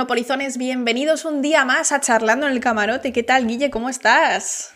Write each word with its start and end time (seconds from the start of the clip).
Bueno, 0.00 0.08
polizones, 0.08 0.56
bienvenidos 0.56 1.26
un 1.26 1.42
día 1.42 1.66
más 1.66 1.92
a 1.92 2.00
Charlando 2.00 2.46
en 2.46 2.54
el 2.54 2.60
Camarote. 2.60 3.12
¿Qué 3.12 3.22
tal, 3.22 3.46
Guille? 3.46 3.68
¿Cómo 3.68 3.90
estás? 3.90 4.72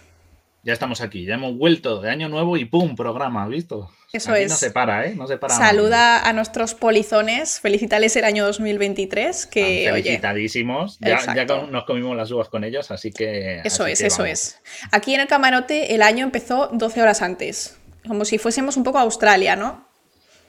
Ya 0.63 0.75
estamos 0.75 1.01
aquí, 1.01 1.25
ya 1.25 1.37
hemos 1.37 1.57
vuelto 1.57 2.03
de 2.03 2.11
año 2.11 2.29
nuevo 2.29 2.59
y 2.59 2.67
¡pum! 2.67 2.95
programa, 2.95 3.49
¿visto? 3.49 3.91
Eso 4.13 4.35
es. 4.35 4.51
No 4.51 4.57
se 4.57 4.71
para, 4.71 5.07
¿eh? 5.07 5.15
No 5.15 5.27
se 5.27 5.39
para. 5.39 5.55
Saluda 5.55 6.29
a 6.29 6.33
nuestros 6.35 6.75
polizones, 6.75 7.59
felicitales 7.59 8.15
el 8.17 8.25
año 8.25 8.45
2023, 8.45 9.47
que 9.47 9.87
felicitadísimos. 9.91 10.99
Ya, 11.01 11.35
ya, 11.35 11.47
nos 11.47 11.85
comimos 11.85 12.15
las 12.19 12.31
uvas 12.31 12.51
con 12.51 12.63
ellos, 12.63 12.91
así 12.91 13.11
que. 13.11 13.63
Eso 13.65 13.87
es, 13.87 14.03
eso 14.03 14.27
es. 14.27 14.61
Aquí 14.93 15.15
en 15.15 15.23
el 15.23 15.27
camarote 15.27 15.95
el 15.95 16.03
año 16.03 16.23
empezó 16.23 16.69
12 16.71 17.01
horas 17.01 17.23
antes, 17.23 17.79
como 18.07 18.27
si 18.27 18.37
fuésemos 18.37 18.77
un 18.77 18.85
poco 18.85 18.99
a 18.99 19.03
Australia, 19.03 19.57
¿no? 19.57 19.89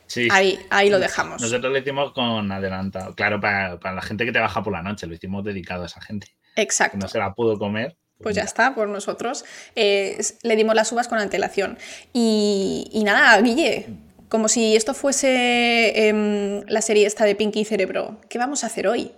Sí. 0.07 0.27
Ahí, 0.31 0.59
ahí 0.69 0.89
lo 0.89 0.99
dejamos. 0.99 1.41
Nosotros 1.41 1.71
lo 1.71 1.77
hicimos 1.77 2.11
con 2.13 2.51
adelantado. 2.51 3.15
Claro, 3.15 3.39
para, 3.39 3.77
la 3.77 4.01
gente 4.01 4.25
que 4.25 4.31
te 4.31 4.39
baja 4.39 4.63
por 4.63 4.73
la 4.73 4.81
noche, 4.81 5.07
lo 5.07 5.13
hicimos 5.13 5.43
dedicado 5.43 5.83
a 5.83 5.85
esa 5.87 6.01
gente. 6.01 6.27
Exacto. 6.55 6.97
Que 6.97 7.03
no 7.03 7.07
se 7.07 7.19
la 7.19 7.33
pudo 7.33 7.57
comer. 7.57 7.97
Pues, 8.17 8.23
pues 8.23 8.35
ya 8.35 8.43
está, 8.43 8.75
por 8.75 8.87
nosotros. 8.87 9.43
Eh, 9.75 10.17
le 10.43 10.55
dimos 10.55 10.75
las 10.75 10.91
uvas 10.91 11.07
con 11.07 11.19
antelación. 11.19 11.77
Y, 12.13 13.01
nada, 13.03 13.39
Guille, 13.41 13.87
como 14.29 14.47
si 14.47 14.75
esto 14.75 14.93
fuese 14.93 16.07
em, 16.07 16.63
la 16.67 16.81
serie 16.81 17.05
esta 17.05 17.25
de 17.25 17.35
Pinky 17.35 17.65
Cerebro, 17.65 18.21
¿qué 18.29 18.37
vamos 18.37 18.63
a 18.63 18.67
hacer 18.67 18.87
hoy? 18.87 19.11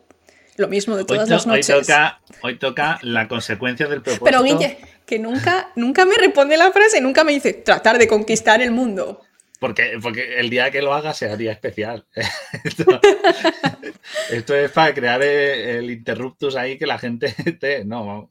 Lo 0.55 0.67
mismo 0.67 0.97
de 0.97 1.05
todas 1.05 1.29
las 1.29 1.45
noches. 1.45 1.69
Hoy 1.69 1.81
toca, 1.81 2.21
hoy 2.41 2.57
toca 2.57 2.97
la 3.03 3.27
consecuencia 3.27 3.87
del 3.87 4.01
propósito. 4.01 4.25
Pero 4.25 4.41
Guille, 4.41 4.79
que 5.05 5.19
nunca, 5.19 5.69
nunca 5.75 6.03
me 6.05 6.15
responde 6.15 6.57
la 6.57 6.71
frase, 6.71 6.99
nunca 6.99 7.23
me 7.23 7.33
dice 7.33 7.53
tratar 7.53 7.99
de 7.99 8.07
conquistar 8.07 8.63
el 8.63 8.71
mundo. 8.71 9.21
Porque, 9.59 9.97
porque 10.01 10.39
el 10.39 10.49
día 10.49 10.71
que 10.71 10.81
lo 10.81 10.93
haga 10.93 11.13
sea 11.13 11.35
día 11.35 11.51
especial. 11.51 12.05
esto, 14.31 14.55
es 14.55 14.71
para 14.71 14.93
crear 14.93 15.21
el, 15.21 15.89
interruptus 15.89 16.55
ahí 16.55 16.77
que 16.77 16.85
la 16.85 16.99
gente 16.99 17.33
te. 17.59 17.83
No, 17.83 18.29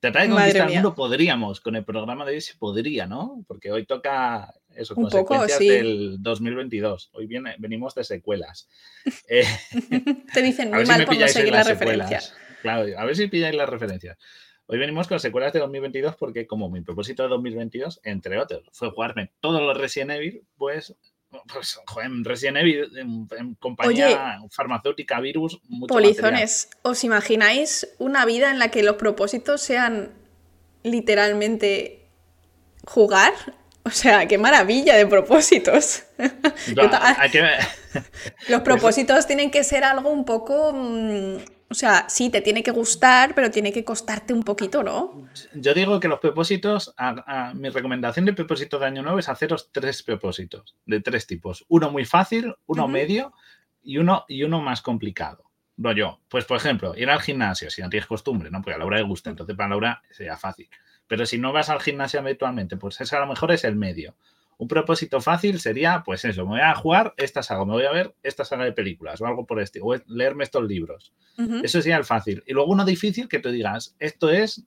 tratar 0.00 0.22
de 0.22 0.34
conquistar 0.34 0.68
el 0.68 0.74
mundo 0.74 0.94
podríamos. 0.94 1.60
Con 1.60 1.76
el 1.76 1.84
programa 1.84 2.24
de 2.24 2.32
hoy 2.32 2.40
se 2.40 2.56
podría, 2.56 3.06
¿no? 3.06 3.44
Porque 3.46 3.72
hoy 3.72 3.86
toca 3.86 4.54
eso, 4.74 4.94
consecuencias 4.94 5.58
del 5.58 6.16
2022. 6.20 7.10
Hoy 7.12 7.26
viene, 7.26 7.56
venimos 7.58 7.94
de 7.94 8.04
secuelas. 8.04 8.68
Eh, 9.28 9.44
te 10.32 10.42
dicen 10.42 10.70
muy 10.70 10.84
mal 10.84 11.04
por 11.04 11.16
no 11.16 11.28
seguir 11.28 11.52
las 11.52 11.66
referencias. 11.66 12.34
Claro, 12.62 12.98
a 12.98 13.04
ver 13.04 13.16
si 13.16 13.28
pilláis 13.28 13.54
las 13.54 13.68
referencias. 13.68 14.18
Hoy 14.70 14.78
venimos 14.78 15.08
con 15.08 15.18
secuelas 15.18 15.54
de 15.54 15.60
2022 15.60 16.16
porque 16.16 16.46
como 16.46 16.68
mi 16.68 16.82
propósito 16.82 17.22
de 17.22 17.30
2022, 17.30 18.00
entre 18.04 18.38
otros, 18.38 18.68
fue 18.70 18.90
jugarme 18.90 19.32
todos 19.40 19.62
los 19.62 19.74
Resident 19.74 20.10
Evil, 20.10 20.44
pues, 20.58 20.94
pues 21.50 21.80
joder, 21.86 22.10
Resident 22.22 22.58
Evil 22.58 22.90
en, 22.98 23.54
compañía 23.54 24.38
farmacéutica, 24.50 25.20
virus, 25.20 25.58
mucho 25.70 25.94
Polizones, 25.94 26.68
¿os 26.82 27.02
imagináis 27.02 27.88
una 27.96 28.26
vida 28.26 28.50
en 28.50 28.58
la 28.58 28.70
que 28.70 28.82
los 28.82 28.96
propósitos 28.96 29.62
sean 29.62 30.12
literalmente 30.82 32.06
jugar? 32.84 33.32
O 33.84 33.90
sea, 33.90 34.28
qué 34.28 34.36
maravilla 34.36 34.96
de 34.96 35.06
propósitos. 35.06 36.04
los 38.48 38.60
propósitos 38.60 39.26
tienen 39.26 39.50
que 39.50 39.64
ser 39.64 39.82
algo 39.84 40.10
un 40.10 40.26
poco... 40.26 40.74
Mm, 40.74 41.57
o 41.70 41.74
sea, 41.74 42.08
sí, 42.08 42.30
te 42.30 42.40
tiene 42.40 42.62
que 42.62 42.70
gustar, 42.70 43.34
pero 43.34 43.50
tiene 43.50 43.72
que 43.72 43.84
costarte 43.84 44.32
un 44.32 44.42
poquito, 44.42 44.82
¿no? 44.82 45.28
Yo 45.54 45.74
digo 45.74 46.00
que 46.00 46.08
los 46.08 46.18
propósitos, 46.18 46.94
mi 47.54 47.68
recomendación 47.68 48.24
de 48.24 48.32
propósito 48.32 48.78
de 48.78 48.86
año 48.86 49.02
nuevo 49.02 49.18
es 49.18 49.28
haceros 49.28 49.70
tres 49.70 50.02
propósitos 50.02 50.76
de 50.86 51.00
tres 51.00 51.26
tipos. 51.26 51.66
Uno 51.68 51.90
muy 51.90 52.06
fácil, 52.06 52.54
uno 52.66 52.88
medio 52.88 53.34
y 53.82 53.98
uno, 53.98 54.24
y 54.28 54.44
uno 54.44 54.62
más 54.62 54.80
complicado. 54.80 55.44
yo, 55.76 56.20
pues 56.28 56.46
por 56.46 56.56
ejemplo, 56.56 56.94
ir 56.96 57.10
al 57.10 57.20
gimnasio, 57.20 57.70
si 57.70 57.82
no 57.82 57.90
tienes 57.90 58.06
costumbre, 58.06 58.50
¿no? 58.50 58.62
Porque 58.62 58.74
a 58.74 58.78
Laura 58.78 58.96
le 58.96 59.04
gusta, 59.04 59.28
entonces 59.28 59.54
para 59.54 59.68
Laura 59.68 60.02
sería 60.10 60.38
fácil. 60.38 60.68
Pero 61.06 61.26
si 61.26 61.36
no 61.36 61.52
vas 61.52 61.68
al 61.68 61.80
gimnasio 61.80 62.20
habitualmente, 62.20 62.78
pues 62.78 63.00
ese 63.00 63.14
a 63.14 63.20
lo 63.20 63.26
mejor 63.26 63.52
es 63.52 63.64
el 63.64 63.76
medio. 63.76 64.14
Un 64.58 64.66
propósito 64.66 65.20
fácil 65.20 65.60
sería, 65.60 66.02
pues 66.04 66.24
eso, 66.24 66.42
me 66.42 66.50
voy 66.50 66.60
a 66.60 66.74
jugar 66.74 67.14
esta 67.16 67.44
saga, 67.44 67.64
me 67.64 67.74
voy 67.74 67.84
a 67.84 67.92
ver 67.92 68.16
esta 68.24 68.44
saga 68.44 68.64
de 68.64 68.72
películas 68.72 69.20
o 69.20 69.26
algo 69.26 69.46
por 69.46 69.60
este, 69.60 69.78
o 69.80 69.94
leerme 70.08 70.42
estos 70.42 70.64
libros. 70.64 71.12
Eso 71.62 71.80
sería 71.80 71.96
el 71.96 72.04
fácil. 72.04 72.42
Y 72.44 72.54
luego 72.54 72.72
uno 72.72 72.84
difícil 72.84 73.28
que 73.28 73.38
tú 73.38 73.50
digas, 73.50 73.94
esto 74.00 74.30
es 74.30 74.64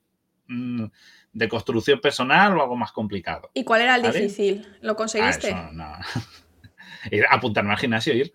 mm, 0.48 0.86
de 1.34 1.50
construcción 1.50 2.00
personal 2.00 2.58
o 2.58 2.62
algo 2.62 2.78
más 2.78 2.94
complicado. 2.94 3.52
¿Y 3.54 3.66
cuál 3.66 3.82
era 3.82 3.96
el 3.96 4.04
difícil? 4.04 4.66
¿Lo 4.80 4.96
conseguiste? 4.96 5.52
Ah, 5.52 5.70
no. 5.74 5.92
apuntarme 7.30 7.72
al 7.72 7.78
gimnasio 7.78 8.14
ir. 8.14 8.32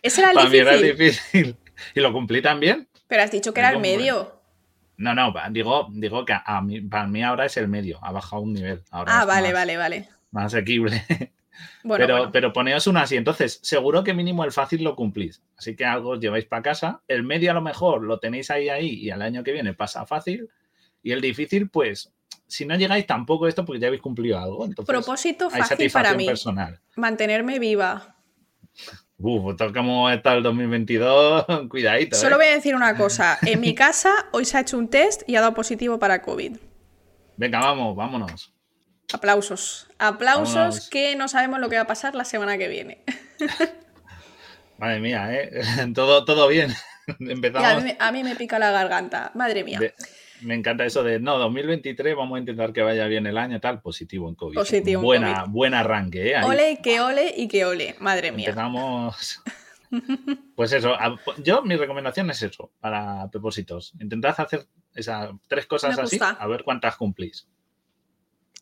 Ese 0.00 0.20
era 0.20 0.30
el 0.30 0.36
Para 0.36 0.48
difícil. 0.48 0.64
Mí 0.64 0.78
era 0.78 0.92
difícil. 0.92 1.56
Y 1.92 2.00
lo 2.00 2.12
cumplí 2.12 2.40
también. 2.40 2.88
Pero 3.08 3.22
has 3.24 3.32
dicho 3.32 3.52
que 3.52 3.58
era 3.58 3.70
el 3.70 3.80
medio. 3.80 4.40
No, 4.96 5.12
no, 5.12 5.34
digo, 5.50 5.88
digo 5.90 6.24
que 6.24 6.36
a 6.42 6.62
mí, 6.62 6.80
para 6.82 7.08
mí 7.08 7.22
ahora 7.22 7.46
es 7.46 7.56
el 7.56 7.66
medio, 7.66 7.98
ha 8.02 8.12
bajado 8.12 8.42
un 8.42 8.54
nivel. 8.54 8.82
ah, 8.92 9.24
vale, 9.26 9.52
vale, 9.52 9.76
vale 9.76 10.08
más 10.36 10.54
asequible. 10.54 11.02
pero, 11.82 12.30
pero 12.30 12.52
poneos 12.52 12.86
una 12.86 13.02
así. 13.02 13.16
Entonces, 13.16 13.58
seguro 13.62 14.04
que 14.04 14.14
mínimo 14.14 14.44
el 14.44 14.52
fácil 14.52 14.84
lo 14.84 14.94
cumplís. 14.94 15.42
Así 15.56 15.74
que 15.74 15.84
algo 15.84 16.10
os 16.10 16.20
lleváis 16.20 16.44
para 16.44 16.62
casa. 16.62 17.02
El 17.08 17.22
medio 17.22 17.50
a 17.50 17.54
lo 17.54 17.62
mejor 17.62 18.04
lo 18.04 18.18
tenéis 18.18 18.50
ahí, 18.50 18.68
ahí 18.68 18.88
y 18.88 19.10
al 19.10 19.22
año 19.22 19.42
que 19.42 19.52
viene 19.52 19.74
pasa 19.74 20.06
fácil. 20.06 20.48
Y 21.02 21.12
el 21.12 21.20
difícil, 21.20 21.70
pues, 21.70 22.12
si 22.46 22.66
no 22.66 22.76
llegáis 22.76 23.06
tampoco 23.06 23.48
esto 23.48 23.64
porque 23.64 23.80
ya 23.80 23.88
habéis 23.88 24.02
cumplido 24.02 24.38
algo. 24.38 24.68
Propósito 24.86 25.48
fácil 25.50 25.90
para 25.90 26.14
mí. 26.14 26.26
Personal. 26.26 26.78
Mantenerme 26.96 27.58
viva. 27.58 28.16
Uf, 29.18 29.56
tal 29.56 29.72
como 29.72 30.10
está 30.10 30.34
el 30.34 30.42
2022, 30.42 31.46
cuidadito. 31.70 32.16
Solo 32.16 32.34
¿eh? 32.34 32.38
voy 32.38 32.46
a 32.48 32.50
decir 32.50 32.76
una 32.76 32.94
cosa. 32.94 33.38
En 33.46 33.60
mi 33.60 33.74
casa 33.74 34.12
hoy 34.32 34.44
se 34.44 34.58
ha 34.58 34.60
hecho 34.60 34.76
un 34.76 34.88
test 34.88 35.22
y 35.26 35.36
ha 35.36 35.40
dado 35.40 35.54
positivo 35.54 35.98
para 35.98 36.20
COVID. 36.20 36.58
Venga, 37.38 37.60
vamos, 37.60 37.96
vámonos. 37.96 38.55
Aplausos. 39.12 39.86
Aplausos 39.98 40.88
que 40.90 41.14
no 41.16 41.28
sabemos 41.28 41.60
lo 41.60 41.68
que 41.68 41.76
va 41.76 41.82
a 41.82 41.86
pasar 41.86 42.14
la 42.14 42.24
semana 42.24 42.58
que 42.58 42.68
viene. 42.68 43.02
Madre 44.78 45.00
mía, 45.00 45.32
¿eh? 45.32 45.50
Todo, 45.94 46.24
todo 46.24 46.48
bien. 46.48 46.72
Empezamos. 47.20 47.84
A 47.98 48.12
mí, 48.12 48.24
me 48.24 48.34
pica 48.34 48.58
la 48.58 48.70
garganta. 48.70 49.30
Madre 49.34 49.64
mía. 49.64 49.80
me 50.42 50.54
encanta 50.54 50.84
eso 50.84 51.02
de, 51.02 51.20
no, 51.20 51.38
2023 51.38 52.16
vamos 52.16 52.36
a 52.36 52.40
intentar 52.40 52.72
que 52.72 52.82
vaya 52.82 53.06
bien 53.06 53.26
el 53.26 53.38
año, 53.38 53.60
tal, 53.60 53.80
positivo 53.80 54.28
en 54.28 54.34
COVID. 54.34 54.56
Positivo 54.56 55.02
Buena, 55.02 55.44
Buen 55.48 55.72
arranque, 55.72 56.32
¿eh? 56.32 56.42
Ole, 56.44 56.80
que 56.82 57.00
ole 57.00 57.32
y 57.36 57.48
que 57.48 57.64
ole. 57.64 57.96
Madre 58.00 58.32
mía. 58.32 58.48
Empezamos... 58.48 59.42
Pues 60.56 60.72
eso, 60.72 60.94
yo 61.42 61.62
mi 61.62 61.76
recomendación 61.76 62.28
es 62.28 62.42
eso, 62.42 62.72
para 62.80 63.30
propósitos. 63.30 63.94
Intentad 64.00 64.34
hacer 64.36 64.66
esas 64.94 65.30
tres 65.48 65.66
cosas 65.66 65.96
así, 65.96 66.18
a 66.20 66.46
ver 66.48 66.64
cuántas 66.64 66.96
cumplís. 66.96 67.46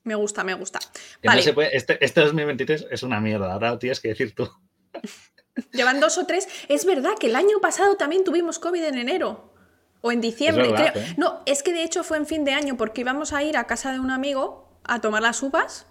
Me 0.04 0.15
gusta, 0.15 0.44
me 0.44 0.54
gusta. 0.54 0.78
este, 1.22 2.04
este 2.04 2.20
2023 2.20 2.87
es 2.91 3.03
una 3.03 3.20
mierda, 3.20 3.53
ahora 3.53 3.70
lo 3.70 3.78
tienes 3.78 4.00
que 4.00 4.09
decir 4.09 4.34
tú. 4.34 4.48
Llevan 5.72 6.00
dos 6.00 6.19
o 6.19 6.26
tres. 6.26 6.48
Es 6.69 6.84
verdad 6.84 7.12
que 7.19 7.28
el 7.28 7.37
año 7.37 7.60
pasado 7.60 7.97
también 7.97 8.25
tuvimos 8.25 8.59
COVID 8.59 8.84
en 8.84 8.98
enero. 8.98 9.53
O 10.00 10.12
en 10.12 10.20
diciembre, 10.20 10.70
creo. 10.75 10.92
¿eh? 10.94 11.15
No, 11.16 11.41
es 11.47 11.62
que 11.62 11.72
de 11.72 11.82
hecho 11.82 12.04
fue 12.04 12.19
en 12.19 12.26
fin 12.26 12.44
de 12.44 12.53
año 12.53 12.76
porque 12.76 13.00
íbamos 13.00 13.32
a 13.32 13.42
ir 13.42 13.56
a 13.56 13.66
casa 13.66 13.91
de 13.91 14.00
un 14.00 14.10
amigo 14.10 14.78
a 14.84 15.00
tomar 15.00 15.22
las 15.22 15.42
uvas 15.42 15.87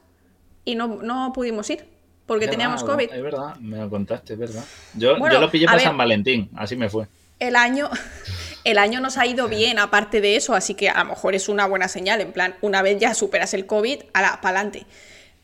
y 0.65 0.75
no, 0.75 0.99
no 1.01 1.33
pudimos 1.33 1.67
ir 1.71 1.87
porque 2.27 2.47
teníamos 2.47 2.83
COVID. 2.83 3.11
Es 3.11 3.23
verdad, 3.23 3.55
me 3.55 3.77
lo 3.77 3.89
contaste, 3.89 4.33
es 4.33 4.39
verdad. 4.39 4.63
Yo, 4.93 5.17
yo 5.17 5.39
lo 5.39 5.49
pillé 5.49 5.65
para 5.65 5.79
San 5.79 5.97
Valentín, 5.97 6.49
así 6.55 6.75
me 6.75 6.89
fue. 6.89 7.07
El 7.39 7.55
año, 7.55 7.89
el 8.63 8.77
año 8.77 8.99
nos 8.99 9.17
ha 9.17 9.25
ido 9.25 9.47
bien 9.47 9.79
aparte 9.79 10.21
de 10.21 10.35
eso, 10.35 10.53
así 10.55 10.73
que 10.73 10.89
a 10.89 10.99
lo 11.03 11.09
mejor 11.09 11.35
es 11.35 11.49
una 11.49 11.65
buena 11.65 11.87
señal, 11.87 12.21
en 12.21 12.31
plan, 12.31 12.55
una 12.61 12.81
vez 12.81 12.99
ya 12.99 13.13
superas 13.13 13.53
el 13.53 13.65
COVID, 13.65 14.03
a 14.13 14.21
la 14.21 14.41
para 14.41 14.59
adelante. 14.59 14.85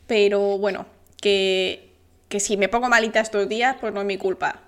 Pero 0.06 0.58
bueno, 0.58 0.86
que, 1.20 1.92
que 2.28 2.40
si 2.40 2.56
me 2.56 2.68
pongo 2.68 2.88
malita 2.88 3.20
estos 3.20 3.48
días, 3.48 3.76
pues 3.80 3.92
no 3.92 4.00
es 4.00 4.06
mi 4.06 4.16
culpa. 4.16 4.62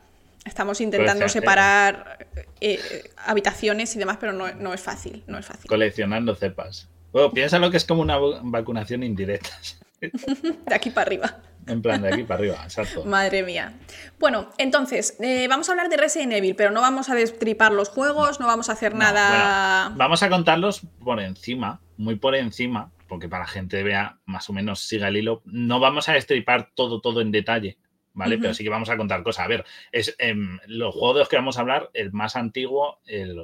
Estamos 0.44 0.80
intentando 0.80 1.28
separar 1.28 2.26
eh, 2.60 2.80
habitaciones 3.26 3.94
y 3.94 3.98
demás, 3.98 4.18
pero 4.20 4.32
no, 4.32 4.52
no, 4.54 4.74
es 4.74 4.80
fácil, 4.80 5.22
no 5.26 5.38
es 5.38 5.46
fácil. 5.46 5.68
Coleccionando 5.68 6.34
cepas. 6.34 6.88
Bueno, 7.12 7.30
piensa 7.30 7.58
lo 7.58 7.70
que 7.70 7.76
es 7.76 7.84
como 7.84 8.02
una 8.02 8.18
vacunación 8.18 9.02
indirecta. 9.02 9.50
de 10.00 10.74
aquí 10.74 10.90
para 10.90 11.06
arriba. 11.06 11.38
En 11.66 11.82
plan, 11.82 12.02
de 12.02 12.08
aquí 12.08 12.22
para 12.24 12.38
arriba, 12.38 12.60
exacto. 12.64 13.04
Madre 13.06 13.42
mía. 13.42 13.74
Bueno, 14.18 14.50
entonces, 14.58 15.16
eh, 15.20 15.46
vamos 15.48 15.68
a 15.68 15.72
hablar 15.72 15.88
de 15.88 15.96
Resident 15.96 16.32
Evil, 16.32 16.56
pero 16.56 16.70
no 16.70 16.80
vamos 16.80 17.08
a 17.08 17.14
destripar 17.14 17.72
los 17.72 17.88
juegos, 17.88 18.40
no 18.40 18.46
vamos 18.46 18.68
a 18.68 18.72
hacer 18.72 18.94
nada. 18.94 19.92
vamos 19.96 20.22
a 20.22 20.28
contarlos 20.28 20.82
por 21.04 21.20
encima, 21.20 21.80
muy 21.96 22.16
por 22.16 22.34
encima, 22.34 22.90
porque 23.08 23.28
para 23.28 23.44
la 23.44 23.48
gente 23.48 23.82
vea 23.82 24.18
más 24.24 24.48
o 24.50 24.52
menos, 24.52 24.80
siga 24.80 25.08
el 25.08 25.16
hilo. 25.16 25.42
No 25.44 25.80
vamos 25.80 26.08
a 26.08 26.14
destripar 26.14 26.70
todo, 26.74 27.00
todo 27.00 27.20
en 27.20 27.30
detalle, 27.30 27.78
¿vale? 28.12 28.38
Pero 28.38 28.54
sí 28.54 28.64
que 28.64 28.70
vamos 28.70 28.90
a 28.90 28.96
contar 28.96 29.22
cosas. 29.22 29.44
A 29.44 29.48
ver, 29.48 29.64
es, 29.92 30.14
em, 30.18 30.58
los 30.66 30.94
juegos 30.94 31.16
de 31.16 31.18
los 31.20 31.28
que 31.28 31.36
vamos 31.36 31.58
a 31.58 31.60
hablar, 31.60 31.90
el 31.94 32.12
más 32.12 32.36
antiguo 32.36 32.98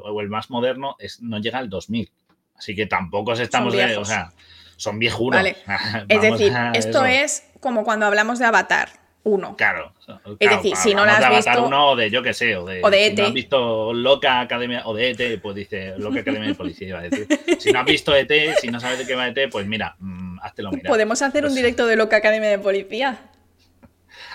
o 0.04 0.20
el 0.20 0.28
más 0.28 0.50
moderno, 0.50 0.96
es, 0.98 1.22
no 1.22 1.38
llega 1.38 1.58
al 1.58 1.68
2000. 1.68 2.10
Así 2.58 2.74
que 2.74 2.86
tampoco 2.86 3.32
estamos 3.32 3.72
de, 3.72 3.96
o 3.96 4.04
sea, 4.04 4.32
son 4.78 4.98
viejunos. 4.98 5.36
Vale. 5.38 5.56
es 6.08 6.22
decir, 6.22 6.52
esto 6.72 7.04
es 7.04 7.44
como 7.60 7.84
cuando 7.84 8.06
hablamos 8.06 8.38
de 8.38 8.46
Avatar. 8.46 8.88
1. 9.24 9.56
Claro. 9.56 9.92
Es 10.38 10.48
decir, 10.48 10.74
si 10.76 10.94
no 10.94 11.04
la 11.04 11.14
has 11.14 11.18
de 11.18 11.26
Avatar 11.26 11.56
visto- 11.56 11.66
1 11.66 11.86
o 11.90 11.96
de 11.96 12.08
yo 12.10 12.22
qué 12.22 12.32
sé, 12.32 12.56
o 12.56 12.64
de, 12.64 12.80
O 12.82 12.88
de 12.90 12.96
si 12.98 13.04
ET. 13.12 13.18
no 13.18 13.26
has 13.26 13.32
visto 13.34 13.92
Loca 13.92 14.40
Academia 14.40 14.82
o 14.86 14.94
de 14.94 15.10
ET, 15.10 15.40
pues 15.42 15.54
dice 15.54 15.98
Loca 15.98 16.20
Academia 16.20 16.48
de 16.48 16.54
Policía 16.54 16.88
iba 16.88 16.98
a 17.00 17.02
decir. 17.02 17.26
Si 17.58 17.70
no 17.70 17.80
has 17.80 17.84
visto 17.84 18.14
ET, 18.16 18.30
si 18.58 18.68
no 18.68 18.80
sabes 18.80 18.98
de 19.00 19.06
qué 19.06 19.14
va 19.14 19.28
ET, 19.28 19.50
pues 19.50 19.66
mira, 19.66 19.96
mm, 19.98 20.38
háztelo 20.40 20.70
mirar. 20.70 20.86
Podemos 20.88 21.20
hacer 21.20 21.44
un 21.44 21.54
directo 21.54 21.86
de 21.86 21.96
Loca 21.96 22.16
Academia 22.16 22.48
de 22.48 22.58
Policía. 22.58 23.18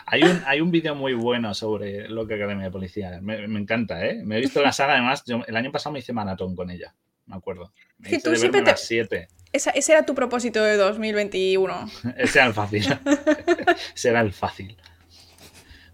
Hay 0.05 0.21
un, 0.23 0.43
hay 0.45 0.61
un 0.61 0.69
vídeo 0.69 0.93
muy 0.93 1.13
bueno 1.13 1.53
sobre 1.55 2.07
Loca 2.09 2.35
Academia 2.35 2.65
de 2.65 2.71
Policía. 2.71 3.17
Me, 3.21 3.47
me 3.47 3.59
encanta, 3.59 4.05
¿eh? 4.05 4.21
Me 4.23 4.37
he 4.37 4.41
visto 4.41 4.61
la 4.61 4.73
saga, 4.73 4.93
además, 4.93 5.23
yo, 5.25 5.41
el 5.47 5.55
año 5.55 5.71
pasado 5.71 5.93
me 5.93 5.99
hice 5.99 6.13
maratón 6.13 6.55
con 6.55 6.69
ella, 6.69 6.93
me 7.25 7.35
acuerdo. 7.35 7.71
Me 7.97 8.09
Sí, 8.09 8.15
hice 8.17 8.23
tú 8.25 8.29
de 8.31 8.35
siempre 8.37 8.61
te- 8.61 8.71
las 8.71 8.85
siete. 8.85 9.27
Esa- 9.53 9.69
ese 9.71 9.91
era 9.94 10.05
tu 10.05 10.15
propósito 10.15 10.61
de 10.63 10.75
2021. 10.77 11.89
Ese 12.17 12.39
era 12.39 12.47
el 12.47 12.53
fácil. 12.53 12.85
Ese 13.95 14.09
era 14.09 14.21
el 14.21 14.33
fácil. 14.33 14.75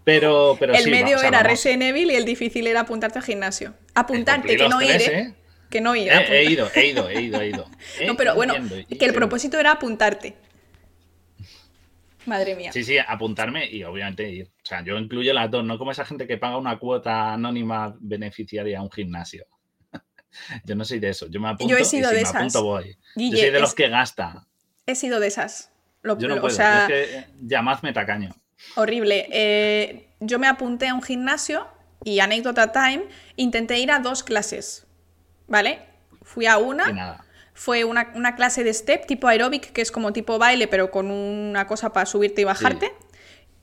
Pero, 0.02 0.56
pero 0.58 0.72
el 0.74 0.82
sí, 0.82 0.90
medio 0.90 1.18
era 1.18 1.30
vamos. 1.30 1.42
Resident 1.44 1.82
Evil 1.82 2.10
y 2.10 2.14
el 2.16 2.24
difícil 2.24 2.66
era 2.66 2.80
apuntarte 2.80 3.18
al 3.18 3.24
gimnasio. 3.24 3.74
Apuntarte, 3.94 4.48
Cumplí 4.48 4.56
que 4.56 4.68
no 4.68 4.82
ir, 4.82 4.88
tres, 4.88 5.08
¿eh? 5.08 5.18
¿eh? 5.18 5.34
Que 5.68 5.80
no 5.82 5.94
ir. 5.94 6.08
He, 6.08 6.14
apuntar. 6.14 6.34
he 6.34 6.44
ido, 6.44 6.70
he 6.74 6.86
ido, 6.86 7.08
he 7.10 7.22
ido, 7.22 7.40
he 7.40 7.48
ido. 7.48 7.66
No, 8.06 8.16
pero 8.16 8.34
bueno, 8.34 8.54
que 8.88 9.04
el 9.04 9.12
propósito 9.12 9.60
era 9.60 9.72
apuntarte. 9.72 10.34
Madre 12.26 12.54
mía. 12.54 12.72
Sí, 12.72 12.82
sí, 12.82 12.96
apuntarme 12.98 13.66
y 13.70 13.82
obviamente 13.84 14.28
ir. 14.28 14.46
O 14.46 14.66
sea, 14.66 14.82
yo 14.82 14.98
incluyo 14.98 15.32
las 15.32 15.50
dos, 15.50 15.64
no 15.64 15.78
como 15.78 15.90
esa 15.90 16.04
gente 16.04 16.26
que 16.26 16.38
paga 16.38 16.58
una 16.58 16.78
cuota 16.78 17.32
anónima 17.34 17.94
beneficiaria 18.00 18.78
a 18.78 18.82
un 18.82 18.90
gimnasio. 18.90 19.46
Yo 20.64 20.74
no 20.74 20.84
soy 20.84 20.98
de 21.00 21.08
eso. 21.10 21.26
Yo 21.28 21.40
me 21.40 21.48
apunto 21.48 21.70
Yo 21.70 21.76
he 21.76 21.82
y 21.82 21.84
sido 21.84 22.10
si 22.10 22.16
de 22.16 22.22
me 22.22 22.28
apunto 22.28 22.46
esas. 22.46 22.62
voy. 22.62 22.96
Guille, 23.16 23.36
yo 23.36 23.42
soy 23.44 23.50
de 23.50 23.60
los 23.60 23.74
que 23.74 23.88
gasta. 23.88 24.46
He 24.86 24.94
sido 24.94 25.20
de 25.20 25.26
esas. 25.26 25.70
Lo- 26.02 26.18
Yo 26.18 26.28
no 26.28 26.36
o 26.36 26.40
puedo. 26.40 26.54
sea, 26.54 26.88
yo 26.88 26.94
es 26.94 27.08
que 27.08 27.26
llamadme 27.42 27.92
tacaño. 27.92 28.30
horrible. 28.76 29.28
Eh, 29.32 30.08
yo 30.20 30.38
me 30.38 30.46
apunté 30.48 30.88
a 30.88 30.94
un 30.94 31.02
gimnasio 31.02 31.66
y 32.04 32.20
anécdota 32.20 32.72
time, 32.72 33.04
intenté 33.36 33.78
ir 33.78 33.90
a 33.90 33.98
dos 33.98 34.22
clases. 34.22 34.86
¿Vale? 35.46 35.80
Fui 36.22 36.46
a 36.46 36.58
Y 36.58 36.62
una, 36.62 36.92
nada. 36.92 37.24
fue 37.54 37.84
una, 37.84 38.12
una 38.14 38.36
clase 38.36 38.62
de 38.64 38.72
step 38.72 39.06
tipo 39.06 39.26
aeróbic, 39.28 39.72
que 39.72 39.82
es 39.82 39.90
como 39.90 40.12
tipo 40.12 40.38
baile, 40.38 40.68
pero 40.68 40.90
con 40.90 41.10
una 41.10 41.66
cosa 41.66 41.92
para 41.92 42.06
subirte 42.06 42.42
y 42.42 42.44
bajarte. 42.44 42.92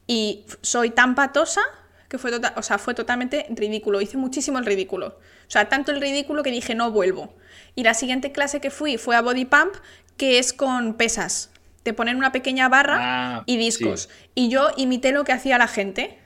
Y 0.06 0.46
soy 0.62 0.90
tan 0.92 1.16
patosa 1.16 1.62
que 2.10 2.18
fue, 2.18 2.32
tota- 2.32 2.54
o 2.58 2.62
sea, 2.62 2.78
fue 2.78 2.94
totalmente 2.94 3.46
ridículo. 3.50 4.00
Hice 4.02 4.18
muchísimo 4.18 4.58
el 4.60 4.66
ridículo. 4.66 5.20
O 5.48 5.52
sea, 5.52 5.70
tanto 5.70 5.92
el 5.92 6.02
ridículo 6.02 6.44
que 6.44 6.52
dije 6.52 6.76
no 6.76 6.92
vuelvo. 6.92 7.34
Y 7.76 7.84
la 7.84 7.94
siguiente 7.94 8.32
clase 8.32 8.60
que 8.60 8.70
fui 8.72 8.98
fue 8.98 9.16
a 9.16 9.22
Body 9.22 9.46
Pump, 9.46 9.74
que 10.18 10.40
es 10.40 10.52
con 10.54 10.96
pesas. 10.96 11.52
Te 11.84 11.94
ponen 11.94 12.18
una 12.18 12.32
pequeña 12.32 12.68
barra 12.70 12.98
Ah, 13.00 13.44
y 13.46 13.56
discos. 13.58 14.10
sí. 14.12 14.30
Y 14.36 14.50
yo 14.50 14.72
imité 14.78 15.12
lo 15.12 15.24
que 15.24 15.32
hacía 15.32 15.58
la 15.58 15.68
gente. 15.68 16.20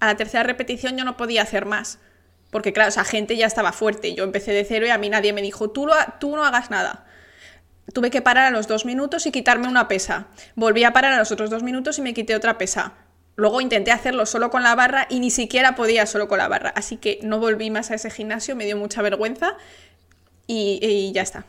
A 0.00 0.06
la 0.06 0.16
tercera 0.16 0.42
repetición 0.42 0.96
yo 0.96 1.04
no 1.04 1.16
podía 1.16 1.42
hacer 1.42 1.64
más. 1.64 2.00
Porque 2.50 2.72
claro, 2.72 2.88
esa 2.88 3.04
gente 3.04 3.36
ya 3.36 3.46
estaba 3.46 3.72
fuerte. 3.72 4.14
Yo 4.14 4.24
empecé 4.24 4.52
de 4.52 4.64
cero 4.64 4.86
y 4.86 4.90
a 4.90 4.98
mí 4.98 5.08
nadie 5.10 5.32
me 5.32 5.42
dijo, 5.42 5.70
tú, 5.70 5.86
lo 5.86 5.94
ha- 5.94 6.18
tú 6.18 6.34
no 6.34 6.44
hagas 6.44 6.70
nada. 6.70 7.04
Tuve 7.92 8.10
que 8.10 8.20
parar 8.22 8.46
a 8.46 8.50
los 8.50 8.66
dos 8.66 8.84
minutos 8.84 9.26
y 9.26 9.30
quitarme 9.32 9.68
una 9.68 9.86
pesa. 9.86 10.26
Volví 10.56 10.82
a 10.82 10.92
parar 10.92 11.12
a 11.12 11.18
los 11.18 11.30
otros 11.30 11.50
dos 11.50 11.62
minutos 11.62 11.98
y 11.98 12.02
me 12.02 12.14
quité 12.14 12.34
otra 12.34 12.58
pesa. 12.58 12.94
Luego 13.36 13.60
intenté 13.60 13.92
hacerlo 13.92 14.26
solo 14.26 14.50
con 14.50 14.62
la 14.62 14.74
barra 14.74 15.06
y 15.10 15.20
ni 15.20 15.30
siquiera 15.30 15.74
podía 15.74 16.06
solo 16.06 16.26
con 16.26 16.38
la 16.38 16.48
barra. 16.48 16.70
Así 16.70 16.96
que 16.96 17.20
no 17.22 17.38
volví 17.38 17.70
más 17.70 17.90
a 17.90 17.94
ese 17.94 18.10
gimnasio, 18.10 18.56
me 18.56 18.64
dio 18.64 18.76
mucha 18.76 19.02
vergüenza 19.02 19.56
y, 20.46 20.78
y 20.82 21.12
ya 21.12 21.22
está. 21.22 21.44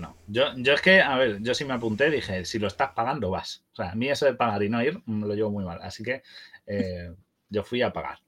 No. 0.00 0.16
Yo, 0.26 0.52
yo 0.56 0.74
es 0.74 0.82
que, 0.82 1.00
a 1.00 1.16
ver, 1.16 1.40
yo 1.40 1.54
sí 1.54 1.64
me 1.64 1.74
apunté, 1.74 2.10
dije, 2.10 2.44
si 2.44 2.58
lo 2.58 2.66
estás 2.66 2.90
pagando, 2.92 3.30
vas. 3.30 3.64
O 3.72 3.76
sea, 3.76 3.90
a 3.90 3.94
mí 3.94 4.08
eso 4.08 4.26
de 4.26 4.34
pagar 4.34 4.62
y 4.62 4.68
no 4.68 4.82
ir 4.82 5.00
me 5.06 5.26
lo 5.26 5.34
llevo 5.34 5.50
muy 5.50 5.64
mal. 5.64 5.80
Así 5.82 6.02
que 6.02 6.22
eh, 6.66 7.10
yo 7.48 7.62
fui 7.62 7.80
a 7.82 7.92
pagar. 7.92 8.18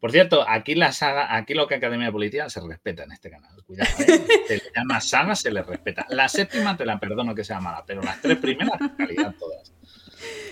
Por 0.00 0.12
cierto, 0.12 0.46
aquí 0.46 0.74
la 0.74 0.92
saga, 0.92 1.34
aquí 1.34 1.54
lo 1.54 1.66
que 1.66 1.74
Academia 1.76 2.06
de 2.06 2.12
Policía 2.12 2.48
se 2.50 2.60
respeta 2.60 3.04
en 3.04 3.12
este 3.12 3.30
canal. 3.30 3.50
Cuidado, 3.64 3.90
¿eh? 4.00 4.26
Se 4.46 4.56
le 4.56 4.62
llama 4.74 5.00
saga, 5.00 5.34
se 5.34 5.50
le 5.50 5.62
respeta. 5.62 6.06
La 6.10 6.28
séptima 6.28 6.76
te 6.76 6.84
la 6.84 7.00
perdono 7.00 7.34
que 7.34 7.44
sea 7.44 7.60
mala, 7.60 7.82
pero 7.86 8.02
las 8.02 8.20
tres 8.20 8.36
primeras, 8.36 8.78
calidad 8.96 9.34
todas. 9.38 9.72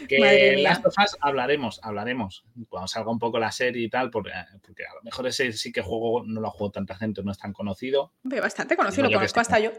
Que 0.08 0.18
Madre 0.18 0.56
mía. 0.56 0.68
Last 0.70 0.86
of 0.86 0.94
Us 1.02 1.16
hablaremos, 1.20 1.80
hablaremos 1.82 2.44
cuando 2.68 2.86
salga 2.88 3.10
un 3.10 3.18
poco 3.18 3.38
la 3.38 3.50
serie 3.52 3.84
y 3.84 3.88
tal, 3.88 4.10
porque, 4.10 4.30
porque 4.64 4.84
a 4.84 4.94
lo 4.94 5.02
mejor 5.02 5.26
ese 5.26 5.52
sí 5.52 5.72
que 5.72 5.80
juego 5.80 6.22
no 6.26 6.40
lo 6.40 6.48
ha 6.48 6.50
jugado 6.50 6.72
tanta 6.72 6.94
gente, 6.96 7.22
no 7.22 7.32
es 7.32 7.38
tan 7.38 7.52
conocido. 7.54 8.12
Bastante 8.22 8.76
conocido, 8.76 9.08
lo 9.08 9.14
conozco 9.16 9.40
hasta 9.40 9.58
yo. 9.58 9.70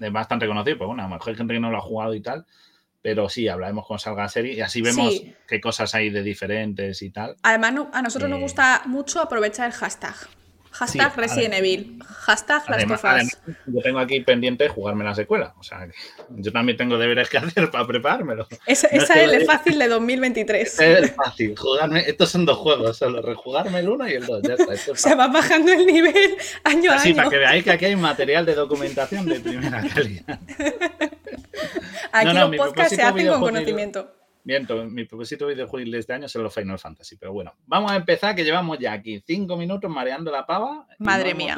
Es, 0.00 0.12
bastante 0.12 0.46
conocido, 0.46 0.78
pues 0.78 0.86
bueno, 0.88 1.02
a 1.04 1.08
lo 1.08 1.14
mejor 1.14 1.28
hay 1.30 1.36
gente 1.36 1.54
que 1.54 1.60
no 1.60 1.70
lo 1.70 1.78
ha 1.78 1.82
jugado 1.82 2.14
y 2.14 2.20
tal, 2.20 2.46
pero 3.02 3.28
sí, 3.28 3.46
hablaremos 3.48 3.86
cuando 3.86 4.00
salga 4.00 4.22
la 4.22 4.28
serie 4.28 4.54
y 4.54 4.60
así 4.60 4.82
vemos 4.82 5.12
Sí. 5.14 5.34
qué 5.46 5.60
cosas 5.60 5.94
hay 5.94 6.10
de 6.10 6.22
diferentes 6.22 7.00
y 7.02 7.10
tal. 7.10 7.36
Además, 7.42 7.72
no- 7.72 7.90
a 7.92 8.02
nosotros 8.02 8.28
nos 8.28 8.38
Eh, 8.40 8.42
gusta 8.42 8.82
mucho 8.86 9.20
aprovechar 9.20 9.66
el 9.66 9.72
hashtag. 9.72 10.14
Hashtag 10.72 11.12
Sí, 11.14 11.20
Resident 11.20 11.54
Evil. 11.54 11.98
Hashtag 12.06 12.58
Last 12.58 12.70
Además, 12.70 13.00
of 13.00 13.04
Us. 13.04 13.10
además, 13.10 13.38
yo 13.66 13.80
tengo 13.82 13.98
aquí 13.98 14.20
pendiente 14.20 14.68
jugarme 14.68 15.04
la 15.04 15.14
secuela, 15.14 15.52
o 15.58 15.62
sea, 15.64 15.88
yo 16.30 16.52
también 16.52 16.78
tengo 16.78 16.96
deberes 16.96 17.28
que 17.28 17.38
hacer 17.38 17.70
para 17.70 17.86
preparármelo. 17.86 18.46
Esa, 18.66 18.88
no 18.92 18.96
es 18.98 19.02
esa 19.04 19.14
que- 19.14 19.24
es 19.24 19.32
el 19.32 19.44
fácil 19.46 19.78
de 19.78 19.88
2023. 19.88 20.80
Es 20.80 21.12
fácil, 21.14 21.56
jugarme, 21.56 22.00
estos 22.08 22.30
son 22.30 22.46
dos 22.46 22.58
juegos, 22.58 22.96
solo 22.96 23.20
rejugarme 23.20 23.80
el 23.80 23.88
uno 23.88 24.08
y 24.08 24.12
el 24.12 24.26
dos, 24.26 24.42
ya 24.42 24.54
está. 24.54 24.96
sea, 24.96 25.14
va 25.16 25.26
bajando 25.28 25.72
el 25.72 25.84
nivel 25.86 26.36
año 26.64 26.92
a 26.92 26.96
Así, 26.96 27.08
año. 27.08 27.16
para 27.16 27.30
que 27.30 27.36
veáis 27.38 27.64
que 27.64 27.70
aquí 27.72 27.84
hay 27.86 27.96
material 27.96 28.46
de 28.46 28.54
documentación 28.54 29.26
de 29.26 29.40
primera 29.40 29.82
calidad. 29.94 30.38
Aquí 32.12 32.26
No, 32.26 32.32
no, 32.34 32.48
los 32.48 32.56
podcasts 32.56 32.94
se 32.96 33.02
hacen 33.02 33.26
con 33.28 33.40
conocimiento. 33.40 34.14
Miento, 34.50 34.84
mi 34.84 35.04
propósito 35.04 35.46
de 35.46 35.54
videojuego 35.54 35.88
de 35.92 35.98
este 35.98 36.12
año 36.12 36.28
son 36.28 36.42
los 36.42 36.52
Final 36.52 36.76
Fantasy, 36.76 37.14
pero 37.14 37.32
bueno, 37.32 37.54
vamos 37.66 37.92
a 37.92 37.94
empezar 37.94 38.34
que 38.34 38.42
llevamos 38.42 38.80
ya 38.80 38.94
aquí 38.94 39.22
cinco 39.24 39.56
minutos 39.56 39.88
mareando 39.88 40.32
la 40.32 40.44
pava. 40.44 40.88
Madre 40.98 41.34
no 41.34 41.36
mía. 41.36 41.56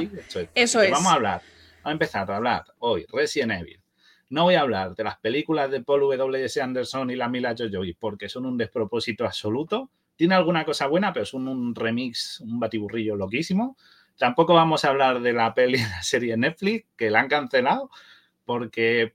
Eso 0.55 0.83
es. 0.83 0.91
Vamos 0.91 1.11
a 1.11 1.15
hablar, 1.15 1.41
vamos 1.77 1.87
a 1.87 1.93
empezar 1.93 2.31
a 2.31 2.37
hablar 2.37 2.65
hoy, 2.81 3.07
Resident 3.11 3.53
Evil. 3.53 3.81
No 4.29 4.43
voy 4.45 4.57
a 4.57 4.61
hablar 4.61 4.95
de 4.95 5.05
las 5.05 5.19
películas 5.21 5.71
de 5.71 5.81
Paul 5.81 6.01
W.S. 6.01 6.61
Anderson 6.61 7.11
y 7.11 7.17
la 7.17 7.31
Mila 7.31 7.55
Jojoy 7.57 7.95
porque 7.95 8.29
son 8.29 8.45
un 8.45 8.59
despropósito 8.59 9.25
absoluto. 9.25 9.91
Tiene 10.15 10.35
alguna 10.35 10.67
cosa 10.67 10.87
buena, 10.87 11.15
pero 11.15 11.25
son 11.25 11.49
un 11.49 11.75
remix, 11.75 12.41
un 12.41 12.61
batiburrillo 12.61 13.17
loquísimo. 13.17 13.79
Tampoco 14.19 14.53
vamos 14.53 14.85
a 14.85 14.91
hablar 14.91 15.23
de 15.23 15.33
la 15.33 15.55
peli 15.55 15.79
de 15.79 15.89
la 15.89 16.03
serie 16.03 16.37
Netflix, 16.37 16.89
que 16.95 17.09
la 17.09 17.21
han 17.21 17.29
cancelado 17.29 17.89
porque 18.45 19.15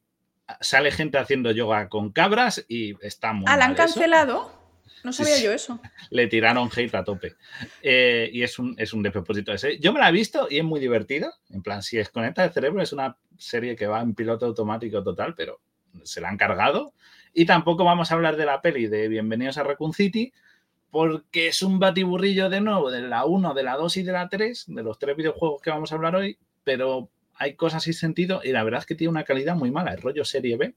sale 0.62 0.92
gente 0.92 1.18
haciendo 1.18 1.52
yoga 1.52 1.90
con 1.90 2.12
cabras 2.12 2.66
y 2.68 2.96
está 3.06 3.34
muy 3.34 3.46
Ah, 3.48 3.58
¿la 3.58 3.66
han 3.66 3.72
eso. 3.74 3.84
cancelado? 3.84 4.58
No 5.04 5.14
sabía 5.14 5.40
yo 5.40 5.52
eso. 5.52 5.80
Le 6.10 6.28
tiraron 6.28 6.70
hate 6.76 6.96
a 6.96 7.04
tope. 7.04 7.36
Eh, 7.82 8.30
y 8.34 8.44
es 8.44 8.58
un, 8.60 8.76
es 8.78 8.94
un 8.94 9.04
despropósito 9.04 9.54
ese. 9.54 9.78
Yo 9.80 9.94
me 9.94 10.00
la 10.00 10.10
he 10.10 10.12
visto 10.12 10.48
y 10.50 10.58
es 10.58 10.64
muy 10.64 10.80
divertida. 10.80 11.34
En 11.50 11.62
plan, 11.62 11.82
si 11.84 11.98
desconecta 11.98 12.44
el 12.44 12.52
cerebro, 12.52 12.82
es 12.82 12.92
una 12.94 13.16
serie 13.38 13.76
que 13.76 13.88
va 13.88 14.02
en 14.02 14.16
piloto 14.16 14.46
automático 14.46 15.04
total, 15.04 15.34
pero 15.36 15.62
se 16.04 16.20
la 16.20 16.30
han 16.30 16.38
cargado. 16.38 16.94
Y 17.34 17.46
tampoco 17.46 17.84
vamos 17.86 18.12
a 18.12 18.16
hablar 18.16 18.36
de 18.36 18.46
la 18.46 18.62
peli 18.62 18.88
de 18.88 19.08
Bienvenidos 19.08 19.58
a 19.58 19.64
Raccoon 19.64 19.94
City, 19.94 20.34
porque 20.90 21.48
es 21.48 21.62
un 21.62 21.80
batiburrillo 21.80 22.50
de 22.50 22.62
nuevo 22.62 22.90
de 22.90 23.02
la 23.02 23.26
1, 23.26 23.54
de 23.54 23.64
la 23.64 23.76
2 23.76 23.98
y 23.98 24.04
de 24.04 24.12
la 24.12 24.28
3, 24.28 24.66
de 24.68 24.84
los 24.84 24.98
tres 24.98 25.16
videojuegos 25.16 25.62
que 25.62 25.70
vamos 25.70 25.92
a 25.92 25.96
hablar 25.96 26.16
hoy, 26.16 26.38
pero 26.64 27.10
hay 27.38 27.56
cosas 27.56 27.84
sin 27.84 27.94
sentido 27.94 28.42
y 28.44 28.52
la 28.52 28.64
verdad 28.64 28.82
es 28.82 28.86
que 28.86 28.96
tiene 28.96 29.12
una 29.12 29.24
calidad 29.24 29.56
muy 29.56 29.72
mala, 29.72 29.94
el 29.94 30.02
rollo 30.02 30.26
serie 30.26 30.58
B. 30.58 30.76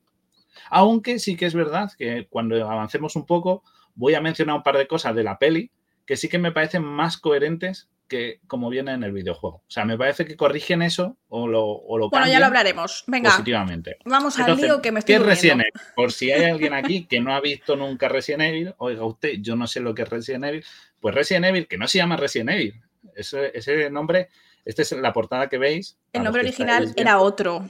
Aunque 0.70 1.18
sí 1.18 1.36
que 1.36 1.46
es 1.46 1.54
verdad 1.54 1.90
que 1.96 2.26
cuando 2.28 2.68
avancemos 2.68 3.16
un 3.16 3.26
poco 3.26 3.62
voy 3.94 4.14
a 4.14 4.20
mencionar 4.20 4.56
un 4.56 4.62
par 4.62 4.76
de 4.78 4.86
cosas 4.86 5.14
de 5.14 5.24
la 5.24 5.38
peli 5.38 5.70
que 6.06 6.16
sí 6.16 6.28
que 6.28 6.38
me 6.38 6.52
parecen 6.52 6.82
más 6.82 7.18
coherentes 7.18 7.88
que 8.08 8.40
como 8.48 8.68
viene 8.68 8.92
en 8.92 9.04
el 9.04 9.12
videojuego. 9.12 9.58
O 9.58 9.70
sea, 9.70 9.84
me 9.84 9.96
parece 9.96 10.24
que 10.24 10.36
corrigen 10.36 10.82
eso 10.82 11.16
o 11.28 11.46
lo, 11.46 11.64
o 11.64 11.96
lo 11.96 12.10
Bueno, 12.10 12.26
ya 12.26 12.40
lo 12.40 12.46
hablaremos. 12.46 13.04
Venga, 13.06 13.30
positivamente. 13.30 13.96
vamos 14.04 14.34
al 14.36 14.42
Entonces, 14.42 14.66
lío 14.66 14.82
que 14.82 14.90
me 14.90 14.98
estoy 14.98 15.14
¿Qué 15.14 15.20
es 15.20 15.26
Resident. 15.26 15.60
Evil? 15.60 15.72
Por 15.94 16.10
si 16.10 16.32
hay 16.32 16.50
alguien 16.50 16.74
aquí 16.74 17.06
que 17.06 17.20
no 17.20 17.32
ha 17.32 17.40
visto 17.40 17.76
nunca 17.76 18.08
Resident 18.08 18.42
Evil, 18.42 18.74
oiga 18.78 19.04
usted, 19.04 19.34
yo 19.40 19.54
no 19.54 19.68
sé 19.68 19.78
lo 19.78 19.94
que 19.94 20.02
es 20.02 20.08
Resident 20.08 20.44
Evil, 20.44 20.64
pues 21.00 21.14
Resident 21.14 21.46
Evil, 21.46 21.68
que 21.68 21.78
no 21.78 21.86
se 21.86 21.98
llama 21.98 22.16
Resident 22.16 22.50
Evil, 22.50 22.82
ese, 23.14 23.52
ese 23.54 23.88
nombre, 23.90 24.28
esta 24.64 24.82
es 24.82 24.92
la 24.92 25.12
portada 25.12 25.48
que 25.48 25.58
veis. 25.58 25.98
El 26.12 26.24
nombre 26.24 26.42
original 26.42 26.92
era 26.96 27.18
otro. 27.20 27.64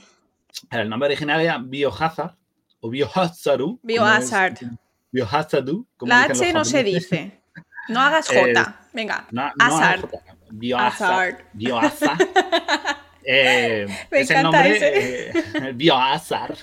El 0.69 0.89
nombre 0.89 1.07
original 1.07 1.41
era 1.41 1.57
Biohazard 1.57 2.35
o 2.81 2.89
Biohazard. 2.89 3.61
Biohazard. 3.83 4.57
Biohazard. 5.11 5.65
como 5.97 6.09
La 6.09 6.23
H 6.23 6.53
no 6.53 6.65
se 6.65 6.83
dice. 6.83 7.41
No 7.89 8.01
hagas 8.01 8.29
Eh, 8.31 8.53
J. 8.53 8.79
Venga. 8.93 9.27
No, 9.31 9.51
Hazard. 9.59 10.09
Biohazard. 10.51 11.33
Hazard. 11.33 11.45
Biohazard. 11.53 12.19
Eh, 13.23 13.85
Me 14.09 14.21
es 14.21 14.31
el 14.31 14.37
encanta 14.37 14.63
nombre 14.63 15.29
eh, 15.29 15.73
Biohazard. 15.75 16.57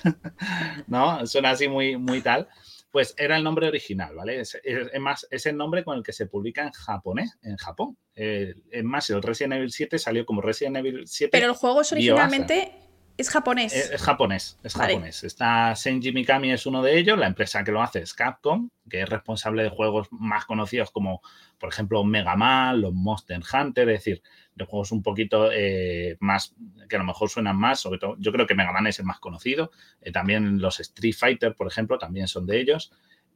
¿No? 0.88 1.24
Suena 1.24 1.50
así 1.50 1.68
muy, 1.68 1.96
muy 1.96 2.20
tal. 2.20 2.48
Pues 2.90 3.14
era 3.18 3.36
el 3.36 3.44
nombre 3.44 3.68
original, 3.68 4.14
¿vale? 4.14 4.40
Es, 4.40 4.54
es- 4.64 4.88
es 4.92 5.00
más, 5.00 5.26
es 5.30 5.44
el 5.46 5.56
nombre 5.56 5.84
con 5.84 5.96
el 5.98 6.02
que 6.02 6.12
se 6.12 6.26
publica 6.26 6.62
en 6.62 6.70
japonés, 6.72 7.36
en 7.42 7.56
Japón. 7.56 7.98
Eh, 8.14 8.54
es 8.70 8.84
más, 8.84 9.10
el 9.10 9.22
Resident 9.22 9.54
Evil 9.54 9.70
7 9.70 9.98
salió 9.98 10.24
como 10.24 10.40
Resident 10.40 10.78
Evil 10.78 11.02
7. 11.06 11.30
Pero 11.30 11.48
el 11.48 11.54
juego 11.54 11.82
es 11.82 11.92
originalmente 11.92 12.72
Es 13.18 13.30
japonés. 13.30 13.74
Es, 13.74 14.00
japonés, 14.00 14.60
es 14.62 14.74
japonés. 14.74 15.24
Está 15.24 15.74
Senji 15.74 16.12
Mikami 16.12 16.52
es 16.52 16.66
uno 16.66 16.84
de 16.84 16.96
ellos, 16.96 17.18
la 17.18 17.26
empresa 17.26 17.64
que 17.64 17.72
lo 17.72 17.82
hace 17.82 17.98
es 17.98 18.14
Capcom, 18.14 18.70
que 18.88 19.02
es 19.02 19.08
responsable 19.08 19.64
de 19.64 19.70
juegos 19.70 20.06
más 20.12 20.44
conocidos 20.44 20.92
como, 20.92 21.20
por 21.58 21.68
ejemplo, 21.68 22.04
Mega 22.04 22.36
Man, 22.36 22.80
los 22.80 22.94
Monster 22.94 23.40
Hunter, 23.52 23.88
es 23.88 24.04
decir, 24.04 24.22
de 24.54 24.64
juegos 24.64 24.92
un 24.92 25.02
poquito 25.02 25.50
eh, 25.52 26.16
más, 26.20 26.54
que 26.88 26.94
a 26.94 27.00
lo 27.00 27.04
mejor 27.04 27.28
suenan 27.28 27.56
más, 27.56 27.80
sobre 27.80 27.98
todo, 27.98 28.14
yo 28.20 28.30
creo 28.30 28.46
que 28.46 28.54
Mega 28.54 28.70
Man 28.70 28.86
es 28.86 29.00
el 29.00 29.04
más 29.04 29.18
conocido, 29.18 29.72
eh, 30.00 30.12
también 30.12 30.60
los 30.60 30.78
Street 30.78 31.16
Fighter, 31.18 31.56
por 31.56 31.66
ejemplo, 31.66 31.98
también 31.98 32.28
son 32.28 32.46
de 32.46 32.60
ellos. 32.60 32.92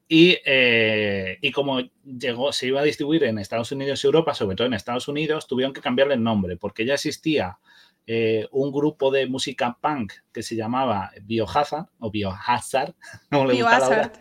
Y, 0.06 0.38
eh, 0.44 1.38
y, 1.40 1.50
como 1.50 1.80
llegó, 2.04 2.52
se 2.52 2.68
iba 2.68 2.80
a 2.80 2.84
distribuir 2.84 3.24
en 3.24 3.38
Estados 3.38 3.72
Unidos 3.72 4.04
y 4.04 4.06
Europa, 4.06 4.34
sobre 4.34 4.54
todo 4.54 4.66
en 4.68 4.74
Estados 4.74 5.08
Unidos, 5.08 5.48
tuvieron 5.48 5.72
que 5.72 5.80
cambiarle 5.80 6.14
el 6.14 6.22
nombre, 6.22 6.56
porque 6.56 6.84
ya 6.84 6.94
existía 6.94 7.58
eh, 8.06 8.48
un 8.50 8.72
grupo 8.72 9.10
de 9.10 9.26
música 9.26 9.78
punk 9.80 10.12
que 10.32 10.42
se 10.42 10.56
llamaba 10.56 11.12
Biohazard 11.22 11.86
o 12.00 12.10
Biohazard, 12.10 12.94
como 13.30 13.46
le 13.46 13.62
gusta 13.62 14.12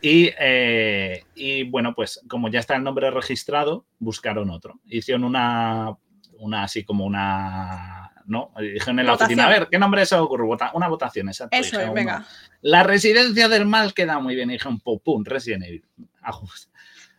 y, 0.00 0.30
eh, 0.38 1.24
y 1.34 1.64
bueno, 1.64 1.94
pues 1.94 2.20
como 2.28 2.48
ya 2.48 2.60
está 2.60 2.76
el 2.76 2.84
nombre 2.84 3.10
registrado, 3.10 3.86
buscaron 3.98 4.50
otro. 4.50 4.80
Hicieron 4.86 5.24
una, 5.24 5.96
una 6.38 6.62
así 6.64 6.84
como 6.84 7.04
una 7.04 8.12
¿no? 8.26 8.52
dijeron 8.58 9.00
en 9.00 9.06
la 9.06 9.14
oficina, 9.14 9.46
a 9.46 9.48
ver, 9.48 9.68
¿qué 9.68 9.78
nombre 9.78 10.06
se 10.06 10.14
ocurre? 10.14 10.44
una 10.72 10.88
votación, 10.88 11.28
exacto. 11.28 11.56
Eso 11.56 11.80
es, 11.80 11.92
venga. 11.92 12.24
La 12.62 12.84
residencia 12.84 13.48
del 13.48 13.66
mal 13.66 13.92
queda 13.92 14.20
muy 14.20 14.36
bien. 14.36 14.50
Y 14.50 14.54
dijeron, 14.54 14.78
pum, 14.80 15.00
pum, 15.00 15.24
Resident 15.24 15.64
Evil. 15.64 15.84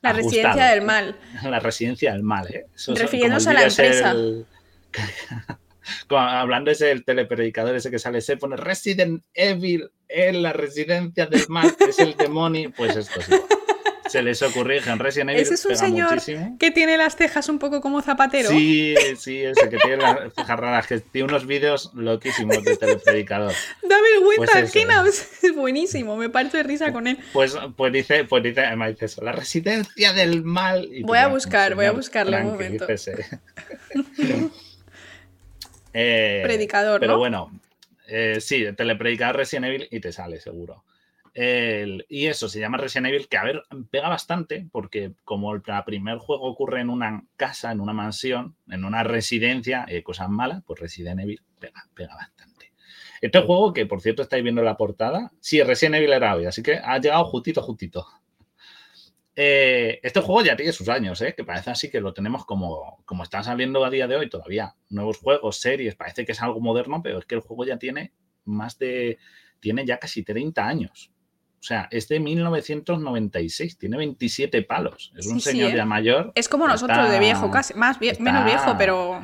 La 0.01 0.13
residencia 0.13 0.65
del 0.67 0.83
mal. 0.83 1.15
La 1.43 1.60
residencia 1.60 2.13
del 2.13 2.24
mal, 2.24 2.48
¿eh? 2.48 2.65
Refiriéndose 2.88 3.50
a 3.50 3.53
la 3.53 3.63
empresa. 3.63 4.15
hablando 6.10 6.71
ese 6.71 6.88
del 6.88 7.05
telepredicador 7.05 7.75
ese 7.75 7.91
que 7.91 8.00
sale, 8.00 8.21
se 8.21 8.38
pone 8.38 8.55
Resident 8.57 9.24
Evil 9.33 9.89
en 10.07 10.41
la 10.41 10.53
residencia 10.53 11.25
del 11.25 11.45
mal, 11.50 11.75
es 11.79 12.00
el 12.00 12.15
demonio, 12.17 12.71
pues 12.75 12.95
esto 12.95 13.21
sí. 13.21 13.33
Se 14.12 14.21
les 14.21 14.41
ocurrió 14.41 14.81
en 14.86 15.00
Resident 15.00 15.29
Evil. 15.29 15.41
Ese 15.41 15.53
es 15.53 15.65
un 15.65 15.77
señor 15.77 16.21
que 16.60 16.71
tiene 16.71 16.98
las 16.98 17.15
cejas 17.15 17.48
un 17.48 17.60
poco 17.60 17.79
como 17.79 18.01
zapatero. 18.01 18.50
Sí, 18.50 18.93
sí, 19.17 19.41
ese 19.41 19.69
que 19.69 19.77
tiene 19.77 19.98
las 19.98 20.33
cejas 20.33 20.60
raras, 20.60 20.86
que 20.86 21.00
tiene 21.00 21.29
unos 21.29 21.48
vídeos 21.48 21.91
loquísimos 21.93 22.62
de 22.62 22.75
telepredicador. 22.75 23.53
Da 23.88 23.95
vergüenza, 24.01 24.69
pues 25.01 25.43
es 25.43 25.55
buenísimo, 25.55 26.17
me 26.17 26.27
parto 26.29 26.57
de 26.57 26.63
risa 26.63 26.91
con 26.91 27.07
él. 27.07 27.19
Pues, 27.31 27.57
pues 27.77 27.93
dice, 27.93 28.25
pues 28.25 28.43
dice, 28.43 28.60
además 28.60 28.89
dice 28.89 29.05
eso, 29.05 29.24
la 29.24 29.31
residencia 29.31 30.12
del 30.12 30.43
mal. 30.43 30.89
voy 31.03 31.17
a 31.17 31.27
buscar, 31.27 31.75
voy 31.75 31.86
a 31.86 31.93
buscarle 31.93 32.41
un 32.41 32.48
momento. 32.48 32.86
Eh, 35.93 36.41
Predicador, 36.43 37.00
pero 37.00 37.17
bueno, 37.17 37.51
eh, 38.07 38.39
sí, 38.39 38.65
telepredicador 38.75 39.38
Resident 39.38 39.65
Evil 39.67 39.88
y 39.91 40.00
te 40.00 40.12
sale 40.12 40.39
seguro. 40.39 40.83
y 41.33 42.25
eso 42.25 42.50
se 42.50 42.60
llama 42.60 42.77
Resident 42.77 43.07
Evil, 43.07 43.27
que 43.29 43.38
a 43.38 43.43
ver, 43.43 43.63
pega 43.89 44.10
bastante, 44.10 44.67
porque 44.71 45.13
como 45.24 45.53
el 45.53 45.62
primer 45.86 46.17
juego 46.17 46.43
ocurre 46.43 46.81
en 46.81 46.89
una 46.89 47.24
casa, 47.38 47.71
en 47.71 47.79
una 47.79 47.93
mansión, 47.93 48.55
en 48.69 48.83
una 48.83 49.03
residencia, 49.03 49.86
eh, 49.88 50.03
cosas 50.03 50.29
malas, 50.29 50.62
pues 50.65 50.79
Resident 50.79 51.21
Evil 51.21 51.41
pega, 51.60 51.86
pega 51.93 52.15
bastante. 52.15 52.74
Este 53.21 53.39
juego, 53.39 53.71
que 53.71 53.86
por 53.86 54.01
cierto 54.01 54.24
estáis 54.24 54.43
viendo 54.43 54.63
la 54.63 54.75
portada, 54.75 55.31
sí, 55.39 55.62
Resident 55.62 55.95
Evil 55.95 56.13
era 56.13 56.36
hoy, 56.36 56.45
así 56.45 56.63
que 56.63 56.75
ha 56.75 56.98
llegado 56.98 57.24
justito, 57.25 57.62
justito. 57.62 58.05
Eh, 59.35 60.00
este 60.03 60.19
juego 60.19 60.41
ya 60.41 60.55
tiene 60.57 60.73
sus 60.73 60.89
años, 60.89 61.21
¿eh? 61.21 61.33
que 61.35 61.45
parece 61.45 61.71
así 61.71 61.89
que 61.89 62.01
lo 62.01 62.13
tenemos 62.13 62.45
como, 62.45 63.01
como 63.05 63.23
están 63.23 63.43
saliendo 63.43 63.83
a 63.85 63.89
día 63.89 64.07
de 64.07 64.17
hoy 64.17 64.29
todavía. 64.29 64.75
Nuevos 64.89 65.17
juegos, 65.17 65.59
series, 65.59 65.95
parece 65.95 66.25
que 66.25 66.33
es 66.33 66.41
algo 66.41 66.59
moderno, 66.59 67.01
pero 67.01 67.19
es 67.19 67.25
que 67.25 67.35
el 67.35 67.41
juego 67.41 67.65
ya 67.65 67.77
tiene 67.77 68.11
más 68.43 68.77
de. 68.77 69.19
tiene 69.59 69.85
ya 69.85 69.97
casi 69.97 70.23
30 70.23 70.67
años. 70.67 71.11
O 71.59 71.63
sea, 71.63 71.88
es 71.91 72.07
de 72.07 72.19
1996, 72.19 73.77
tiene 73.77 73.95
27 73.97 74.63
palos. 74.63 75.13
Es 75.15 75.27
un 75.27 75.39
señor 75.39 75.71
¿eh? 75.71 75.75
ya 75.77 75.85
mayor. 75.85 76.31
Es 76.35 76.50
como 76.50 76.67
nosotros 76.67 77.09
de 77.09 77.19
viejo, 77.19 77.51
casi, 77.51 77.73
más 77.75 78.00
menos 78.01 78.45
viejo, 78.45 78.75
pero. 78.77 79.21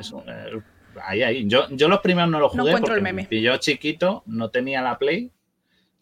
Ahí, 1.02 1.22
ahí. 1.22 1.44
Yo, 1.46 1.68
yo 1.70 1.88
los 1.88 2.00
primeros 2.00 2.30
no 2.30 2.40
los 2.40 2.52
jugué 2.52 2.76
porque 2.78 2.94
el 2.94 3.02
meme. 3.02 3.28
chiquito, 3.58 4.22
no 4.26 4.50
tenía 4.50 4.80
la 4.80 4.98
Play, 4.98 5.32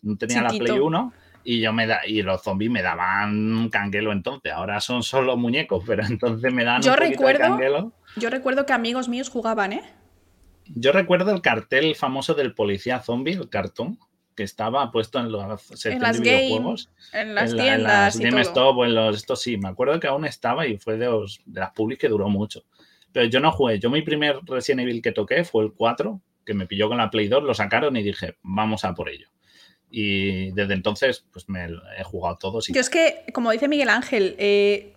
no 0.02 0.16
tenía 0.16 0.42
la 0.42 0.50
Play 0.50 0.78
1 0.78 1.12
y 1.46 1.60
yo 1.60 1.72
me 1.72 1.86
da 1.86 2.00
y 2.04 2.22
los 2.22 2.42
zombies 2.42 2.72
me 2.72 2.82
daban 2.82 3.68
canguelo 3.70 4.10
entonces. 4.10 4.52
Ahora 4.52 4.80
son 4.80 5.04
solo 5.04 5.36
muñecos, 5.36 5.84
pero 5.86 6.04
entonces 6.04 6.52
me 6.52 6.64
dan 6.64 6.82
yo 6.82 6.92
un 6.92 6.98
recuerdo, 6.98 7.44
de 7.44 7.48
canguelo. 7.48 7.92
Yo 8.16 8.30
recuerdo 8.30 8.66
que 8.66 8.72
amigos 8.72 9.08
míos 9.08 9.28
jugaban, 9.28 9.72
¿eh? 9.72 9.82
Yo 10.66 10.90
recuerdo 10.90 11.32
el 11.32 11.42
cartel 11.42 11.94
famoso 11.94 12.34
del 12.34 12.52
policía 12.52 12.98
zombie, 12.98 13.34
el 13.34 13.48
cartón, 13.48 14.00
que 14.34 14.42
estaba 14.42 14.90
puesto 14.90 15.20
en 15.20 15.30
los 15.30 15.86
en 15.86 16.00
las 16.00 16.20
videojuegos, 16.20 16.90
en 17.12 17.36
las 17.36 17.54
tiendas 17.54 18.18
en 18.18 18.34
las 18.34 18.52
o 18.56 18.84
en 18.84 18.94
los 18.96 19.16
esto 19.16 19.36
sí, 19.36 19.56
me 19.56 19.68
acuerdo 19.68 20.00
que 20.00 20.08
aún 20.08 20.24
estaba 20.24 20.66
y 20.66 20.78
fue 20.78 20.98
de, 20.98 21.06
los, 21.06 21.40
de 21.46 21.60
las 21.60 21.70
public 21.70 22.00
que 22.00 22.08
duró 22.08 22.28
mucho. 22.28 22.64
Pero 23.12 23.26
yo 23.26 23.38
no 23.38 23.52
jugué, 23.52 23.78
yo 23.78 23.88
mi 23.88 24.02
primer 24.02 24.40
Resident 24.44 24.80
Evil 24.80 25.00
que 25.00 25.12
toqué 25.12 25.44
fue 25.44 25.64
el 25.64 25.72
4, 25.72 26.20
que 26.44 26.54
me 26.54 26.66
pilló 26.66 26.88
con 26.88 26.98
la 26.98 27.08
Play 27.08 27.28
2, 27.28 27.44
lo 27.44 27.54
sacaron 27.54 27.96
y 27.96 28.02
dije, 28.02 28.36
vamos 28.42 28.84
a 28.84 28.92
por 28.92 29.08
ello. 29.08 29.28
Y 29.90 30.50
desde 30.52 30.74
entonces, 30.74 31.24
pues 31.32 31.48
me 31.48 31.68
he 31.98 32.04
jugado 32.04 32.36
todos. 32.38 32.68
Y... 32.68 32.72
Yo 32.72 32.80
es 32.80 32.90
que, 32.90 33.24
como 33.32 33.50
dice 33.50 33.68
Miguel 33.68 33.88
Ángel, 33.88 34.34
eh, 34.38 34.94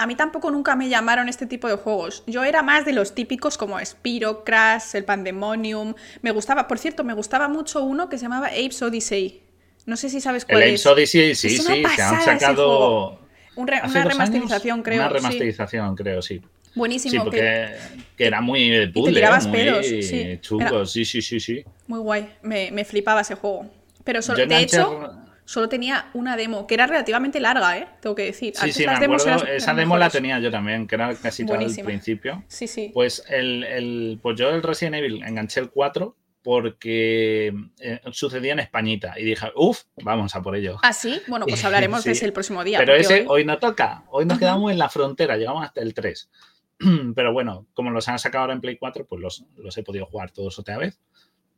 a 0.00 0.06
mí 0.06 0.14
tampoco 0.14 0.50
nunca 0.50 0.76
me 0.76 0.88
llamaron 0.88 1.28
este 1.28 1.44
tipo 1.44 1.68
de 1.68 1.74
juegos. 1.74 2.24
Yo 2.26 2.42
era 2.42 2.62
más 2.62 2.86
de 2.86 2.92
los 2.94 3.14
típicos 3.14 3.58
como 3.58 3.78
Spiro, 3.84 4.44
Crash, 4.44 4.94
el 4.94 5.04
Pandemonium. 5.04 5.94
Me 6.22 6.30
gustaba, 6.30 6.66
por 6.66 6.78
cierto, 6.78 7.04
me 7.04 7.12
gustaba 7.12 7.48
mucho 7.48 7.82
uno 7.84 8.08
que 8.08 8.16
se 8.16 8.22
llamaba 8.22 8.46
Apes 8.46 8.80
Odyssey. 8.80 9.42
No 9.84 9.96
sé 9.96 10.08
si 10.08 10.22
sabes 10.22 10.46
cuál 10.46 10.62
el 10.62 10.70
es. 10.70 10.86
Apes 10.86 10.86
Odyssey, 10.86 11.34
sí, 11.34 11.50
sí, 11.50 11.62
se 11.62 12.02
han 12.02 12.22
sacado. 12.22 13.20
una 13.56 14.04
remasterización, 14.04 14.82
creo. 14.82 15.00
Una 15.00 15.10
remasterización, 15.10 15.94
creo, 15.94 16.22
sí. 16.22 16.40
Buenísimo. 16.74 17.12
Sí, 17.12 17.18
porque 17.18 17.74
que, 18.16 18.24
era 18.24 18.40
muy 18.40 18.86
puzzle, 18.92 19.22
muy 19.48 20.02
sí. 20.02 20.38
chungo, 20.40 20.86
sí, 20.86 21.04
sí, 21.04 21.20
sí, 21.20 21.40
sí. 21.40 21.64
Muy 21.88 21.98
guay, 21.98 22.28
me, 22.42 22.70
me 22.70 22.86
flipaba 22.86 23.20
ese 23.20 23.34
juego. 23.34 23.70
Pero 24.04 24.22
solo, 24.22 24.46
de 24.46 24.58
hecho, 24.58 25.12
solo 25.44 25.68
tenía 25.68 26.10
una 26.14 26.36
demo, 26.36 26.66
que 26.66 26.74
era 26.74 26.86
relativamente 26.86 27.40
larga, 27.40 27.76
¿eh? 27.78 27.88
Tengo 28.00 28.14
que 28.14 28.24
decir. 28.24 28.54
Sí, 28.56 28.72
sí, 28.72 28.86
me 28.86 28.92
acuerdo. 28.92 29.46
Esa 29.46 29.74
demo 29.74 29.98
la 29.98 30.10
tenía 30.10 30.38
yo 30.38 30.50
también, 30.50 30.86
que 30.86 30.94
era 30.94 31.14
casi 31.14 31.44
todo 31.44 31.58
el 31.58 31.84
principio. 31.84 32.44
Sí, 32.48 32.66
sí. 32.66 32.90
Pues, 32.94 33.24
el, 33.28 33.64
el, 33.64 34.18
pues 34.22 34.38
yo 34.38 34.50
el 34.50 34.62
Resident 34.62 34.96
Evil 34.96 35.22
enganché 35.22 35.60
el 35.60 35.70
4 35.70 36.16
porque 36.42 37.52
eh, 37.80 38.00
sucedía 38.12 38.52
en 38.52 38.60
Españita 38.60 39.14
y 39.18 39.24
dije, 39.24 39.48
uff, 39.54 39.82
vamos 40.02 40.34
a 40.34 40.42
por 40.42 40.56
ello. 40.56 40.78
Ah, 40.82 40.92
sí, 40.92 41.20
bueno, 41.28 41.46
pues 41.46 41.64
hablaremos 41.64 42.04
de 42.04 42.12
ese 42.12 42.24
el 42.24 42.32
próximo 42.32 42.64
día. 42.64 42.78
Pero 42.78 42.94
ese 42.94 43.24
hoy... 43.28 43.44
no 43.44 43.58
toca, 43.58 44.04
hoy 44.10 44.24
nos 44.24 44.38
quedamos 44.38 44.70
en 44.70 44.78
la 44.78 44.88
frontera, 44.88 45.36
llegamos 45.36 45.64
hasta 45.64 45.80
el 45.80 45.92
3. 45.94 46.30
Pero 47.14 47.32
bueno, 47.32 47.66
como 47.74 47.90
los 47.90 48.08
han 48.08 48.18
sacado 48.18 48.42
ahora 48.42 48.54
en 48.54 48.60
Play 48.60 48.76
4, 48.78 49.06
pues 49.06 49.20
los, 49.20 49.44
los 49.56 49.76
he 49.76 49.82
podido 49.82 50.06
jugar 50.06 50.30
todos 50.30 50.58
otra 50.58 50.78
vez. 50.78 51.00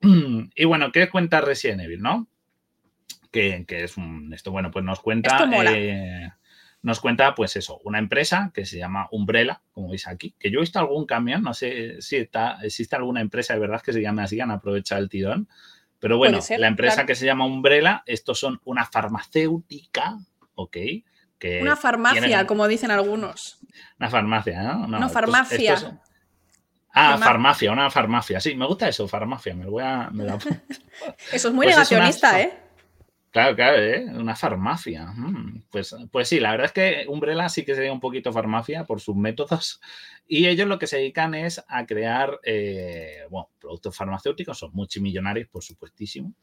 Y 0.54 0.64
bueno, 0.64 0.92
¿qué 0.92 1.09
cuenta 1.09 1.40
Resident 1.40 1.82
Evil, 1.82 2.02
no? 2.02 2.28
Que, 3.30 3.64
es 3.68 3.97
un, 3.97 4.32
esto, 4.35 4.50
bueno, 4.50 4.71
pues 4.71 4.85
nos 4.85 5.00
cuenta, 5.00 5.49
eh, 5.71 6.30
nos 6.82 7.00
cuenta, 7.00 7.35
pues 7.35 7.56
eso, 7.56 7.80
una 7.85 7.99
empresa 7.99 8.50
que 8.52 8.66
se 8.66 8.76
llama 8.76 9.09
Umbrella, 9.11 9.62
como 9.73 9.88
veis 9.88 10.06
aquí, 10.06 10.35
que 10.38 10.50
yo 10.50 10.59
he 10.59 10.61
visto 10.61 10.78
algún 10.78 11.06
camión, 11.06 11.42
no 11.42 11.54
sé 11.54 12.02
si 12.02 12.16
está, 12.16 12.59
existe 12.62 12.94
alguna 12.94 13.23
empresa 13.23 13.54
de 13.54 13.61
verdad 13.61 13.80
que 13.80 13.94
se 13.94 14.02
llame 14.02 14.23
así, 14.23 14.38
han 14.38 14.50
aprovechado 14.50 15.00
el 15.00 15.09
tirón, 15.09 15.49
pero 15.99 16.18
bueno, 16.18 16.40
la 16.59 16.66
empresa 16.66 17.06
que 17.06 17.14
se 17.14 17.25
llama 17.25 17.47
Umbrella, 17.47 18.02
estos 18.04 18.38
son 18.38 18.61
una 18.64 18.85
farmacéutica, 18.85 20.18
¿ok? 20.56 20.76
Que 21.38 21.62
una 21.62 21.76
farmacia, 21.76 22.47
como 22.47 22.68
dicen 22.68 22.90
algunos. 22.90 23.61
Una 23.99 24.11
farmacia, 24.11 24.62
¿no? 24.62 24.88
No, 24.88 25.09
farmacia. 25.09 26.02
Ah, 26.94 27.16
farmacia, 27.18 27.72
una 27.72 27.90
farmacia. 27.90 28.38
Sí, 28.40 28.54
me 28.54 28.66
gusta 28.66 28.88
eso, 28.88 29.08
farmacia. 29.08 29.54
Me 29.54 29.64
lo 29.64 29.70
voy 29.70 29.82
a. 29.82 30.11
eso 31.32 31.49
es 31.49 31.54
muy 31.54 31.66
pues 31.66 31.76
negacionista, 31.76 32.40
¿eh? 32.40 32.52
Claro, 33.32 33.56
claro, 33.56 33.78
¿eh? 33.80 34.04
una 34.14 34.37
farmacia. 34.37 35.06
Mm, 35.06 35.62
pues, 35.70 35.96
pues 36.11 36.28
sí, 36.28 36.38
la 36.38 36.50
verdad 36.50 36.66
es 36.66 36.72
que 36.72 37.06
Umbrella 37.08 37.49
sí 37.49 37.64
que 37.64 37.75
sería 37.75 37.90
un 37.90 37.99
poquito 37.99 38.30
farmacia 38.30 38.84
por 38.84 39.00
sus 39.00 39.16
métodos. 39.16 39.80
Y 40.28 40.49
ellos 40.49 40.68
lo 40.68 40.78
que 40.78 40.87
se 40.87 40.99
dedican 40.99 41.34
es 41.34 41.64
a 41.66 41.87
crear 41.87 42.38
eh, 42.44 43.22
bueno, 43.30 43.49
productos 43.58 43.96
farmacéuticos, 43.96 44.58
son 44.58 44.72
multimillonarios, 44.75 45.49
por 45.49 45.64
supuestísimo. 45.64 46.34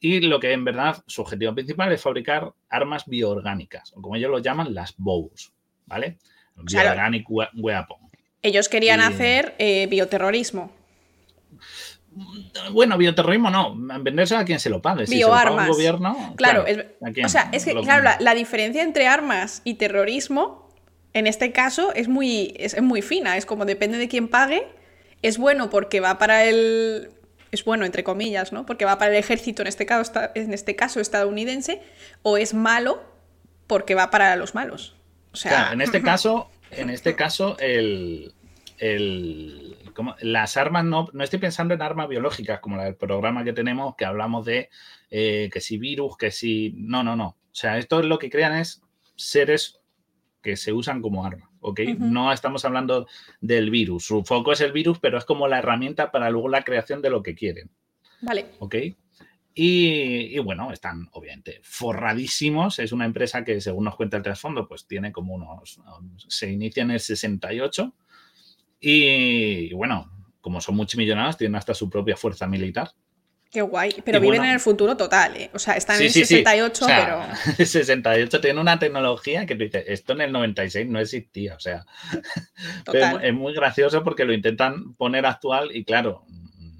Y 0.00 0.20
lo 0.20 0.40
que 0.40 0.52
en 0.52 0.64
verdad 0.64 1.04
su 1.06 1.20
objetivo 1.20 1.54
principal 1.54 1.92
es 1.92 2.00
fabricar 2.00 2.54
armas 2.70 3.04
bioorgánicas, 3.04 3.92
o 3.94 4.00
como 4.00 4.16
ellos 4.16 4.30
lo 4.30 4.38
llaman, 4.38 4.72
las 4.72 4.94
BOWs, 4.96 5.52
¿vale? 5.84 6.16
Bioorganic 6.56 7.26
Weapon. 7.28 8.09
Ellos 8.42 8.68
querían 8.68 9.00
hacer 9.00 9.54
eh, 9.58 9.86
bioterrorismo. 9.88 10.72
Bueno, 12.72 12.98
bioterrorismo 12.98 13.50
no, 13.50 13.74
venderse 14.00 14.34
a 14.34 14.44
quien 14.44 14.58
se 14.58 14.70
lo 14.70 14.82
pague. 14.82 15.06
Si 15.06 15.16
Bioarmas. 15.16 15.68
gobierno, 15.68 16.34
claro, 16.36 16.64
o 17.24 17.28
sea, 17.28 17.48
es 17.52 17.64
que 17.64 17.74
claro, 17.74 18.16
la, 18.18 18.34
diferencia 18.34 18.82
entre 18.82 19.06
armas 19.06 19.62
y 19.64 19.74
terrorismo, 19.74 20.68
en 21.12 21.26
este 21.26 21.52
caso, 21.52 21.92
es 21.94 22.08
muy, 22.08 22.54
es, 22.56 22.80
muy 22.82 23.02
fina. 23.02 23.36
Es 23.36 23.46
como 23.46 23.64
depende 23.64 23.98
de 23.98 24.08
quién 24.08 24.28
pague. 24.28 24.66
Es 25.22 25.38
bueno 25.38 25.70
porque 25.70 26.00
va 26.00 26.18
para 26.18 26.44
el, 26.44 27.10
es 27.52 27.64
bueno, 27.64 27.84
entre 27.84 28.04
comillas, 28.04 28.52
¿no? 28.52 28.66
Porque 28.66 28.84
va 28.84 28.98
para 28.98 29.12
el 29.12 29.16
ejército, 29.16 29.62
en 29.62 29.68
este 29.68 29.86
caso, 29.86 30.12
en 30.34 30.52
este 30.52 30.74
caso 30.76 31.00
estadounidense, 31.00 31.82
o 32.22 32.36
es 32.36 32.54
malo 32.54 33.02
porque 33.66 33.94
va 33.94 34.10
para 34.10 34.34
los 34.36 34.54
malos. 34.54 34.96
O 35.32 35.36
sea, 35.36 35.72
en 35.72 35.80
este 35.80 36.02
caso, 36.02 36.50
en 36.70 36.90
este 36.90 37.16
caso, 37.16 37.56
el, 37.58 38.32
las 40.20 40.56
armas 40.56 40.84
no, 40.84 41.08
no 41.12 41.24
estoy 41.24 41.38
pensando 41.38 41.74
en 41.74 41.82
armas 41.82 42.08
biológicas, 42.08 42.60
como 42.60 42.80
el 42.82 42.96
programa 42.96 43.44
que 43.44 43.52
tenemos, 43.52 43.94
que 43.96 44.04
hablamos 44.04 44.46
de 44.46 44.70
eh, 45.10 45.50
que 45.52 45.60
si 45.60 45.78
virus, 45.78 46.16
que 46.16 46.30
si. 46.30 46.74
No, 46.76 47.02
no, 47.02 47.16
no. 47.16 47.26
O 47.26 47.54
sea, 47.54 47.78
esto 47.78 48.00
es 48.00 48.06
lo 48.06 48.18
que 48.18 48.30
crean 48.30 48.56
es 48.56 48.82
seres 49.16 49.80
que 50.42 50.56
se 50.56 50.72
usan 50.72 51.02
como 51.02 51.26
arma, 51.26 51.50
¿ok? 51.60 51.80
No 51.98 52.32
estamos 52.32 52.64
hablando 52.64 53.06
del 53.40 53.70
virus. 53.70 54.06
Su 54.06 54.24
foco 54.24 54.52
es 54.52 54.60
el 54.62 54.72
virus, 54.72 54.98
pero 54.98 55.18
es 55.18 55.24
como 55.24 55.48
la 55.48 55.58
herramienta 55.58 56.10
para 56.10 56.30
luego 56.30 56.48
la 56.48 56.62
creación 56.62 57.02
de 57.02 57.10
lo 57.10 57.22
que 57.22 57.34
quieren. 57.34 57.70
Vale. 58.22 58.46
¿Ok? 58.58 58.76
Y, 59.62 60.38
bueno, 60.38 60.72
están 60.72 61.10
obviamente 61.12 61.60
forradísimos. 61.62 62.78
Es 62.78 62.92
una 62.92 63.04
empresa 63.04 63.44
que, 63.44 63.60
según 63.60 63.84
nos 63.84 63.94
cuenta 63.94 64.16
el 64.16 64.22
trasfondo, 64.22 64.66
pues 64.66 64.86
tiene 64.86 65.12
como 65.12 65.34
unos. 65.34 65.78
Se 66.28 66.50
inicia 66.50 66.82
en 66.82 66.92
el 66.92 66.98
68. 66.98 67.94
Y, 68.80 69.70
bueno, 69.74 70.10
como 70.40 70.62
son 70.62 70.76
multimillonarios, 70.76 71.36
tienen 71.36 71.56
hasta 71.56 71.74
su 71.74 71.90
propia 71.90 72.16
fuerza 72.16 72.46
militar. 72.46 72.92
Qué 73.50 73.60
guay. 73.60 73.96
Pero 74.02 74.18
viven 74.18 74.44
en 74.44 74.52
el 74.52 74.60
futuro 74.60 74.96
total, 74.96 75.36
¿eh? 75.36 75.50
O 75.52 75.58
sea, 75.58 75.74
están 75.74 75.96
en 75.96 76.04
el 76.04 76.10
68, 76.10 76.86
sí. 76.86 76.90
pero. 76.96 77.22
El 77.58 77.66
68 77.66 78.40
tiene 78.40 78.60
una 78.62 78.78
tecnología 78.78 79.44
que 79.44 79.56
tú 79.56 79.64
dices, 79.64 79.84
esto 79.88 80.14
en 80.14 80.22
el 80.22 80.32
96 80.32 80.88
no 80.88 81.00
existía. 81.00 81.56
O 81.56 81.60
sea, 81.60 81.84
es 83.22 83.34
muy 83.34 83.52
gracioso 83.52 84.02
porque 84.02 84.24
lo 84.24 84.32
intentan 84.32 84.94
poner 84.94 85.26
actual 85.26 85.68
y 85.76 85.84
claro, 85.84 86.24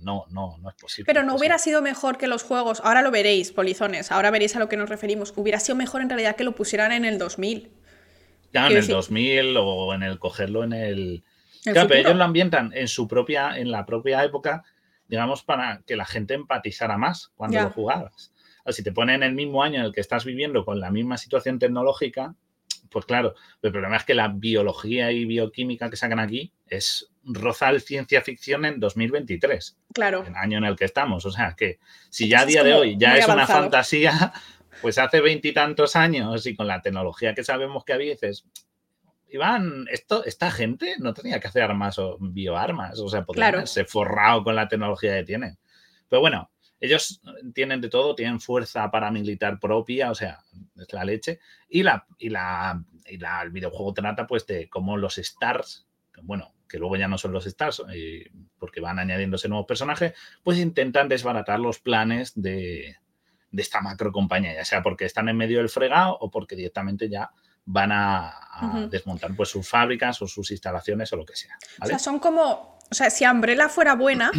no, 0.02 0.26
no, 0.30 0.58
no 0.58 0.68
es 0.70 0.76
posible. 0.76 1.06
Pero 1.06 1.24
no 1.24 1.36
hubiera 1.36 1.58
sido 1.58 1.82
mejor 1.82 2.18
que 2.18 2.26
los 2.26 2.42
juegos, 2.42 2.80
ahora 2.84 3.02
lo 3.02 3.10
veréis, 3.10 3.52
polizones, 3.52 4.12
ahora 4.12 4.30
veréis 4.30 4.56
a 4.56 4.58
lo 4.58 4.68
que 4.68 4.76
nos 4.76 4.88
referimos, 4.88 5.32
hubiera 5.36 5.60
sido 5.60 5.76
mejor 5.76 6.02
en 6.02 6.08
realidad 6.08 6.36
que 6.36 6.44
lo 6.44 6.54
pusieran 6.54 6.92
en 6.92 7.04
el 7.04 7.18
2000. 7.18 7.70
Ya, 8.52 8.66
en 8.66 8.76
el 8.76 8.86
2000 8.86 9.56
o 9.58 9.94
en 9.94 10.02
el 10.02 10.18
cogerlo 10.18 10.64
en 10.64 10.72
el... 10.72 11.24
claro, 11.62 11.88
pero 11.88 12.00
ellos 12.00 12.16
lo 12.16 12.24
ambientan 12.24 12.72
en 12.74 12.88
su 12.88 13.06
propia, 13.06 13.56
en 13.58 13.70
la 13.70 13.86
propia 13.86 14.24
época 14.24 14.64
digamos, 15.10 15.42
para 15.42 15.82
que 15.84 15.96
la 15.96 16.06
gente 16.06 16.34
empatizara 16.34 16.96
más 16.96 17.32
cuando 17.34 17.60
lo 17.60 17.70
jugabas. 17.70 18.32
si 18.68 18.84
te 18.84 18.92
ponen 18.92 19.24
el 19.24 19.34
mismo 19.34 19.64
año 19.64 19.80
en 19.80 19.86
el 19.86 19.92
que 19.92 20.00
estás 20.00 20.24
viviendo 20.24 20.64
con 20.64 20.78
la 20.78 20.92
misma 20.92 21.18
situación 21.18 21.58
tecnológica, 21.58 22.36
pues 22.90 23.04
claro, 23.06 23.34
el 23.60 23.72
problema 23.72 23.96
es 23.96 24.04
que 24.04 24.14
la 24.14 24.28
biología 24.28 25.10
y 25.10 25.24
bioquímica 25.24 25.90
que 25.90 25.96
sacan 25.96 26.20
aquí 26.20 26.52
es 26.68 27.10
rozar 27.34 27.80
ciencia 27.80 28.20
ficción 28.22 28.64
en 28.64 28.80
2023. 28.80 29.78
Claro. 29.92 30.24
El 30.26 30.34
año 30.36 30.58
en 30.58 30.64
el 30.64 30.76
que 30.76 30.84
estamos. 30.84 31.24
O 31.26 31.30
sea, 31.30 31.54
que 31.56 31.78
si 32.10 32.28
ya 32.28 32.40
a 32.40 32.46
día 32.46 32.62
de 32.62 32.74
hoy 32.74 32.96
ya 32.98 33.16
es 33.16 33.28
una 33.28 33.46
fantasía, 33.46 34.32
pues 34.82 34.98
hace 34.98 35.20
veintitantos 35.20 35.96
años 35.96 36.46
y 36.46 36.54
con 36.54 36.66
la 36.66 36.80
tecnología 36.82 37.34
que 37.34 37.44
sabemos 37.44 37.84
que 37.84 37.92
había, 37.92 38.12
dices, 38.12 38.46
Iván, 39.28 39.86
esto, 39.90 40.24
esta 40.24 40.50
gente 40.50 40.96
no 40.98 41.14
tenía 41.14 41.38
que 41.40 41.48
hacer 41.48 41.62
armas 41.62 41.98
o 41.98 42.18
bioarmas, 42.20 42.98
o 42.98 43.08
sea, 43.08 43.24
podrían 43.24 43.54
haberse 43.54 43.84
forrado 43.84 44.42
con 44.42 44.56
la 44.56 44.68
tecnología 44.68 45.16
que 45.16 45.24
tienen. 45.24 45.58
Pero 46.08 46.20
bueno, 46.20 46.50
ellos 46.80 47.20
tienen 47.54 47.80
de 47.80 47.88
todo, 47.88 48.14
tienen 48.14 48.40
fuerza 48.40 48.90
paramilitar 48.90 49.60
propia, 49.60 50.10
o 50.10 50.14
sea, 50.14 50.40
es 50.76 50.92
la 50.92 51.04
leche. 51.04 51.38
Y, 51.68 51.82
la, 51.82 52.06
y, 52.18 52.30
la, 52.30 52.82
y 53.06 53.18
la, 53.18 53.42
el 53.42 53.50
videojuego 53.50 53.94
trata 53.94 54.26
pues 54.26 54.46
de 54.46 54.68
cómo 54.68 54.96
los 54.96 55.18
Stars, 55.18 55.86
bueno, 56.22 56.52
que 56.70 56.78
luego 56.78 56.96
ya 56.96 57.08
no 57.08 57.18
son 57.18 57.32
los 57.32 57.46
Stars, 57.46 57.82
eh, 57.92 58.30
porque 58.58 58.80
van 58.80 58.98
añadiéndose 58.98 59.48
nuevos 59.48 59.66
personajes, 59.66 60.14
pues 60.44 60.58
intentan 60.58 61.08
desbaratar 61.08 61.58
los 61.58 61.80
planes 61.80 62.32
de, 62.36 62.96
de 63.50 63.62
esta 63.62 63.80
macro 63.80 64.12
compañía, 64.12 64.54
ya 64.54 64.64
sea 64.64 64.82
porque 64.82 65.04
están 65.04 65.28
en 65.28 65.36
medio 65.36 65.58
del 65.58 65.68
fregado 65.68 66.16
o 66.20 66.30
porque 66.30 66.54
directamente 66.54 67.08
ya 67.08 67.30
van 67.64 67.92
a, 67.92 68.86
desmontar 68.90 69.34
pues 69.34 69.48
sus 69.48 69.66
fábricas 69.68 70.20
o 70.22 70.26
sus 70.26 70.50
instalaciones 70.50 71.12
o 71.12 71.16
lo 71.16 71.24
que 71.24 71.36
sea. 71.36 71.56
O 71.80 71.86
sea, 71.86 71.98
son 71.98 72.18
como, 72.18 72.78
o 72.90 72.94
sea, 72.94 73.10
si 73.10 73.24
Umbrella 73.26 73.68
fuera 73.68 73.94
buena, 73.94 74.30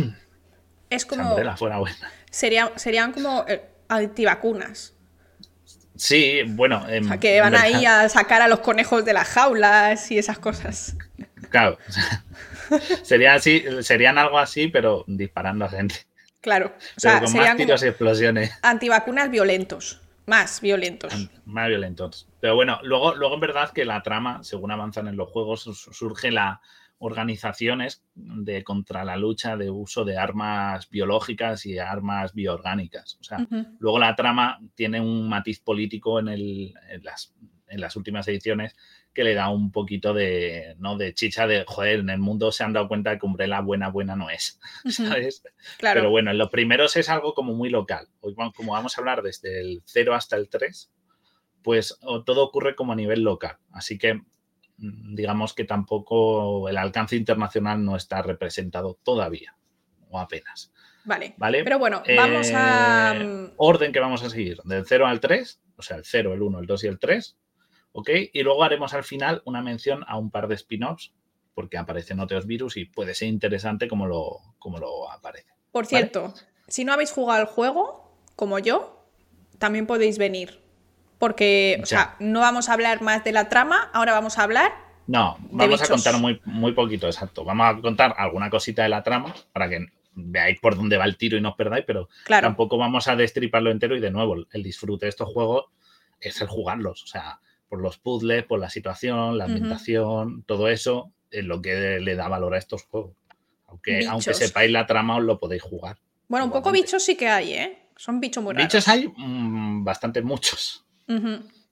es 0.89 1.05
como... 1.05 1.23
Si 1.23 1.29
Umbrella 1.29 1.57
fuera 1.57 1.77
buena. 1.79 2.11
Sería, 2.29 2.71
serían 2.75 3.11
como 3.11 3.45
eh, 3.47 3.67
antivacunas. 3.87 4.95
Sí, 5.95 6.41
bueno. 6.47 6.85
o 6.85 7.03
sea, 7.03 7.19
que 7.19 7.41
van 7.41 7.55
ahí 7.55 7.85
a 7.85 8.09
sacar 8.09 8.41
a 8.41 8.47
los 8.47 8.59
conejos 8.59 9.05
de 9.05 9.13
las 9.13 9.27
jaulas 9.27 10.09
y 10.11 10.17
esas 10.17 10.39
cosas. 10.39 10.95
Sería 13.03 13.35
así, 13.35 13.63
serían 13.81 14.17
algo 14.17 14.39
así, 14.39 14.67
pero 14.67 15.03
disparando 15.07 15.65
a 15.65 15.69
gente. 15.69 15.95
Claro. 16.41 16.73
O 16.97 16.99
sea, 16.99 17.21
con 17.21 17.33
más 17.33 17.55
tiros 17.55 17.83
y 17.83 17.87
explosiones. 17.87 18.51
Antivacunas 18.63 19.29
violentos. 19.29 20.01
Más 20.25 20.61
violentos. 20.61 21.29
Más 21.45 21.67
violentos. 21.67 22.27
Pero 22.39 22.55
bueno, 22.55 22.79
luego, 22.83 23.15
luego 23.15 23.35
en 23.35 23.41
verdad 23.41 23.71
que 23.71 23.85
la 23.85 24.01
trama, 24.01 24.43
según 24.43 24.71
avanzan 24.71 25.07
en 25.07 25.17
los 25.17 25.29
juegos, 25.29 25.63
surge 25.63 26.31
la 26.31 26.61
organizaciones 27.03 28.03
de 28.13 28.63
contra 28.63 29.03
la 29.03 29.17
lucha 29.17 29.57
de 29.57 29.71
uso 29.71 30.05
de 30.05 30.19
armas 30.19 30.87
biológicas 30.89 31.65
y 31.65 31.79
armas 31.79 32.33
bioorgánicas. 32.33 33.17
O 33.19 33.23
sea, 33.23 33.47
luego 33.79 33.97
la 33.97 34.15
trama 34.15 34.59
tiene 34.75 35.01
un 35.01 35.27
matiz 35.27 35.59
político 35.59 36.19
en, 36.19 36.27
el, 36.27 36.73
en, 36.89 37.03
las, 37.03 37.33
en 37.67 37.81
las 37.81 37.95
últimas 37.95 38.27
ediciones 38.27 38.75
que 39.13 39.23
le 39.23 39.33
da 39.33 39.49
un 39.49 39.71
poquito 39.71 40.13
de, 40.13 40.75
¿no? 40.79 40.97
de 40.97 41.13
chicha 41.13 41.45
de, 41.47 41.65
joder, 41.67 41.99
en 41.99 42.09
el 42.09 42.19
mundo 42.19 42.51
se 42.51 42.63
han 42.63 42.73
dado 42.73 42.87
cuenta 42.87 43.11
de 43.11 43.19
que 43.19 43.25
Umbrella 43.25 43.59
buena, 43.61 43.89
buena 43.89 44.15
no 44.15 44.29
es, 44.29 44.59
¿sabes? 44.89 45.43
Claro. 45.77 46.01
Pero 46.01 46.09
bueno, 46.09 46.31
en 46.31 46.37
los 46.37 46.49
primeros 46.49 46.95
es 46.95 47.09
algo 47.09 47.33
como 47.33 47.53
muy 47.53 47.69
local. 47.69 48.07
Hoy, 48.21 48.35
como 48.55 48.73
vamos 48.73 48.97
a 48.97 49.01
hablar 49.01 49.21
desde 49.21 49.59
el 49.59 49.83
0 49.85 50.15
hasta 50.15 50.37
el 50.37 50.49
3, 50.49 50.91
pues 51.61 51.99
todo 52.25 52.43
ocurre 52.43 52.75
como 52.75 52.93
a 52.93 52.95
nivel 52.95 53.21
local. 53.21 53.57
Así 53.71 53.97
que 53.97 54.15
mm, 54.15 55.15
digamos 55.15 55.53
que 55.53 55.65
tampoco 55.65 56.69
el 56.69 56.77
alcance 56.77 57.15
internacional 57.15 57.83
no 57.83 57.97
está 57.97 58.21
representado 58.21 58.97
todavía, 59.03 59.55
o 60.09 60.19
apenas. 60.19 60.71
Vale. 61.03 61.33
¿Vale? 61.37 61.63
Pero 61.63 61.79
bueno, 61.79 62.03
vamos 62.15 62.51
a... 62.53 63.15
Eh, 63.17 63.53
orden 63.57 63.91
que 63.91 63.99
vamos 63.99 64.23
a 64.23 64.29
seguir, 64.29 64.59
del 64.63 64.85
0 64.85 65.07
al 65.07 65.19
3, 65.19 65.61
o 65.75 65.81
sea, 65.81 65.97
el 65.97 66.05
0, 66.05 66.33
el 66.33 66.41
1, 66.41 66.59
el 66.59 66.65
2 66.65 66.83
y 66.83 66.87
el 66.87 66.99
3 66.99 67.37
¿ok? 67.93 68.09
Y 68.33 68.43
luego 68.43 68.63
haremos 68.63 68.93
al 68.93 69.03
final 69.03 69.41
una 69.45 69.61
mención 69.61 70.03
a 70.07 70.17
un 70.17 70.31
par 70.31 70.47
de 70.47 70.55
spin-offs, 70.55 71.13
porque 71.53 71.77
aparecen 71.77 72.19
otros 72.19 72.45
virus 72.45 72.77
y 72.77 72.85
puede 72.85 73.13
ser 73.13 73.27
interesante 73.27 73.87
como 73.87 74.07
lo, 74.07 74.39
como 74.59 74.77
lo 74.77 75.11
aparece. 75.11 75.51
Por 75.71 75.85
cierto, 75.85 76.33
si 76.67 76.85
no 76.85 76.93
habéis 76.93 77.11
jugado 77.11 77.41
al 77.41 77.47
juego, 77.47 78.15
como 78.35 78.59
yo, 78.59 79.05
también 79.57 79.85
podéis 79.85 80.17
venir. 80.17 80.61
Porque, 81.19 81.79
o 81.83 81.85
sea, 81.85 82.15
no 82.19 82.39
vamos 82.39 82.67
a 82.67 82.73
hablar 82.73 83.01
más 83.01 83.23
de 83.23 83.31
la 83.31 83.47
trama, 83.47 83.91
ahora 83.93 84.13
vamos 84.13 84.39
a 84.39 84.43
hablar. 84.43 84.71
No, 85.05 85.37
vamos 85.51 85.81
a 85.81 85.87
contar 85.87 86.17
muy, 86.17 86.41
muy 86.45 86.71
poquito, 86.71 87.05
exacto. 87.05 87.43
Vamos 87.43 87.67
a 87.67 87.81
contar 87.81 88.15
alguna 88.17 88.49
cosita 88.49 88.83
de 88.83 88.89
la 88.89 89.03
trama 89.03 89.35
para 89.53 89.69
que 89.69 89.85
veáis 90.13 90.59
por 90.59 90.75
dónde 90.75 90.97
va 90.97 91.05
el 91.05 91.17
tiro 91.17 91.37
y 91.37 91.41
no 91.41 91.49
os 91.49 91.55
perdáis, 91.55 91.85
pero 91.85 92.09
tampoco 92.25 92.77
vamos 92.77 93.07
a 93.07 93.15
destriparlo 93.15 93.71
entero 93.71 93.95
y 93.95 93.99
de 93.99 94.11
nuevo, 94.11 94.35
el 94.51 94.63
disfrute 94.63 95.05
de 95.05 95.09
estos 95.09 95.29
juegos 95.29 95.65
es 96.19 96.41
el 96.41 96.47
jugarlos. 96.47 97.03
O 97.03 97.07
sea, 97.07 97.39
por 97.71 97.81
los 97.81 97.97
puzzles, 97.97 98.43
por 98.43 98.59
la 98.59 98.69
situación, 98.69 99.37
la 99.37 99.45
ambientación, 99.45 100.43
todo 100.43 100.67
eso 100.67 101.13
es 101.29 101.45
lo 101.45 101.61
que 101.61 102.01
le 102.01 102.15
da 102.17 102.27
valor 102.27 102.53
a 102.53 102.57
estos 102.57 102.83
juegos. 102.83 103.15
Aunque, 103.65 104.05
aunque 104.05 104.33
sepáis 104.33 104.69
la 104.69 104.85
trama, 104.85 105.15
os 105.15 105.23
lo 105.23 105.39
podéis 105.39 105.61
jugar. 105.61 105.97
Bueno, 106.27 106.47
un 106.47 106.51
poco 106.51 106.69
bichos 106.73 107.01
sí 107.01 107.15
que 107.15 107.29
hay, 107.29 107.53
¿eh? 107.53 107.87
Son 107.95 108.19
bichos 108.19 108.43
muy 108.43 108.53
raros. 108.53 108.67
Bichos 108.67 108.89
hay 108.89 109.07
mm, 109.07 109.85
bastante 109.85 110.21
muchos. 110.21 110.85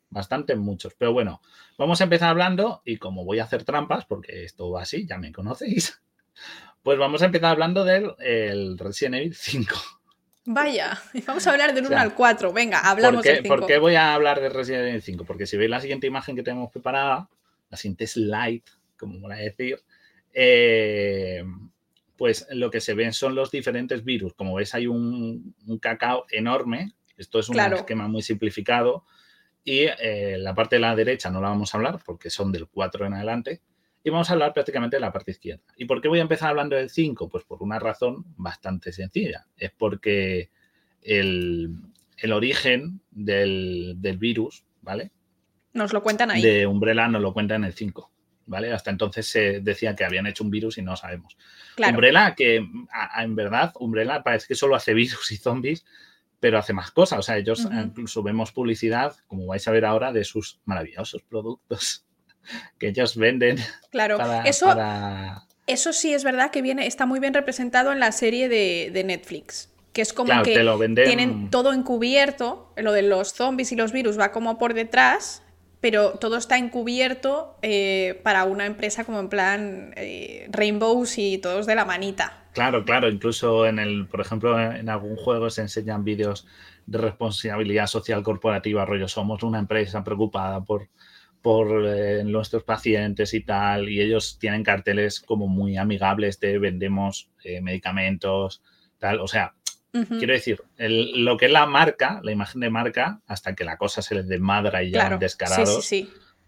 Bastante 0.10 0.56
muchos. 0.56 0.94
Pero 0.98 1.12
bueno, 1.12 1.42
vamos 1.78 2.00
a 2.00 2.06
empezar 2.06 2.30
hablando 2.30 2.82
y 2.86 2.96
como 2.96 3.26
voy 3.26 3.40
a 3.40 3.44
hacer 3.44 3.66
trampas, 3.66 4.06
porque 4.06 4.46
esto 4.46 4.72
va 4.72 4.84
así, 4.84 5.06
ya 5.06 5.18
me 5.18 5.34
conocéis, 5.34 6.02
pues 6.82 6.98
vamos 6.98 7.22
a 7.24 7.26
empezar 7.26 7.52
hablando 7.52 7.84
del 7.84 8.78
Resident 8.78 9.16
Evil 9.16 9.36
5. 9.36 9.76
Vaya, 10.52 11.00
vamos 11.28 11.46
a 11.46 11.52
hablar 11.52 11.76
del 11.76 11.86
1 11.86 11.96
al 11.96 12.16
4. 12.16 12.52
Venga, 12.52 12.80
hablamos 12.80 13.24
del 13.24 13.44
5. 13.44 13.56
¿Por 13.56 13.68
qué 13.68 13.78
voy 13.78 13.94
a 13.94 14.16
hablar 14.16 14.42
de 14.42 14.50
Resident 14.50 14.88
Evil 14.88 15.04
5? 15.04 15.24
Porque 15.24 15.46
si 15.46 15.58
veis 15.58 15.70
la 15.70 15.80
siguiente 15.80 16.08
imagen 16.08 16.36
que 16.36 16.42
tenemos 16.42 16.72
preparada, 16.72 17.30
la 17.70 17.78
siguiente 17.78 18.08
slide, 18.08 18.64
como 18.98 19.20
voy 19.20 19.34
a 19.34 19.36
decir, 19.36 19.80
eh, 20.34 21.44
pues 22.18 22.48
lo 22.50 22.72
que 22.72 22.82
se 22.82 22.96
ven 22.96 23.14
son 23.14 23.36
los 23.36 23.52
diferentes 23.52 24.04
virus. 24.04 24.34
Como 24.34 24.56
veis, 24.56 24.74
hay 24.74 24.88
un, 24.88 25.54
cacao 25.80 26.26
enorme. 26.32 26.94
Esto 27.16 27.38
es 27.38 27.50
un 27.50 27.60
esquema 27.60 28.08
muy 28.08 28.24
simplificado. 28.24 29.06
Y 29.64 29.82
eh, 29.82 30.38
la 30.40 30.56
parte 30.56 30.78
de 30.78 30.80
la 30.80 30.96
derecha 30.96 31.30
no 31.30 31.42
la 31.42 31.50
vamos 31.50 31.76
a 31.76 31.78
hablar 31.78 32.00
porque 32.04 32.32
son 32.32 32.52
del 32.52 32.66
4 32.68 33.06
en 33.06 33.14
adelante. 33.14 33.62
Y 34.04 34.10
vamos 34.10 34.30
a 34.30 34.34
hablar 34.34 34.54
prácticamente 34.54 34.96
de 34.96 35.02
la 35.02 35.12
parte 35.12 35.32
izquierda. 35.32 35.64
¿Y 35.76 35.86
por 35.86 36.02
qué 36.02 36.08
voy 36.08 36.20
a 36.20 36.24
empezar 36.24 36.50
hablando 36.50 36.76
del 36.76 36.90
5? 36.90 37.30
Pues 37.30 37.44
por 37.44 37.62
una 37.62 37.80
razón 37.80 38.26
bastante 38.38 38.92
sencilla. 38.92 39.48
Es 39.58 39.72
porque 39.78 40.52
el, 41.02 41.76
origen 42.32 43.02
del, 43.12 43.98
virus, 44.18 44.64
¿vale? 44.82 45.12
Nos 45.74 45.92
lo 45.92 46.02
cuentan 46.02 46.32
ahí. 46.32 46.42
De 46.42 46.66
Umbrella 46.66 47.08
nos 47.08 47.22
lo 47.22 47.34
cuentan 47.34 47.64
en 47.64 47.68
el 47.68 47.74
5. 47.74 48.12
¿vale? 48.46 48.74
Hasta 48.74 48.90
entonces 48.90 49.28
se 49.28 49.60
decía 49.60 49.96
que 49.96 50.06
habían 50.06 50.26
hecho 50.26 50.44
un 50.44 50.50
virus 50.50 50.78
y 50.78 50.82
no 50.82 50.96
sabemos. 50.96 51.38
Umbrella, 51.78 52.34
que 52.36 52.56
en 52.56 53.36
verdad, 53.36 53.74
Umbrella 53.80 54.24
parece 54.24 54.48
que 54.48 54.56
solo 54.56 54.76
hace 54.76 54.94
virus 54.94 55.32
y 55.32 55.38
zombies, 55.38 55.86
pero 56.40 56.58
hace 56.58 56.74
más 56.74 56.92
cosas. 56.92 57.20
O 57.20 57.22
sea, 57.22 57.38
ellos 57.38 57.68
incluso 57.72 58.24
vemos 58.24 58.52
publicidad, 58.52 59.16
como 59.28 59.46
vais 59.46 59.68
a 59.68 59.72
ver 59.72 59.86
ahora, 59.86 60.12
de 60.14 60.24
sus 60.24 60.62
maravillosos 60.66 61.22
productos 61.22 62.06
que 62.78 62.90
ellos 62.90 63.16
venden. 63.16 63.58
Claro, 63.92 64.18
eso, 64.46 64.76
eso 65.68 65.94
sí 65.94 66.14
es 66.14 66.24
verdad 66.24 66.52
que 66.52 66.62
viene, 66.62 66.88
está 66.88 67.06
muy 67.06 67.20
bien 67.20 67.34
representado 67.34 67.92
en 67.92 68.00
la 68.00 68.12
serie 68.12 68.50
de, 68.50 69.04
Netflix. 69.04 69.70
Que 69.94 70.02
es 70.02 70.14
como 70.14 70.44
que 70.44 70.64
tienen 70.96 71.50
todo 71.50 71.74
encubierto, 71.74 72.72
lo 72.78 72.92
de 72.92 73.02
los 73.02 73.34
zombies 73.34 73.72
y 73.72 73.76
los 73.76 73.92
virus 73.92 74.20
va 74.20 74.32
como 74.32 74.60
por 74.60 74.74
detrás, 74.74 75.42
pero 75.82 76.12
todo 76.12 76.38
está 76.38 76.58
encubierto 76.58 77.58
eh, 77.62 78.20
para 78.24 78.44
una 78.44 78.66
empresa 78.66 79.04
como 79.04 79.20
en 79.20 79.30
plan 79.30 79.94
eh, 79.96 80.48
Rainbows 80.52 81.18
y 81.18 81.38
todos 81.38 81.66
de 81.66 81.76
la 81.76 81.86
manita. 81.86 82.44
Claro, 82.54 82.84
claro, 82.84 83.10
incluso 83.10 83.66
en 83.66 83.80
el, 83.80 84.08
por 84.08 84.22
ejemplo, 84.22 84.60
en 84.60 84.90
algún 84.90 85.16
juego 85.16 85.50
se 85.50 85.62
enseñan 85.62 86.04
vídeos 86.04 86.46
de 86.86 86.98
responsabilidad 86.98 87.88
social 87.88 88.24
corporativa, 88.24 88.86
rollo, 88.86 89.08
somos 89.08 89.44
una 89.44 89.60
empresa 89.60 90.04
preocupada 90.04 90.60
por, 90.62 90.88
por 91.42 91.86
eh, 91.88 92.24
nuestros 92.24 92.64
pacientes 92.64 93.34
y 93.34 93.42
tal, 93.42 93.90
y 93.90 94.02
ellos 94.02 94.38
tienen 94.40 94.64
carteles 94.64 95.20
como 95.20 95.48
muy 95.48 95.78
amigables 95.78 96.40
de 96.40 96.60
vendemos 96.60 97.30
medicamentos, 97.62 98.62
tal, 99.00 99.20
o 99.22 99.28
sea, 99.28 99.54
Quiero 99.92 100.34
decir, 100.34 100.62
lo 100.78 101.38
que 101.38 101.48
es 101.48 101.52
la 101.52 101.66
marca, 101.66 102.20
la 102.24 102.32
imagen 102.32 102.62
de 102.62 102.70
marca, 102.70 103.22
hasta 103.26 103.56
que 103.56 103.64
la 103.64 103.78
cosa 103.78 104.04
se 104.04 104.14
les 104.14 104.28
desmadra 104.28 104.84
y 104.84 104.92
ya 104.92 105.18
descarado, 105.18 105.80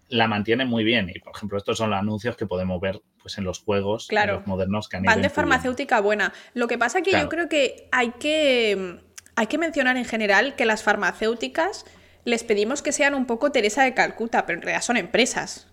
la 0.10 0.27
mantiene 0.27 0.65
muy 0.65 0.84
bien. 0.84 1.12
Y, 1.13 1.19
por 1.19 1.36
ejemplo, 1.36 1.58
estos 1.58 1.77
son 1.77 1.89
los 1.89 1.99
anuncios 1.99 2.38
que 2.38 2.45
podemos 2.45 2.80
ver 2.80 3.01
pues, 3.21 3.38
en 3.39 3.45
los 3.45 3.60
juegos 3.60 4.08
modernos 4.45 4.88
que 4.88 4.97
han 4.97 5.04
Van 5.04 5.21
de 5.23 5.30
farmacéutica 5.30 6.01
buena. 6.01 6.34
Lo 6.54 6.67
que 6.67 6.77
pasa 6.77 7.01
que 7.01 7.12
yo 7.12 7.30
creo 7.30 7.49
que 7.49 7.88
hay, 7.91 8.12
que 8.12 8.99
hay 9.36 9.47
que 9.47 9.58
mencionar 9.58 9.97
en 9.97 10.06
general 10.06 10.56
que 10.56 10.65
las 10.65 10.84
farmacéuticas 10.84 11.86
les 12.25 12.43
pedimos 12.43 12.81
que 12.81 12.91
sean 12.91 13.13
un 13.13 13.25
poco 13.25 13.51
Teresa 13.51 13.84
de 13.84 13.93
Calcuta, 13.93 14.45
pero 14.45 14.60
en 14.60 14.63
realidad 14.63 14.84
son 14.84 14.97
empresas. 14.97 15.67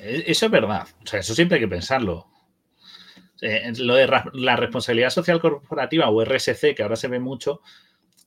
E, 0.00 0.24
eso 0.26 0.46
es 0.46 0.52
verdad. 0.52 0.86
O 1.02 1.06
sea, 1.06 1.20
eso 1.20 1.34
siempre 1.34 1.56
hay 1.56 1.62
que 1.62 1.68
pensarlo. 1.68 2.26
Eh, 3.40 3.72
lo 3.78 3.94
de 3.94 4.08
la 4.34 4.56
responsabilidad 4.56 5.10
social 5.10 5.40
corporativa 5.40 6.10
o 6.10 6.24
RSC, 6.24 6.74
que 6.74 6.82
ahora 6.82 6.96
se 6.96 7.08
ve 7.08 7.20
mucho, 7.20 7.60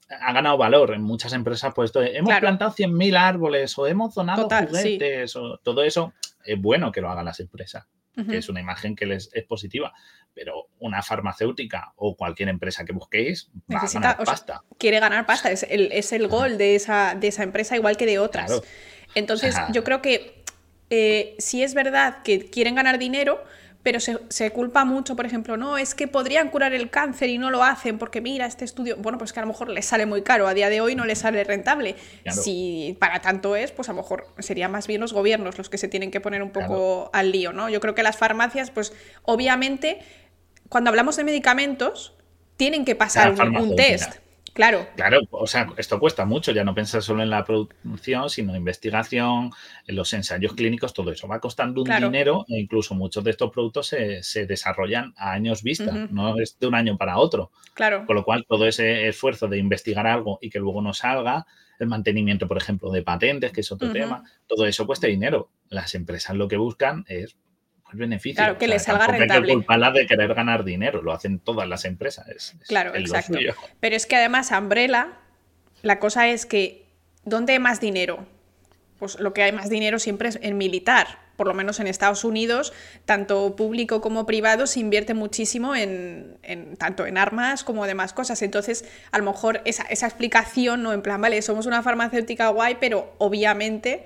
ha 0.09 0.33
ganado 0.33 0.57
valor 0.57 0.93
en 0.93 1.01
muchas 1.01 1.33
empresas. 1.33 1.73
Pues 1.73 1.91
hemos 1.95 2.39
plantado 2.39 2.71
100.000 2.71 3.17
árboles 3.17 3.77
o 3.77 3.87
hemos 3.87 4.13
donado 4.13 4.47
juguetes 4.49 5.35
o 5.35 5.57
todo 5.57 5.83
eso. 5.83 6.13
Es 6.43 6.59
bueno 6.59 6.91
que 6.91 7.01
lo 7.01 7.09
hagan 7.09 7.25
las 7.25 7.39
empresas, 7.39 7.87
que 8.29 8.37
es 8.37 8.49
una 8.49 8.61
imagen 8.61 8.95
que 8.95 9.05
les 9.05 9.29
es 9.33 9.43
positiva. 9.45 9.93
Pero 10.33 10.67
una 10.79 11.01
farmacéutica 11.01 11.93
o 11.97 12.15
cualquier 12.15 12.49
empresa 12.49 12.85
que 12.85 12.93
busquéis 12.93 13.49
va 13.73 13.79
a 13.79 13.87
ganar 13.87 14.23
pasta. 14.23 14.63
quiere 14.77 14.99
ganar 14.99 15.25
pasta, 15.25 15.51
es 15.51 15.63
el, 15.69 15.91
es 15.91 16.13
el 16.13 16.27
gol 16.27 16.57
de 16.57 16.75
esa, 16.75 17.15
de 17.15 17.27
esa 17.27 17.43
empresa 17.43 17.75
igual 17.75 17.97
que 17.97 18.05
de 18.05 18.19
otras. 18.19 18.61
Entonces, 19.13 19.55
yo 19.73 19.83
creo 19.83 20.01
que 20.01 20.43
eh, 20.89 21.35
si 21.39 21.63
es 21.63 21.73
verdad 21.73 22.21
que 22.23 22.49
quieren 22.49 22.75
ganar 22.75 22.97
dinero, 22.97 23.43
pero 23.83 23.99
se, 23.99 24.51
culpa 24.51 24.85
mucho, 24.85 25.15
por 25.15 25.25
ejemplo, 25.25 25.57
no, 25.57 25.77
es 25.77 25.95
que 25.95 26.07
podrían 26.07 26.49
curar 26.49 26.73
el 26.73 26.91
cáncer 26.91 27.29
y 27.29 27.39
no 27.39 27.49
lo 27.49 27.63
hacen 27.63 27.97
porque 27.97 28.21
mira, 28.21 28.45
este 28.45 28.63
estudio, 28.63 28.97
bueno, 28.97 29.17
pues 29.17 29.33
que 29.33 29.39
a 29.39 29.43
lo 29.43 29.47
mejor 29.47 29.69
les 29.69 29.85
sale 29.85 30.05
muy 30.05 30.21
caro, 30.21 30.47
a 30.47 30.53
día 30.53 30.69
de 30.69 30.81
hoy 30.81 30.93
no 30.93 31.05
les 31.05 31.19
sale 31.19 31.43
rentable. 31.43 31.95
Si 32.29 32.95
para 32.99 33.21
tanto 33.21 33.55
es, 33.55 33.71
pues 33.71 33.89
a 33.89 33.93
lo 33.93 33.97
mejor 33.97 34.27
serían 34.39 34.71
más 34.71 34.85
bien 34.85 35.01
los 35.01 35.13
gobiernos 35.13 35.57
los 35.57 35.69
que 35.69 35.79
se 35.79 35.87
tienen 35.87 36.11
que 36.11 36.21
poner 36.21 36.43
un 36.43 36.51
poco 36.51 37.09
al 37.11 37.31
lío, 37.31 37.53
¿no? 37.53 37.69
Yo 37.69 37.79
creo 37.79 37.95
que 37.95 38.03
las 38.03 38.17
farmacias, 38.17 38.69
pues 38.69 38.93
obviamente, 39.23 39.99
cuando 40.71 40.89
hablamos 40.89 41.17
de 41.17 41.25
medicamentos, 41.25 42.13
tienen 42.55 42.85
que 42.85 42.95
pasar 42.95 43.33
un 43.33 43.75
test. 43.75 44.15
Claro. 44.53 44.87
Claro, 44.95 45.19
o 45.31 45.45
sea, 45.45 45.67
esto 45.75 45.99
cuesta 45.99 46.23
mucho, 46.23 46.53
ya 46.53 46.63
no 46.63 46.73
pensar 46.73 47.01
solo 47.01 47.21
en 47.21 47.29
la 47.29 47.43
producción, 47.43 48.29
sino 48.29 48.51
en 48.51 48.57
investigación, 48.57 49.51
en 49.85 49.95
los 49.97 50.13
ensayos 50.13 50.53
clínicos, 50.53 50.93
todo 50.93 51.11
eso 51.11 51.27
va 51.27 51.41
costando 51.41 51.81
un 51.81 51.89
dinero 51.89 52.45
e 52.47 52.57
incluso 52.57 52.95
muchos 52.95 53.21
de 53.25 53.31
estos 53.31 53.51
productos 53.51 53.87
se, 53.87 54.45
desarrollan 54.45 55.13
a 55.17 55.33
años 55.33 55.61
vista, 55.61 55.91
no 56.09 56.39
es 56.39 56.57
de 56.57 56.67
un 56.67 56.75
año 56.75 56.97
para 56.97 57.17
otro. 57.17 57.51
Claro. 57.73 58.05
Con 58.05 58.15
lo 58.15 58.23
cual, 58.23 58.45
todo 58.47 58.65
ese 58.65 59.09
esfuerzo 59.09 59.49
de 59.49 59.57
investigar 59.57 60.07
algo 60.07 60.39
y 60.41 60.49
que 60.49 60.59
luego 60.59 60.81
no 60.81 60.93
salga, 60.93 61.45
el 61.79 61.87
mantenimiento, 61.87 62.47
por 62.47 62.57
ejemplo, 62.57 62.91
de 62.91 63.01
patentes, 63.01 63.51
que 63.51 63.59
es 63.59 63.71
otro 63.73 63.91
tema, 63.91 64.23
todo 64.47 64.65
eso 64.67 64.87
cuesta 64.87 65.07
dinero. 65.07 65.49
Las 65.67 65.95
empresas 65.95 66.35
lo 66.37 66.47
que 66.47 66.55
buscan 66.55 67.03
es 67.09 67.35
beneficio. 67.93 68.37
Claro, 68.37 68.57
que 68.57 68.67
les 68.67 68.83
salga 68.83 69.07
rentable. 69.07 69.47
Que 69.47 69.99
de 69.99 70.07
querer 70.07 70.33
ganar 70.33 70.63
dinero, 70.63 71.01
lo 71.01 71.13
hacen 71.13 71.39
todas 71.39 71.67
las 71.67 71.85
empresas. 71.85 72.55
claro, 72.67 72.95
exacto. 72.95 73.37
Pero 73.79 73.95
es 73.95 74.05
que 74.05 74.15
además 74.15 74.51
Umbrella, 74.51 75.09
la 75.81 75.99
cosa 75.99 76.27
es 76.27 76.45
que, 76.45 76.85
¿dónde 77.23 77.53
hay 77.53 77.59
más 77.59 77.79
dinero? 77.79 78.25
Pues 78.99 79.19
lo 79.19 79.33
que 79.33 79.43
hay 79.43 79.51
más 79.51 79.69
dinero 79.69 79.99
siempre 79.99 80.29
es 80.29 80.39
en 80.41 80.57
militar. 80.57 81.19
Por 81.35 81.47
lo 81.47 81.53
menos 81.55 81.79
en 81.79 81.87
Estados 81.87 82.23
Unidos, 82.23 82.71
tanto 83.05 83.55
público 83.55 83.99
como 83.99 84.27
privado 84.27 84.67
se 84.67 84.79
invierte 84.79 85.15
muchísimo 85.15 85.75
en, 85.75 86.37
tanto 86.77 87.07
en 87.07 87.17
armas 87.17 87.63
como 87.63 87.87
demás 87.87 88.13
cosas. 88.13 88.43
Entonces, 88.43 88.85
a 89.11 89.17
lo 89.17 89.23
mejor 89.23 89.61
esa, 89.65 89.83
esa 89.83 90.05
explicación, 90.05 90.83
¿no? 90.83 90.93
En 90.93 91.01
plan, 91.01 91.19
vale, 91.19 91.41
somos 91.41 91.65
una 91.65 91.81
farmacéutica 91.81 92.49
guay, 92.49 92.77
pero 92.79 93.15
obviamente 93.17 94.05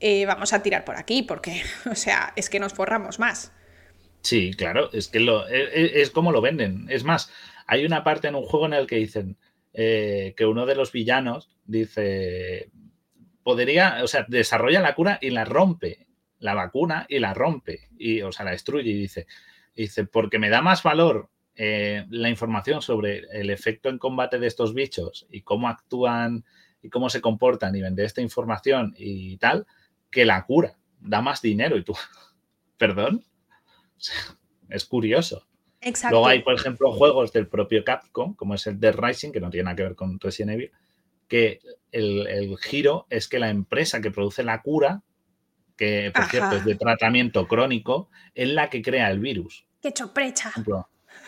eh, 0.00 0.26
vamos 0.26 0.52
a 0.52 0.62
tirar 0.62 0.84
por 0.84 0.96
aquí, 0.96 1.22
porque, 1.22 1.62
o 1.90 1.94
sea, 1.94 2.32
es 2.36 2.50
que 2.50 2.60
nos 2.60 2.74
forramos 2.74 3.18
más. 3.18 3.52
Sí, 4.22 4.52
claro, 4.54 4.90
es 4.92 5.08
que 5.08 5.20
lo, 5.20 5.48
e, 5.48 5.62
e, 5.62 6.00
es, 6.02 6.10
como 6.10 6.32
lo 6.32 6.40
venden. 6.40 6.86
Es 6.90 7.04
más, 7.04 7.32
hay 7.66 7.84
una 7.84 8.02
parte 8.02 8.28
en 8.28 8.34
un 8.34 8.42
juego 8.42 8.66
en 8.66 8.72
el 8.72 8.86
que 8.86 8.96
dicen 8.96 9.36
eh, 9.72 10.34
que 10.36 10.46
uno 10.46 10.66
de 10.66 10.74
los 10.74 10.90
villanos 10.90 11.50
dice, 11.64 12.70
podría, 13.42 14.02
o 14.02 14.08
sea, 14.08 14.26
desarrolla 14.28 14.80
la 14.80 14.94
cura 14.94 15.18
y 15.20 15.30
la 15.30 15.44
rompe, 15.44 16.06
la 16.40 16.54
vacuna 16.54 17.06
y 17.08 17.18
la 17.18 17.34
rompe, 17.34 17.88
y, 17.98 18.22
o 18.22 18.32
sea, 18.32 18.44
la 18.44 18.50
destruye 18.50 18.90
y 18.90 18.98
dice, 18.98 19.26
dice, 19.74 20.04
porque 20.04 20.38
me 20.38 20.50
da 20.50 20.60
más 20.60 20.82
valor 20.82 21.30
eh, 21.54 22.04
la 22.10 22.28
información 22.28 22.82
sobre 22.82 23.24
el 23.32 23.50
efecto 23.50 23.88
en 23.88 23.98
combate 23.98 24.38
de 24.38 24.46
estos 24.46 24.74
bichos 24.74 25.26
y 25.30 25.42
cómo 25.42 25.68
actúan 25.68 26.44
y 26.82 26.90
cómo 26.90 27.08
se 27.08 27.20
comportan 27.20 27.74
y 27.74 27.82
vender 27.82 28.06
esta 28.06 28.20
información 28.20 28.94
y 28.98 29.38
tal, 29.38 29.66
que 30.16 30.24
la 30.24 30.46
cura. 30.46 30.78
Da 30.98 31.20
más 31.20 31.42
dinero 31.42 31.76
y 31.76 31.84
tú, 31.84 31.94
perdón. 32.78 33.22
Es 34.70 34.86
curioso. 34.86 35.46
Exacto. 35.82 36.14
Luego 36.14 36.28
hay, 36.28 36.40
por 36.40 36.54
ejemplo, 36.54 36.90
juegos 36.90 37.32
del 37.32 37.48
propio 37.48 37.84
Capcom, 37.84 38.34
como 38.34 38.54
es 38.54 38.66
el 38.66 38.80
Dead 38.80 38.94
Rising, 38.96 39.30
que 39.30 39.40
no 39.40 39.50
tiene 39.50 39.64
nada 39.64 39.76
que 39.76 39.82
ver 39.82 39.94
con 39.94 40.18
Resident 40.18 40.52
Evil, 40.52 40.72
que 41.28 41.60
el, 41.92 42.56
giro 42.62 43.06
es 43.10 43.28
que 43.28 43.38
la 43.38 43.50
empresa 43.50 44.00
que 44.00 44.10
produce 44.10 44.42
la 44.42 44.62
cura, 44.62 45.02
que 45.76 46.10
por 46.14 46.24
cierto 46.24 46.56
es 46.56 46.64
de 46.64 46.76
tratamiento 46.76 47.46
crónico, 47.46 48.08
es 48.34 48.48
la 48.48 48.70
que 48.70 48.80
crea 48.80 49.10
el 49.10 49.20
virus. 49.20 49.66
¡Qué 49.82 49.92
choprecha! 49.92 50.50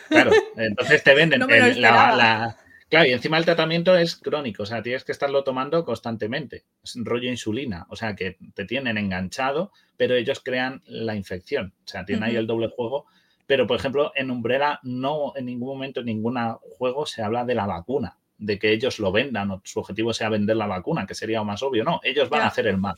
Claro, 0.09 0.31
entonces 0.55 1.03
te 1.03 1.13
venden 1.13 1.41
la, 1.79 2.57
Claro, 2.89 3.07
y 3.07 3.13
encima 3.13 3.37
el 3.37 3.45
tratamiento 3.45 3.95
es 3.95 4.15
crónico, 4.15 4.63
o 4.63 4.65
sea, 4.65 4.81
tienes 4.81 5.03
que 5.03 5.11
estarlo 5.11 5.43
tomando 5.43 5.85
constantemente. 5.85 6.65
Es 6.83 6.95
rollo 6.95 7.29
insulina, 7.29 7.85
o 7.89 7.95
sea, 7.95 8.15
que 8.15 8.37
te 8.55 8.65
tienen 8.65 8.97
enganchado, 8.97 9.71
pero 9.95 10.15
ellos 10.15 10.41
crean 10.43 10.81
la 10.87 11.15
infección. 11.15 11.75
O 11.85 11.87
sea, 11.87 12.03
tienen 12.03 12.23
ahí 12.23 12.35
el 12.35 12.47
doble 12.47 12.69
juego. 12.75 13.05
Pero, 13.45 13.67
por 13.67 13.77
ejemplo, 13.77 14.11
en 14.15 14.31
Umbrella 14.31 14.79
no 14.81 15.33
en 15.35 15.45
ningún 15.45 15.69
momento, 15.69 15.99
en 15.99 16.07
ningún 16.07 16.37
juego 16.77 17.05
se 17.05 17.21
habla 17.21 17.45
de 17.45 17.55
la 17.55 17.67
vacuna, 17.67 18.17
de 18.39 18.57
que 18.57 18.71
ellos 18.71 18.99
lo 18.99 19.11
vendan 19.11 19.51
o 19.51 19.61
su 19.63 19.79
objetivo 19.79 20.13
sea 20.13 20.29
vender 20.29 20.55
la 20.55 20.67
vacuna, 20.67 21.05
que 21.05 21.13
sería 21.13 21.43
más 21.43 21.61
obvio. 21.61 21.83
No, 21.83 21.99
ellos 22.03 22.29
van 22.29 22.41
a 22.41 22.47
hacer 22.47 22.65
el 22.65 22.77
mal, 22.77 22.95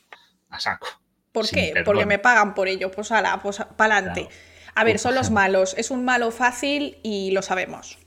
a 0.50 0.60
saco. 0.60 0.88
¿Por 1.34 1.50
qué? 1.50 1.74
Porque 1.86 2.06
me 2.06 2.20
pagan 2.20 2.54
por 2.54 2.68
ello, 2.70 2.92
pues 2.92 3.12
ala, 3.12 3.42
pues 3.42 3.62
para 3.76 3.98
adelante. 3.98 4.30
A 4.76 4.84
ver, 4.86 5.00
son 5.00 5.16
los 5.16 5.32
malos. 5.32 5.74
Es 5.78 5.92
un 5.92 6.06
malo 6.06 6.32
fácil 6.32 6.98
y 7.04 7.32
lo 7.32 7.42
sabemos. 7.42 7.98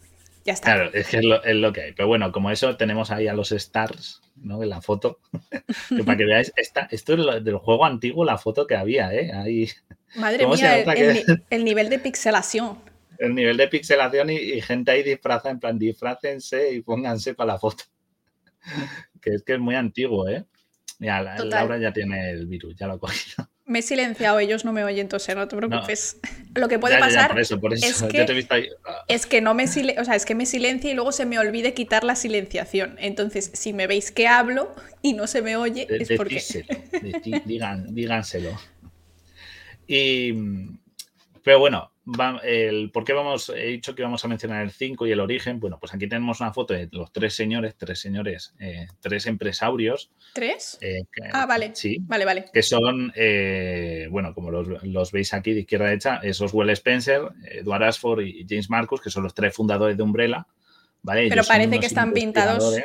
Ya 0.45 0.53
está. 0.53 0.75
Claro, 0.75 0.91
es 0.93 1.09
que 1.09 1.19
es 1.19 1.25
lo, 1.25 1.73
que 1.73 1.81
hay. 1.81 1.93
Pero 1.93 2.07
bueno, 2.07 2.31
como 2.31 2.51
eso 2.51 2.77
tenemos 2.77 3.11
ahí 3.11 3.29
a 3.29 3.33
los 3.33 3.51
stars, 3.53 4.21
¿no? 4.37 4.63
En 4.63 4.69
la 4.69 4.83
foto. 4.83 5.19
que 5.89 6.05
para 6.05 6.19
que 6.19 6.25
veáis, 6.25 6.53
esta, 6.57 6.87
esto 6.91 7.15
es 7.15 7.45
del 7.45 7.57
juego 7.57 7.87
antiguo, 7.87 8.25
la 8.25 8.37
foto 8.37 8.67
que 8.67 8.77
había, 8.77 9.13
¿eh? 9.15 9.33
Ahí. 9.33 9.71
Madre 10.17 10.47
mía, 10.47 10.85
el, 11.51 11.65
nivel 11.65 11.89
de 11.89 11.99
pixelación. 11.99 12.79
El 13.19 13.35
nivel 13.35 13.57
de 13.57 13.69
pixelación 13.69 14.31
y, 14.31 14.61
gente 14.61 14.91
ahí 14.91 15.03
disfraza, 15.03 15.49
en 15.51 15.61
plan, 15.61 15.79
disfrácense 15.79 16.73
y 16.73 16.83
pónganse 16.83 17.35
para 17.35 17.55
la 17.55 17.59
foto. 17.59 17.85
que 19.23 19.31
es 19.31 19.43
que 19.43 19.55
es 19.55 19.61
muy 19.61 19.75
antiguo, 19.77 20.29
¿eh? 20.29 20.45
Mira, 20.99 21.23
Laura 21.23 21.79
ya 21.79 21.93
tiene 21.93 22.31
el 22.31 22.47
virus, 22.47 22.77
ya 22.77 22.87
lo 22.87 22.95
ha 22.95 22.99
cogido. 22.99 23.49
Me 23.67 23.79
he 23.79 23.83
silenciado, 23.83 24.39
ellos 24.39 24.65
no 24.67 24.73
me 24.75 24.85
oyen 24.85 25.07
entonces 25.07 25.35
no 25.35 25.49
te 25.49 25.57
preocupes. 25.57 26.19
Lo 26.55 26.69
que 26.69 26.79
puede 26.79 26.99
pasar 26.99 27.35
Es, 29.09 29.27
que, 29.27 29.41
no 29.41 29.55
me 29.55 29.65
o 29.65 30.05
sea, 30.05 30.15
es 30.15 30.27
que 30.27 30.35
me 30.35 30.47
silencie 30.47 30.93
y 30.93 30.95
luego 30.95 31.13
se 31.13 31.25
me 31.25 31.39
olvide 31.39 31.73
quitar 31.73 32.05
la 32.05 32.15
silenciación. 32.15 32.97
Entonces, 32.99 33.51
si 33.55 33.73
me 33.73 33.87
veis 33.87 34.13
que 34.13 34.29
hablo 34.29 34.75
y 35.03 35.15
no 35.15 35.27
se 35.27 35.43
me 35.43 35.57
oye, 35.57 35.87
es 35.89 36.11
porque. 36.17 36.43
díganselo. 37.45 38.51
Y, 39.87 40.33
pero 41.45 41.59
bueno, 41.61 41.93
el, 42.43 42.91
¿por 42.91 43.05
qué 43.05 43.13
vamos, 43.13 43.51
he 43.55 43.67
dicho 43.67 43.95
que 43.95 44.03
vamos 44.03 44.25
a 44.25 44.29
mencionar 44.29 44.63
el 44.63 44.71
5 44.73 45.07
y 45.07 45.13
el 45.13 45.21
origen? 45.21 45.61
Bueno, 45.61 45.79
pues 45.79 45.95
aquí 45.95 46.09
tenemos 46.09 46.41
una 46.41 46.53
foto 46.53 46.75
de 46.75 46.89
los 46.91 47.13
tres 47.13 47.35
señores, 47.37 47.75
tres 47.77 48.01
señores, 48.01 48.55
eh, 48.59 48.87
tres 49.01 49.27
empresarios. 49.27 50.11
¿Tres? 50.33 50.79
eh, 50.81 51.03
que- 51.13 51.29
Ah, 51.33 51.47
vale. 51.47 51.73
Sí, 51.75 51.99
Vale, 52.01 52.25
vale. 52.25 52.47
que 52.53 52.63
son, 52.63 53.13
eh, 53.15 54.09
bueno, 54.11 54.35
como 54.35 54.51
los, 54.51 54.83
los 54.83 55.13
veis 55.13 55.33
aquí 55.35 55.53
de 55.53 55.61
izquierda 55.61 55.85
a 55.85 55.89
derecha, 55.91 56.21
esos 56.23 56.53
Will 56.55 56.71
Spencer, 56.71 57.23
Edward 57.45 57.85
Ashford 57.85 58.23
y 58.23 58.45
James 58.49 58.69
Marcus, 58.71 59.01
que 59.01 59.11
son 59.11 59.23
los 59.23 59.35
tres 59.35 59.55
fundadores 59.55 59.97
de 59.97 60.03
Umbrella. 60.03 60.47
¿vale? 61.03 61.23
Pero 61.29 61.35
Ellos 61.35 61.49
parece 61.49 61.79
que 61.79 61.87
están 61.87 62.13
pintados 62.15 62.77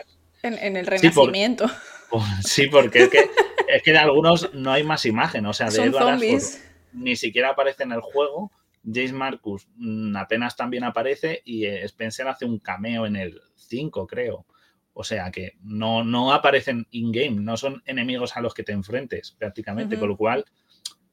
en, 0.44 0.54
en 0.58 0.76
el 0.78 0.86
Sí, 1.00 1.10
por- 1.10 1.28
renacimiento. 1.28 1.66
Sí, 2.44 2.68
porque 2.68 3.04
es 3.04 3.10
que, 3.10 3.20
es 3.68 3.84
que 3.84 3.92
de 3.92 3.98
algunos 4.00 4.52
no 4.56 4.72
hay 4.72 4.84
más 4.84 5.06
imagen. 5.06 5.46
O 5.46 5.54
sea, 5.54 5.68
de 5.68 5.74
Son 5.74 5.88
Edward 5.90 6.04
Ashford 6.10 6.20
zombies. 6.20 6.69
Ni 6.94 7.16
siquiera 7.16 7.50
aparece 7.50 7.84
en 7.84 7.92
el 7.92 8.02
juego. 8.02 8.52
James 8.84 9.14
Marcus 9.14 9.68
mm, 9.76 10.16
apenas 10.16 10.56
también 10.56 10.84
aparece 10.84 11.42
y 11.46 11.66
eh, 11.66 11.84
Spencer 11.84 12.28
hace 12.28 12.46
un 12.46 12.60
cameo 12.60 13.06
en 13.06 13.16
el 13.16 13.42
5, 13.56 14.08
creo. 14.08 14.46
O 14.94 15.04
sea 15.04 15.32
que 15.32 15.54
no, 15.62 16.04
no 16.04 16.34
aparecen 16.34 16.88
in-game, 16.92 17.42
no 17.42 17.56
son 17.58 17.82
enemigos 17.86 18.36
a 18.36 18.42
los 18.42 18.54
que 18.54 18.64
te 18.64 18.72
enfrentes 18.72 19.32
prácticamente, 19.38 19.98
con 19.98 20.10
lo 20.10 20.18
cual 20.18 20.46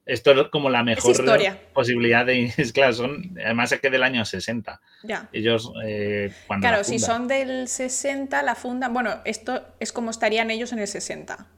esto 0.06 0.30
es 0.30 0.48
como 0.48 0.70
la 0.70 0.84
mejor 0.84 1.16
posibilidad 1.72 2.24
de... 2.24 2.44
Es 2.56 2.72
claro, 2.72 2.92
son, 2.92 3.36
además 3.44 3.72
es 3.72 3.80
que 3.80 3.90
del 3.90 4.04
año 4.04 4.24
60. 4.24 4.80
Ya. 5.02 5.28
Ellos 5.32 5.72
eh, 5.84 6.32
cuando... 6.46 6.62
Claro, 6.62 6.78
la 6.78 6.84
si 6.84 7.00
son 7.00 7.26
del 7.26 7.66
60, 7.66 8.40
la 8.42 8.54
fundan. 8.54 8.94
Bueno, 8.94 9.20
esto 9.24 9.66
es 9.80 9.92
como 9.92 10.12
estarían 10.12 10.50
ellos 10.52 10.72
en 10.72 10.78
el 10.78 10.86
60. 10.86 11.48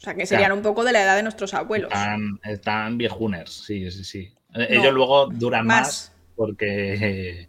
O 0.00 0.02
sea, 0.02 0.14
que 0.14 0.24
serían 0.24 0.46
Claro. 0.48 0.54
un 0.56 0.62
poco 0.62 0.82
de 0.82 0.92
la 0.92 1.02
edad 1.02 1.16
de 1.16 1.22
nuestros 1.22 1.52
abuelos. 1.52 1.90
Están, 1.92 2.40
están 2.42 2.96
viejuners, 2.96 3.52
sí, 3.52 3.90
sí, 3.90 4.02
sí. 4.04 4.32
Ellos 4.54 4.94
luego 4.94 5.26
duran 5.28 5.66
más. 5.66 5.78
más, 5.86 6.16
porque, 6.36 7.48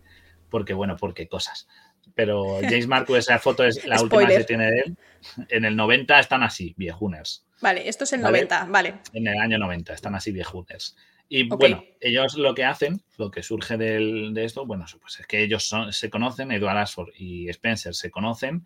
porque, 0.49 0.73
bueno, 0.73 0.97
porque 0.97 1.27
cosas. 1.27 1.67
Pero 2.13 2.57
James 2.61 2.87
Marcus, 2.87 3.17
esa 3.19 3.39
foto 3.39 3.63
es 3.63 3.85
la 3.85 4.01
última 4.01 4.27
que 4.27 4.43
tiene 4.43 4.65
de 4.69 4.79
él. 4.79 4.97
En 5.49 5.65
el 5.65 5.75
90 5.75 6.19
están 6.19 6.43
así, 6.43 6.73
viejuners. 6.77 7.45
Vale, 7.61 7.87
esto 7.87 8.03
es 8.03 8.13
el 8.13 8.21
Vale. 8.21 8.39
90, 8.39 8.65
vale. 8.69 8.95
En 9.13 9.27
el 9.27 9.37
año 9.39 9.57
90 9.57 9.93
están 9.93 10.15
así, 10.15 10.31
viejuners. 10.31 10.95
Y 11.29 11.43
bueno, 11.47 11.81
ellos 12.01 12.35
lo 12.35 12.53
que 12.53 12.65
hacen, 12.65 13.01
lo 13.17 13.31
que 13.31 13.41
surge 13.43 13.77
del- 13.77 14.33
de 14.33 14.43
esto, 14.43 14.65
bueno, 14.65 14.83
pues 14.99 15.21
es 15.21 15.27
que 15.27 15.41
ellos 15.41 15.63
son- 15.65 15.93
se 15.93 16.09
conocen, 16.09 16.51
Edward 16.51 16.79
Ashford 16.79 17.09
y 17.15 17.47
Spencer 17.49 17.95
se 17.95 18.11
conocen, 18.11 18.65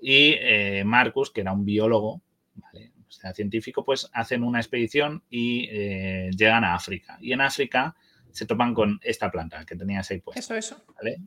y 0.00 0.34
eh, 0.38 0.82
Marcus, 0.86 1.30
que 1.30 1.42
era 1.42 1.52
un 1.52 1.66
biólogo, 1.66 2.22
¿vale? 2.54 2.92
O 3.08 3.10
sea, 3.10 3.32
científico, 3.32 3.84
pues 3.84 4.08
hacen 4.12 4.42
una 4.42 4.58
expedición 4.58 5.22
y 5.30 5.68
eh, 5.70 6.30
llegan 6.36 6.64
a 6.64 6.74
África. 6.74 7.18
Y 7.20 7.32
en 7.32 7.40
África 7.40 7.94
se 8.30 8.46
topan 8.46 8.74
con 8.74 9.00
esta 9.02 9.30
planta 9.30 9.64
que 9.64 9.76
tenías 9.76 10.10
ahí 10.10 10.20
puesta. 10.20 10.40
Eso, 10.40 10.54
eso. 10.54 10.84
¿vale? 10.96 11.18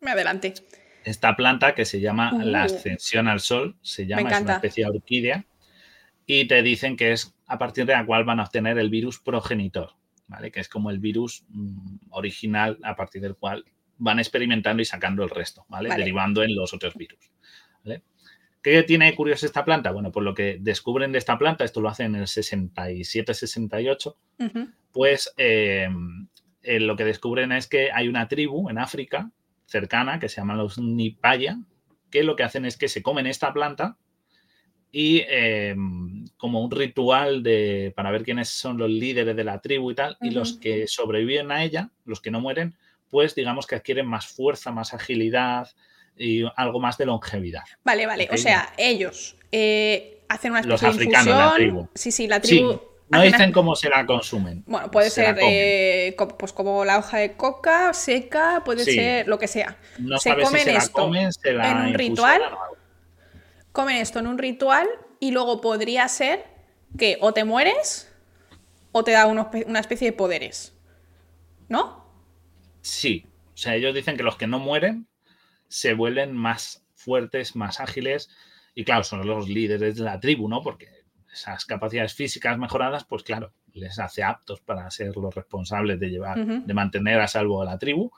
Me 0.00 0.10
adelante. 0.10 0.54
Esta 1.04 1.34
planta 1.36 1.74
que 1.74 1.84
se 1.84 2.00
llama 2.00 2.32
Uh. 2.34 2.40
la 2.40 2.64
ascensión 2.64 3.28
al 3.28 3.40
sol, 3.40 3.76
se 3.82 4.06
llama, 4.06 4.28
es 4.30 4.40
una 4.40 4.54
especie 4.54 4.84
de 4.84 4.90
orquídea, 4.90 5.46
y 6.26 6.46
te 6.46 6.62
dicen 6.62 6.96
que 6.96 7.12
es 7.12 7.34
a 7.46 7.58
partir 7.58 7.86
de 7.86 7.94
la 7.94 8.04
cual 8.04 8.24
van 8.24 8.40
a 8.40 8.42
obtener 8.44 8.78
el 8.78 8.90
virus 8.90 9.18
progenitor, 9.18 9.94
¿vale? 10.26 10.50
Que 10.50 10.60
es 10.60 10.68
como 10.68 10.90
el 10.90 10.98
virus 10.98 11.44
mm, 11.48 12.10
original 12.10 12.78
a 12.82 12.94
partir 12.94 13.22
del 13.22 13.36
cual 13.36 13.64
van 13.96 14.18
experimentando 14.18 14.82
y 14.82 14.84
sacando 14.84 15.24
el 15.24 15.30
resto, 15.30 15.64
¿vale? 15.68 15.88
Vale. 15.88 16.00
Derivando 16.00 16.42
en 16.42 16.54
los 16.54 16.74
otros 16.74 16.94
virus, 16.94 17.32
¿vale? 17.82 18.02
¿Qué 18.62 18.82
tiene 18.82 19.14
curioso 19.14 19.46
esta 19.46 19.64
planta? 19.64 19.92
Bueno, 19.92 20.10
pues 20.10 20.24
lo 20.24 20.34
que 20.34 20.58
descubren 20.60 21.12
de 21.12 21.18
esta 21.18 21.38
planta, 21.38 21.64
esto 21.64 21.80
lo 21.80 21.88
hacen 21.88 22.14
en 22.14 22.22
el 22.22 22.26
67-68, 22.26 24.16
Ujú. 24.40 24.68
pues 24.92 25.32
eh, 25.36 25.88
eh, 26.62 26.80
lo 26.80 26.96
que 26.96 27.04
descubren 27.04 27.52
es 27.52 27.68
que 27.68 27.92
hay 27.92 28.08
una 28.08 28.28
tribu 28.28 28.68
en 28.68 28.78
África 28.78 29.30
cercana 29.66 30.18
que 30.18 30.28
se 30.28 30.40
llama 30.40 30.56
los 30.56 30.78
Nipaya, 30.78 31.58
que 32.10 32.24
lo 32.24 32.36
que 32.36 32.42
hacen 32.42 32.64
es 32.64 32.76
que 32.76 32.88
se 32.88 33.02
comen 33.02 33.26
esta 33.26 33.52
planta 33.52 33.96
y 34.90 35.22
eh, 35.28 35.76
como 36.36 36.62
un 36.62 36.70
ritual 36.70 37.42
de, 37.42 37.92
para 37.94 38.10
ver 38.10 38.22
quiénes 38.22 38.48
son 38.48 38.78
los 38.78 38.90
líderes 38.90 39.36
de 39.36 39.44
la 39.44 39.60
tribu 39.60 39.90
y 39.90 39.94
tal, 39.94 40.16
y 40.20 40.30
los 40.30 40.58
que 40.58 40.86
sobreviven 40.86 41.52
a 41.52 41.62
ella, 41.62 41.90
los 42.04 42.20
que 42.20 42.30
no 42.30 42.40
mueren, 42.40 42.74
pues 43.10 43.34
digamos 43.34 43.66
que 43.66 43.76
adquieren 43.76 44.06
más 44.06 44.26
fuerza, 44.26 44.72
más 44.72 44.94
agilidad 44.94 45.68
y 46.18 46.44
algo 46.56 46.80
más 46.80 46.98
de 46.98 47.06
longevidad. 47.06 47.62
Vale, 47.84 48.06
vale. 48.06 48.28
O 48.32 48.36
sea, 48.36 48.72
ellos 48.76 49.36
eh, 49.52 50.22
hacen 50.28 50.52
una 50.52 50.62
Los 50.62 50.82
especie 50.82 51.06
de 51.10 51.16
africanos, 51.16 51.26
la 51.26 51.44
infusión. 51.44 51.56
tribu. 51.56 51.88
Sí, 51.94 52.12
sí, 52.12 52.26
la 52.26 52.36
Sí, 52.36 52.42
tribu. 52.48 52.68
no 52.72 52.80
una 53.10 53.22
dicen 53.22 53.52
cómo 53.52 53.74
se 53.76 53.88
la 53.88 54.04
consumen. 54.04 54.62
Bueno, 54.66 54.90
puede 54.90 55.10
se 55.10 55.22
la 55.22 55.28
ser 55.28 55.36
comen. 55.36 55.54
eh, 55.54 56.16
pues 56.38 56.52
como 56.52 56.84
la 56.84 56.98
hoja 56.98 57.18
de 57.18 57.32
coca, 57.36 57.94
seca, 57.94 58.62
puede 58.64 58.84
Sí. 58.84 58.94
ser 58.94 59.26
lo 59.28 59.38
que 59.38 59.48
sea. 59.48 59.76
No 59.98 60.18
se 60.18 60.30
sabes 60.30 60.44
si 60.46 60.50
comen 60.52 60.64
se 60.64 60.72
la 60.72 60.78
esto 60.78 60.92
comen, 60.92 61.32
se 61.32 61.52
la 61.52 61.70
en 61.70 61.76
un 61.78 61.94
ritual. 61.94 62.42
Comen 63.72 63.96
esto 63.96 64.18
en 64.18 64.26
un 64.26 64.38
ritual 64.38 64.86
y 65.20 65.30
luego 65.30 65.60
podría 65.60 66.06
ser 66.08 66.44
que 66.96 67.18
o 67.20 67.32
te 67.32 67.44
mueres 67.44 68.12
o 68.92 69.04
te 69.04 69.12
da 69.12 69.26
unos 69.26 69.46
una 69.66 69.80
especie 69.80 70.08
de 70.10 70.12
poderes. 70.16 70.74
¿No? 71.68 72.04
Sí, 72.80 73.26
o 73.54 73.56
sea, 73.56 73.74
ellos 73.74 73.94
dicen 73.94 74.16
que 74.16 74.22
los 74.22 74.36
que 74.36 74.46
no 74.46 74.58
mueren 74.58 75.06
se 75.68 75.94
vuelven 75.94 76.34
más 76.34 76.84
fuertes, 76.94 77.54
más 77.56 77.80
ágiles 77.80 78.28
y 78.74 78.84
claro, 78.84 79.04
son 79.04 79.26
los 79.26 79.48
líderes 79.48 79.96
de 79.96 80.04
la 80.04 80.20
tribu, 80.20 80.48
¿no? 80.48 80.62
Porque 80.62 80.88
esas 81.32 81.64
capacidades 81.64 82.14
físicas 82.14 82.58
mejoradas, 82.58 83.04
pues 83.04 83.22
claro, 83.22 83.52
les 83.74 83.98
hace 83.98 84.22
aptos 84.22 84.60
para 84.60 84.90
ser 84.90 85.16
los 85.16 85.34
responsables 85.34 86.00
de 86.00 86.08
llevar, 86.10 86.38
de 86.66 86.74
mantener 86.74 87.20
a 87.20 87.28
salvo 87.28 87.62
a 87.62 87.64
la 87.64 87.78
tribu. 87.78 88.10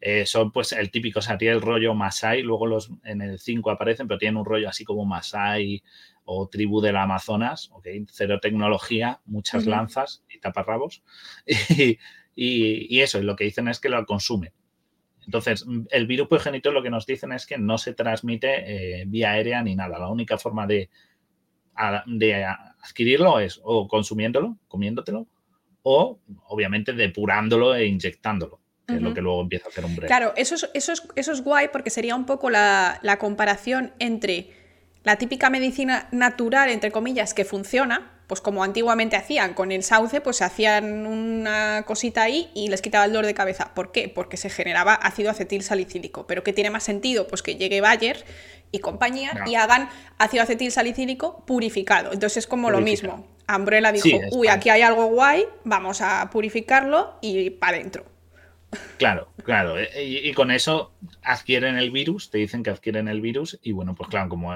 Eh, 0.00 0.26
son 0.26 0.52
pues 0.52 0.72
el 0.72 0.90
típico, 0.90 1.20
o 1.20 1.22
sea, 1.22 1.38
tiene 1.38 1.54
el 1.54 1.62
rollo 1.62 1.94
Masai, 1.94 2.42
luego 2.42 2.66
los 2.66 2.90
en 3.04 3.22
el 3.22 3.38
5 3.38 3.70
aparecen, 3.70 4.06
pero 4.06 4.18
tienen 4.18 4.36
un 4.36 4.44
rollo 4.44 4.68
así 4.68 4.84
como 4.84 5.06
Masai 5.06 5.82
o 6.24 6.48
tribu 6.48 6.82
del 6.82 6.96
Amazonas, 6.96 7.70
¿ok? 7.72 7.86
Cero 8.10 8.38
tecnología, 8.42 9.20
muchas 9.24 9.64
lanzas 9.70 10.24
y 10.28 10.38
taparrabos. 10.38 11.02
Y, 11.68 11.98
y- 12.34 12.94
y 12.94 13.00
eso, 13.00 13.18
y 13.18 13.22
lo 13.22 13.34
que 13.36 13.44
dicen 13.44 13.68
es 13.68 13.80
que 13.80 13.88
lo 13.88 14.04
consumen. 14.04 14.52
Entonces, 15.26 15.66
mm, 15.66 15.86
el 15.90 16.06
virus 16.06 16.28
progenitor 16.28 16.72
lo 16.72 16.82
que 16.82 16.90
nos 16.90 17.04
dicen 17.04 17.32
es 17.32 17.46
que 17.46 17.58
no 17.58 17.76
se 17.78 17.92
transmite 17.92 19.00
eh, 19.00 19.04
vía 19.06 19.32
aérea 19.32 19.62
ni 19.62 19.74
nada. 19.74 19.98
La 19.98 20.08
única 20.08 20.38
forma 20.38 20.66
de, 20.66 20.88
de 22.06 22.44
adquirirlo 22.44 23.40
es 23.40 23.60
o 23.62 23.86
consumiéndolo, 23.86 24.56
comiéndotelo, 24.68 25.26
o 25.82 26.18
obviamente 26.48 26.92
depurándolo 26.92 27.74
e 27.74 27.86
inyectándolo, 27.86 28.60
que 28.86 28.96
es 28.96 29.02
lo 29.02 29.14
que 29.14 29.20
luego 29.20 29.42
empieza 29.42 29.66
a 29.66 29.68
hacer 29.68 29.84
un 29.84 29.94
breve. 29.94 30.08
Claro, 30.08 30.32
eso 30.36 30.54
es, 30.54 30.70
eso 30.74 30.92
es, 30.92 31.02
eso 31.14 31.32
es 31.32 31.42
guay 31.42 31.68
porque 31.72 31.90
sería 31.90 32.16
un 32.16 32.26
poco 32.26 32.50
la, 32.50 32.98
la 33.02 33.18
comparación 33.18 33.92
entre 33.98 34.50
la 35.04 35.16
típica 35.16 35.50
medicina 35.50 36.08
natural, 36.10 36.70
entre 36.70 36.90
comillas, 36.90 37.34
que 37.34 37.44
funciona, 37.44 38.15
pues 38.26 38.40
como 38.40 38.64
antiguamente 38.64 39.14
hacían 39.16 39.54
con 39.54 39.70
el 39.70 39.82
sauce, 39.82 40.20
pues 40.20 40.36
se 40.38 40.44
hacían 40.44 41.06
una 41.06 41.84
cosita 41.86 42.22
ahí 42.22 42.50
y 42.54 42.68
les 42.68 42.82
quitaba 42.82 43.04
el 43.04 43.12
dolor 43.12 43.26
de 43.26 43.34
cabeza. 43.34 43.72
¿Por 43.74 43.92
qué? 43.92 44.08
Porque 44.08 44.36
se 44.36 44.50
generaba 44.50 44.94
ácido 44.94 45.30
acetil 45.30 45.62
salicílico. 45.62 46.26
Pero 46.26 46.42
¿qué 46.42 46.52
tiene 46.52 46.70
más 46.70 46.82
sentido? 46.82 47.28
Pues 47.28 47.42
que 47.42 47.54
llegue 47.56 47.80
Bayer 47.80 48.24
y 48.72 48.80
compañía 48.80 49.32
No. 49.32 49.48
y 49.50 49.54
hagan 49.54 49.88
ácido 50.18 50.42
acetil 50.42 50.72
salicílico 50.72 51.44
purificado. 51.46 52.12
Entonces 52.12 52.38
es 52.38 52.46
como 52.48 52.70
lo 52.70 52.80
mismo. 52.80 53.26
Umbrella 53.48 53.92
dijo, 53.92 54.08
Sí, 54.08 54.18
uy, 54.32 54.48
aquí 54.48 54.70
hay 54.70 54.82
algo 54.82 55.06
guay, 55.06 55.44
vamos 55.62 56.00
a 56.00 56.28
purificarlo 56.30 57.14
y 57.20 57.50
para 57.50 57.76
adentro. 57.76 58.04
Claro, 58.98 59.28
claro. 59.44 59.78
eh, 59.78 60.04
Y, 60.04 60.28
y 60.28 60.32
con 60.34 60.50
eso 60.50 60.90
adquieren 61.22 61.78
el 61.78 61.92
virus, 61.92 62.30
te 62.30 62.38
dicen 62.38 62.64
que 62.64 62.70
adquieren 62.70 63.06
el 63.06 63.20
virus 63.20 63.58
y 63.62 63.70
bueno, 63.70 63.94
pues 63.94 64.10
claro, 64.10 64.28
como 64.28 64.52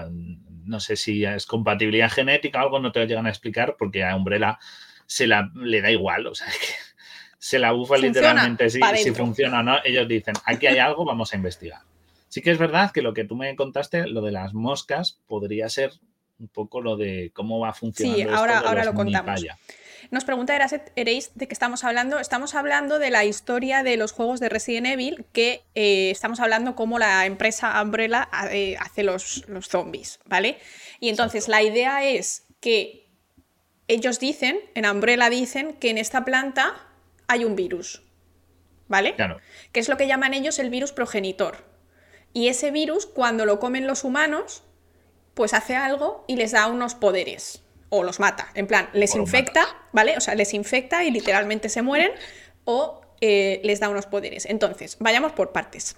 no 0.71 0.81
sé 0.81 0.97
si 0.97 1.25
es 1.25 1.45
compatibilidad 1.47 2.11
genética 2.11 2.61
o 2.61 2.63
algo, 2.63 2.79
no 2.81 2.93
te 2.93 3.01
lo 3.01 3.07
llegan 3.07 3.27
a 3.27 3.31
explicar 3.31 3.77
porque 3.79 4.05
a 4.05 4.17
Umbrella 4.17 4.59
se 5.07 5.27
la, 5.27 5.51
le 5.57 5.83
da 5.83 5.91
igual, 5.91 6.27
o 6.29 6.35
sea, 6.35 6.47
es 6.49 6.57
que 6.59 6.67
se 7.39 7.59
la 7.59 7.73
bufa 7.73 7.97
literalmente 7.99 8.71
si, 8.71 8.79
si 9.03 9.11
funciona 9.25 9.61
o 9.61 9.63
no. 9.63 9.79
Ellos 9.85 10.07
dicen, 10.07 10.35
aquí 10.45 10.67
hay 10.69 10.79
algo, 10.79 11.05
vamos 11.05 11.33
a 11.33 11.37
investigar. 11.37 11.81
Sí 12.29 12.41
que 12.43 12.51
es 12.53 12.59
verdad 12.59 12.93
que 12.93 13.03
lo 13.03 13.13
que 13.13 13.25
tú 13.25 13.35
me 13.35 13.55
contaste, 13.57 14.07
lo 14.07 14.21
de 14.23 14.31
las 14.31 14.55
moscas, 14.55 15.19
podría 15.27 15.69
ser 15.69 15.93
un 16.39 16.49
poco 16.49 16.81
lo 16.81 16.97
de 16.97 17.33
cómo 17.35 17.59
va 17.59 17.73
funcionando 17.75 18.17
Sí, 18.17 18.23
esto 18.23 18.37
ahora- 18.37 18.61
de 18.61 18.67
ahora 18.69 18.85
los 18.85 18.95
lo 18.95 18.97
contamos. 18.97 19.41
Nos 20.11 20.25
pregunta 20.25 20.57
Eraset 20.57 20.91
Ereis 20.97 21.31
de 21.37 21.47
qué 21.47 21.55
estamos 21.55 21.85
hablando. 21.85 22.19
Estamos 22.19 22.57
hablando 22.57 22.99
de 22.99 23.11
la 23.11 23.25
historia 23.25 23.85
de 23.85 23.97
los 23.97 24.11
juegos 24.11 24.41
de 24.41 24.49
Resident 24.49 24.89
Evil, 24.89 25.25
que 25.33 25.63
eh, 25.77 26.11
estamos 26.11 26.41
hablando 26.41 26.75
cómo 26.75 26.99
la 26.99 27.27
empresa 27.27 27.81
Umbrella 27.81 28.29
eh, 28.51 28.77
hace 28.81 29.05
los, 29.05 29.45
los 29.49 29.69
zombies, 29.69 30.19
¿vale? 30.25 30.59
Y 30.99 31.11
entonces 31.11 31.47
la 31.47 31.63
idea 31.63 32.05
es 32.05 32.45
que 32.61 33.07
ellos 33.87 34.19
dicen, 34.19 34.59
en 34.75 34.85
Umbrella 34.85 35.31
dicen, 35.31 35.75
que 35.75 35.91
en 35.91 35.99
esta 35.99 36.25
planta 36.25 36.75
hay 37.29 37.45
un 37.45 37.55
virus, 37.55 38.03
¿vale? 38.89 39.15
Claro, 39.15 39.39
que 39.71 39.79
es 39.79 39.89
lo 39.89 39.97
que 39.97 40.09
llaman 40.09 40.35
ellos 40.35 40.59
el 40.59 40.71
virus 40.71 40.91
progenitor. 40.91 41.65
Y 42.33 42.49
ese 42.49 42.73
virus, 42.73 43.07
cuando 43.07 43.47
lo 43.47 43.61
comen 43.61 43.87
los 43.87 44.03
humanos, 44.03 44.65
pues 45.35 45.55
hace 45.55 45.77
algo 45.77 46.25
y 46.27 46.35
les 46.35 46.51
da 46.51 46.67
unos 46.67 46.97
poderes. 46.97 47.63
O 47.91 48.03
los 48.03 48.21
mata. 48.21 48.49
En 48.55 48.67
plan, 48.67 48.89
les 48.93 49.15
infecta, 49.15 49.67
¿vale? 49.93 50.17
O 50.17 50.21
sea, 50.21 50.35
les 50.35 50.55
infecta 50.55 51.05
y 51.05 51.11
literalmente 51.11 51.69
se 51.69 51.83
mueren 51.83 52.11
o 52.65 53.03
eh, 53.21 53.61
les 53.65 53.81
da 53.81 53.89
unos 53.89 54.07
poderes. 54.07 54.47
Entonces, 54.47 54.97
vayamos 55.01 55.33
por 55.33 55.53
partes. 55.53 55.97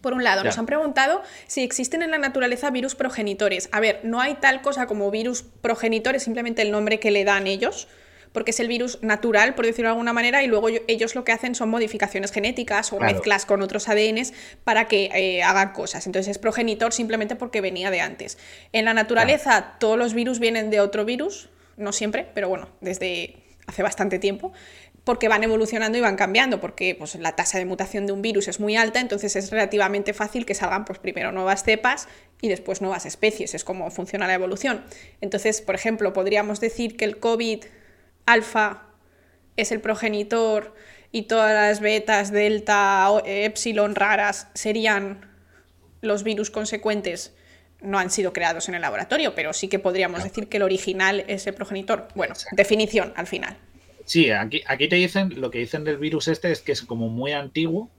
Por 0.00 0.12
un 0.12 0.22
lado, 0.22 0.44
nos 0.44 0.58
han 0.58 0.66
preguntado 0.66 1.22
si 1.46 1.62
existen 1.62 2.02
en 2.02 2.10
la 2.10 2.18
naturaleza 2.18 2.70
virus 2.70 2.94
progenitores. 2.94 3.68
A 3.72 3.80
ver, 3.80 4.00
no 4.02 4.20
hay 4.20 4.34
tal 4.34 4.60
cosa 4.60 4.86
como 4.86 5.10
virus 5.10 5.42
progenitores, 5.42 6.22
simplemente 6.22 6.62
el 6.62 6.70
nombre 6.70 7.00
que 7.00 7.10
le 7.10 7.24
dan 7.24 7.46
ellos 7.46 7.88
porque 8.36 8.50
es 8.50 8.60
el 8.60 8.68
virus 8.68 8.98
natural, 9.00 9.54
por 9.54 9.64
decirlo 9.64 9.88
de 9.88 9.92
alguna 9.92 10.12
manera, 10.12 10.42
y 10.42 10.46
luego 10.46 10.68
ellos 10.88 11.14
lo 11.14 11.24
que 11.24 11.32
hacen 11.32 11.54
son 11.54 11.70
modificaciones 11.70 12.32
genéticas 12.32 12.92
o 12.92 13.00
mezclas 13.00 13.46
con 13.46 13.62
otros 13.62 13.88
ADNs 13.88 14.34
para 14.62 14.88
que 14.88 15.06
eh, 15.14 15.42
hagan 15.42 15.72
cosas. 15.72 16.06
Entonces 16.06 16.32
es 16.32 16.36
progenitor 16.36 16.92
simplemente 16.92 17.34
porque 17.34 17.62
venía 17.62 17.90
de 17.90 18.02
antes. 18.02 18.36
En 18.74 18.84
la 18.84 18.92
naturaleza 18.92 19.76
todos 19.80 19.96
los 19.96 20.12
virus 20.12 20.38
vienen 20.38 20.68
de 20.68 20.80
otro 20.80 21.06
virus, 21.06 21.48
no 21.78 21.92
siempre, 21.92 22.28
pero 22.34 22.50
bueno, 22.50 22.68
desde 22.82 23.36
hace 23.66 23.82
bastante 23.82 24.18
tiempo 24.18 24.52
porque 25.02 25.28
van 25.28 25.42
evolucionando 25.42 25.96
y 25.96 26.02
van 26.02 26.16
cambiando, 26.16 26.60
porque 26.60 26.94
pues, 26.94 27.14
la 27.14 27.36
tasa 27.36 27.56
de 27.56 27.64
mutación 27.64 28.04
de 28.06 28.12
un 28.12 28.20
virus 28.20 28.48
es 28.48 28.60
muy 28.60 28.76
alta, 28.76 29.00
entonces 29.00 29.34
es 29.36 29.50
relativamente 29.50 30.12
fácil 30.12 30.44
que 30.44 30.54
salgan 30.54 30.84
pues, 30.84 30.98
primero 30.98 31.32
nuevas 31.32 31.64
cepas 31.64 32.06
y 32.42 32.48
después 32.48 32.82
nuevas 32.82 33.06
especies, 33.06 33.54
es 33.54 33.64
como 33.64 33.90
funciona 33.90 34.26
la 34.26 34.34
evolución. 34.34 34.84
Entonces, 35.22 35.62
por 35.62 35.74
ejemplo, 35.74 36.12
podríamos 36.12 36.60
decir 36.60 36.98
que 36.98 37.06
el 37.06 37.18
COVID 37.18 37.64
alfa 38.26 38.82
es 39.56 39.72
el 39.72 39.80
progenitor 39.80 40.74
y 41.12 41.22
todas 41.22 41.54
las 41.54 41.80
betas, 41.80 42.30
delta, 42.30 43.08
epsilon 43.24 43.94
raras 43.94 44.48
serían 44.54 45.30
los 46.02 46.22
virus 46.24 46.50
consecuentes, 46.50 47.34
no 47.80 47.98
han 47.98 48.10
sido 48.10 48.32
creados 48.32 48.68
en 48.68 48.74
el 48.74 48.82
laboratorio, 48.82 49.34
pero 49.34 49.52
sí 49.52 49.68
que 49.68 49.78
podríamos 49.78 50.22
decir 50.22 50.48
que 50.48 50.58
el 50.58 50.62
original 50.62 51.24
es 51.28 51.46
el 51.46 51.54
progenitor. 51.54 52.08
Bueno, 52.14 52.34
definición 52.52 53.12
al 53.16 53.26
final. 53.26 53.56
Sí, 54.04 54.30
aquí, 54.30 54.62
aquí 54.66 54.88
te 54.88 54.96
dicen, 54.96 55.40
lo 55.40 55.50
que 55.50 55.58
dicen 55.58 55.84
del 55.84 55.96
virus 55.98 56.28
este 56.28 56.52
es 56.52 56.60
que 56.60 56.72
es 56.72 56.82
como 56.82 57.08
muy 57.08 57.32
antiguo, 57.32 57.90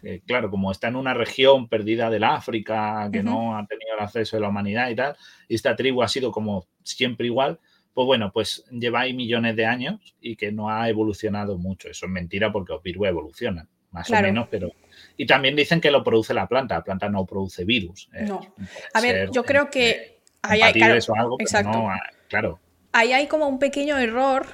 que 0.00 0.20
claro, 0.20 0.50
como 0.50 0.70
está 0.70 0.88
en 0.88 0.96
una 0.96 1.14
región 1.14 1.68
perdida 1.68 2.10
del 2.10 2.24
África, 2.24 3.08
que 3.12 3.22
no 3.22 3.56
ha 3.56 3.66
tenido 3.66 3.94
el 3.96 4.04
acceso 4.04 4.36
de 4.36 4.42
la 4.42 4.48
humanidad 4.48 4.88
y 4.90 4.94
tal, 4.94 5.16
y 5.48 5.56
esta 5.56 5.74
tribu 5.74 6.02
ha 6.02 6.08
sido 6.08 6.30
como 6.30 6.66
siempre 6.84 7.26
igual, 7.26 7.58
pues 7.98 8.06
bueno, 8.06 8.30
pues 8.32 8.64
lleva 8.70 9.00
ahí 9.00 9.12
millones 9.12 9.56
de 9.56 9.66
años 9.66 10.14
y 10.20 10.36
que 10.36 10.52
no 10.52 10.70
ha 10.70 10.88
evolucionado 10.88 11.58
mucho. 11.58 11.88
Eso 11.88 12.06
es 12.06 12.12
mentira 12.12 12.52
porque 12.52 12.72
los 12.72 12.80
virus 12.80 13.08
evolucionan, 13.08 13.68
más 13.90 14.08
o 14.08 14.22
menos, 14.22 14.46
pero... 14.48 14.70
Y 15.16 15.26
también 15.26 15.56
dicen 15.56 15.80
que 15.80 15.90
lo 15.90 16.04
produce 16.04 16.32
la 16.32 16.46
planta, 16.46 16.76
la 16.76 16.84
planta 16.84 17.08
no 17.08 17.26
produce 17.26 17.64
virus. 17.64 18.08
Eh, 18.14 18.22
no. 18.22 18.54
A 18.94 19.00
ver, 19.00 19.32
yo 19.32 19.42
creo 19.42 19.68
que... 19.68 19.90
Eh, 19.90 20.18
ahí 20.42 20.62
hay, 20.62 20.74
claro, 20.74 20.96
algo, 21.16 21.36
exacto. 21.40 21.88
Claro. 22.28 22.60
Ahí 22.92 23.12
hay 23.12 23.26
como 23.26 23.48
un 23.48 23.58
pequeño 23.58 23.98
error 23.98 24.46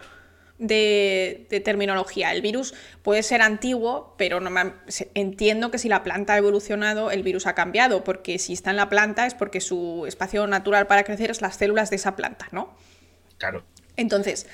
de, 0.56 1.46
terminología. 1.62 2.32
El 2.32 2.40
virus 2.40 2.72
puede 3.02 3.22
ser 3.22 3.42
antiguo, 3.42 4.14
pero 4.16 4.40
no 4.40 4.50
entiendo 5.12 5.70
que 5.70 5.76
si 5.76 5.90
la 5.90 6.02
planta 6.02 6.32
ha 6.32 6.38
evolucionado, 6.38 7.10
el 7.10 7.22
virus 7.22 7.46
ha 7.46 7.54
cambiado, 7.54 8.04
porque 8.04 8.38
si 8.38 8.54
está 8.54 8.70
en 8.70 8.76
la 8.76 8.88
planta 8.88 9.26
es 9.26 9.34
porque 9.34 9.60
su 9.60 10.06
espacio 10.06 10.46
natural 10.46 10.86
para 10.86 11.04
crecer 11.04 11.30
es 11.30 11.42
las 11.42 11.56
células 11.56 11.90
de 11.90 11.96
esa 11.96 12.16
planta, 12.16 12.48
¿no? 12.52 12.74
Claro. 13.38 13.64
Entonces, 13.96 14.46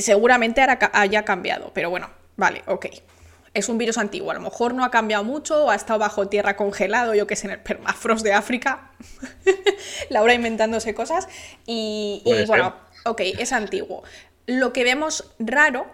seguramente 0.00 0.64
haya 0.92 1.24
cambiado, 1.24 1.72
pero 1.74 1.90
bueno, 1.90 2.10
vale, 2.36 2.62
ok. 2.66 2.86
Es 3.54 3.68
un 3.68 3.76
virus 3.76 3.98
antiguo, 3.98 4.30
a 4.30 4.34
lo 4.34 4.40
mejor 4.40 4.72
no 4.72 4.82
ha 4.82 4.90
cambiado 4.90 5.24
mucho 5.24 5.66
o 5.66 5.70
ha 5.70 5.74
estado 5.74 5.98
bajo 5.98 6.28
tierra 6.28 6.56
congelado, 6.56 7.14
yo 7.14 7.26
que 7.26 7.36
sé, 7.36 7.48
en 7.48 7.52
el 7.52 7.60
permafrost 7.60 8.24
de 8.24 8.32
África. 8.32 8.92
Laura 10.08 10.32
inventándose 10.32 10.94
cosas. 10.94 11.28
Y, 11.66 12.22
y 12.24 12.46
bueno, 12.46 12.74
ok, 13.04 13.20
es 13.38 13.52
antiguo. 13.52 14.04
Lo 14.46 14.72
que 14.72 14.84
vemos 14.84 15.34
raro 15.38 15.86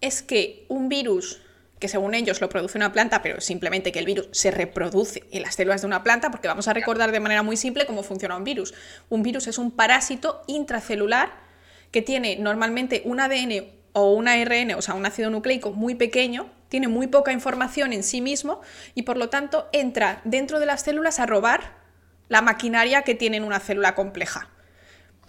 es 0.00 0.22
que 0.22 0.66
un 0.68 0.88
virus 0.88 1.40
que 1.78 1.86
según 1.86 2.14
ellos 2.14 2.40
lo 2.40 2.48
produce 2.48 2.76
una 2.76 2.92
planta, 2.92 3.22
pero 3.22 3.40
simplemente 3.40 3.92
que 3.92 4.00
el 4.00 4.06
virus 4.06 4.28
se 4.32 4.50
reproduce 4.50 5.22
en 5.30 5.42
las 5.42 5.54
células 5.54 5.82
de 5.82 5.86
una 5.86 6.02
planta, 6.02 6.30
porque 6.30 6.48
vamos 6.48 6.66
a 6.66 6.72
recordar 6.72 7.12
de 7.12 7.20
manera 7.20 7.42
muy 7.42 7.56
simple 7.56 7.86
cómo 7.86 8.02
funciona 8.02 8.36
un 8.36 8.42
virus. 8.42 8.74
Un 9.08 9.22
virus 9.22 9.46
es 9.46 9.58
un 9.58 9.70
parásito 9.70 10.42
intracelular 10.48 11.47
que 11.90 12.02
tiene 12.02 12.36
normalmente 12.36 13.02
un 13.04 13.20
ADN 13.20 13.64
o 13.92 14.12
un 14.12 14.28
ARN, 14.28 14.74
o 14.74 14.82
sea, 14.82 14.94
un 14.94 15.06
ácido 15.06 15.30
nucleico 15.30 15.72
muy 15.72 15.94
pequeño, 15.94 16.50
tiene 16.68 16.88
muy 16.88 17.06
poca 17.06 17.32
información 17.32 17.92
en 17.92 18.02
sí 18.02 18.20
mismo 18.20 18.60
y 18.94 19.02
por 19.02 19.16
lo 19.16 19.30
tanto 19.30 19.68
entra 19.72 20.20
dentro 20.24 20.60
de 20.60 20.66
las 20.66 20.82
células 20.82 21.18
a 21.18 21.26
robar 21.26 21.78
la 22.28 22.42
maquinaria 22.42 23.02
que 23.02 23.14
tiene 23.14 23.40
una 23.40 23.58
célula 23.58 23.94
compleja. 23.94 24.50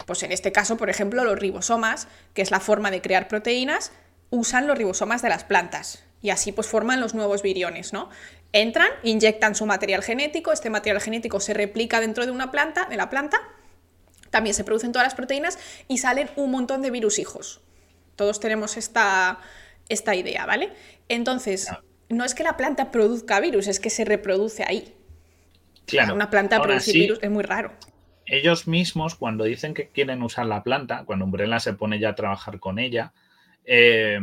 Pues 0.06 0.22
en 0.22 0.32
este 0.32 0.52
caso, 0.52 0.76
por 0.76 0.90
ejemplo, 0.90 1.24
los 1.24 1.38
ribosomas, 1.38 2.08
que 2.34 2.42
es 2.42 2.50
la 2.50 2.60
forma 2.60 2.90
de 2.90 3.00
crear 3.00 3.28
proteínas, 3.28 3.92
usan 4.30 4.66
los 4.66 4.76
ribosomas 4.76 5.22
de 5.22 5.28
las 5.28 5.44
plantas 5.44 6.04
y 6.22 6.30
así 6.30 6.52
pues 6.52 6.66
forman 6.66 7.00
los 7.00 7.14
nuevos 7.14 7.42
viriones, 7.42 7.92
¿no? 7.92 8.10
Entran, 8.52 8.88
inyectan 9.02 9.54
su 9.54 9.64
material 9.64 10.02
genético, 10.02 10.52
este 10.52 10.70
material 10.70 11.00
genético 11.00 11.40
se 11.40 11.54
replica 11.54 12.00
dentro 12.00 12.26
de 12.26 12.32
una 12.32 12.50
planta, 12.50 12.86
de 12.86 12.96
la 12.96 13.08
planta 13.08 13.40
también 14.30 14.54
se 14.54 14.64
producen 14.64 14.92
todas 14.92 15.06
las 15.06 15.14
proteínas 15.14 15.58
y 15.88 15.98
salen 15.98 16.30
un 16.36 16.50
montón 16.50 16.82
de 16.82 16.90
virus 16.90 17.18
hijos. 17.18 17.60
Todos 18.16 18.40
tenemos 18.40 18.76
esta, 18.76 19.40
esta 19.88 20.14
idea, 20.14 20.46
¿vale? 20.46 20.72
Entonces, 21.08 21.68
no 22.08 22.24
es 22.24 22.34
que 22.34 22.42
la 22.42 22.56
planta 22.56 22.90
produzca 22.90 23.40
virus, 23.40 23.66
es 23.66 23.80
que 23.80 23.90
se 23.90 24.04
reproduce 24.04 24.64
ahí. 24.64 24.94
Claro. 25.86 26.14
Una 26.14 26.30
planta 26.30 26.60
producir 26.62 26.94
virus 26.94 27.18
es 27.22 27.30
muy 27.30 27.42
raro. 27.42 27.72
Ellos 28.26 28.68
mismos, 28.68 29.16
cuando 29.16 29.44
dicen 29.44 29.74
que 29.74 29.88
quieren 29.88 30.22
usar 30.22 30.46
la 30.46 30.62
planta, 30.62 31.04
cuando 31.04 31.24
Umbrella 31.24 31.58
se 31.58 31.72
pone 31.72 31.98
ya 31.98 32.10
a 32.10 32.14
trabajar 32.14 32.60
con 32.60 32.78
ella, 32.78 33.12
eh, 33.64 34.20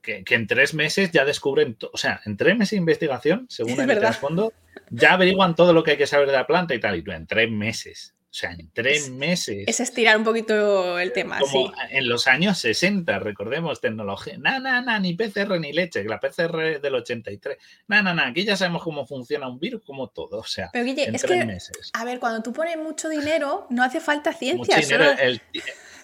que, 0.00 0.24
en 0.28 0.46
tres 0.46 0.74
meses 0.74 1.10
ya 1.10 1.24
descubren, 1.24 1.76
o 1.92 1.96
sea, 1.96 2.20
en 2.26 2.36
tres 2.36 2.56
meses 2.56 2.72
de 2.72 2.78
investigación, 2.78 3.46
según 3.48 3.80
el 3.80 3.98
trasfondo, 3.98 4.52
ya 4.90 5.14
averiguan 5.14 5.54
todo 5.54 5.72
lo 5.72 5.82
que 5.82 5.92
hay 5.92 5.96
que 5.96 6.06
saber 6.06 6.26
de 6.26 6.34
la 6.34 6.46
planta 6.46 6.74
y 6.74 6.80
tal, 6.80 6.96
y 6.96 7.02
tú 7.02 7.12
en 7.12 7.26
tres 7.26 7.50
meses. 7.50 8.14
O 8.32 8.34
sea, 8.34 8.52
en 8.52 8.70
tres 8.72 9.10
meses. 9.10 9.64
Es 9.66 9.78
estirar 9.80 10.16
un 10.16 10.24
poquito 10.24 10.98
el 10.98 11.12
tema, 11.12 11.38
Como 11.38 11.70
en 11.90 12.08
los 12.08 12.26
años 12.26 12.56
60, 12.60 13.18
recordemos, 13.18 13.82
tecnología. 13.82 14.38
Na, 14.38 14.58
na, 14.58 14.80
na, 14.80 14.98
ni 14.98 15.12
PCR 15.12 15.60
ni 15.60 15.74
leche, 15.74 16.02
que 16.02 16.08
la 16.08 16.18
PCR 16.18 16.80
del 16.80 16.94
83. 16.94 17.58
Na, 17.88 18.00
na, 18.02 18.14
na, 18.14 18.28
aquí 18.28 18.46
ya 18.46 18.56
sabemos 18.56 18.82
cómo 18.84 19.06
funciona 19.06 19.46
un 19.46 19.60
virus, 19.60 19.82
como 19.84 20.08
todo. 20.08 20.38
O 20.38 20.44
sea, 20.44 20.70
Pero 20.72 20.86
Guille, 20.86 21.10
es 21.12 21.22
que, 21.22 21.44
meses. 21.44 21.90
A 21.92 22.06
ver, 22.06 22.20
cuando 22.20 22.42
tú 22.42 22.54
pones 22.54 22.78
mucho 22.78 23.10
dinero, 23.10 23.66
no 23.68 23.84
hace 23.84 24.00
falta 24.00 24.32
ciencia. 24.32 24.78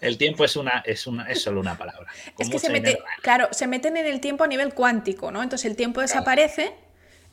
el, 0.03 0.19
tiempo 0.19 0.45
es 0.45 0.55
una, 0.57 0.83
es 0.85 1.07
una, 1.07 1.31
es 1.31 1.41
solo 1.41 1.61
una 1.61 1.79
palabra. 1.79 2.13
es 2.39 2.51
que 2.51 2.59
se 2.59 2.69
mete, 2.69 2.99
claro, 3.23 3.49
se 3.53 3.67
meten 3.67 3.97
en 3.97 4.05
el 4.05 4.21
tiempo 4.21 4.45
a 4.45 4.49
nivel 4.49 4.75
cuántico, 4.75 5.31
¿no? 5.31 5.43
Entonces 5.43 5.65
el 5.65 5.77
tiempo 5.77 6.03
desaparece. 6.03 6.75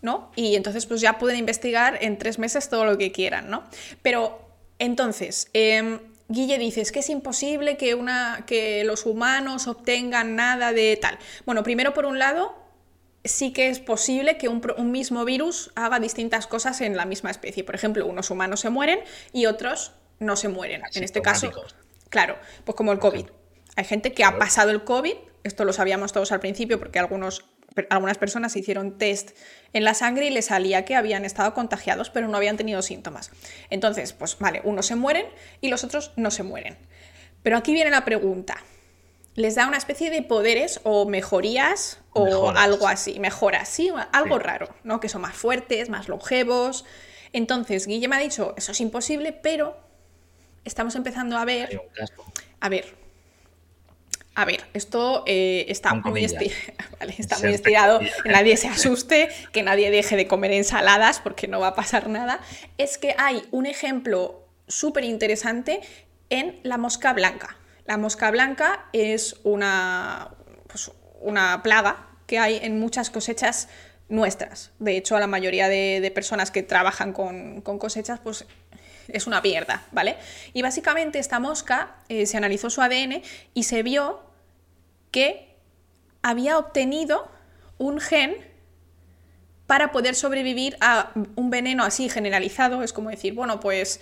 ¿no? 0.02 0.32
Y 0.36 0.56
entonces 0.56 0.86
pues 0.86 1.02
ya 1.02 1.18
pueden 1.18 1.40
investigar 1.40 1.98
en 2.02 2.20
tres 2.20 2.38
meses 2.38 2.70
todo 2.70 2.86
lo 2.86 2.96
que 2.96 3.12
quieran, 3.12 3.50
¿no? 3.50 3.64
Pero 4.04 4.45
entonces, 4.80 5.50
eh, 5.54 6.00
Guille 6.28 6.58
dice, 6.58 6.82
es 6.82 6.92
que 6.92 7.00
es 7.00 7.10
imposible 7.10 7.78
que, 7.78 7.94
una, 7.96 8.44
que 8.48 8.84
los 8.84 9.06
humanos 9.06 9.68
obtengan 9.68 10.36
nada 10.36 10.74
de 10.74 10.98
tal. 11.00 11.20
Bueno, 11.46 11.64
primero 11.64 11.94
por 11.94 12.06
un 12.06 12.18
lado, 12.18 12.56
sí 13.24 13.54
que 13.54 13.70
es 13.70 13.80
posible 13.80 14.38
que 14.38 14.48
un, 14.48 14.92
mismo 14.92 15.24
virus 15.24 15.72
haga 15.76 16.00
distintas 16.00 16.48
cosas 16.48 16.82
en 16.82 16.98
la 16.98 17.06
misma 17.06 17.30
especie. 17.30 17.64
Por 17.64 17.76
ejemplo, 17.76 18.06
unos 18.06 18.32
humanos 18.32 18.62
se 18.62 18.70
mueren 18.70 19.00
y 19.34 19.46
otros 19.46 19.94
no 20.20 20.36
se 20.36 20.48
mueren. 20.48 20.82
en 20.94 21.04
este 21.04 21.22
caso, 21.22 21.52
claro, 22.10 22.38
pues 22.64 22.76
como 22.76 22.92
el 22.92 23.00
COVID. 23.00 23.28
Hay 23.76 23.84
gente 23.84 24.14
que 24.14 24.24
ha 24.24 24.38
pasado 24.38 24.72
el 24.72 24.84
COVID, 24.84 25.16
esto 25.44 25.66
lo 25.66 25.74
sabíamos 25.74 26.12
todos 26.12 26.32
al 26.32 26.40
principio 26.40 26.80
porque 26.80 26.98
algunos 26.98 27.46
algunas 27.90 28.18
personas 28.18 28.56
hicieron 28.56 28.98
test 28.98 29.32
en 29.74 29.84
la 29.84 29.94
sangre 29.94 30.28
y 30.28 30.30
les 30.30 30.46
salía 30.46 30.86
que 30.86 30.96
habían 30.96 31.26
estado 31.26 31.54
contagiados, 31.54 32.10
pero 32.10 32.28
no 32.28 32.38
habían 32.38 32.58
tenido 32.58 32.82
síntomas. 32.82 33.32
Entonces, 33.70 34.14
pues 34.14 34.38
vale, 34.40 34.62
unos 34.64 34.86
se 34.86 34.96
mueren 34.96 35.26
y 35.62 35.70
los 35.70 35.84
otros 35.84 36.12
no 36.16 36.32
se 36.32 36.44
mueren. 36.44 36.78
Pero 37.44 37.58
aquí 37.58 37.74
viene 37.74 37.92
la 37.92 38.06
pregunta. 38.06 38.58
¿Les 39.36 39.56
da 39.56 39.68
una 39.68 39.78
especie 39.78 40.10
de 40.10 40.22
poderes 40.22 40.80
o 40.84 41.06
mejorías 41.06 42.00
o 42.14 42.52
algo 42.52 42.88
así? 42.88 43.20
Mejoras, 43.20 43.68
sí, 43.68 43.92
algo 44.14 44.40
raro, 44.40 44.70
¿no? 44.84 45.02
Que 45.02 45.10
son 45.10 45.22
más 45.22 45.36
fuertes, 45.36 45.90
más 45.90 46.08
longevos. 46.08 46.86
Entonces, 47.34 47.86
Guille 47.86 48.08
me 48.08 48.16
ha 48.16 48.20
dicho, 48.20 48.54
eso 48.58 48.72
es 48.72 48.80
imposible, 48.80 49.34
pero 49.34 49.78
estamos 50.64 50.96
empezando 50.96 51.38
a 51.38 51.44
ver... 51.44 51.82
A 52.62 52.70
ver, 52.70 52.96
a 54.36 54.44
ver, 54.46 54.66
esto 54.74 55.24
eh, 55.26 55.66
está, 55.70 55.94
muy, 55.94 56.26
está 57.18 57.40
muy 57.40 57.54
estirado, 57.54 58.00
que 58.24 58.30
nadie 58.30 58.58
se 58.58 58.68
asuste, 58.68 59.30
que 59.54 59.64
nadie 59.64 59.90
deje 59.92 60.18
de 60.18 60.28
comer 60.28 60.52
ensaladas 60.52 61.20
porque 61.20 61.48
no 61.48 61.62
va 61.62 61.68
a 61.68 61.76
pasar 61.76 62.10
nada. 62.10 62.42
Es 62.78 62.98
que 62.98 63.16
hay 63.18 63.44
un 63.52 63.66
ejemplo 63.66 64.46
súper 64.68 65.06
interesante 65.06 65.80
en 66.30 66.60
la 66.64 66.78
mosca 66.78 67.14
blanca. 67.14 67.58
La 67.86 67.98
mosca 67.98 68.30
blanca 68.30 68.90
es 68.94 69.38
una, 69.44 70.32
pues, 70.68 70.92
una 71.22 71.62
plaga 71.64 72.08
que 72.28 72.38
hay 72.38 72.60
en 72.62 72.80
muchas 72.80 73.10
cosechas 73.10 73.70
nuestras. 74.10 74.72
De 74.80 74.98
hecho, 74.98 75.16
a 75.16 75.20
la 75.20 75.28
mayoría 75.28 75.68
de, 75.70 76.12
personas 76.14 76.52
que 76.52 76.64
trabajan 76.64 77.14
con, 77.14 77.62
cosechas, 77.62 78.20
pues 78.20 78.46
es 79.08 79.28
una 79.28 79.42
mierda, 79.42 79.84
¿vale? 79.92 80.18
Y 80.54 80.62
básicamente 80.62 81.20
esta 81.20 81.40
mosca 81.40 81.96
eh, 82.10 82.26
se 82.26 82.38
analizó 82.38 82.70
su 82.70 82.82
ADN 82.82 83.22
y 83.54 83.64
se 83.64 83.84
vio 83.84 84.22
que 85.12 85.56
había 86.22 86.58
obtenido 86.58 87.30
un 87.78 88.00
gen 88.00 88.36
para 89.68 89.92
poder 89.92 90.16
sobrevivir 90.16 90.78
a 90.80 91.12
un 91.36 91.50
veneno 91.50 91.84
así 91.84 92.10
generalizado. 92.10 92.84
Es 92.84 92.94
como 92.94 93.10
decir, 93.10 93.34
bueno, 93.34 93.60
pues 93.60 94.00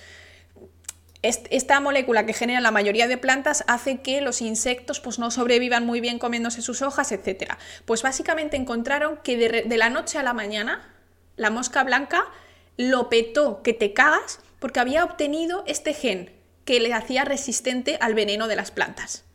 esta 1.24 1.80
molécula 1.80 2.26
que 2.26 2.34
genera 2.34 2.60
la 2.60 2.72
mayoría 2.72 3.08
de 3.08 3.18
plantas 3.18 3.64
hace 3.68 4.02
que 4.02 4.20
los 4.20 4.42
insectos 4.42 5.00
pues, 5.00 5.20
no 5.20 5.32
sobrevivan 5.32 5.86
muy 5.86 6.02
bien 6.02 6.20
comiéndose 6.20 6.62
sus 6.62 6.82
hojas, 6.82 7.14
etc. 7.14 7.54
Pues 7.86 8.02
básicamente 8.04 8.58
encontraron 8.58 9.18
que 9.24 9.38
de, 9.38 9.78
la 9.78 9.90
noche 9.90 10.18
a 10.18 10.24
la 10.24 10.34
mañana 10.34 10.94
la 11.38 11.50
mosca 11.50 11.84
blanca 11.84 12.26
lo 12.76 13.10
petó 13.10 13.64
que 13.64 13.74
te 13.74 13.94
cagas 13.94 14.40
porque 14.64 14.80
había 14.80 15.04
obtenido 15.04 15.66
este 15.68 15.94
gen 15.94 16.32
que 16.64 16.80
le 16.80 16.94
hacía 16.94 17.26
resistente 17.26 17.98
al 18.00 18.14
veneno 18.14 18.48
de 18.48 18.56
las 18.56 18.72
plantas. 18.72 19.26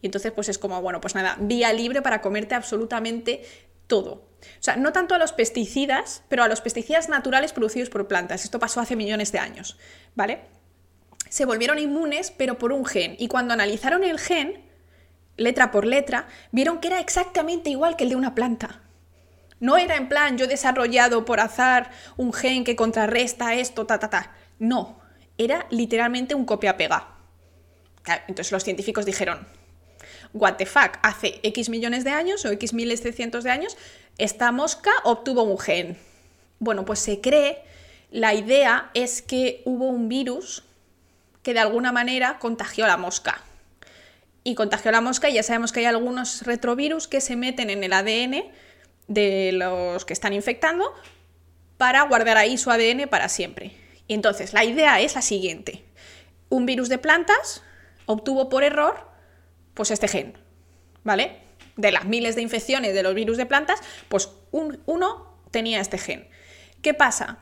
Y 0.00 0.06
entonces 0.06 0.30
pues 0.30 0.48
es 0.48 0.58
como, 0.58 0.80
bueno, 0.80 1.00
pues 1.00 1.16
nada, 1.16 1.36
vía 1.40 1.72
libre 1.72 2.02
para 2.02 2.20
comerte 2.20 2.54
absolutamente 2.54 3.44
todo. 3.88 4.12
O 4.12 4.62
sea, 4.62 4.76
no 4.76 4.92
tanto 4.92 5.16
a 5.16 5.18
los 5.18 5.32
pesticidas, 5.32 6.22
pero 6.28 6.44
a 6.44 6.48
los 6.48 6.60
pesticidas 6.60 7.08
naturales 7.08 7.52
producidos 7.52 7.90
por 7.90 8.06
plantas. 8.06 8.44
Esto 8.44 8.60
pasó 8.60 8.80
hace 8.80 8.94
millones 8.94 9.32
de 9.32 9.40
años, 9.40 9.76
¿vale? 10.14 10.42
se 11.30 11.46
volvieron 11.46 11.80
inmunes, 11.80 12.30
pero 12.30 12.56
por 12.56 12.72
un 12.72 12.86
gen. 12.86 13.16
Y 13.18 13.26
cuando 13.26 13.54
analizaron 13.54 14.04
el 14.04 14.20
gen, 14.20 14.62
letra 15.36 15.72
por 15.72 15.84
letra, 15.84 16.28
vieron 16.52 16.78
que 16.78 16.86
era 16.86 17.00
exactamente 17.00 17.70
igual 17.70 17.96
que 17.96 18.04
el 18.04 18.10
de 18.10 18.16
una 18.16 18.36
planta. 18.36 18.82
No 19.58 19.78
era 19.78 19.96
en 19.96 20.08
plan, 20.08 20.38
yo 20.38 20.44
he 20.44 20.48
desarrollado 20.48 21.24
por 21.24 21.40
azar 21.40 21.90
un 22.16 22.32
gen 22.32 22.62
que 22.62 22.76
contrarresta 22.76 23.54
esto, 23.54 23.84
ta, 23.84 23.98
ta, 23.98 24.10
ta. 24.10 24.36
No, 24.58 25.00
era 25.38 25.66
literalmente 25.70 26.34
un 26.34 26.44
copia-pega. 26.44 27.08
Entonces 28.28 28.52
los 28.52 28.64
científicos 28.64 29.06
dijeron, 29.06 29.46
what 30.32 30.54
the 30.56 30.66
fuck, 30.66 30.98
hace 31.02 31.40
X 31.42 31.68
millones 31.68 32.04
de 32.04 32.10
años 32.10 32.44
o 32.44 32.50
X 32.50 32.74
miles 32.74 33.02
de 33.02 33.12
cientos 33.12 33.44
de 33.44 33.50
años, 33.50 33.76
esta 34.18 34.52
mosca 34.52 34.90
obtuvo 35.04 35.42
un 35.42 35.58
gen. 35.58 35.96
Bueno, 36.58 36.84
pues 36.84 37.00
se 37.00 37.20
cree, 37.20 37.62
la 38.10 38.34
idea 38.34 38.90
es 38.94 39.22
que 39.22 39.62
hubo 39.64 39.86
un 39.86 40.08
virus 40.08 40.64
que 41.42 41.54
de 41.54 41.60
alguna 41.60 41.92
manera 41.92 42.38
contagió 42.38 42.86
la 42.86 42.96
mosca. 42.96 43.42
Y 44.44 44.54
contagió 44.54 44.90
la 44.90 45.00
mosca 45.00 45.30
y 45.30 45.34
ya 45.34 45.42
sabemos 45.42 45.72
que 45.72 45.80
hay 45.80 45.86
algunos 45.86 46.42
retrovirus 46.42 47.08
que 47.08 47.20
se 47.20 47.34
meten 47.34 47.70
en 47.70 47.82
el 47.82 47.92
ADN 47.92 48.44
de 49.08 49.52
los 49.52 50.04
que 50.04 50.12
están 50.12 50.32
infectando 50.32 50.92
para 51.76 52.02
guardar 52.02 52.36
ahí 52.36 52.58
su 52.58 52.70
ADN 52.70 53.08
para 53.08 53.28
siempre. 53.28 53.83
Entonces 54.08 54.52
la 54.52 54.64
idea 54.64 55.00
es 55.00 55.14
la 55.14 55.22
siguiente. 55.22 55.84
Un 56.48 56.66
virus 56.66 56.88
de 56.88 56.98
plantas 56.98 57.62
obtuvo 58.06 58.48
por 58.48 58.64
error 58.64 59.08
pues 59.74 59.90
este 59.90 60.08
gen, 60.08 60.38
¿vale? 61.02 61.40
De 61.76 61.90
las 61.90 62.04
miles 62.04 62.36
de 62.36 62.42
infecciones 62.42 62.94
de 62.94 63.02
los 63.02 63.14
virus 63.14 63.36
de 63.36 63.46
plantas, 63.46 63.80
pues 64.08 64.30
uno 64.52 65.38
tenía 65.50 65.80
este 65.80 65.98
gen. 65.98 66.28
¿Qué 66.82 66.94
pasa? 66.94 67.38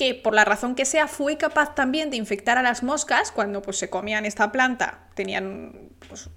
que 0.00 0.14
por 0.14 0.32
la 0.32 0.46
razón 0.46 0.76
que 0.76 0.86
sea 0.86 1.08
fue 1.08 1.36
capaz 1.36 1.74
también 1.74 2.08
de 2.08 2.16
infectar 2.16 2.56
a 2.56 2.62
las 2.62 2.82
moscas 2.82 3.30
cuando 3.30 3.60
pues, 3.60 3.76
se 3.76 3.90
comían 3.90 4.24
esta 4.24 4.50
planta, 4.50 5.00
tenían, 5.12 5.90
pues, 6.08 6.30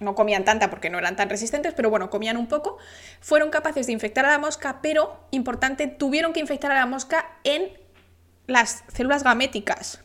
no 0.00 0.14
comían 0.14 0.46
tanta 0.46 0.70
porque 0.70 0.88
no 0.88 0.98
eran 0.98 1.14
tan 1.14 1.28
resistentes, 1.28 1.74
pero 1.74 1.90
bueno, 1.90 2.08
comían 2.08 2.38
un 2.38 2.46
poco, 2.46 2.78
fueron 3.20 3.50
capaces 3.50 3.86
de 3.86 3.92
infectar 3.92 4.24
a 4.24 4.30
la 4.30 4.38
mosca, 4.38 4.78
pero, 4.80 5.26
importante, 5.30 5.88
tuvieron 5.88 6.32
que 6.32 6.40
infectar 6.40 6.72
a 6.72 6.74
la 6.74 6.86
mosca 6.86 7.36
en 7.44 7.70
las 8.46 8.84
células 8.88 9.24
gaméticas, 9.24 10.02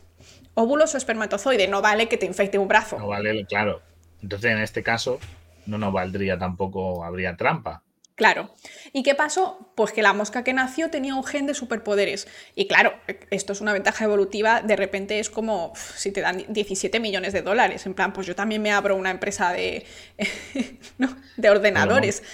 óvulos 0.54 0.94
o 0.94 0.98
espermatozoide, 0.98 1.68
no 1.68 1.82
vale 1.82 2.08
que 2.08 2.16
te 2.16 2.26
infecte 2.26 2.58
un 2.58 2.68
brazo. 2.68 2.98
No 2.98 3.08
vale, 3.08 3.46
claro. 3.46 3.82
Entonces, 4.22 4.50
en 4.50 4.58
este 4.58 4.82
caso, 4.82 5.20
no 5.66 5.78
nos 5.78 5.92
valdría 5.92 6.38
tampoco, 6.38 7.04
habría 7.04 7.36
trampa. 7.36 7.82
Claro. 8.18 8.52
¿Y 8.92 9.04
qué 9.04 9.14
pasó? 9.14 9.70
Pues 9.76 9.92
que 9.92 10.02
la 10.02 10.12
mosca 10.12 10.42
que 10.42 10.52
nació 10.52 10.90
tenía 10.90 11.14
un 11.14 11.22
gen 11.22 11.46
de 11.46 11.54
superpoderes. 11.54 12.26
Y 12.56 12.66
claro, 12.66 12.94
esto 13.30 13.52
es 13.52 13.60
una 13.60 13.72
ventaja 13.72 14.04
evolutiva, 14.04 14.60
de 14.60 14.74
repente 14.74 15.20
es 15.20 15.30
como 15.30 15.72
si 15.94 16.10
te 16.10 16.20
dan 16.20 16.44
17 16.48 16.98
millones 16.98 17.32
de 17.32 17.42
dólares. 17.42 17.86
En 17.86 17.94
plan, 17.94 18.12
pues 18.12 18.26
yo 18.26 18.34
también 18.34 18.60
me 18.60 18.72
abro 18.72 18.96
una 18.96 19.12
empresa 19.12 19.52
de, 19.52 19.86
de 21.36 21.50
ordenadores. 21.50 22.24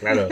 Claro. 0.00 0.28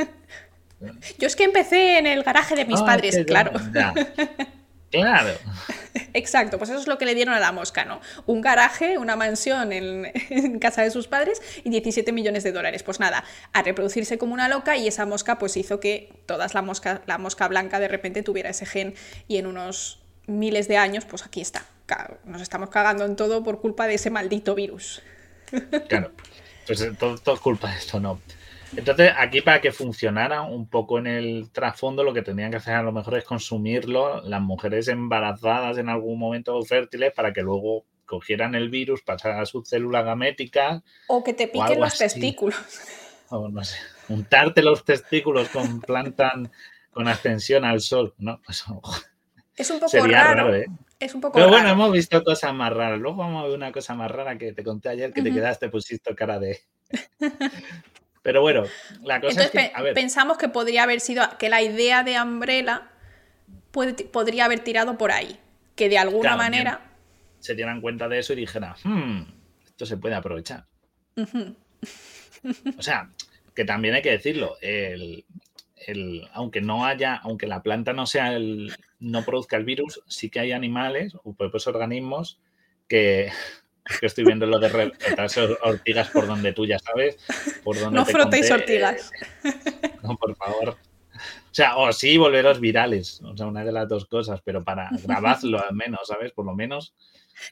yo 1.19 1.27
es 1.27 1.37
que 1.37 1.45
empecé 1.45 1.97
en 1.97 2.07
el 2.07 2.23
garaje 2.23 2.55
de 2.55 2.67
mis 2.67 2.83
padres, 2.83 3.25
claro. 3.27 3.53
Claro. 4.91 5.35
Exacto, 6.15 6.59
pues 6.59 6.71
eso 6.71 6.81
es 6.81 6.87
lo 6.87 6.99
que 6.99 7.05
le 7.05 7.15
dieron 7.15 7.35
a 7.35 7.41
la 7.41 7.53
mosca, 7.53 7.85
¿no? 7.85 8.01
Un 8.27 8.41
garaje, 8.41 8.99
una 8.99 9.17
mansión 9.17 9.73
en, 9.73 10.59
casa 10.61 10.83
de 10.83 10.91
sus 10.91 11.09
padres 11.09 11.43
y 11.65 11.71
17 11.71 12.13
millones 12.13 12.43
de 12.45 12.53
dólares. 12.53 12.83
Pues 12.83 13.01
nada, 13.01 13.25
a 13.53 13.63
reproducirse 13.63 14.19
como 14.19 14.35
una 14.35 14.49
loca 14.49 14.77
y 14.77 14.89
esa 14.89 15.07
mosca 15.07 15.39
pues 15.39 15.57
hizo 15.57 15.81
que 15.81 16.13
todas 16.27 16.55
la 16.55 16.63
mosca, 16.63 17.03
la 17.07 17.19
mosca 17.19 17.49
blanca 17.49 17.81
de 17.81 17.89
repente 17.89 18.23
tuviera 18.23 18.51
ese 18.51 18.67
gen 18.67 18.95
y 19.27 19.37
en 19.37 19.47
unos 19.47 20.01
miles 20.27 20.69
de 20.69 20.77
años, 20.77 21.05
pues 21.05 21.25
aquí 21.25 21.41
está. 21.41 21.65
Nos 22.25 22.43
estamos 22.43 22.71
cagando 22.71 23.05
en 23.05 23.17
todo 23.17 23.43
por 23.43 23.61
culpa 23.61 23.87
de 23.87 23.95
ese 23.95 24.11
maldito 24.11 24.55
virus. 24.55 25.03
Claro, 25.89 26.13
pues 26.67 26.87
todo, 26.99 27.17
todo 27.17 27.35
es 27.35 27.41
culpa 27.41 27.71
de 27.71 27.79
esto, 27.79 27.99
¿no? 27.99 28.21
Entonces, 28.77 29.13
aquí 29.17 29.41
para 29.41 29.61
que 29.61 29.73
funcionara 29.73 30.43
un 30.43 30.69
poco 30.69 30.99
en 30.99 31.07
el 31.07 31.51
trasfondo, 31.53 32.03
lo 32.03 32.13
que 32.13 32.23
tenían 32.23 32.51
que 32.51 32.59
hacer 32.59 32.75
a 32.75 32.83
lo 32.83 32.93
mejor 32.93 33.17
es 33.17 33.25
consumirlo 33.25 34.21
las 34.23 34.41
mujeres 34.41 34.89
embarazadas 34.89 35.79
en 35.79 35.89
algún 35.89 36.19
momento 36.19 36.61
fértiles 36.63 37.13
para 37.15 37.33
que 37.33 37.43
luego 37.43 37.85
cogieran 38.05 38.55
el 38.55 38.69
virus, 38.69 39.03
pasaran 39.03 39.41
a 39.41 39.47
sus 39.47 39.69
células 39.69 40.05
gaméticas. 40.05 40.83
O 41.07 41.23
que 41.23 41.35
te 41.35 41.49
piquen 41.49 41.81
los 41.81 41.97
testículos. 41.97 42.59
O 43.31 43.49
no 43.49 43.63
sé, 43.63 43.77
untarte 44.09 44.63
los 44.63 44.85
testículos 44.85 45.49
con 45.51 45.81
plantan 45.81 46.51
con 46.91 47.09
ascensión 47.09 47.65
al 47.65 47.81
sol. 47.81 48.15
No, 48.19 48.41
pues, 48.45 48.65
es 49.57 49.71
un 49.71 49.81
poco 49.81 50.07
raro. 50.07 50.55
¿eh? 50.55 50.67
Es 50.99 51.15
un 51.15 51.21
poco 51.21 51.35
Pero 51.35 51.49
bueno, 51.49 51.69
hemos 51.69 51.93
visto 51.93 52.23
cosas 52.25 52.55
más 52.55 52.73
raras. 52.73 52.99
Luego 52.99 53.19
vamos 53.19 53.43
a 53.43 53.47
ver 53.47 53.57
una 53.57 53.73
cosa 53.73 53.95
más 53.95 54.11
rara 54.11 54.39
que 54.39 54.53
te 54.53 54.65
conté 54.65 54.89
ayer 54.89 55.13
que 55.13 55.23
te 55.23 55.33
quedaste, 55.33 55.69
pusiste 55.69 56.15
cara 56.15 56.39
de. 56.39 56.61
Pero 58.29 58.43
bueno, 58.43 58.65
la 59.05 59.23
cosa 59.23 59.45
es 59.45 59.51
que. 59.51 59.73
Pensamos 59.95 60.37
que 60.37 60.51
podría 60.51 60.83
haber 60.83 61.01
sido. 61.01 61.23
que 61.39 61.49
la 61.49 61.63
idea 61.63 62.05
de 62.05 62.21
Umbrella 62.21 62.91
podría 63.71 64.45
haber 64.45 64.61
tirado 64.61 64.99
por 64.99 65.13
ahí. 65.13 65.41
Que 65.75 65.89
de 65.89 65.97
alguna 65.97 66.37
manera. 66.37 66.83
Se 67.41 67.55
dieran 67.55 67.81
cuenta 67.81 68.07
de 68.07 68.19
eso 68.19 68.35
y 68.35 68.37
dijeran, 68.37 68.75
hmm, 68.85 69.23
esto 69.65 69.87
se 69.87 69.97
puede 69.97 70.15
aprovechar. 70.15 70.67
o 71.17 72.83
sea, 72.83 73.09
que 73.55 73.65
también 73.65 73.95
hay 73.95 74.03
que 74.03 74.11
decirlo. 74.11 74.59
El, 74.61 75.25
aunque 76.35 76.61
no 76.61 76.85
haya, 76.85 77.15
aunque 77.15 77.47
la 77.47 77.63
planta 77.63 77.95
no 77.95 78.05
sea 78.05 78.35
el, 78.35 78.77
no 79.01 79.25
produzca 79.25 79.57
el 79.57 79.65
virus, 79.65 80.03
sí 80.07 80.29
que 80.29 80.41
hay 80.41 80.53
animales 80.53 81.15
o 81.25 81.33
propios 81.33 81.67
organismos 81.67 82.39
que, 82.89 83.33
que 84.01 84.07
estoy 84.07 84.25
viendo 84.25 84.47
lo 84.47 84.59
de 84.59 84.69
retarse 84.69 85.43
ortigas 85.63 86.09
por 86.11 86.27
donde 86.27 86.53
tú 86.53 86.67
ya 86.67 86.79
sabes. 86.79 87.19
Por 87.65 87.79
donde 87.79 87.99
no 87.99 88.05
frotéis 88.05 88.51
ortigas. 88.51 89.11
no, 90.03 90.17
por 90.17 90.35
favor. 90.37 90.77
O 91.51 91.55
sea, 91.55 91.77
o 91.77 91.93
sí 91.93 92.17
volveros 92.17 92.61
virales. 92.61 93.21
O 93.23 93.37
sea, 93.37 93.47
una 93.47 93.65
de 93.65 93.73
las 93.73 93.89
dos 93.89 94.07
cosas, 94.07 94.41
pero 94.45 94.63
para 94.63 94.91
grabadlo 95.05 95.63
al 95.63 95.75
menos, 95.75 96.01
¿sabes? 96.07 96.33
Por 96.33 96.47
lo 96.47 96.55
menos 96.55 96.95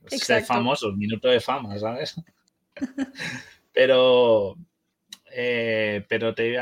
ser 0.06 0.44
famosos, 0.44 0.96
minuto 0.96 1.28
de 1.28 1.40
fama, 1.40 1.78
¿sabes? 1.78 2.16
Pero, 3.72 4.56
eh, 5.30 6.02
pero 6.08 6.34
te, 6.34 6.58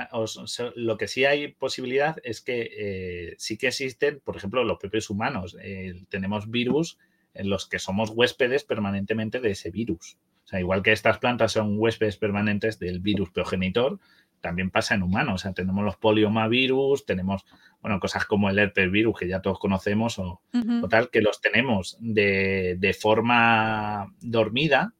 lo 0.74 0.98
que 0.98 1.06
sí 1.06 1.24
hay 1.24 1.52
posibilidad 1.52 2.16
es 2.24 2.40
que 2.40 2.70
eh, 2.76 3.34
sí 3.38 3.56
que 3.56 3.68
existen, 3.68 4.18
por 4.18 4.36
ejemplo, 4.36 4.64
los 4.64 4.80
propios 4.80 5.10
humanos. 5.10 5.56
Eh, 5.62 5.94
tenemos 6.08 6.50
virus 6.50 6.98
en 7.34 7.50
los 7.50 7.68
que 7.68 7.78
somos 7.78 8.10
huéspedes 8.10 8.64
permanentemente 8.64 9.40
de 9.40 9.50
ese 9.50 9.70
virus. 9.70 10.16
O 10.44 10.46
sea, 10.46 10.60
igual 10.60 10.82
que 10.82 10.92
estas 10.92 11.18
plantas 11.18 11.52
son 11.52 11.76
huéspedes 11.78 12.16
permanentes 12.16 12.78
del 12.78 13.00
virus 13.00 13.30
progenitor, 13.30 13.98
también 14.40 14.70
pasa 14.70 14.94
en 14.94 15.02
humanos. 15.02 15.34
O 15.34 15.38
sea, 15.38 15.52
tenemos 15.52 15.84
los 15.84 15.96
poliomavirus, 15.96 17.06
tenemos, 17.06 17.46
bueno, 17.80 17.98
cosas 17.98 18.26
como 18.26 18.50
el 18.50 18.58
herpes 18.58 18.90
virus 18.90 19.18
que 19.18 19.28
ya 19.28 19.40
todos 19.40 19.58
conocemos 19.58 20.18
o, 20.18 20.42
tal, 20.90 21.10
que 21.10 21.22
los 21.22 21.40
tenemos 21.40 21.96
de, 21.98 22.96
forma 23.00 24.12
dormida, 24.20 24.92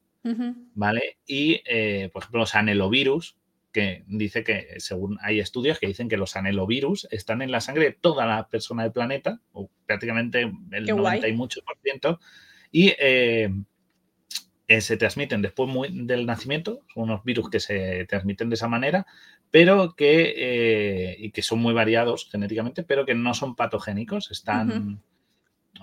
¿vale? 0.73 1.19
Y, 1.27 1.61
eh, 1.65 2.09
por 2.11 2.23
ejemplo, 2.23 2.39
los 2.39 2.55
anelovirus, 2.55 3.37
que 3.75 4.05
dice 4.07 4.45
que, 4.45 4.75
según 4.77 5.17
hay 5.21 5.41
estudios 5.41 5.79
que 5.79 5.87
dicen 5.87 6.07
que 6.07 6.15
los 6.15 6.37
anelovirus 6.37 7.09
están 7.11 7.41
en 7.41 7.51
la 7.51 7.59
sangre 7.59 7.83
de 7.83 7.91
toda 7.91 8.25
la 8.25 8.47
persona 8.47 8.83
del 8.83 8.93
planeta, 8.93 9.41
o 9.51 9.69
prácticamente 9.85 10.49
el 10.71 10.85
90 10.85 11.27
y 11.27 11.33
mucho 11.33 11.59
por 11.65 11.77
ciento, 11.83 12.21
y, 12.71 12.93
eh, 12.97 13.49
eh, 14.69 14.79
se 14.79 14.95
transmiten 14.95 15.41
después 15.41 15.69
del 15.91 16.25
nacimiento, 16.25 16.85
son 16.93 17.03
unos 17.03 17.25
virus 17.25 17.49
que 17.49 17.59
se 17.59 18.05
transmiten 18.05 18.47
de 18.47 18.55
esa 18.55 18.69
manera, 18.69 19.05
pero 19.51 19.93
que, 19.93 20.33
eh, 20.37 21.17
y 21.19 21.31
que 21.31 21.41
son 21.41 21.59
muy 21.59 21.73
variados 21.73 22.29
genéticamente, 22.31 22.83
pero 22.83 23.05
que 23.05 23.13
no 23.13 23.33
son 23.33 23.57
patogénicos, 23.57 24.31
están... 24.31 25.01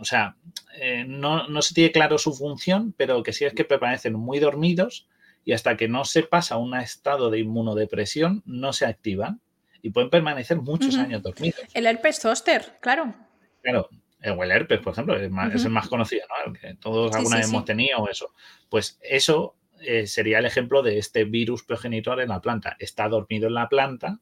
O 0.01 0.07
sea, 0.07 0.37
eh, 0.81 1.05
no, 1.07 1.47
no, 1.49 1.61
se 1.61 1.75
tiene 1.75 1.93
claro 1.93 2.17
su 2.17 2.33
función, 2.33 2.95
pero 2.97 3.23
que 3.23 3.35
sí 3.35 3.45
es 3.45 3.53
que 3.53 3.67
permanecen 3.67 4.15
muy 4.15 4.39
dormidos 4.39 5.07
y 5.45 5.53
hasta 5.53 5.77
que 5.77 5.89
no 5.89 6.05
se 6.05 6.23
pasa 6.23 6.57
a 6.57 6.59
un 6.59 6.75
estado 6.75 7.31
de 7.31 7.41
inmunodepresión 7.41 8.43
no 8.47 8.73
se 8.73 8.87
activan 8.87 9.41
y 9.83 9.91
pueden 9.91 10.11
permanecer 10.11 10.59
muchos 10.59 10.97
años 10.97 11.23
dormidos. 11.23 11.61
El 11.75 11.87
herpes 11.87 12.21
zóster, 12.21 12.79
claro. 12.81 13.15
Claro, 13.63 13.89
o 14.31 14.45
el 14.45 14.51
herpes, 14.53 14.81
por 14.81 14.93
ejemplo, 14.93 15.17
es, 15.17 15.65
el 15.65 15.71
más 15.71 15.89
conocido, 15.89 16.25
¿no? 16.29 16.53
El 16.53 16.59
que 16.59 16.75
todos 16.77 17.15
alguna 17.15 17.39
vez 17.39 17.49
hemos 17.49 17.65
tenido 17.65 18.09
eso. 18.09 18.33
Pues 18.69 18.99
eso 19.03 19.57
eh, 19.81 20.07
sería 20.07 20.39
el 20.39 20.47
ejemplo 20.47 20.83
de 20.83 20.99
este 20.99 21.25
virus 21.25 21.65
progenitor 21.65 22.21
en 22.21 22.29
la 22.29 22.41
planta. 22.41 22.77
Está 22.79 23.09
dormido 23.09 23.49
en 23.49 23.55
la 23.55 23.69
planta 23.69 24.21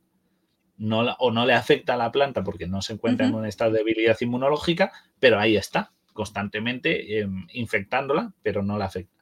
no, 0.79 1.01
o 1.18 1.31
no 1.31 1.45
le 1.45 1.53
afecta 1.53 1.95
a 1.95 1.99
la 1.99 2.11
planta 2.11 2.43
porque 2.43 2.66
no 2.66 2.81
se 2.81 2.95
encuentra 2.95 3.27
en 3.27 3.35
un 3.35 3.45
estado 3.45 3.73
de 3.73 3.79
debilidad 3.79 4.16
inmunológica, 4.18 4.91
pero 5.18 5.39
ahí 5.39 5.57
está, 5.57 5.93
constantemente 6.14 7.21
em, 7.21 7.47
infectándola, 7.53 8.33
pero 8.43 8.62
no 8.62 8.79
la 8.79 8.87
afecta. 8.87 9.20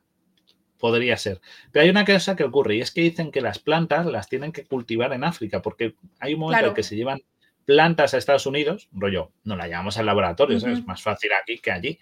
Podría 0.79 1.17
ser. 1.17 1.41
Pero 1.73 1.85
hay 1.85 1.91
una 1.91 2.05
cosa 2.05 2.37
que 2.37 2.45
ocurre 2.45 2.77
y 2.77 2.81
es 2.81 2.91
que 2.91 3.01
dicen 3.01 3.31
que 3.31 3.41
las 3.41 3.59
plantas 3.59 4.07
las 4.07 4.29
tienen 4.29 4.53
que 4.53 4.65
cultivar 4.65 5.13
en 5.13 5.25
África 5.25 5.61
porque 5.61 5.95
hay 6.21 6.35
un 6.35 6.41
momento 6.41 6.69
en 6.69 6.75
que 6.75 6.83
se 6.83 6.97
llevan 6.97 7.21
plantas 7.65 8.15
a 8.15 8.19
Estados 8.19 8.47
Unidos, 8.47 8.89
rollo, 8.93 9.33
no 9.45 9.55
la 9.55 9.67
llevamos 9.67 9.99
al 9.99 10.07
laboratorio, 10.07 10.57
es 10.57 10.87
más 10.87 11.03
fácil 11.03 11.31
aquí 11.33 11.59
que 11.59 11.71
allí. 11.71 11.99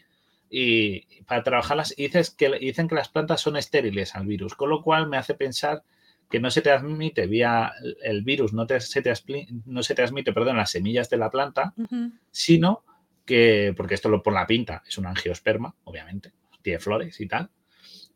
Y 0.48 1.22
para 1.24 1.42
trabajarlas, 1.42 1.94
dices 1.96 2.30
que, 2.30 2.56
dicen 2.60 2.86
que 2.86 2.94
las 2.94 3.08
plantas 3.08 3.40
son 3.40 3.56
estériles 3.56 4.14
al 4.14 4.26
virus, 4.26 4.54
con 4.54 4.70
lo 4.70 4.82
cual 4.82 5.08
me 5.08 5.16
hace 5.16 5.34
pensar 5.34 5.82
que 6.30 6.38
no 6.38 6.50
se 6.50 6.62
transmite 6.62 7.26
vía 7.26 7.72
el 8.02 8.22
virus, 8.22 8.52
no, 8.52 8.66
se, 8.68 9.02
no 9.64 9.82
se 9.82 9.94
transmite, 9.94 10.32
perdón, 10.32 10.56
las 10.56 10.70
semillas 10.70 11.10
de 11.10 11.16
la 11.16 11.30
planta, 11.30 11.74
sino 12.30 12.84
que, 13.24 13.74
porque 13.76 13.94
esto 13.94 14.08
lo 14.08 14.22
por 14.22 14.34
la 14.34 14.46
pinta, 14.46 14.82
es 14.86 14.98
un 14.98 15.06
angiosperma, 15.06 15.74
obviamente, 15.84 16.32
tiene 16.62 16.78
flores 16.78 17.20
y 17.20 17.26
tal. 17.26 17.50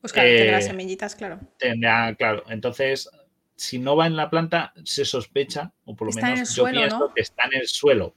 Pues 0.01 0.13
claro, 0.13 0.29
tendrá 0.29 0.59
eh, 0.59 0.63
semillitas, 0.63 1.15
claro. 1.15 1.41
Tendrá, 1.59 2.15
claro. 2.15 2.45
Entonces, 2.49 3.11
si 3.57 3.79
no 3.79 3.97
va 3.97 4.07
en 4.07 4.17
la 4.17 4.31
planta, 4.31 4.73
se 4.85 5.05
sospecha, 5.05 5.73
o 5.85 5.95
por 5.95 6.09
lo 6.09 6.21
menos 6.21 6.55
yo 6.55 6.65
pienso 6.65 7.13
que 7.15 7.21
está 7.21 7.47
en 7.47 7.61
el 7.61 7.69
suelo. 7.69 8.15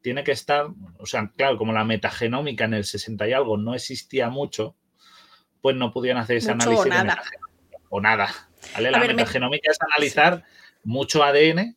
Tiene 0.00 0.24
que 0.24 0.32
estar, 0.32 0.68
o 0.98 1.06
sea, 1.06 1.30
claro, 1.36 1.58
como 1.58 1.72
la 1.72 1.84
metagenómica 1.84 2.64
en 2.64 2.74
el 2.74 2.84
60 2.84 3.28
y 3.28 3.32
algo 3.32 3.58
no 3.58 3.74
existía 3.74 4.30
mucho, 4.30 4.76
pues 5.60 5.76
no 5.76 5.92
podían 5.92 6.16
hacer 6.16 6.38
ese 6.38 6.52
análisis. 6.52 6.86
O 6.86 6.88
nada. 6.88 7.22
o 7.90 8.00
nada. 8.00 8.28
La 8.78 8.98
metagenómica 8.98 9.70
es 9.70 9.78
analizar 9.80 10.44
mucho 10.84 11.22
ADN, 11.22 11.76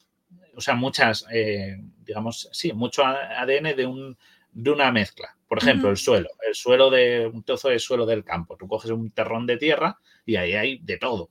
o 0.55 0.61
sea, 0.61 0.75
muchas, 0.75 1.25
eh, 1.31 1.77
digamos, 2.05 2.49
sí, 2.53 2.71
mucho 2.73 3.03
ADN 3.03 3.75
de, 3.75 3.85
un, 3.85 4.17
de 4.51 4.71
una 4.71 4.91
mezcla. 4.91 5.35
Por 5.47 5.57
ejemplo, 5.57 5.89
el 5.89 5.97
suelo, 5.97 6.29
el 6.47 6.55
suelo 6.55 6.89
de 6.89 7.27
un 7.27 7.43
trozo 7.43 7.69
de 7.69 7.79
suelo 7.79 8.05
del 8.05 8.23
campo. 8.23 8.55
Tú 8.55 8.67
coges 8.67 8.91
un 8.91 9.11
terrón 9.11 9.45
de 9.45 9.57
tierra 9.57 9.99
y 10.25 10.37
ahí 10.37 10.53
hay 10.53 10.77
de 10.79 10.97
todo 10.97 11.29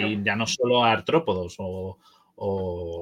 y 0.00 0.22
ya 0.22 0.36
no 0.36 0.46
solo 0.46 0.84
artrópodos 0.84 1.56
o, 1.58 1.98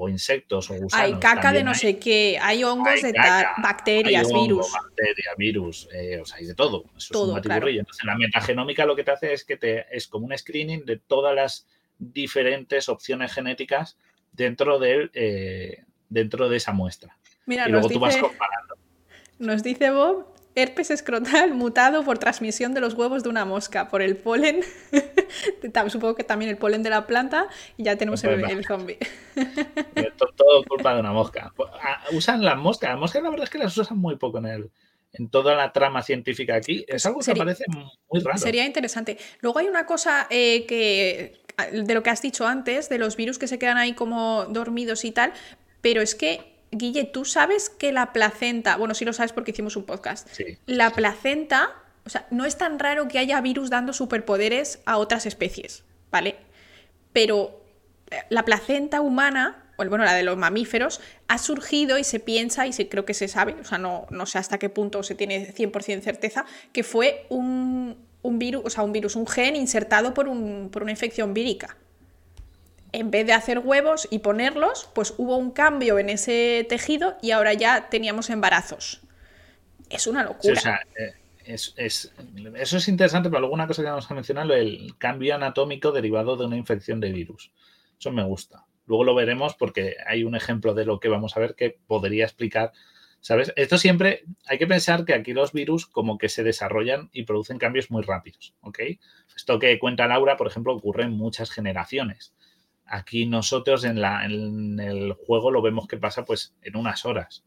insectos 0.09 0.69
o 0.69 0.75
gusanos. 0.75 0.93
Hay 0.93 1.19
caca 1.19 1.51
de 1.51 1.63
no 1.63 1.73
sé 1.73 1.99
qué, 1.99 2.37
hay 2.41 2.63
hongos 2.63 3.01
de 3.01 3.13
bacterias, 3.61 4.31
virus. 4.31 4.71
Bacterias, 4.71 5.35
virus, 5.37 5.89
eh, 5.93 6.19
o 6.21 6.25
sea, 6.25 6.37
hay 6.37 6.45
de 6.45 6.55
todo. 6.55 6.85
todo, 7.11 7.37
es 7.37 7.45
Entonces, 7.45 8.05
la 8.05 8.15
metagenómica 8.15 8.85
lo 8.85 8.95
que 8.95 9.03
te 9.03 9.11
hace 9.11 9.33
es 9.33 9.43
que 9.43 9.57
te, 9.57 9.85
es 9.95 10.07
como 10.07 10.27
un 10.27 10.37
screening 10.37 10.85
de 10.85 10.97
todas 10.97 11.35
las 11.35 11.67
diferentes 11.97 12.87
opciones 12.87 13.33
genéticas 13.33 13.97
dentro 14.31 14.79
de, 14.79 15.09
eh, 15.13 15.83
dentro 16.09 16.47
de 16.47 16.57
esa 16.57 16.71
muestra. 16.71 17.17
Mira, 17.45 17.67
y 17.67 17.71
luego 17.71 17.89
tú 17.89 17.99
vas 17.99 18.17
comparando. 18.17 18.74
Nos 19.39 19.63
dice 19.63 19.91
Bob 19.91 20.35
herpes 20.55 20.89
escrotal 20.89 21.53
mutado 21.53 22.03
por 22.03 22.17
transmisión 22.17 22.73
de 22.73 22.79
los 22.79 22.93
huevos 22.93 23.23
de 23.23 23.29
una 23.29 23.45
mosca, 23.45 23.89
por 23.89 24.01
el 24.01 24.15
polen, 24.15 24.61
supongo 25.89 26.15
que 26.15 26.23
también 26.23 26.49
el 26.49 26.57
polen 26.57 26.81
de 26.81 26.89
la 26.89 27.05
planta, 27.05 27.47
y 27.77 27.83
ya 27.83 27.97
tenemos 27.97 28.23
el, 28.23 28.43
el, 28.49 28.65
zombie. 28.65 28.97
Todo, 30.37 30.63
culpa 30.63 30.93
de 30.93 31.01
una 31.01 31.11
mosca. 31.11 31.51
Pues, 31.55 31.69
ah, 31.81 32.03
usan 32.13 32.43
las 32.43 32.57
moscas, 32.57 32.91
las 32.91 32.99
moscas 32.99 33.21
la 33.21 33.29
verdad 33.29 33.43
es 33.43 33.49
que 33.49 33.57
las 33.57 33.77
usan 33.77 33.97
muy 33.97 34.15
poco 34.15 34.37
en 34.37 34.45
el, 34.45 34.71
en 35.11 35.29
toda 35.29 35.55
la 35.55 35.73
trama 35.73 36.01
científica 36.01 36.55
aquí. 36.55 36.85
Es 36.87 37.05
algo 37.05 37.19
que 37.19 37.31
me 37.33 37.37
parece 37.37 37.65
muy 38.09 38.21
raro. 38.21 38.37
Sería 38.37 38.65
interesante. 38.65 39.17
Luego 39.41 39.59
hay 39.59 39.67
una 39.67 39.85
cosa 39.85 40.27
eh, 40.29 40.65
que, 40.65 41.41
de 41.71 41.93
lo 41.93 42.01
que 42.01 42.09
has 42.09 42.21
dicho 42.21 42.47
antes, 42.47 42.87
de 42.87 42.97
los 42.97 43.17
virus 43.17 43.37
que 43.37 43.47
se 43.47 43.59
quedan 43.59 43.77
ahí 43.77 43.93
como 43.93 44.45
dormidos 44.45 45.03
y 45.03 45.11
tal, 45.11 45.33
pero 45.81 46.01
es 46.01 46.15
que 46.15 46.54
Guille, 46.77 47.05
tú 47.05 47.23
sabes 47.23 47.69
que 47.69 47.93
la 47.93 48.11
placenta, 48.11 48.75
bueno, 48.75 48.93
sí 48.93 49.05
lo 49.05 49.13
sabes 49.13 49.31
porque 49.31 49.51
hicimos 49.51 49.77
un 49.77 49.85
podcast, 49.85 50.27
la 50.65 50.89
placenta, 50.91 51.73
o 52.05 52.09
sea, 52.09 52.27
no 52.31 52.43
es 52.43 52.57
tan 52.57 52.79
raro 52.79 53.07
que 53.07 53.17
haya 53.17 53.39
virus 53.39 53.69
dando 53.69 53.93
superpoderes 53.93 54.79
a 54.85 54.97
otras 54.97 55.25
especies, 55.25 55.85
¿vale? 56.11 56.35
Pero 57.13 57.63
eh, 58.11 58.17
la 58.29 58.43
placenta 58.43 58.99
humana, 58.99 59.71
o 59.77 59.85
bueno, 59.85 60.03
la 60.03 60.13
de 60.13 60.23
los 60.23 60.35
mamíferos, 60.35 60.99
ha 61.29 61.37
surgido 61.37 61.97
y 61.97 62.03
se 62.03 62.19
piensa, 62.19 62.67
y 62.67 62.73
se, 62.73 62.89
creo 62.89 63.05
que 63.05 63.13
se 63.13 63.29
sabe, 63.29 63.55
o 63.61 63.63
sea, 63.63 63.77
no, 63.77 64.05
no 64.09 64.25
sé 64.25 64.37
hasta 64.37 64.57
qué 64.57 64.67
punto 64.67 65.01
se 65.01 65.15
tiene 65.15 65.53
100% 65.53 66.01
certeza, 66.01 66.45
que 66.73 66.83
fue 66.83 67.25
un, 67.29 67.95
virus, 68.21 68.63
o 68.65 68.69
sea, 68.69 68.83
un 68.83 68.91
virus, 68.91 69.15
un 69.15 69.27
gen 69.27 69.55
insertado 69.55 70.13
por, 70.13 70.27
un, 70.27 70.69
por 70.71 70.83
una 70.83 70.91
infección 70.91 71.33
vírica 71.33 71.77
en 72.95 73.11
vez 73.11 73.25
de 73.25 73.33
hacer 73.33 73.59
huevos 73.59 74.07
y 74.09 74.19
ponerlos, 74.19 74.89
pues 74.93 75.13
hubo 75.17 75.37
un 75.37 75.51
cambio 75.51 75.99
en 75.99 76.09
ese 76.09 76.65
tejido 76.69 77.17
y 77.21 77.31
ahora 77.31 77.53
ya 77.53 77.89
teníamos 77.89 78.29
embarazos. 78.29 79.01
Es 79.89 80.07
una 80.07 80.23
locura. 80.23 80.81
Eh, 80.97 81.13
eso 81.45 81.73
es 82.77 82.87
interesante, 82.87 83.29
pero 83.29 83.43
alguna 83.43 83.67
cosa 83.67 83.83
que 83.83 83.89
vamos 83.89 84.09
a 84.09 84.13
mencionar, 84.15 84.49
el 84.51 84.95
cambio 84.97 85.35
anatómico 85.35 85.91
derivado 85.91 86.37
de 86.37 86.45
una 86.45 86.57
infección 86.57 86.99
de 86.99 87.11
virus. 87.11 87.51
Eso 87.99 88.11
me 88.11 88.23
gusta. 88.23 88.65
Luego 88.87 89.03
lo 89.03 89.13
veremos 89.13 89.55
porque 89.55 89.95
hay 90.07 90.23
un 90.23 90.35
ejemplo 90.35 90.73
de 90.73 90.85
lo 90.85 90.99
que 90.99 91.09
vamos 91.09 91.35
a 91.35 91.39
ver 91.39 91.55
que 91.55 91.77
podría 91.87 92.23
explicar. 92.23 92.71
¿Sabes? 93.19 93.51
Esto 93.55 93.79
siempre 93.79 94.23
hay 94.45 94.59
que 94.59 94.67
pensar 94.67 95.03
que 95.03 95.15
aquí 95.15 95.33
los 95.33 95.51
virus 95.51 95.87
como 95.87 96.19
que 96.19 96.29
se 96.29 96.43
desarrollan 96.43 97.09
y 97.11 97.23
producen 97.23 97.57
cambios 97.57 97.89
muy 97.89 98.03
rápidos, 98.03 98.53
¿ok? 98.61 98.79
Esto 99.35 99.57
que 99.57 99.79
cuenta 99.79 100.07
Laura, 100.07 100.37
por 100.37 100.45
ejemplo, 100.45 100.73
ocurre 100.73 101.05
en 101.05 101.13
muchas 101.13 101.49
generaciones. 101.49 102.35
Aquí 102.85 103.25
nosotros 103.25 103.83
en, 103.83 103.99
la, 103.99 104.25
en 104.25 104.79
el 104.79 105.13
juego 105.13 105.51
lo 105.51 105.61
vemos 105.61 105.87
que 105.87 105.97
pasa 105.97 106.23
pues 106.23 106.55
en 106.61 106.75
unas 106.77 107.05
horas. 107.05 107.43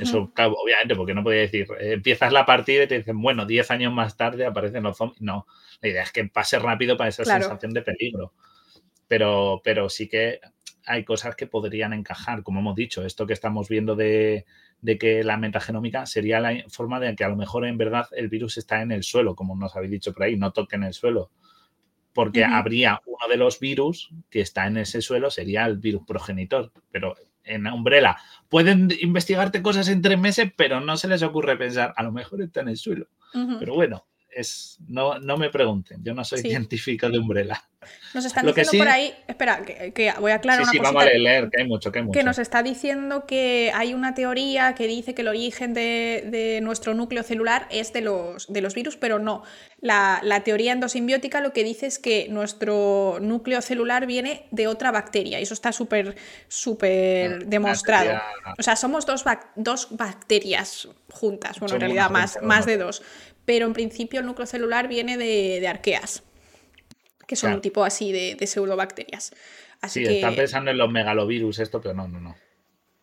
Eso, 0.00 0.32
claro, 0.32 0.54
obviamente, 0.54 0.94
porque 0.94 1.12
no 1.12 1.22
podía 1.22 1.40
decir, 1.40 1.66
eh, 1.78 1.92
empiezas 1.92 2.32
la 2.32 2.46
partida 2.46 2.84
y 2.84 2.86
te 2.86 2.98
dicen, 2.98 3.20
bueno, 3.20 3.44
10 3.44 3.70
años 3.72 3.92
más 3.92 4.16
tarde 4.16 4.46
aparecen 4.46 4.84
los 4.84 4.96
zombies. 4.96 5.20
No, 5.20 5.46
la 5.82 5.88
idea 5.88 6.02
es 6.02 6.12
que 6.12 6.24
pase 6.24 6.58
rápido 6.58 6.96
para 6.96 7.10
esa 7.10 7.24
sensación 7.24 7.74
de 7.74 7.82
peligro. 7.82 8.32
Pero, 9.06 9.60
pero 9.62 9.90
sí 9.90 10.08
que 10.08 10.40
hay 10.86 11.04
cosas 11.04 11.36
que 11.36 11.46
podrían 11.46 11.92
encajar, 11.92 12.42
como 12.42 12.60
hemos 12.60 12.74
dicho, 12.74 13.04
esto 13.04 13.26
que 13.26 13.34
estamos 13.34 13.68
viendo 13.68 13.94
de, 13.94 14.46
de, 14.80 14.96
que 14.96 15.22
la 15.24 15.36
metagenómica 15.36 16.06
sería 16.06 16.40
la 16.40 16.64
forma 16.68 16.98
de 16.98 17.14
que 17.14 17.24
a 17.24 17.28
lo 17.28 17.36
mejor 17.36 17.66
en 17.66 17.76
verdad 17.76 18.06
el 18.12 18.28
virus 18.28 18.56
está 18.56 18.80
en 18.80 18.92
el 18.92 19.02
suelo, 19.02 19.34
como 19.34 19.54
nos 19.56 19.76
habéis 19.76 19.92
dicho 19.92 20.14
por 20.14 20.22
ahí, 20.22 20.36
no 20.36 20.52
toque 20.52 20.76
en 20.76 20.84
el 20.84 20.94
suelo 20.94 21.30
porque 22.14 22.44
habría 22.44 23.00
uno 23.06 23.28
de 23.28 23.36
los 23.36 23.60
virus 23.60 24.10
que 24.30 24.40
está 24.40 24.66
en 24.66 24.76
ese 24.76 25.02
suelo, 25.02 25.30
sería 25.30 25.64
el 25.66 25.78
virus 25.78 26.02
progenitor. 26.06 26.72
Pero 26.90 27.14
en 27.44 27.66
Umbrella 27.66 28.16
pueden 28.48 28.88
investigarte 29.00 29.62
cosas 29.62 29.88
en 29.88 30.02
tres 30.02 30.18
meses, 30.18 30.52
pero 30.56 30.80
no 30.80 30.96
se 30.96 31.08
les 31.08 31.22
ocurre 31.22 31.56
pensar, 31.56 31.92
a 31.96 32.02
lo 32.02 32.12
mejor 32.12 32.42
está 32.42 32.60
en 32.60 32.68
el 32.68 32.76
suelo. 32.76 33.08
Pero 33.58 33.74
bueno, 33.74 34.04
es, 34.34 34.78
no, 34.88 35.18
no 35.18 35.36
me 35.36 35.50
pregunten, 35.50 36.02
yo 36.02 36.14
no 36.14 36.24
soy 36.24 36.40
científico 36.40 37.08
de 37.08 37.18
Umbrella. 37.18 37.62
Nos 38.14 38.24
están 38.24 38.46
diciendo 38.46 38.72
por 38.78 38.88
ahí, 38.88 39.14
espera, 39.26 39.62
que, 39.62 40.12
voy 40.20 40.32
a 40.32 40.36
aclarar 40.36 40.66
sí, 40.66 40.78
una 40.78 40.88
sí, 40.88 40.94
Vamos 40.94 41.02
a 41.02 41.06
leer, 41.06 41.50
que 41.50 41.62
hay 41.62 41.68
mucho, 41.68 41.90
que 41.90 41.98
hay 41.98 42.04
mucho. 42.04 42.18
Que 42.18 42.24
nos 42.24 42.38
está 42.38 42.62
diciendo 42.62 43.26
que 43.26 43.72
hay 43.74 43.94
una 43.94 44.14
teoría 44.14 44.74
que 44.74 44.86
dice 44.86 45.14
que 45.14 45.22
el 45.22 45.28
origen 45.28 45.74
de, 45.74 46.60
nuestro 46.62 46.94
núcleo 46.94 47.22
celular 47.22 47.66
es 47.70 47.92
de 47.92 48.02
los, 48.02 48.52
de 48.52 48.60
los 48.60 48.74
virus, 48.74 48.96
pero 48.96 49.18
no. 49.18 49.42
La, 49.80 50.20
teoría 50.44 50.72
endosimbiótica 50.72 51.40
lo 51.40 51.52
que 51.52 51.64
dice 51.64 51.86
es 51.86 51.98
que 51.98 52.28
nuestro 52.28 53.18
núcleo 53.20 53.62
celular 53.62 54.06
viene 54.06 54.46
de 54.50 54.66
otra 54.66 54.90
bacteria, 54.90 55.40
y 55.40 55.44
eso 55.44 55.54
está 55.54 55.72
súper, 55.72 56.16
súper 56.48 57.32
ah, 57.32 57.44
demostrado. 57.46 58.20
O 58.58 58.62
sea, 58.62 58.76
somos 58.76 59.06
dos, 59.06 59.24
dos 59.56 59.88
bacterias 59.90 60.88
juntas, 61.10 61.58
bueno, 61.60 61.74
en 61.74 61.80
realidad 61.80 62.10
más, 62.10 62.38
más 62.42 62.66
de 62.66 62.76
dos 62.76 63.02
pero 63.44 63.66
en 63.66 63.72
principio 63.72 64.20
el 64.20 64.26
núcleo 64.26 64.46
celular 64.46 64.88
viene 64.88 65.16
de, 65.16 65.66
arqueas, 65.66 66.22
que 67.26 67.36
son 67.36 67.54
un 67.54 67.60
tipo 67.60 67.84
así 67.84 68.12
de, 68.12 68.46
pseudobacterias. 68.46 69.34
Así 69.80 70.04
sí, 70.04 70.14
están 70.14 70.36
pensando 70.36 70.70
en 70.70 70.78
los 70.78 70.90
megalovirus 70.90 71.58
esto, 71.58 71.80
pero 71.80 71.94
no, 71.94 72.06
no, 72.06 72.20
no. 72.20 72.36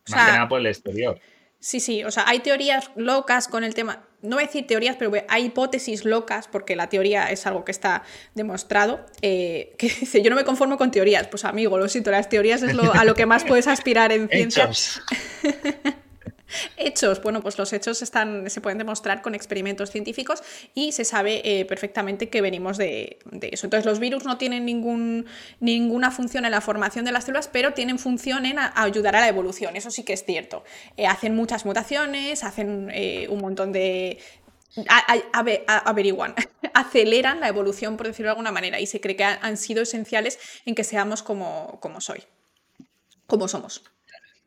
Más 0.08 0.26
que 0.26 0.32
nada 0.32 0.48
por 0.48 0.60
el 0.60 0.66
exterior. 0.66 1.20
Sí, 1.58 1.78
sí, 1.78 2.04
o 2.04 2.10
sea, 2.10 2.24
hay 2.26 2.38
teorías 2.38 2.90
locas 2.96 3.46
con 3.46 3.64
el 3.64 3.74
tema. 3.74 4.02
no 4.22 4.36
voy 4.36 4.44
a 4.44 4.46
decir 4.46 4.66
teorías, 4.66 4.96
pero 4.96 5.12
hay 5.28 5.44
hipótesis 5.44 6.06
locas, 6.06 6.48
porque 6.48 6.74
la 6.74 6.88
teoría 6.88 7.30
es 7.30 7.46
algo 7.46 7.66
que 7.66 7.70
está 7.70 8.02
demostrado, 8.34 9.04
eh, 9.20 9.74
que 9.76 9.88
dice, 10.00 10.22
yo 10.22 10.30
no 10.30 10.36
me 10.36 10.44
conformo 10.44 10.78
con 10.78 10.90
teorías. 10.90 11.28
Pues 11.28 11.44
amigo, 11.44 11.76
lo 11.76 11.86
siento, 11.88 12.10
las 12.10 12.30
teorías 12.30 12.62
es 12.62 12.74
lo, 12.74 12.94
a 12.94 13.04
lo 13.04 13.14
que 13.14 13.26
más 13.26 13.44
puedes 13.44 13.66
aspirar 13.66 14.10
en 14.10 14.28
ciencia. 14.50 15.02
Hechos, 16.76 17.22
bueno, 17.22 17.40
pues 17.40 17.58
los 17.58 17.72
hechos 17.72 18.02
están, 18.02 18.48
se 18.50 18.60
pueden 18.60 18.78
demostrar 18.78 19.22
con 19.22 19.34
experimentos 19.34 19.90
científicos 19.90 20.42
y 20.74 20.92
se 20.92 21.04
sabe 21.04 21.42
eh, 21.44 21.64
perfectamente 21.64 22.28
que 22.28 22.40
venimos 22.40 22.76
de, 22.76 23.18
eso. 23.42 23.66
Entonces, 23.66 23.86
los 23.86 23.98
virus 23.98 24.24
no 24.24 24.38
tienen 24.38 24.64
ninguna 24.64 26.10
función 26.10 26.44
en 26.44 26.50
la 26.50 26.60
formación 26.60 27.04
de 27.04 27.12
las 27.12 27.24
células, 27.24 27.48
pero 27.48 27.72
tienen 27.72 27.98
función 27.98 28.46
en 28.46 28.58
ayudar 28.58 29.16
a 29.16 29.20
la 29.20 29.28
evolución. 29.28 29.76
Eso 29.76 29.90
sí 29.90 30.04
que 30.04 30.12
es 30.12 30.24
cierto. 30.24 30.64
Eh, 30.96 31.06
hacen 31.06 31.34
muchas 31.34 31.64
mutaciones, 31.64 32.44
hacen 32.44 32.90
eh, 32.92 33.26
un 33.28 33.40
montón 33.40 33.72
de, 33.72 34.18
averiguan, 35.84 36.34
aceleran 36.74 37.40
la 37.40 37.48
evolución, 37.48 37.96
por 37.96 38.06
decirlo 38.06 38.28
de 38.28 38.32
alguna 38.32 38.52
manera, 38.52 38.80
y 38.80 38.86
se 38.86 39.00
cree 39.00 39.16
que 39.16 39.24
han 39.24 39.56
sido 39.56 39.82
esenciales 39.82 40.38
en 40.64 40.74
que 40.74 40.84
seamos 40.84 41.22
como 41.22 42.00
soy, 42.00 42.24
como 43.26 43.48
somos 43.48 43.82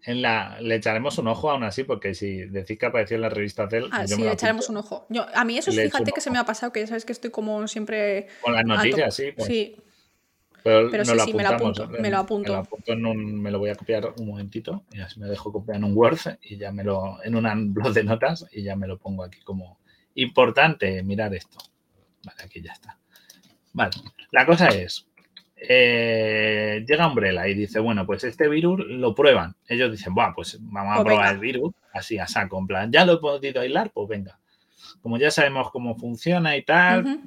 en 0.06 0.22
la, 0.22 0.60
le 0.60 0.76
echaremos 0.76 1.18
un 1.18 1.28
ojo 1.28 1.49
aún 1.49 1.64
así, 1.64 1.84
porque 1.84 2.14
si 2.14 2.45
decís 2.45 2.78
que 2.78 2.86
apareció 2.86 3.16
en 3.16 3.22
la 3.22 3.30
revista 3.30 3.68
Tel. 3.68 3.88
Ah, 3.91 4.06
sí, 4.06 4.22
le 4.22 4.32
echaremos 4.32 4.70
un 4.70 4.78
ojo. 4.78 5.06
Yo, 5.10 5.26
a 5.34 5.45
mí 5.45 5.58
eso 5.58 5.72
es, 5.72 5.80
fíjate 5.82 6.12
que 6.12 6.22
se 6.22 6.30
me 6.30 6.38
ha 6.38 6.45
pasado, 6.45 6.74
que 6.74 6.82
ya 6.82 6.88
sabes 6.88 7.06
que 7.06 7.14
estoy 7.14 7.32
como 7.32 7.68
siempre. 7.68 8.28
Con 8.41 8.54
las 8.54 8.66
noticias, 8.66 9.16
sí. 9.16 9.32
Pues. 9.32 9.47
Sí. 9.47 9.78
Pero, 10.64 11.04
sí, 11.04 11.12
sí, 11.26 11.34
me 11.34 11.43
lo 11.43 11.49
apunto. 11.49 11.88
Me 11.88 12.10
lo 12.10 12.18
apunto. 12.18 12.68
Me 12.88 13.51
lo, 13.51 13.60
voy 13.60 13.70
a 13.70 13.76
copiar 13.76 14.14
un 14.18 14.28
momentito 14.28 14.86
y 14.93 15.01
así 15.01 15.20
me 15.20 15.28
dejo 15.28 15.51
copiar 15.51 15.78
en 15.78 15.84
un 15.84 15.95
Word 15.95 16.20
y 16.41 16.58
ya 16.58 16.72
me 16.72 16.84
lo. 16.84 17.22
en 17.24 17.36
un 17.36 17.74
blog 17.74 17.93
de 17.93 18.04
notas 18.04 18.45
y 18.51 18.64
ya 18.64 18.76
me 18.76 18.88
lo 18.88 18.97
pongo 18.97 19.24
aquí 19.24 19.41
como 19.41 19.80
importante 20.16 21.04
mirar 21.04 21.34
esto. 21.34 21.58
Vale, 22.24 22.43
aquí 22.43 22.62
ya 22.62 22.72
está. 22.72 22.97
Vale, 23.74 23.91
la 24.32 24.45
cosa 24.45 24.68
es, 24.68 25.08
eh, 25.66 26.84
llega 26.86 27.07
Umbrella 27.07 27.47
y 27.47 27.53
dice, 27.53 27.80
bueno, 27.80 28.05
pues 28.05 28.24
este 28.26 28.49
virus 28.49 28.86
lo 28.86 29.16
prueban. 29.16 29.55
Ellos 29.68 29.91
dicen, 29.91 30.14
bueno, 30.14 30.34
pues 30.36 30.57
vamos 30.61 30.91
a 30.91 31.03
pues 31.03 31.05
probar 31.05 31.34
el 31.34 31.39
virus, 31.39 31.74
así 31.93 32.18
a 32.20 32.28
saco, 32.28 32.59
en 32.59 32.68
plan, 32.68 32.91
ya 32.91 33.05
lo 33.05 33.14
he 33.14 33.18
podido 33.18 33.61
aislar, 33.61 33.91
pues 33.91 34.09
venga. 34.09 34.39
Como 35.01 35.18
ya 35.18 35.32
sabemos 35.32 35.72
cómo 35.72 35.95
funciona 35.95 36.57
y 36.57 36.64
tal, 36.64 37.22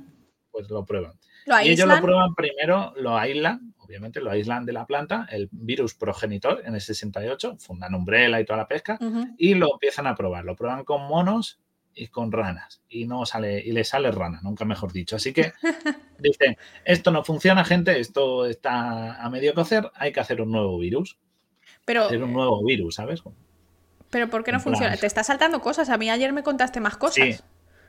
pues 0.50 0.68
lo 0.68 0.84
prueban. 0.84 1.12
y 1.64 1.70
ellos 1.70 1.88
lo 1.88 2.00
prueban 2.00 2.34
primero, 2.34 2.92
lo 2.96 3.16
aíslan, 3.16 3.74
obviamente 3.78 4.20
lo 4.20 4.30
aíslan 4.30 4.66
de 4.66 4.72
la 4.74 4.84
planta, 4.84 5.26
el 5.30 5.48
virus 5.50 5.94
progenitor 5.94 6.62
en 6.64 6.74
el 6.74 6.80
68, 6.80 7.56
fundan 7.58 7.94
Umbrella 7.94 8.38
y 8.38 8.44
toda 8.44 8.58
la 8.58 8.68
pesca, 8.68 8.98
y 9.38 9.54
lo 9.54 9.72
empiezan 9.72 10.06
a 10.06 10.14
probar. 10.14 10.44
Lo 10.44 10.56
prueban 10.56 10.84
con 10.84 11.08
monos 11.08 11.58
y 11.96 12.08
con 12.08 12.30
ranas 12.30 12.82
y 12.88 13.06
no 13.06 13.24
sale 13.24 13.58
y 13.58 13.72
le 13.72 13.82
sale 13.82 14.10
rana, 14.12 14.40
nunca 14.42 14.64
mejor 14.64 14.92
dicho. 14.92 15.16
Así 15.16 15.32
que 15.32 15.52
dicen, 16.18 16.56
esto 16.84 17.10
no 17.10 17.24
funciona, 17.24 17.64
gente, 17.64 17.98
esto 17.98 18.46
está 18.46 19.14
a 19.20 19.30
medio 19.30 19.54
cocer, 19.54 19.90
hay 19.94 20.12
que 20.12 20.20
hacer 20.20 20.40
un 20.42 20.52
nuevo 20.52 20.78
virus. 20.78 21.18
Pero 21.84 22.04
hacer 22.04 22.22
un 22.22 22.32
nuevo 22.32 22.64
virus, 22.64 22.96
¿sabes? 22.96 23.22
Pero 24.10 24.28
¿por 24.28 24.44
qué 24.44 24.52
no 24.52 24.60
funciona? 24.60 24.96
Te 24.96 25.06
está 25.06 25.24
saltando 25.24 25.60
cosas, 25.60 25.88
a 25.88 25.96
mí 25.96 26.10
ayer 26.10 26.32
me 26.32 26.42
contaste 26.42 26.80
más 26.80 26.96
cosas. 26.96 27.42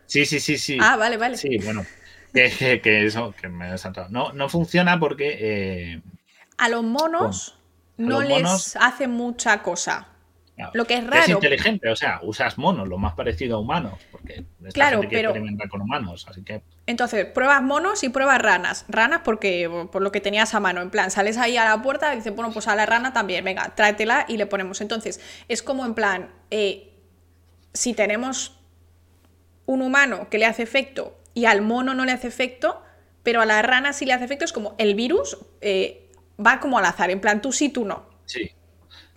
Sí, 0.06 0.26
sí, 0.26 0.40
sí, 0.40 0.58
sí. 0.58 0.78
Ah, 0.82 0.96
vale, 0.96 1.18
vale. 1.18 1.38
Sí, 1.38 1.58
bueno, 1.58 1.86
que, 2.34 3.06
eso 3.06 3.34
que 3.40 3.50
me 3.50 3.66
ha 3.66 3.78
saltado. 3.78 4.08
No, 4.10 4.32
no 4.32 4.48
funciona 4.48 5.00
porque 5.00 5.38
eh, 5.40 6.02
a 6.58 6.70
los 6.70 6.84
monos 6.84 7.60
no 7.98 8.22
les 8.22 8.76
hace 8.78 9.08
mucha 9.08 9.62
cosa. 9.62 10.08
Lo 10.74 10.86
que 10.86 10.96
es 10.96 11.06
raro. 11.06 11.22
Es 11.22 11.30
inteligente, 11.30 11.90
o 11.90 11.96
sea, 11.96 12.20
usas 12.24 12.58
monos, 12.58 12.88
lo 12.88 12.98
más 12.98 13.14
parecido 13.14 13.58
a 13.58 13.60
humanos, 13.60 13.94
porque 14.12 14.44
claro, 14.74 15.02
pero, 15.10 15.34
con 15.70 15.82
humanos, 15.82 16.26
así 16.28 16.44
que. 16.44 16.64
Entonces, 16.88 17.26
pruebas 17.26 17.62
monos 17.62 18.04
y 18.04 18.10
pruebas 18.10 18.42
ranas. 18.42 18.86
Ranas 18.88 19.22
porque 19.24 19.70
por 19.92 20.02
lo 20.02 20.12
que 20.12 20.20
tenías 20.20 20.56
a 20.56 20.60
mano. 20.60 20.82
En 20.82 20.90
plan, 20.90 21.12
sales 21.12 21.38
ahí 21.38 21.58
a 21.58 21.66
la 21.66 21.82
puerta 21.82 22.14
y 22.14 22.18
dices, 22.18 22.36
bueno, 22.36 22.52
pues 22.52 22.68
a 22.68 22.76
la 22.76 22.86
rana 22.86 23.14
también, 23.14 23.46
venga, 23.46 23.76
tráetela 23.76 24.26
y 24.28 24.38
le 24.38 24.48
ponemos. 24.48 24.82
Entonces, 24.82 25.22
es 25.48 25.62
como 25.62 25.86
en 25.86 25.94
plan, 25.94 26.32
eh, 26.50 26.94
si 27.74 27.94
tenemos 27.94 28.60
un 29.68 29.82
humano 29.82 30.28
que 30.30 30.40
le 30.40 30.46
hace 30.46 30.64
efecto 30.64 31.20
y 31.34 31.46
al 31.46 31.62
mono 31.62 31.94
no 31.94 32.04
le 32.04 32.14
hace 32.14 32.28
efecto, 32.28 32.82
pero 33.22 33.42
a 33.42 33.46
la 33.46 33.62
rana 33.62 33.94
sí 33.94 34.06
le 34.06 34.14
hace 34.14 34.26
efecto, 34.26 34.46
es 34.46 34.54
como 34.54 34.74
el 34.80 34.96
virus 34.96 35.38
eh, 35.62 36.10
va 36.44 36.60
como 36.60 36.80
al 36.80 36.86
azar, 36.86 37.12
en 37.12 37.20
plan, 37.20 37.42
tú 37.42 37.52
sí, 37.52 37.70
tú 37.70 37.86
no. 37.86 38.06
Sí. 38.26 38.52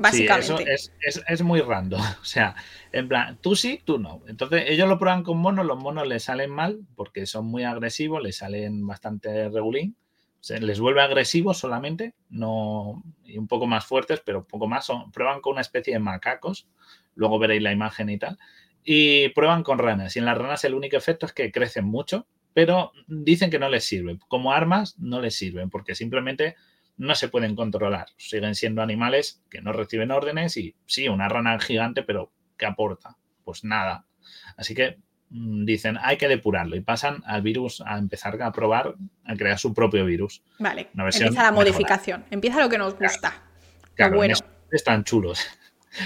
Básicamente. 0.00 0.64
eso 0.72 1.22
es, 1.26 1.42
muy 1.42 1.60
random. 1.60 2.00
O 2.20 2.24
sea, 2.24 2.54
en 2.92 3.08
plan, 3.08 3.38
tú 3.40 3.54
sí, 3.54 3.82
tú 3.84 3.98
no. 3.98 4.22
Entonces, 4.26 4.64
ellos 4.68 4.88
lo 4.88 4.98
prueban 4.98 5.22
con 5.22 5.38
monos, 5.38 5.66
los 5.66 5.78
monos 5.78 6.06
les 6.06 6.24
salen 6.24 6.50
mal 6.50 6.80
porque 6.96 7.26
son 7.26 7.46
muy 7.46 7.64
agresivos, 7.64 8.22
les 8.22 8.36
salen 8.36 8.86
bastante 8.86 9.48
regulín. 9.48 9.96
Se 10.40 10.58
les 10.58 10.80
vuelve 10.80 11.02
agresivos 11.02 11.58
solamente, 11.58 12.14
no 12.30 13.02
y 13.24 13.36
un 13.36 13.46
poco 13.46 13.66
más 13.66 13.84
fuertes, 13.84 14.22
pero 14.24 14.38
un 14.38 14.46
poco 14.46 14.66
más. 14.66 14.86
Son, 14.86 15.12
prueban 15.12 15.42
con 15.42 15.52
una 15.52 15.60
especie 15.60 15.92
de 15.92 16.00
macacos, 16.00 16.66
luego 17.14 17.38
veréis 17.38 17.62
la 17.62 17.72
imagen 17.72 18.08
y 18.08 18.18
tal. 18.18 18.38
Y 18.82 19.28
prueban 19.30 19.62
con 19.62 19.78
ranas. 19.78 20.16
Y 20.16 20.20
en 20.20 20.24
las 20.24 20.38
ranas 20.38 20.64
el 20.64 20.74
único 20.74 20.96
efecto 20.96 21.26
es 21.26 21.34
que 21.34 21.52
crecen 21.52 21.84
mucho, 21.84 22.26
pero 22.54 22.92
dicen 23.06 23.50
que 23.50 23.58
no 23.58 23.68
les 23.68 23.84
sirven. 23.84 24.18
Como 24.28 24.52
armas 24.52 24.98
no 24.98 25.20
les 25.20 25.34
sirven, 25.36 25.68
porque 25.68 25.94
simplemente 25.94 26.56
no 27.00 27.14
se 27.14 27.28
pueden 27.28 27.56
controlar. 27.56 28.08
Siguen 28.18 28.54
siendo 28.54 28.82
animales 28.82 29.42
que 29.50 29.62
no 29.62 29.72
reciben 29.72 30.10
órdenes 30.10 30.58
y 30.58 30.76
sí, 30.84 31.08
una 31.08 31.30
rana 31.30 31.58
gigante, 31.58 32.02
pero 32.02 32.30
¿qué 32.58 32.66
aporta? 32.66 33.16
Pues 33.42 33.64
nada. 33.64 34.04
Así 34.58 34.74
que 34.74 34.98
mm, 35.30 35.64
dicen, 35.64 35.96
hay 36.02 36.18
que 36.18 36.28
depurarlo 36.28 36.76
y 36.76 36.82
pasan 36.82 37.22
al 37.24 37.40
virus 37.40 37.82
a 37.86 37.96
empezar 37.96 38.40
a 38.42 38.52
probar, 38.52 38.96
a 39.24 39.34
crear 39.34 39.58
su 39.58 39.72
propio 39.72 40.04
virus. 40.04 40.42
Vale, 40.58 40.90
empieza 40.94 41.42
la 41.42 41.52
modificación, 41.52 42.26
empieza 42.30 42.60
lo 42.60 42.68
que 42.68 42.76
nos 42.76 42.98
gusta. 42.98 43.32
Claro, 43.94 44.16
bueno. 44.16 44.36
están 44.70 45.02
chulos. 45.04 45.46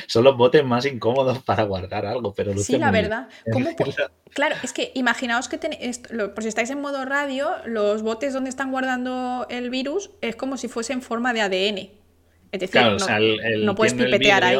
Son 0.06 0.24
los 0.24 0.36
botes 0.36 0.64
más 0.64 0.86
incómodos 0.86 1.42
para 1.42 1.64
guardar 1.64 2.06
algo, 2.06 2.34
pero 2.34 2.56
Sí, 2.58 2.78
la 2.78 2.90
verdad. 2.90 3.28
Claro, 4.34 4.56
es 4.64 4.72
que 4.72 4.90
imaginaos 4.96 5.48
que 5.48 5.58
tenéis, 5.58 6.00
por 6.34 6.42
si 6.42 6.48
estáis 6.48 6.68
en 6.70 6.80
modo 6.80 7.04
radio, 7.04 7.52
los 7.66 8.02
botes 8.02 8.32
donde 8.32 8.50
están 8.50 8.72
guardando 8.72 9.46
el 9.48 9.70
virus 9.70 10.10
es 10.22 10.34
como 10.34 10.56
si 10.56 10.66
fuese 10.66 10.92
en 10.92 11.02
forma 11.02 11.32
de 11.32 11.40
ADN. 11.42 11.90
Es 12.50 12.60
decir, 12.60 12.82
no, 13.60 13.76
puedes 13.76 13.94
pipetear 13.94 14.42
ahí. 14.42 14.58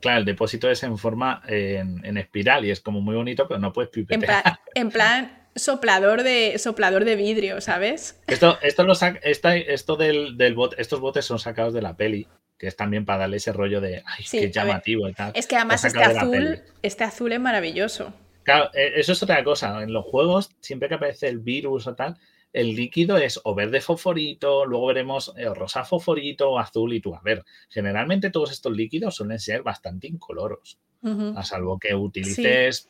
claro, 0.00 0.20
el 0.20 0.24
depósito 0.24 0.70
es 0.70 0.82
en 0.84 0.96
forma 0.96 1.42
en, 1.46 2.16
espiral 2.16 2.64
y 2.64 2.70
es 2.70 2.80
como 2.80 3.02
muy 3.02 3.14
bonito, 3.14 3.46
pero 3.46 3.60
no 3.60 3.74
puedes 3.74 3.90
pipetear. 3.90 4.58
En 4.74 4.90
plan, 4.90 5.48
soplador 5.54 6.22
de 6.22 6.58
soplador 6.58 7.04
de 7.04 7.16
vidrio, 7.16 7.60
¿sabes? 7.60 8.22
Esto, 8.26 8.58
esto, 8.62 8.84
lo 8.84 8.94
esto 9.22 9.96
del, 9.96 10.38
del 10.38 10.54
bot, 10.54 10.74
estos 10.78 11.00
botes 11.00 11.26
son 11.26 11.38
sacados 11.38 11.74
de 11.74 11.82
la 11.82 11.96
peli 11.96 12.26
que 12.58 12.66
es 12.66 12.76
también 12.76 13.04
para 13.04 13.20
darle 13.20 13.38
ese 13.38 13.52
rollo 13.52 13.80
de, 13.80 14.02
ay, 14.06 14.24
qué 14.30 14.50
llamativo 14.50 15.08
y 15.08 15.12
tal. 15.12 15.32
Es 15.34 15.46
que 15.46 15.56
además 15.56 15.84
este 15.84 16.02
azul, 16.02 16.62
este 16.82 17.04
azul 17.04 17.32
es 17.32 17.40
maravilloso. 17.40 18.12
Claro, 18.42 18.70
e, 18.74 19.00
eso 19.00 19.12
es 19.12 19.22
otra 19.22 19.42
cosa. 19.42 19.82
En 19.82 19.92
los 19.92 20.04
juegos, 20.04 20.50
siempre 20.60 20.88
que 20.88 20.94
aparece 20.94 21.28
el 21.28 21.38
virus 21.38 21.86
o 21.86 21.94
tal, 21.94 22.16
el 22.52 22.76
líquido 22.76 23.16
es 23.16 23.40
o 23.42 23.54
verde 23.54 23.80
fosforito, 23.80 24.64
luego 24.64 24.86
veremos 24.86 25.34
eh, 25.36 25.52
rosa 25.52 25.84
fosforito 25.84 26.50
o 26.50 26.58
azul 26.58 26.92
y 26.92 27.00
tú. 27.00 27.14
A 27.14 27.20
ver, 27.22 27.44
generalmente 27.68 28.30
todos 28.30 28.52
estos 28.52 28.72
líquidos 28.72 29.16
suelen 29.16 29.40
ser 29.40 29.62
bastante 29.62 30.06
incoloros, 30.06 30.78
a 31.36 31.42
salvo 31.42 31.78
que 31.78 31.94
utilices 31.94 32.88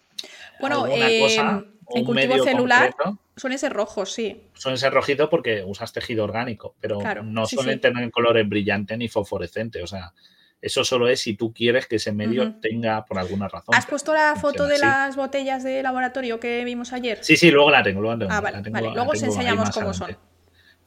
bueno, 0.60 0.86
em, 0.86 1.64
en 1.94 2.04
cultivo 2.04 2.44
celular 2.44 2.94
suelen 3.36 3.58
ser 3.58 3.72
rojos, 3.72 4.12
sí. 4.12 4.48
Suelen 4.54 4.78
ser 4.78 4.92
rojitos 4.92 5.28
porque 5.28 5.62
usas 5.64 5.92
tejido 5.92 6.24
orgánico, 6.24 6.76
pero 6.80 7.00
no 7.22 7.46
suelen 7.46 7.80
tener 7.80 8.10
colores 8.10 8.48
brillantes 8.48 8.98
ni 8.98 9.08
fosforescentes. 9.08 9.82
O 9.82 9.86
sea, 9.86 10.12
eso 10.60 10.84
solo 10.84 11.08
es 11.08 11.20
si 11.20 11.34
tú 11.34 11.52
quieres 11.52 11.86
que 11.86 11.96
ese 11.96 12.12
medio 12.12 12.54
tenga 12.60 13.04
por 13.04 13.18
alguna 13.18 13.48
razón. 13.48 13.74
¿Has 13.74 13.86
puesto 13.86 14.12
la 14.14 14.36
foto 14.36 14.66
de 14.66 14.78
las 14.78 15.16
botellas 15.16 15.62
de 15.62 15.82
laboratorio 15.82 16.40
que 16.40 16.64
vimos 16.64 16.92
ayer? 16.92 17.18
Sí, 17.22 17.36
sí, 17.36 17.50
luego 17.50 17.70
la 17.70 17.82
tengo. 17.82 18.00
Luego, 18.00 18.26
ah, 18.30 18.40
vale, 18.40 18.62
luego 18.70 19.10
os 19.10 19.22
enseñamos 19.22 19.70
cómo 19.70 19.92
son. 19.92 20.16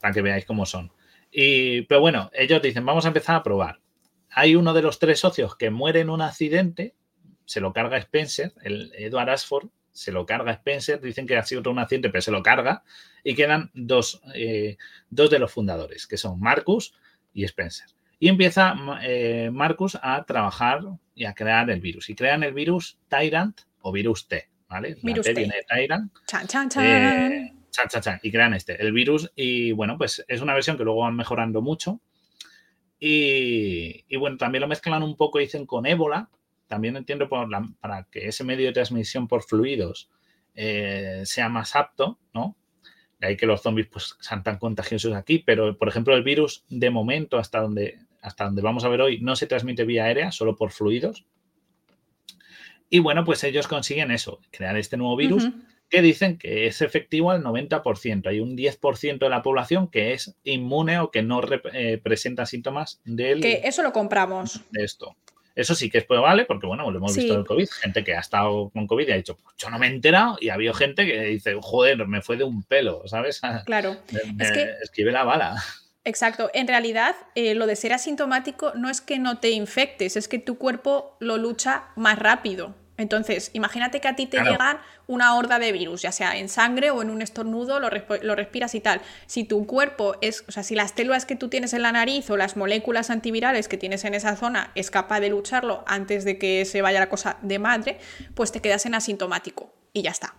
Para 0.00 0.14
que 0.14 0.22
veáis 0.22 0.44
cómo 0.44 0.66
son. 0.66 0.92
Y, 1.30 1.82
pero 1.82 2.00
bueno, 2.00 2.30
ellos 2.32 2.62
dicen, 2.62 2.86
vamos 2.86 3.04
a 3.04 3.08
empezar 3.08 3.36
a 3.36 3.42
probar. 3.42 3.80
Hay 4.30 4.54
uno 4.54 4.72
de 4.72 4.82
los 4.82 4.98
tres 4.98 5.20
socios 5.20 5.56
que 5.56 5.70
muere 5.70 6.00
en 6.00 6.10
un 6.10 6.22
accidente 6.22 6.94
se 7.48 7.60
lo 7.60 7.72
carga 7.72 7.96
Spencer, 7.96 8.52
el 8.62 8.92
Edward 8.94 9.30
Ashford 9.30 9.68
se 9.98 10.12
lo 10.12 10.24
carga 10.24 10.52
Spencer, 10.52 11.00
dicen 11.00 11.26
que 11.26 11.36
ha 11.36 11.42
sido 11.42 11.68
un 11.68 11.80
accidente, 11.80 12.08
pero 12.08 12.22
se 12.22 12.30
lo 12.30 12.40
carga, 12.40 12.84
y 13.24 13.34
quedan 13.34 13.70
dos, 13.74 14.22
eh, 14.32 14.76
dos 15.10 15.28
de 15.28 15.40
los 15.40 15.50
fundadores, 15.50 16.06
que 16.06 16.16
son 16.16 16.38
Marcus 16.38 16.94
y 17.34 17.42
Spencer. 17.42 17.88
Y 18.20 18.28
empieza 18.28 18.76
eh, 19.02 19.50
Marcus 19.52 19.98
a 20.00 20.24
trabajar 20.24 20.82
y 21.16 21.24
a 21.24 21.34
crear 21.34 21.68
el 21.70 21.80
virus. 21.80 22.10
Y 22.10 22.14
crean 22.14 22.44
el 22.44 22.52
virus 22.52 22.98
Tyrant 23.08 23.60
o 23.80 23.90
virus 23.90 24.28
T, 24.28 24.48
¿vale? 24.68 24.96
Virus 25.02 25.26
T, 25.26 25.34
viene 25.34 25.56
de 25.56 25.64
Tyrant. 25.68 26.12
Chan, 26.26 26.46
chan, 26.46 26.68
eh, 26.80 27.52
chan. 27.70 27.88
chan, 27.88 28.02
chan, 28.02 28.20
Y 28.22 28.30
crean 28.30 28.54
este, 28.54 28.80
el 28.80 28.92
virus. 28.92 29.32
Y 29.34 29.72
bueno, 29.72 29.98
pues 29.98 30.24
es 30.28 30.40
una 30.40 30.54
versión 30.54 30.76
que 30.76 30.84
luego 30.84 31.00
van 31.00 31.16
mejorando 31.16 31.60
mucho. 31.60 32.00
Y, 33.00 34.04
y 34.08 34.16
bueno, 34.16 34.36
también 34.36 34.62
lo 34.62 34.68
mezclan 34.68 35.02
un 35.02 35.16
poco, 35.16 35.38
dicen, 35.38 35.66
con 35.66 35.86
ébola, 35.86 36.30
también 36.68 36.96
entiendo 36.96 37.28
por 37.28 37.48
para 37.80 38.04
que 38.04 38.28
ese 38.28 38.44
medio 38.44 38.66
de 38.66 38.72
transmisión 38.72 39.26
por 39.26 39.42
fluidos 39.42 40.10
eh, 40.54 41.22
sea 41.24 41.48
más 41.48 41.74
apto, 41.74 42.18
¿no? 42.32 42.56
De 43.18 43.28
ahí 43.28 43.36
que 43.36 43.46
los 43.46 43.62
zombies 43.62 43.88
pues, 43.88 44.16
sean 44.20 44.44
tan 44.44 44.58
contagiosos 44.58 45.14
aquí, 45.14 45.40
pero 45.40 45.76
por 45.76 45.88
ejemplo 45.88 46.14
el 46.14 46.22
virus 46.22 46.64
de 46.68 46.90
momento 46.90 47.38
hasta 47.38 47.60
donde, 47.60 47.98
hasta 48.22 48.44
donde 48.44 48.62
vamos 48.62 48.84
a 48.84 48.88
ver 48.88 49.00
hoy 49.00 49.20
no 49.20 49.34
se 49.34 49.46
transmite 49.46 49.84
vía 49.84 50.04
aérea, 50.04 50.30
solo 50.30 50.54
por 50.54 50.70
fluidos. 50.70 51.26
Y 52.90 53.00
bueno, 53.00 53.24
pues 53.24 53.42
ellos 53.44 53.66
consiguen 53.66 54.10
eso, 54.10 54.40
crear 54.50 54.76
este 54.76 54.96
nuevo 54.96 55.16
virus 55.16 55.48
que 55.88 56.02
dicen 56.02 56.38
que 56.38 56.66
es 56.66 56.82
efectivo 56.82 57.30
al 57.30 57.42
90%. 57.42 58.26
Hay 58.26 58.40
un 58.40 58.56
10% 58.56 59.18
de 59.18 59.28
la 59.28 59.42
población 59.42 59.88
que 59.88 60.12
es 60.12 60.36
inmune 60.44 60.98
o 60.98 61.10
que 61.10 61.22
no 61.22 61.40
eh, 61.72 61.98
presenta 62.02 62.46
síntomas 62.46 63.00
del... 63.04 63.40
Que 63.40 63.62
eso 63.64 63.82
lo 63.82 63.92
compramos. 63.92 64.62
De 64.70 64.84
esto. 64.84 65.16
Eso 65.58 65.74
sí 65.74 65.90
que 65.90 65.98
es 65.98 66.04
probable, 66.04 66.44
porque 66.44 66.68
bueno, 66.68 66.88
lo 66.88 66.98
hemos 66.98 67.16
visto 67.16 67.34
en 67.34 67.40
el 67.40 67.44
COVID, 67.44 67.68
gente 67.68 68.04
que 68.04 68.14
ha 68.14 68.20
estado 68.20 68.70
con 68.70 68.86
COVID 68.86 69.08
y 69.08 69.10
ha 69.10 69.16
dicho, 69.16 69.36
pues 69.36 69.56
yo 69.58 69.70
no 69.70 69.78
me 69.80 69.88
he 69.88 69.90
enterado, 69.90 70.38
y 70.40 70.50
ha 70.50 70.54
habido 70.54 70.72
gente 70.72 71.04
que 71.04 71.20
dice, 71.22 71.56
joder, 71.60 72.06
me 72.06 72.22
fue 72.22 72.36
de 72.36 72.44
un 72.44 72.62
pelo, 72.62 73.02
¿sabes? 73.06 73.40
Claro. 73.66 73.96
es 74.38 74.52
que... 74.52 74.74
escribe 74.80 75.10
la 75.10 75.24
bala. 75.24 75.56
Exacto. 76.04 76.48
En 76.54 76.68
realidad, 76.68 77.16
eh, 77.34 77.56
lo 77.56 77.66
de 77.66 77.74
ser 77.74 77.92
asintomático 77.92 78.72
no 78.76 78.88
es 78.88 79.00
que 79.00 79.18
no 79.18 79.38
te 79.38 79.50
infectes, 79.50 80.16
es 80.16 80.28
que 80.28 80.38
tu 80.38 80.58
cuerpo 80.58 81.16
lo 81.18 81.38
lucha 81.38 81.88
más 81.96 82.20
rápido. 82.20 82.76
Entonces, 82.98 83.50
imagínate 83.52 84.00
que 84.00 84.08
a 84.08 84.16
ti 84.16 84.26
te 84.26 84.42
llegan 84.42 84.80
una 85.06 85.36
horda 85.36 85.60
de 85.60 85.70
virus, 85.70 86.02
ya 86.02 86.10
sea 86.10 86.36
en 86.36 86.48
sangre 86.48 86.90
o 86.90 87.00
en 87.00 87.10
un 87.10 87.22
estornudo, 87.22 87.78
lo, 87.78 87.88
respiras 88.34 88.74
y 88.74 88.80
tal. 88.80 89.00
Si 89.26 89.44
tu 89.44 89.66
cuerpo 89.66 90.16
es, 90.20 90.44
o 90.48 90.52
sea, 90.52 90.64
si 90.64 90.74
las 90.74 90.90
células 90.90 91.24
que 91.24 91.36
tú 91.36 91.48
tienes 91.48 91.72
en 91.74 91.82
la 91.82 91.92
nariz 91.92 92.28
o 92.28 92.36
las 92.36 92.56
moléculas 92.56 93.10
antivirales 93.10 93.68
que 93.68 93.76
tienes 93.76 94.04
en 94.04 94.14
esa 94.14 94.34
zona 94.34 94.72
es 94.74 94.90
capaz 94.90 95.20
de 95.20 95.28
lucharlo 95.28 95.84
antes 95.86 96.24
de 96.24 96.38
que 96.38 96.64
se 96.64 96.82
vaya 96.82 96.98
la 96.98 97.08
cosa 97.08 97.38
de 97.40 97.60
madre, 97.60 98.00
pues 98.34 98.50
te 98.50 98.60
quedas 98.60 98.84
en 98.84 98.96
asintomático 98.96 99.72
y 99.92 100.02
ya 100.02 100.10
está. 100.10 100.34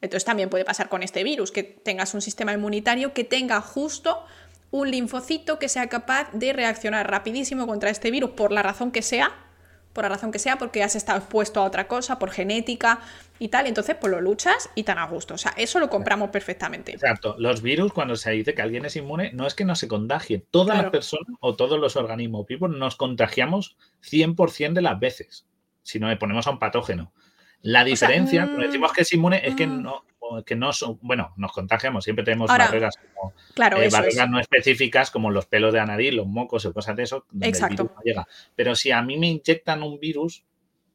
Entonces 0.00 0.24
también 0.24 0.48
puede 0.48 0.64
pasar 0.64 0.88
con 0.88 1.02
este 1.02 1.22
virus, 1.24 1.52
que 1.52 1.62
tengas 1.62 2.14
un 2.14 2.22
sistema 2.22 2.54
inmunitario 2.54 3.12
que 3.12 3.24
tenga 3.24 3.60
justo 3.60 4.24
un 4.70 4.90
linfocito 4.90 5.58
que 5.58 5.68
sea 5.68 5.88
capaz 5.88 6.30
de 6.32 6.54
reaccionar 6.54 7.10
rapidísimo 7.10 7.66
contra 7.66 7.90
este 7.90 8.10
virus 8.10 8.30
por 8.30 8.50
la 8.50 8.62
razón 8.62 8.92
que 8.92 9.02
sea 9.02 9.47
por 9.92 10.04
la 10.04 10.10
razón 10.10 10.30
que 10.30 10.38
sea, 10.38 10.58
porque 10.58 10.82
has 10.82 10.96
estado 10.96 11.18
expuesto 11.18 11.60
a 11.60 11.64
otra 11.64 11.88
cosa, 11.88 12.18
por 12.18 12.30
genética 12.30 13.00
y 13.38 13.48
tal, 13.48 13.66
y 13.66 13.68
entonces 13.68 13.96
pues 14.00 14.10
lo 14.10 14.20
luchas 14.20 14.70
y 14.74 14.82
tan 14.82 14.98
a 14.98 15.06
gusto. 15.06 15.34
O 15.34 15.38
sea, 15.38 15.52
eso 15.56 15.80
lo 15.80 15.88
compramos 15.88 16.30
perfectamente. 16.30 16.92
Exacto. 16.92 17.34
Los 17.38 17.62
virus, 17.62 17.92
cuando 17.92 18.16
se 18.16 18.30
dice 18.32 18.54
que 18.54 18.62
alguien 18.62 18.84
es 18.84 18.96
inmune, 18.96 19.32
no 19.32 19.46
es 19.46 19.54
que 19.54 19.64
no 19.64 19.74
se 19.74 19.88
contagie. 19.88 20.44
Todas 20.50 20.78
las 20.78 20.90
personas 20.90 21.36
o 21.40 21.56
todos 21.56 21.78
los 21.78 21.96
organismos 21.96 22.46
vivos 22.46 22.70
nos 22.70 22.96
contagiamos 22.96 23.76
100% 24.02 24.72
de 24.74 24.82
las 24.82 24.98
veces, 24.98 25.46
si 25.82 25.98
no 25.98 26.08
le 26.08 26.16
ponemos 26.16 26.46
a 26.46 26.50
un 26.50 26.58
patógeno. 26.58 27.12
La 27.60 27.84
diferencia, 27.84 28.44
cuando 28.44 28.66
decimos 28.66 28.92
que 28.92 29.02
es 29.02 29.12
inmune, 29.12 29.40
es 29.44 29.56
que 29.56 29.66
mm. 29.66 29.82
no, 29.82 30.04
que 30.44 30.56
no 30.56 30.72
son, 30.72 30.98
bueno, 31.02 31.32
nos 31.36 31.52
contagiamos, 31.52 32.04
siempre 32.04 32.24
tenemos 32.24 32.48
barreras 32.48 32.96
como 32.96 33.32
eh, 33.32 33.88
barreras 33.90 34.30
no 34.30 34.40
específicas 34.40 35.10
como 35.10 35.30
los 35.30 35.46
pelos 35.46 35.72
de 35.72 35.80
anadil, 35.80 36.16
los 36.16 36.26
mocos 36.26 36.64
o 36.66 36.72
cosas 36.72 36.96
de 36.96 37.04
eso, 37.04 37.26
donde 37.30 37.48
el 37.48 37.52
virus 37.52 37.90
no 37.90 38.02
llega. 38.04 38.28
Pero 38.54 38.74
si 38.74 38.90
a 38.90 39.02
mí 39.02 39.18
me 39.18 39.28
inyectan 39.28 39.82
un 39.82 39.98
virus, 39.98 40.44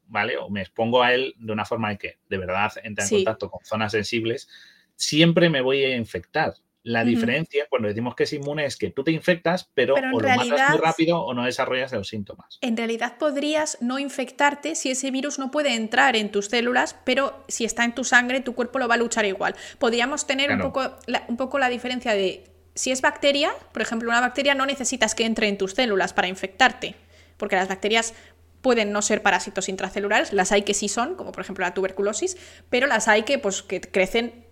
¿vale? 0.06 0.36
O 0.36 0.50
me 0.50 0.62
expongo 0.62 1.02
a 1.02 1.12
él 1.14 1.34
de 1.38 1.52
una 1.52 1.64
forma 1.64 1.90
de 1.90 1.98
que 1.98 2.18
de 2.28 2.38
verdad 2.38 2.72
entre 2.82 3.04
en 3.04 3.10
contacto 3.10 3.50
con 3.50 3.64
zonas 3.64 3.92
sensibles, 3.92 4.48
siempre 4.96 5.50
me 5.50 5.60
voy 5.60 5.84
a 5.84 5.96
infectar. 5.96 6.54
La 6.84 7.02
diferencia 7.02 7.66
cuando 7.70 7.88
decimos 7.88 8.14
que 8.14 8.24
es 8.24 8.32
inmune 8.34 8.66
es 8.66 8.76
que 8.76 8.90
tú 8.90 9.02
te 9.02 9.10
infectas, 9.10 9.70
pero, 9.72 9.94
o 9.94 10.20
lo 10.20 10.28
matas 10.28 10.70
muy 10.70 10.78
rápido 10.78 11.20
o 11.20 11.32
no 11.32 11.44
desarrollas 11.44 11.92
los 11.92 12.08
síntomas. 12.08 12.58
En 12.60 12.76
realidad 12.76 13.16
podrías 13.18 13.78
no 13.80 13.98
infectarte 13.98 14.74
si 14.74 14.90
ese 14.90 15.10
virus 15.10 15.38
no 15.38 15.50
puede 15.50 15.74
entrar 15.74 16.14
en 16.14 16.30
tus 16.30 16.46
células, 16.46 16.94
pero 17.04 17.42
si 17.48 17.64
está 17.64 17.84
en 17.84 17.94
tu 17.94 18.04
sangre, 18.04 18.40
tu 18.40 18.54
cuerpo 18.54 18.78
lo 18.78 18.86
va 18.86 18.94
a 18.94 18.98
luchar 18.98 19.24
igual. 19.24 19.56
Podríamos 19.78 20.26
tener 20.26 20.52
un, 20.52 20.60
poco 20.60 20.94
la, 21.06 21.24
un 21.28 21.38
poco 21.38 21.58
la 21.58 21.70
diferencia 21.70 22.12
de 22.12 22.44
si 22.74 22.90
es 22.90 23.00
bacteria, 23.00 23.52
por 23.72 23.80
ejemplo, 23.80 24.10
una 24.10 24.20
bacteria 24.20 24.54
no 24.54 24.66
necesitas 24.66 25.14
que 25.14 25.24
entre 25.24 25.48
en 25.48 25.56
tus 25.56 25.72
células 25.72 26.12
para 26.12 26.28
infectarte, 26.28 26.96
porque 27.38 27.56
las 27.56 27.68
bacterias 27.68 28.14
pueden 28.60 28.92
no 28.92 29.02
ser 29.02 29.22
parásitos 29.22 29.68
intracelulares, 29.68 30.32
las 30.32 30.50
hay 30.50 30.62
que 30.62 30.74
sí 30.74 30.88
son, 30.88 31.16
como 31.16 31.32
por 31.32 31.42
ejemplo 31.42 31.64
la 31.64 31.74
tuberculosis, 31.74 32.36
pero 32.70 32.86
las 32.86 33.08
hay 33.08 33.22
que, 33.24 33.38
pues, 33.38 33.62
que 33.62 33.80
crecen 33.80 34.43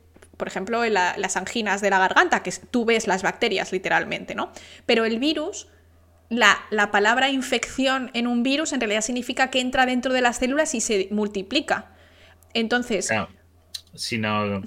por 0.42 0.48
ejemplo, 0.48 0.84
las 0.84 1.36
anginas 1.36 1.80
de 1.80 1.88
la 1.88 2.00
garganta, 2.00 2.42
que 2.42 2.52
tú 2.72 2.84
ves 2.84 3.06
las 3.06 3.22
bacterias 3.22 3.70
literalmente, 3.70 4.34
¿no? 4.34 4.50
Pero 4.86 5.04
el 5.04 5.20
virus, 5.20 5.68
la, 6.30 6.58
la, 6.70 6.90
palabra 6.90 7.30
infección 7.30 8.10
en 8.12 8.26
un 8.26 8.42
virus 8.42 8.72
en 8.72 8.80
realidad 8.80 9.02
significa 9.02 9.50
que 9.50 9.60
entra 9.60 9.86
dentro 9.86 10.12
de 10.12 10.20
las 10.20 10.38
células 10.38 10.74
y 10.74 10.80
se 10.80 11.06
multiplica. 11.12 11.92
Entonces... 12.54 13.08
si 13.94 14.18
no, 14.18 14.62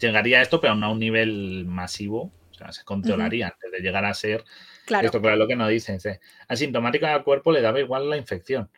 llegaría 0.00 0.40
a 0.40 0.42
esto, 0.42 0.60
pero 0.60 0.74
no 0.74 0.86
a 0.86 0.90
un 0.90 0.98
nivel 0.98 1.64
masivo, 1.64 2.32
o 2.50 2.54
sea, 2.54 2.72
se 2.72 2.82
controlaría 2.82 3.46
antes 3.46 3.70
de 3.70 3.78
llegar 3.78 4.04
a 4.04 4.14
ser... 4.14 4.42
Claro. 4.84 5.06
Esto 5.06 5.18
es 5.30 5.38
lo 5.38 5.46
que 5.46 5.54
nos 5.54 5.68
dicen. 5.68 6.00
Asintomático 6.48 7.06
al 7.06 7.22
cuerpo 7.22 7.52
le 7.52 7.62
daba 7.62 7.78
igual 7.78 8.10
la 8.10 8.16
infección. 8.16 8.68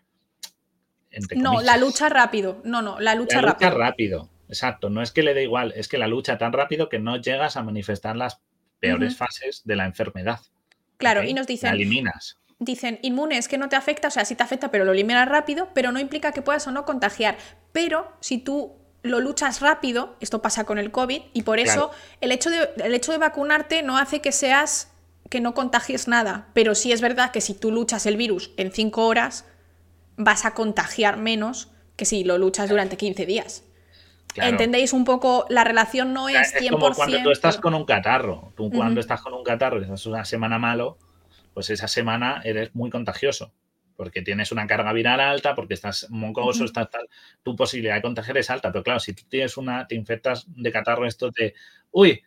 No, 1.34 1.62
la 1.62 1.78
lucha 1.78 2.10
rápido. 2.10 2.60
No, 2.62 2.82
no, 2.82 3.00
la 3.00 3.14
lucha, 3.14 3.40
la 3.40 3.52
lucha 3.52 3.70
rápido. 3.70 4.28
Exacto, 4.48 4.90
no 4.90 5.02
es 5.02 5.10
que 5.10 5.22
le 5.22 5.34
dé 5.34 5.42
igual, 5.42 5.72
es 5.76 5.88
que 5.88 5.98
la 5.98 6.06
lucha 6.06 6.38
tan 6.38 6.52
rápido 6.52 6.88
que 6.88 6.98
no 6.98 7.16
llegas 7.16 7.56
a 7.56 7.62
manifestar 7.62 8.16
las 8.16 8.40
peores 8.78 9.16
fases 9.16 9.62
de 9.64 9.76
la 9.76 9.86
enfermedad. 9.86 10.40
Claro, 10.98 11.22
y 11.22 11.34
nos 11.34 11.46
dicen... 11.46 11.70
La 11.70 11.74
eliminas. 11.74 12.38
Dicen, 12.58 12.98
inmune 13.02 13.36
es 13.36 13.48
que 13.48 13.58
no 13.58 13.68
te 13.68 13.76
afecta, 13.76 14.08
o 14.08 14.10
sea, 14.10 14.24
sí 14.24 14.34
te 14.34 14.42
afecta, 14.42 14.70
pero 14.70 14.84
lo 14.84 14.92
eliminas 14.92 15.28
rápido, 15.28 15.68
pero 15.74 15.92
no 15.92 16.00
implica 16.00 16.32
que 16.32 16.40
puedas 16.40 16.66
o 16.66 16.70
no 16.70 16.86
contagiar. 16.86 17.36
Pero 17.72 18.10
si 18.20 18.38
tú 18.38 18.76
lo 19.02 19.20
luchas 19.20 19.60
rápido, 19.60 20.16
esto 20.20 20.40
pasa 20.40 20.64
con 20.64 20.78
el 20.78 20.90
COVID, 20.90 21.20
y 21.32 21.42
por 21.42 21.58
eso 21.58 21.90
el, 22.20 22.32
hecho 22.32 22.48
de, 22.50 22.70
el 22.82 22.94
hecho 22.94 23.12
de 23.12 23.18
vacunarte 23.18 23.82
no 23.82 23.98
hace 23.98 24.20
que 24.20 24.32
seas 24.32 24.90
que 25.28 25.40
no 25.40 25.54
contagies 25.54 26.08
nada, 26.08 26.48
pero 26.54 26.74
sí 26.74 26.92
es 26.92 27.00
verdad 27.00 27.30
que 27.30 27.40
si 27.40 27.52
tú 27.52 27.70
luchas 27.70 28.06
el 28.06 28.16
virus 28.16 28.52
en 28.56 28.72
5 28.72 29.06
horas, 29.06 29.44
vas 30.16 30.44
a 30.44 30.54
contagiar 30.54 31.16
menos 31.16 31.68
que 31.96 32.04
si 32.04 32.24
lo 32.24 32.38
luchas 32.38 32.68
durante 32.68 32.96
15 32.96 33.26
días. 33.26 33.64
¿Entendéis 34.36 34.92
un 34.92 35.04
poco? 35.04 35.46
La 35.48 35.64
relación 35.64 36.12
no 36.12 36.28
es 36.28 36.54
100%. 36.54 36.64
Es 36.64 36.70
como 36.70 36.90
cuando 36.92 37.22
tú 37.22 37.30
estás 37.30 37.58
con 37.58 37.74
un 37.74 37.84
catarro. 37.84 38.52
Tú 38.56 38.70
cuando 38.70 39.00
estás 39.00 39.20
con 39.20 39.34
un 39.34 39.44
catarro 39.44 39.78
y 39.78 39.82
estás 39.82 40.06
una 40.06 40.24
semana 40.24 40.58
malo, 40.58 40.98
pues 41.54 41.70
esa 41.70 41.88
semana 41.88 42.40
eres 42.44 42.74
muy 42.74 42.90
contagioso. 42.90 43.52
Porque 43.96 44.20
tienes 44.20 44.52
una 44.52 44.66
carga 44.66 44.92
viral 44.92 45.20
alta, 45.20 45.54
porque 45.54 45.72
estás 45.72 46.06
moncoso, 46.10 46.64
estás 46.64 46.90
tal. 46.90 47.08
Tu 47.42 47.56
posibilidad 47.56 47.94
de 47.94 48.02
contagiar 48.02 48.36
es 48.36 48.50
alta. 48.50 48.70
Pero 48.70 48.84
claro, 48.84 49.00
si 49.00 49.14
tú 49.14 49.22
tienes 49.28 49.56
una, 49.56 49.86
te 49.86 49.94
infectas 49.94 50.44
de 50.48 50.70
catarro, 50.70 51.06
esto 51.06 51.30
de. 51.30 51.54
Uy, 51.90 52.22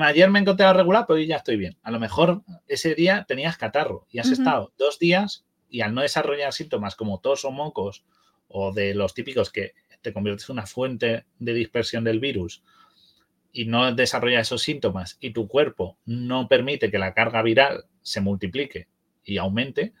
ayer 0.00 0.30
me 0.30 0.40
encontré 0.40 0.70
regular, 0.72 1.04
pero 1.06 1.18
hoy 1.18 1.26
ya 1.26 1.36
estoy 1.36 1.56
bien. 1.56 1.78
A 1.82 1.90
lo 1.90 2.00
mejor 2.00 2.42
ese 2.66 2.94
día 2.94 3.24
tenías 3.26 3.56
catarro 3.56 4.06
y 4.10 4.18
has 4.18 4.30
estado 4.30 4.72
dos 4.76 4.98
días 4.98 5.44
y 5.68 5.80
al 5.80 5.94
no 5.94 6.02
desarrollar 6.02 6.52
síntomas 6.52 6.96
como 6.96 7.20
tos 7.20 7.44
o 7.44 7.50
mocos 7.50 8.04
o 8.48 8.72
de 8.72 8.94
los 8.94 9.14
típicos 9.14 9.50
que 9.50 9.72
te 10.02 10.12
conviertes 10.12 10.48
en 10.48 10.54
una 10.54 10.66
fuente 10.66 11.24
de 11.38 11.54
dispersión 11.54 12.04
del 12.04 12.20
virus 12.20 12.62
y 13.52 13.66
no 13.66 13.94
desarrolla 13.94 14.40
esos 14.40 14.62
síntomas 14.62 15.18
y 15.20 15.30
tu 15.30 15.46
cuerpo 15.46 15.98
no 16.06 16.48
permite 16.48 16.90
que 16.90 16.98
la 16.98 17.14
carga 17.14 17.42
viral 17.42 17.84
se 18.00 18.20
multiplique 18.20 18.88
y 19.24 19.38
aumente, 19.38 19.92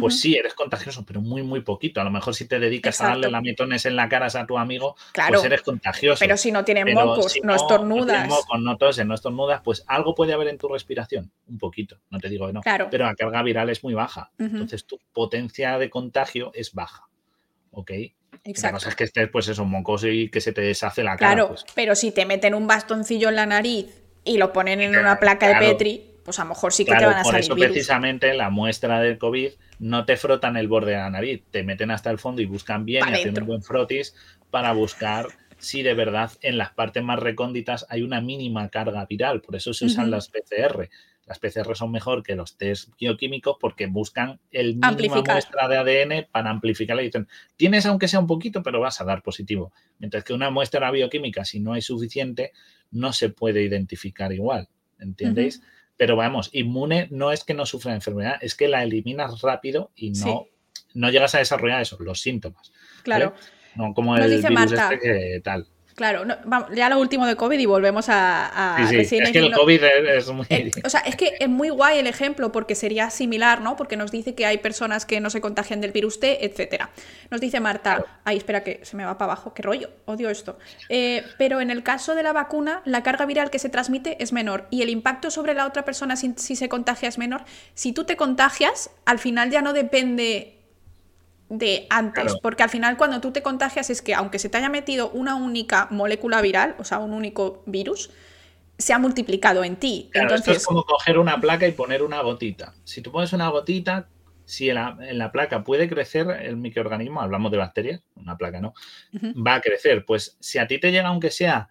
pues 0.00 0.18
sí, 0.18 0.34
eres 0.34 0.54
contagioso, 0.54 1.04
pero 1.06 1.20
muy, 1.20 1.44
muy 1.44 1.60
poquito. 1.60 2.00
A 2.00 2.04
lo 2.04 2.10
mejor 2.10 2.34
si 2.34 2.48
te 2.48 2.58
dedicas 2.58 3.00
a 3.00 3.08
darle 3.08 3.30
lametones 3.30 3.86
en 3.86 3.94
la 3.94 4.08
cara 4.08 4.26
a 4.26 4.46
tu 4.46 4.58
amigo, 4.58 4.96
pues 5.28 5.44
eres 5.44 5.62
contagioso. 5.62 6.18
Pero 6.18 6.36
si 6.36 6.50
no 6.50 6.64
tienes 6.64 6.92
mocos, 6.92 7.36
no, 7.44 7.54
estornudas. 7.54 8.26
No, 8.28 8.34
mocos, 8.34 8.60
no 8.60 8.76
toses, 8.76 9.06
no 9.06 9.14
estornudas, 9.14 9.60
pues 9.62 9.84
algo 9.86 10.16
puede 10.16 10.32
haber 10.32 10.48
en 10.48 10.58
tu 10.58 10.66
respiración, 10.66 11.30
un 11.46 11.58
poquito, 11.58 12.00
no 12.10 12.18
te 12.18 12.28
digo 12.28 12.48
que 12.48 12.54
no. 12.54 12.62
Pero 12.90 13.04
la 13.04 13.14
carga 13.14 13.42
viral 13.44 13.70
es 13.70 13.84
muy 13.84 13.94
baja. 13.94 14.32
Entonces 14.38 14.84
tu 14.84 14.98
potencia 15.12 15.78
de 15.78 15.90
contagio 15.90 16.50
es 16.54 16.72
baja. 16.72 17.08
¿Ok? 17.74 17.90
Exacto. 18.44 18.66
La 18.66 18.72
cosa 18.72 18.88
es 18.90 18.96
que 18.96 19.04
estés, 19.04 19.28
pues 19.30 19.48
eso, 19.48 19.64
moncoso 19.64 20.08
y 20.08 20.28
que 20.28 20.40
se 20.40 20.52
te 20.52 20.60
deshace 20.60 21.02
la 21.02 21.16
cara. 21.16 21.34
Claro, 21.34 21.48
pues. 21.48 21.64
pero 21.74 21.94
si 21.94 22.12
te 22.12 22.26
meten 22.26 22.54
un 22.54 22.66
bastoncillo 22.66 23.28
en 23.28 23.36
la 23.36 23.46
nariz 23.46 24.02
y 24.24 24.38
lo 24.38 24.52
ponen 24.52 24.80
en 24.80 24.96
una 24.96 25.18
placa 25.18 25.48
de 25.48 25.54
Petri, 25.56 26.14
pues 26.24 26.38
a 26.38 26.44
lo 26.44 26.50
mejor 26.50 26.72
sí 26.72 26.84
que 26.84 26.94
te 26.94 27.04
van 27.04 27.18
a 27.18 27.22
por 27.22 27.36
eso 27.36 27.54
precisamente 27.54 28.32
la 28.34 28.50
muestra 28.50 29.00
del 29.00 29.18
COVID 29.18 29.50
no 29.78 30.04
te 30.04 30.16
frotan 30.16 30.56
el 30.56 30.68
borde 30.68 30.92
de 30.92 30.98
la 30.98 31.10
nariz, 31.10 31.42
te 31.50 31.62
meten 31.62 31.90
hasta 31.90 32.10
el 32.10 32.18
fondo 32.18 32.40
y 32.40 32.46
buscan 32.46 32.84
bien 32.84 33.04
y 33.08 33.12
hacen 33.12 33.38
un 33.38 33.46
buen 33.46 33.62
frotis 33.62 34.14
para 34.50 34.72
buscar 34.72 35.28
si 35.58 35.82
de 35.82 35.94
verdad 35.94 36.30
en 36.42 36.58
las 36.58 36.70
partes 36.70 37.02
más 37.02 37.18
recónditas 37.18 37.86
hay 37.88 38.02
una 38.02 38.20
mínima 38.20 38.68
carga 38.68 39.06
viral. 39.06 39.40
Por 39.40 39.56
eso 39.56 39.72
se 39.72 39.86
usan 39.86 40.10
las 40.10 40.28
PCR. 40.28 40.88
Las 41.26 41.38
PCR 41.38 41.74
son 41.74 41.90
mejor 41.90 42.22
que 42.22 42.34
los 42.34 42.56
test 42.56 42.90
bioquímicos 42.98 43.56
porque 43.58 43.86
buscan 43.86 44.40
el 44.50 44.76
mínimo 44.76 45.22
muestra 45.22 45.68
de 45.68 45.76
ADN 45.78 46.26
para 46.30 46.50
amplificarla 46.50 47.02
y 47.02 47.06
dicen, 47.06 47.28
tienes 47.56 47.86
aunque 47.86 48.08
sea 48.08 48.20
un 48.20 48.26
poquito, 48.26 48.62
pero 48.62 48.80
vas 48.80 49.00
a 49.00 49.04
dar 49.04 49.22
positivo. 49.22 49.72
Mientras 49.98 50.22
que 50.22 50.34
una 50.34 50.50
muestra 50.50 50.90
bioquímica, 50.90 51.44
si 51.44 51.60
no 51.60 51.72
hay 51.72 51.82
suficiente, 51.82 52.52
no 52.90 53.12
se 53.12 53.30
puede 53.30 53.62
identificar 53.62 54.32
igual. 54.32 54.68
¿Entendéis? 54.98 55.62
Pero 55.96 56.16
vamos, 56.16 56.50
inmune 56.52 57.08
no 57.10 57.32
es 57.32 57.44
que 57.44 57.54
no 57.54 57.66
sufra 57.66 57.92
la 57.92 57.96
enfermedad, 57.96 58.36
es 58.40 58.54
que 58.54 58.68
la 58.68 58.82
eliminas 58.82 59.40
rápido 59.42 59.92
y 59.94 60.10
no, 60.10 60.46
no 60.92 61.10
llegas 61.10 61.34
a 61.34 61.38
desarrollar 61.38 61.82
eso, 61.82 61.96
los 62.00 62.20
síntomas. 62.20 62.72
Claro. 63.02 63.34
No 63.76 63.94
como 63.94 64.16
el 64.16 64.30
dice 64.30 64.48
virus 64.48 64.72
este 64.72 64.98
que 64.98 65.40
tal. 65.42 65.68
Claro, 65.94 66.24
ya 66.74 66.88
lo 66.88 66.98
último 66.98 67.24
de 67.24 67.36
COVID 67.36 67.56
y 67.56 67.66
volvemos 67.66 68.08
a, 68.08 68.78
a 68.78 68.88
sí, 68.88 69.04
sí. 69.04 69.18
Es 69.18 69.30
que 69.30 69.38
el 69.38 69.52
COVID 69.52 69.84
es, 69.84 70.28
muy... 70.28 70.44
Eh, 70.50 70.72
o 70.82 70.90
sea, 70.90 71.00
es 71.00 71.14
que 71.14 71.36
es 71.38 71.48
muy 71.48 71.68
guay 71.68 71.98
el 71.98 72.08
ejemplo 72.08 72.50
porque 72.50 72.74
sería 72.74 73.10
similar, 73.10 73.60
¿no? 73.60 73.76
Porque 73.76 73.96
nos 73.96 74.10
dice 74.10 74.34
que 74.34 74.44
hay 74.44 74.58
personas 74.58 75.06
que 75.06 75.20
no 75.20 75.30
se 75.30 75.40
contagian 75.40 75.80
del 75.80 75.92
virus 75.92 76.18
T, 76.18 76.44
etcétera. 76.44 76.90
Nos 77.30 77.40
dice 77.40 77.60
Marta, 77.60 78.04
ay, 78.24 78.38
espera 78.38 78.64
que 78.64 78.80
se 78.82 78.96
me 78.96 79.04
va 79.04 79.16
para 79.18 79.32
abajo, 79.32 79.54
qué 79.54 79.62
rollo, 79.62 79.90
odio 80.06 80.30
esto. 80.30 80.58
Eh, 80.88 81.22
pero 81.38 81.60
en 81.60 81.70
el 81.70 81.84
caso 81.84 82.16
de 82.16 82.24
la 82.24 82.32
vacuna, 82.32 82.82
la 82.84 83.04
carga 83.04 83.24
viral 83.24 83.50
que 83.50 83.60
se 83.60 83.68
transmite 83.68 84.16
es 84.20 84.32
menor 84.32 84.66
y 84.70 84.82
el 84.82 84.88
impacto 84.88 85.30
sobre 85.30 85.54
la 85.54 85.64
otra 85.64 85.84
persona 85.84 86.16
si, 86.16 86.34
si 86.36 86.56
se 86.56 86.68
contagia 86.68 87.08
es 87.08 87.18
menor. 87.18 87.44
Si 87.74 87.92
tú 87.92 88.02
te 88.02 88.16
contagias, 88.16 88.90
al 89.04 89.20
final 89.20 89.50
ya 89.50 89.62
no 89.62 89.72
depende 89.72 90.53
de 91.48 91.86
antes, 91.90 92.36
porque 92.42 92.62
al 92.62 92.70
final 92.70 92.96
cuando 92.96 93.20
tú 93.20 93.30
te 93.30 93.42
contagias 93.42 93.90
es 93.90 94.02
que 94.02 94.14
aunque 94.14 94.38
se 94.38 94.48
te 94.48 94.58
haya 94.58 94.68
metido 94.68 95.10
una 95.10 95.36
única 95.36 95.88
molécula 95.90 96.40
viral, 96.40 96.74
o 96.78 96.84
sea, 96.84 96.98
un 96.98 97.12
único 97.12 97.62
virus, 97.66 98.10
se 98.78 98.92
ha 98.92 98.98
multiplicado 98.98 99.62
en 99.62 99.76
ti. 99.76 100.10
Entonces... 100.14 100.40
Esto 100.40 100.52
es 100.52 100.66
como 100.66 100.84
coger 100.84 101.18
una 101.18 101.40
placa 101.40 101.66
y 101.66 101.72
poner 101.72 102.02
una 102.02 102.22
gotita. 102.22 102.74
Si 102.84 103.02
tú 103.02 103.12
pones 103.12 103.32
una 103.32 103.48
gotita, 103.48 104.08
si 104.44 104.68
en 104.68 104.76
la, 104.76 105.32
placa 105.32 105.64
puede 105.64 105.88
crecer 105.88 106.28
el 106.42 106.56
microorganismo, 106.56 107.20
hablamos 107.20 107.50
de 107.50 107.58
bacterias, 107.58 108.02
una 108.14 108.36
placa 108.36 108.60
no, 108.60 108.74
va 109.34 109.56
a 109.56 109.60
crecer. 109.60 110.04
Pues 110.04 110.36
si 110.40 110.58
a 110.58 110.66
ti 110.66 110.78
te 110.78 110.90
llega 110.90 111.08
aunque 111.08 111.30
sea 111.30 111.70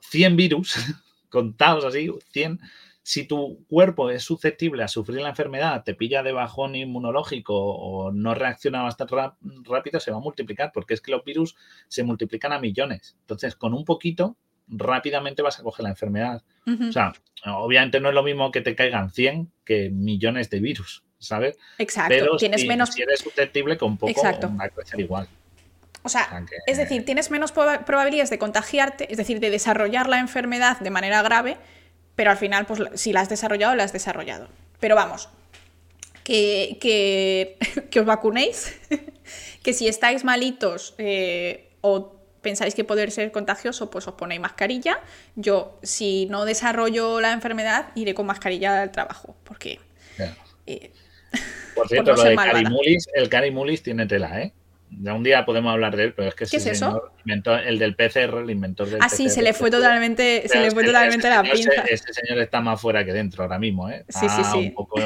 100 0.00 0.36
virus, 0.36 0.76
contados 1.28 1.84
así, 1.84 2.10
100, 2.32 2.60
si 3.06 3.22
tu 3.22 3.64
cuerpo 3.68 4.10
es 4.10 4.24
susceptible 4.24 4.82
a 4.82 4.88
sufrir 4.88 5.20
la 5.20 5.28
enfermedad, 5.28 5.84
te 5.84 5.94
pilla 5.94 6.24
de 6.24 6.32
bajón 6.32 6.74
inmunológico 6.74 7.54
o 7.54 8.10
no 8.10 8.34
reacciona 8.34 8.82
bastante 8.82 9.14
rápido, 9.62 10.00
se 10.00 10.10
va 10.10 10.16
a 10.16 10.20
multiplicar, 10.20 10.72
porque 10.74 10.94
es 10.94 11.00
que 11.00 11.12
los 11.12 11.24
virus 11.24 11.54
se 11.86 12.02
multiplican 12.02 12.52
a 12.52 12.58
millones. 12.58 13.16
Entonces, 13.20 13.54
con 13.54 13.74
un 13.74 13.84
poquito, 13.84 14.36
rápidamente 14.66 15.42
vas 15.42 15.60
a 15.60 15.62
coger 15.62 15.84
la 15.84 15.90
enfermedad. 15.90 16.42
O 16.66 16.90
sea, 16.90 17.12
obviamente 17.44 18.00
no 18.00 18.08
es 18.08 18.14
lo 18.16 18.24
mismo 18.24 18.50
que 18.50 18.60
te 18.60 18.74
caigan 18.74 19.12
100 19.12 19.52
que 19.64 19.88
millones 19.88 20.50
de 20.50 20.58
virus, 20.58 21.04
¿sabes? 21.20 21.56
Exacto. 21.78 22.08
Pero 22.08 22.36
tienes 22.38 22.62
si, 22.62 22.66
menos... 22.66 22.88
si 22.90 23.02
eres 23.02 23.20
susceptible, 23.20 23.78
con 23.78 23.98
poco 23.98 24.10
Exacto. 24.10 24.50
va 24.60 24.64
a 24.64 24.68
crecer 24.68 24.98
igual. 24.98 25.28
O 26.02 26.08
sea, 26.08 26.44
es 26.66 26.76
decir, 26.76 27.04
tienes 27.04 27.30
menos 27.30 27.52
probabilidades 27.52 28.30
de 28.30 28.38
contagiarte, 28.40 29.12
es 29.12 29.16
decir, 29.16 29.38
de 29.38 29.50
desarrollar 29.50 30.08
la 30.08 30.18
enfermedad 30.18 30.80
de 30.80 30.90
manera 30.90 31.22
grave, 31.22 31.56
pero 32.16 32.30
al 32.30 32.38
final, 32.38 32.66
pues 32.66 32.80
si 32.94 33.12
la 33.12 33.20
has 33.20 33.28
desarrollado, 33.28 33.76
la 33.76 33.84
has 33.84 33.92
desarrollado. 33.92 34.48
Pero 34.80 34.96
vamos, 34.96 35.28
que, 36.24 36.78
que, 36.80 37.56
os 38.00 38.06
vacunéis, 38.06 38.74
que 39.62 39.72
si 39.72 39.86
estáis 39.86 40.24
malitos 40.24 40.94
eh, 40.98 41.70
o 41.82 42.16
pensáis 42.40 42.74
que 42.74 42.84
poder 42.84 43.10
ser 43.10 43.30
contagioso, 43.32 43.90
pues 43.90 44.08
os 44.08 44.14
ponéis 44.14 44.40
mascarilla. 44.40 45.00
Yo, 45.36 45.78
si 45.82 46.26
no 46.26 46.44
desarrollo 46.44 47.20
la 47.20 47.32
enfermedad, 47.32 47.88
iré 47.94 48.14
con 48.14 48.26
mascarilla 48.26 48.82
al 48.82 48.90
trabajo, 48.90 49.36
porque... 49.44 49.78
Eh, 50.66 50.92
por 51.74 51.88
cierto, 51.88 52.14
lo 52.14 52.22
de 52.22 52.34
Carimulis, 52.34 53.08
el 53.14 53.28
Carimulis 53.28 53.82
tiene 53.82 54.06
tela, 54.06 54.40
¿eh? 54.40 54.52
Ya 54.90 55.14
un 55.14 55.22
día 55.22 55.44
podemos 55.44 55.72
hablar 55.72 55.96
de 55.96 56.04
él, 56.04 56.14
pero 56.14 56.28
es 56.28 56.34
que 56.34 56.46
¿Qué 56.46 56.56
es 56.56 56.66
eso? 56.66 57.10
El 57.24 57.78
del 57.78 57.96
PCR, 57.96 58.38
el 58.38 58.50
inventor 58.50 58.88
del 58.88 59.02
Ah, 59.02 59.08
sí, 59.08 59.28
se 59.28 59.42
le 59.42 59.52
fue 59.52 59.70
totalmente, 59.70 60.46
se 60.48 60.60
le 60.60 60.70
fue 60.70 60.84
totalmente 60.84 61.28
la 61.28 61.42
pinza. 61.42 61.82
Ese, 61.88 62.12
señor 62.12 62.38
está 62.38 62.60
más 62.60 62.80
fuera 62.80 63.04
que 63.04 63.12
dentro 63.12 63.42
ahora 63.42 63.58
mismo, 63.58 63.90
¿eh? 63.90 64.04
sí, 64.08 64.28
sí, 64.28 64.42
sí. 64.44 64.58
un 64.58 64.74
poco 64.74 64.96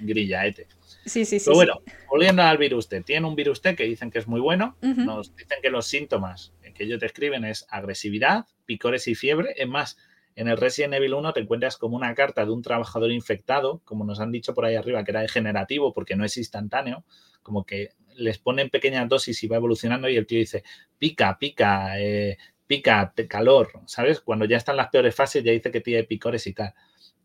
grillaete. 0.00 0.66
Sí, 1.04 1.24
sí, 1.24 1.38
sí. 1.38 1.44
Pero 1.46 1.56
bueno, 1.56 1.80
volviendo 2.10 2.42
al 2.42 2.58
virus 2.58 2.88
T. 2.88 3.00
Tiene 3.00 3.26
un 3.26 3.34
virus 3.34 3.62
T 3.62 3.74
que 3.74 3.84
dicen 3.84 4.10
que 4.10 4.18
es 4.18 4.28
muy 4.28 4.40
bueno. 4.40 4.76
Nos 4.82 5.34
dicen 5.34 5.58
que 5.62 5.70
los 5.70 5.86
síntomas 5.86 6.52
que 6.78 6.84
ellos 6.84 7.00
describen 7.00 7.44
es 7.44 7.66
agresividad, 7.68 8.46
picores 8.64 9.08
y 9.08 9.14
fiebre. 9.14 9.52
Es 9.56 9.68
más, 9.68 9.98
en 10.36 10.48
el 10.48 10.56
Resident 10.56 10.94
Evil 10.94 11.14
1 11.14 11.32
te 11.32 11.40
encuentras 11.40 11.76
como 11.76 11.96
una 11.96 12.14
carta 12.14 12.44
de 12.46 12.52
un 12.52 12.62
trabajador 12.62 13.10
infectado, 13.10 13.82
como 13.84 14.04
nos 14.04 14.20
han 14.20 14.30
dicho 14.30 14.54
por 14.54 14.64
ahí 14.64 14.76
arriba, 14.76 15.04
que 15.04 15.10
era 15.10 15.20
degenerativo 15.20 15.92
porque 15.92 16.14
no 16.14 16.24
es 16.24 16.36
instantáneo, 16.36 17.04
como 17.42 17.64
que 17.64 17.90
les 18.18 18.38
ponen 18.38 18.70
pequeñas 18.70 19.08
dosis 19.08 19.42
y 19.42 19.48
va 19.48 19.56
evolucionando 19.56 20.08
y 20.08 20.16
el 20.16 20.26
tío 20.26 20.38
dice, 20.38 20.62
pica, 20.98 21.38
pica, 21.38 21.98
eh, 21.98 22.36
pica, 22.66 23.12
calor, 23.28 23.70
¿sabes? 23.86 24.20
Cuando 24.20 24.44
ya 24.44 24.56
están 24.56 24.76
las 24.76 24.88
peores 24.88 25.14
fases 25.14 25.42
ya 25.42 25.52
dice 25.52 25.70
que 25.70 25.80
tiene 25.80 26.04
picores 26.04 26.46
y 26.46 26.52
tal. 26.52 26.74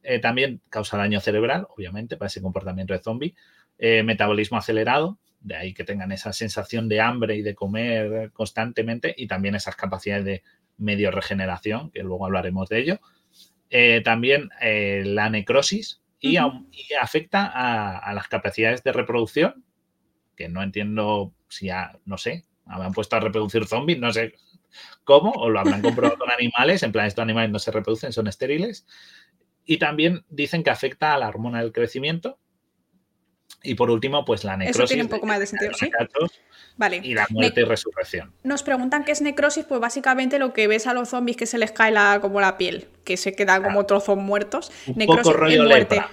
Eh, 0.04 0.20
también 0.20 0.62
causa 0.70 0.98
daño 0.98 1.20
cerebral, 1.20 1.68
obviamente, 1.76 2.18
para 2.18 2.28
ese 2.28 2.42
comportamiento 2.42 2.94
de 2.94 3.00
zombie. 3.00 3.36
Eh, 3.78 4.04
metabolismo 4.04 4.58
acelerado, 4.58 5.20
de 5.40 5.56
ahí 5.56 5.74
que 5.74 5.84
tengan 5.84 6.12
esa 6.12 6.32
sensación 6.32 6.88
de 6.88 7.02
hambre 7.02 7.36
y 7.36 7.42
de 7.42 7.56
comer 7.56 8.32
constantemente 8.32 9.14
y 9.18 9.28
también 9.28 9.56
esas 9.56 9.76
capacidades 9.76 10.26
de 10.26 10.44
medio 10.78 11.12
regeneración, 11.12 11.92
que 11.92 12.04
luego 12.04 12.26
hablaremos 12.26 12.70
de 12.70 12.80
ello. 12.80 13.00
también 14.04 14.50
la 14.62 15.30
necrosis 15.30 16.04
y, 16.24 16.38
afecta 16.96 17.52
a, 17.54 18.14
las 18.14 18.28
capacidades 18.28 18.84
de 18.84 18.94
reproducción 18.94 19.66
que 20.36 20.50
no 20.50 20.64
entiendo 20.64 21.34
si 21.48 21.68
ya, 21.68 21.98
no 22.06 22.18
sé, 22.18 22.46
habrán 22.66 22.94
puesto 22.94 23.16
a 23.16 23.20
reproducir 23.20 23.66
zombies, 23.66 24.00
no 24.00 24.12
sé 24.12 24.34
cómo, 25.04 25.32
o 25.32 25.50
lo 25.50 25.60
habrán 25.60 25.82
comprobado 25.82 26.18
con 26.18 26.32
animales, 26.32 26.84
en 26.84 26.92
plan, 26.92 27.06
estos 27.06 27.22
animales 27.22 27.52
no 27.52 27.60
se 27.60 27.72
reproducen, 27.72 28.14
son 28.14 28.28
estériles. 28.28 28.86
Y 29.66 29.78
también 29.78 30.26
dicen 30.30 30.64
que 30.64 30.70
afecta 30.70 31.14
a 31.14 31.18
la 31.18 31.30
hormona 31.30 31.62
del 31.62 31.72
crecimiento. 31.72 32.40
Y 33.66 33.76
por 33.76 33.90
último, 33.90 34.26
pues 34.26 34.44
la 34.44 34.58
necrosis. 34.58 34.82
Eso 34.82 34.88
tiene 34.88 35.04
un 35.04 35.10
poco 35.10 35.26
más 35.26 35.40
de 35.40 35.48
sentido, 35.48 35.74
¿sí? 35.74 35.90
Vale. 36.76 37.00
Y 37.02 37.14
la 37.14 37.28
muerte 37.30 37.62
y 37.62 37.64
resurrección. 37.64 38.34
Nos 38.44 38.62
preguntan 38.62 39.06
qué 39.06 39.14
es 39.14 39.22
necrosis, 39.22 39.64
pues 39.64 39.80
básicamente 39.80 40.38
lo 40.38 40.52
que 40.52 40.68
ves 40.68 40.86
a 40.86 40.94
los 40.94 41.10
zombies 41.10 41.38
que 41.38 41.46
se 41.46 41.58
les 41.58 41.72
cae 41.72 41.92
la, 41.92 42.20
como 42.20 42.42
la 42.42 42.58
piel, 42.58 42.90
que 43.06 43.16
se 43.16 43.36
quedan 43.36 43.64
como 43.64 43.86
trozos 43.86 44.18
muertos. 44.18 44.70
Un 44.88 44.96
necrosis 44.98 45.24
poco 45.24 45.38
rollo 45.38 45.64
muerte. 45.64 46.04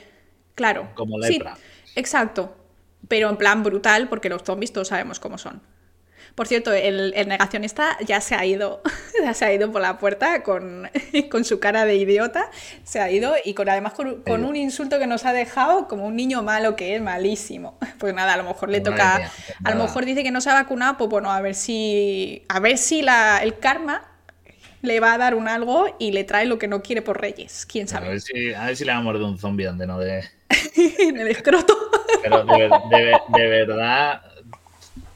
Claro. 0.55 0.91
Como 0.95 1.19
lepra. 1.19 1.57
Sí, 1.57 1.63
exacto 1.97 2.60
pero 3.09 3.29
en 3.29 3.37
plan 3.37 3.63
brutal, 3.63 4.09
porque 4.09 4.29
los 4.29 4.43
zombies 4.43 4.73
todos 4.73 4.89
sabemos 4.89 5.21
cómo 5.21 5.39
son. 5.39 5.61
Por 6.35 6.47
cierto, 6.47 6.73
el, 6.73 7.13
negacionista 7.27 7.97
ya 8.07 8.21
se 8.21 8.35
ha 8.35 8.45
ido, 8.45 8.83
ya 9.25 9.35
se 9.35 9.45
ha 9.45 9.53
ido 9.53 9.73
por 9.73 9.83
la 9.83 9.99
puerta 9.99 10.43
con, 10.43 10.89
con, 11.31 11.45
su 11.45 11.59
cara 11.59 11.85
de 11.85 11.97
idiota, 11.97 12.51
se 12.85 13.01
ha 13.01 13.11
ido 13.11 13.35
y 13.45 13.55
con 13.55 13.69
además 13.69 13.95
con, 13.95 14.45
un 14.45 14.57
insulto 14.57 14.99
que 14.99 15.07
nos 15.07 15.25
ha 15.25 15.33
dejado 15.33 15.89
como 15.89 16.07
un 16.07 16.17
niño 16.17 16.43
malo 16.43 16.77
que 16.77 16.95
es 16.95 17.03
malísimo. 17.03 17.79
Pues 18.01 18.15
nada, 18.15 18.33
a 18.33 18.37
lo 18.39 18.45
mejor 18.45 18.71
le 18.71 18.81
toca, 18.81 19.31
a 19.63 19.75
lo 19.75 19.83
mejor 19.83 20.07
dice 20.07 20.23
que 20.23 20.31
no 20.31 20.41
se 20.41 20.49
ha 20.49 20.55
vacunado, 20.55 20.97
pues 20.97 21.11
bueno, 21.11 21.31
a 21.31 21.43
ver 21.43 21.55
si, 21.55 22.47
a 22.49 22.59
ver 22.59 22.79
si 22.79 23.03
la, 23.03 23.43
el 23.43 23.59
karma 23.59 24.11
le 24.81 25.01
va 25.01 25.13
a 25.13 25.19
dar 25.19 25.35
un 25.35 25.49
algo 25.49 25.95
y 25.99 26.13
le 26.13 26.25
trae 26.25 26.47
lo 26.47 26.59
que 26.59 26.67
no 26.67 26.83
quiere 26.83 27.03
por 27.03 27.21
Reyes, 27.21 27.67
quién 27.67 27.89
sabe. 27.89 28.07
A 28.07 28.11
ver 28.11 28.21
si, 28.23 28.55
a 28.55 28.65
ver 28.65 28.77
si 28.77 28.87
le 28.87 28.93
va 28.93 28.99
a 28.99 29.03
morder 29.03 29.23
un 29.23 29.39
zombie 29.39 29.67
donde 29.67 29.87
no 29.87 29.99
de... 29.99 30.25
en 30.99 31.19
el 31.19 31.29
escroto. 31.29 31.77
Pero 32.23 32.45
de, 32.45 33.49
verdad, 33.49 34.23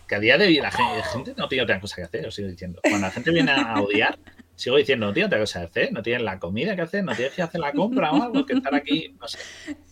que 0.08 0.14
a 0.14 0.18
día 0.18 0.38
de 0.38 0.46
hoy 0.46 0.56
la 0.56 0.70
gente, 0.70 1.34
no 1.36 1.48
tiene 1.48 1.64
otra 1.64 1.80
cosa 1.80 1.96
que 1.96 2.02
hacer, 2.02 2.26
os 2.26 2.34
sigo 2.34 2.48
diciendo. 2.48 2.80
Cuando 2.82 3.06
la 3.06 3.10
gente 3.10 3.30
viene 3.30 3.52
a 3.52 3.74
odiar, 3.80 4.18
sigo 4.54 4.76
diciendo, 4.76 5.06
no 5.06 5.12
tiene 5.12 5.26
otra 5.26 5.38
cosa 5.38 5.60
que 5.60 5.66
hacer, 5.66 5.92
no 5.92 6.02
tienen 6.02 6.24
la 6.24 6.38
comida 6.38 6.76
que 6.76 6.82
hacer, 6.82 7.04
no 7.04 7.14
tienes 7.14 7.34
que 7.34 7.42
hacer 7.42 7.60
la 7.60 7.72
compra 7.72 8.12
o 8.12 8.22
algo, 8.22 8.46
que 8.46 8.54
estar 8.54 8.74
aquí, 8.74 9.14
no 9.20 9.28
sé. 9.28 9.38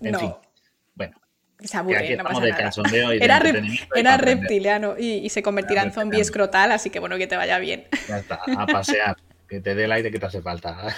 En 0.01 0.18
fin, 0.18 0.32
bueno. 0.95 1.16
Se 1.61 1.76
aburre, 1.76 2.16
no 2.16 2.24
pasa 2.24 2.40
nada. 2.40 3.14
era, 3.14 3.40
era 3.95 4.16
reptiliano 4.16 4.97
y, 4.99 5.28
se 5.28 5.43
convertirá 5.43 5.82
en 5.82 5.93
zombie 5.93 6.20
escrotal, 6.20 6.72
así 6.72 6.90
que 6.90 6.99
bueno, 6.99 7.16
que 7.18 7.26
te 7.26 7.36
vaya 7.36 7.59
bien. 7.59 7.86
Ya 8.09 8.18
está, 8.18 8.40
a 8.57 8.66
pasear, 8.66 9.16
que 9.49 9.61
te 9.61 9.74
dé 9.74 9.84
el 9.84 9.93
aire 9.93 10.11
que 10.11 10.18
te 10.18 10.26
hace 10.26 10.43
falta. 10.43 10.95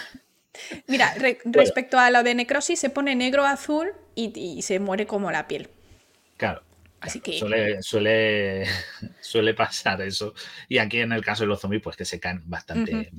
Mira, 0.86 1.14
respecto 1.44 1.98
a 1.98 2.10
lo 2.10 2.22
de 2.22 2.34
necrosis, 2.34 2.78
se 2.78 2.90
pone 2.90 3.14
negro 3.14 3.44
azul 3.44 3.92
y, 4.14 4.62
se 4.62 4.78
muere 4.78 5.06
como 5.06 5.30
la 5.30 5.46
piel. 5.48 5.68
Claro. 6.36 6.62
Así 7.00 7.20
que... 7.20 7.38
Suele, 7.38 7.82
suele, 7.82 8.66
suele, 9.20 9.52
pasar 9.52 10.00
eso. 10.00 10.34
Y 10.68 10.78
aquí 10.78 11.00
en 11.00 11.12
el 11.12 11.22
caso 11.22 11.42
de 11.42 11.48
los 11.48 11.60
zombies, 11.60 11.82
pues 11.82 11.96
que 11.96 12.04
se 12.04 12.18
caen 12.18 12.42
bastante. 12.46 13.10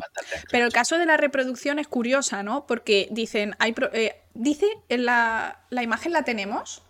Pero 0.50 0.66
el 0.66 0.74
caso 0.74 0.98
de 0.98 1.06
la 1.06 1.18
reproducción 1.18 1.78
es 1.78 1.88
curiosa, 1.88 2.42
¿no? 2.42 2.66
Porque 2.66 3.08
dicen, 3.12 3.56
hay 3.60 3.76
eh, 3.94 4.16
dice, 4.34 4.66
en 4.90 5.06
la, 5.06 5.60
la, 5.70 5.84
imagen 5.84 6.14
la 6.14 6.24
tenemos. 6.24 6.82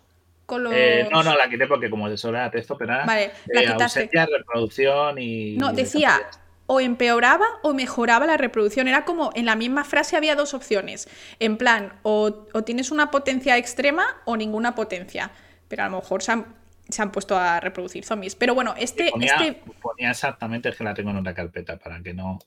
Con 0.46 0.62
los... 0.62 0.72
Eh, 0.74 1.08
no, 1.10 1.22
no, 1.22 1.36
la 1.36 1.50
quité 1.50 1.66
porque 1.66 1.90
como 1.90 2.08
eso 2.08 2.28
era 2.28 2.48
texto 2.52 2.78
pero 2.78 3.04
vale, 3.04 3.32
la 3.48 3.62
eh, 3.62 3.66
ausencia, 3.66 4.26
reproducción 4.26 5.18
y... 5.18 5.56
No, 5.56 5.72
decía, 5.72 6.20
o 6.66 6.80
empeoraba 6.80 7.46
o 7.62 7.74
mejoraba 7.74 8.26
la 8.26 8.36
reproducción. 8.36 8.88
Era 8.88 9.04
como 9.04 9.30
en 9.34 9.46
la 9.46 9.56
misma 9.56 9.84
frase 9.84 10.16
había 10.16 10.34
dos 10.36 10.54
opciones. 10.54 11.08
En 11.38 11.56
plan, 11.56 11.94
o, 12.02 12.32
tienes 12.64 12.90
una 12.90 13.10
potencia 13.10 13.56
extrema 13.56 14.04
o 14.24 14.36
ninguna 14.36 14.74
potencia. 14.74 15.30
Pero 15.68 15.84
a 15.84 15.88
lo 15.88 15.96
mejor 15.96 16.22
se 16.22 16.32
han, 16.32 17.12
puesto 17.12 17.36
a 17.36 17.60
reproducir 17.60 18.04
zombies. 18.04 18.34
Pero 18.34 18.54
bueno, 18.54 18.74
este 18.76 19.10
ponía, 19.10 19.34
este. 19.34 19.62
Ponía 19.80 20.10
exactamente, 20.10 20.68
es 20.68 20.76
que 20.76 20.84
la 20.84 20.94
tengo 20.94 21.10
en 21.10 21.18
otra 21.18 21.34
carpeta 21.34 21.78
para 21.78 22.02
que 22.02 22.14
no, 22.14 22.38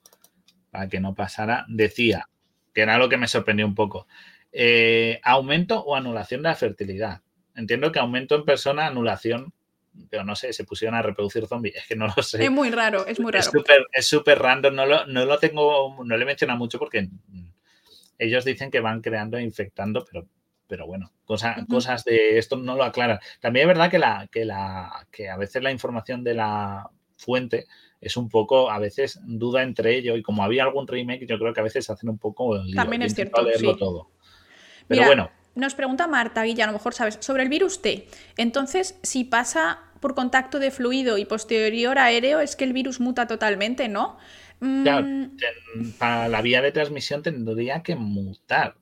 para 0.72 0.88
que 0.88 1.00
no 1.00 1.16
pasara. 1.16 1.66
Decía, 1.68 2.28
que 2.74 2.82
era 2.82 2.98
lo 2.98 3.10
que 3.10 3.18
me 3.18 3.28
sorprendió 3.28 3.66
un 3.66 3.76
poco. 3.76 4.08
Eh, 4.52 5.20
aumento 5.24 5.84
o 5.84 5.96
anulación 5.96 6.42
de 6.42 6.50
la 6.50 6.56
fertilidad. 6.56 7.22
Entiendo 7.56 7.92
que 7.92 8.00
aumento 8.00 8.36
en 8.36 8.46
persona, 8.46 8.88
anulación 8.88 9.54
pero 10.10 10.24
no 10.24 10.36
sé, 10.36 10.54
se 10.54 10.64
pusieron 10.64 10.96
a 10.96 11.02
reproducir 11.02 11.46
zombies. 11.48 11.76
Es 11.76 11.88
que 11.88 11.96
no 11.96 12.08
lo 12.08 12.24
sé. 12.24 12.44
Es 12.44 12.52
muy 12.52 12.70
raro, 12.72 13.06
es 13.06 13.20
muy 13.20 13.32
raro. 13.32 13.52
Es 13.92 14.08
súper 14.08 14.40
random, 14.40 14.76
no 14.76 14.86
lo, 14.86 15.06
no 15.08 15.26
lo 15.26 15.38
tengo, 15.40 16.04
no 16.04 16.18
le 16.18 16.26
menciona 16.26 16.56
mucho 16.56 16.80
porque 16.80 17.10
ellos 18.18 18.46
dicen 18.46 18.70
que 18.70 18.80
van 18.80 19.02
creando 19.02 19.38
e 19.38 19.44
infectando, 19.44 20.06
pero, 20.06 20.28
pero 20.68 20.86
bueno, 20.86 21.12
cosas 21.26 22.04
de 22.06 22.38
esto 22.38 22.58
no 22.58 22.76
lo 22.76 22.84
aclaran. 22.84 23.20
También 23.40 23.64
es 23.64 23.76
verdad 23.76 23.90
que, 23.90 24.00
la, 24.00 24.28
que, 24.32 24.46
la, 24.46 25.08
que 25.12 25.30
a 25.30 25.38
veces 25.38 25.64
la 25.64 25.72
información 25.72 26.24
de 26.24 26.34
la 26.34 26.90
fuente 27.18 27.66
es 28.02 28.16
un 28.18 28.30
poco, 28.30 28.70
a 28.70 28.80
veces 28.80 29.20
duda 29.24 29.64
entre 29.64 29.96
ellos 29.96 30.18
y 30.18 30.22
como 30.22 30.44
había 30.44 30.64
algún 30.64 30.88
remake, 30.88 31.26
yo 31.26 31.38
creo 31.38 31.54
que 31.54 31.60
a 31.60 31.64
veces 31.64 31.90
hacen 31.90 32.10
un 32.10 32.18
poco... 32.18 32.62
También 32.76 33.02
es 33.02 33.16
cierto, 33.16 33.42
leerlo 33.42 33.76
todo. 33.76 34.12
Pero 34.88 35.06
bueno. 35.06 35.32
Nos 35.56 35.76
pregunta 35.76 36.08
Marta 36.08 36.44
Guilla, 36.44 36.64
a 36.64 36.68
lo 36.68 36.74
mejor 36.74 36.94
sabes, 36.94 37.18
sobre 37.22 37.44
el 37.44 37.50
virus 37.50 37.82
T. 37.82 38.08
Entonces, 38.38 38.96
si 39.04 39.24
pasa 39.24 39.80
por 40.00 40.16
contacto 40.16 40.60
de 40.60 40.72
fluido 40.72 41.18
y 41.18 41.26
posterior 41.26 41.98
aéreo, 41.98 42.40
es 42.40 42.56
que 42.56 42.64
el 42.64 42.74
virus 42.74 43.00
muta 43.00 43.28
totalmente, 43.28 43.88
¿no? 43.90 44.18
Mm. 44.62 45.38
para 45.98 46.28
la 46.28 46.42
vía 46.42 46.62
de 46.62 46.74
transmisión 46.74 47.24
tendría 47.24 47.82
que 47.82 47.96
mutar. 47.96 48.76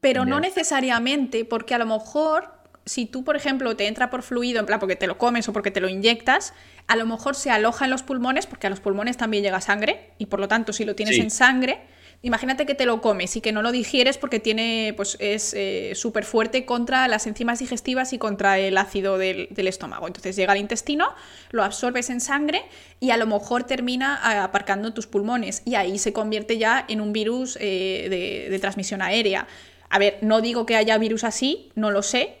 Pero 0.00 0.24
no 0.24 0.38
necesariamente, 0.40 1.44
porque 1.44 1.74
a 1.74 1.78
lo 1.78 1.86
mejor 1.86 2.60
si 2.86 3.06
tú, 3.06 3.24
por 3.24 3.36
ejemplo, 3.36 3.76
te 3.76 3.86
entra 3.86 4.10
por 4.10 4.22
fluido, 4.22 4.60
en 4.60 4.66
plan 4.66 4.80
porque 4.80 4.96
te 4.96 5.06
lo 5.06 5.18
comes 5.18 5.48
o 5.48 5.52
porque 5.52 5.70
te 5.70 5.80
lo 5.80 5.88
inyectas, 5.88 6.54
a 6.86 6.96
lo 6.96 7.06
mejor 7.06 7.34
se 7.34 7.50
aloja 7.50 7.84
en 7.84 7.90
los 7.90 8.02
pulmones, 8.02 8.46
porque 8.46 8.66
a 8.66 8.70
los 8.70 8.80
pulmones 8.80 9.16
también 9.16 9.44
llega 9.44 9.60
sangre, 9.60 10.12
y 10.18 10.26
por 10.26 10.40
lo 10.40 10.48
tanto, 10.48 10.72
si 10.72 10.84
lo 10.84 10.94
tienes 10.94 11.18
en 11.18 11.30
sangre, 11.30 11.80
imagínate 12.22 12.66
que 12.66 12.74
te 12.74 12.86
lo 12.86 13.00
comes 13.00 13.36
y 13.36 13.40
que 13.40 13.52
no 13.52 13.62
lo 13.62 13.72
digieres 13.72 14.18
porque 14.18 14.40
tiene, 14.40 14.92
pues 14.96 15.16
es 15.20 15.54
eh, 15.54 15.92
súper 15.94 16.24
fuerte 16.24 16.64
contra 16.64 17.08
las 17.08 17.26
enzimas 17.26 17.60
digestivas 17.60 18.12
y 18.12 18.18
contra 18.18 18.58
el 18.58 18.76
ácido 18.76 19.18
del, 19.18 19.48
estómago. 19.56 20.06
Entonces 20.06 20.36
llega 20.36 20.52
al 20.52 20.58
intestino, 20.58 21.14
lo 21.50 21.64
absorbes 21.64 22.10
en 22.10 22.20
sangre 22.20 22.62
y 22.98 23.10
a 23.10 23.16
lo 23.16 23.26
mejor 23.26 23.64
termina 23.64 24.44
aparcando 24.44 24.92
tus 24.92 25.06
pulmones 25.06 25.62
y 25.64 25.76
ahí 25.76 25.98
se 25.98 26.12
convierte 26.12 26.58
ya 26.58 26.84
en 26.88 27.00
un 27.00 27.12
virus 27.12 27.56
eh, 27.60 28.48
de 28.50 28.58
transmisión 28.58 29.02
aérea. 29.02 29.46
A 29.88 29.98
ver, 29.98 30.18
no 30.22 30.40
digo 30.40 30.66
que 30.66 30.76
haya 30.76 30.98
virus 30.98 31.24
así, 31.24 31.70
no 31.74 31.90
lo 31.90 32.02
sé, 32.02 32.36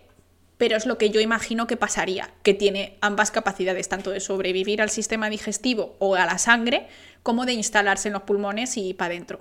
pero 0.60 0.76
es 0.76 0.84
lo 0.84 0.98
que 0.98 1.08
yo 1.08 1.20
imagino 1.20 1.66
que 1.66 1.78
pasaría, 1.78 2.30
que 2.42 2.52
tiene 2.52 2.98
ambas 3.00 3.30
capacidades, 3.30 3.88
tanto 3.88 4.10
de 4.10 4.20
sobrevivir 4.20 4.82
al 4.82 4.90
sistema 4.90 5.30
digestivo 5.30 5.96
o 6.00 6.16
a 6.16 6.26
la 6.26 6.36
sangre, 6.36 6.86
como 7.22 7.46
de 7.46 7.54
instalarse 7.54 8.08
en 8.08 8.12
los 8.12 8.24
pulmones 8.24 8.76
y 8.76 8.92
para 8.92 9.14
adentro. 9.14 9.40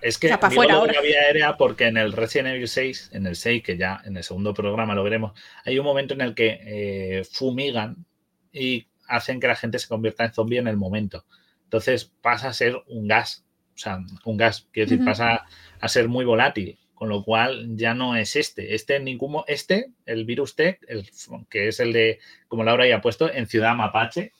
Es 0.00 0.18
que 0.18 0.28
para 0.38 0.48
digo 0.48 0.64
la 0.64 1.00
vía 1.00 1.20
aérea 1.20 1.56
porque 1.56 1.86
en 1.86 1.96
el 1.96 2.12
Resident 2.12 2.54
Evil 2.54 2.68
6, 2.68 3.10
en 3.12 3.26
el 3.26 3.36
6, 3.36 3.62
que 3.62 3.76
ya 3.76 4.00
en 4.04 4.16
el 4.16 4.22
segundo 4.22 4.54
programa 4.54 4.94
lo 4.94 5.02
veremos, 5.02 5.32
hay 5.64 5.78
un 5.78 5.84
momento 5.84 6.14
en 6.14 6.20
el 6.20 6.34
que 6.34 6.60
eh, 6.62 7.24
fumigan 7.24 8.04
y 8.52 8.86
hacen 9.08 9.40
que 9.40 9.48
la 9.48 9.56
gente 9.56 9.78
se 9.78 9.88
convierta 9.88 10.24
en 10.24 10.32
zombie 10.32 10.58
en 10.58 10.68
el 10.68 10.76
momento. 10.76 11.24
Entonces 11.64 12.12
pasa 12.20 12.48
a 12.48 12.52
ser 12.52 12.76
un 12.86 13.08
gas, 13.08 13.44
o 13.74 13.78
sea, 13.78 13.98
un 14.24 14.36
gas, 14.36 14.68
quiero 14.72 14.90
decir, 14.90 15.04
pasa 15.04 15.46
a 15.80 15.88
ser 15.88 16.08
muy 16.08 16.24
volátil 16.24 16.78
con 17.02 17.08
lo 17.08 17.24
cual 17.24 17.76
ya 17.76 17.94
no 17.94 18.14
es 18.14 18.36
este. 18.36 18.76
Este, 18.76 19.00
ningún, 19.00 19.42
este 19.48 19.90
el 20.06 20.24
virus 20.24 20.54
T, 20.54 20.78
el, 20.86 21.10
que 21.50 21.66
es 21.66 21.80
el 21.80 21.92
de, 21.92 22.20
como 22.46 22.62
Laura 22.62 22.86
ya 22.86 22.98
ha 22.98 23.00
puesto, 23.00 23.28
en 23.28 23.48
Ciudad 23.48 23.74
Mapache. 23.74 24.30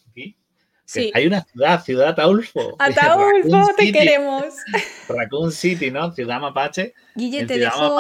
Sí. 0.93 1.11
Hay 1.15 1.27
una 1.27 1.43
ciudad, 1.43 1.83
Ciudad 1.83 2.09
Ataulfo. 2.09 2.77
Ataulfo, 2.79 3.71
te 3.77 3.93
queremos. 3.93 4.45
Raccoon 5.09 5.53
City, 5.53 5.91
¿no? 5.91 6.13
Ciudad 6.13 6.41
Mapache. 6.41 6.95
Guille, 7.15 7.47
te 7.47 7.59
dejo, 7.59 7.99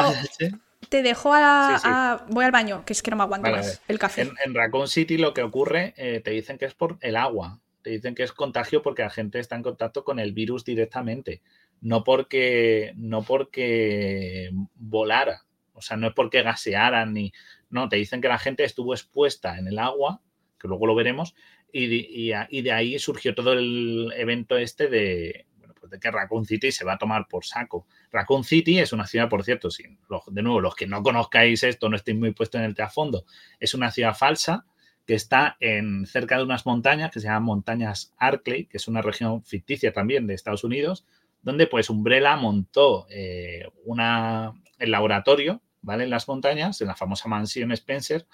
te 0.88 1.03
dejo 1.03 1.32
a, 1.32 2.26
Voy 2.28 2.45
al 2.45 2.53
baño, 2.53 2.84
que 2.84 2.93
es 2.93 3.03
que 3.03 3.11
no 3.11 3.16
me 3.16 3.22
aguanto 3.22 3.51
más 3.51 3.80
el 3.88 3.99
café. 3.99 4.30
En, 4.45 4.55
Raccoon 4.55 4.88
City 4.88 5.16
lo 5.16 5.32
que 5.32 5.43
ocurre, 5.43 5.95
eh, 5.97 6.20
te 6.20 6.32
dicen 6.32 6.59
que 6.59 6.66
es 6.66 6.74
por 6.74 6.99
el 7.01 7.16
agua. 7.16 7.61
Te 7.82 7.90
dicen 7.90 8.14
que 8.14 8.22
es 8.22 8.32
contagio 8.32 8.82
porque 8.82 9.03
la 9.03 9.11
gente 9.11 9.40
está 9.40 9.57
en 9.57 9.62
contacto 9.62 10.05
con 10.05 10.20
el 10.20 10.32
virus 10.32 10.64
directamente 10.64 11.43
no 11.82 12.05
porque, 12.05 12.93
no 12.97 13.22
porque 13.22 14.51
volara, 14.76 15.45
o 15.74 15.82
sea, 15.82 15.97
no 15.97 16.07
es 16.09 16.14
porque 16.14 16.43
gasearan 16.43 17.12
ni... 17.12 17.32
No, 17.70 17.88
te 17.88 17.97
dicen 17.97 18.20
que 18.20 18.28
la 18.28 18.38
gente 18.38 18.64
estuvo 18.64 18.95
expuesta 18.95 19.59
en 19.59 19.66
el 19.66 19.78
agua, 19.78 20.20
que 20.61 20.68
luego 20.68 20.86
lo 20.86 20.95
veremos, 20.95 21.34
y, 21.73 22.62
de 22.62 22.73
ahí 22.73 22.99
surgió 22.99 23.35
todo 23.35 23.55
el 23.55 24.12
evento 24.16 24.57
este 24.59 24.89
de, 24.89 25.47
bueno, 25.59 25.75
pues 25.79 25.91
de 25.91 25.99
que 25.99 26.11
Raccoon 26.11 26.45
City 26.45 26.70
se 26.70 26.85
va 26.85 26.95
a 26.95 26.99
tomar 26.99 27.27
por 27.29 27.45
saco. 27.45 27.87
Raccoon 28.11 28.45
City 28.45 28.79
es 28.79 28.93
una 28.93 29.07
ciudad, 29.07 29.29
por 29.29 29.43
cierto, 29.43 29.70
sin, 29.70 29.99
de 30.27 30.43
nuevo, 30.43 30.61
los 30.61 30.75
que 30.75 30.87
no 30.87 31.03
conozcáis 31.03 31.62
esto, 31.62 31.89
no 31.89 31.97
estéis 31.97 32.18
muy 32.18 32.33
puestos 32.33 32.61
en 32.61 32.66
el 32.66 32.75
trasfondo, 32.75 33.25
es 33.59 33.75
una 33.75 33.91
ciudad 33.91 34.14
falsa 34.14 34.66
que 35.07 35.14
está 35.14 35.57
en, 35.61 36.07
cerca 36.07 36.37
de 36.37 36.45
unas 36.45 36.64
montañas 36.64 37.11
que 37.11 37.20
se 37.20 37.27
llaman 37.27 37.43
montañas 37.43 38.14
Arkley, 38.18 38.66
que 38.66 38.77
es 38.77 38.87
una 38.87 39.03
región 39.03 39.43
ficticia 39.43 39.93
también 39.93 40.27
de 40.27 40.35
Estados 40.35 40.64
Unidos, 40.64 41.05
donde 41.43 41.66
pues 41.66 41.91
Umbrella 41.91 42.37
montó 42.37 43.07
eh, 43.11 43.66
una, 43.85 44.53
el 44.79 44.91
laboratorio, 44.91 45.61
¿vale? 45.81 46.05
En 46.05 46.11
las 46.11 46.29
montañas, 46.29 46.81
en 46.81 46.87
la 46.87 46.95
famosa 46.95 47.29
mansión 47.29 47.73
Spencer, 47.73 48.27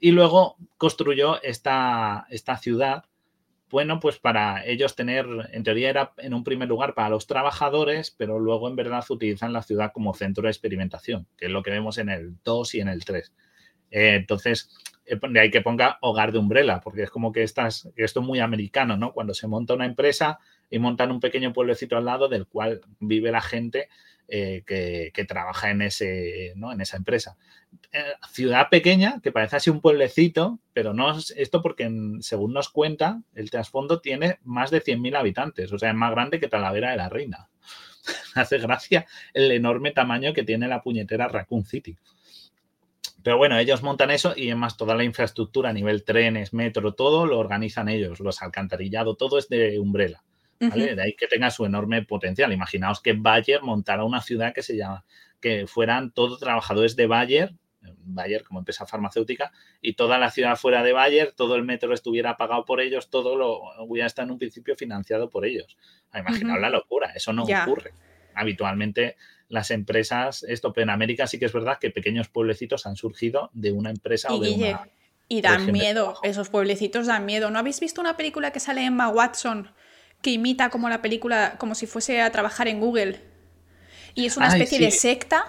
y 0.00 0.12
luego 0.12 0.56
construyó 0.76 1.42
esta, 1.42 2.26
esta 2.30 2.56
ciudad, 2.56 3.04
bueno, 3.70 4.00
pues 4.00 4.18
para 4.18 4.64
ellos 4.66 4.96
tener, 4.96 5.26
en 5.52 5.62
teoría 5.62 5.90
era 5.90 6.12
en 6.16 6.34
un 6.34 6.42
primer 6.42 6.68
lugar 6.68 6.94
para 6.94 7.08
los 7.08 7.26
trabajadores, 7.26 8.10
pero 8.10 8.40
luego 8.40 8.68
en 8.68 8.74
verdad 8.74 9.04
utilizan 9.08 9.52
la 9.52 9.62
ciudad 9.62 9.92
como 9.92 10.14
centro 10.14 10.44
de 10.44 10.50
experimentación, 10.50 11.28
que 11.36 11.46
es 11.46 11.52
lo 11.52 11.62
que 11.62 11.70
vemos 11.70 11.98
en 11.98 12.08
el 12.08 12.36
2 12.42 12.74
y 12.74 12.80
en 12.80 12.88
el 12.88 13.04
3. 13.04 13.32
Eh, 13.92 14.14
entonces, 14.16 14.76
eh, 15.06 15.20
de 15.28 15.40
ahí 15.40 15.50
que 15.50 15.60
ponga 15.60 15.98
hogar 16.00 16.32
de 16.32 16.38
Umbrella, 16.38 16.80
porque 16.80 17.04
es 17.04 17.10
como 17.10 17.30
que 17.30 17.44
estás, 17.44 17.88
esto 17.94 18.20
es 18.20 18.26
muy 18.26 18.40
americano, 18.40 18.96
¿no? 18.96 19.12
Cuando 19.12 19.34
se 19.34 19.46
monta 19.46 19.74
una 19.74 19.86
empresa, 19.86 20.40
y 20.70 20.78
montan 20.78 21.10
un 21.10 21.20
pequeño 21.20 21.52
pueblecito 21.52 21.96
al 21.96 22.04
lado 22.04 22.28
del 22.28 22.46
cual 22.46 22.80
vive 23.00 23.32
la 23.32 23.40
gente 23.40 23.88
eh, 24.32 24.62
que, 24.64 25.24
trabaja 25.24 25.70
en, 25.70 25.82
ese, 25.82 26.52
¿no? 26.54 26.70
en 26.70 26.80
esa 26.80 26.96
empresa. 26.96 27.36
Eh, 27.92 28.12
ciudad 28.32 28.68
pequeña, 28.70 29.20
que 29.20 29.32
parece 29.32 29.56
así 29.56 29.70
un 29.70 29.80
pueblecito, 29.80 30.60
pero 30.72 30.94
no 30.94 31.18
es 31.18 31.34
esto 31.36 31.60
porque, 31.62 31.90
según 32.20 32.52
nos 32.52 32.68
cuenta, 32.68 33.22
el 33.34 33.50
trasfondo 33.50 34.00
tiene 34.00 34.38
más 34.44 34.70
de 34.70 34.84
100.000 34.84 35.16
habitantes, 35.16 35.72
o 35.72 35.80
sea, 35.80 35.90
es 35.90 35.96
más 35.96 36.12
grande 36.12 36.38
que 36.38 36.46
Talavera 36.46 36.92
de 36.92 36.96
la 36.96 37.08
Reina. 37.08 37.48
Hace 38.36 38.58
gracia 38.58 39.04
el 39.34 39.50
enorme 39.50 39.90
tamaño 39.90 40.32
que 40.32 40.44
tiene 40.44 40.68
la 40.68 40.80
puñetera 40.80 41.26
Raccoon 41.26 41.64
City. 41.64 41.96
Pero 43.24 43.36
bueno, 43.36 43.58
ellos 43.58 43.82
montan 43.82 44.12
eso 44.12 44.32
y 44.36 44.46
además 44.46 44.76
toda 44.76 44.94
la 44.94 45.02
infraestructura 45.02 45.70
a 45.70 45.72
nivel 45.72 46.04
trenes, 46.04 46.54
metro, 46.54 46.94
todo 46.94 47.26
lo 47.26 47.40
organizan 47.40 47.88
ellos, 47.88 48.20
los 48.20 48.42
alcantarillado, 48.42 49.16
todo 49.16 49.38
es 49.38 49.48
de 49.48 49.80
Umbrella. 49.80 50.22
De 50.60 51.02
ahí 51.02 51.14
que 51.14 51.26
tenga 51.26 51.50
su 51.50 51.64
enorme 51.64 52.02
potencial. 52.02 52.52
Imaginaos 52.52 53.00
que 53.00 53.14
Bayer 53.14 53.62
montara 53.62 54.04
una 54.04 54.20
ciudad 54.20 54.52
que 54.52 54.62
se 54.62 54.76
llama, 54.76 55.04
que 55.40 55.66
fueran 55.66 56.12
todos 56.12 56.38
trabajadores 56.38 56.96
de 56.96 57.06
Bayer, 57.06 57.54
Bayer 57.80 58.44
como 58.44 58.60
empresa 58.60 58.84
farmacéutica, 58.84 59.52
y 59.80 59.94
toda 59.94 60.18
la 60.18 60.30
ciudad 60.30 60.56
fuera 60.56 60.82
de 60.82 60.92
Bayer, 60.92 61.32
todo 61.32 61.56
el 61.56 61.64
metro 61.64 61.94
estuviera 61.94 62.36
pagado 62.36 62.66
por 62.66 62.80
ellos, 62.80 63.08
todo 63.08 63.36
lo 63.36 63.60
hubiera 63.82 64.06
estado 64.06 64.26
en 64.26 64.32
un 64.32 64.38
principio 64.38 64.76
financiado 64.76 65.30
por 65.30 65.46
ellos. 65.46 65.78
Imaginaos 66.14 66.60
la 66.60 66.68
locura, 66.68 67.12
eso 67.14 67.32
no 67.32 67.44
ocurre. 67.44 67.94
Habitualmente 68.34 69.16
las 69.48 69.70
empresas, 69.70 70.44
esto, 70.44 70.72
pero 70.72 70.84
en 70.84 70.90
América 70.90 71.26
sí 71.26 71.38
que 71.38 71.46
es 71.46 71.52
verdad 71.52 71.78
que 71.80 71.90
pequeños 71.90 72.28
pueblecitos 72.28 72.86
han 72.86 72.96
surgido 72.96 73.50
de 73.54 73.72
una 73.72 73.90
empresa 73.90 74.32
o 74.32 74.38
de 74.38 74.50
una... 74.50 74.88
Y 75.26 75.42
dan 75.42 75.70
miedo, 75.70 76.16
esos 76.24 76.48
pueblecitos 76.48 77.06
dan 77.06 77.24
miedo. 77.24 77.50
¿No 77.50 77.60
habéis 77.60 77.78
visto 77.78 78.00
una 78.00 78.16
película 78.16 78.50
que 78.50 78.58
sale 78.58 78.80
en 78.80 78.88
Emma 78.88 79.08
Watson? 79.08 79.72
Que 80.22 80.30
imita 80.30 80.70
como 80.70 80.88
la 80.88 81.02
película, 81.02 81.56
como 81.58 81.74
si 81.74 81.86
fuese 81.86 82.20
a 82.20 82.30
trabajar 82.30 82.68
en 82.68 82.80
Google. 82.80 83.20
Y 84.14 84.26
es 84.26 84.36
una 84.36 84.48
especie 84.48 84.78
de 84.78 84.90
secta 84.90 85.44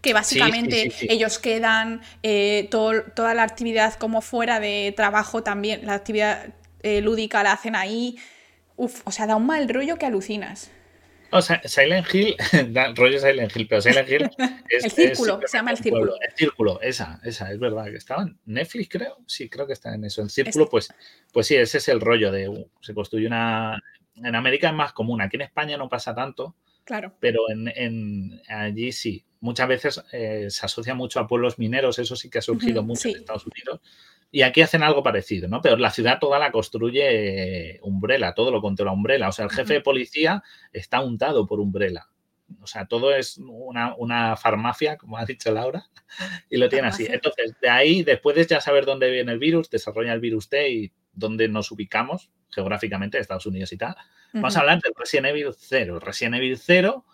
que 0.00 0.14
básicamente 0.14 0.92
ellos 1.02 1.38
quedan, 1.38 2.00
eh, 2.22 2.68
toda 2.70 3.34
la 3.34 3.42
actividad 3.42 3.94
como 3.94 4.22
fuera 4.22 4.58
de 4.60 4.94
trabajo 4.96 5.42
también, 5.42 5.84
la 5.84 5.94
actividad 5.94 6.54
eh, 6.82 7.00
lúdica 7.02 7.42
la 7.42 7.52
hacen 7.52 7.76
ahí. 7.76 8.16
Uf, 8.76 9.02
o 9.04 9.12
sea, 9.12 9.26
da 9.26 9.36
un 9.36 9.46
mal 9.46 9.68
rollo 9.68 9.98
que 9.98 10.06
alucinas. 10.06 10.70
O 11.32 11.42
sea, 11.42 11.60
Silent 11.64 12.06
Hill, 12.12 12.36
da 12.72 12.92
rollo 12.94 13.18
Silent 13.18 13.54
Hill, 13.54 13.66
pero 13.68 13.80
Silent 13.80 14.08
Hill 14.08 14.30
es. 14.68 14.84
el 14.84 14.90
círculo, 14.90 15.40
se 15.46 15.56
llama 15.56 15.70
el 15.72 15.78
círculo. 15.78 16.14
El 16.20 16.36
círculo, 16.36 16.80
esa, 16.80 17.20
esa, 17.24 17.52
es 17.52 17.58
verdad. 17.58 17.84
que 17.86 17.96
Estaba 17.96 18.22
en 18.22 18.38
Netflix, 18.46 18.88
creo. 18.88 19.18
Sí, 19.26 19.48
creo 19.48 19.66
que 19.66 19.72
está 19.72 19.94
en 19.94 20.04
eso. 20.04 20.22
El 20.22 20.30
círculo, 20.30 20.68
pues, 20.68 20.92
pues 21.32 21.46
sí, 21.46 21.56
ese 21.56 21.78
es 21.78 21.88
el 21.88 22.00
rollo 22.00 22.32
de. 22.32 22.48
Uh, 22.48 22.68
se 22.80 22.94
construye 22.94 23.26
una. 23.26 23.80
En 24.16 24.34
América 24.34 24.68
es 24.68 24.74
más 24.74 24.92
común. 24.92 25.20
Aquí 25.20 25.36
en 25.36 25.42
España 25.42 25.76
no 25.76 25.88
pasa 25.88 26.14
tanto. 26.14 26.56
Claro. 26.84 27.14
Pero 27.20 27.40
en, 27.50 27.68
en 27.68 28.42
allí 28.48 28.92
sí. 28.92 29.24
Muchas 29.40 29.68
veces 29.68 30.04
eh, 30.12 30.48
se 30.50 30.66
asocia 30.66 30.94
mucho 30.94 31.18
a 31.20 31.26
pueblos 31.26 31.58
mineros. 31.58 31.98
Eso 31.98 32.14
sí 32.16 32.28
que 32.28 32.38
ha 32.38 32.42
surgido 32.42 32.82
mucho 32.82 33.08
en 33.08 33.16
Estados 33.16 33.46
Unidos. 33.46 33.80
Y 34.32 34.42
aquí 34.42 34.60
hacen 34.62 34.82
algo 34.82 35.02
parecido, 35.02 35.48
¿no? 35.48 35.60
Pero 35.60 35.76
la 35.76 35.90
ciudad 35.90 36.20
toda 36.20 36.38
la 36.38 36.52
construye 36.52 37.80
Umbrella, 37.82 38.32
todo 38.32 38.52
lo 38.52 38.60
controla 38.60 38.92
Umbrella. 38.92 39.28
O 39.28 39.32
sea, 39.32 39.46
el 39.46 39.50
jefe 39.50 39.74
de 39.74 39.80
policía 39.80 40.42
está 40.72 41.00
untado 41.00 41.46
por 41.46 41.58
Umbrella. 41.58 42.06
o 42.60 42.66
sea, 42.66 42.86
todo 42.86 43.12
es 43.14 43.38
una, 43.38 44.36
farmacia, 44.36 44.96
como 44.96 45.18
ha 45.18 45.24
dicho 45.24 45.52
Laura, 45.52 45.84
y 46.48 46.58
lo 46.58 46.68
tiene 46.68 46.88
así. 46.88 47.06
Entonces, 47.10 47.56
de 47.60 47.68
ahí, 47.68 48.02
después 48.04 48.36
de 48.36 48.46
ya 48.46 48.60
saber 48.60 48.84
dónde 48.84 49.10
viene 49.10 49.32
el 49.32 49.38
virus, 49.38 49.68
desarrolla 49.68 50.12
el 50.12 50.20
virus 50.20 50.48
T 50.48 50.70
y 50.70 50.92
dónde 51.12 51.48
nos 51.48 51.72
ubicamos 51.72 52.30
geográficamente, 52.50 53.18
Estados 53.18 53.46
Unidos 53.46 53.72
y 53.72 53.78
tal. 53.78 53.96
Vamos 54.32 54.56
a 54.56 54.60
hablar 54.60 54.80
del 54.80 54.92
Resident 54.96 55.28
Evil 55.28 55.52
0. 55.56 55.98
Resident 55.98 56.36
Evil 56.36 56.56
0, 56.56 57.04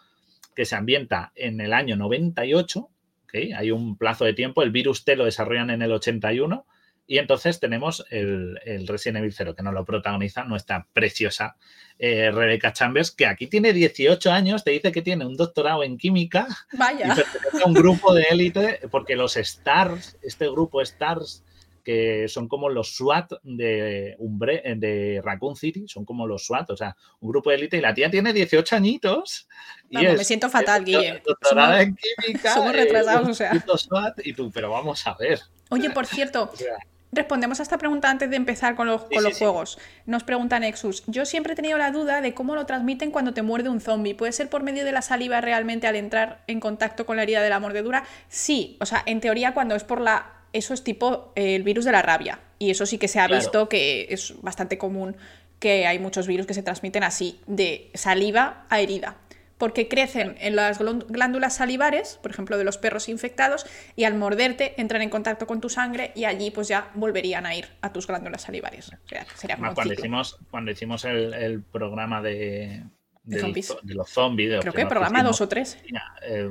que 0.54 0.66
se 0.66 0.76
ambienta 0.76 1.32
en 1.34 1.60
el 1.60 1.72
año 1.72 1.96
98, 1.96 2.90
¿okay? 3.24 3.52
hay 3.52 3.70
un 3.70 3.96
plazo 3.96 4.26
de 4.26 4.34
tiempo, 4.34 4.62
el 4.62 4.70
virus 4.70 5.04
T 5.04 5.16
lo 5.16 5.24
desarrollan 5.24 5.70
en 5.70 5.80
el 5.80 5.92
81 5.92 6.66
y 7.06 7.18
entonces 7.18 7.60
tenemos 7.60 8.04
el, 8.10 8.58
Resident 8.86 9.18
Evil 9.18 9.32
0, 9.32 9.54
que 9.54 9.62
nos 9.62 9.72
lo 9.72 9.84
protagoniza 9.84 10.44
nuestra 10.44 10.86
preciosa 10.92 11.56
eh, 11.98 12.30
Rebecca 12.30 12.72
Chambers, 12.72 13.12
que 13.12 13.26
aquí 13.26 13.46
tiene 13.46 13.72
18 13.72 14.30
años, 14.30 14.64
te 14.64 14.72
dice 14.72 14.90
que 14.90 15.02
tiene 15.02 15.24
un 15.24 15.36
doctorado 15.36 15.84
en 15.84 15.98
química. 15.98 16.46
Vaya. 16.72 17.14
Y 17.52 17.66
un 17.66 17.74
grupo 17.74 18.12
de 18.12 18.22
élite, 18.30 18.80
porque 18.90 19.14
los 19.14 19.34
STARS, 19.34 20.18
este 20.22 20.48
grupo 20.50 20.84
STARS, 20.84 21.44
que 21.84 22.26
son 22.26 22.48
como 22.48 22.68
los 22.68 22.96
SWAT 22.96 23.34
de, 23.44 24.16
Umbre, 24.18 24.60
de 24.76 25.20
Raccoon 25.22 25.54
City, 25.54 25.84
son 25.86 26.04
como 26.04 26.26
los 26.26 26.44
SWAT, 26.44 26.70
o 26.70 26.76
sea, 26.76 26.96
un 27.20 27.30
grupo 27.30 27.50
de 27.50 27.56
élite, 27.56 27.76
y 27.76 27.80
la 27.80 27.94
tía 27.94 28.10
tiene 28.10 28.32
18 28.32 28.74
añitos. 28.74 29.46
Y 29.88 29.98
me 29.98 30.24
siento 30.24 30.50
fatal, 30.50 30.84
Guille. 30.84 31.22
Doctorada 31.24 31.82
en 31.82 31.96
química. 31.96 32.54
Somos 32.54 32.74
retrasados, 32.74 33.28
o 33.28 33.34
sea. 33.34 33.52
SWAT, 33.76 34.18
y 34.26 34.32
tú, 34.32 34.50
pero 34.50 34.70
vamos 34.70 35.06
a 35.06 35.14
ver. 35.14 35.38
Oye, 35.70 35.90
por 35.90 36.06
cierto, 36.06 36.50
respondemos 37.16 37.58
a 37.60 37.62
esta 37.64 37.78
pregunta 37.78 38.10
antes 38.10 38.30
de 38.30 38.36
empezar 38.36 38.76
con 38.76 38.86
los, 38.86 39.02
con 39.04 39.24
los 39.24 39.38
juegos. 39.38 39.78
Nos 40.06 40.22
pregunta 40.22 40.60
Nexus, 40.60 41.02
yo 41.06 41.26
siempre 41.26 41.54
he 41.54 41.56
tenido 41.56 41.78
la 41.78 41.90
duda 41.90 42.20
de 42.20 42.34
cómo 42.34 42.54
lo 42.54 42.66
transmiten 42.66 43.10
cuando 43.10 43.34
te 43.34 43.42
muerde 43.42 43.68
un 43.68 43.80
zombie. 43.80 44.14
¿Puede 44.14 44.32
ser 44.32 44.48
por 44.48 44.62
medio 44.62 44.84
de 44.84 44.92
la 44.92 45.02
saliva 45.02 45.40
realmente 45.40 45.86
al 45.86 45.96
entrar 45.96 46.42
en 46.46 46.60
contacto 46.60 47.06
con 47.06 47.16
la 47.16 47.24
herida 47.24 47.42
de 47.42 47.50
la 47.50 47.58
mordedura? 47.58 48.04
Sí, 48.28 48.76
o 48.80 48.86
sea, 48.86 49.02
en 49.06 49.20
teoría 49.20 49.54
cuando 49.54 49.74
es 49.74 49.84
por 49.84 50.00
la... 50.00 50.32
Eso 50.52 50.72
es 50.72 50.84
tipo 50.84 51.32
el 51.34 51.64
virus 51.64 51.84
de 51.84 51.92
la 51.92 52.02
rabia. 52.02 52.40
Y 52.58 52.70
eso 52.70 52.86
sí 52.86 52.98
que 52.98 53.08
se 53.08 53.18
ha 53.18 53.26
visto 53.26 53.68
que 53.68 54.06
es 54.10 54.34
bastante 54.40 54.78
común 54.78 55.16
que 55.58 55.86
hay 55.86 55.98
muchos 55.98 56.26
virus 56.26 56.46
que 56.46 56.54
se 56.54 56.62
transmiten 56.62 57.02
así, 57.02 57.40
de 57.46 57.90
saliva 57.94 58.66
a 58.68 58.80
herida 58.80 59.16
porque 59.58 59.88
crecen 59.88 60.36
en 60.40 60.56
las 60.56 60.78
glándulas 60.78 61.56
salivares, 61.56 62.18
por 62.22 62.30
ejemplo, 62.30 62.58
de 62.58 62.64
los 62.64 62.78
perros 62.78 63.08
infectados, 63.08 63.66
y 63.94 64.04
al 64.04 64.14
morderte 64.14 64.74
entran 64.80 65.02
en 65.02 65.10
contacto 65.10 65.46
con 65.46 65.60
tu 65.60 65.68
sangre 65.68 66.12
y 66.14 66.24
allí 66.24 66.50
pues 66.50 66.68
ya 66.68 66.90
volverían 66.94 67.46
a 67.46 67.54
ir 67.54 67.68
a 67.80 67.92
tus 67.92 68.06
glándulas 68.06 68.42
salivares. 68.42 68.90
sería 69.34 69.56
cuando, 69.56 69.92
hicimos, 69.92 70.38
cuando 70.50 70.70
hicimos 70.70 71.04
el 71.04 71.62
programa 71.62 72.22
de, 72.22 72.84
de, 73.26 73.94
los 73.94 74.08
zombies. 74.08 74.60
Creo 74.60 74.72
que, 74.72 74.86
programa 74.86 75.22
dos 75.22 75.40
o 75.40 75.48
tres. 75.48 75.78
Eh, 76.22 76.50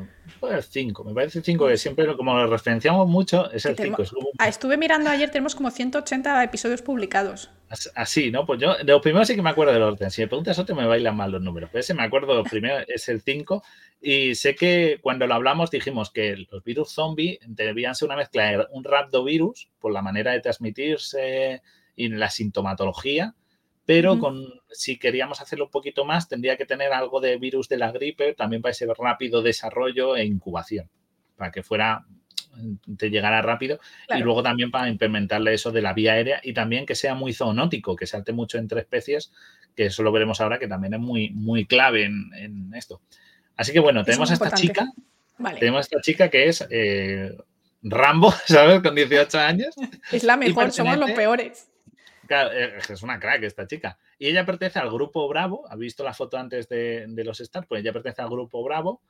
cinco, 0.69 1.03
me 1.03 1.13
parece 1.13 1.41
cinco, 1.41 1.67
que 1.67 1.77
siempre 1.77 2.15
como 2.15 2.33
lo 2.33 2.47
referenciamos 2.47 3.07
mucho, 3.07 3.49
es 3.51 3.65
el 3.65 3.77
cinco. 3.77 4.03
Ah, 4.37 4.47
estuve 4.47 4.77
mirando 4.77 5.09
ayer, 5.09 5.31
tenemos 5.31 5.55
como 5.55 5.71
180 5.71 6.43
episodios 6.43 6.81
publicados. 6.81 7.49
Así, 7.95 8.29
¿no? 8.29 8.45
Pues 8.45 8.59
yo, 8.59 8.75
de 8.75 8.83
los 8.83 9.01
primeros 9.01 9.27
sí 9.27 9.35
que 9.35 9.41
me 9.41 9.49
acuerdo 9.49 9.73
del 9.73 9.81
orden. 9.81 10.11
Si 10.11 10.21
me 10.21 10.27
preguntas 10.27 10.59
otro, 10.59 10.75
me 10.75 10.85
bailan 10.85 11.15
mal 11.15 11.31
los 11.31 11.41
números. 11.41 11.69
Pero 11.71 11.79
ese 11.79 11.93
me 11.93 12.03
acuerdo, 12.03 12.43
primero 12.43 12.77
es 12.87 13.09
el 13.09 13.21
5. 13.21 13.63
Y 14.01 14.35
sé 14.35 14.53
que 14.53 14.99
cuando 15.01 15.25
lo 15.25 15.33
hablamos 15.33 15.71
dijimos 15.71 16.11
que 16.11 16.45
los 16.51 16.63
virus 16.63 16.91
zombie 16.91 17.39
debían 17.47 17.95
ser 17.95 18.07
una 18.07 18.17
mezcla 18.17 18.43
de 18.45 18.65
un 18.71 18.83
raptovirus 18.83 19.69
por 19.79 19.93
la 19.93 20.01
manera 20.01 20.33
de 20.33 20.41
transmitirse 20.41 21.61
y 21.95 22.09
la 22.09 22.29
sintomatología 22.29 23.33
pero 23.85 24.17
con, 24.19 24.45
si 24.71 24.97
queríamos 24.97 25.41
hacerlo 25.41 25.65
un 25.65 25.71
poquito 25.71 26.05
más, 26.05 26.27
tendría 26.27 26.57
que 26.57 26.65
tener 26.65 26.91
algo 26.91 27.21
de 27.21 27.37
virus 27.37 27.69
de 27.69 27.77
la 27.77 27.91
gripe, 27.91 28.33
también 28.33 28.61
para 28.61 28.71
ese 28.71 28.87
rápido 28.97 29.41
desarrollo 29.41 30.15
e 30.15 30.25
incubación, 30.25 30.89
para 31.37 31.51
que 31.51 31.61
fuera, 31.61 32.03
te 32.97 33.09
llegara 33.11 33.43
rápido, 33.43 33.79
y 34.09 34.19
luego 34.21 34.41
también 34.41 34.71
para 34.71 34.89
implementarle 34.89 35.53
eso 35.53 35.71
de 35.71 35.83
la 35.83 35.93
vía 35.93 36.13
aérea 36.13 36.39
y 36.43 36.53
también 36.53 36.87
que 36.87 36.95
sea 36.95 37.13
muy 37.13 37.33
zoonótico, 37.33 37.95
que 37.95 38.07
salte 38.07 38.33
mucho 38.33 38.57
entre 38.57 38.81
especies, 38.81 39.31
que 39.75 39.85
eso 39.87 40.01
lo 40.01 40.11
veremos 40.11 40.41
ahora, 40.41 40.57
que 40.57 40.67
también 40.67 40.95
es 40.95 40.99
muy, 40.99 41.29
muy 41.29 41.65
clave 41.65 42.05
en, 42.05 42.73
esto. 42.73 43.01
Así 43.55 43.71
que 43.71 43.79
bueno, 43.79 44.03
tenemos 44.03 44.31
a 44.31 44.33
esta 44.33 44.51
chica, 44.51 44.91
tenemos 45.59 45.79
a 45.79 45.81
esta 45.81 46.01
chica 46.01 46.29
que 46.29 46.47
es 46.47 46.65
eh, 46.71 47.37
Rambo, 47.83 48.31
¿sabes? 48.47 48.81
Con 48.81 48.95
18 48.95 49.37
años. 49.37 49.75
Es 50.11 50.23
la 50.23 50.37
mejor, 50.37 50.71
somos 50.71 50.97
los 50.97 51.11
peores. 51.11 51.67
Eh, 52.29 52.77
es 52.89 53.03
una 53.03 53.19
crack 53.19 53.43
esta 53.43 53.67
chica. 53.67 53.97
Y 54.17 54.27
ella 54.27 54.45
pertenece 54.45 54.79
al 54.79 54.89
grupo 54.89 55.27
Bravo. 55.27 55.65
¿Ha 55.69 55.75
visto 55.75 56.03
la 56.03 56.13
foto 56.13 56.37
antes 56.37 56.67
de, 56.69 57.07
los 57.23 57.39
Stars? 57.39 57.67
Pues 57.67 57.81
ella 57.81 57.93
pertenece 57.93 58.21
al 58.21 58.29
grupo 58.29 58.63
Bravo, 58.63 59.01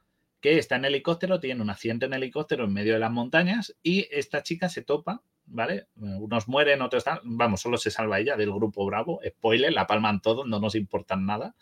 que 0.42 0.58
está 0.58 0.76
en 0.76 0.86
helicóptero, 0.86 1.40
tiene 1.40 1.62
un 1.62 1.70
accidente 1.70 2.06
en 2.06 2.14
helicóptero 2.14 2.66
en 2.66 2.74
medio 2.74 2.94
de 2.94 3.00
las 3.00 3.12
montañas 3.12 3.76
y 3.82 4.08
esta 4.12 4.44
chica 4.44 4.70
se 4.70 4.84
topa, 4.84 5.22
¿vale? 5.46 5.88
Unos 5.96 6.48
mueren, 6.48 6.82
otros 6.82 7.02
están. 7.02 7.20
Vamos, 7.24 7.62
solo 7.62 7.78
se 7.78 7.92
salva 7.92 8.20
ella 8.20 8.36
del 8.36 8.52
grupo 8.52 8.86
Bravo. 8.86 9.22
Spoiler, 9.26 9.74
la 9.74 9.88
palman 9.88 10.22
todos, 10.22 10.46
no 10.46 10.60
nos 10.60 10.76
importan 10.76 11.26
nada. 11.26 11.56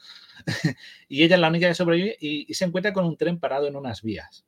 y 1.08 1.24
ella 1.24 1.36
es 1.36 1.42
la 1.42 1.50
única 1.50 1.68
que 1.68 1.76
sobrevive 1.76 2.18
y, 2.20 2.54
se 2.54 2.66
encuentra 2.66 2.94
con 2.94 3.06
un 3.06 3.18
tren 3.18 3.40
parado 3.40 3.68
en 3.68 3.76
unas 3.76 4.02
vías. 4.02 4.46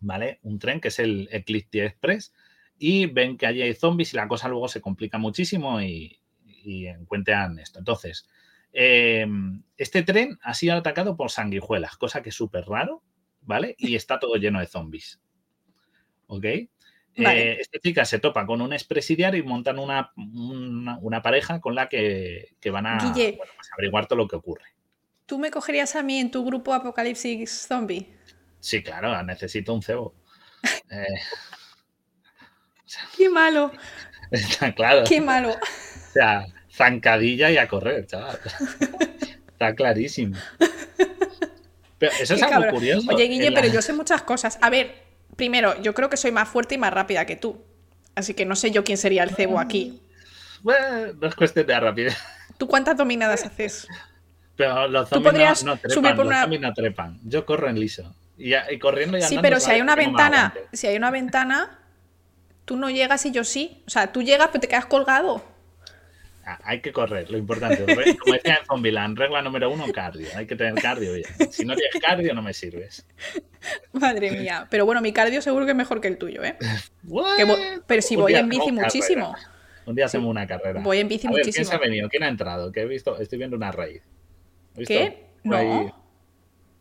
¿Vale? 0.00 0.38
Un 0.42 0.58
tren 0.58 0.80
que 0.80 0.88
es 0.88 0.98
el 0.98 1.28
Eclipse 1.30 1.86
Express 1.86 2.34
y 2.78 3.06
ven 3.06 3.36
que 3.36 3.46
allí 3.46 3.62
hay 3.62 3.74
zombies 3.74 4.12
y 4.12 4.16
la 4.16 4.28
cosa 4.28 4.48
luego 4.48 4.68
se 4.68 4.80
complica 4.80 5.18
muchísimo 5.18 5.80
y, 5.80 6.20
encuentran 6.66 7.58
esto. 7.58 7.78
Entonces, 7.78 8.26
em, 8.72 9.62
este 9.76 10.02
tren 10.02 10.38
ha 10.42 10.54
sido 10.54 10.74
atacado 10.76 11.14
por 11.14 11.30
sanguijuelas, 11.30 11.96
cosa 11.98 12.22
que 12.22 12.30
es 12.30 12.34
súper 12.34 12.64
raro, 12.64 13.02
¿vale? 13.42 13.74
Y 13.78 13.96
está 13.96 14.18
todo 14.18 14.36
lleno 14.36 14.60
de 14.60 14.66
zombies. 14.66 15.20
¿Ok? 16.26 16.44
Eh, 16.44 17.58
esta 17.60 17.78
chica 17.78 18.04
se 18.04 18.18
topa 18.18 18.44
con 18.46 18.60
un 18.60 18.72
expresidiario 18.72 19.38
y 19.38 19.46
montan 19.46 19.78
una, 19.78 20.12
una, 20.16 21.22
pareja 21.22 21.60
con 21.60 21.74
la 21.74 21.88
que, 21.88 22.56
van 22.72 22.86
a, 22.86 22.98
pues 22.98 23.70
averiguar 23.72 24.06
todo 24.06 24.18
lo 24.18 24.26
que 24.26 24.36
ocurre. 24.36 24.64
¿Tú 25.26 25.38
me 25.38 25.50
cogerías 25.50 25.94
a 25.96 26.02
mí 26.02 26.18
en 26.18 26.30
tu 26.30 26.44
grupo 26.44 26.74
Apocalipsis 26.74 27.66
Zombie? 27.68 28.14
Sí, 28.58 28.82
claro, 28.82 29.22
necesito 29.22 29.72
un 29.74 29.82
cebo. 29.82 30.14
Eh, 30.90 31.06
Qué 33.16 33.28
malo. 33.28 33.72
Está 34.30 34.72
claro. 34.72 35.04
Qué 35.06 35.20
malo. 35.20 35.50
O 35.50 36.12
sea, 36.12 36.46
zancadilla 36.70 37.50
y 37.50 37.56
a 37.56 37.68
correr, 37.68 38.06
chaval. 38.06 38.38
Está 39.48 39.74
clarísimo. 39.74 40.36
Pero 41.98 42.12
eso 42.20 42.34
es 42.34 42.42
algo 42.42 42.70
curioso. 42.70 43.10
Oye, 43.12 43.24
Guille, 43.24 43.52
pero 43.52 43.68
yo 43.68 43.80
sé 43.80 43.92
muchas 43.92 44.22
cosas. 44.22 44.58
A 44.60 44.70
ver, 44.70 45.04
primero, 45.36 45.80
yo 45.82 45.94
creo 45.94 46.10
que 46.10 46.16
soy 46.16 46.32
más 46.32 46.48
fuerte 46.48 46.74
y 46.74 46.78
más 46.78 46.92
rápida 46.92 47.24
que 47.24 47.36
tú. 47.36 47.62
Así 48.14 48.34
que 48.34 48.44
no 48.44 48.56
sé 48.56 48.70
yo 48.70 48.84
quién 48.84 48.98
sería 48.98 49.22
el 49.22 49.30
cebo 49.30 49.58
aquí. 49.58 50.00
Bueno, 50.62 51.12
no 51.20 51.28
es 51.28 51.34
cuestión 51.34 51.66
de 51.66 51.78
rapidez. 51.78 52.16
¿Tú 52.58 52.66
cuántas 52.66 52.96
dominadas 52.96 53.44
haces? 53.44 53.86
Pero 54.56 54.88
los 54.88 55.08
zombies 55.08 55.64
no, 55.64 55.76
trepan, 55.76 56.16
los 56.16 56.40
zombies 56.40 56.60
no 56.60 56.72
trepan. 56.72 57.20
Yo 57.24 57.44
corro 57.44 57.68
en 57.68 57.78
liso. 57.78 58.14
Y, 58.36 58.54
corriendo 58.78 59.18
ya 59.18 59.28
Sí, 59.28 59.38
pero 59.40 59.60
si 59.60 59.70
hay 59.70 59.80
una 59.80 59.94
ventana, 59.94 60.54
si 60.72 60.86
hay 60.86 60.96
una 60.96 61.10
ventana, 61.10 61.78
tú 62.64 62.76
no 62.76 62.90
llegas 62.90 63.24
y 63.26 63.32
yo 63.32 63.44
sí. 63.44 63.82
O 63.86 63.90
sea, 63.90 64.12
tú 64.12 64.22
llegas 64.22 64.48
pero 64.48 64.60
te 64.60 64.68
quedas 64.68 64.86
colgado. 64.86 65.42
Ah, 66.46 66.58
hay 66.62 66.80
que 66.80 66.92
correr, 66.92 67.30
lo 67.30 67.38
importante. 67.38 67.84
Como 68.18 68.34
decía 68.34 68.58
en 68.60 68.66
Zombieland, 68.66 69.16
regla 69.16 69.40
número 69.40 69.70
uno, 69.70 69.86
cardio. 69.92 70.28
Hay 70.36 70.46
que 70.46 70.56
tener 70.56 70.74
cardio 70.74 71.16
ya. 71.16 71.28
Si 71.50 71.64
no 71.64 71.74
tienes 71.74 72.02
cardio, 72.02 72.34
no 72.34 72.42
me 72.42 72.52
sirves. 72.52 73.06
Madre 73.92 74.30
mía. 74.30 74.66
Pero 74.70 74.84
bueno, 74.84 75.00
mi 75.00 75.12
cardio 75.12 75.40
seguro 75.40 75.64
que 75.64 75.70
es 75.70 75.76
mejor 75.76 76.02
que 76.02 76.08
el 76.08 76.18
tuyo, 76.18 76.44
¿eh? 76.44 76.56
pero 77.86 78.02
si 78.02 78.16
voy 78.16 78.34
en 78.34 78.48
bici 78.48 78.72
muchísimo. 78.72 79.34
Un 79.86 79.94
día 79.94 80.04
hacemos 80.04 80.30
una 80.30 80.46
carrera. 80.46 80.80
Voy 80.80 80.98
en 80.98 81.08
bici 81.08 81.28
muchísimo. 81.28 81.54
¿Quién 81.54 81.66
se 81.66 81.74
ha 81.74 81.78
venido? 81.78 82.08
¿Quién 82.08 82.22
ha 82.24 82.28
entrado? 82.28 82.72
Que 82.72 82.82
he 82.82 82.86
visto, 82.86 83.18
estoy 83.18 83.38
viendo 83.38 83.56
una 83.56 83.72
raíz. 83.72 84.02
¿Qué? 84.86 85.28
No. 85.44 86.04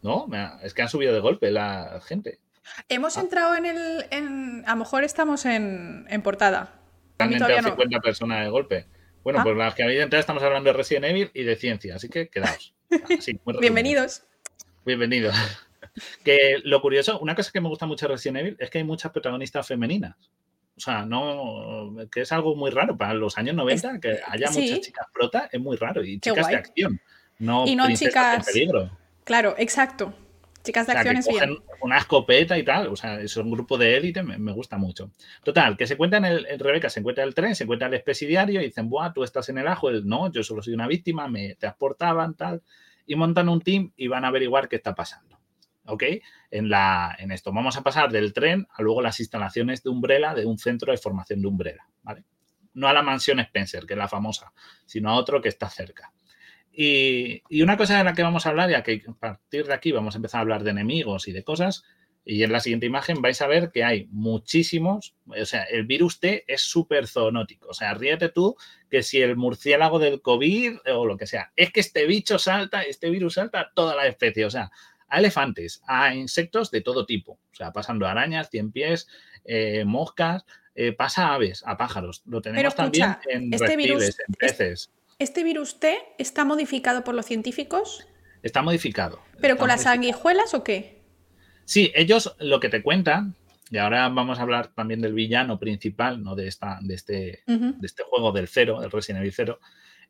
No, 0.01 0.27
es 0.61 0.73
que 0.73 0.81
han 0.81 0.89
subido 0.89 1.13
de 1.13 1.21
golpe 1.21 1.49
la 1.51 2.01
gente. 2.05 2.39
Hemos 2.89 3.17
ah. 3.17 3.21
entrado 3.21 3.55
en 3.55 3.65
el. 3.65 4.05
En, 4.11 4.63
a 4.65 4.71
lo 4.71 4.77
mejor 4.77 5.03
estamos 5.03 5.45
en, 5.45 6.05
en 6.09 6.21
portada. 6.21 6.79
Han 7.19 7.33
entrado 7.33 7.61
50 7.61 7.99
personas 7.99 8.43
de 8.43 8.49
golpe. 8.49 8.87
Bueno, 9.23 9.39
ah. 9.39 9.43
pues 9.43 9.55
las 9.55 9.73
que 9.75 9.83
habéis 9.83 10.01
entrado 10.01 10.19
estamos 10.19 10.43
hablando 10.43 10.69
de 10.69 10.77
Resident 10.77 11.05
Evil 11.05 11.31
y 11.33 11.43
de 11.43 11.55
ciencia, 11.55 11.95
así 11.95 12.09
que 12.09 12.29
quedaos. 12.29 12.73
Bienvenidos. 13.59 14.23
Bienvenidos. 14.85 15.35
Que 16.23 16.59
lo 16.63 16.81
curioso, 16.81 17.19
una 17.19 17.35
cosa 17.35 17.51
que 17.51 17.61
me 17.61 17.69
gusta 17.69 17.85
mucho 17.85 18.07
de 18.07 18.13
Resident 18.13 18.37
Evil 18.39 18.57
es 18.57 18.71
que 18.71 18.79
hay 18.79 18.83
muchas 18.83 19.11
protagonistas 19.11 19.67
femeninas. 19.67 20.15
O 20.75 20.79
sea, 20.79 21.05
no, 21.05 21.95
que 22.11 22.21
es 22.21 22.31
algo 22.31 22.55
muy 22.55 22.71
raro 22.71 22.97
para 22.97 23.13
los 23.13 23.37
años 23.37 23.53
90, 23.53 23.99
que 23.99 24.19
haya 24.25 24.49
muchas 24.49 24.81
chicas 24.81 25.05
prota, 25.13 25.49
es 25.51 25.61
muy 25.61 25.77
raro. 25.77 26.03
Y 26.03 26.19
chicas 26.19 26.47
de 26.47 26.55
acción, 26.55 26.99
no, 27.37 27.67
y 27.67 27.75
no 27.75 27.93
chicas. 27.93 28.43
peligro. 28.43 28.89
Claro, 29.23 29.53
exacto. 29.59 30.15
Chicas 30.63 30.87
de 30.87 30.93
acción 30.93 31.17
es 31.17 31.27
bien. 31.27 31.57
Una 31.81 31.97
escopeta 31.97 32.57
y 32.57 32.63
tal, 32.63 32.87
o 32.87 32.95
sea, 32.95 33.19
es 33.19 33.35
un 33.37 33.51
grupo 33.51 33.77
de 33.77 33.97
élite, 33.97 34.23
me, 34.23 34.51
gusta 34.53 34.77
mucho. 34.77 35.11
Total, 35.43 35.75
que 35.75 35.85
se 35.85 35.93
encuentran 35.93 36.25
el, 36.25 36.45
el, 36.45 36.59
Rebeca, 36.59 36.89
se 36.89 37.01
encuentra 37.01 37.23
el 37.23 37.35
tren, 37.35 37.55
se 37.55 37.65
encuentra 37.65 37.87
el 37.87 37.93
expresidiario 37.93 38.61
y 38.61 38.65
dicen, 38.65 38.89
Buah, 38.89 39.13
tú 39.13 39.23
estás 39.23 39.49
en 39.49 39.57
el 39.57 39.67
ajo, 39.67 39.91
no, 39.91 40.31
yo 40.31 40.43
solo 40.43 40.61
soy 40.61 40.73
una 40.73 40.87
víctima, 40.87 41.27
me 41.27 41.55
transportaban, 41.55 42.35
tal, 42.35 42.63
y 43.05 43.15
montan 43.15 43.49
un 43.49 43.61
team 43.61 43.91
y 43.97 44.07
van 44.07 44.25
a 44.25 44.29
averiguar 44.29 44.69
qué 44.69 44.77
está 44.77 44.95
pasando. 44.95 45.33
¿ok? 45.85 46.03
En, 46.51 46.69
la, 46.69 47.15
en 47.19 47.31
esto. 47.31 47.51
Vamos 47.51 47.77
a 47.77 47.81
pasar 47.81 48.11
del 48.11 48.33
tren 48.33 48.67
a 48.71 48.81
luego 48.81 49.01
las 49.01 49.19
instalaciones 49.19 49.83
de 49.83 49.89
Umbrella, 49.89 50.33
de 50.33 50.45
un 50.45 50.57
centro 50.57 50.91
de 50.91 50.97
formación 50.97 51.41
de 51.41 51.47
Umbrella, 51.47 51.87
¿vale? 52.01 52.23
No 52.73 52.87
a 52.87 52.93
la 52.93 53.03
mansión 53.03 53.39
Spencer, 53.39 53.85
que 53.85 53.93
es 53.93 53.97
la 53.97 54.07
famosa, 54.07 54.51
sino 54.85 55.09
a 55.09 55.15
otro 55.15 55.41
que 55.41 55.49
está 55.49 55.69
cerca. 55.69 56.11
Y, 56.75 57.43
y 57.49 57.61
una 57.61 57.77
cosa 57.77 57.97
de 57.97 58.03
la 58.03 58.13
que 58.13 58.23
vamos 58.23 58.45
a 58.45 58.49
hablar, 58.49 58.69
ya 58.69 58.81
que 58.83 59.03
a 59.07 59.13
partir 59.13 59.67
de 59.67 59.73
aquí 59.73 59.91
vamos 59.91 60.15
a 60.15 60.17
empezar 60.17 60.39
a 60.39 60.41
hablar 60.41 60.63
de 60.63 60.71
enemigos 60.71 61.27
y 61.27 61.31
de 61.31 61.43
cosas, 61.43 61.83
y 62.25 62.43
en 62.43 62.51
la 62.51 62.61
siguiente 62.61 62.85
imagen 62.85 63.21
vais 63.21 63.41
a 63.41 63.47
ver 63.47 63.71
que 63.71 63.83
hay 63.83 64.07
muchísimos, 64.09 65.15
o 65.27 65.45
sea, 65.45 65.63
el 65.63 65.85
virus 65.85 66.19
T 66.19 66.45
es 66.47 66.61
súper 66.61 67.07
zoonótico. 67.07 67.67
O 67.67 67.73
sea, 67.73 67.93
ríete 67.93 68.29
tú 68.29 68.55
que 68.89 69.03
si 69.03 69.21
el 69.21 69.35
murciélago 69.35 69.99
del 69.99 70.21
COVID 70.21 70.77
o 70.95 71.05
lo 71.05 71.17
que 71.17 71.27
sea, 71.27 71.51
es 71.55 71.71
que 71.71 71.81
este 71.81 72.05
bicho 72.05 72.39
salta, 72.39 72.83
este 72.83 73.09
virus 73.09 73.33
salta 73.33 73.59
a 73.59 73.71
toda 73.73 73.95
la 73.95 74.07
especie. 74.07 74.45
O 74.45 74.49
sea, 74.49 74.71
a 75.09 75.19
elefantes, 75.19 75.81
a 75.85 76.15
insectos 76.15 76.71
de 76.71 76.81
todo 76.81 77.05
tipo. 77.05 77.33
O 77.33 77.55
sea, 77.55 77.73
pasando 77.73 78.07
arañas, 78.07 78.49
cien 78.49 78.71
pies, 78.71 79.07
eh, 79.43 79.83
moscas, 79.85 80.45
eh, 80.75 80.93
pasa 80.93 81.27
a 81.27 81.33
aves, 81.35 81.61
a 81.65 81.77
pájaros. 81.77 82.23
Lo 82.25 82.41
tenemos 82.41 82.73
también 82.73 83.17
en 83.29 83.53
este 83.53 83.67
reptiles, 83.67 84.17
en 84.27 84.33
peces. 84.35 84.81
¿Este 84.81 85.02
virus 85.43 85.79
T 85.79 85.97
está 86.17 86.45
modificado 86.45 87.03
por 87.03 87.15
los 87.15 87.25
científicos? 87.25 88.07
Está 88.41 88.61
modificado. 88.61 89.19
¿Pero 89.39 89.57
con 89.57 89.69
las 89.69 89.83
sanguijuelas 89.83 90.53
o 90.53 90.63
qué? 90.63 91.01
Sí, 91.65 91.91
ellos 91.95 92.35
lo 92.39 92.59
que 92.59 92.69
te 92.69 92.83
cuentan, 92.83 93.35
y 93.71 93.77
ahora 93.77 94.09
vamos 94.09 94.39
a 94.39 94.41
hablar 94.41 94.73
también 94.73 95.01
del 95.01 95.13
villano 95.13 95.59
principal, 95.59 96.23
¿no? 96.23 96.35
De, 96.35 96.47
esta, 96.47 96.79
de, 96.81 96.93
este, 96.93 97.43
de 97.47 97.75
este 97.81 98.03
juego 98.03 98.31
del 98.31 98.47
cero, 98.47 98.83
el 98.83 98.91
Resident 98.91 99.21
Evil 99.21 99.33
0, 99.33 99.59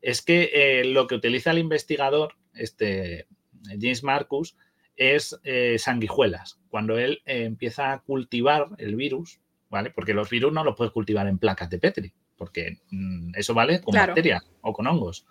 es 0.01 0.21
que 0.21 0.51
eh, 0.53 0.85
lo 0.85 1.07
que 1.07 1.15
utiliza 1.15 1.51
el 1.51 1.59
investigador, 1.59 2.35
este 2.53 3.27
James 3.79 4.03
Marcus, 4.03 4.57
es 4.95 5.39
eh, 5.43 5.77
sanguijuelas. 5.79 6.59
Cuando 6.69 6.97
él 6.97 7.21
eh, 7.25 7.43
empieza 7.45 7.93
a 7.93 7.99
cultivar 7.99 8.67
el 8.77 8.95
virus, 8.95 9.39
¿vale? 9.69 9.91
Porque 9.91 10.13
los 10.13 10.29
virus 10.29 10.51
no 10.51 10.63
los 10.63 10.75
puedes 10.75 10.91
cultivar 10.91 11.27
en 11.27 11.37
placas 11.37 11.69
de 11.69 11.79
Petri, 11.79 12.13
porque 12.43 12.79
mm, 12.91 13.35
eso 13.35 13.53
vale 13.53 13.79
con 13.81 13.95
bacterias 13.95 14.43
o 14.61 14.73
con 14.73 14.85
hongos. 14.85 15.25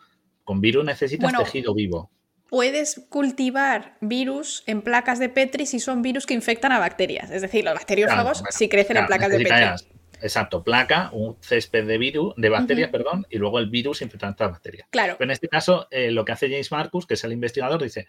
Con 0.44 0.60
virus 0.60 0.84
necesitas 0.84 1.32
tejido 1.36 1.74
vivo 1.74 2.10
puedes 2.48 3.06
cultivar 3.08 3.96
virus 4.02 4.62
en 4.66 4.82
placas 4.82 5.18
de 5.18 5.30
Petri 5.30 5.64
si 5.64 5.80
son 5.80 6.02
virus 6.02 6.26
que 6.26 6.34
infectan 6.34 6.70
a 6.70 6.78
bacterias. 6.78 7.30
Es 7.30 7.40
decir, 7.40 7.64
los 7.64 7.72
bacteriófagos 7.72 8.44
si 8.50 8.68
crecen 8.68 8.98
en 8.98 9.06
placas 9.06 9.30
de 9.30 9.38
Petri. 9.38 9.88
Exacto, 10.20 10.62
placa, 10.62 11.08
un 11.14 11.38
césped 11.40 11.86
de 11.86 11.96
virus, 11.96 12.34
de 12.36 12.50
bacterias, 12.50 12.90
perdón, 12.90 13.26
y 13.30 13.38
luego 13.38 13.58
el 13.58 13.70
virus 13.70 14.02
infectando 14.02 14.36
a 14.38 14.44
las 14.44 14.52
bacterias. 14.52 14.86
Claro. 14.90 15.16
Pero 15.18 15.28
en 15.28 15.32
este 15.32 15.48
caso, 15.48 15.88
eh, 15.90 16.10
lo 16.10 16.26
que 16.26 16.32
hace 16.32 16.48
James 16.50 16.70
Marcus, 16.70 17.06
que 17.06 17.14
es 17.14 17.24
el 17.24 17.32
investigador, 17.32 17.82
dice: 17.82 18.06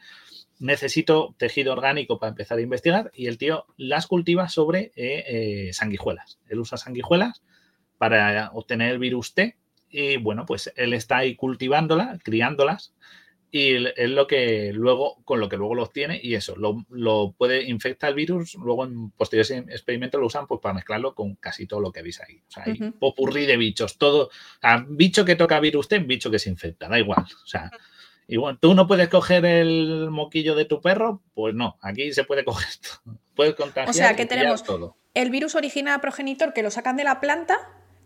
necesito 0.59 1.35
tejido 1.37 1.71
orgánico 1.71 2.19
para 2.19 2.31
empezar 2.31 2.57
a 2.57 2.61
investigar, 2.61 3.11
y 3.15 3.27
el 3.27 3.37
tío 3.37 3.65
las 3.77 4.07
cultiva 4.07 4.49
sobre 4.49 4.91
eh, 4.97 5.23
eh, 5.25 5.69
sanguijuelas. 5.73 6.39
Él 6.49 6.59
usa 6.59 6.77
sanguijuelas 6.77 7.41
para 7.97 8.51
obtener 8.53 8.91
el 8.91 8.99
virus 8.99 9.33
T, 9.33 9.57
y 9.89 10.17
bueno, 10.17 10.45
pues 10.45 10.73
él 10.75 10.93
está 10.93 11.17
ahí 11.17 11.35
cultivándolas, 11.35 12.19
criándolas 12.23 12.93
y 13.55 13.85
es 13.85 14.09
lo 14.09 14.25
que 14.25 14.71
luego, 14.73 15.21
con 15.25 15.39
lo 15.39 15.47
que 15.47 15.57
luego 15.57 15.75
lo 15.75 15.83
obtiene 15.83 16.19
y 16.21 16.33
eso, 16.33 16.55
lo, 16.57 17.33
puede 17.33 17.69
infectar 17.69 18.09
el 18.09 18.15
virus, 18.15 18.55
luego 18.55 18.83
en 18.83 19.11
posteriores 19.11 19.51
experimentos 19.69 20.19
lo 20.19 20.25
usan 20.25 20.47
pues 20.47 20.59
para 20.59 20.73
mezclarlo 20.73 21.13
con 21.13 21.35
casi 21.35 21.67
todo 21.67 21.79
lo 21.79 21.91
que 21.91 22.01
veis 22.01 22.19
ahí. 22.19 22.41
O 22.47 22.51
sea, 22.51 22.63
hay 22.65 22.73
popurrí 22.99 23.45
de 23.45 23.55
bichos, 23.57 23.99
todo, 23.99 24.31
o 24.63 24.85
bicho 24.87 25.23
que 25.23 25.35
toca 25.35 25.59
virus 25.59 25.87
ten, 25.87 26.07
bicho 26.07 26.31
que 26.31 26.39
se 26.39 26.49
infecta, 26.49 26.89
da 26.89 26.97
igual. 26.97 27.19
O 27.21 27.45
sea, 27.45 27.69
igual, 28.27 28.57
tú 28.59 28.73
no 28.73 28.87
puedes 28.87 29.07
coger 29.09 29.45
el 29.45 30.09
moquillo 30.09 30.55
de 30.55 30.65
tu 30.65 30.81
perro, 30.81 31.21
pues 31.35 31.53
no, 31.53 31.77
aquí 31.83 32.11
se 32.11 32.23
puede 32.23 32.43
coger 32.43 32.69
todo. 33.05 33.19
Puedes 33.35 33.53
contagiar 33.53 33.89
o 33.89 33.93
sea, 33.93 34.15
que 34.15 34.25
tenemos 34.25 34.63
todo. 34.63 34.97
el 35.13 35.29
virus 35.29 35.53
origina 35.53 36.01
progenitor 36.01 36.53
que 36.53 36.63
lo 36.63 36.71
sacan 36.71 36.97
de 36.97 37.03
la 37.03 37.21
planta, 37.21 37.59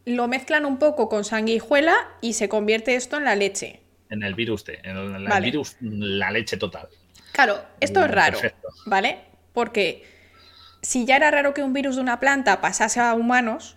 lo 0.07 0.29
mezclan 0.29 0.65
un 0.65 0.79
poco 0.79 1.09
con 1.09 1.25
sanguijuela 1.25 1.93
y 2.21 2.33
se 2.33 2.47
convierte 2.47 2.95
esto 2.95 3.17
en 3.17 3.25
la 3.25 3.35
leche. 3.35 3.81
En 4.09 4.23
el 4.23 4.35
virus 4.35 4.63
T, 4.63 4.79
en 4.87 4.95
el, 4.95 5.41
virus, 5.41 5.75
la 5.81 6.31
leche 6.31 6.55
total. 6.55 6.87
Claro, 7.33 7.61
esto 7.81 8.05
es 8.05 8.09
raro, 8.09 8.39
¿vale? 8.85 9.19
Porque 9.51 10.05
si 10.81 11.05
ya 11.05 11.17
era 11.17 11.29
raro 11.29 11.53
que 11.53 11.61
un 11.61 11.73
virus 11.73 11.97
de 11.97 12.01
una 12.01 12.21
planta 12.21 12.61
pasase 12.61 13.01
a 13.01 13.13
humanos, 13.15 13.75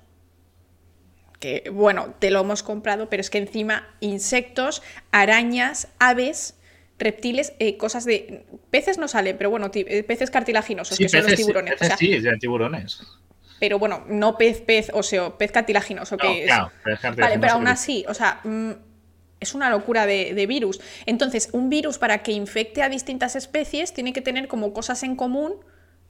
que 1.40 1.69
bueno, 1.73 2.15
te 2.20 2.31
lo 2.31 2.43
hemos 2.43 2.62
comprado, 2.62 3.11
pero 3.11 3.23
es 3.23 3.28
que 3.28 3.39
encima 3.39 3.89
insectos, 3.98 4.85
arañas, 5.11 5.89
aves, 5.98 6.57
reptiles, 6.97 7.55
eh, 7.59 7.77
cosas 7.77 8.05
de... 8.05 8.44
Peces 8.70 8.98
no 8.98 9.09
salen, 9.09 9.36
pero 9.36 9.51
bueno, 9.51 9.69
eh, 9.74 10.05
peces 10.05 10.31
cartilaginosos, 10.31 10.97
que 10.97 11.09
son 11.09 11.24
los 11.24 11.35
tiburones. 11.35 11.74
sí, 11.98 12.16
o 12.16 12.39
tiburones. 12.39 13.02
Pero 13.61 13.78
bueno, 13.78 14.05
no 14.09 14.37
pez, 14.37 14.62
pez, 14.62 14.91
o 14.93 15.03
sea, 15.03 15.37
pez 15.37 15.53
cartilaginoso, 15.53 16.16
que 16.16 16.45
Claro, 16.47 16.73
Vale, 17.16 17.39
pero 17.39 17.53
aún 17.53 17.69
así, 17.69 18.05
o 18.09 18.15
sea, 18.15 18.41
mm, 18.43 18.70
es 19.39 19.55
una 19.55 19.70
locura 19.70 20.07
de, 20.07 20.47
virus. 20.47 20.81
Entonces, 21.07 21.51
un 21.53 21.69
virus 21.69 21.99
para 21.99 22.23
que 22.23 22.32
infecte 22.32 22.82
a 22.82 22.89
distintas 22.89 23.37
especies 23.37 23.93
tiene 23.93 24.12
que 24.12 24.23
tener 24.23 24.49
como 24.49 24.73
cosas 24.73 25.03
en 25.03 25.15
común, 25.15 25.57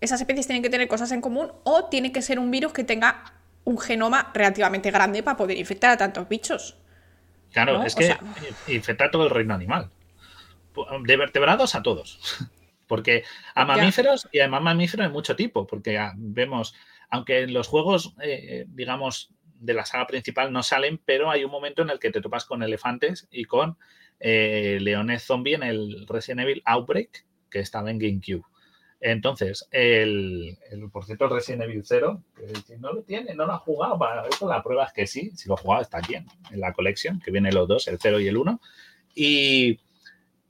esas 0.00 0.20
especies 0.20 0.46
tienen 0.46 0.62
que 0.62 0.70
tener 0.70 0.88
cosas 0.88 1.12
en 1.12 1.20
común 1.20 1.52
o 1.64 1.86
tiene 1.86 2.12
que 2.12 2.22
ser 2.22 2.38
un 2.38 2.50
virus 2.50 2.72
que 2.72 2.84
tenga 2.84 3.24
un 3.64 3.78
genoma 3.78 4.30
relativamente 4.32 4.90
grande 4.90 5.22
para 5.22 5.36
poder 5.36 5.58
infectar 5.58 5.90
a 5.90 5.96
tantos 5.96 6.28
bichos. 6.28 6.76
Claro, 7.52 7.82
es 7.82 7.96
que 7.96 8.16
infecta 8.68 9.10
todo 9.10 9.24
el 9.24 9.30
reino 9.30 9.54
animal. 9.54 9.90
De 11.02 11.16
vertebrados 11.16 11.74
a 11.74 11.82
todos. 11.82 12.20
Porque 12.86 13.22
a 13.54 13.64
mamíferos, 13.64 14.28
y 14.32 14.40
además 14.40 14.62
mamíferos 14.62 15.06
hay 15.06 15.12
mucho 15.12 15.36
tipo, 15.36 15.64
porque 15.64 16.04
vemos, 16.16 16.74
aunque 17.10 17.40
en 17.40 17.52
los 17.52 17.68
juegos, 17.68 18.14
eh, 18.22 18.64
digamos, 18.68 19.34
de 19.60 19.74
la 19.74 19.84
saga 19.84 20.06
principal 20.06 20.52
no 20.52 20.62
salen, 20.62 21.00
pero 21.04 21.30
hay 21.30 21.44
un 21.44 21.50
momento 21.50 21.82
en 21.82 21.90
el 21.90 21.98
que 21.98 22.10
te 22.10 22.20
topas 22.20 22.46
con 22.46 22.62
elefantes 22.62 23.28
y 23.30 23.44
con 23.44 23.76
eh, 24.18 24.78
leones 24.80 25.22
zombie 25.22 25.54
en 25.54 25.62
el 25.62 26.06
Resident 26.08 26.40
Evil 26.40 26.62
Outbreak, 26.64 27.26
que 27.50 27.60
estaba 27.60 27.90
en 27.90 27.98
GameCube. 27.98 28.44
Entonces, 29.00 29.66
el, 29.70 30.58
por 30.92 31.06
cierto, 31.06 31.28
Resident 31.28 31.62
Evil 31.62 31.82
0, 31.84 32.22
que 32.66 32.76
no 32.76 32.92
lo 32.92 33.02
tiene, 33.02 33.34
no 33.34 33.46
lo 33.46 33.52
ha 33.52 33.58
jugado, 33.58 33.98
para 33.98 34.26
eso 34.28 34.46
la 34.46 34.62
prueba 34.62 34.84
es 34.84 34.92
que 34.92 35.06
sí, 35.06 35.30
si 35.34 35.48
lo 35.48 35.54
ha 35.54 35.58
jugado 35.58 35.82
está 35.82 35.98
aquí 35.98 36.16
en, 36.16 36.26
la 36.52 36.74
colección, 36.74 37.18
que 37.18 37.30
vienen 37.30 37.54
los 37.54 37.66
dos, 37.66 37.88
el 37.88 37.98
0 37.98 38.20
y 38.20 38.28
el 38.28 38.36
1. 38.36 38.60
Y 39.14 39.80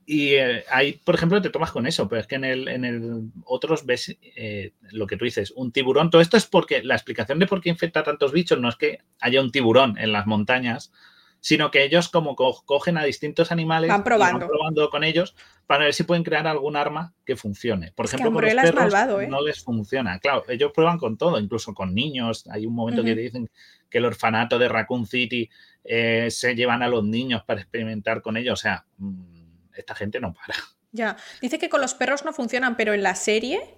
y 0.05 0.33
eh, 0.33 0.63
ahí, 0.69 0.93
por 0.93 1.15
ejemplo, 1.15 1.41
te 1.41 1.49
tomas 1.49 1.71
con 1.71 1.85
eso, 1.85 2.07
pero 2.09 2.21
es 2.21 2.27
que 2.27 2.35
en 2.35 2.43
el, 2.43 2.67
en 2.67 2.85
el 2.85 3.31
otros 3.45 3.85
ves 3.85 4.17
eh, 4.35 4.73
lo 4.91 5.07
que 5.07 5.17
tú 5.17 5.25
dices, 5.25 5.51
un 5.55 5.71
tiburón. 5.71 6.09
Todo 6.09 6.21
esto 6.21 6.37
es 6.37 6.45
porque 6.45 6.83
la 6.83 6.95
explicación 6.95 7.39
de 7.39 7.47
por 7.47 7.61
qué 7.61 7.69
infecta 7.69 8.03
tantos 8.03 8.31
bichos 8.31 8.59
no 8.59 8.69
es 8.69 8.75
que 8.75 8.99
haya 9.19 9.41
un 9.41 9.51
tiburón 9.51 9.97
en 9.97 10.11
las 10.11 10.25
montañas, 10.25 10.91
sino 11.39 11.71
que 11.71 11.83
ellos 11.83 12.09
como 12.09 12.35
cogen 12.35 12.97
a 12.97 13.03
distintos 13.03 13.51
animales 13.51 13.89
van 13.89 14.03
probando. 14.03 14.39
van 14.39 14.47
probando 14.47 14.89
con 14.89 15.03
ellos 15.03 15.35
para 15.65 15.85
ver 15.85 15.93
si 15.93 16.03
pueden 16.03 16.23
crear 16.23 16.47
algún 16.47 16.75
arma 16.75 17.13
que 17.25 17.35
funcione. 17.35 17.93
Por 17.95 18.05
ejemplo, 18.05 18.31
con 18.31 18.43
los 18.43 18.53
perros 18.53 18.93
¿eh? 19.21 19.27
no 19.27 19.41
les 19.41 19.63
funciona. 19.63 20.19
Claro, 20.19 20.43
ellos 20.49 20.71
prueban 20.73 20.97
con 20.97 21.17
todo, 21.17 21.39
incluso 21.39 21.73
con 21.73 21.93
niños. 21.95 22.45
Hay 22.51 22.65
un 22.65 22.73
momento 22.73 23.03
que 23.03 23.15
dicen 23.15 23.49
que 23.89 23.99
el 23.99 24.05
orfanato 24.05 24.59
de 24.59 24.67
Raccoon 24.67 25.05
City 25.05 25.49
se 25.83 26.55
llevan 26.55 26.83
a 26.83 26.87
los 26.87 27.03
niños 27.03 27.43
para 27.43 27.61
experimentar 27.61 28.21
con 28.21 28.35
ellos. 28.37 28.59
O 28.59 28.61
sea, 28.61 28.85
mm, 28.97 29.40
esta 29.75 29.95
gente 29.95 30.19
no 30.19 30.33
para. 30.33 30.55
Ya, 30.91 31.17
dice 31.41 31.57
que 31.57 31.69
con 31.69 31.81
los 31.81 31.93
perros 31.93 32.25
no 32.25 32.33
funcionan, 32.33 32.75
pero 32.75 32.93
en 32.93 33.03
la 33.03 33.15
serie 33.15 33.75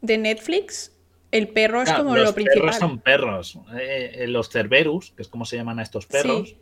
de 0.00 0.18
Netflix 0.18 0.92
el 1.30 1.48
perro 1.48 1.82
es 1.82 1.92
como 1.92 2.14
lo 2.14 2.34
principal. 2.34 2.66
Los 2.66 2.76
perros 2.76 2.76
son 2.76 2.98
perros. 3.00 3.58
Eh, 3.80 4.26
los 4.28 4.50
Cerberus, 4.50 5.12
que 5.12 5.22
es 5.22 5.28
como 5.28 5.46
se 5.46 5.56
llaman 5.56 5.78
a 5.78 5.82
estos 5.82 6.06
perros, 6.06 6.56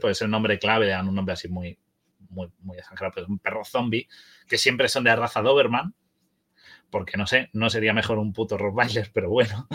puede 0.00 0.14
ser 0.14 0.26
un 0.26 0.32
nombre 0.32 0.58
clave, 0.58 0.88
dan 0.88 1.08
un 1.08 1.14
nombre 1.14 1.34
así 1.34 1.48
muy, 1.48 1.78
muy, 2.28 2.50
muy 2.58 2.76
exagerado, 2.76 3.12
pero 3.14 3.26
un 3.28 3.38
perro 3.38 3.64
zombie, 3.64 4.08
que 4.48 4.58
siempre 4.58 4.88
son 4.88 5.04
de 5.04 5.10
la 5.10 5.16
raza 5.16 5.42
Doberman, 5.42 5.94
porque 6.90 7.16
no 7.16 7.26
sé, 7.26 7.50
no 7.52 7.70
sería 7.70 7.92
mejor 7.92 8.18
un 8.18 8.32
puto 8.32 8.58
Rottweiler, 8.58 9.10
pero 9.12 9.30
bueno. 9.30 9.68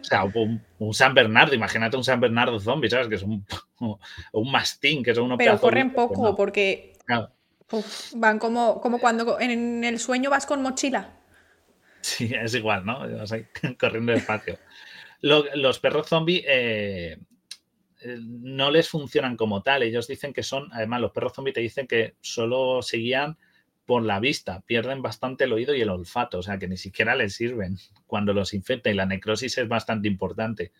O 0.00 0.04
sea, 0.04 0.24
un, 0.24 0.62
San 0.94 1.12
Bernardo, 1.14 1.54
imagínate 1.54 1.96
un 1.96 2.04
San 2.04 2.20
Bernardo 2.20 2.58
zombie, 2.60 2.88
¿sabes? 2.88 3.08
Que 3.08 3.16
es 3.16 3.22
un, 3.22 3.44
un 4.32 4.50
mastín, 4.50 5.02
que 5.02 5.10
es 5.10 5.18
uno 5.18 5.36
Pero 5.36 5.60
corren 5.60 5.92
poco, 5.92 6.22
pues 6.22 6.34
porque 6.36 6.92
van 8.14 8.38
como, 8.38 8.80
como 8.80 8.98
cuando 8.98 9.38
en 9.40 9.84
el 9.84 9.98
sueño 9.98 10.30
vas 10.30 10.46
con 10.46 10.62
mochila. 10.62 11.14
Sí, 12.00 12.32
es 12.34 12.54
igual, 12.54 12.84
¿no? 12.84 13.00
Vas 13.00 13.32
ahí 13.32 13.46
corriendo 13.78 14.12
despacio. 14.12 14.58
los 15.20 15.78
perros 15.78 16.08
zombies 16.08 16.44
eh, 16.46 17.18
eh, 18.00 18.18
no 18.20 18.70
les 18.70 18.88
funcionan 18.88 19.36
como 19.36 19.62
tal. 19.62 19.82
Ellos 19.82 20.06
dicen 20.06 20.32
que 20.32 20.42
son, 20.42 20.68
además, 20.72 21.00
los 21.00 21.12
perros 21.12 21.32
zombies 21.34 21.54
te 21.54 21.60
dicen 21.60 21.86
que 21.86 22.14
solo 22.20 22.82
se 22.82 22.98
guían 22.98 23.36
por 23.84 24.02
la 24.02 24.20
vista, 24.20 24.60
pierden 24.60 25.00
bastante 25.00 25.44
el 25.44 25.52
oído 25.54 25.74
y 25.74 25.80
el 25.80 25.88
olfato, 25.88 26.40
o 26.40 26.42
sea 26.42 26.58
que 26.58 26.68
ni 26.68 26.76
siquiera 26.76 27.16
les 27.16 27.34
sirven 27.34 27.78
cuando 28.06 28.34
los 28.34 28.52
infecta 28.52 28.90
y 28.90 28.94
la 28.94 29.06
necrosis 29.06 29.56
es 29.56 29.66
bastante 29.66 30.08
importante. 30.08 30.72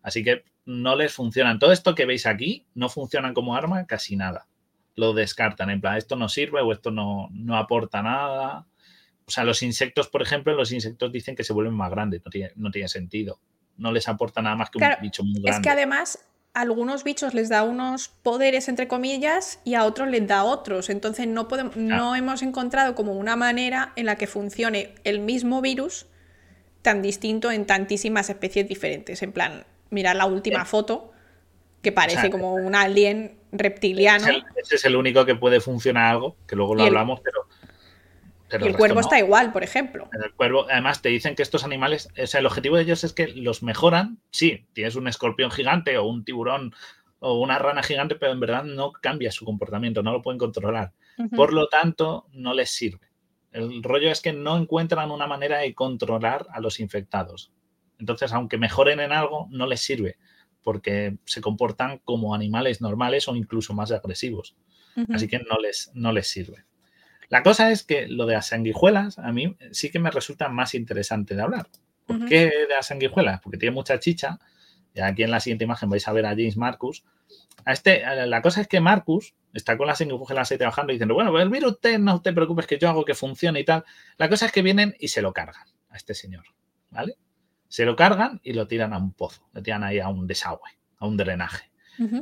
Así 0.00 0.22
que 0.22 0.44
no 0.64 0.94
les 0.94 1.12
funcionan. 1.12 1.58
Todo 1.58 1.72
esto 1.72 1.96
que 1.96 2.06
veis 2.06 2.24
aquí 2.24 2.66
no 2.74 2.88
funcionan 2.88 3.34
como 3.34 3.56
arma 3.56 3.86
casi 3.86 4.14
nada 4.14 4.46
lo 4.94 5.12
descartan, 5.14 5.70
en 5.70 5.80
plan, 5.80 5.96
esto 5.96 6.16
no 6.16 6.28
sirve 6.28 6.60
o 6.60 6.72
esto 6.72 6.90
no, 6.90 7.30
aporta 7.56 8.02
nada. 8.02 8.66
O 9.26 9.30
sea, 9.30 9.44
los 9.44 9.62
insectos, 9.62 10.08
por 10.08 10.22
ejemplo, 10.22 10.54
los 10.54 10.72
insectos 10.72 11.12
dicen 11.12 11.34
que 11.34 11.44
se 11.44 11.52
vuelven 11.52 11.74
más 11.74 11.90
grandes, 11.90 12.22
no 12.24 12.30
tiene, 12.30 12.52
no 12.56 12.70
tiene 12.70 12.88
sentido. 12.88 13.40
No 13.76 13.92
les 13.92 14.08
aporta 14.08 14.42
nada 14.42 14.56
más 14.56 14.70
que 14.70 14.78
un 14.78 14.84
bicho 15.00 15.24
muy 15.24 15.40
grande. 15.40 15.50
Es 15.50 15.60
que 15.60 15.70
además 15.70 16.18
a 16.54 16.60
algunos 16.60 17.04
bichos 17.04 17.32
les 17.32 17.48
da 17.48 17.62
unos 17.62 18.08
poderes, 18.08 18.68
entre 18.68 18.86
comillas, 18.88 19.60
y 19.64 19.74
a 19.74 19.84
otros 19.84 20.08
les 20.08 20.26
da 20.26 20.44
otros. 20.44 20.90
Entonces 20.90 21.26
no, 21.26 21.48
podemos, 21.48 21.76
no 21.76 22.14
hemos 22.14 22.42
encontrado 22.42 22.94
como 22.94 23.12
una 23.12 23.36
manera 23.36 23.92
en 23.96 24.06
la 24.06 24.16
que 24.16 24.26
funcione 24.26 24.94
el 25.04 25.20
mismo 25.20 25.62
virus 25.62 26.06
tan 26.82 27.00
distinto 27.00 27.50
en 27.50 27.64
tantísimas 27.64 28.28
especies 28.28 28.68
diferentes. 28.68 29.22
En 29.22 29.32
plan, 29.32 29.64
mirar 29.90 30.16
la 30.16 30.26
última 30.26 30.64
foto, 30.64 31.12
que 31.80 31.92
parece 31.92 32.30
como 32.30 32.54
un 32.54 32.74
alien 32.74 33.38
reptiliano. 33.52 34.26
Ese 34.56 34.76
es, 34.76 34.84
el, 34.84 34.96
único 34.96 35.24
que 35.24 35.34
puede 35.34 35.60
funcionar 35.60 36.06
algo, 36.12 36.36
que 36.46 36.56
luego 36.56 36.74
lo 36.74 36.84
hablamos, 36.84 37.20
pero. 37.20 37.46
y 38.64 38.68
el, 38.68 38.76
cuervo 38.76 39.00
está 39.00 39.18
igual, 39.18 39.52
por 39.52 39.62
ejemplo. 39.62 40.08
El 40.12 40.32
cuervo, 40.32 40.66
además, 40.68 41.02
te 41.02 41.10
dicen 41.10 41.34
que 41.36 41.42
estos 41.42 41.64
animales, 41.64 42.08
o 42.20 42.26
sea, 42.26 42.40
el 42.40 42.46
objetivo 42.46 42.76
de 42.76 42.82
ellos 42.82 43.04
es 43.04 43.12
que 43.12 43.28
los 43.28 43.62
mejoran. 43.62 44.18
Sí, 44.30 44.66
tienes 44.72 44.96
un 44.96 45.06
escorpión 45.06 45.50
gigante 45.50 45.96
o 45.98 46.04
un 46.04 46.24
tiburón 46.24 46.74
o 47.20 47.38
una 47.40 47.58
rana 47.58 47.82
gigante, 47.82 48.16
pero 48.16 48.32
en 48.32 48.40
verdad 48.40 48.64
no 48.64 48.92
cambia 48.92 49.30
su 49.30 49.44
comportamiento, 49.44 50.02
no 50.02 50.12
lo 50.12 50.22
pueden 50.22 50.38
controlar. 50.38 50.92
Por 51.36 51.52
lo 51.52 51.68
tanto, 51.68 52.26
no 52.32 52.52
les 52.54 52.70
sirve. 52.70 53.06
El 53.52 53.82
rollo 53.82 54.10
es 54.10 54.22
que 54.22 54.32
no 54.32 54.56
encuentran 54.56 55.10
una 55.10 55.26
manera 55.26 55.58
de 55.58 55.74
controlar 55.74 56.46
a 56.50 56.58
los 56.58 56.80
infectados. 56.80 57.52
Entonces, 58.00 58.32
aunque 58.32 58.56
mejoren 58.56 58.98
en 58.98 59.12
algo, 59.12 59.46
no 59.50 59.66
les 59.66 59.80
sirve 59.80 60.16
porque 60.62 61.16
se 61.24 61.40
comportan 61.40 61.98
como 61.98 62.34
animales 62.34 62.80
normales 62.80 63.28
o 63.28 63.36
incluso 63.36 63.74
más 63.74 63.90
agresivos. 63.92 64.54
Así 65.12 65.26
que 65.26 65.38
no 65.38 65.58
les, 65.60 65.90
no 65.94 66.12
les 66.12 66.28
sirve. 66.28 66.64
La 67.28 67.42
cosa 67.42 67.70
es 67.70 67.82
que 67.82 68.08
lo 68.08 68.26
de 68.26 68.34
las 68.34 68.48
sanguijuelas 68.48 69.18
a 69.18 69.32
mí 69.32 69.56
sí 69.70 69.90
que 69.90 69.98
me 69.98 70.10
resulta 70.10 70.48
más 70.48 70.74
interesante 70.74 71.34
de 71.34 71.42
hablar. 71.42 71.66
¿Por 72.06 72.26
qué 72.26 72.46
de 72.46 72.68
las 72.68 72.88
sanguijuelas? 72.88 73.40
Porque 73.40 73.56
tiene 73.56 73.74
mucha 73.74 73.98
chicha. 73.98 74.38
Y 74.94 75.00
aquí 75.00 75.22
en 75.22 75.30
la 75.30 75.40
siguiente 75.40 75.64
imagen 75.64 75.88
vais 75.88 76.06
a 76.06 76.12
ver 76.12 76.26
a 76.26 76.30
James 76.30 76.58
Marcus. 76.58 77.04
A 77.64 77.72
este, 77.72 78.02
la 78.26 78.42
cosa 78.42 78.60
es 78.60 78.68
que 78.68 78.80
Marcus 78.80 79.34
está 79.54 79.78
con 79.78 79.86
las 79.86 79.98
sanguijuelas 79.98 80.50
ahí 80.50 80.58
trabajando 80.58 80.92
y 80.92 80.96
diciendo, 80.96 81.14
bueno, 81.14 81.38
el 81.40 81.48
virus 81.48 81.78
no 82.00 82.20
te 82.20 82.32
preocupes 82.34 82.66
que 82.66 82.78
yo 82.78 82.90
hago 82.90 83.04
que 83.04 83.14
funcione 83.14 83.60
y 83.60 83.64
tal. 83.64 83.84
La 84.18 84.28
cosa 84.28 84.46
es 84.46 84.52
que 84.52 84.60
vienen 84.60 84.94
y 84.98 85.08
se 85.08 85.22
lo 85.22 85.32
cargan 85.32 85.66
a 85.88 85.96
este 85.96 86.12
señor, 86.12 86.44
¿vale? 86.90 87.16
Se 87.72 87.86
lo 87.86 87.96
cargan 87.96 88.38
y 88.44 88.52
lo 88.52 88.68
tiran 88.68 88.92
a 88.92 88.98
un 88.98 89.14
pozo, 89.14 89.48
lo 89.54 89.62
tiran 89.62 89.82
ahí 89.82 89.98
a 89.98 90.10
un 90.10 90.26
desagüe, 90.26 90.68
a 90.98 91.06
un 91.06 91.16
drenaje. 91.16 91.70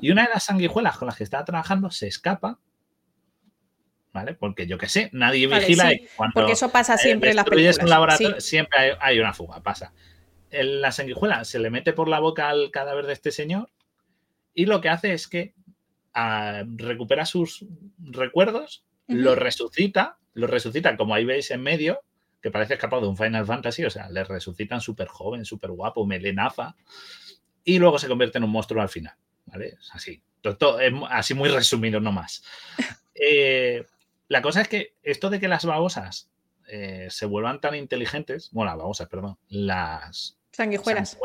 Y 0.00 0.12
una 0.12 0.22
de 0.22 0.28
las 0.32 0.44
sanguijuelas 0.44 0.96
con 0.96 1.06
las 1.06 1.16
que 1.16 1.24
estaba 1.24 1.44
trabajando 1.44 1.90
se 1.90 2.06
escapa, 2.06 2.60
¿vale? 4.12 4.34
Porque 4.34 4.68
yo 4.68 4.78
qué 4.78 4.88
sé, 4.88 5.10
nadie 5.12 5.48
vigila. 5.48 5.92
y 5.92 6.06
cuando 6.14 6.34
porque 6.34 6.52
eso 6.52 6.70
pasa 6.70 6.96
siempre 6.96 7.30
en 7.30 7.36
las 7.36 7.46
películas. 7.46 7.78
un 7.82 7.90
laboratorio, 7.90 8.40
siempre 8.40 8.96
hay, 9.00 9.18
una 9.18 9.32
fuga, 9.32 9.60
pasa. 9.60 9.92
la 10.52 10.92
sanguijuela 10.92 11.42
se 11.42 11.58
le 11.58 11.68
mete 11.68 11.92
por 11.94 12.06
la 12.06 12.20
boca 12.20 12.48
al 12.48 12.70
cadáver 12.70 13.06
de 13.06 13.14
este 13.14 13.32
señor 13.32 13.72
y 14.54 14.66
lo 14.66 14.80
que 14.80 14.88
hace 14.88 15.14
es 15.14 15.26
que 15.26 15.54
ah, 16.14 16.62
recupera 16.76 17.26
sus 17.26 17.66
recuerdos, 17.98 18.84
lo 19.08 19.34
resucita, 19.34 20.16
lo 20.32 20.46
resucita 20.46 20.96
como 20.96 21.12
ahí 21.12 21.24
veis 21.24 21.50
en 21.50 21.60
medio, 21.60 22.02
que 22.40 22.50
parece 22.50 22.74
escapado 22.74 23.02
de 23.02 23.08
un 23.08 23.16
Final 23.16 23.46
Fantasy, 23.46 23.84
o 23.84 23.90
sea, 23.90 24.08
le 24.08 24.24
resucitan 24.24 24.80
súper 24.80 25.08
joven, 25.08 25.44
súper 25.44 25.70
guapo, 25.70 26.06
melenaza, 26.06 26.74
y 27.64 27.78
luego 27.78 27.98
se 27.98 28.08
convierte 28.08 28.38
en 28.38 28.44
un 28.44 28.50
monstruo 28.50 28.82
al 28.82 28.88
final, 28.88 29.14
¿vale? 29.46 29.76
así, 29.92 30.22
así 31.10 31.34
muy 31.34 31.48
resumido 31.48 32.00
nomás. 32.00 32.42
Eh, 33.22 33.84
la 34.28 34.40
cosa 34.40 34.62
es 34.62 34.68
que 34.68 34.94
esto 35.02 35.28
de 35.28 35.40
que 35.40 35.48
las 35.48 35.66
babosas 35.66 36.30
eh, 36.68 37.08
se 37.10 37.26
vuelvan 37.26 37.60
tan 37.60 37.74
inteligentes, 37.74 38.48
bueno, 38.50 38.70
las 38.70 38.78
babosas, 38.78 39.08
perdón, 39.08 39.36
las 39.48 40.38
sanguijuelas. 40.52 41.18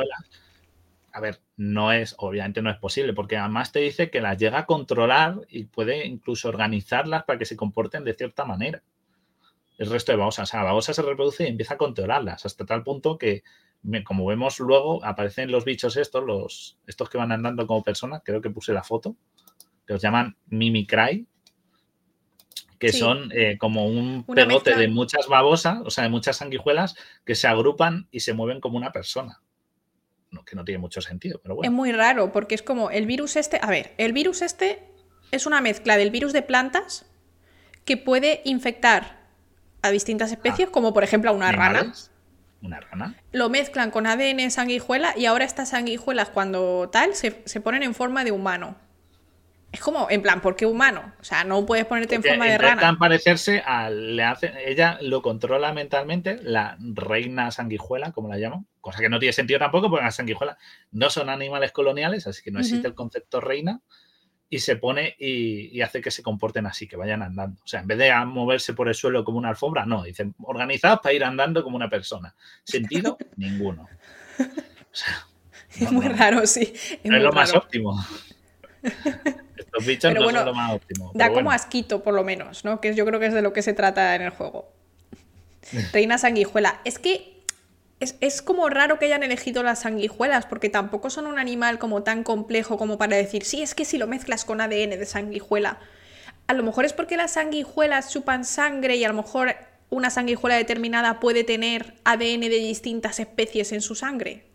A 1.14 1.22
ver, 1.22 1.40
no 1.56 1.94
es, 1.94 2.16
obviamente 2.18 2.62
no 2.62 2.70
es 2.70 2.78
posible, 2.78 3.14
porque 3.14 3.38
además 3.38 3.72
te 3.72 3.80
dice 3.80 4.10
que 4.10 4.20
las 4.20 4.38
llega 4.38 4.60
a 4.60 4.66
controlar 4.66 5.40
y 5.48 5.64
puede 5.64 6.06
incluso 6.06 6.50
organizarlas 6.50 7.24
para 7.24 7.40
que 7.40 7.46
se 7.46 7.56
comporten 7.56 8.04
de 8.04 8.14
cierta 8.14 8.44
manera 8.44 8.84
el 9.78 9.90
resto 9.90 10.12
de 10.12 10.18
babosas. 10.18 10.50
O 10.50 10.52
sea, 10.52 10.60
la 10.62 10.68
babosa 10.68 10.94
se 10.94 11.02
reproduce 11.02 11.44
y 11.44 11.48
empieza 11.48 11.76
a 11.76 11.78
controlarlas 11.78 12.46
hasta 12.46 12.66
tal 12.66 12.84
punto 12.84 13.18
que, 13.18 13.44
como 14.06 14.26
vemos 14.26 14.60
luego, 14.60 15.04
aparecen 15.04 15.52
los 15.52 15.66
bichos 15.66 15.98
estos, 15.98 16.24
los, 16.24 16.78
estos 16.88 17.10
que 17.10 17.18
van 17.18 17.32
andando 17.32 17.68
como 17.68 17.84
personas, 17.84 18.22
creo 18.24 18.42
que 18.42 18.50
puse 18.50 18.74
la 18.74 18.84
foto, 18.84 19.16
que 19.86 19.94
los 19.94 20.02
llaman 20.02 20.38
Mimicry, 20.48 21.28
que 22.80 22.92
son 22.92 23.32
eh, 23.34 23.58
como 23.58 23.88
un 23.88 24.26
pegote 24.26 24.76
de 24.76 24.88
muchas 24.88 25.28
babosas, 25.28 25.80
o 25.86 25.90
sea, 25.90 26.04
de 26.04 26.10
muchas 26.10 26.38
sanguijuelas 26.38 26.96
que 27.26 27.36
se 27.36 27.48
agrupan 27.48 28.08
y 28.12 28.20
se 28.20 28.34
mueven 28.34 28.60
como 28.60 28.78
una 28.78 28.92
persona. 28.92 29.42
No, 30.32 30.44
que 30.44 30.56
no 30.56 30.66
tiene 30.66 30.80
mucho 30.80 31.02
sentido, 31.02 31.40
pero 31.42 31.56
bueno. 31.56 31.72
Es 31.72 31.74
muy 31.74 31.92
raro, 31.94 32.32
porque 32.34 32.56
es 32.56 32.62
como 32.62 32.90
el 32.92 33.06
virus 33.06 33.38
este. 33.38 33.60
A 33.62 33.70
ver, 33.70 33.94
el 33.98 34.12
virus 34.12 34.42
este 34.42 34.84
es 35.32 35.46
una 35.46 35.62
mezcla 35.62 35.96
del 35.98 36.12
virus 36.12 36.34
de 36.34 36.42
plantas 36.42 37.06
que 37.86 37.96
puede 37.96 38.42
infectar 38.44 39.15
a 39.86 39.92
distintas 39.92 40.32
especies, 40.32 40.70
ah. 40.70 40.72
como 40.72 40.94
por 40.94 41.04
ejemplo 41.04 41.32
a 41.32 41.34
una 41.34 41.52
rana. 41.52 41.94
¿Una 42.62 42.80
rana? 42.80 43.16
Lo 43.32 43.50
mezclan 43.50 43.92
con 43.92 44.08
ADN 44.08 44.50
sanguijuela 44.50 45.14
y 45.16 45.26
ahora 45.26 45.46
estas 45.46 45.70
sanguijuelas 45.70 46.30
cuando 46.30 46.90
tal 46.92 47.14
se, 47.14 47.32
ponen 47.62 47.84
en 47.84 47.94
forma 47.94 48.24
de 48.24 48.32
humano. 48.32 48.76
Es 49.72 49.82
como, 49.82 50.08
en 50.10 50.22
plan, 50.22 50.40
¿por 50.42 50.56
qué 50.56 50.66
humano? 50.66 51.14
O 51.20 51.24
sea, 51.24 51.44
no 51.44 51.66
puedes 51.66 51.86
ponerte 51.86 52.16
en 52.16 52.24
forma 52.24 52.46
de 52.46 52.58
rana. 52.58 52.98
parecerse 52.98 53.62
a, 53.66 53.90
le 53.90 54.24
hace, 54.24 54.54
ella 54.66 54.98
lo 55.02 55.22
controla 55.22 55.74
mentalmente, 55.74 56.40
la 56.42 56.78
reina 56.80 57.52
sanguijuela, 57.52 58.14
como 58.14 58.30
la 58.30 58.38
llaman, 58.38 58.66
cosa 58.80 59.00
que 59.00 59.10
no 59.10 59.20
tiene 59.20 59.34
sentido 59.34 59.60
tampoco, 59.60 59.90
porque 59.90 60.06
las 60.06 60.16
sanguijuelas 60.16 60.58
no 60.92 61.10
son 61.10 61.30
animales 61.30 61.74
coloniales, 61.74 62.26
así 62.26 62.42
que 62.42 62.52
no 62.52 62.62
existe 62.62 62.88
el 62.88 62.96
concepto 62.96 63.42
reina 63.42 63.82
y 64.50 64.60
se 64.60 64.76
pone 64.76 65.16
y, 65.20 65.82
hace 65.82 66.02
que 66.02 66.12
se 66.12 66.22
comporten 66.24 66.66
así, 66.66 66.88
que 66.88 66.96
vayan 66.96 67.24
andando. 67.24 67.60
O 67.64 67.68
sea, 67.68 67.82
en 67.82 67.88
vez 67.88 67.98
de 67.98 68.14
moverse 68.26 68.74
por 68.74 68.88
el 68.88 68.96
suelo 68.96 69.24
como 69.24 69.38
una 69.38 69.50
alfombra, 69.50 69.86
no, 69.86 70.04
dicen 70.04 70.36
organizados 70.44 71.00
para 71.02 71.14
ir 71.14 71.24
andando 71.24 71.64
como 71.64 71.76
una 71.76 71.90
persona. 71.90 72.36
Sentido, 72.64 73.18
ninguno. 73.38 73.88
es 75.80 75.92
muy 75.92 76.08
raro, 76.08 76.46
sí. 76.46 76.74
Es, 76.74 77.00
no 77.04 77.18
es 77.18 77.24
lo 77.24 77.32
más 77.32 77.54
óptimo. 77.54 78.00
Estos 79.58 79.86
bichos 79.86 80.14
no 80.14 80.30
son 80.30 80.46
lo 80.46 80.54
más 80.54 80.74
óptimo. 80.74 81.12
Da 81.16 81.32
como 81.32 81.52
asquito, 81.52 82.04
por 82.04 82.14
lo 82.14 82.24
menos, 82.24 82.64
¿no? 82.64 82.80
Que 82.80 82.94
yo 82.94 83.06
creo 83.06 83.20
que 83.20 83.28
es 83.28 83.34
de 83.34 83.42
lo 83.42 83.52
que 83.52 83.62
se 83.62 83.74
trata 83.74 84.16
en 84.16 84.22
el 84.22 84.30
juego. 84.30 84.72
Reina 85.92 86.18
sanguijuela. 86.20 86.82
Es 86.86 87.00
que 87.00 87.35
es, 88.20 88.42
como 88.42 88.70
raro 88.70 89.00
que 89.00 89.06
hayan 89.06 89.24
elegido 89.24 89.64
las 89.64 89.80
sanguijuelas, 89.82 90.46
porque 90.46 90.70
tampoco 90.70 91.10
son 91.10 91.28
un 91.28 91.40
animal 91.40 91.80
como 91.80 92.04
tan 92.04 92.24
complejo 92.24 92.78
como 92.78 92.98
para 92.98 93.18
decir, 93.18 93.44
sí, 93.44 93.62
es 93.62 93.76
que 93.76 93.86
si 93.86 93.98
lo 93.98 94.08
mezclas 94.08 94.46
con 94.46 94.62
ADN 94.62 94.92
de 94.92 95.06
sanguijuela. 95.06 95.80
A 96.48 96.54
lo 96.54 96.64
mejor 96.64 96.86
es 96.86 96.94
porque 96.94 97.18
las 97.18 97.34
sanguijuelas 97.34 98.12
chupan 98.12 98.46
sangre 98.46 98.96
y 98.96 99.04
a 99.04 99.08
lo 99.08 99.16
mejor 99.16 99.56
una 99.90 100.10
sanguijuela 100.10 100.56
determinada 100.56 101.20
puede 101.20 101.44
tener 101.44 101.96
ADN 102.04 102.42
de 102.42 102.50
distintas 102.50 103.20
especies 103.20 103.72
en 103.72 103.82
su 103.82 103.96
sangre. 103.96 104.46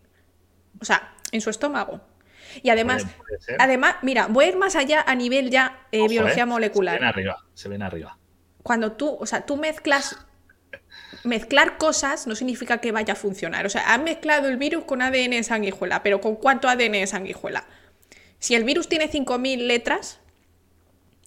O 0.80 0.84
sea, 0.84 1.14
en 1.32 1.40
su 1.40 1.50
estómago. 1.50 2.00
Y 2.62 2.70
además, 2.70 3.06
además, 3.58 3.96
mira, 4.02 4.26
voy 4.26 4.46
a 4.46 4.48
ir 4.48 4.56
más 4.56 4.76
allá 4.76 5.04
a 5.06 5.14
nivel 5.14 5.50
ya 5.50 5.86
eh, 5.92 6.08
biología 6.08 6.46
molecular. 6.46 6.96
Se 6.96 7.00
ven 7.00 7.08
arriba, 7.08 7.44
se 7.54 7.68
ven 7.68 7.82
arriba. 7.82 8.18
Cuando 8.62 8.92
tú, 8.92 9.16
o 9.18 9.26
sea, 9.26 9.46
tú 9.46 9.56
mezclas 9.56 10.16
mezclar 11.24 11.78
cosas 11.78 12.26
no 12.26 12.34
significa 12.34 12.78
que 12.78 12.92
vaya 12.92 13.12
a 13.12 13.16
funcionar. 13.16 13.66
O 13.66 13.70
sea, 13.70 13.92
han 13.92 14.04
mezclado 14.04 14.48
el 14.48 14.56
virus 14.56 14.84
con 14.84 15.02
ADN 15.02 15.30
de 15.30 15.42
sanguijuela, 15.42 16.02
pero 16.02 16.20
¿con 16.20 16.36
cuánto 16.36 16.68
ADN 16.68 16.92
de 16.92 17.06
sanguijuela? 17.06 17.66
Si 18.38 18.54
el 18.54 18.64
virus 18.64 18.88
tiene 18.88 19.10
5.000 19.10 19.66
letras 19.66 20.20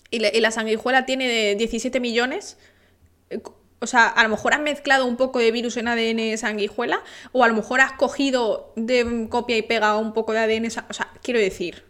y, 0.09 0.19
la 0.19 0.51
sanguijuela 0.51 1.05
tiene 1.05 1.55
17 1.55 1.99
millones, 1.99 2.57
eh, 3.29 3.39
o 3.79 3.87
sea, 3.87 4.07
a 4.07 4.23
lo 4.23 4.29
mejor 4.29 4.53
has 4.53 4.61
mezclado 4.61 5.05
un 5.05 5.17
poco 5.17 5.39
de 5.39 5.51
virus 5.51 5.75
en 5.77 5.87
ADN 5.87 6.17
de 6.17 6.37
sanguijuela, 6.37 7.03
o 7.31 7.43
a 7.43 7.47
lo 7.47 7.53
mejor 7.53 7.81
has 7.81 7.93
cogido 7.93 8.71
de 8.75 9.27
copia 9.29 9.57
y 9.57 9.61
pega 9.61 9.97
un 9.97 10.13
poco 10.13 10.31
de 10.31 10.39
ADN. 10.39 10.67
O 10.67 10.93
sea, 10.93 11.11
quiero 11.21 11.39
decir, 11.39 11.83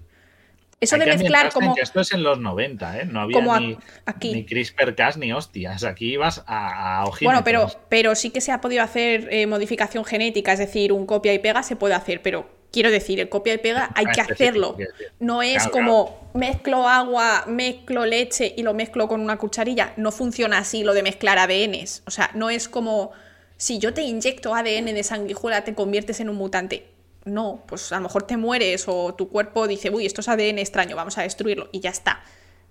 eso 0.79 0.97
de 0.97 1.05
mezclar 1.05 1.51
como. 1.51 1.75
esto 1.77 2.01
es 2.01 2.11
en 2.11 2.23
los 2.23 2.39
90, 2.39 2.99
¿eh? 2.99 3.05
No 3.05 3.21
había 3.21 3.59
ni, 3.59 3.77
ni 4.21 4.45
CRISPR-Cas 4.45 5.17
ni 5.17 5.31
hostias. 5.31 5.83
Aquí 5.83 6.13
ibas 6.13 6.43
a, 6.45 7.03
a 7.03 7.05
Bueno, 7.21 7.43
pero, 7.43 7.67
pero 7.89 8.15
sí 8.15 8.29
que 8.29 8.41
se 8.41 8.51
ha 8.51 8.61
podido 8.61 8.83
hacer 8.83 9.27
eh, 9.31 9.47
modificación 9.47 10.05
genética, 10.05 10.53
es 10.53 10.59
decir, 10.59 10.91
un 10.91 11.05
copia 11.05 11.33
y 11.33 11.39
pega 11.39 11.63
se 11.63 11.75
puede 11.75 11.93
hacer, 11.93 12.21
pero 12.21 12.49
quiero 12.71 12.91
decir, 12.91 13.19
el 13.19 13.29
copia 13.29 13.53
y 13.53 13.59
pega 13.59 13.91
hay 13.95 14.05
que 14.07 14.21
hacerlo. 14.21 14.75
No 15.19 15.41
es 15.41 15.67
como 15.67 16.29
mezclo 16.33 16.87
agua, 16.87 17.45
mezclo 17.47 18.05
leche 18.05 18.53
y 18.57 18.63
lo 18.63 18.73
mezclo 18.73 19.07
con 19.07 19.21
una 19.21 19.37
cucharilla. 19.37 19.93
No 19.95 20.11
funciona 20.11 20.57
así 20.57 20.83
lo 20.83 20.93
de 20.93 21.03
mezclar 21.03 21.37
ADNs. 21.37 22.03
O 22.05 22.11
sea, 22.11 22.31
no 22.33 22.49
es 22.49 22.67
como 22.67 23.11
si 23.57 23.79
yo 23.79 23.93
te 23.93 24.01
inyecto 24.01 24.53
ADN 24.55 24.85
de 24.85 25.03
sanguijuela 25.03 25.63
te 25.63 25.73
conviertes 25.75 26.19
en 26.19 26.29
un 26.29 26.35
mutante 26.35 26.92
no, 27.25 27.63
pues 27.67 27.91
a 27.91 27.97
lo 27.97 28.01
mejor 28.01 28.23
te 28.23 28.37
mueres 28.37 28.85
o 28.87 29.13
tu 29.13 29.29
cuerpo 29.29 29.67
dice, 29.67 29.89
uy, 29.89 30.05
esto 30.05 30.21
es 30.21 30.29
ADN 30.29 30.59
extraño, 30.59 30.95
vamos 30.95 31.17
a 31.17 31.21
destruirlo 31.21 31.69
y 31.71 31.79
ya 31.79 31.89
está. 31.89 32.21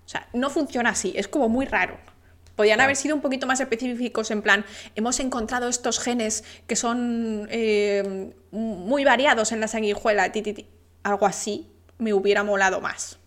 O 0.05 0.09
sea, 0.09 0.27
no 0.33 0.49
funciona 0.49 0.91
así, 0.91 1.13
es 1.15 1.27
como 1.27 1.49
muy 1.49 1.65
raro. 1.65 1.97
Podían 2.55 2.81
haber 2.81 2.95
sido 2.95 3.15
un 3.15 3.21
poquito 3.21 3.47
más 3.47 3.59
específicos 3.59 4.29
en 4.29 4.43
plan, 4.43 4.63
hemos 4.95 5.19
encontrado 5.19 5.67
estos 5.69 5.99
genes 5.99 6.43
que 6.67 6.75
son 6.75 7.47
eh, 7.49 8.31
muy 8.51 9.03
variados 9.03 9.51
en 9.51 9.59
la 9.59 9.67
sanguijuela, 9.67 10.31
algo 11.01 11.25
así 11.25 11.67
me 11.97 12.13
hubiera 12.13 12.43
molado 12.43 12.79
más. 12.79 13.17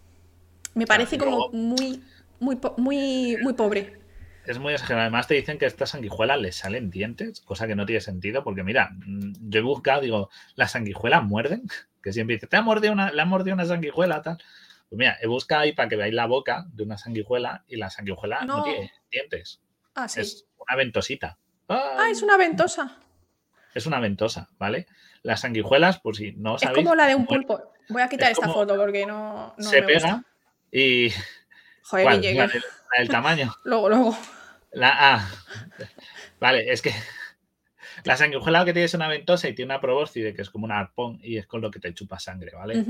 Me 0.75 0.87
parece 0.87 1.19
como 1.19 1.49
muy, 1.49 2.03
muy, 2.39 2.59
muy, 2.77 3.37
muy 3.43 3.53
pobre. 3.55 3.99
Es 4.47 4.59
muy 4.59 4.73
exagerado. 4.73 5.03
Además 5.03 5.27
te 5.27 5.35
dicen 5.35 5.59
que 5.59 5.65
a 5.65 5.69
esta 5.69 5.87
sanguijuela 5.87 6.37
le 6.37 6.53
salen 6.53 6.91
dientes, 6.91 7.41
cosa 7.41 7.67
que 7.67 7.75
no 7.75 7.87
tiene 7.87 8.01
sentido, 8.01 8.45
porque 8.45 8.63
mira, 8.63 8.91
mm, 9.07 9.33
yo 9.51 9.61
he 9.61 9.63
buscado, 9.63 10.01
digo, 10.01 10.31
¿las 10.55 10.73
sanguijuelas 10.73 11.23
muerden? 11.25 11.63
Que 12.07 12.13
siempre 12.13 12.37
dice, 12.37 12.47
te 12.47 12.57
ha 12.57 12.63
mordido 12.63 12.93
una, 12.93 13.11
le 13.11 13.21
ha 13.21 13.25
mordido 13.25 13.55
una 13.55 13.65
sanguijuela, 13.65 14.23
tal. 14.23 14.39
Pues 14.89 14.97
mira, 14.97 15.19
he 15.21 15.27
buscado 15.27 15.63
ahí 15.63 15.73
para 15.73 15.89
que 15.89 15.97
veáis 15.97 16.15
la 16.15 16.27
boca 16.27 16.65
de 16.73 16.85
una 16.85 16.97
sanguijuela 16.99 17.65
y 17.67 17.75
la 17.79 17.91
sanguijuela 17.91 18.45
no, 18.45 18.63
tiene 18.63 18.93
dientes. 19.11 19.61
Ah, 19.97 20.07
sí. 20.07 20.21
Es 20.21 20.47
una 20.57 20.77
ventosita. 20.77 21.37
Ah, 21.69 22.07
es 22.09 22.23
una 22.23 22.37
ventosa. 22.37 22.99
Es 23.75 23.87
una 23.87 23.99
ventosa, 23.99 24.49
¿vale? 24.57 24.87
Las 25.23 25.41
sanguijuelas, 25.41 25.99
por 25.99 26.17
si 26.17 26.33
no 26.37 26.59
sabéis. 26.59 26.79
Es 26.79 26.85
como 26.85 26.95
la 26.95 27.09
de 27.09 27.17
un 27.17 27.27
pulpo. 27.27 27.73
Voy 27.89 28.03
a 28.03 28.09
quitar 28.09 28.31
esta 28.31 28.49
foto 28.49 28.77
porque 28.77 29.05
no. 29.05 29.55
se 29.59 29.83
pega 29.83 30.23
y. 30.71 31.13
Joder, 31.83 32.37
La, 32.37 32.49
del, 32.99 33.09
tamaño. 33.09 33.53
luego, 33.65 33.89
luego. 33.89 34.17
La 34.77 35.15
A. 35.15 35.29
Vale, 36.39 36.71
es 36.71 36.83
que 36.83 36.93
la 38.05 38.17
sanguijuela 38.17 38.65
que 38.67 38.75
tiene 38.75 38.85
es 38.85 38.93
una 38.93 39.09
ventosa 39.09 39.49
y 39.49 39.55
tiene 39.55 39.73
una 39.73 39.81
probóscide 39.81 40.35
que 40.35 40.43
es 40.43 40.51
como 40.51 40.67
un 40.67 40.73
arpón 40.73 41.19
y 41.23 41.39
es 41.39 41.47
con 41.47 41.63
lo 41.63 41.71
que 41.71 41.81
te 41.81 41.95
chupa 41.95 42.19
sangre, 42.19 42.53
¿vale? 42.55 42.85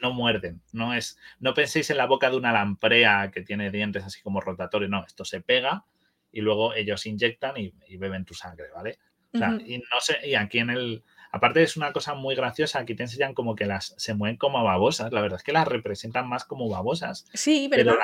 no 0.00 0.12
muerden, 0.12 0.62
no 0.72 0.94
es, 0.94 1.18
no 1.40 1.52
penséis 1.52 1.90
en 1.90 1.96
la 1.96 2.06
boca 2.06 2.30
de 2.30 2.36
una 2.36 2.52
lamprea 2.52 3.32
que 3.32 3.42
tiene 3.42 3.72
dientes 3.72 4.04
así 4.04 4.22
como 4.22 4.40
rotatorios, 4.40 4.88
no, 4.88 5.04
esto 5.04 5.24
se 5.24 5.40
pega 5.40 5.84
y 6.30 6.42
luego 6.42 6.74
ellos 6.74 7.04
inyectan 7.06 7.56
y, 7.56 7.72
beben 7.96 8.24
tu 8.24 8.34
sangre, 8.34 8.66
¿vale? 8.72 8.98
O 9.32 9.38
sea, 9.38 9.58
y 9.66 9.78
no 9.78 10.00
sé, 10.00 10.18
y 10.24 10.36
aquí 10.36 10.60
en 10.60 10.70
el, 10.70 11.02
aparte 11.32 11.62
es 11.62 11.76
una 11.76 11.92
cosa 11.92 12.14
muy 12.14 12.36
graciosa, 12.36 12.78
aquí 12.78 12.94
te 12.94 13.02
enseñan 13.02 13.34
como 13.34 13.56
que 13.56 13.66
las 13.66 13.94
se 13.98 14.14
mueven 14.14 14.36
como 14.36 14.62
babosas, 14.62 15.12
la 15.12 15.22
verdad 15.22 15.38
es 15.38 15.42
que 15.42 15.52
las 15.52 15.66
representan 15.66 16.28
más 16.28 16.44
como 16.44 16.68
babosas. 16.68 17.26
Sí, 17.34 17.68
pero 17.68 17.96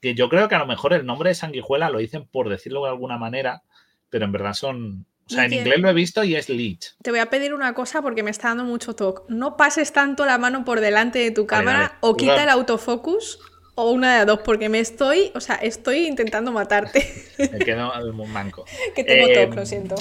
que 0.00 0.14
yo 0.14 0.28
creo 0.28 0.48
que 0.48 0.54
a 0.54 0.58
lo 0.58 0.66
mejor 0.66 0.92
el 0.92 1.06
nombre 1.06 1.30
de 1.30 1.34
sanguijuela 1.34 1.90
lo 1.90 1.98
dicen 1.98 2.26
por 2.26 2.48
decirlo 2.48 2.84
de 2.84 2.90
alguna 2.90 3.18
manera, 3.18 3.62
pero 4.08 4.24
en 4.24 4.32
verdad 4.32 4.54
son, 4.54 5.06
o 5.26 5.30
sea, 5.30 5.44
en 5.44 5.52
inglés 5.52 5.78
lo 5.78 5.88
he 5.88 5.92
visto 5.92 6.24
y 6.24 6.34
es 6.34 6.48
leech. 6.48 6.94
Te 7.02 7.10
voy 7.10 7.20
a 7.20 7.30
pedir 7.30 7.54
una 7.54 7.74
cosa 7.74 8.02
porque 8.02 8.22
me 8.22 8.30
está 8.30 8.48
dando 8.48 8.64
mucho 8.64 8.94
toque. 8.94 9.22
No 9.28 9.56
pases 9.56 9.92
tanto 9.92 10.26
la 10.26 10.38
mano 10.38 10.64
por 10.64 10.80
delante 10.80 11.18
de 11.18 11.30
tu 11.30 11.46
cámara 11.46 11.98
o 12.00 12.16
quita 12.16 12.42
el 12.42 12.48
autofocus 12.48 13.38
o 13.74 13.90
una 13.90 14.18
de 14.18 14.24
dos, 14.26 14.40
porque 14.40 14.68
me 14.68 14.80
estoy, 14.80 15.30
o 15.34 15.40
sea, 15.40 15.56
estoy 15.56 16.06
intentando 16.06 16.52
matarte. 16.52 17.06
Me 17.38 17.58
quedo 17.58 18.12
muy 18.12 18.26
manco. 18.26 18.64
que 18.94 19.04
tengo 19.04 19.28
eh, 19.28 19.44
toque, 19.44 19.56
lo 19.56 19.66
siento. 19.66 19.94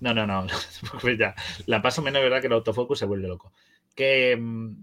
no, 0.00 0.14
no, 0.14 0.26
no, 0.26 0.46
ya. 1.18 1.34
La 1.66 1.80
paso 1.80 2.02
menos, 2.02 2.22
verdad, 2.22 2.40
que 2.40 2.48
el 2.48 2.52
autofocus 2.54 2.98
se 2.98 3.06
vuelve 3.06 3.28
loco. 3.28 3.52
Que, 3.94 4.36
mm, 4.36 4.74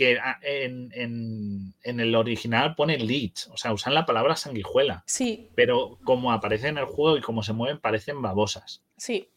que 0.00 0.18
ah, 0.18 0.38
en, 0.40 1.74
el 1.84 2.14
original 2.14 2.74
pone 2.74 2.96
leech, 2.96 3.48
o 3.50 3.58
sea, 3.58 3.74
usan 3.74 3.92
la 3.92 4.06
palabra 4.06 4.34
sanguijuela. 4.34 5.04
Sí. 5.06 5.50
Pero 5.54 5.98
como 6.04 6.32
aparece 6.32 6.68
en 6.68 6.78
el 6.78 6.86
juego 6.86 7.18
y 7.18 7.20
como 7.20 7.42
se 7.42 7.52
mueven, 7.52 7.78
parecen 7.80 8.22
babosas. 8.22 8.82
Sí. 8.96 9.28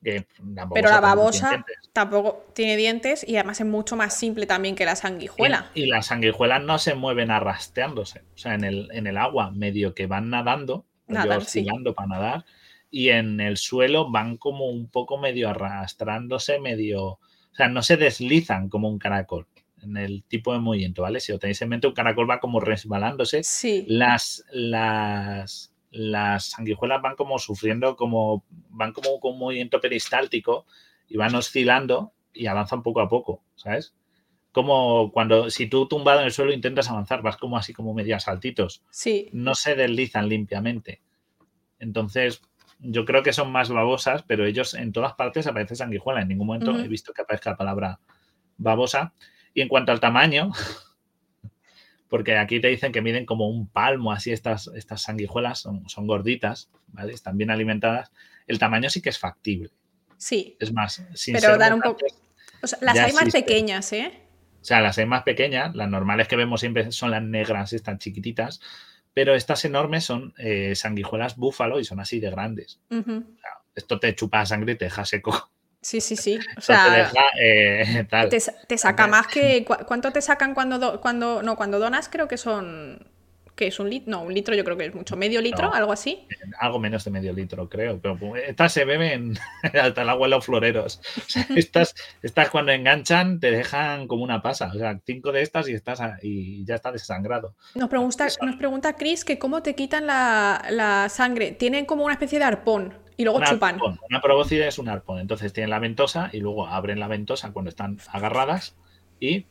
pero 0.00 0.90
la 0.90 1.00
babosa 1.00 1.66
tampoco 1.92 2.46
tiene 2.54 2.76
dientes 2.76 3.28
y 3.28 3.34
además 3.34 3.58
es 3.58 3.66
mucho 3.66 3.96
más 3.96 4.16
simple 4.16 4.46
también 4.46 4.76
que 4.76 4.84
la 4.84 4.94
sanguijuela. 4.94 5.72
Y, 5.74 5.86
las 5.86 6.06
sanguijuelas 6.06 6.62
no 6.62 6.78
se 6.78 6.94
mueven 6.94 7.32
arrastreándose, 7.32 8.20
o 8.32 8.38
sea, 8.38 8.54
en 8.54 8.62
el, 8.62 8.88
en 8.92 9.08
el 9.08 9.16
agua 9.16 9.50
medio 9.50 9.92
que 9.92 10.06
van 10.06 10.30
nadando, 10.30 10.86
oscilando 11.08 11.96
para 11.96 12.08
nadar, 12.10 12.44
y 12.92 13.08
en 13.08 13.40
el 13.40 13.56
suelo 13.56 14.08
van 14.08 14.36
como 14.36 14.66
un 14.66 14.88
poco 14.88 15.18
medio 15.18 15.48
arrastrándose, 15.48 16.60
medio, 16.60 17.04
o 17.06 17.20
sea, 17.56 17.66
no 17.66 17.82
se 17.82 17.96
deslizan 17.96 18.68
como 18.68 18.88
un 18.88 19.00
caracol 19.00 19.48
en 19.86 19.96
el 19.96 20.24
tipo 20.24 20.52
de 20.52 20.58
movimiento, 20.58 21.02
¿vale? 21.02 21.20
Si 21.20 21.32
lo 21.32 21.38
tenéis 21.38 21.62
en 21.62 21.68
mente, 21.68 21.86
un 21.86 21.94
caracol 21.94 22.28
va 22.28 22.40
como 22.40 22.60
resbalándose. 22.60 23.42
Sí. 23.42 23.84
Las, 23.88 24.44
las, 24.50 25.72
las 25.90 26.50
sanguijuelas 26.50 27.00
van 27.00 27.16
como 27.16 27.38
sufriendo, 27.38 27.96
como 27.96 28.44
van 28.70 28.92
como 28.92 29.20
con 29.20 29.34
un 29.34 29.38
movimiento 29.38 29.80
peristáltico 29.80 30.66
y 31.08 31.16
van 31.16 31.34
oscilando 31.34 32.12
y 32.32 32.46
avanzan 32.46 32.82
poco 32.82 33.00
a 33.00 33.08
poco, 33.08 33.42
¿sabes? 33.54 33.94
Como 34.52 35.12
cuando, 35.12 35.50
si 35.50 35.66
tú 35.66 35.86
tumbado 35.86 36.20
en 36.20 36.26
el 36.26 36.32
suelo 36.32 36.52
intentas 36.52 36.90
avanzar, 36.90 37.22
vas 37.22 37.36
como 37.36 37.58
así 37.58 37.72
como 37.72 37.94
medio 37.94 38.18
saltitos. 38.20 38.82
Sí. 38.90 39.28
No 39.32 39.54
se 39.54 39.74
deslizan 39.74 40.28
limpiamente. 40.28 41.02
Entonces, 41.78 42.40
yo 42.78 43.04
creo 43.04 43.22
que 43.22 43.32
son 43.32 43.52
más 43.52 43.70
babosas, 43.70 44.22
pero 44.22 44.44
ellos 44.46 44.74
en 44.74 44.92
todas 44.92 45.14
partes 45.14 45.46
aparece 45.46 45.76
sanguijuela. 45.76 46.22
En 46.22 46.28
ningún 46.28 46.46
momento 46.46 46.78
he 46.78 46.88
visto 46.88 47.12
que 47.12 47.22
aparezca 47.22 47.50
la 47.50 47.56
palabra 47.56 48.00
babosa. 48.56 49.12
Y 49.56 49.62
en 49.62 49.68
cuanto 49.68 49.90
al 49.90 50.00
tamaño, 50.00 50.52
porque 52.10 52.36
aquí 52.36 52.60
te 52.60 52.68
dicen 52.68 52.92
que 52.92 53.00
miden 53.00 53.24
como 53.24 53.48
un 53.48 53.66
palmo, 53.66 54.12
así 54.12 54.30
estas, 54.30 54.70
estas 54.76 55.00
sanguijuelas 55.00 55.60
son, 55.60 55.88
son 55.88 56.06
gorditas, 56.06 56.70
¿vale? 56.88 57.14
Están 57.14 57.38
bien 57.38 57.50
alimentadas. 57.50 58.12
El 58.46 58.58
tamaño 58.58 58.90
sí 58.90 59.00
que 59.00 59.08
es 59.08 59.18
factible. 59.18 59.70
Sí. 60.18 60.58
Es 60.60 60.74
más, 60.74 61.02
sin 61.14 61.36
Pero 61.36 61.56
dar 61.56 61.72
un 61.72 61.80
poco. 61.80 62.04
O 62.62 62.66
sea, 62.66 62.78
las 62.82 62.98
hay 62.98 63.14
más 63.14 63.32
pequeñas, 63.32 63.90
¿eh? 63.94 64.12
O 64.60 64.64
sea, 64.64 64.82
las 64.82 64.98
hay 64.98 65.06
más 65.06 65.22
pequeñas, 65.22 65.74
las 65.74 65.88
normales 65.88 66.28
que 66.28 66.36
vemos 66.36 66.60
siempre 66.60 66.92
son 66.92 67.10
las 67.10 67.22
negras, 67.22 67.72
están 67.72 67.98
chiquititas, 67.98 68.60
pero 69.14 69.34
estas 69.34 69.64
enormes 69.64 70.04
son 70.04 70.34
eh, 70.36 70.74
sanguijuelas 70.74 71.36
búfalo 71.36 71.80
y 71.80 71.84
son 71.84 71.98
así 71.98 72.20
de 72.20 72.28
grandes. 72.30 72.78
esto 73.74 73.98
te 73.98 74.14
chupa 74.14 74.44
sangre 74.44 74.74
y 74.74 74.76
te 74.76 74.84
deja 74.84 75.06
seco. 75.06 75.50
Sí, 75.86 76.00
sí, 76.00 76.16
sí. 76.16 76.36
O 76.56 76.60
sea, 76.60 77.12
eh, 77.40 78.04
Te, 78.68 78.76
saca 78.76 79.06
más 79.06 79.28
que. 79.28 79.64
¿Cuánto 79.86 80.10
te 80.10 80.20
sacan 80.20 80.52
cuando, 80.52 81.00
cuando. 81.00 81.44
No, 81.44 81.54
cuando 81.54 81.78
donas 81.78 82.08
creo 82.08 82.26
que 82.26 82.36
son. 82.36 83.06
¿Qué 83.54 83.68
es 83.68 83.78
un 83.78 83.88
litro? 83.88 84.10
No, 84.10 84.22
un 84.22 84.34
litro 84.34 84.56
yo 84.56 84.64
creo 84.64 84.76
que 84.76 84.86
es 84.86 84.94
mucho. 84.96 85.16
¿Medio 85.16 85.40
litro? 85.40 85.72
¿Algo 85.72 85.92
así? 85.92 86.26
Eh, 86.28 86.34
algo 86.58 86.80
menos 86.80 87.04
de 87.04 87.12
medio 87.12 87.32
litro, 87.32 87.68
creo. 87.68 88.00
Pero 88.00 88.18
pues, 88.18 88.48
estas 88.48 88.72
se 88.72 88.84
beben 88.84 89.38
hasta 89.62 90.02
el 90.02 90.08
agua 90.08 90.26
en 90.26 90.32
los 90.32 90.44
floreros. 90.44 91.00
estas, 91.54 91.94
estas 92.20 92.50
cuando 92.50 92.72
enganchan 92.72 93.38
te 93.38 93.52
dejan 93.52 94.08
como 94.08 94.24
una 94.24 94.42
pasa. 94.42 94.72
O 94.74 94.78
sea, 94.78 94.98
cinco 95.06 95.30
de 95.30 95.42
estas 95.42 95.68
y 95.68 95.74
estás 95.74 96.00
y 96.20 96.64
ya 96.64 96.74
está 96.74 96.90
desangrado. 96.90 97.54
Nos 97.76 97.88
pregunta, 97.88 98.26
nos 98.42 98.56
pregunta 98.56 98.96
Chris 98.96 99.24
que 99.24 99.38
cómo 99.38 99.62
te 99.62 99.76
quitan 99.76 100.08
la, 100.08 100.66
la 100.68 101.08
sangre. 101.10 101.52
Tienen 101.52 101.86
como 101.86 102.04
una 102.04 102.14
especie 102.14 102.40
de 102.40 102.44
arpón. 102.44 103.05
Y 103.16 103.24
luego 103.24 103.42
chupan. 103.44 103.78
Una 104.08 104.20
probóscide 104.20 104.68
es 104.68 104.78
un 104.78 104.88
arpón. 104.88 105.18
Entonces 105.18 105.52
tienen 105.52 105.70
la 105.70 105.78
ventosa 105.78 106.30
y 106.32 106.40
luego 106.40 106.66
abren 106.66 107.00
la 107.00 107.08
ventosa 107.08 107.52
cuando 107.52 107.70
están 107.70 107.98
agarradas 108.12 108.76
y 109.20 109.46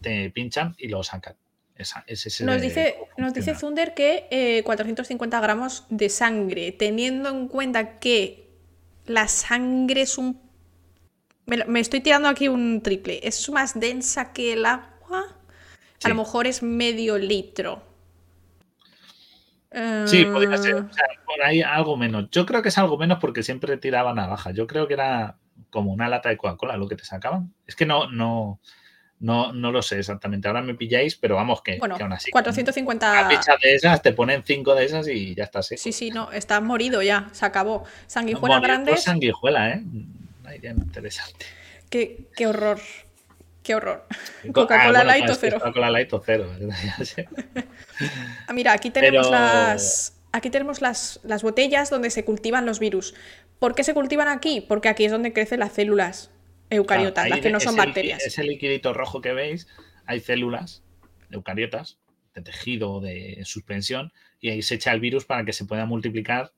te 0.00 0.30
pinchan 0.30 0.74
y 0.78 0.88
lo 0.88 1.02
sacan. 1.02 1.36
Esa, 1.76 2.04
nos, 2.44 2.60
dice, 2.60 2.98
nos 3.16 3.32
dice 3.32 3.54
Thunder 3.54 3.94
que 3.94 4.62
450 4.66 5.36
eh, 5.36 5.40
gramos 5.40 5.86
de 5.88 6.10
sangre, 6.10 6.72
teniendo 6.72 7.30
en 7.30 7.48
cuenta 7.48 7.98
que 7.98 8.50
la 9.06 9.28
sangre 9.28 10.02
es 10.02 10.18
un... 10.18 10.38
Me, 11.46 11.80
estoy 11.80 12.00
tirando 12.00 12.28
aquí 12.28 12.48
un 12.48 12.82
triple. 12.82 13.20
Es 13.22 13.48
más 13.48 13.80
densa 13.80 14.34
que 14.34 14.52
el 14.52 14.66
agua. 14.66 15.24
A 16.04 16.08
lo 16.08 16.14
mejor 16.14 16.46
es 16.46 16.62
medio 16.62 17.16
litro. 17.16 17.82
Sí, 20.06 20.24
podría 20.24 20.56
ser. 20.56 20.76
Eh. 20.76 20.84
por 21.24 21.42
ahí 21.42 21.62
algo 21.62 21.96
menos. 21.96 22.28
Yo 22.30 22.44
creo 22.44 22.62
que 22.62 22.70
es 22.70 22.78
algo 22.78 22.98
menos 22.98 23.18
porque 23.20 23.42
siempre 23.42 23.76
tiraban 23.76 24.16
navaja. 24.16 24.50
Yo 24.50 24.66
creo 24.66 24.88
que 24.88 24.94
era 24.94 25.36
como 25.70 25.92
una 25.92 26.08
lata 26.08 26.28
de 26.28 26.36
Coca-Cola 26.36 26.76
lo 26.76 26.88
que 26.88 26.96
te 26.96 27.04
sacaban. 27.04 27.54
Es 27.66 27.76
que 27.76 27.86
no, 27.86 28.10
no, 28.10 28.60
no, 29.20 29.52
no 29.52 29.70
lo 29.70 29.82
sé 29.82 29.98
exactamente. 29.98 30.48
Ahora 30.48 30.62
me 30.62 30.74
pilláis, 30.74 31.14
pero 31.14 31.36
vamos 31.36 31.62
que, 31.62 31.78
bueno, 31.78 31.96
aún 32.00 32.12
así. 32.12 32.30
450. 32.30 33.28
de 33.62 33.74
esas, 33.74 34.02
te 34.02 34.12
ponen 34.12 34.42
cinco 34.44 34.74
de 34.74 34.86
esas 34.86 35.06
y 35.08 35.34
ya 35.34 35.44
estás 35.44 35.68
Sí, 35.68 35.92
sí, 35.92 36.10
no, 36.10 36.32
estás 36.32 36.62
morido 36.62 37.02
ya, 37.02 37.28
se 37.32 37.46
acabó. 37.46 37.84
Sanguijuela 38.06 38.60
grande. 38.60 38.96
sanguijuela, 38.96 39.70
¿eh? 39.70 39.84
interesante. 40.64 41.46
Qué, 41.88 42.28
qué 42.34 42.46
horror. 42.46 42.80
Qué 43.70 43.76
horror. 43.76 44.04
Coca-Cola 44.52 45.04
Light 45.04 45.30
o 45.30 45.34
cero. 45.36 45.58
Coca-Cola 45.60 45.90
Light 45.90 46.12
o 46.12 46.20
cero. 46.20 46.50
Ah, 48.48 48.52
mira, 48.52 48.72
aquí 48.72 48.90
tenemos 48.90 49.30
las. 49.30 50.20
Aquí 50.32 50.50
tenemos 50.50 50.80
las, 50.80 51.20
las 51.22 51.44
botellas 51.44 51.88
donde 51.88 52.10
se 52.10 52.24
cultivan 52.24 52.66
los 52.66 52.80
virus. 52.80 53.14
¿Por 53.60 53.76
qué 53.76 53.84
se 53.84 53.94
cultivan 53.94 54.26
aquí? 54.26 54.60
Porque 54.60 54.88
aquí 54.88 55.04
es 55.04 55.12
donde 55.12 55.32
crecen 55.32 55.60
las 55.60 55.74
células 55.74 56.32
eucariotas, 56.68 57.28
las 57.28 57.38
que 57.38 57.50
no 57.50 57.60
son 57.60 57.76
bacterias. 57.76 58.24
Ese 58.24 58.42
liquidito 58.42 58.92
rojo 58.92 59.20
que 59.20 59.34
veis, 59.34 59.68
hay 60.04 60.18
células 60.18 60.82
eucariotas 61.30 62.00
de 62.34 62.42
tejido, 62.42 63.00
de 63.00 63.40
suspensión, 63.44 64.12
y 64.40 64.48
ahí 64.48 64.62
se 64.62 64.76
echa 64.76 64.92
el 64.92 64.98
virus 64.98 65.26
para 65.26 65.44
que 65.44 65.52
se 65.52 65.64
pueda 65.64 65.86
multiplicar 65.86 66.52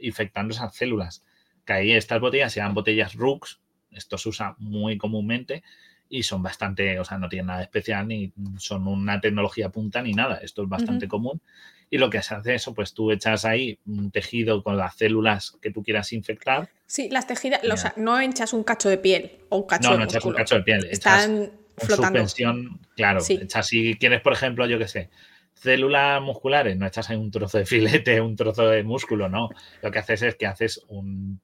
infectando 0.00 0.52
esas 0.52 0.74
células. 0.74 1.24
Que 1.64 1.74
ahí 1.74 1.92
estas 1.92 2.20
botellas 2.20 2.52
se 2.52 2.58
llaman 2.58 2.74
botellas 2.74 3.14
RUX, 3.14 3.60
esto 3.92 4.18
se 4.18 4.30
usa 4.30 4.56
muy 4.58 4.98
comúnmente, 4.98 5.62
y 6.08 6.22
son 6.22 6.42
bastante, 6.42 6.98
o 6.98 7.04
sea, 7.04 7.18
no 7.18 7.28
tienen 7.28 7.46
nada 7.46 7.62
especial 7.62 8.06
ni 8.06 8.32
son 8.58 8.86
una 8.86 9.20
tecnología 9.20 9.70
punta 9.70 10.02
ni 10.02 10.12
nada. 10.12 10.38
Esto 10.42 10.62
es 10.62 10.68
bastante 10.68 11.08
común. 11.08 11.40
Y 11.88 11.98
lo 11.98 12.10
que 12.10 12.20
se 12.22 12.34
hace 12.34 12.54
eso, 12.54 12.74
pues 12.74 12.94
tú 12.94 13.12
echas 13.12 13.44
ahí 13.44 13.78
un 13.86 14.10
tejido 14.10 14.62
con 14.62 14.76
las 14.76 14.96
células 14.96 15.56
que 15.62 15.70
tú 15.70 15.82
quieras 15.82 16.12
infectar. 16.12 16.68
Sí, 16.86 17.08
las 17.10 17.26
tejidas, 17.26 17.60
o 17.64 17.76
sea, 17.76 17.94
no 17.96 18.18
echas 18.20 18.52
un 18.52 18.64
cacho 18.64 18.88
de 18.88 18.98
piel 18.98 19.38
o 19.48 19.58
un 19.58 19.66
cacho 19.66 19.90
no, 19.90 19.94
de 19.94 19.98
No, 19.98 20.04
echas 20.04 20.24
un 20.24 20.34
cacho 20.34 20.56
de 20.56 20.62
piel. 20.62 20.84
Están 20.90 21.52
flotando. 21.76 22.18
suspensión, 22.20 22.80
claro. 22.96 23.20
Echas 23.28 23.66
si 23.66 23.96
quieres, 23.96 24.20
por 24.20 24.32
ejemplo, 24.32 24.66
yo 24.66 24.78
qué 24.78 24.88
sé, 24.88 25.10
células 25.54 26.20
musculares, 26.22 26.76
no 26.76 26.86
echas 26.86 27.10
ahí 27.10 27.16
un 27.16 27.30
trozo 27.30 27.58
de 27.58 27.66
filete, 27.66 28.20
un 28.20 28.36
trozo 28.36 28.68
de 28.68 28.82
músculo, 28.82 29.28
no. 29.28 29.50
Lo 29.82 29.90
que 29.90 29.98
haces 29.98 30.22
es 30.22 30.34
que 30.36 30.46
haces 30.46 30.82
un, 30.88 31.40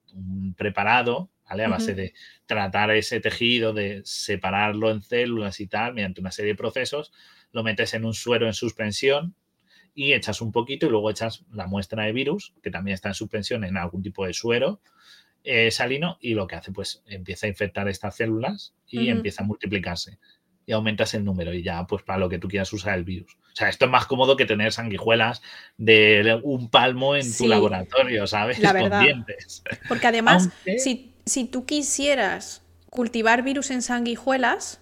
preparado, 0.57 1.29
¿vale? 1.47 1.65
A 1.65 1.69
base 1.69 1.93
de 1.93 2.13
tratar 2.45 2.91
ese 2.91 3.19
tejido, 3.19 3.73
de 3.73 4.01
separarlo 4.05 4.91
en 4.91 5.01
células 5.01 5.59
y 5.59 5.67
tal, 5.67 5.93
mediante 5.93 6.21
una 6.21 6.31
serie 6.31 6.51
de 6.51 6.57
procesos, 6.57 7.11
lo 7.51 7.63
metes 7.63 7.93
en 7.93 8.05
un 8.05 8.13
suero 8.13 8.47
en 8.47 8.53
suspensión 8.53 9.35
y 9.95 10.13
echas 10.13 10.41
un 10.41 10.51
poquito 10.51 10.87
y 10.87 10.89
luego 10.89 11.09
echas 11.11 11.45
la 11.51 11.67
muestra 11.67 12.03
de 12.03 12.11
virus, 12.11 12.53
que 12.63 12.71
también 12.71 12.95
está 12.95 13.09
en 13.09 13.15
suspensión 13.15 13.63
en 13.63 13.77
algún 13.77 14.01
tipo 14.01 14.25
de 14.25 14.33
suero 14.33 14.81
eh, 15.43 15.71
salino, 15.71 16.17
y 16.21 16.35
lo 16.35 16.47
que 16.47 16.55
hace, 16.55 16.71
pues 16.71 17.03
empieza 17.05 17.47
a 17.47 17.49
infectar 17.49 17.89
estas 17.89 18.15
células 18.15 18.73
y 18.87 19.09
empieza 19.09 19.43
a 19.43 19.45
multiplicarse. 19.45 20.17
Y 20.65 20.71
aumentas 20.71 21.13
el 21.13 21.25
número 21.25 21.53
y 21.53 21.61
ya, 21.61 21.85
pues 21.85 22.03
para 22.03 22.19
lo 22.19 22.29
que 22.29 22.39
tú 22.39 22.47
quieras 22.47 22.71
usar 22.71 22.97
el 22.97 23.03
virus. 23.03 23.35
O 23.35 23.55
sea, 23.55 23.67
esto 23.67 23.83
es 23.83 23.91
más 23.91 24.05
cómodo 24.05 24.37
que 24.37 24.45
tener 24.45 24.71
sanguijuelas 24.71 25.41
de 25.75 26.39
un 26.43 26.69
palmo 26.69 27.17
en 27.17 27.35
tu 27.35 27.49
laboratorio, 27.49 28.25
¿sabes? 28.25 28.59
La 28.59 28.71
verdad. 28.73 29.03
Porque 29.89 30.07
además, 30.07 30.49
si, 30.77 31.12
si 31.25 31.45
tú 31.45 31.65
quisieras 31.65 32.61
cultivar 32.89 33.41
virus 33.41 33.71
en 33.71 33.81
sanguijuelas, 33.81 34.79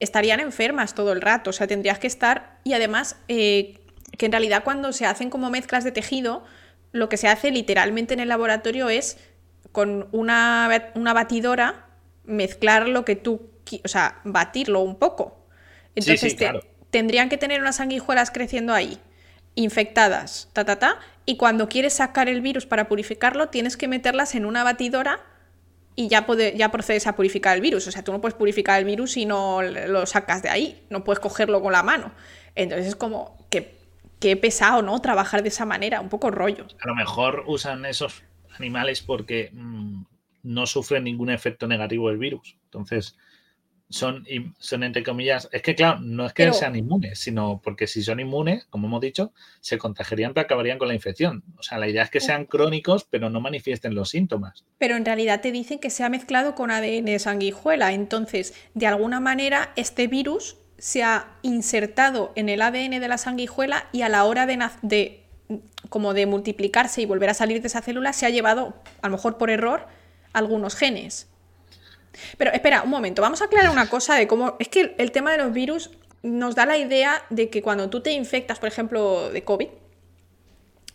estarían 0.00 0.40
enfermas 0.40 0.94
todo 0.94 1.12
el 1.12 1.20
rato. 1.20 1.50
O 1.50 1.52
sea, 1.52 1.66
tendrías 1.66 1.98
que 1.98 2.06
estar. 2.06 2.58
Y 2.64 2.72
además, 2.72 3.16
eh, 3.28 3.78
que 4.16 4.26
en 4.26 4.32
realidad 4.32 4.64
cuando 4.64 4.92
se 4.92 5.06
hacen 5.06 5.30
como 5.30 5.50
mezclas 5.50 5.84
de 5.84 5.92
tejido, 5.92 6.44
lo 6.92 7.08
que 7.08 7.16
se 7.16 7.28
hace 7.28 7.50
literalmente 7.50 8.14
en 8.14 8.20
el 8.20 8.28
laboratorio 8.28 8.88
es 8.88 9.18
con 9.72 10.08
una, 10.12 10.90
una 10.94 11.12
batidora 11.12 11.86
mezclar 12.24 12.88
lo 12.88 13.04
que 13.04 13.16
tú, 13.16 13.50
o 13.84 13.88
sea, 13.88 14.20
batirlo 14.24 14.80
un 14.80 14.98
poco. 14.98 15.46
Entonces 15.94 16.36
tendrían 16.90 17.28
que 17.28 17.36
tener 17.36 17.60
unas 17.60 17.76
sanguijuelas 17.76 18.30
creciendo 18.30 18.72
ahí, 18.72 18.98
infectadas, 19.54 20.48
ta, 20.52 20.64
ta, 20.64 20.78
ta, 20.78 20.98
y 21.28 21.36
cuando 21.36 21.68
quieres 21.68 21.92
sacar 21.92 22.26
el 22.30 22.40
virus 22.40 22.64
para 22.64 22.88
purificarlo, 22.88 23.50
tienes 23.50 23.76
que 23.76 23.86
meterlas 23.86 24.34
en 24.34 24.46
una 24.46 24.64
batidora 24.64 25.20
y 25.94 26.08
ya, 26.08 26.26
ya 26.56 26.70
procedes 26.70 27.06
a 27.06 27.16
purificar 27.16 27.54
el 27.54 27.60
virus. 27.60 27.86
O 27.86 27.92
sea, 27.92 28.02
tú 28.02 28.12
no 28.12 28.22
puedes 28.22 28.34
purificar 28.34 28.78
el 28.78 28.86
virus 28.86 29.12
si 29.12 29.26
no 29.26 29.60
lo 29.60 30.06
sacas 30.06 30.42
de 30.42 30.48
ahí, 30.48 30.82
no 30.88 31.04
puedes 31.04 31.20
cogerlo 31.20 31.60
con 31.60 31.72
la 31.72 31.82
mano. 31.82 32.12
Entonces 32.54 32.86
es 32.86 32.96
como 32.96 33.46
que 33.50 33.76
qué 34.20 34.38
pesado, 34.38 34.80
¿no? 34.80 35.02
Trabajar 35.02 35.42
de 35.42 35.50
esa 35.50 35.66
manera, 35.66 36.00
un 36.00 36.08
poco 36.08 36.30
rollo. 36.30 36.66
A 36.82 36.88
lo 36.88 36.94
mejor 36.94 37.44
usan 37.46 37.84
esos 37.84 38.22
animales 38.56 39.02
porque 39.02 39.50
mm, 39.52 40.04
no 40.44 40.66
sufren 40.66 41.04
ningún 41.04 41.28
efecto 41.28 41.68
negativo 41.68 42.08
del 42.08 42.16
virus. 42.16 42.56
Entonces, 42.64 43.18
son, 43.90 44.26
son 44.58 44.82
entre 44.82 45.02
comillas, 45.02 45.48
es 45.50 45.62
que 45.62 45.74
claro, 45.74 46.00
no 46.00 46.26
es 46.26 46.32
que 46.32 46.52
sean 46.52 46.76
inmunes, 46.76 47.18
sino 47.18 47.60
porque 47.62 47.86
si 47.86 48.02
son 48.02 48.20
inmunes, 48.20 48.66
como 48.66 48.86
hemos 48.86 49.00
dicho, 49.00 49.32
se 49.60 49.78
contagiarían 49.78 50.34
pero 50.34 50.44
acabarían 50.44 50.78
con 50.78 50.88
la 50.88 50.94
infección. 50.94 51.42
O 51.58 51.62
sea, 51.62 51.78
la 51.78 51.88
idea 51.88 52.02
es 52.02 52.10
que 52.10 52.20
sean 52.20 52.44
crónicos, 52.44 53.04
pero 53.04 53.30
no 53.30 53.40
manifiesten 53.40 53.94
los 53.94 54.10
síntomas. 54.10 54.64
Pero 54.78 54.96
en 54.96 55.04
realidad 55.04 55.40
te 55.40 55.52
dicen 55.52 55.78
que 55.78 55.90
se 55.90 56.04
ha 56.04 56.08
mezclado 56.08 56.54
con 56.54 56.70
ADN 56.70 57.06
de 57.06 57.18
sanguijuela. 57.18 57.92
Entonces, 57.92 58.54
de 58.74 58.86
alguna 58.86 59.20
manera, 59.20 59.72
este 59.76 60.06
virus 60.06 60.56
se 60.78 61.02
ha 61.02 61.28
insertado 61.42 62.32
en 62.36 62.48
el 62.48 62.62
ADN 62.62 63.00
de 63.00 63.08
la 63.08 63.18
sanguijuela 63.18 63.88
y 63.92 64.02
a 64.02 64.08
la 64.08 64.24
hora 64.24 64.46
de, 64.46 65.24
como 65.88 66.14
de 66.14 66.26
multiplicarse 66.26 67.02
y 67.02 67.06
volver 67.06 67.30
a 67.30 67.34
salir 67.34 67.60
de 67.60 67.68
esa 67.68 67.82
célula 67.82 68.12
se 68.12 68.26
ha 68.26 68.30
llevado, 68.30 68.74
a 69.02 69.08
lo 69.08 69.16
mejor 69.16 69.38
por 69.38 69.50
error, 69.50 69.86
algunos 70.32 70.76
genes. 70.76 71.28
Pero 72.36 72.52
espera, 72.52 72.82
un 72.82 72.90
momento, 72.90 73.22
vamos 73.22 73.42
a 73.42 73.46
aclarar 73.46 73.70
una 73.70 73.88
cosa 73.88 74.14
de 74.14 74.26
cómo... 74.26 74.56
Es 74.58 74.68
que 74.68 74.94
el 74.98 75.12
tema 75.12 75.32
de 75.32 75.38
los 75.38 75.52
virus 75.52 75.90
nos 76.22 76.54
da 76.54 76.66
la 76.66 76.76
idea 76.76 77.22
de 77.30 77.48
que 77.48 77.62
cuando 77.62 77.90
tú 77.90 78.00
te 78.00 78.12
infectas, 78.12 78.58
por 78.58 78.68
ejemplo, 78.68 79.30
de 79.30 79.44
COVID, 79.44 79.68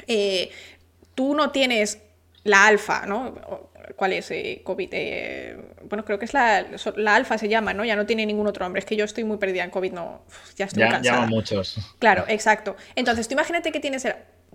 eh, 0.08 0.52
tú 1.16 1.36
no 1.36 1.52
tienes 1.52 2.00
la 2.44 2.68
alfa, 2.68 3.06
¿no? 3.06 3.36
¿Cuál 3.95 4.14
es? 4.14 4.32
Eh, 4.32 4.62
COVID. 4.64 4.90
Eh, 4.91 5.58
bueno, 5.84 6.04
creo 6.06 6.20
que 6.20 6.26
es 6.26 6.34
la, 6.34 6.66
la, 6.95 7.16
alfa 7.16 7.38
se 7.38 7.48
llama, 7.48 7.74
¿no? 7.74 7.86
Ya 7.86 7.95
no 7.95 8.06
tiene 8.06 8.26
ningún 8.26 8.48
otro 8.48 8.66
nombre. 8.66 8.80
Es 8.80 8.86
que 8.86 8.95
yo 8.95 9.06
estoy 9.06 9.24
muy 9.24 9.38
perdida 9.38 9.64
en 9.64 9.70
COVID, 9.70 9.94
no. 9.94 10.24
Ya 10.58 10.66
estoy 10.66 10.84
cansada. 10.84 11.22
Ya 11.22 11.26
muchos. 11.26 11.78
Claro, 12.00 12.26
exacto. 12.28 12.76
Entonces, 12.95 13.28
tú 13.28 13.34
imagínate 13.34 13.72
que 13.72 13.80
tienes. 13.80 14.08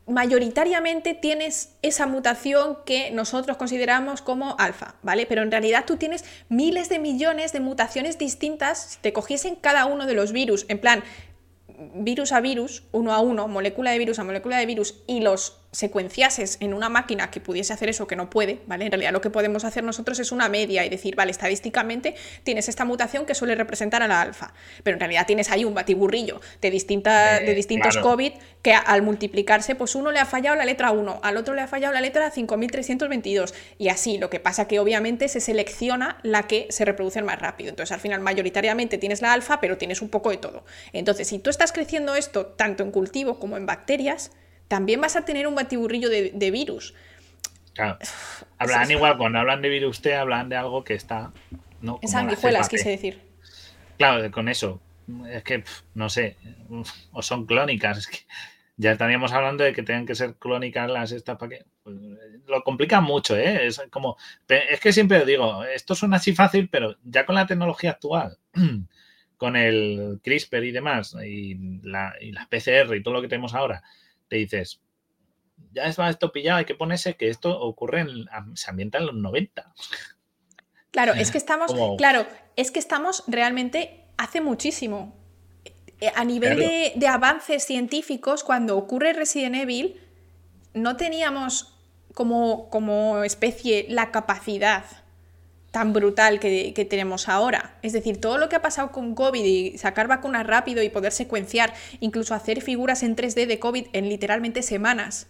Mayoritariamente 0.08 1.12
tienes 1.14 1.76
esa 1.82 2.06
mutación 2.06 2.78
que 2.86 3.10
nosotros 3.10 3.58
consideramos 3.58 4.22
como 4.22 4.56
alfa, 4.58 4.94
¿vale? 5.02 5.26
Pero 5.26 5.42
en 5.42 5.50
realidad 5.50 5.84
tú 5.86 5.96
tienes 5.96 6.24
miles 6.48 6.88
de 6.88 6.98
millones 6.98 7.52
de 7.52 7.60
mutaciones 7.60 8.16
distintas. 8.16 8.92
Si 8.92 8.98
te 9.00 9.12
cogiesen 9.12 9.54
cada 9.54 9.84
uno 9.84 10.06
de 10.06 10.14
los 10.14 10.32
virus, 10.32 10.64
en 10.68 10.78
plan, 10.78 11.04
virus 11.94 12.32
a 12.32 12.40
virus, 12.40 12.84
uno 12.92 13.12
a 13.12 13.20
uno, 13.20 13.48
molécula 13.48 13.90
de 13.90 13.98
virus 13.98 14.18
a 14.18 14.24
molécula 14.24 14.58
de 14.58 14.66
virus, 14.66 15.02
y 15.06 15.20
los 15.20 15.60
secuenciases 15.70 16.56
en 16.60 16.72
una 16.72 16.88
máquina 16.88 17.30
que 17.30 17.40
pudiese 17.40 17.72
hacer 17.72 17.88
eso 17.88 18.06
que 18.06 18.16
no 18.16 18.30
puede, 18.30 18.60
¿vale? 18.66 18.86
En 18.86 18.90
realidad 18.90 19.12
lo 19.12 19.20
que 19.20 19.30
podemos 19.30 19.64
hacer 19.64 19.84
nosotros 19.84 20.18
es 20.18 20.32
una 20.32 20.48
media 20.48 20.84
y 20.84 20.88
decir, 20.88 21.14
vale, 21.14 21.30
estadísticamente 21.30 22.14
tienes 22.42 22.68
esta 22.68 22.84
mutación 22.84 23.26
que 23.26 23.34
suele 23.34 23.54
representar 23.54 24.02
a 24.02 24.08
la 24.08 24.20
alfa, 24.20 24.54
pero 24.82 24.94
en 24.94 25.00
realidad 25.00 25.26
tienes 25.26 25.50
ahí 25.50 25.64
un 25.64 25.74
batiburrillo 25.74 26.40
de, 26.60 26.70
distintas 26.70 27.40
de 27.40 27.54
distintos 27.54 27.98
COVID 27.98 28.32
que 28.62 28.72
al 28.72 29.02
multiplicarse, 29.02 29.74
pues 29.74 29.94
uno 29.94 30.10
le 30.10 30.18
ha 30.18 30.26
fallado 30.26 30.56
la 30.56 30.64
letra 30.64 30.90
1, 30.90 31.20
al 31.22 31.36
otro 31.36 31.54
le 31.54 31.60
ha 31.60 31.68
fallado 31.68 31.92
la 31.92 32.00
letra 32.00 32.30
5322 32.30 33.54
y 33.76 33.88
así, 33.88 34.18
lo 34.18 34.30
que 34.30 34.40
pasa 34.40 34.66
que 34.66 34.80
obviamente 34.80 35.28
se 35.28 35.40
selecciona 35.40 36.18
la 36.22 36.44
que 36.44 36.66
se 36.70 36.84
reproduce 36.84 37.20
más 37.22 37.38
rápido, 37.38 37.70
entonces 37.70 37.92
al 37.92 38.00
final 38.00 38.20
mayoritariamente 38.20 38.96
tienes 38.96 39.20
la 39.20 39.32
alfa, 39.32 39.60
pero 39.60 39.76
tienes 39.76 40.00
un 40.00 40.08
poco 40.08 40.30
de 40.30 40.38
todo. 40.38 40.64
Entonces, 40.92 41.28
si 41.28 41.38
tú 41.38 41.50
estás 41.50 41.72
creciendo 41.72 42.14
esto 42.14 42.46
tanto 42.46 42.82
en 42.82 42.90
cultivo 42.90 43.38
como 43.38 43.56
en 43.56 43.66
bacterias, 43.66 44.30
también 44.68 45.00
vas 45.00 45.16
a 45.16 45.24
tener 45.24 45.46
un 45.46 45.54
batiburrillo 45.54 46.08
de, 46.10 46.50
virus. 46.50 46.94
Claro. 47.74 47.98
Hablan 48.58 48.90
igual, 48.90 49.16
cuando 49.16 49.38
hablan 49.38 49.62
de 49.62 49.68
virus 49.68 50.00
T, 50.00 50.14
hablan 50.14 50.48
de 50.48 50.56
algo 50.56 50.84
que 50.84 50.94
está. 50.94 51.32
¿no? 51.80 51.98
En 52.02 52.08
sanguijuelas, 52.08 52.68
quise 52.68 52.90
decir. 52.90 53.20
Claro, 53.96 54.30
con 54.30 54.48
eso. 54.48 54.80
Es 55.30 55.42
que, 55.42 55.64
no 55.94 56.10
sé, 56.10 56.36
o 57.12 57.22
son 57.22 57.46
clónicas. 57.46 57.98
Es 57.98 58.06
que 58.06 58.18
ya 58.76 58.92
estaríamos 58.92 59.32
hablando 59.32 59.64
de 59.64 59.72
que 59.72 59.82
tengan 59.82 60.06
que 60.06 60.14
ser 60.14 60.34
clónicas 60.36 60.90
las 60.90 61.12
estas 61.12 61.38
para 61.38 61.50
que. 61.50 61.64
Pues, 61.82 61.96
lo 62.46 62.62
complica 62.62 63.00
mucho, 63.00 63.36
¿eh? 63.36 63.66
Es 63.66 63.82
como. 63.90 64.16
Es 64.48 64.80
que 64.80 64.92
siempre 64.92 65.24
digo, 65.24 65.64
esto 65.64 65.94
suena 65.94 66.16
así 66.16 66.34
fácil, 66.34 66.68
pero 66.68 66.96
ya 67.04 67.26
con 67.26 67.34
la 67.34 67.46
tecnología 67.46 67.92
actual, 67.92 68.38
con 69.36 69.56
el 69.56 70.20
CRISPR 70.22 70.64
y 70.64 70.72
demás, 70.72 71.16
y, 71.24 71.80
la, 71.82 72.14
y 72.20 72.32
las 72.32 72.46
PCR 72.48 72.94
y 72.94 73.02
todo 73.02 73.14
lo 73.14 73.22
que 73.22 73.28
tenemos 73.28 73.54
ahora, 73.54 73.82
te 74.28 74.36
dices, 74.36 74.80
ya 75.72 75.84
está 75.84 76.08
esto 76.08 76.32
pillado, 76.32 76.58
hay 76.58 76.64
que 76.64 76.74
ponerse 76.74 77.16
que 77.16 77.28
esto 77.28 77.58
ocurre 77.60 78.00
en, 78.00 78.26
se 78.56 78.70
ambienta 78.70 78.98
en 78.98 79.06
los 79.06 79.14
90. 79.14 79.74
Claro, 80.90 81.14
es 81.14 81.30
que 81.32 81.38
estamos, 81.38 81.72
claro, 81.96 82.26
es 82.56 82.70
que 82.70 82.78
estamos 82.78 83.24
realmente 83.26 84.04
hace 84.16 84.40
muchísimo. 84.40 85.16
Eh, 86.00 86.12
a 86.14 86.24
nivel 86.24 86.58
de, 86.94 87.08
avances 87.08 87.64
científicos, 87.64 88.44
cuando 88.44 88.76
ocurre 88.76 89.12
Resident 89.12 89.56
Evil, 89.56 90.00
no 90.74 90.96
teníamos 90.96 91.74
como, 92.14 92.70
como 92.70 93.24
especie 93.24 93.86
la 93.88 94.10
capacidad 94.10 94.84
tan 95.70 95.92
brutal 95.92 96.40
que, 96.40 96.86
tenemos 96.88 97.28
ahora. 97.28 97.76
Es 97.82 97.92
decir, 97.92 98.20
todo 98.20 98.38
lo 98.38 98.48
que 98.48 98.56
ha 98.56 98.62
pasado 98.62 98.90
con 98.90 99.14
COVID 99.14 99.44
y 99.44 99.78
sacar 99.78 100.08
vacunas 100.08 100.46
rápido 100.46 100.82
y 100.82 100.88
poder 100.88 101.12
secuenciar, 101.12 101.74
incluso 102.00 102.34
hacer 102.34 102.62
figuras 102.62 103.02
en 103.02 103.16
3D 103.16 103.46
de 103.46 103.58
COVID 103.58 103.86
en 103.92 104.08
literalmente 104.08 104.62
semanas, 104.62 105.26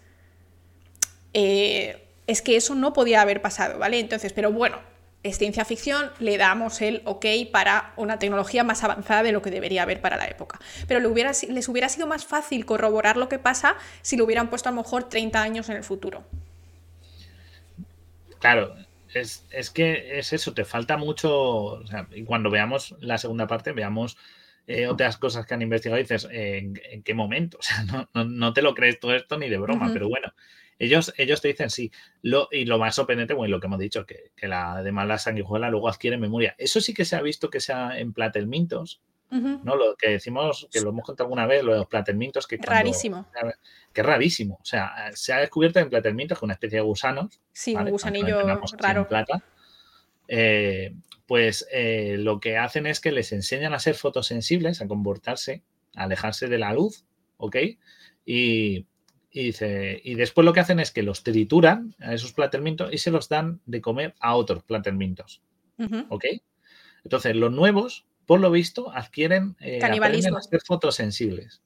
eh, 1.35 2.05
es 2.27 2.43
que 2.43 2.57
eso 2.57 2.75
no 2.75 2.93
podía 2.93 3.21
haber 3.21 3.43
pasado, 3.43 3.79
¿vale? 3.79 3.99
Entonces, 3.99 4.33
pero 4.33 4.53
bueno, 4.53 4.79
es 5.25 5.39
ciencia 5.39 5.65
ficción, 5.65 6.11
le 6.21 6.39
damos 6.39 6.81
el 6.81 7.03
ok 7.05 7.27
para 7.51 7.93
una 7.97 8.19
tecnología 8.19 8.63
más 8.63 8.85
avanzada 8.85 9.23
de 9.25 9.33
lo 9.33 9.43
que 9.43 9.51
debería 9.51 9.83
haber 9.83 10.01
para 10.01 10.17
la 10.17 10.27
época. 10.27 10.61
Pero 10.87 11.01
le 11.01 11.09
hubiera, 11.09 11.33
les 11.49 11.69
hubiera 11.69 11.89
sido 11.89 12.07
más 12.07 12.25
fácil 12.25 12.65
corroborar 12.65 13.17
lo 13.17 13.29
que 13.29 13.39
pasa 13.39 13.77
si 14.03 14.17
lo 14.17 14.25
hubieran 14.25 14.49
puesto 14.49 14.69
a 14.69 14.73
lo 14.73 14.83
mejor 14.83 15.09
30 15.09 15.43
años 15.43 15.69
en 15.69 15.77
el 15.77 15.85
futuro. 15.85 16.23
Claro, 18.39 18.73
es, 19.15 19.71
que 19.71 20.19
es 20.19 20.33
eso, 20.33 20.55
te 20.55 20.65
falta 20.65 20.97
mucho. 20.97 21.83
y 22.15 22.25
cuando 22.25 22.51
veamos 22.51 22.95
la 23.01 23.19
segunda 23.19 23.47
parte, 23.47 23.73
veamos 23.73 24.17
eh, 24.67 24.87
otras 24.87 25.17
cosas 25.17 25.47
que 25.47 25.55
han 25.55 25.63
investigado 25.63 25.99
y 25.99 26.03
dices, 26.03 26.29
¿en, 26.31 26.75
qué 27.03 27.15
momento? 27.15 27.59
O 27.61 27.63
sea, 27.63 28.09
no, 28.13 28.53
te 28.53 28.63
lo 28.63 28.75
crees 28.75 29.01
todo 29.01 29.15
esto 29.15 29.39
ni 29.39 29.49
de 29.49 29.59
broma, 29.59 29.91
pero 29.93 30.09
bueno, 30.09 30.33
Ellos, 30.79 31.13
ellos 31.17 31.41
te 31.41 31.49
dicen 31.49 31.71
sí. 31.71 31.91
Lo, 32.23 32.49
y 32.53 32.65
lo 32.65 32.79
más 32.79 32.95
sorprendente, 32.95 33.35
bueno, 33.35 33.57
lo 33.57 33.61
que 33.61 33.67
hemos 33.67 33.79
dicho, 33.79 34.07
que, 34.07 34.33
que 34.37 34.49
la, 34.49 34.73
además 34.73 35.09
la 35.09 35.19
sanguijuela 35.19 35.71
luego 35.71 35.89
adquiere 35.89 36.19
memoria. 36.19 36.55
Eso 36.59 36.81
sí 36.81 36.95
que 36.95 37.05
se 37.05 37.17
ha 37.17 37.23
visto 37.23 37.51
que 37.51 37.61
sea 37.61 37.99
en 37.99 38.13
platelmintos, 38.13 39.01
¿no? 39.31 39.77
Lo 39.77 39.97
que 39.97 40.11
decimos, 40.11 40.69
que 40.71 40.81
lo 40.81 40.91
hemos 40.91 41.05
contado 41.05 41.27
alguna 41.27 41.47
vez, 41.47 41.63
lo 41.63 41.73
de 41.73 41.79
los 41.79 41.89
platelmintos, 41.89 42.47
que 42.47 42.57
rarísimo. 42.57 43.27
Que 43.93 44.01
es 44.01 44.07
rarísimo. 44.07 44.59
O 44.61 44.65
sea, 44.65 45.11
se 45.15 45.33
ha 45.33 45.39
descubierto 45.39 45.79
en 45.81 45.91
platelmintos 45.91 46.39
que 46.39 46.45
una 46.45 46.55
especie 46.55 46.79
de 46.79 46.85
gusanos. 46.85 47.41
Sí, 47.53 47.75
un 47.75 47.91
gusanillo 47.91 48.43
raro. 48.79 49.07
Plata, 49.09 49.43
eh, 50.29 50.95
pues 51.27 51.67
eh, 51.73 52.17
lo 52.19 52.41
que 52.41 52.57
hacen 52.57 52.87
es 52.87 53.01
que 53.01 53.13
les 53.13 53.33
enseñan 53.33 53.75
a 53.75 53.79
ser 53.79 53.95
fotosensibles, 53.95 54.81
a 54.81 54.89
comportarse, 54.89 55.63
a 55.95 56.05
alejarse 56.05 56.49
de 56.49 56.59
la 56.59 56.73
luz, 56.73 57.05
¿ok? 57.37 57.57
Y, 58.25 58.87
dice, 59.31 60.01
y 60.05 60.15
después 60.15 60.45
lo 60.45 60.53
que 60.53 60.61
hacen 60.61 60.81
es 60.81 60.91
que 60.91 61.03
los 61.03 61.23
trituran 61.23 61.95
a 61.99 62.15
esos 62.15 62.33
platelmintos 62.33 62.93
y 62.93 62.99
se 62.99 63.11
los 63.11 63.29
dan 63.29 63.61
de 63.67 63.81
comer 63.81 64.15
a 64.21 64.37
otros 64.37 64.63
platelmintos, 64.65 65.43
¿ok? 66.09 66.25
Entonces, 67.05 67.37
los 67.37 67.53
nuevos, 67.53 68.07
por 68.29 68.41
lo 68.41 68.51
visto, 68.51 68.93
adquieren 68.93 69.57
eh, 69.59 69.81
a 69.83 70.43
ser 70.43 70.61
fotosensibles. 70.61 71.63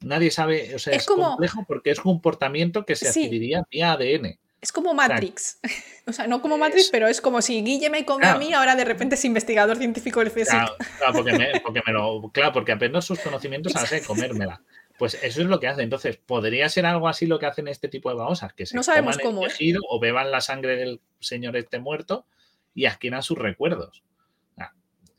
Nadie 0.00 0.30
sabe, 0.30 0.74
o 0.74 0.78
sea, 0.78 0.94
es, 0.94 1.04
complejo 1.04 1.62
porque 1.68 1.90
es 1.90 1.98
un 1.98 2.04
comportamiento 2.04 2.86
que 2.86 2.96
se 2.96 3.06
adquiriría 3.06 3.62
vía 3.70 3.92
ADN. 3.92 4.38
Es 4.62 4.72
como 4.72 4.94
Matrix. 4.94 5.60
O 6.08 6.12
sea, 6.12 6.28
no 6.28 6.40
como 6.40 6.56
Matrix, 6.56 6.88
pero 6.90 7.08
es 7.08 7.20
como 7.20 7.42
si 7.42 7.62
Guille 7.62 7.90
me 7.90 8.04
come 8.04 8.26
a 8.26 8.38
mí, 8.38 8.52
ahora 8.54 8.76
de 8.76 8.84
repente 8.84 9.16
es 9.16 9.24
investigador 9.24 9.76
científico 9.76 10.20
del 10.20 10.30
CSIC. 10.30 10.46
Claro, 10.46 10.76
porque, 11.12 11.32
me, 11.32 11.92
lo. 11.92 12.30
Claro, 12.32 12.52
porque 12.52 12.70
aprendo 12.70 13.02
sus 13.02 13.18
conocimientos 13.18 13.74
a 13.74 13.82
de 13.82 14.02
comérmela. 14.02 14.62
Pues 14.98 15.14
eso 15.20 15.42
es 15.42 15.48
lo 15.48 15.58
que 15.58 15.66
hace. 15.66 15.82
Entonces, 15.82 16.16
¿podría 16.16 16.68
ser 16.68 16.86
algo 16.86 17.08
así 17.08 17.26
lo 17.26 17.40
que 17.40 17.46
hacen 17.46 17.66
este 17.66 17.88
tipo 17.88 18.08
de 18.08 18.14
babosas? 18.14 18.52
Que 18.54 18.66
se 18.66 18.76
no 18.76 18.84
sabemos 18.84 19.18
el 19.18 19.40
tejido 19.40 19.82
o 19.88 19.98
beban 19.98 20.30
la 20.30 20.40
sangre 20.40 20.76
del 20.76 21.00
señor 21.18 21.56
este 21.56 21.80
muerto 21.80 22.24
y 22.72 22.84
adquieran 22.84 23.24
sus 23.24 23.36
recuerdos. 23.36 24.04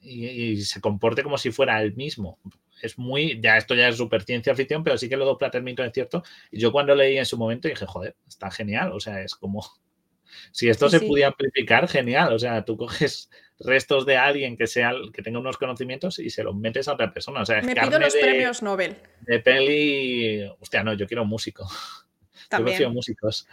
Ah, 0.07 0.09
y, 0.09 0.61
se 0.61 0.81
comporte 0.81 1.23
como 1.23 1.37
si 1.37 1.51
fuera 1.51 1.81
el 1.81 1.95
mismo 1.95 2.39
es 2.81 2.97
muy, 2.97 3.39
ya 3.41 3.57
esto 3.57 3.75
ya 3.75 3.87
es 3.87 3.97
super 3.97 4.23
ciencia 4.23 4.55
ficción, 4.55 4.83
pero 4.83 4.97
sí 4.97 5.09
que 5.09 5.17
lo 5.17 5.25
dos 5.25 5.37
Platermito 5.37 5.83
es 5.83 5.93
cierto. 5.93 6.23
Y 6.51 6.59
yo 6.59 6.71
cuando 6.71 6.95
leí 6.95 7.17
en 7.17 7.25
su 7.25 7.37
momento 7.37 7.67
dije, 7.67 7.85
joder, 7.85 8.15
está 8.27 8.51
genial. 8.51 8.91
O 8.91 8.99
sea, 8.99 9.21
es 9.21 9.35
como, 9.35 9.63
si 10.51 10.69
esto 10.69 10.89
se 10.89 10.99
pudiera 10.99 11.29
amplificar, 11.29 11.87
genial. 11.87 12.33
O 12.33 12.39
sea, 12.39 12.63
tú 12.65 12.77
coges 12.77 13.29
restos 13.59 14.05
de 14.05 14.17
alguien 14.17 14.55
que 14.55 14.67
sea 14.67 14.93
que 15.13 15.23
tenga 15.23 15.39
unos 15.39 15.57
conocimientos 15.57 16.19
y 16.19 16.29
se 16.29 16.43
los 16.43 16.55
metes 16.55 16.87
a 16.87 16.93
otra 16.93 17.11
persona. 17.11 17.41
O 17.41 17.45
sea, 17.45 17.61
Me 17.61 17.75
pido 17.75 17.99
los 17.99 18.15
premios 18.15 18.61
Nobel. 18.61 18.95
De 19.21 19.39
peli. 19.39 20.47
Hostia, 20.59 20.83
no, 20.83 20.93
yo 20.93 21.07
quiero 21.07 21.25
músico. 21.25 21.67
También. 22.49 22.79
Yo 22.79 22.89
músicos. 22.91 23.45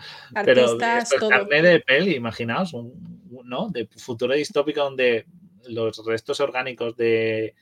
pero 0.45 0.79
carne 0.79 1.63
de 1.63 1.81
peli, 1.81 2.15
imaginaos, 2.15 2.73
¿no? 3.45 3.69
De 3.71 3.89
futuro 3.97 4.35
distópico 4.35 4.83
donde 4.83 5.27
los 5.69 6.05
restos 6.05 6.41
orgánicos 6.41 6.97
de, 6.97 7.55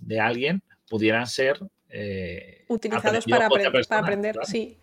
de 0.00 0.20
alguien 0.20 0.62
pudieran 0.88 1.26
ser 1.26 1.58
eh, 1.88 2.64
utilizados 2.68 3.24
para, 3.24 3.46
aprender, 3.46 4.36
sí. 4.44 4.78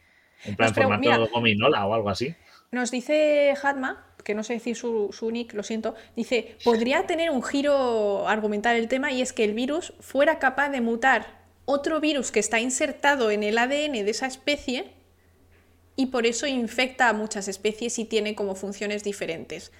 En 0.46 0.56
plan 0.56 0.74
formato 0.74 1.28
gominola 1.30 1.86
o 1.86 1.94
algo 1.94 2.10
así. 2.10 2.36
Nos 2.72 2.90
dice 2.90 3.54
Hadma, 3.62 4.08
que 4.24 4.34
no 4.34 4.44
sé 4.44 4.54
decir 4.54 4.76
su, 4.76 5.10
su, 5.12 5.30
nick, 5.30 5.54
lo 5.54 5.62
siento, 5.62 5.94
dice, 6.16 6.56
podría 6.64 7.06
tener 7.06 7.30
un 7.30 7.44
giro 7.44 8.28
argumental 8.28 8.78
el 8.78 8.88
tema 8.88 9.12
y 9.12 9.22
es 9.22 9.34
que 9.34 9.44
el 9.44 9.54
virus 9.54 9.94
fuera 10.00 10.40
capaz 10.40 10.70
de 10.70 10.80
mutar 10.80 11.42
otro 11.66 12.00
virus 12.00 12.32
que 12.32 12.40
está 12.40 12.60
insertado 12.60 13.30
en 13.30 13.44
el 13.44 13.58
ADN 13.58 13.92
de 13.92 14.10
esa 14.10 14.26
especie 14.26 14.94
y 15.96 16.08
por 16.08 16.26
eso 16.26 16.48
infecta 16.48 17.10
a 17.10 17.14
muchas 17.14 17.48
especies 17.48 18.00
y 18.00 18.06
tiene 18.06 18.36
como 18.36 18.56
funciones 18.56 19.04
diferentes. 19.04 19.72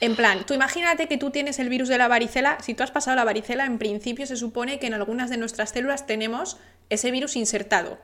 En 0.00 0.16
plan, 0.16 0.44
tú 0.44 0.54
imagínate 0.54 1.06
que 1.06 1.18
tú 1.18 1.30
tienes 1.30 1.58
el 1.58 1.68
virus 1.68 1.88
de 1.88 1.98
la 1.98 2.08
varicela, 2.08 2.58
si 2.60 2.74
tú 2.74 2.82
has 2.82 2.90
pasado 2.90 3.16
la 3.16 3.24
varicela, 3.24 3.64
en 3.64 3.78
principio 3.78 4.26
se 4.26 4.36
supone 4.36 4.78
que 4.78 4.86
en 4.86 4.94
algunas 4.94 5.30
de 5.30 5.36
nuestras 5.36 5.70
células 5.70 6.06
tenemos 6.06 6.58
ese 6.90 7.10
virus 7.10 7.36
insertado. 7.36 7.98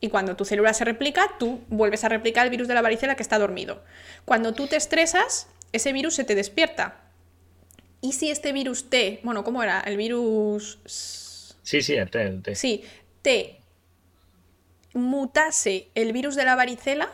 Y 0.00 0.08
cuando 0.08 0.36
tu 0.36 0.44
célula 0.44 0.72
se 0.72 0.84
replica, 0.84 1.28
tú 1.38 1.60
vuelves 1.68 2.04
a 2.04 2.08
replicar 2.08 2.46
el 2.46 2.50
virus 2.50 2.68
de 2.68 2.74
la 2.74 2.82
varicela 2.82 3.16
que 3.16 3.22
está 3.22 3.38
dormido. 3.38 3.82
Cuando 4.24 4.54
tú 4.54 4.66
te 4.66 4.76
estresas, 4.76 5.46
ese 5.72 5.92
virus 5.92 6.14
se 6.14 6.24
te 6.24 6.34
despierta. 6.34 7.00
¿Y 8.00 8.12
si 8.12 8.30
este 8.30 8.52
virus 8.52 8.88
T, 8.88 9.20
bueno, 9.22 9.44
¿cómo 9.44 9.62
era? 9.62 9.80
El 9.80 9.96
virus... 9.96 10.78
Sí, 11.62 11.82
sí, 11.82 11.94
el 11.94 12.10
T, 12.10 12.22
el 12.22 12.42
T. 12.42 12.54
Sí, 12.54 12.84
T 13.22 13.60
mutase 14.94 15.88
el 15.94 16.12
virus 16.12 16.34
de 16.34 16.44
la 16.44 16.56
varicela 16.56 17.10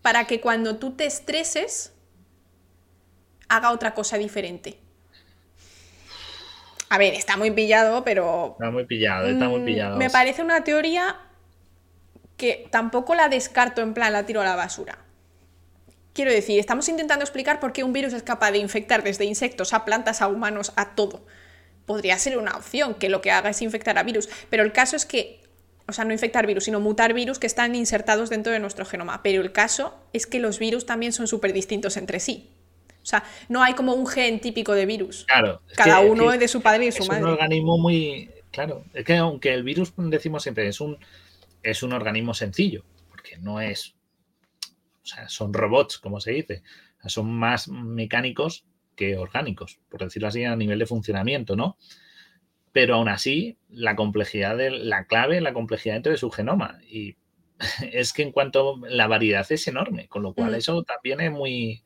para 0.00 0.26
que 0.26 0.40
cuando 0.40 0.76
tú 0.76 0.92
te 0.92 1.06
estreses 1.06 1.91
haga 3.56 3.70
otra 3.70 3.94
cosa 3.94 4.16
diferente. 4.16 4.78
A 6.88 6.98
ver, 6.98 7.14
está 7.14 7.36
muy 7.36 7.50
pillado, 7.50 8.04
pero... 8.04 8.52
Está 8.52 8.70
muy 8.70 8.84
pillado, 8.84 9.28
está 9.28 9.48
muy 9.48 9.60
mm, 9.60 9.64
pillado. 9.64 9.96
Me 9.96 10.10
parece 10.10 10.42
una 10.42 10.64
teoría 10.64 11.16
que 12.36 12.66
tampoco 12.70 13.14
la 13.14 13.28
descarto 13.28 13.82
en 13.82 13.94
plan 13.94 14.12
la 14.12 14.26
tiro 14.26 14.40
a 14.40 14.44
la 14.44 14.56
basura. 14.56 14.98
Quiero 16.12 16.30
decir, 16.30 16.58
estamos 16.58 16.88
intentando 16.88 17.24
explicar 17.24 17.60
por 17.60 17.72
qué 17.72 17.84
un 17.84 17.92
virus 17.92 18.12
es 18.12 18.22
capaz 18.22 18.50
de 18.52 18.58
infectar 18.58 19.02
desde 19.02 19.24
insectos 19.24 19.72
a 19.72 19.84
plantas 19.84 20.20
a 20.20 20.28
humanos 20.28 20.72
a 20.76 20.94
todo. 20.94 21.24
Podría 21.86 22.18
ser 22.18 22.36
una 22.36 22.56
opción 22.56 22.94
que 22.94 23.08
lo 23.08 23.22
que 23.22 23.30
haga 23.30 23.50
es 23.50 23.62
infectar 23.62 23.96
a 23.98 24.02
virus, 24.02 24.28
pero 24.50 24.62
el 24.62 24.72
caso 24.72 24.96
es 24.96 25.06
que, 25.06 25.42
o 25.86 25.92
sea, 25.92 26.04
no 26.04 26.12
infectar 26.12 26.46
virus, 26.46 26.64
sino 26.64 26.80
mutar 26.80 27.14
virus 27.14 27.38
que 27.38 27.46
están 27.46 27.74
insertados 27.74 28.28
dentro 28.28 28.52
de 28.52 28.58
nuestro 28.58 28.84
genoma. 28.84 29.22
Pero 29.22 29.40
el 29.40 29.52
caso 29.52 29.98
es 30.12 30.26
que 30.26 30.40
los 30.40 30.58
virus 30.58 30.84
también 30.84 31.12
son 31.12 31.26
súper 31.26 31.52
distintos 31.52 31.96
entre 31.96 32.20
sí. 32.20 32.51
O 33.02 33.06
sea, 33.06 33.24
no 33.48 33.62
hay 33.62 33.74
como 33.74 33.94
un 33.94 34.06
gen 34.06 34.40
típico 34.40 34.72
de 34.72 34.86
virus. 34.86 35.24
Claro. 35.24 35.62
Cada 35.76 36.00
uno 36.00 36.32
es 36.32 36.38
de 36.38 36.48
su 36.48 36.60
padre 36.60 36.86
y 36.86 36.92
su 36.92 37.04
madre. 37.04 37.20
Es 37.20 37.26
un 37.26 37.32
organismo 37.32 37.78
muy. 37.78 38.30
Claro. 38.50 38.84
Es 38.94 39.04
que 39.04 39.16
aunque 39.16 39.52
el 39.52 39.64
virus, 39.64 39.92
decimos 39.96 40.42
siempre, 40.42 40.68
es 40.68 40.80
un, 40.80 40.98
es 41.62 41.82
un 41.82 41.92
organismo 41.92 42.34
sencillo, 42.34 42.84
porque 43.08 43.36
no 43.38 43.60
es. 43.60 43.94
O 45.02 45.06
sea, 45.06 45.28
son 45.28 45.52
robots, 45.52 45.98
como 45.98 46.20
se 46.20 46.32
dice. 46.32 46.62
son 47.06 47.32
más 47.32 47.68
mecánicos 47.68 48.64
que 48.94 49.16
orgánicos, 49.16 49.80
por 49.88 50.04
decirlo 50.04 50.28
así, 50.28 50.44
a 50.44 50.54
nivel 50.54 50.78
de 50.78 50.86
funcionamiento, 50.86 51.56
¿no? 51.56 51.76
Pero 52.72 52.94
aún 52.94 53.08
así, 53.08 53.58
la 53.68 53.96
complejidad 53.96 54.56
de 54.56 54.70
la 54.70 55.06
clave, 55.06 55.40
la 55.40 55.52
complejidad 55.52 55.94
dentro 55.94 56.12
de 56.12 56.18
su 56.18 56.30
genoma. 56.30 56.78
Y 56.88 57.16
es 57.92 58.12
que 58.12 58.22
en 58.22 58.32
cuanto 58.32 58.80
la 58.88 59.08
variedad 59.08 59.50
es 59.50 59.66
enorme, 59.66 60.08
con 60.08 60.22
lo 60.22 60.34
cual 60.34 60.52
mm. 60.52 60.56
eso 60.56 60.82
también 60.84 61.20
es 61.20 61.32
muy 61.32 61.82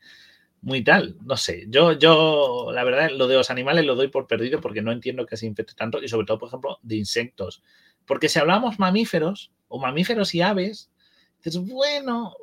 muy 0.66 0.82
tal, 0.82 1.14
no 1.24 1.36
sé. 1.36 1.66
Yo, 1.68 1.93
yo, 1.93 2.72
la 2.74 2.82
verdad, 2.82 3.12
lo 3.12 3.28
de 3.28 3.36
los 3.36 3.51
animales 3.51 3.86
lo 3.86 3.94
doy 3.94 4.09
por 4.09 4.26
perdido 4.26 4.60
porque 4.60 4.82
no 4.82 4.90
entiendo 4.90 5.24
que 5.24 5.36
se 5.36 5.47
infecte 5.47 5.74
tanto 5.74 6.02
y 6.02 6.09
sobre 6.09 6.26
todo, 6.26 6.40
por 6.40 6.48
ejemplo, 6.48 6.80
de 6.82 6.97
insectos. 6.97 7.62
Porque 8.05 8.28
si 8.28 8.40
hablamos 8.40 8.80
mamíferos 8.80 9.52
o 9.68 9.78
mamíferos 9.78 10.34
y 10.34 10.43
aves, 10.43 10.90
dices, 11.36 11.64
bueno, 11.64 12.34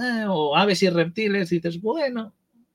eh, 0.00 0.24
o 0.28 0.56
aves 0.56 0.84
y 0.84 0.88
reptiles, 0.88 1.50
dices, 1.50 1.80
bueno, 1.80 2.32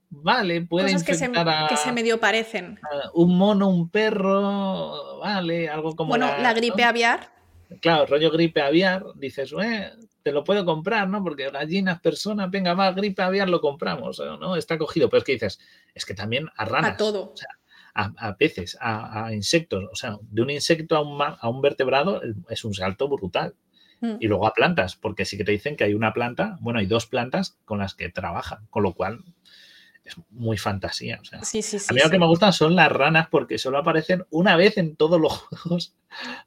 vale, 0.09 0.63
puede 0.63 0.91
Cosas 0.91 1.05
que 1.05 1.13
se, 1.13 1.31
que 1.31 1.77
se 1.77 1.91
medio 1.93 2.19
parecen. 2.19 2.77
un 3.13 3.37
mono, 3.37 3.69
un 3.69 3.89
perro, 3.89 5.19
vale, 5.19 5.69
algo 5.69 5.95
como. 5.95 6.09
Bueno, 6.09 6.27
la, 6.41 6.53
gripe 6.53 6.83
aviar. 6.83 7.31
Claro, 7.79 8.05
rollo 8.05 8.31
gripe 8.31 8.61
aviar, 8.61 9.05
dices, 9.15 9.53
eh, 9.63 9.91
te 10.23 10.31
lo 10.31 10.43
puedo 10.43 10.65
comprar, 10.65 11.07
¿no? 11.07 11.23
Porque 11.23 11.49
gallinas, 11.49 11.99
personas, 11.99 12.49
venga, 12.51 12.73
va, 12.73 12.91
gripe 12.91 13.21
aviar, 13.21 13.49
lo 13.49 13.61
compramos, 13.61 14.19
¿no? 14.19 14.55
Está 14.55 14.77
cogido. 14.77 15.09
Pero 15.09 15.19
es 15.19 15.23
que 15.23 15.31
dices, 15.33 15.59
es 15.93 16.05
que 16.05 16.13
también 16.13 16.49
a 16.55 16.65
ranas. 16.65 16.93
A 16.93 16.97
todo. 16.97 17.31
O 17.33 17.37
sea, 17.37 17.49
a, 17.93 18.35
peces, 18.37 18.77
a, 18.79 19.33
insectos. 19.33 19.85
O 19.91 19.95
sea, 19.95 20.17
de 20.21 20.41
un 20.41 20.49
insecto 20.49 20.95
a 20.95 21.01
un, 21.01 21.21
a 21.21 21.49
un 21.49 21.61
vertebrado 21.61 22.21
es 22.49 22.63
un 22.63 22.73
salto 22.73 23.07
brutal. 23.07 23.55
Mm. 24.01 24.15
Y 24.19 24.27
luego 24.27 24.47
a 24.47 24.53
plantas, 24.53 24.95
porque 24.95 25.25
sí 25.25 25.37
que 25.37 25.43
te 25.43 25.51
dicen 25.51 25.75
que 25.75 25.83
hay 25.83 25.93
una 25.93 26.13
planta, 26.13 26.57
bueno, 26.61 26.79
hay 26.79 26.85
dos 26.85 27.05
plantas 27.05 27.57
con 27.65 27.79
las 27.79 27.95
que 27.95 28.09
trabajan, 28.09 28.65
con 28.69 28.83
lo 28.83 28.93
cual 28.93 29.23
es 30.09 30.15
muy 30.31 30.57
fantasía. 30.57 31.19
O 31.21 31.25
sea, 31.25 31.43
sí, 31.43 31.61
sí, 31.61 31.77
a 31.87 31.93
mí 31.93 32.01
lo 32.03 32.09
que 32.09 32.19
me 32.19 32.27
gustan 32.27 32.53
son 32.53 32.75
las 32.75 32.91
ranas 32.91 33.27
porque 33.29 33.57
solo 33.57 33.77
aparecen 33.77 34.25
una 34.29 34.55
vez 34.55 34.77
en 34.77 34.95
todos 34.95 35.19
los 35.19 35.37
juegos. 35.37 35.93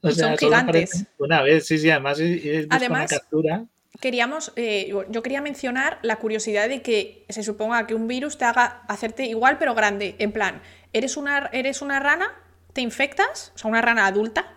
O 0.03 0.11
sea, 0.11 0.29
son 0.29 0.39
gigantes. 0.39 1.07
Una 1.19 1.43
vez, 1.43 1.67
sí, 1.67 1.79
sí, 1.79 1.91
además 1.91 2.21
es, 2.21 2.67
además, 2.71 3.11
captura. 3.11 3.65
Queríamos, 4.01 4.53
eh, 4.57 4.93
yo 5.11 5.23
quería 5.23 5.41
mencionar 5.43 5.99
la 6.03 6.17
curiosidad 6.17 6.69
de 6.69 6.83
que 6.83 7.25
se 7.29 7.43
suponga 7.43 7.87
que 7.87 7.95
un 7.95 8.09
virus 8.09 8.39
te 8.39 8.45
haga 8.45 8.83
hacerte 8.89 9.27
igual 9.27 9.59
pero 9.59 9.75
grande. 9.75 10.17
En 10.19 10.33
plan, 10.33 10.63
eres 10.93 11.17
una, 11.17 11.51
eres 11.53 11.83
una 11.83 12.01
rana, 12.01 12.33
te 12.73 12.81
infectas, 12.81 13.53
o 13.55 13.59
sea, 13.59 13.71
una 13.71 13.83
rana 13.83 14.07
adulta. 14.07 14.55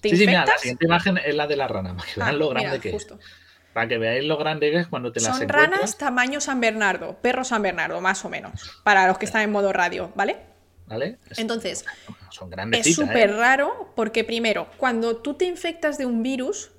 ¿te 0.00 0.08
sí, 0.08 0.14
infectas? 0.14 0.18
sí, 0.18 0.26
mira, 0.26 0.46
la 0.46 0.58
siguiente 0.58 0.84
imagen 0.86 1.18
es 1.18 1.34
la 1.34 1.46
de 1.46 1.56
la 1.56 1.68
rana, 1.68 1.96
para 1.96 2.08
que 2.14 2.20
vean 2.20 2.28
ah, 2.28 2.32
lo 2.32 2.48
grande 2.48 2.80
que 2.80 2.92
justo. 2.92 3.18
es. 3.18 3.39
Para 3.72 3.86
que 3.86 3.98
veáis 3.98 4.24
lo 4.24 4.36
grande 4.36 4.70
que 4.70 4.78
es 4.78 4.88
cuando 4.88 5.12
te 5.12 5.20
las 5.20 5.38
Son 5.38 5.48
ranas 5.48 5.96
tamaño 5.96 6.40
San 6.40 6.60
Bernardo, 6.60 7.16
perro 7.22 7.44
San 7.44 7.62
Bernardo, 7.62 8.00
más 8.00 8.24
o 8.24 8.28
menos, 8.28 8.80
para 8.82 9.06
los 9.06 9.18
que 9.18 9.26
están 9.26 9.42
en 9.42 9.52
modo 9.52 9.72
radio, 9.72 10.10
¿vale? 10.14 10.38
¿Vale? 10.86 11.18
Entonces, 11.36 11.84
son 12.30 12.50
es 12.72 12.96
súper 12.96 13.30
¿eh? 13.30 13.36
raro 13.36 13.92
porque 13.94 14.24
primero, 14.24 14.66
cuando 14.76 15.18
tú 15.18 15.34
te 15.34 15.44
infectas 15.44 15.98
de 15.98 16.06
un 16.06 16.24
virus, 16.24 16.72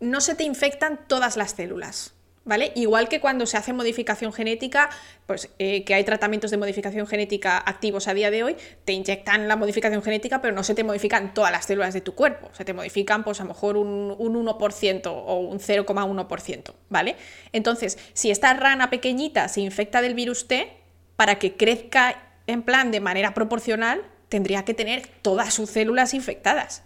no 0.00 0.20
se 0.20 0.34
te 0.34 0.42
infectan 0.42 1.06
todas 1.06 1.36
las 1.36 1.52
células. 1.52 2.13
¿Vale? 2.46 2.72
Igual 2.74 3.08
que 3.08 3.20
cuando 3.20 3.46
se 3.46 3.56
hace 3.56 3.72
modificación 3.72 4.30
genética, 4.30 4.90
pues 5.26 5.48
eh, 5.58 5.82
que 5.84 5.94
hay 5.94 6.04
tratamientos 6.04 6.50
de 6.50 6.58
modificación 6.58 7.06
genética 7.06 7.56
activos 7.56 8.06
a 8.06 8.12
día 8.12 8.30
de 8.30 8.44
hoy, 8.44 8.56
te 8.84 8.92
inyectan 8.92 9.48
la 9.48 9.56
modificación 9.56 10.02
genética, 10.02 10.42
pero 10.42 10.54
no 10.54 10.62
se 10.62 10.74
te 10.74 10.84
modifican 10.84 11.32
todas 11.32 11.50
las 11.50 11.64
células 11.64 11.94
de 11.94 12.02
tu 12.02 12.14
cuerpo. 12.14 12.50
Se 12.52 12.66
te 12.66 12.74
modifican, 12.74 13.24
pues 13.24 13.40
a 13.40 13.44
lo 13.44 13.48
mejor 13.48 13.78
un, 13.78 14.14
un 14.18 14.46
1% 14.46 15.06
o 15.06 15.40
un 15.40 15.58
0,1%, 15.58 16.74
¿vale? 16.90 17.16
Entonces, 17.52 17.98
si 18.12 18.30
esta 18.30 18.52
rana 18.52 18.90
pequeñita 18.90 19.48
se 19.48 19.62
infecta 19.62 20.02
del 20.02 20.12
virus 20.12 20.46
T, 20.46 20.70
para 21.16 21.38
que 21.38 21.56
crezca 21.56 22.20
en 22.46 22.62
plan 22.62 22.90
de 22.90 23.00
manera 23.00 23.34
proporcional, 23.34 24.02
tendría 24.28 24.64
que 24.64 24.74
tener 24.74 25.06
todas 25.22 25.54
sus 25.54 25.70
células 25.70 26.14
infectadas. 26.14 26.82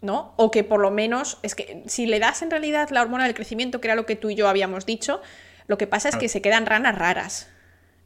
¿No? 0.00 0.34
O 0.36 0.50
que 0.50 0.64
por 0.64 0.80
lo 0.80 0.90
menos, 0.90 1.38
es 1.42 1.54
que 1.54 1.82
si 1.86 2.06
le 2.06 2.18
das 2.18 2.42
en 2.42 2.50
realidad 2.50 2.90
la 2.90 3.02
hormona 3.02 3.24
del 3.24 3.34
crecimiento, 3.34 3.80
que 3.80 3.88
era 3.88 3.94
lo 3.94 4.06
que 4.06 4.16
tú 4.16 4.30
y 4.30 4.34
yo 4.34 4.48
habíamos 4.48 4.86
dicho, 4.86 5.20
lo 5.66 5.78
que 5.78 5.86
pasa 5.86 6.08
es 6.08 6.16
que 6.16 6.28
se 6.28 6.40
quedan 6.40 6.66
ranas 6.66 6.96
raras. 6.96 7.50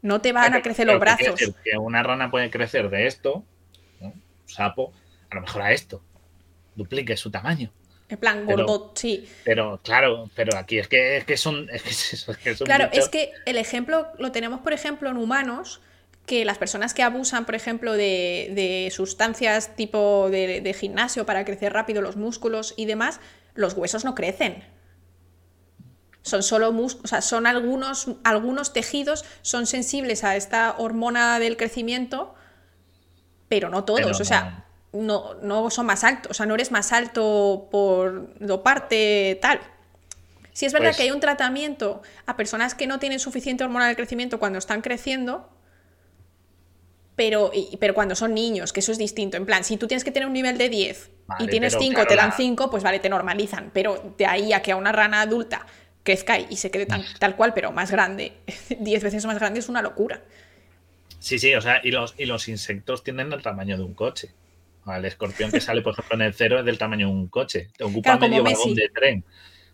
No 0.01 0.21
te 0.21 0.33
van 0.33 0.53
a 0.55 0.63
crecer 0.63 0.87
los 0.87 0.99
brazos. 0.99 1.41
Que 1.65 1.79
una 1.79 2.03
rana 2.03 2.31
puede 2.31 2.51
crecer 2.51 2.91
de 2.91 3.07
esto, 3.07 3.45
un 4.01 4.13
sapo, 4.47 4.93
a 5.31 5.37
lo 5.37 5.43
mejor 5.43 5.63
a 5.63 5.73
esto. 5.73 6.03
Duplique 6.75 7.17
su 7.17 7.31
tamaño. 7.31 7.71
En 8.09 8.19
plan, 8.19 8.45
gordo, 8.45 8.93
sí. 8.95 9.27
Pero 9.45 9.81
claro, 9.83 10.29
pero 10.35 10.59
aquí 10.59 10.79
es 10.79 10.89
que, 10.89 11.19
es 11.19 11.25
que 11.25 11.37
son. 11.37 11.69
claro, 12.65 12.89
es 12.93 13.09
que 13.09 13.33
el 13.47 13.57
ejemplo 13.57 14.09
lo 14.19 14.33
tenemos, 14.33 14.61
por 14.61 14.73
ejemplo, 14.73 15.09
en 15.09 15.17
humanos 15.17 15.81
que 16.27 16.45
las 16.45 16.59
personas 16.59 16.95
que 16.95 17.03
abusan, 17.03 17.45
por 17.45 17.55
ejemplo, 17.55 17.93
de, 17.93 18.91
sustancias 18.95 19.75
tipo 19.75 20.29
de, 20.31 20.77
gimnasio 20.79 21.27
para 21.27 21.45
crecer 21.45 21.73
rápido 21.73 22.01
los 22.01 22.17
músculos 22.17 22.75
y 22.77 22.87
demás, 22.87 23.21
los 23.55 23.75
huesos 23.75 24.05
no 24.05 24.15
crecen. 24.15 24.65
Son 26.23 26.43
solo 26.45 26.71
o 26.71 27.07
sea, 27.07 27.21
son 27.21 27.47
algunos, 27.47 28.09
algunos 28.23 28.73
tejidos 28.73 29.25
son 29.43 29.67
sensibles 29.67 30.23
a 30.23 30.37
esta 30.37 30.77
hormona 30.79 31.41
del 31.41 31.57
crecimiento, 31.57 32.35
pero 33.49 33.71
no 33.71 33.85
todos. 33.85 34.21
o 34.21 34.25
sea, 34.25 34.67
no. 34.93 35.35
no, 35.43 35.69
son 35.71 35.87
más 35.87 36.05
altos. 36.05 36.31
O 36.31 36.35
sea, 36.35 36.47
no 36.47 36.55
eres 36.55 36.71
más 36.71 36.93
alto 36.93 37.67
por 37.73 38.39
doparte 38.39 39.39
tal. 39.43 39.61
Si 40.53 40.67
es 40.67 40.73
verdad 40.73 40.89
pues 40.89 40.99
que 40.99 41.03
hay 41.05 41.11
un 41.11 41.21
tratamiento 41.21 42.03
a 42.27 42.37
personas 42.37 42.75
que 42.75 42.87
no 42.87 42.99
tienen 42.99 43.19
suficiente 43.19 43.65
hormona 43.65 43.87
del 43.87 43.97
crecimiento 43.97 44.39
cuando 44.39 44.59
están 44.59 44.83
creciendo, 44.83 45.49
pero, 47.17 47.51
pero 47.79 47.95
cuando 47.95 48.15
son 48.15 48.35
niños, 48.35 48.73
que 48.73 48.81
eso 48.81 48.93
es 48.93 48.99
distinto. 48.99 49.37
En 49.37 49.47
plan, 49.47 49.65
si 49.65 49.77
tú 49.77 49.87
tienes 49.87 50.05
que 50.05 50.11
tener 50.11 50.27
un 50.27 50.33
nivel 50.33 50.57
de 50.57 50.69
10 50.69 51.11
y 51.41 51.47
tienes 51.47 51.77
5, 51.79 52.07
te 52.07 52.17
dan 52.17 52.33
5, 52.33 52.71
pues 52.71 52.83
vale, 52.83 52.99
te 53.01 53.09
normalizan. 53.09 53.71
Pero 53.73 54.15
de 54.17 54.27
ahí 54.27 54.53
a 54.53 54.63
que 54.63 54.73
a 54.73 54.77
una 54.77 54.93
rana 54.93 55.21
adulta 55.21 55.67
crezca 56.03 56.39
y 56.39 56.57
se 56.57 56.71
quede 56.71 56.87
tal 57.19 57.37
cual, 57.37 57.53
pero 57.55 57.71
más 57.73 57.91
grande, 57.91 58.33
10 58.81 59.03
veces 59.03 59.25
más 59.27 59.39
grande, 59.39 59.61
es 59.61 59.69
una 59.69 59.83
locura. 59.83 60.23
Sí, 61.19 61.39
sí, 61.39 61.55
o 61.55 61.61
sea, 61.61 61.81
y 61.85 61.93
los, 61.93 62.15
y 62.19 62.27
los 62.27 62.49
insectos 62.49 63.05
tienen 63.05 63.33
el 63.33 63.43
tamaño 63.43 63.77
de 63.77 63.85
un 63.85 63.95
coche. 63.95 64.33
El 64.87 65.05
escorpión 65.05 65.53
que 65.53 65.61
sale, 65.61 65.81
por 65.83 65.93
ejemplo, 65.93 66.17
en 66.17 66.23
el 66.23 66.35
cero 66.35 66.59
es 66.59 66.65
del 66.65 66.79
tamaño 66.79 67.07
de 67.07 67.13
un 67.13 67.29
coche. 67.29 67.69
Te 67.77 67.85
ocupa 67.85 68.19
medio 68.19 68.43
vagón 68.43 68.75
de 68.75 68.89
tren. 68.89 69.25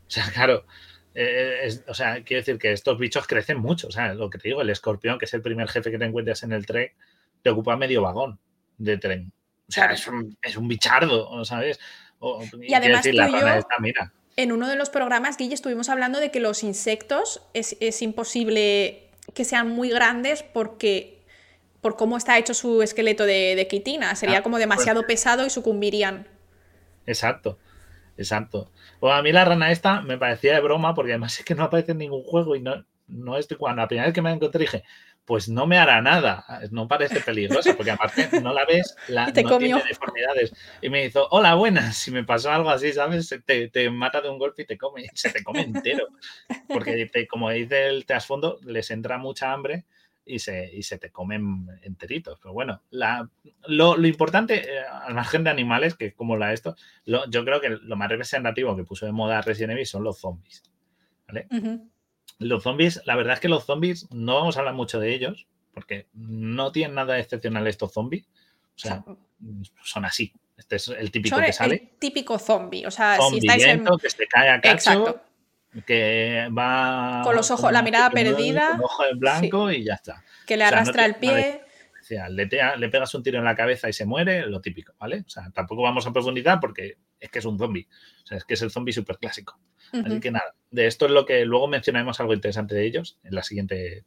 O 0.07 0.11
sea, 0.11 0.31
claro. 0.31 0.67
Eh, 1.15 1.71
o 1.87 1.95
sea, 1.95 2.23
quiero 2.23 2.43
decir 2.43 2.59
que 2.59 2.73
estos 2.73 2.99
bichos 2.99 3.27
crecen 3.27 3.59
mucho. 3.59 3.89
O 3.89 3.91
sea, 3.91 4.13
lo 4.13 4.29
que 4.29 4.37
te 4.37 4.49
digo, 4.49 4.61
el 4.61 4.69
escorpión, 4.69 5.19
que 5.19 5.25
es 5.25 5.33
el 5.33 5.41
primer 5.41 5.69
jefe 5.69 5.91
que 5.91 5.99
te 5.99 6.05
encuentras 6.05 6.43
en 6.43 6.53
el 6.53 6.67
tren, 6.67 6.91
te 7.49 7.53
ocupa 7.53 7.77
medio 7.77 8.03
vagón 8.03 8.39
de 8.77 8.99
tren. 8.99 9.33
O 9.69 9.73
sea, 9.73 9.87
es 9.87 10.07
un, 10.07 10.37
es 10.43 10.57
un 10.57 10.69
bichardo, 10.69 11.43
¿sabes? 11.47 11.81
y, 12.61 12.75
además 12.75 13.05
decir, 13.05 13.15
la 13.15 13.29
yo, 13.29 13.67
mira. 13.81 14.13
en 14.37 14.53
uno 14.53 14.69
de 14.69 14.77
los 14.77 14.91
programas, 14.91 15.39
Guille, 15.39 15.55
estuvimos 15.55 15.89
hablando 15.89 16.21
de 16.21 16.31
que 16.31 16.41
los 16.41 16.63
insectos 16.63 17.43
es, 17.55 17.77
es 17.81 18.03
imposible 18.03 19.09
que 19.35 19.45
sean 19.45 19.71
muy 19.71 19.89
grandes 19.89 20.43
porque 20.43 21.23
por 21.81 21.97
cómo 21.97 22.19
está 22.19 22.37
hecho 22.37 22.53
su 22.53 22.83
esqueleto 22.83 23.25
de, 23.25 23.55
de 23.57 23.67
quitina. 23.67 24.15
Sería 24.15 24.39
ah, 24.39 24.43
como 24.43 24.59
demasiado 24.59 25.01
pues 25.03 25.15
pesado 25.15 25.47
y 25.47 25.51
sucumbirían. 25.51 26.27
Exacto, 27.07 27.59
exacto. 28.19 28.71
O 29.01 29.11
a 29.11 29.23
mí 29.23 29.33
la 29.33 29.47
rana 29.47 29.71
esta 29.71 30.03
me 30.03 30.19
parecía 30.19 30.55
de 30.55 30.61
broma 30.61 30.95
porque 30.95 31.13
además 31.13 31.39
es 31.39 31.47
que 31.47 31.55
no 31.55 31.65
aparece 31.65 31.93
en 31.93 31.99
ningún 31.99 32.25
juego 32.25 32.57
y 32.57 32.61
no, 32.61 32.85
no 33.07 33.39
estoy 33.39 33.57
cuando 33.57 33.81
la 33.81 33.89
primera 33.89 34.07
vez 34.07 34.15
que 34.15 34.23
me 34.23 34.33
encontré 34.33 34.61
dije, 34.61 34.85
pues 35.29 35.47
no 35.47 35.67
me 35.67 35.77
hará 35.77 36.01
nada, 36.01 36.47
no 36.71 36.89
parece 36.89 37.21
peligrosa, 37.21 37.75
porque 37.77 37.91
aparte 37.91 38.41
no 38.41 38.55
la 38.55 38.65
ves, 38.65 38.97
la, 39.09 39.27
no 39.27 39.59
tiene 39.59 39.83
deformidades. 39.87 40.55
Y 40.81 40.89
me 40.89 41.05
hizo, 41.05 41.29
hola, 41.31 41.55
buenas, 41.55 41.99
si 41.99 42.11
me 42.11 42.25
pasó 42.25 42.51
algo 42.51 42.71
así, 42.71 42.95
¿sabes? 42.95 43.39
Te, 43.45 43.91
mata 43.91 44.23
de 44.23 44.31
un 44.31 44.39
golpe 44.39 44.63
y 44.63 44.65
te 44.65 44.79
come, 44.79 45.05
se 45.13 45.29
te 45.31 45.45
come 45.45 45.61
entero. 45.61 46.09
Porque 46.67 47.11
como 47.29 47.51
dice 47.51 47.89
el 47.89 48.07
trasfondo, 48.07 48.59
les 48.65 48.91
entra 48.91 49.19
mucha 49.19 49.53
hambre 49.53 49.85
y 50.25 50.39
se, 50.39 50.75
y 50.75 50.83
se 50.83 50.97
te 50.97 51.11
comen 51.11 51.67
enteritos. 51.83 52.39
Pero 52.41 52.55
bueno, 52.55 52.81
lo, 53.67 54.07
importante, 54.07 54.79
eh, 54.79 54.81
al 54.81 55.13
margen 55.13 55.45
de 55.45 55.51
animales, 55.51 55.95
que 55.95 56.15
como 56.15 56.39
la 56.39 56.55
esto, 56.55 56.75
yo 57.05 57.45
creo 57.45 57.61
que 57.61 57.69
lo 57.69 57.97
más 57.97 58.09
representativo 58.09 58.75
que 58.75 58.85
puso 58.85 59.05
de 59.05 59.13
moda 59.13 59.43
Resident 59.43 59.73
Evil 59.73 59.85
son 59.85 60.05
los 60.05 60.19
zombies. 60.19 60.63
¿vale? 61.27 61.47
Los 62.39 62.63
zombies, 62.63 63.03
la 63.05 63.17
verdad 63.17 63.35
es 63.35 63.41
que 63.41 63.49
los 63.49 63.65
zombies 63.65 64.09
no 64.13 64.37
vamos 64.37 64.57
a 64.57 64.61
hablar 64.61 64.75
mucho 64.75 65.01
de 65.01 65.15
ellos, 65.15 65.47
porque 65.73 66.07
no 66.15 66.73
tienen 66.73 66.95
nada 66.95 67.19
excepcional 67.19 67.67
estos 67.67 67.93
zombies. 67.93 68.27
O 68.77 68.79
sea, 68.79 69.05
son 69.83 70.05
así. 70.05 70.33
Este 70.57 70.77
es 70.77 70.89
el 70.89 71.11
típico 71.11 71.37
que 71.39 71.53
sale. 71.53 71.75
El 71.75 71.99
típico 71.99 72.39
zombie. 72.39 72.87
O 72.87 72.91
sea, 72.91 73.19
si 73.31 73.39
estáis 73.39 73.65
en... 73.65 73.85
que 73.85 74.11
se 74.11 74.27
cae 74.27 74.51
a 74.51 74.61
cacho, 74.61 75.21
que 75.87 76.49
va. 76.57 77.23
Con 77.23 77.37
los 77.37 77.51
ojos, 77.51 77.71
la 77.73 77.83
mirada 77.83 78.11
perdida. 78.11 78.73
Con 78.73 78.85
ojo 78.85 79.05
en 79.05 79.19
blanco 79.19 79.71
y 79.71 79.85
ya 79.85 79.95
está. 79.95 80.25
Que 80.47 80.57
le 80.57 80.65
arrastra 80.65 81.05
el 81.05 81.17
pie. 81.17 81.63
Sea, 82.09 82.31
le, 82.31 82.49
le, 82.79 82.89
pegas 82.89 83.15
un 83.15 83.23
tiro 83.23 83.37
en 83.37 83.45
la 83.45 83.55
cabeza 83.55 83.87
y 83.87 83.93
se 83.93 84.07
muere, 84.07 84.47
lo 84.47 84.63
típico, 84.63 84.95
¿vale? 84.99 85.25
O 85.27 85.29
sea, 85.29 85.51
tampoco 85.51 85.83
vamos 85.83 86.07
a 86.07 86.11
profundizar 86.11 86.59
porque 86.59 86.97
es 87.21 87.29
que 87.29 87.41
es 87.41 87.45
un 87.45 87.59
zombie. 87.59 87.87
O 88.25 88.27
sea, 88.27 88.39
es 88.39 88.47
que 88.47 88.55
es 88.55 88.63
el 88.63 88.71
zombie 88.71 88.95
súper 88.95 89.19
clásico. 89.19 89.61
Así 89.93 90.19
que 90.19 90.31
nada, 90.31 90.55
de 90.71 90.87
esto 90.87 91.05
es 91.05 91.13
lo 91.13 91.27
que 91.27 91.45
luego 91.45 91.69
mencionaremos 91.69 92.19
algo 92.19 92.33
interesante 92.33 92.75
de 92.75 92.87
ellos 92.87 93.19
en 93.25 93.35
la 93.35 93.43
siguiente. 93.43 94.05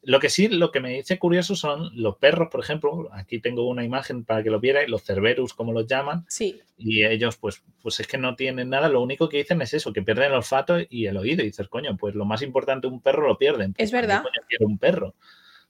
Lo 0.00 0.20
que 0.20 0.30
sí, 0.30 0.48
lo 0.48 0.72
que 0.72 0.80
me 0.80 0.94
dice 0.94 1.18
curioso 1.18 1.54
son 1.54 1.90
los 2.00 2.16
perros, 2.16 2.48
por 2.50 2.60
ejemplo. 2.60 3.10
Aquí 3.12 3.38
tengo 3.38 3.68
una 3.68 3.84
imagen 3.84 4.24
para 4.24 4.42
que 4.42 4.48
lo 4.48 4.58
vierais, 4.58 4.88
los 4.88 5.02
cerberus, 5.02 5.52
como 5.52 5.74
los 5.74 5.86
llaman. 5.86 6.24
Sí. 6.28 6.58
Y 6.78 7.04
ellos, 7.04 7.36
pues, 7.36 7.62
pues 7.82 8.00
es 8.00 8.06
que 8.06 8.16
no 8.16 8.36
tienen 8.36 8.70
nada. 8.70 8.88
Lo 8.88 9.02
único 9.02 9.28
que 9.28 9.36
dicen 9.36 9.60
es 9.60 9.74
eso, 9.74 9.92
que 9.92 10.00
pierden 10.00 10.28
el 10.28 10.36
olfato 10.36 10.78
y 10.88 11.04
el 11.04 11.18
oído. 11.18 11.42
Y 11.42 11.48
dices, 11.48 11.68
coño, 11.68 11.94
pues 11.98 12.14
lo 12.14 12.24
más 12.24 12.40
importante 12.40 12.86
un 12.86 13.02
perro 13.02 13.28
lo 13.28 13.36
pierden. 13.36 13.74
es 13.76 13.92
verdad. 13.92 14.22
Coño 14.22 14.66
un 14.66 14.78
perro? 14.78 15.14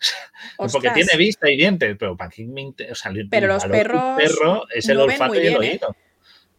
Porque 0.57 0.91
tiene 0.91 1.17
vista 1.17 1.51
y 1.51 1.57
dientes, 1.57 1.97
pero 1.99 2.17
para 2.17 2.31
qué 2.31 2.47
Pero 3.31 3.47
los 3.47 3.65
perros. 3.65 4.17
perro 4.17 4.67
es 4.75 4.89
el 4.89 5.01
olfato 5.01 5.35
y 5.35 5.47
el 5.47 5.55
¿eh? 5.55 5.59
oído. 5.59 5.97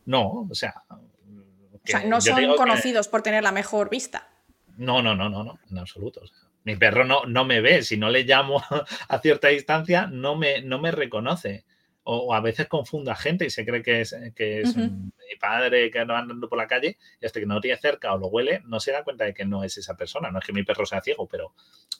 No, 0.05 0.47
o 0.49 0.55
sea, 0.55 0.83
o 0.89 1.79
sea, 1.83 2.03
no 2.03 2.19
son 2.21 2.55
conocidos 2.55 3.07
por 3.07 3.21
tener 3.21 3.43
la 3.43 3.51
mejor 3.51 3.89
vista. 3.89 4.29
No, 4.77 5.01
no, 5.01 5.15
no, 5.15 5.29
no, 5.29 5.43
no, 5.43 5.59
en 5.69 5.77
absoluto. 5.77 6.21
mi 6.63 6.75
perro 6.75 7.03
no, 7.03 7.25
no 7.25 7.45
me 7.45 7.61
ve. 7.61 7.83
Si 7.83 7.97
no 7.97 8.09
le 8.09 8.23
llamo 8.23 8.63
a 9.07 9.19
cierta 9.19 9.49
distancia, 9.49 10.07
no 10.07 10.35
me, 10.35 10.61
no 10.61 10.79
me 10.79 10.91
reconoce. 10.91 11.65
O, 12.11 12.33
a 12.33 12.41
veces 12.41 12.67
confunda 12.67 13.15
gente 13.15 13.45
y 13.45 13.49
se 13.51 13.63
cree 13.65 13.83
que 13.83 14.01
es, 14.01 14.15
que 14.35 14.61
es 14.61 14.75
mi 14.75 15.35
padre 15.39 15.91
que 15.91 15.99
anda 15.99 16.17
andando 16.17 16.49
por 16.49 16.57
la 16.57 16.67
calle 16.67 16.97
y 17.21 17.25
hasta 17.25 17.39
que 17.39 17.45
no 17.45 17.55
lo 17.55 17.61
tiene 17.61 17.77
cerca 17.77 18.13
o 18.13 18.17
lo 18.17 18.27
huele, 18.27 18.61
no 18.65 18.79
se 18.79 18.91
da 18.91 19.03
cuenta 19.03 19.25
de 19.25 19.33
que 19.33 19.45
no 19.45 19.63
es 19.63 19.77
esa 19.77 19.95
persona. 19.95 20.31
No 20.31 20.39
es 20.39 20.45
que 20.45 20.53
mi 20.53 20.63
perro 20.63 20.85
sea 20.85 21.01
ciego, 21.01 21.27
pero 21.27 21.53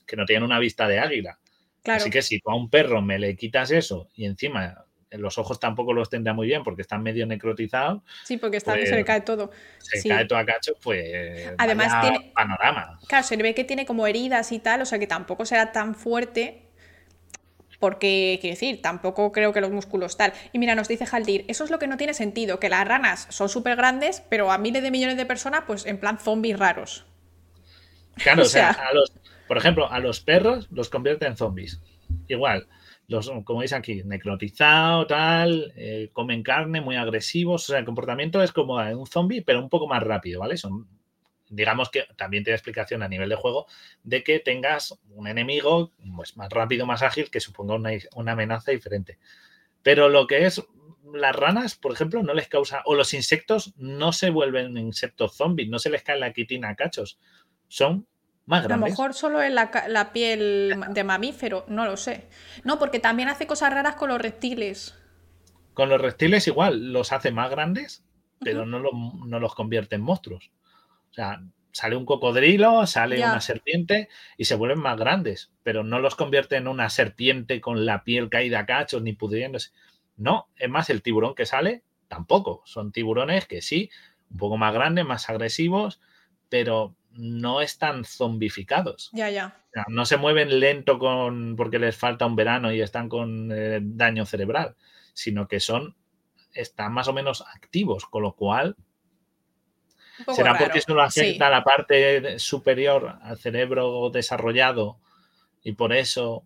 que 0.08 0.16
no 0.16 0.26
tiene 0.26 0.46
una 0.46 0.58
vista 0.58 0.88
de 0.88 1.00
águila. 1.00 1.38
Así 1.86 2.10
que 2.10 2.22
si 2.22 2.40
tú 2.40 2.50
a 2.50 2.56
un 2.56 2.70
perro 2.70 3.02
me 3.02 3.20
le 3.20 3.36
quitas 3.36 3.72
eso 3.72 4.10
y 4.16 4.26
encima 4.26 4.86
los 5.12 5.38
ojos 5.38 5.60
tampoco 5.60 5.94
los 5.94 6.10
tendrá 6.10 6.34
muy 6.34 6.48
bien 6.48 6.64
porque 6.64 6.82
están 6.82 7.02
medio 7.02 7.26
necrotizados. 7.26 8.04
Sí, 8.24 8.38
porque 8.38 8.58
está, 8.58 8.74
se 8.74 8.82
le 8.82 8.90
pues, 8.90 9.06
cae 9.06 9.22
todo. 9.22 9.52
Se 9.80 10.08
cae 10.08 10.26
todo 10.26 10.38
a 10.38 10.46
cacho, 10.46 10.74
pues. 10.82 11.52
Además, 11.58 12.02
tiene. 12.02 12.32
Panorama. 12.34 13.00
Claro, 13.08 13.26
se 13.26 13.38
le 13.38 13.44
ve 13.44 13.56
que 13.56 13.64
tiene 13.64 13.86
como 13.86 14.06
heridas 14.06 14.52
y 14.52 14.60
tal, 14.60 14.82
o 14.82 14.86
sea 14.86 15.00
que 15.00 15.08
tampoco 15.08 15.46
será 15.46 15.72
tan 15.72 15.96
fuerte. 15.96 16.69
Porque, 17.80 18.38
quiero 18.42 18.56
decir, 18.56 18.82
tampoco 18.82 19.32
creo 19.32 19.54
que 19.54 19.62
los 19.62 19.72
músculos 19.72 20.18
tal. 20.18 20.34
Y 20.52 20.60
mira, 20.60 20.76
nos 20.76 20.88
dice 20.88 21.06
Haldir, 21.10 21.46
eso 21.48 21.64
es 21.64 21.72
lo 21.72 21.80
que 21.80 21.88
no 21.88 21.98
tiene 21.98 22.14
sentido, 22.14 22.60
que 22.60 22.70
las 22.70 22.88
ranas 22.88 23.28
son 23.30 23.50
súper 23.50 23.78
grandes, 23.78 24.22
pero 24.30 24.52
a 24.52 24.58
miles 24.58 24.84
de 24.84 24.92
millones 24.92 25.18
de 25.18 25.26
personas, 25.26 25.64
pues 25.66 25.86
en 25.86 25.98
plan 25.98 26.20
zombies 26.20 26.60
raros. 26.60 27.06
Claro, 28.16 28.42
o 28.44 28.46
sea, 28.46 28.72
a 28.72 28.94
los, 28.94 29.14
por 29.48 29.58
ejemplo, 29.58 29.90
a 29.90 30.00
los 30.00 30.20
perros 30.20 30.68
los 30.72 30.90
convierte 30.90 31.26
en 31.26 31.38
zombies. 31.38 31.80
Igual, 32.28 32.68
los, 33.08 33.32
como 33.44 33.60
veis 33.60 33.74
aquí, 33.74 34.04
necrotizado, 34.04 35.08
tal, 35.08 35.74
eh, 35.76 36.10
comen 36.14 36.44
carne, 36.44 36.82
muy 36.82 36.98
agresivos. 36.98 37.64
O 37.64 37.72
sea, 37.72 37.80
el 37.80 37.86
comportamiento 37.86 38.44
es 38.44 38.52
como 38.52 38.76
un 38.76 39.08
zombie, 39.08 39.42
pero 39.42 39.60
un 39.60 39.70
poco 39.70 39.88
más 39.88 40.04
rápido, 40.04 40.42
¿vale? 40.42 40.58
Son, 40.58 40.88
digamos 41.50 41.90
que 41.90 42.06
también 42.16 42.44
tiene 42.44 42.56
explicación 42.56 43.04
a 43.04 43.08
nivel 43.08 43.30
de 43.30 43.36
juego 43.36 43.68
de 44.04 44.24
que 44.24 44.40
tengas 44.40 44.98
un 45.10 45.28
enemigo 45.28 45.92
pues, 46.16 46.38
más 46.38 46.50
rápido, 46.50 46.86
más 46.86 47.02
ágil, 47.02 47.30
que 47.30 47.40
suponga 47.40 47.76
una, 47.76 48.32
amenaza 48.32 48.72
diferente. 48.72 49.20
Pero 49.84 50.10
lo 50.10 50.28
que 50.28 50.46
es 50.46 50.64
las 51.14 51.36
ranas, 51.36 51.76
por 51.76 51.92
ejemplo, 51.92 52.22
no 52.22 52.34
les 52.34 52.48
causa, 52.48 52.82
o 52.86 52.96
los 52.96 53.14
insectos 53.14 53.74
no 53.78 54.14
se 54.14 54.30
vuelven 54.30 54.78
insectos 54.78 55.36
zombies, 55.36 55.70
no 55.70 55.80
se 55.80 55.90
les 55.90 56.04
cae 56.04 56.20
la 56.20 56.34
quitina 56.34 56.70
a 56.70 56.76
cachos. 56.76 57.20
Son 57.68 58.08
más 58.46 58.64
grandes. 58.64 58.84
A 58.84 58.86
lo 58.86 58.92
mejor 58.92 59.14
solo 59.14 59.42
en 59.42 59.56
la, 59.56 59.72
la, 59.88 60.14
piel 60.14 60.76
de 60.90 61.04
mamífero, 61.04 61.66
no 61.68 61.86
lo 61.86 61.98
sé. 61.98 62.30
No, 62.64 62.78
porque 62.78 63.00
también 63.00 63.30
hace 63.30 63.48
cosas 63.48 63.74
raras 63.74 63.96
con 63.96 64.10
los 64.10 64.22
reptiles. 64.22 64.96
Con 65.74 65.90
los 65.90 66.02
reptiles 66.02 66.46
igual, 66.48 66.92
los 66.92 67.12
hace 67.12 67.32
más 67.32 67.50
grandes, 67.50 68.04
pero 68.40 68.66
no, 68.66 68.80
no, 68.80 69.40
los 69.40 69.56
convierte 69.56 69.96
en 69.96 70.02
monstruos. 70.02 70.52
O 71.12 71.14
sea, 71.14 71.42
sale 71.72 71.96
un 71.96 72.06
cocodrilo, 72.06 72.86
sale 72.88 73.18
una 73.18 73.42
serpiente 73.42 74.10
y 74.38 74.46
se 74.46 74.56
vuelven 74.56 74.80
más 74.80 74.98
grandes, 74.98 75.52
pero 75.64 75.84
no 75.84 76.00
los 76.00 76.16
convierte 76.16 76.56
en 76.56 76.68
una 76.68 76.90
serpiente 76.90 77.62
con 77.62 77.86
la 77.86 78.04
piel 78.04 78.30
caída 78.30 78.60
a 78.60 78.66
cachos 78.66 79.02
ni 79.02 79.14
pudriéndose. 79.14 79.72
No, 80.18 80.50
es 80.58 80.70
más, 80.70 80.90
el 80.90 81.02
tiburón 81.02 81.36
que 81.36 81.46
sale 81.46 81.84
tampoco. 82.08 82.62
Son 82.66 82.92
tiburones 82.92 83.46
que 83.46 83.62
sí, 83.62 83.90
un 84.30 84.38
poco 84.38 84.58
más 84.58 84.74
grandes, 84.74 85.06
más 85.06 85.30
agresivos, 85.30 86.02
pero 86.50 86.96
no 87.12 87.62
están 87.62 88.04
zombificados. 88.04 89.10
Ya, 89.14 89.30
ya. 89.30 89.56
no 89.88 90.06
se 90.06 90.18
mueven 90.18 90.60
lento 90.60 91.00
con 91.00 91.56
porque 91.56 91.80
les 91.80 91.96
falta 91.96 92.26
un 92.26 92.36
verano 92.36 92.74
y 92.74 92.82
están 92.82 93.10
con 93.10 93.52
eh, 93.52 93.80
daño 93.82 94.26
cerebral, 94.26 94.76
sino 95.14 95.48
que 95.48 95.60
son 95.60 95.96
están 96.54 96.94
más 96.94 97.08
o 97.08 97.14
menos 97.14 97.44
activos, 97.56 98.06
con 98.06 98.24
lo 98.24 98.36
cual 98.36 98.76
será 100.36 100.58
porque 100.58 100.80
eso 100.80 100.94
lo 100.94 101.02
afecta 101.02 101.50
la 101.50 101.64
parte 101.64 102.40
superior 102.40 103.18
al 103.22 103.38
cerebro 103.38 104.10
desarrollado 104.10 105.00
y 105.64 105.74
por 105.74 105.94
eso 105.94 106.46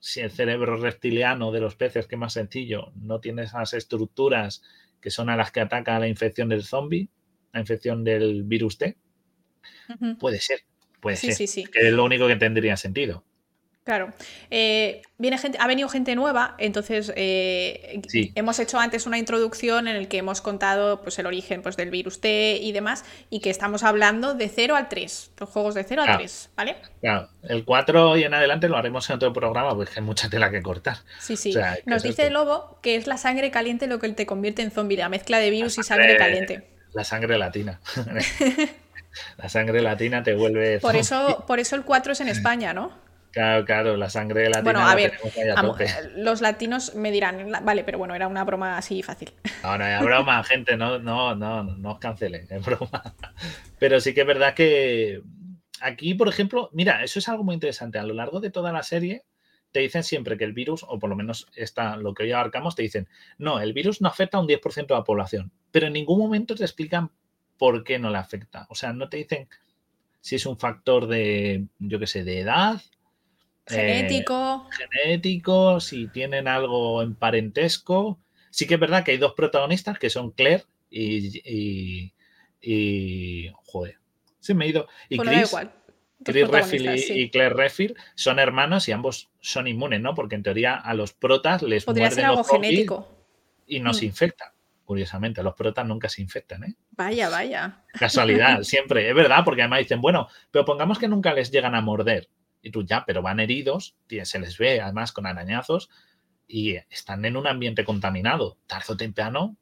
si 0.00 0.20
el 0.20 0.30
cerebro 0.30 0.76
reptiliano 0.76 1.52
de 1.52 1.60
los 1.60 1.76
peces, 1.76 2.06
que 2.06 2.16
es 2.16 2.18
más 2.18 2.32
sencillo, 2.32 2.92
no 2.96 3.20
tiene 3.20 3.42
esas 3.42 3.74
estructuras 3.74 4.62
que 5.00 5.10
son 5.10 5.28
a 5.28 5.36
las 5.36 5.52
que 5.52 5.60
ataca 5.60 5.98
la 5.98 6.08
infección 6.08 6.48
del 6.48 6.64
zombie, 6.64 7.10
la 7.52 7.60
infección 7.60 8.02
del 8.02 8.44
virus 8.44 8.78
T, 8.78 8.96
puede 10.18 10.40
ser, 10.40 10.60
puede 11.00 11.16
ser. 11.16 11.70
Que 11.70 11.88
es 11.88 11.92
lo 11.92 12.04
único 12.04 12.26
que 12.26 12.36
tendría 12.36 12.76
sentido. 12.76 13.24
Claro. 13.84 14.12
Eh, 14.50 15.00
viene 15.16 15.38
gente, 15.38 15.56
ha 15.58 15.66
venido 15.66 15.88
gente 15.88 16.14
nueva, 16.14 16.54
entonces 16.58 17.12
eh, 17.16 18.02
hemos 18.34 18.58
hecho 18.58 18.78
antes 18.78 19.06
una 19.06 19.18
introducción 19.18 19.88
en 19.88 19.96
el 19.96 20.06
que 20.06 20.18
hemos 20.18 20.42
contado 20.42 21.00
pues, 21.00 21.18
el 21.18 21.26
origen 21.26 21.62
pues, 21.62 21.76
del 21.78 21.90
virus 21.90 22.20
T 22.20 22.58
y 22.60 22.72
demás, 22.72 23.04
y 23.30 23.40
que 23.40 23.48
estamos 23.48 23.82
hablando 23.82 24.34
de 24.34 24.48
0 24.48 24.76
al 24.76 24.88
3, 24.88 25.32
los 25.38 25.48
juegos 25.48 25.74
de 25.74 25.84
0 25.84 26.02
al 26.06 26.18
3, 26.18 26.50
¿vale? 26.56 26.76
Claro, 27.00 27.30
el 27.42 27.64
4 27.64 28.18
y 28.18 28.24
en 28.24 28.34
adelante 28.34 28.68
lo 28.68 28.76
haremos 28.76 29.08
en 29.08 29.16
otro 29.16 29.32
programa, 29.32 29.74
porque 29.74 29.92
hay 29.96 30.02
mucha 30.02 30.28
tela 30.28 30.50
que 30.50 30.62
cortar. 30.62 30.98
Sí, 31.18 31.36
sí. 31.36 31.54
Nos 31.86 32.02
dice 32.02 32.26
el 32.26 32.34
Lobo 32.34 32.78
que 32.82 32.96
es 32.96 33.06
la 33.06 33.16
sangre 33.16 33.50
caliente 33.50 33.86
lo 33.86 33.98
que 33.98 34.10
te 34.10 34.26
convierte 34.26 34.60
en 34.60 34.70
zombie, 34.70 34.98
la 34.98 35.08
mezcla 35.08 35.38
de 35.38 35.48
virus 35.48 35.78
y 35.78 35.82
sangre 35.82 36.16
caliente. 36.18 36.68
La 36.92 37.04
sangre 37.04 37.38
latina. 37.38 37.80
la 39.38 39.48
sangre 39.48 39.80
latina 39.80 40.22
te 40.22 40.34
vuelve. 40.34 40.80
Por 40.80 40.96
eso, 40.96 41.44
por 41.46 41.60
eso 41.60 41.76
el 41.76 41.82
4 41.82 42.12
es 42.12 42.20
en 42.20 42.28
España, 42.28 42.74
¿no? 42.74 43.09
Claro, 43.30 43.64
claro, 43.64 43.96
la 43.96 44.10
sangre 44.10 44.48
latina. 44.48 44.62
Bueno, 44.62 44.80
a 44.80 44.94
ver, 44.94 45.12
los 46.16 46.40
latinos 46.40 46.94
me 46.94 47.12
dirán, 47.12 47.50
vale, 47.62 47.84
pero 47.84 47.98
bueno, 47.98 48.14
era 48.14 48.26
una 48.26 48.44
broma 48.44 48.76
así 48.76 49.02
fácil. 49.02 49.32
No, 49.62 49.78
no, 49.78 49.86
es 49.86 50.00
broma, 50.00 50.42
gente, 50.44 50.76
no, 50.76 50.98
no, 50.98 51.34
no, 51.34 51.62
no 51.62 51.92
os 51.92 51.98
cancelen, 51.98 52.46
es 52.50 52.64
broma. 52.64 53.14
Pero 53.78 54.00
sí 54.00 54.14
que 54.14 54.22
es 54.22 54.26
verdad 54.26 54.54
que 54.54 55.22
aquí, 55.80 56.14
por 56.14 56.28
ejemplo, 56.28 56.70
mira, 56.72 57.04
eso 57.04 57.18
es 57.18 57.28
algo 57.28 57.44
muy 57.44 57.54
interesante. 57.54 57.98
A 57.98 58.02
lo 58.02 58.14
largo 58.14 58.40
de 58.40 58.50
toda 58.50 58.72
la 58.72 58.82
serie, 58.82 59.24
te 59.72 59.80
dicen 59.80 60.02
siempre 60.02 60.36
que 60.36 60.44
el 60.44 60.52
virus, 60.52 60.84
o 60.86 60.98
por 60.98 61.10
lo 61.10 61.16
menos 61.16 61.46
está 61.54 61.96
lo 61.96 62.14
que 62.14 62.24
hoy 62.24 62.32
abarcamos, 62.32 62.74
te 62.74 62.82
dicen, 62.82 63.08
no, 63.38 63.60
el 63.60 63.72
virus 63.72 64.00
no 64.00 64.08
afecta 64.08 64.38
a 64.38 64.40
un 64.40 64.48
10% 64.48 64.86
de 64.86 64.94
la 64.94 65.04
población, 65.04 65.52
pero 65.70 65.86
en 65.86 65.92
ningún 65.92 66.18
momento 66.18 66.54
te 66.54 66.64
explican 66.64 67.10
por 67.58 67.84
qué 67.84 67.98
no 67.98 68.10
le 68.10 68.18
afecta. 68.18 68.66
O 68.70 68.74
sea, 68.74 68.92
no 68.92 69.08
te 69.08 69.18
dicen 69.18 69.48
si 70.20 70.36
es 70.36 70.46
un 70.46 70.58
factor 70.58 71.06
de, 71.06 71.66
yo 71.78 71.98
qué 71.98 72.06
sé, 72.06 72.24
de 72.24 72.40
edad, 72.40 72.80
Genético. 73.70 74.68
Eh, 74.68 74.86
genético, 74.92 75.80
si 75.80 76.08
tienen 76.08 76.48
algo 76.48 77.02
en 77.02 77.14
parentesco. 77.14 78.18
Sí 78.50 78.66
que 78.66 78.74
es 78.74 78.80
verdad 78.80 79.04
que 79.04 79.12
hay 79.12 79.18
dos 79.18 79.34
protagonistas 79.34 79.98
que 79.98 80.10
son 80.10 80.32
Claire 80.32 80.64
y. 80.90 82.12
y, 82.60 83.52
joder. 83.64 83.98
Sí, 84.40 84.54
me 84.54 84.66
he 84.66 84.68
ido. 84.68 84.88
Y 85.08 85.18
Chris, 85.18 85.54
Chris 86.24 86.48
Redfield 86.48 86.98
y, 87.10 87.30
Claire 87.30 87.54
Redfield 87.54 87.96
son 88.14 88.38
hermanos 88.38 88.88
y 88.88 88.92
ambos 88.92 89.30
son 89.40 89.66
inmunes, 89.66 90.00
¿no? 90.00 90.14
Porque 90.14 90.34
en 90.34 90.42
teoría 90.42 90.74
a 90.74 90.94
los 90.94 91.12
protas 91.12 91.62
les 91.62 91.84
Podría 91.84 92.10
ser 92.10 92.26
algo 92.26 92.44
genético. 92.44 93.08
Y 93.66 93.80
no 93.80 93.94
se 93.94 94.04
mm. 94.04 94.08
infectan. 94.08 94.48
Curiosamente, 94.84 95.42
los 95.44 95.54
protas 95.54 95.86
nunca 95.86 96.08
se 96.08 96.20
infectan, 96.20 96.64
¿eh? 96.64 96.74
Vaya, 96.90 97.28
vaya. 97.28 97.84
Casualidad, 97.92 98.62
siempre. 98.64 99.08
Es 99.08 99.14
verdad, 99.14 99.44
porque 99.44 99.62
además 99.62 99.78
dicen, 99.78 100.00
bueno, 100.00 100.28
pero 100.50 100.64
pongamos 100.64 100.98
que 100.98 101.06
nunca 101.06 101.32
les 101.32 101.52
llegan 101.52 101.76
a 101.76 101.80
morder. 101.80 102.28
Y 102.62 102.70
tú 102.70 102.84
ya, 102.84 103.04
pero 103.06 103.22
van 103.22 103.40
heridos, 103.40 103.96
se 104.24 104.38
les 104.38 104.58
ve 104.58 104.80
además 104.80 105.12
con 105.12 105.26
arañazos 105.26 105.90
y 106.46 106.76
están 106.90 107.24
en 107.24 107.36
un 107.36 107.46
ambiente 107.46 107.84
contaminado. 107.84 108.58
Tarzo 108.66 108.94
o 108.94 108.96
temprano, 108.96 109.56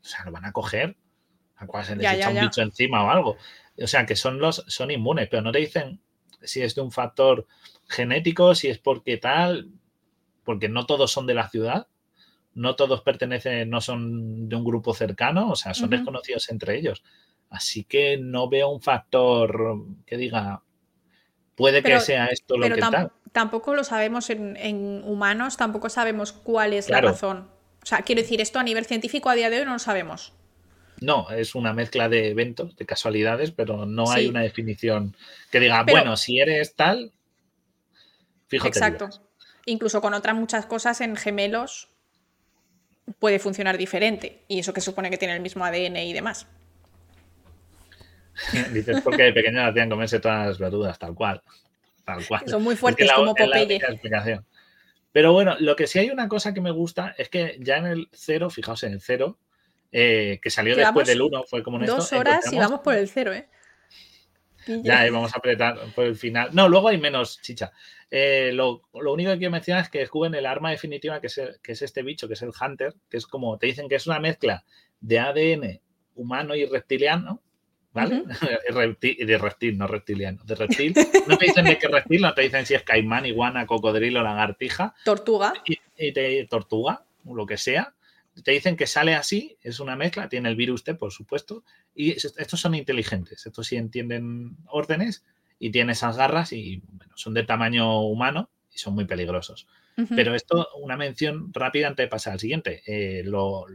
o 0.00 0.04
sea, 0.04 0.24
lo 0.24 0.32
van 0.32 0.46
a 0.46 0.52
coger, 0.52 0.96
a 1.56 1.66
cual 1.66 1.84
se 1.84 1.96
les 1.96 2.12
echa 2.12 2.30
un 2.30 2.40
bicho 2.40 2.62
encima 2.62 3.04
o 3.04 3.10
algo. 3.10 3.36
O 3.80 3.86
sea, 3.86 4.06
que 4.06 4.16
son 4.16 4.38
los 4.38 4.64
son 4.66 4.90
inmunes, 4.90 5.28
pero 5.30 5.42
no 5.42 5.52
te 5.52 5.58
dicen 5.58 6.00
si 6.42 6.62
es 6.62 6.74
de 6.74 6.80
un 6.80 6.92
factor 6.92 7.46
genético, 7.88 8.54
si 8.54 8.68
es 8.68 8.78
porque 8.78 9.16
tal, 9.16 9.70
porque 10.44 10.68
no 10.68 10.86
todos 10.86 11.10
son 11.12 11.26
de 11.26 11.34
la 11.34 11.48
ciudad, 11.48 11.88
no 12.54 12.74
todos 12.74 13.02
pertenecen, 13.02 13.70
no 13.70 13.80
son 13.80 14.48
de 14.48 14.56
un 14.56 14.64
grupo 14.64 14.94
cercano, 14.94 15.50
o 15.50 15.56
sea, 15.56 15.74
son 15.74 15.90
desconocidos 15.90 16.48
entre 16.50 16.76
ellos. 16.76 17.02
Así 17.50 17.84
que 17.84 18.18
no 18.18 18.48
veo 18.48 18.68
un 18.68 18.80
factor 18.80 19.84
que 20.06 20.16
diga, 20.16 20.62
Puede 21.58 21.82
que 21.82 22.00
sea 22.00 22.26
esto 22.26 22.56
lo 22.56 22.72
que 22.72 22.80
tal. 22.80 23.10
Tampoco 23.32 23.74
lo 23.74 23.84
sabemos 23.84 24.30
en, 24.30 25.02
humanos, 25.04 25.56
tampoco 25.56 25.90
sabemos 25.90 26.32
cuál 26.32 26.72
es 26.72 26.88
la 26.88 27.00
razón. 27.00 27.48
O 27.82 27.86
sea, 27.86 28.02
quiero 28.02 28.22
decir, 28.22 28.40
esto 28.40 28.58
a 28.58 28.62
nivel 28.62 28.86
científico 28.86 29.28
a 29.28 29.34
día 29.34 29.50
de 29.50 29.58
hoy 29.58 29.64
no 29.64 29.72
lo 29.72 29.78
sabemos. 29.78 30.32
No, 31.00 31.30
es 31.30 31.54
una 31.54 31.72
mezcla 31.72 32.08
de 32.08 32.30
eventos, 32.30 32.76
de 32.76 32.86
casualidades, 32.86 33.50
pero 33.50 33.86
no 33.86 34.10
hay 34.10 34.28
una 34.28 34.40
definición 34.40 35.16
que 35.50 35.60
diga, 35.60 35.84
bueno, 35.84 36.16
si 36.16 36.40
eres 36.40 36.74
tal, 36.74 37.12
fíjate. 38.46 38.78
Exacto. 38.78 39.08
Incluso 39.66 40.00
con 40.00 40.14
otras 40.14 40.34
muchas 40.34 40.66
cosas 40.66 41.00
en 41.00 41.16
gemelos 41.16 41.88
puede 43.18 43.38
funcionar 43.38 43.78
diferente. 43.78 44.44
Y 44.48 44.60
eso 44.60 44.72
que 44.72 44.80
supone 44.80 45.10
que 45.10 45.18
tiene 45.18 45.34
el 45.34 45.40
mismo 45.40 45.64
ADN 45.64 45.96
y 45.96 46.12
demás. 46.12 46.46
Dices 48.72 49.00
porque 49.02 49.24
de 49.24 49.32
pequeño 49.32 49.64
hacían 49.64 49.90
comerse 49.90 50.20
todas 50.20 50.46
las 50.46 50.58
verduras, 50.58 50.98
tal 50.98 51.14
cual. 51.14 51.42
Tal 52.04 52.24
cual. 52.26 52.42
Son 52.46 52.62
muy 52.62 52.76
fuertes 52.76 53.10
como 53.12 53.34
Popeye. 53.34 53.80
Pero 55.12 55.32
bueno, 55.32 55.56
lo 55.58 55.74
que 55.74 55.86
sí 55.86 55.98
hay 55.98 56.10
una 56.10 56.28
cosa 56.28 56.54
que 56.54 56.60
me 56.60 56.70
gusta 56.70 57.14
es 57.18 57.28
que 57.28 57.58
ya 57.60 57.78
en 57.78 57.86
el 57.86 58.08
cero, 58.12 58.50
fijaos 58.50 58.82
en 58.84 58.92
el 58.92 59.00
cero, 59.00 59.38
eh, 59.90 60.38
que 60.42 60.50
salió 60.50 60.76
después 60.76 61.06
del 61.06 61.22
uno, 61.22 61.44
fue 61.44 61.62
como 61.62 61.78
en 61.78 61.86
Dos 61.86 62.12
horas 62.12 62.52
y 62.52 62.56
vamos 62.56 62.80
por 62.80 62.94
el 62.94 63.08
cero, 63.08 63.32
¿eh? 63.32 63.48
Ya, 64.82 65.06
y 65.06 65.10
vamos 65.10 65.34
a 65.34 65.38
apretar 65.38 65.78
por 65.94 66.04
el 66.04 66.16
final. 66.16 66.50
No, 66.52 66.68
luego 66.68 66.88
hay 66.88 66.98
menos 66.98 67.40
chicha. 67.40 67.72
Eh, 68.10 68.50
lo, 68.52 68.82
único 68.92 69.30
que 69.30 69.38
quiero 69.38 69.50
mencionar 69.50 69.84
es 69.84 69.88
que 69.88 70.00
descubren 70.00 70.34
el 70.34 70.44
arma 70.44 70.70
definitiva, 70.70 71.20
que 71.20 71.28
es, 71.28 71.40
que 71.62 71.72
es 71.72 71.82
este 71.82 72.02
bicho, 72.02 72.28
que 72.28 72.34
es 72.34 72.42
el 72.42 72.50
Hunter, 72.58 72.94
que 73.08 73.16
es 73.16 73.26
como, 73.26 73.58
te 73.58 73.66
dicen 73.66 73.88
que 73.88 73.94
es 73.94 74.06
una 74.06 74.20
mezcla 74.20 74.64
de 75.00 75.18
ADN 75.18 75.80
humano 76.16 76.54
y 76.54 76.66
reptiliano, 76.66 77.42
¿vale? 78.02 78.24
de 79.26 79.38
reptil, 79.38 79.78
no 79.78 79.86
reptiliano. 79.86 80.42
De 80.44 80.54
reptil. 80.54 80.94
No 81.28 81.36
te 81.36 81.46
dicen 81.46 81.64
de 81.66 81.78
qué 81.78 81.88
reptil, 81.88 82.22
no 82.22 82.32
te 82.34 82.42
dicen 82.42 82.64
si 82.64 82.74
es 82.74 82.82
caimán, 82.82 83.26
iguana, 83.26 83.66
cocodrilo, 83.66 84.22
lagartija. 84.22 84.94
Tortuga. 85.04 85.52
Y, 85.66 86.12
te, 86.12 86.46
tortuga, 86.46 87.04
lo 87.24 87.46
que 87.46 87.56
sea. 87.56 87.94
Te 88.44 88.52
dicen 88.52 88.76
que 88.76 88.86
sale 88.86 89.14
así, 89.14 89.58
es 89.62 89.80
una 89.80 89.96
mezcla, 89.96 90.28
tiene 90.28 90.48
el 90.48 90.56
virus 90.56 90.84
T, 90.84 90.94
por 90.94 91.12
supuesto. 91.12 91.64
Y 91.94 92.12
estos 92.12 92.60
son 92.60 92.74
inteligentes, 92.74 93.44
estos 93.46 93.66
sí 93.66 93.76
entienden 93.76 94.56
órdenes 94.68 95.24
y 95.58 95.70
tienen 95.70 95.90
esas 95.90 96.16
garras 96.16 96.52
y 96.52 96.82
bueno, 96.92 97.12
son 97.16 97.34
de 97.34 97.42
tamaño 97.42 98.02
humano 98.02 98.48
y 98.72 98.78
son 98.78 98.94
muy 98.94 99.04
peligrosos. 99.06 99.66
Pero 100.14 100.36
esto, 100.36 100.68
una 100.80 100.96
mención 100.96 101.52
rápida 101.52 101.88
antes 101.88 102.04
de 102.04 102.08
pasar 102.08 102.34
al 102.34 102.38
siguiente. 102.38 102.82
Eh, 102.86 103.24
lo, 103.24 103.66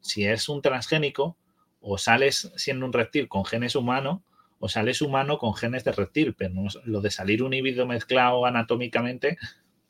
si 0.00 0.24
es 0.26 0.48
un 0.48 0.60
transgénico, 0.60 1.36
o 1.82 1.98
sales 1.98 2.50
siendo 2.56 2.86
un 2.86 2.92
reptil 2.92 3.28
con 3.28 3.44
genes 3.44 3.74
humanos 3.74 4.20
o 4.58 4.68
sales 4.68 5.02
humano 5.02 5.38
con 5.38 5.54
genes 5.54 5.84
de 5.84 5.92
reptil, 5.92 6.34
pero 6.34 6.54
lo 6.84 7.00
de 7.00 7.10
salir 7.10 7.42
un 7.42 7.52
híbrido 7.52 7.84
mezclado 7.84 8.46
anatómicamente, 8.46 9.36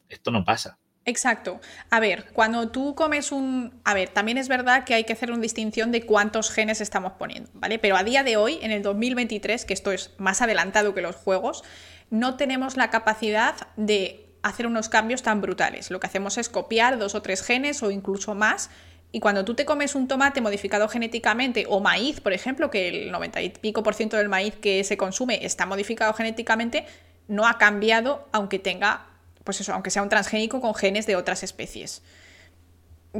esto 0.08 0.30
no 0.30 0.44
pasa. 0.44 0.78
Exacto. 1.04 1.60
A 1.90 2.00
ver, 2.00 2.26
cuando 2.32 2.70
tú 2.70 2.94
comes 2.94 3.32
un... 3.32 3.80
A 3.84 3.92
ver, 3.92 4.08
también 4.08 4.38
es 4.38 4.48
verdad 4.48 4.84
que 4.84 4.94
hay 4.94 5.04
que 5.04 5.12
hacer 5.12 5.30
una 5.30 5.42
distinción 5.42 5.90
de 5.90 6.06
cuántos 6.06 6.50
genes 6.50 6.80
estamos 6.80 7.12
poniendo, 7.14 7.50
¿vale? 7.54 7.78
Pero 7.78 7.96
a 7.96 8.04
día 8.04 8.22
de 8.22 8.36
hoy, 8.36 8.60
en 8.62 8.70
el 8.70 8.82
2023, 8.82 9.64
que 9.64 9.74
esto 9.74 9.92
es 9.92 10.14
más 10.18 10.40
adelantado 10.42 10.94
que 10.94 11.02
los 11.02 11.16
juegos, 11.16 11.64
no 12.10 12.36
tenemos 12.36 12.76
la 12.76 12.90
capacidad 12.90 13.54
de 13.76 14.32
hacer 14.42 14.66
unos 14.66 14.88
cambios 14.88 15.22
tan 15.22 15.40
brutales. 15.40 15.90
Lo 15.90 16.00
que 16.00 16.06
hacemos 16.06 16.38
es 16.38 16.48
copiar 16.48 16.98
dos 16.98 17.14
o 17.14 17.22
tres 17.22 17.42
genes 17.42 17.82
o 17.82 17.90
incluso 17.90 18.34
más 18.34 18.70
Y 19.12 19.20
cuando 19.20 19.44
tú 19.44 19.54
te 19.54 19.66
comes 19.66 19.94
un 19.94 20.08
tomate 20.08 20.40
modificado 20.40 20.88
genéticamente 20.88 21.66
o 21.68 21.80
maíz, 21.80 22.20
por 22.20 22.32
ejemplo, 22.32 22.70
que 22.70 22.88
el 22.88 23.12
90 23.12 23.42
y 23.42 23.50
pico 23.50 23.82
por 23.82 23.94
ciento 23.94 24.16
del 24.16 24.30
maíz 24.30 24.54
que 24.56 24.82
se 24.84 24.96
consume 24.96 25.44
está 25.44 25.66
modificado 25.66 26.14
genéticamente, 26.14 26.86
no 27.28 27.46
ha 27.46 27.58
cambiado 27.58 28.28
aunque 28.32 28.58
tenga, 28.58 29.06
pues 29.44 29.60
eso, 29.60 29.74
aunque 29.74 29.90
sea 29.90 30.02
un 30.02 30.08
transgénico 30.08 30.62
con 30.62 30.74
genes 30.74 31.06
de 31.06 31.16
otras 31.16 31.42
especies. 31.42 32.02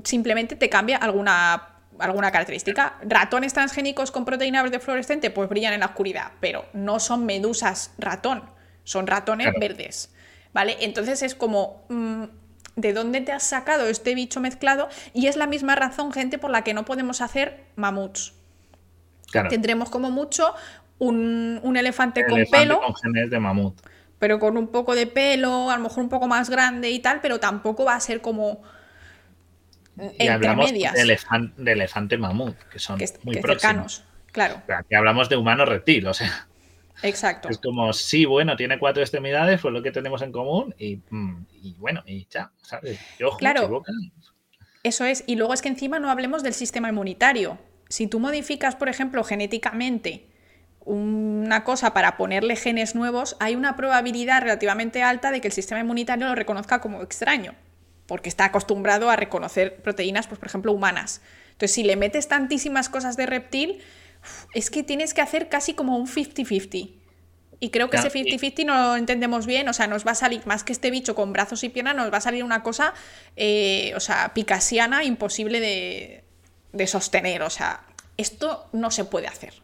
Simplemente 0.05 0.57
te 0.57 0.71
cambia 0.71 0.97
alguna 0.97 1.69
alguna 1.99 2.31
característica. 2.31 2.97
Ratones 3.03 3.53
transgénicos 3.53 4.11
con 4.11 4.25
proteína 4.25 4.63
verde 4.63 4.81
fluorescente 4.81 5.31
pues 5.31 5.49
brillan 5.49 5.75
en 5.75 5.81
la 5.81 5.87
oscuridad, 5.87 6.33
pero 6.41 6.67
no 6.73 7.01
son 7.01 7.27
medusas 7.27 7.93
ratón, 7.99 8.45
son 8.85 9.07
ratones 9.07 9.53
verdes. 9.59 10.11
¿Vale? 10.53 10.77
Entonces 10.81 11.23
es 11.23 11.35
como, 11.35 11.85
mm, 11.89 12.25
¿de 12.77 12.93
dónde 12.93 13.21
te 13.21 13.33
has 13.33 13.43
sacado 13.43 13.87
este 13.87 14.15
bicho 14.15 14.41
mezclado? 14.41 14.89
Y 15.15 15.27
es 15.27 15.37
la 15.37 15.47
misma 15.47 15.75
razón, 15.75 16.13
gente, 16.13 16.39
por 16.39 16.51
la 16.51 16.63
que 16.65 16.75
no 16.75 16.85
podemos 16.85 17.21
hacer 17.21 17.65
mamuts. 17.77 18.35
Tendremos 19.49 19.89
como 19.89 20.11
mucho 20.11 20.55
un, 20.99 21.75
elefante, 21.77 22.27
con 22.27 22.45
pelo. 22.51 22.81
Con 22.81 22.95
genes 22.97 23.31
de 23.31 23.41
mamut. 23.41 23.81
Pero 24.19 24.39
con 24.39 24.57
un 24.57 24.69
poco 24.69 24.95
de 24.95 25.07
pelo, 25.07 25.71
a 25.71 25.77
lo 25.77 25.83
mejor 25.85 26.05
un 26.05 26.09
poco 26.09 26.29
más 26.29 26.51
grande 26.51 26.91
y 26.91 27.01
tal, 27.01 27.21
pero 27.21 27.41
tampoco 27.41 27.85
va 27.85 27.97
a 27.97 28.01
ser 28.01 28.21
como 28.21 28.63
y 30.19 30.27
hablamos 30.29 30.73
de, 30.73 31.73
elefante 31.73 32.17
mamut, 32.17 32.57
que 32.71 32.79
son 32.79 32.99
muy 33.25 33.35
cercanos. 33.37 34.05
Claro. 34.33 34.63
aquí 34.75 34.95
hablamos 34.95 35.29
de 35.29 35.37
humano 35.37 35.67
reptil, 35.67 36.07
o 36.07 36.15
sea. 36.15 36.47
Exacto. 37.03 37.49
Es 37.49 37.59
como, 37.59 37.93
sí, 37.93 38.25
bueno, 38.25 38.57
tiene 38.57 38.79
cuatro 38.79 39.03
extremidades, 39.03 39.61
pues 39.61 39.73
lo 39.73 39.83
que 39.83 39.91
tenemos 39.91 40.23
en 40.23 40.33
común, 40.33 40.75
y, 40.79 41.01
mm, 41.11 41.47
bueno, 41.79 42.03
y 42.07 42.27
ya, 42.31 42.53
¿sabes? 42.63 42.99
claro. 43.39 43.83
Eso 44.83 45.05
es. 45.05 45.23
Y 45.27 45.37
luego 45.37 45.55
es 45.55 45.63
que 45.63 45.69
encima 45.69 45.99
no 46.01 46.11
hablemos 46.11 46.43
del 46.43 46.55
sistema 46.55 46.89
inmunitario. 46.89 47.59
Si 47.89 48.09
tú 48.09 48.19
modificas, 48.19 48.75
por 48.75 48.89
ejemplo, 48.89 49.23
genéticamente 49.23 50.27
una 50.85 51.63
cosa 51.63 51.95
para 51.95 52.17
ponerle 52.17 52.57
genes 52.57 52.97
nuevos, 52.97 53.37
hay 53.39 53.55
una 53.55 53.77
probabilidad 53.77 54.43
relativamente 54.43 55.05
alta 55.05 55.31
de 55.31 55.41
que 55.41 55.47
el 55.47 55.53
sistema 55.53 55.81
inmunitario 55.81 56.27
lo 56.27 56.35
reconozca 56.35 56.81
como 56.81 57.03
extraño 57.03 57.55
porque 58.07 58.29
está 58.29 58.47
acostumbrado 58.47 59.11
a 59.11 59.17
reconocer 59.17 59.77
proteínas, 59.77 60.27
pues, 60.27 60.39
por 60.39 60.49
ejemplo, 60.49 60.73
humanas. 60.73 61.23
Entonces, 61.53 61.73
si 61.73 61.83
le 61.83 61.97
metes 61.97 62.29
tantísimas 62.29 62.89
cosas 62.89 63.17
de 63.17 63.27
reptil, 63.27 63.81
es 64.55 64.71
que 64.71 64.83
tienes 64.83 65.15
que 65.15 65.21
hacer 65.21 65.49
casi 65.49 65.75
como 65.75 65.97
un 65.97 66.07
50-50. 66.07 66.91
Y 67.61 67.71
creo 67.71 67.89
que 67.89 67.97
ese 67.97 68.11
50-50 68.11 68.67
no 68.67 68.75
lo 68.75 68.97
entendemos 68.97 69.47
bien, 69.47 69.69
o 69.69 69.73
sea, 69.73 69.87
nos 69.87 70.05
va 70.05 70.13
a 70.13 70.17
salir 70.17 70.45
más 70.47 70.65
que 70.65 70.73
este 70.73 70.91
bicho 70.91 71.15
con 71.15 71.33
brazos 71.33 71.63
y 71.63 71.69
piernas, 71.69 71.95
nos 71.95 72.13
va 72.13 72.17
a 72.17 72.21
salir 72.21 72.43
una 72.43 72.65
cosa, 72.65 72.93
eh, 73.37 73.93
o 73.95 74.01
sea, 74.01 74.35
picasiana, 74.35 75.05
imposible 75.05 75.61
de, 75.61 76.87
sostener. 76.89 77.43
O 77.43 77.51
sea, 77.51 77.85
esto 78.17 78.67
no 78.73 78.91
se 78.91 79.05
puede 79.05 79.29
hacer. 79.29 79.55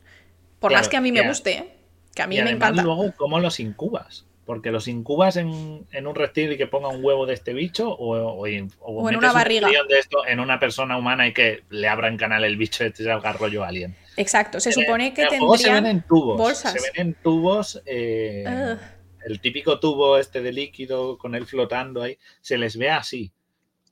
Por 0.60 0.72
más 0.72 0.88
que 0.88 0.96
a 0.96 1.00
mí 1.00 1.10
me 1.10 1.26
guste, 1.26 1.52
¿eh? 1.52 1.74
que 2.14 2.22
a 2.22 2.28
mí 2.28 2.40
me 2.40 2.50
encanta. 2.50 2.82
luego, 2.82 3.12
¿cómo 3.16 3.40
los 3.40 3.58
incubas? 3.58 4.27
Porque 4.48 4.70
los 4.70 4.88
incubas 4.88 5.36
en, 5.36 5.50
un 5.50 6.14
reptil 6.14 6.52
y 6.52 6.56
que 6.56 6.66
ponga 6.66 6.88
un 6.88 7.04
huevo 7.04 7.26
de 7.26 7.34
este 7.34 7.52
bicho 7.52 7.90
o, 7.90 8.46
en 8.46 8.72
una 8.80 9.30
barriga. 9.30 9.68
de 9.68 9.98
esto 9.98 10.26
en 10.26 10.40
una 10.40 10.58
persona 10.58 10.96
humana 10.96 11.28
y 11.28 11.34
que 11.34 11.64
le 11.68 11.86
abra 11.86 12.08
en 12.08 12.16
canal 12.16 12.44
el 12.44 12.56
bicho 12.56 12.82
este 12.82 13.04
salga 13.04 13.34
rollo 13.34 13.62
alien. 13.62 13.94
Exacto, 14.16 14.58
se 14.58 14.72
supone 14.72 15.12
que 15.12 15.26
tendrían 15.26 15.58
se 15.58 15.70
ven 15.70 15.84
en 15.84 16.00
tubos, 16.00 16.60
Se 16.60 16.72
ven 16.80 17.08
en 17.08 17.14
tubos, 17.22 17.82
eh, 17.84 18.78
el 19.26 19.38
típico 19.42 19.78
tubo 19.80 20.16
este 20.16 20.40
de 20.40 20.52
líquido 20.52 21.18
con 21.18 21.34
él 21.34 21.44
flotando 21.44 22.00
ahí, 22.00 22.16
se 22.40 22.56
les 22.56 22.78
ve 22.78 22.88
así. 22.88 23.30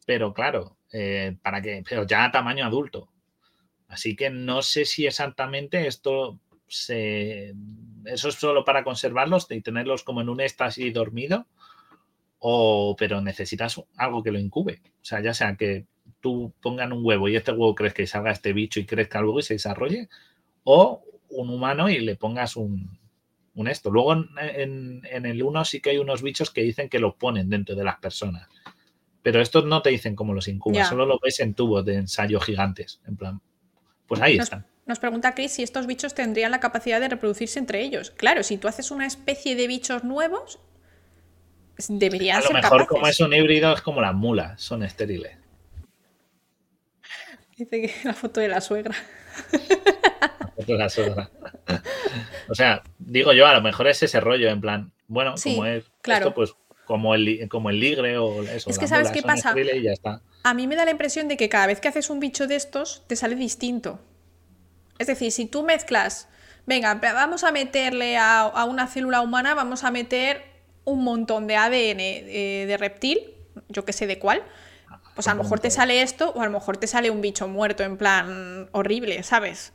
Pero 0.07 0.33
claro, 0.33 0.79
eh, 0.91 1.37
para 1.43 1.61
que, 1.61 1.85
pero 1.87 2.07
ya 2.07 2.25
a 2.25 2.33
tamaño 2.33 2.65
adulto. 2.65 3.11
Así 3.89 4.17
que 4.17 4.31
no 4.31 4.63
sé 4.63 4.87
si 4.87 5.07
exactamente 5.07 5.87
esto 5.87 6.41
se 6.67 7.53
eso 8.07 8.29
es 8.29 8.35
solo 8.35 8.65
para 8.65 8.85
conservarlos 8.85 9.47
y 9.51 9.61
tenerlos 9.61 10.03
como 10.03 10.21
en 10.21 10.29
un 10.29 10.41
éxtasis 10.41 10.93
dormido, 10.93 11.47
o, 12.39 12.95
pero 12.99 13.21
necesitas 13.21 13.83
algo 13.97 14.23
que 14.23 14.33
lo 14.33 14.39
incube. 14.39 14.81
O 15.03 15.05
sea, 15.05 15.21
ya 15.21 15.35
sea 15.35 15.57
que 15.57 15.87
tú 16.21 16.53
pongan 16.61 16.93
un 16.93 17.05
huevo 17.05 17.29
y 17.29 17.37
este 17.37 17.53
huevo 17.53 17.75
crees 17.75 17.95
que 17.95 18.07
salga 18.07 18.31
este 18.31 18.53
bicho 18.53 18.81
y 18.81 18.87
crezca 18.87 19.21
luego 19.21 19.41
y 19.41 19.43
se 19.43 19.55
desarrolle, 19.55 20.09
o 20.65 21.03
un 21.31 21.51
humano 21.51 21.89
y 21.89 21.99
le 21.99 22.17
pongas 22.17 22.57
un, 22.57 22.99
esto. 23.67 23.91
Luego 23.91 24.13
en, 24.13 25.03
el 25.05 25.43
uno 25.43 25.65
sí 25.65 25.81
que 25.81 25.91
hay 25.91 25.99
unos 25.99 26.23
bichos 26.23 26.51
que 26.51 26.63
dicen 26.63 26.89
que 26.89 26.99
lo 26.99 27.17
ponen 27.17 27.49
dentro 27.49 27.75
de 27.75 27.85
las 27.85 27.99
personas. 27.99 28.49
Pero 29.23 29.41
estos 29.41 29.65
no 29.65 29.83
te 29.83 29.91
dicen 29.91 30.15
cómo 30.15 30.35
los 30.35 30.47
incubas, 30.47 30.89
solo 30.89 31.05
lo 31.05 31.19
ves 31.21 31.41
en 31.41 31.55
tubos 31.55 31.85
de 31.85 31.97
ensayo 31.97 32.39
gigantes. 32.39 33.01
En 33.07 33.17
plan, 33.17 33.41
pues 34.07 34.21
ahí 34.21 34.37
están. 34.37 34.67
Nos 34.87 35.01
pregunta 35.01 35.35
Chris 35.35 35.53
si 35.53 35.65
estos 35.65 35.87
bichos 35.87 36.15
tendrían 36.15 36.53
la 36.53 36.61
capacidad 36.61 37.01
de 37.01 37.09
reproducirse 37.09 37.59
entre 37.59 37.83
ellos. 37.83 38.13
Claro, 38.13 38.45
si 38.45 38.57
tú 38.57 38.69
haces 38.69 38.93
una 38.93 39.05
especie 39.05 39.57
de 39.57 39.67
bichos 39.67 40.05
nuevos, 40.05 40.61
deberían 41.89 42.41
ser. 42.41 42.57
A 42.57 42.61
lo 42.61 42.63
mejor 42.63 42.87
como 42.87 43.07
es 43.09 43.19
un 43.19 43.33
híbrido 43.33 43.75
es 43.75 43.83
como 43.83 44.01
las 44.01 44.15
mulas, 44.15 44.63
son 44.63 44.85
estériles. 44.85 45.37
Dice 47.57 47.83
que 47.83 47.93
la 48.05 48.15
foto 48.15 48.41
de 48.41 48.49
la 48.49 48.61
suegra. 48.61 48.95
La 49.53 50.49
foto 50.49 50.73
de 50.73 50.79
la 50.79 50.89
suegra. 50.89 51.31
O 52.49 52.55
sea, 52.55 52.83
digo 52.99 53.33
yo, 53.33 53.47
a 53.47 53.55
lo 53.55 53.63
mejor 53.63 53.89
es 53.89 54.03
ese 54.05 54.21
rollo, 54.21 54.49
en 54.49 54.61
plan, 54.61 54.93
bueno, 55.09 55.35
como 55.43 55.67
es 55.67 55.85
claro. 56.01 56.29
esto, 56.29 56.35
pues 56.35 56.55
como 56.85 57.17
el, 57.17 57.49
como 57.49 57.71
el 57.71 57.81
ligre 57.81 58.19
o 58.19 58.43
eso. 58.45 58.71
Es 58.71 58.79
que 58.79 58.87
sabes 58.87 59.11
qué 59.11 59.23
pasa. 59.23 59.53
A 60.45 60.55
mí 60.55 60.67
me 60.69 60.77
da 60.77 60.85
la 60.85 60.93
impresión 60.93 61.27
de 61.27 61.37
que 61.37 61.49
cada 61.49 61.67
vez 61.67 61.81
que 61.81 61.89
haces 61.89 62.09
un 62.09 62.21
bicho 62.21 62.47
de 62.47 62.55
estos, 62.55 63.03
te 63.09 63.17
sale 63.17 63.35
distinto. 63.35 63.99
Es 64.99 65.07
decir, 65.07 65.33
si 65.33 65.47
tú 65.47 65.63
mezclas, 65.63 66.29
venga, 66.67 66.95
vamos 66.95 67.45
a 67.45 67.53
meterle 67.53 68.17
a, 68.17 68.65
una 68.69 68.87
célula 68.87 69.21
humana, 69.21 69.55
vamos 69.55 69.85
a 69.85 69.91
meter 69.91 70.43
un 70.85 71.05
montón 71.05 71.47
de 71.47 71.57
ADN 71.57 72.01
eh, 72.01 72.65
de, 72.67 72.77
reptil, 72.77 73.35
yo 73.69 73.85
que 73.85 73.93
sé 73.93 74.07
de 74.07 74.19
cuál, 74.19 74.43
pues 75.15 75.29
a 75.29 75.35
lo 75.35 75.43
mejor 75.43 75.61
te 75.61 75.71
sale 75.71 76.03
esto 76.03 76.31
o 76.31 76.43
a 76.43 76.45
lo 76.45 76.51
mejor 76.51 76.77
te 76.77 76.87
sale 76.87 77.11
un 77.11 77.21
bicho 77.21 77.49
muerto 77.49 77.83
en 77.83 77.97
plan 77.97 78.69
horrible, 78.73 79.23
¿sabes? 79.23 79.73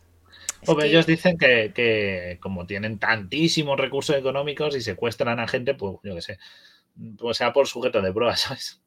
Porque 0.65 0.85
ellos 0.85 1.07
dicen 1.07 1.37
que, 1.37 2.37
como 2.39 2.67
tienen 2.67 2.99
tantísimos 2.99 3.79
recursos 3.79 4.15
económicos 4.15 4.75
y 4.75 4.81
secuestran 4.81 5.39
a 5.39 5.47
gente, 5.47 5.73
pues 5.73 5.95
yo 6.03 6.15
qué 6.15 6.21
sé, 6.21 6.39
pues 7.17 7.37
sea 7.37 7.51
por 7.51 7.67
sujeto 7.67 8.01
de 8.01 8.13
pruebas, 8.13 8.39
¿sabes? 8.41 8.81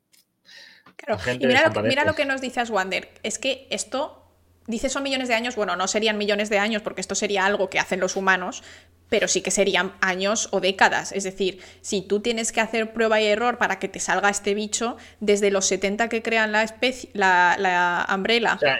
Claro, 0.97 1.21
y 1.27 1.47
mira 1.47 1.69
lo, 1.69 1.83
mira 1.83 2.05
lo, 2.05 2.15
que 2.15 2.25
nos 2.25 2.41
dice 2.41 2.61
Aswander, 2.61 3.09
es 3.25 3.39
que 3.39 3.67
esto 3.71 4.24
dice 4.67 4.89
son 4.89 5.03
millones 5.03 5.29
de 5.29 5.35
años, 5.35 5.57
bueno, 5.57 5.77
no 5.77 5.89
serían 5.89 6.19
millones 6.19 6.51
de 6.51 6.59
años 6.59 6.83
porque 6.83 7.01
esto 7.01 7.15
sería 7.15 7.47
algo 7.47 7.71
que 7.71 7.79
hacen 7.79 8.01
los 8.01 8.17
humanos, 8.17 8.63
pero 9.09 9.29
sí 9.29 9.43
que 9.43 9.51
serían 9.51 9.93
años 10.01 10.49
o 10.51 10.61
décadas. 10.61 11.13
Es 11.13 11.25
decir, 11.25 11.61
si 11.81 12.03
tú 12.03 12.21
tienes 12.21 12.53
que 12.53 12.61
hacer 12.61 12.93
prueba 12.93 13.21
y 13.21 13.27
error 13.27 13.59
para 13.59 13.79
que 13.79 13.89
te 13.89 14.01
salga 14.01 14.31
este 14.31 14.55
bicho, 14.55 14.97
desde 15.21 15.51
los 15.51 15.67
70 15.67 16.09
que 16.09 16.23
crean 16.23 16.53
la 16.53 16.63
especie, 16.63 17.11
la, 17.13 17.57
la 17.59 18.07
umbrella. 18.15 18.55
O 18.55 18.59
sea, 18.59 18.79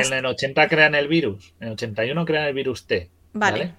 en 0.00 0.12
el 0.12 0.26
80 0.26 0.68
crean 0.68 0.94
el 0.94 1.08
virus, 1.08 1.54
en 1.60 1.68
el 1.68 1.72
81 1.74 2.24
crean 2.24 2.46
el 2.46 2.54
virus 2.54 2.86
T. 2.86 3.10
¿vale? 3.32 3.74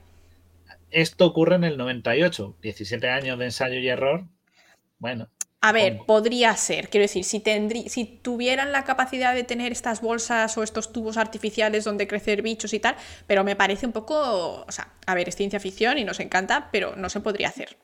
Esto 0.92 1.26
ocurre 1.26 1.56
en 1.56 1.64
el 1.64 1.78
98, 1.78 2.58
17 2.62 3.10
años 3.10 3.40
de 3.40 3.46
ensayo 3.46 3.80
y 3.80 3.88
error. 3.88 4.26
Bueno, 5.00 5.30
a 5.66 5.72
ver, 5.72 6.00
podría 6.06 6.54
ser. 6.58 6.90
Quiero 6.90 7.04
decir, 7.04 7.24
si, 7.24 7.42
si 7.88 8.06
tuvieran 8.06 8.74
la 8.74 8.84
capacidad 8.84 9.34
de 9.34 9.46
tener 9.46 9.72
estas 9.72 10.02
bolsas 10.02 10.58
o 10.58 10.64
estos 10.64 10.92
tubos 10.92 11.16
artificiales 11.16 11.86
donde 11.86 12.06
crecer 12.06 12.42
bichos 12.42 12.74
y 12.74 12.82
tal, 12.82 12.98
pero 13.28 13.46
me 13.46 13.56
parece 13.56 13.86
un 13.86 13.94
poco. 13.94 14.66
O 14.68 14.72
sea, 14.74 14.92
a 15.06 15.16
ver, 15.16 15.30
es 15.30 15.38
ciencia 15.38 15.62
ficción 15.62 15.98
y 15.98 16.04
nos 16.04 16.20
encanta, 16.20 16.68
pero 16.74 16.98
no 16.98 17.08
se 17.08 17.22
podría 17.22 17.48
hacer. 17.48 17.78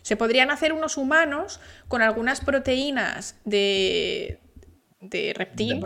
Se 0.00 0.16
podrían 0.16 0.50
hacer 0.50 0.72
unos 0.72 0.96
humanos 0.96 1.60
con 1.88 2.00
algunas 2.00 2.40
proteínas 2.40 3.36
de, 3.44 4.40
de 5.02 5.34
reptil. 5.34 5.82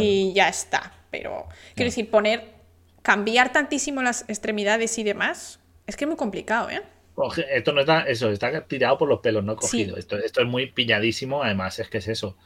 Y 0.00 0.32
ya 0.34 0.48
está. 0.48 0.94
Pero, 1.10 1.46
quiero 1.74 1.90
decir, 1.90 2.10
poner. 2.10 2.54
cambiar 3.02 3.52
tantísimo 3.52 4.02
las 4.02 4.24
extremidades 4.28 4.96
y 4.96 5.04
demás, 5.04 5.60
es 5.86 5.94
que 5.94 6.04
es 6.04 6.08
muy 6.08 6.16
complicado, 6.16 6.70
¿eh? 6.70 6.82
Esto 7.50 7.72
no 7.72 7.80
está, 7.80 8.02
eso, 8.02 8.30
está 8.30 8.66
tirado 8.66 8.98
por 8.98 9.08
los 9.08 9.20
pelos, 9.20 9.42
no 9.42 9.56
cogido. 9.56 9.96
Esto, 9.96 10.18
esto 10.18 10.42
es 10.42 10.46
muy 10.46 10.66
pilladísimo, 10.66 11.42
además 11.42 11.78
es 11.78 11.88
que 11.88 11.98
es 11.98 12.08
eso. 12.08 12.36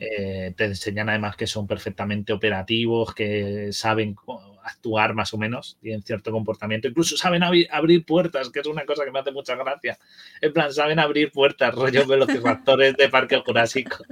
Eh, 0.00 0.52
te 0.56 0.64
enseñan 0.64 1.08
además 1.08 1.36
que 1.36 1.46
son 1.46 1.66
perfectamente 1.66 2.32
operativos, 2.32 3.14
que 3.14 3.72
saben 3.72 4.16
actuar 4.64 5.14
más 5.14 5.34
o 5.34 5.38
menos, 5.38 5.76
tienen 5.80 6.02
cierto 6.02 6.30
comportamiento, 6.30 6.86
incluso 6.88 7.16
saben 7.16 7.42
abrir 7.42 8.06
puertas, 8.06 8.50
que 8.50 8.60
es 8.60 8.66
una 8.66 8.84
cosa 8.84 9.04
que 9.04 9.10
me 9.10 9.18
hace 9.18 9.32
mucha 9.32 9.56
gracia. 9.56 9.98
En 10.40 10.52
plan, 10.52 10.72
saben 10.72 10.98
abrir 10.98 11.32
puertas, 11.32 11.74
rollo 11.74 12.06
velociraptores 12.06 12.96
de 12.96 13.08
Parque 13.08 13.42
Jurásico. 13.44 14.04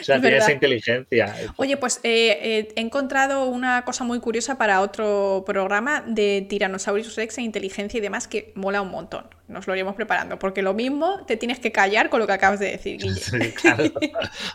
O 0.00 0.04
sea, 0.04 0.20
tiene 0.20 0.38
esa 0.38 0.52
inteligencia. 0.52 1.34
Oye, 1.56 1.76
pues 1.76 2.00
eh, 2.04 2.38
eh, 2.40 2.68
he 2.76 2.80
encontrado 2.80 3.46
una 3.46 3.84
cosa 3.84 4.04
muy 4.04 4.20
curiosa 4.20 4.58
para 4.58 4.80
otro 4.80 5.42
programa 5.44 6.02
de 6.06 6.46
Tyrannosaurus 6.48 7.16
Rex 7.16 7.38
e 7.38 7.42
inteligencia 7.42 7.98
y 7.98 8.00
demás 8.00 8.28
que 8.28 8.52
mola 8.54 8.80
un 8.80 8.90
montón. 8.90 9.35
Nos 9.48 9.68
lo 9.68 9.74
iremos 9.74 9.94
preparando, 9.94 10.38
porque 10.38 10.60
lo 10.60 10.74
mismo 10.74 11.24
te 11.24 11.36
tienes 11.36 11.60
que 11.60 11.70
callar 11.70 12.10
con 12.10 12.18
lo 12.18 12.26
que 12.26 12.32
acabas 12.32 12.58
de 12.58 12.72
decir, 12.72 12.96
Guille. 13.00 13.20
Sí, 13.20 13.52
claro. 13.52 13.84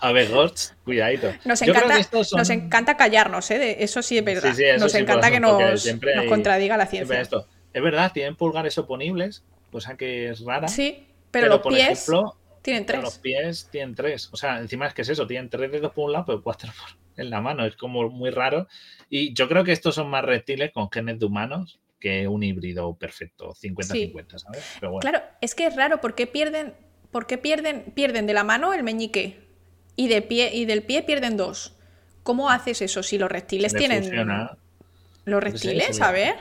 A 0.01 0.11
ver, 0.11 0.29
Gorch, 0.29 0.73
cuidadito. 0.83 1.33
Nos 1.45 1.61
encanta, 1.61 1.97
nos 2.11 2.49
encanta 2.49 2.97
callarnos, 2.97 3.49
¿eh? 3.51 3.83
eso 3.83 4.01
sí 4.01 4.17
es 4.17 4.25
verdad. 4.25 4.53
nos 4.79 4.93
encanta 4.95 5.31
que 5.31 5.39
nos, 5.39 5.85
nos 5.85 6.25
contradiga 6.27 6.75
la 6.77 6.85
ciencia. 6.87 7.21
Es 7.73 7.81
verdad, 7.81 8.11
tienen 8.11 8.35
pulgares 8.35 8.77
oponibles, 8.77 9.45
cosa 9.71 9.95
que 9.95 10.29
es 10.29 10.41
rara. 10.41 10.67
Sí, 10.67 11.07
pero, 11.31 11.47
los 11.47 11.61
pies 11.61 12.05
tienen 12.61 12.85
tres. 12.85 13.01
Los 13.01 13.17
pies 13.17 13.69
tienen 13.71 13.95
tres. 13.95 14.29
O 14.33 14.37
sea, 14.37 14.59
encima 14.59 14.87
es 14.87 14.93
que 14.93 15.03
es 15.03 15.09
eso, 15.09 15.25
tienen 15.25 15.49
tres 15.49 15.71
dedos 15.71 15.93
por 15.93 16.05
un 16.05 16.13
lado, 16.13 16.25
pero 16.25 16.43
cuatro 16.43 16.71
en 17.15 17.29
la 17.29 17.39
mano. 17.39 17.65
Es 17.65 17.77
como 17.77 18.09
muy 18.09 18.29
raro. 18.29 18.67
Y 19.09 19.33
yo 19.33 19.47
creo 19.47 19.63
que 19.63 19.71
estos 19.71 19.95
son 19.95 20.09
más 20.09 20.25
reptiles 20.25 20.71
con 20.73 20.91
genes 20.91 21.19
de 21.19 21.25
humanos 21.25 21.79
que 22.01 22.27
un 22.27 22.43
híbrido 22.43 22.93
perfecto, 22.95 23.53
50-50, 23.53 24.39
¿sabes? 24.39 24.63
Claro, 24.99 25.21
es 25.39 25.55
que 25.55 25.67
es 25.67 25.75
raro, 25.77 26.01
porque 26.01 26.27
pierden, 26.27 26.73
porque 27.11 27.37
pierden, 27.37 27.93
pierden 27.95 28.27
de 28.27 28.33
la 28.33 28.43
mano 28.43 28.73
el 28.73 28.83
meñique 28.83 29.39
y, 29.95 30.09
de 30.09 30.21
pie, 30.21 30.53
y 30.53 30.65
del 30.65 30.83
pie 30.83 31.03
pierden 31.03 31.37
dos. 31.37 31.77
¿Cómo 32.23 32.49
haces 32.49 32.81
eso 32.81 33.03
si 33.03 33.17
los 33.17 33.31
reptiles 33.31 33.73
tienen... 33.73 34.03
Los 35.23 35.43
reptiles, 35.43 36.01
a 36.01 36.11
ver. 36.11 36.35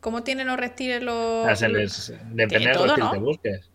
¿Cómo 0.00 0.22
tienen 0.24 0.48
los 0.48 0.58
reptiles 0.58 1.02
los...? 1.02 1.46
Depende 1.60 2.70
de 2.70 2.86
los 2.86 3.12
que 3.12 3.18
busques. 3.18 3.70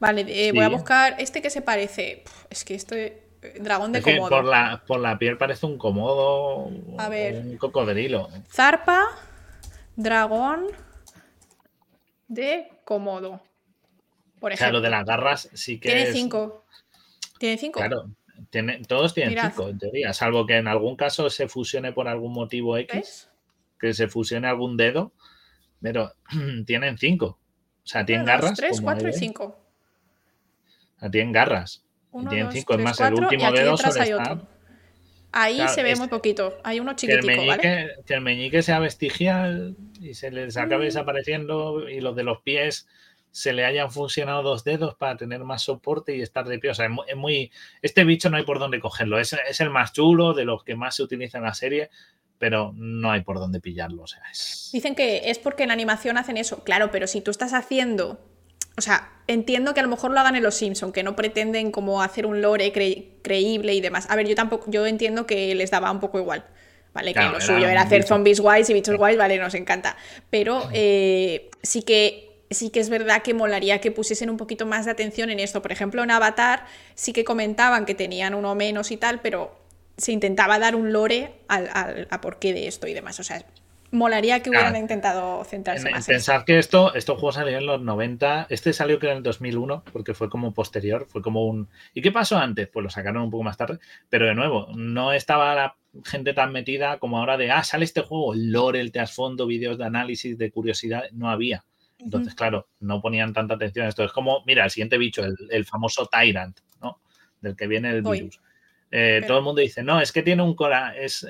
Vale, 0.00 0.24
eh, 0.28 0.52
voy 0.52 0.64
a 0.64 0.68
buscar 0.70 1.16
este 1.18 1.42
que 1.42 1.50
se 1.50 1.62
parece. 1.62 2.24
es 2.48 2.64
que 2.64 2.74
este... 2.74 3.22
Dragón 3.58 3.92
de 3.92 4.02
komodo. 4.02 4.28
Por 4.28 4.44
la, 4.44 4.82
por 4.86 5.00
la 5.00 5.18
piel 5.18 5.38
parece 5.38 5.64
un 5.64 5.78
comodo. 5.78 6.70
A 6.98 7.08
ver. 7.08 7.36
Un 7.36 7.56
cocodrilo. 7.56 8.28
Zarpa, 8.50 9.08
dragón 10.02 10.66
de 12.28 12.68
komodo. 12.84 13.42
Por 14.38 14.52
ejemplo. 14.52 14.80
Claro, 14.80 14.80
de 14.80 14.90
las 14.90 15.04
garras 15.04 15.50
sí 15.52 15.78
que. 15.78 15.90
Tiene 15.90 16.12
cinco. 16.12 16.64
Tiene 17.38 17.58
cinco. 17.58 17.78
Claro. 17.78 18.10
Tiene, 18.48 18.82
todos 18.82 19.12
tienen 19.12 19.38
cinco, 19.38 19.68
en 19.68 19.78
teoría. 19.78 20.12
Salvo 20.12 20.46
que 20.46 20.56
en 20.56 20.66
algún 20.66 20.96
caso 20.96 21.28
se 21.28 21.48
fusione 21.48 21.92
por 21.92 22.08
algún 22.08 22.32
motivo 22.32 22.76
X. 22.78 23.30
Que 23.78 23.92
se 23.92 24.08
fusione 24.08 24.48
algún 24.48 24.76
dedo. 24.76 25.12
Pero 25.80 26.14
tienen 26.66 26.96
cinco. 26.98 27.38
O 27.82 27.86
sea, 27.86 28.04
tienen 28.04 28.26
garras. 28.26 28.54
Tres, 28.54 28.80
cuatro 28.80 29.08
y 29.08 29.12
cinco. 29.12 29.58
O 30.96 31.00
sea, 31.00 31.10
tienen 31.10 31.32
garras. 31.32 31.84
tienen 32.28 32.50
cinco. 32.50 32.74
es 32.74 32.80
más, 32.80 33.00
el 33.00 33.14
último 33.14 33.52
dedo 33.52 33.76
suele 33.76 34.10
estar... 34.10 34.49
Ahí 35.32 35.60
se 35.68 35.82
ve 35.82 35.96
muy 35.96 36.08
poquito. 36.08 36.58
Hay 36.64 36.80
uno 36.80 36.94
chiquitico, 36.94 37.26
que 37.26 37.32
el 37.32 37.38
meñique, 37.38 37.68
¿vale? 37.68 37.90
Que 38.06 38.14
el 38.14 38.20
meñique 38.20 38.62
sea 38.62 38.78
vestigial 38.78 39.76
y 40.00 40.14
se 40.14 40.30
les 40.30 40.56
acabe 40.56 40.84
mm. 40.84 40.86
desapareciendo 40.86 41.88
y 41.88 42.00
los 42.00 42.16
de 42.16 42.24
los 42.24 42.40
pies 42.42 42.86
se 43.30 43.52
le 43.52 43.64
hayan 43.64 43.90
funcionado 43.90 44.42
dos 44.42 44.64
dedos 44.64 44.94
para 44.96 45.16
tener 45.16 45.44
más 45.44 45.62
soporte 45.62 46.16
y 46.16 46.22
estar 46.22 46.46
de 46.46 46.58
pie. 46.58 46.70
O 46.70 46.74
sea, 46.74 46.88
es 47.06 47.16
muy. 47.16 47.52
Este 47.82 48.04
bicho 48.04 48.28
no 48.30 48.36
hay 48.36 48.44
por 48.44 48.58
dónde 48.58 48.80
cogerlo. 48.80 49.18
Es, 49.18 49.32
es 49.48 49.60
el 49.60 49.70
más 49.70 49.92
chulo, 49.92 50.34
de 50.34 50.44
los 50.44 50.64
que 50.64 50.74
más 50.74 50.96
se 50.96 51.02
utiliza 51.02 51.38
en 51.38 51.44
la 51.44 51.54
serie, 51.54 51.90
pero 52.38 52.72
no 52.74 53.10
hay 53.10 53.22
por 53.22 53.38
dónde 53.38 53.60
pillarlo. 53.60 54.02
O 54.02 54.06
sea, 54.06 54.22
Dicen 54.72 54.94
que 54.94 55.30
es 55.30 55.38
porque 55.38 55.62
en 55.62 55.70
animación 55.70 56.16
hacen 56.16 56.36
eso. 56.36 56.64
Claro, 56.64 56.90
pero 56.90 57.06
si 57.06 57.20
tú 57.20 57.30
estás 57.30 57.54
haciendo. 57.54 58.18
O 58.80 58.82
sea, 58.82 59.10
entiendo 59.26 59.74
que 59.74 59.80
a 59.80 59.82
lo 59.82 59.90
mejor 59.90 60.10
lo 60.10 60.20
hagan 60.20 60.36
en 60.36 60.42
Los 60.42 60.54
Simpson, 60.54 60.90
que 60.90 61.02
no 61.02 61.14
pretenden 61.14 61.70
como 61.70 62.00
hacer 62.00 62.24
un 62.24 62.40
lore 62.40 62.72
creíble 62.72 63.74
y 63.74 63.82
demás. 63.82 64.06
A 64.08 64.16
ver, 64.16 64.26
yo 64.26 64.34
tampoco, 64.34 64.70
yo 64.70 64.86
entiendo 64.86 65.26
que 65.26 65.54
les 65.54 65.70
daba 65.70 65.90
un 65.90 66.00
poco 66.00 66.18
igual. 66.18 66.46
¿Vale? 66.94 67.12
que 67.12 67.20
lo 67.20 67.40
suyo 67.42 67.68
era 67.68 67.82
hacer 67.82 68.04
zombies 68.04 68.40
guays 68.40 68.70
y 68.70 68.72
bichos 68.72 68.96
guays, 68.96 69.18
vale, 69.18 69.36
nos 69.36 69.54
encanta. 69.54 69.98
Pero 70.30 70.66
eh, 70.72 71.50
sí 71.62 71.82
que 71.82 72.46
sí 72.48 72.70
que 72.70 72.80
es 72.80 72.88
verdad 72.88 73.20
que 73.20 73.34
molaría 73.34 73.82
que 73.82 73.90
pusiesen 73.90 74.30
un 74.30 74.38
poquito 74.38 74.64
más 74.64 74.86
de 74.86 74.92
atención 74.92 75.28
en 75.28 75.40
esto. 75.40 75.60
Por 75.60 75.72
ejemplo, 75.72 76.02
en 76.02 76.10
Avatar 76.10 76.64
sí 76.94 77.12
que 77.12 77.22
comentaban 77.22 77.84
que 77.84 77.94
tenían 77.94 78.32
uno 78.32 78.54
menos 78.54 78.90
y 78.90 78.96
tal, 78.96 79.20
pero 79.20 79.54
se 79.98 80.12
intentaba 80.12 80.58
dar 80.58 80.74
un 80.74 80.90
lore 80.90 81.34
al, 81.48 82.08
a 82.10 82.20
por 82.22 82.38
qué 82.38 82.54
de 82.54 82.66
esto 82.66 82.88
y 82.88 82.94
demás. 82.94 83.20
O 83.20 83.24
sea, 83.24 83.44
molaría 83.90 84.40
que 84.40 84.50
hubieran 84.50 84.76
intentado 84.76 85.44
centrarse 85.44 85.88
en, 85.88 85.94
más. 85.94 86.06
Pensar 86.06 86.44
que 86.44 86.58
esto, 86.58 86.94
estos 86.94 87.18
juegos 87.18 87.36
salieron 87.36 87.62
en 87.62 87.66
los 87.66 87.82
90, 87.82 88.46
este 88.50 88.72
salió 88.72 88.98
creo 88.98 89.12
en 89.12 89.18
el 89.18 89.22
2001, 89.22 89.84
porque 89.92 90.14
fue 90.14 90.28
como 90.28 90.52
posterior, 90.52 91.06
fue 91.08 91.22
como 91.22 91.46
un... 91.46 91.68
¿Y 91.94 92.02
qué 92.02 92.12
pasó 92.12 92.38
antes? 92.38 92.68
Pues 92.68 92.84
lo 92.84 92.90
sacaron 92.90 93.22
un 93.22 93.30
poco 93.30 93.44
más 93.44 93.56
tarde, 93.56 93.78
pero 94.08 94.26
de 94.26 94.34
nuevo, 94.34 94.68
no 94.74 95.12
estaba 95.12 95.54
la 95.54 95.76
gente 96.04 96.34
tan 96.34 96.52
metida 96.52 96.98
como 96.98 97.18
ahora 97.18 97.36
de, 97.36 97.50
ah, 97.50 97.64
sale 97.64 97.84
este 97.84 98.02
juego, 98.02 98.34
el 98.34 98.52
lore, 98.52 98.80
el 98.80 98.92
trasfondo, 98.92 99.46
vídeos 99.46 99.78
de 99.78 99.84
análisis, 99.84 100.38
de 100.38 100.50
curiosidad, 100.50 101.04
no 101.12 101.30
había. 101.30 101.64
Entonces, 101.98 102.34
claro, 102.34 102.68
no 102.80 103.02
ponían 103.02 103.34
tanta 103.34 103.54
atención 103.54 103.84
a 103.84 103.90
esto. 103.90 104.04
Es 104.04 104.12
como, 104.12 104.42
mira, 104.46 104.64
el 104.64 104.70
siguiente 104.70 104.96
bicho, 104.96 105.22
el, 105.22 105.64
famoso 105.66 106.06
Tyrant, 106.06 106.58
¿no? 106.80 106.98
Del 107.40 107.56
que 107.56 107.66
viene 107.66 107.90
el 107.90 108.02
virus. 108.02 108.40
Eh, 108.90 109.22
todo 109.26 109.38
el 109.38 109.44
mundo 109.44 109.60
dice, 109.60 109.82
no, 109.82 110.00
es 110.00 110.10
que 110.10 110.22
tiene 110.22 110.42
un 110.42 110.54
cora, 110.54 110.96
es, 110.96 111.26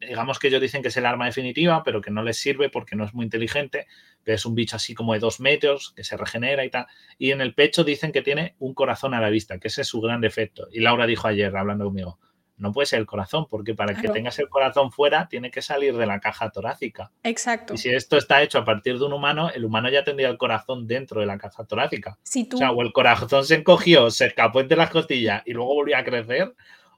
digamos 0.00 0.38
que 0.38 0.48
ellos 0.48 0.60
dicen 0.60 0.80
que 0.80 0.88
es 0.88 0.96
el 0.96 1.04
arma 1.04 1.26
definitiva, 1.26 1.82
pero 1.84 2.00
que 2.00 2.10
no 2.10 2.22
les 2.22 2.38
sirve 2.38 2.70
porque 2.70 2.96
no 2.96 3.04
es 3.04 3.12
muy 3.12 3.24
inteligente, 3.24 3.86
que 4.24 4.32
es 4.32 4.46
un 4.46 4.54
bicho 4.54 4.76
así 4.76 4.94
como 4.94 5.12
de 5.12 5.18
dos 5.18 5.40
metros, 5.40 5.92
que 5.94 6.04
se 6.04 6.16
regenera 6.16 6.64
y 6.64 6.70
tal. 6.70 6.86
Y 7.18 7.32
en 7.32 7.40
el 7.40 7.54
pecho 7.54 7.84
dicen 7.84 8.12
que 8.12 8.22
tiene 8.22 8.54
un 8.58 8.72
corazón 8.72 9.12
a 9.14 9.20
la 9.20 9.28
vista, 9.28 9.58
que 9.58 9.68
ese 9.68 9.82
es 9.82 9.88
su 9.88 10.00
gran 10.00 10.20
defecto. 10.20 10.68
Y 10.72 10.80
Laura 10.80 11.06
dijo 11.06 11.28
ayer, 11.28 11.54
hablando 11.54 11.84
conmigo, 11.84 12.18
no 12.64 12.72
puede 12.72 12.86
ser 12.86 12.98
el 12.98 13.06
corazón, 13.06 13.46
porque 13.48 13.74
para 13.74 13.94
que 13.94 14.08
tengas 14.08 14.38
el 14.40 14.48
corazón 14.48 14.90
fuera 14.90 15.28
tiene 15.28 15.52
que 15.52 15.62
salir 15.62 15.96
de 15.96 16.06
la 16.06 16.18
caja 16.18 16.50
torácica. 16.50 17.12
Exacto. 17.22 17.74
Y 17.74 17.78
si 17.78 17.90
esto 17.90 18.16
está 18.16 18.42
hecho 18.42 18.58
a 18.58 18.64
partir 18.64 18.98
de 18.98 19.04
un 19.04 19.12
humano, 19.12 19.50
el 19.50 19.64
humano 19.64 19.88
ya 19.88 20.02
tendría 20.02 20.28
el 20.28 20.38
corazón 20.38 20.86
dentro 20.88 21.20
de 21.20 21.26
la 21.26 21.38
caja 21.38 21.64
torácica. 21.64 22.18
Si 22.24 22.44
tú... 22.44 22.56
O 22.56 22.58
sea, 22.58 22.72
o 22.72 22.82
el 22.82 22.92
corazón 22.92 23.44
se 23.44 23.54
encogió, 23.54 24.10
se 24.10 24.26
escapó 24.26 24.60
entre 24.60 24.76
las 24.76 24.90
costillas 24.90 25.42
y 25.46 25.52
luego 25.52 25.74
volvió 25.74 25.96
a 25.96 26.02
crecer, 26.02 26.54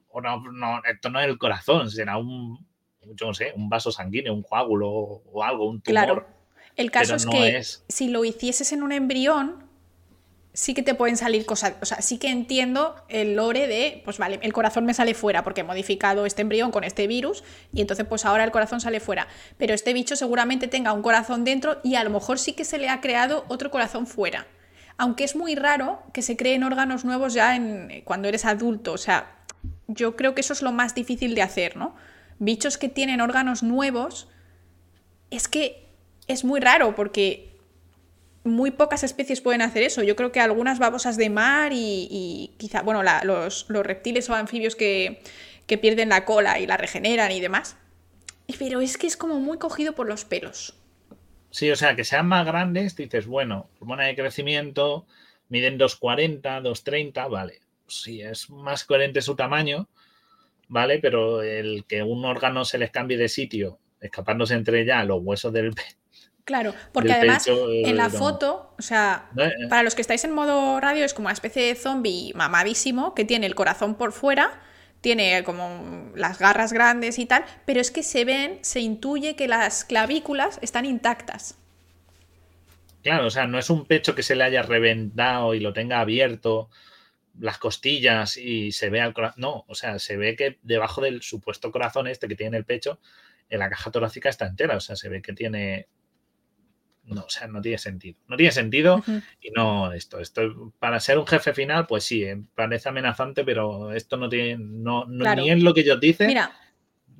o 0.09 0.21
no, 0.21 0.41
no 0.51 0.81
esto 0.83 1.09
no 1.09 1.19
es 1.19 1.27
el 1.27 1.37
corazón, 1.37 1.91
será 1.91 2.17
un, 2.17 2.65
yo 3.01 3.27
no 3.27 3.33
sé, 3.33 3.53
un 3.55 3.69
vaso 3.69 3.91
sanguíneo, 3.91 4.33
un 4.33 4.41
coágulo 4.41 4.89
o 4.89 5.43
algo, 5.43 5.69
un 5.69 5.81
tumor. 5.81 6.03
Claro. 6.03 6.27
El 6.75 6.91
caso 6.91 7.15
es 7.15 7.25
que 7.25 7.61
si 7.89 8.09
lo 8.09 8.23
hicieses 8.23 8.71
en 8.71 8.83
un 8.83 8.91
embrión, 8.91 9.66
sí 10.57 10.73
que 10.73 10.81
te 10.81 10.95
pueden 10.95 11.17
salir 11.17 11.45
cosas, 11.45 11.75
o 11.81 11.85
sea, 11.85 12.01
sí 12.01 12.17
que 12.17 12.31
entiendo 12.31 12.95
el 13.09 13.35
lore 13.35 13.67
de, 13.67 14.01
pues 14.03 14.17
vale, 14.17 14.39
el 14.41 14.53
corazón 14.53 14.85
me 14.85 14.95
sale 14.95 15.13
fuera 15.13 15.43
porque 15.43 15.61
he 15.61 15.63
modificado 15.63 16.25
este 16.25 16.41
embrión 16.41 16.71
con 16.71 16.83
este 16.83 17.05
virus 17.05 17.43
y 17.71 17.81
entonces 17.81 18.07
pues 18.07 18.25
ahora 18.25 18.43
el 18.43 18.49
corazón 18.49 18.81
sale 18.81 18.99
fuera, 18.99 19.27
pero 19.59 19.75
este 19.75 19.93
bicho 19.93 20.15
seguramente 20.15 20.67
tenga 20.67 20.93
un 20.93 21.03
corazón 21.03 21.43
dentro 21.43 21.79
y 21.83 21.93
a 21.93 22.03
lo 22.03 22.09
mejor 22.09 22.39
sí 22.39 22.53
que 22.53 22.65
se 22.65 22.79
le 22.79 22.89
ha 22.89 23.01
creado 23.01 23.45
otro 23.49 23.69
corazón 23.69 24.07
fuera. 24.07 24.47
Aunque 24.97 25.25
es 25.25 25.35
muy 25.35 25.53
raro 25.53 26.01
que 26.11 26.23
se 26.23 26.35
creen 26.35 26.63
órganos 26.63 27.05
nuevos 27.05 27.35
ya 27.35 27.55
en, 27.55 28.01
cuando 28.03 28.27
eres 28.27 28.43
adulto, 28.43 28.93
o 28.93 28.97
sea, 28.97 29.37
yo 29.85 30.15
creo 30.15 30.33
que 30.33 30.41
eso 30.41 30.53
es 30.53 30.63
lo 30.63 30.71
más 30.71 30.95
difícil 30.95 31.35
de 31.35 31.43
hacer, 31.43 31.77
¿no? 31.77 31.95
Bichos 32.39 32.79
que 32.79 32.89
tienen 32.89 33.21
órganos 33.21 33.61
nuevos, 33.61 34.27
es 35.29 35.47
que 35.47 35.87
es 36.27 36.43
muy 36.43 36.59
raro 36.59 36.95
porque 36.95 37.56
muy 38.43 38.71
pocas 38.71 39.03
especies 39.03 39.41
pueden 39.41 39.61
hacer 39.61 39.83
eso. 39.83 40.03
Yo 40.03 40.15
creo 40.15 40.31
que 40.31 40.39
algunas 40.39 40.79
babosas 40.79 41.17
de 41.17 41.29
mar 41.29 41.71
y, 41.73 42.53
quizá, 42.57 42.81
bueno, 42.81 43.03
los, 43.23 43.67
reptiles 43.69 44.29
o 44.29 44.35
anfibios 44.35 44.75
que, 44.75 45.21
pierden 45.81 46.09
la 46.09 46.25
cola 46.25 46.59
y 46.59 46.67
la 46.67 46.77
regeneran 46.77 47.31
y 47.31 47.39
demás. 47.39 47.77
Pero 48.57 48.81
es 48.81 48.97
que 48.97 49.07
es 49.07 49.17
como 49.17 49.39
muy 49.39 49.57
cogido 49.57 49.93
por 49.93 50.07
los 50.07 50.23
pelos. 50.23 50.75
Sí, 51.51 51.69
o 51.71 51.75
sea, 51.75 51.95
que 51.95 52.03
sean 52.03 52.27
más 52.27 52.45
grandes, 52.45 52.95
dices, 52.95 53.25
bueno, 53.27 53.69
hormona 53.79 54.05
de 54.05 54.15
crecimiento, 54.15 55.05
miden 55.49 55.77
2,40, 55.77 56.61
2,30, 56.61 57.29
vale. 57.29 57.61
Sí, 57.87 58.21
es 58.21 58.49
más 58.49 58.83
coherente 58.83 59.21
su 59.21 59.35
tamaño, 59.35 59.87
¿vale? 60.67 60.99
Pero 60.99 61.41
el 61.41 61.85
que 61.85 62.03
un 62.03 62.25
órgano 62.25 62.65
se 62.65 62.77
les 62.77 62.91
cambie 62.91 63.17
de 63.17 63.29
sitio, 63.29 63.79
escapándose 63.99 64.53
entre 64.53 64.85
ya 64.85 65.03
los 65.03 65.21
huesos 65.21 65.53
del, 65.53 65.73
Claro, 66.47 66.73
porque 66.93 67.11
además 67.11 67.45
en 67.45 67.97
la 67.97 68.09
foto, 68.09 68.73
o 68.79 68.81
sea, 68.81 69.29
eh. 69.37 69.67
para 69.67 69.83
los 69.83 69.95
que 69.95 70.01
estáis 70.01 70.23
en 70.23 70.31
modo 70.31 70.79
radio 70.79 71.03
es 71.03 71.13
como 71.13 71.25
una 71.25 71.33
especie 71.33 71.61
de 71.61 71.75
zombie 71.75 72.31
mamadísimo 72.35 73.13
que 73.13 73.25
tiene 73.25 73.47
el 73.47 73.53
corazón 73.53 73.95
por 73.95 74.13
fuera, 74.13 74.61
tiene 75.01 75.43
como 75.43 76.09
las 76.15 76.39
garras 76.39 76.71
grandes 76.71 77.19
y 77.19 77.25
tal, 77.25 77.43
pero 77.65 77.81
es 77.81 77.91
que 77.91 78.01
se 78.01 78.23
ven, 78.23 78.59
se 78.61 78.79
intuye 78.79 79.35
que 79.35 79.49
las 79.49 79.83
clavículas 79.83 80.57
están 80.61 80.85
intactas. 80.85 81.57
Claro, 83.03 83.25
o 83.25 83.29
sea, 83.29 83.45
no 83.45 83.59
es 83.59 83.69
un 83.69 83.85
pecho 83.85 84.15
que 84.15 84.23
se 84.23 84.37
le 84.37 84.45
haya 84.45 84.61
reventado 84.61 85.53
y 85.53 85.59
lo 85.59 85.73
tenga 85.73 85.99
abierto, 85.99 86.69
las 87.37 87.57
costillas 87.57 88.37
y 88.37 88.71
se 88.71 88.89
vea 88.89 89.05
el 89.05 89.13
corazón. 89.13 89.41
No, 89.41 89.65
o 89.67 89.75
sea, 89.75 89.99
se 89.99 90.15
ve 90.15 90.37
que 90.37 90.59
debajo 90.61 91.01
del 91.01 91.21
supuesto 91.23 91.73
corazón 91.73 92.07
este 92.07 92.29
que 92.29 92.35
tiene 92.35 92.55
el 92.55 92.63
pecho, 92.63 93.01
en 93.49 93.59
la 93.59 93.69
caja 93.69 93.91
torácica 93.91 94.29
está 94.29 94.47
entera, 94.47 94.77
o 94.77 94.79
sea, 94.79 94.95
se 94.95 95.09
ve 95.09 95.21
que 95.21 95.33
tiene 95.33 95.89
no, 97.07 97.21
o 97.21 97.29
sea, 97.29 97.47
no 97.47 97.61
tiene 97.61 97.77
sentido. 97.77 98.19
No 98.27 98.35
tiene 98.35 98.51
sentido 98.51 99.03
y 99.41 99.51
no 99.51 99.93
esto. 99.93 100.19
Esto 100.19 100.73
para 100.79 100.99
ser 100.99 101.17
un 101.17 101.25
jefe 101.25 101.53
final, 101.53 101.87
pues 101.87 102.03
sí, 102.03 102.23
eh, 102.23 102.41
parece 102.53 102.89
amenazante, 102.89 103.43
pero 103.43 103.93
esto 103.93 104.17
no 104.17 104.29
tiene, 104.29 104.57
no, 104.59 105.05
ni 105.05 105.49
es 105.49 105.63
lo 105.63 105.73
que 105.73 105.81
ellos 105.81 105.99
dicen. 105.99 106.27
Mira, 106.27 106.51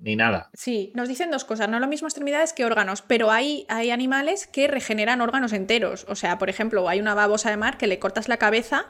ni 0.01 0.15
nada. 0.15 0.49
Sí, 0.53 0.91
nos 0.93 1.07
dicen 1.07 1.31
dos 1.31 1.45
cosas, 1.45 1.69
no 1.69 1.79
lo 1.79 1.87
mismo 1.87 2.07
extremidades 2.07 2.53
que 2.53 2.65
órganos, 2.65 3.01
pero 3.01 3.31
hay, 3.31 3.65
hay 3.69 3.91
animales 3.91 4.47
que 4.47 4.67
regeneran 4.67 5.21
órganos 5.21 5.53
enteros. 5.53 6.05
O 6.09 6.15
sea, 6.15 6.37
por 6.37 6.49
ejemplo, 6.49 6.89
hay 6.89 6.99
una 6.99 7.15
babosa 7.15 7.49
de 7.49 7.57
mar 7.57 7.77
que 7.77 7.87
le 7.87 7.99
cortas 7.99 8.27
la 8.27 8.37
cabeza 8.37 8.87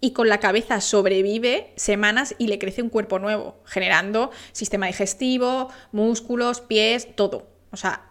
y 0.00 0.12
con 0.12 0.28
la 0.28 0.40
cabeza 0.40 0.80
sobrevive 0.80 1.72
semanas 1.76 2.34
y 2.38 2.48
le 2.48 2.58
crece 2.58 2.82
un 2.82 2.90
cuerpo 2.90 3.18
nuevo, 3.18 3.62
generando 3.64 4.30
sistema 4.52 4.86
digestivo, 4.86 5.70
músculos, 5.92 6.60
pies, 6.60 7.14
todo. 7.14 7.48
O 7.70 7.76
sea, 7.76 8.10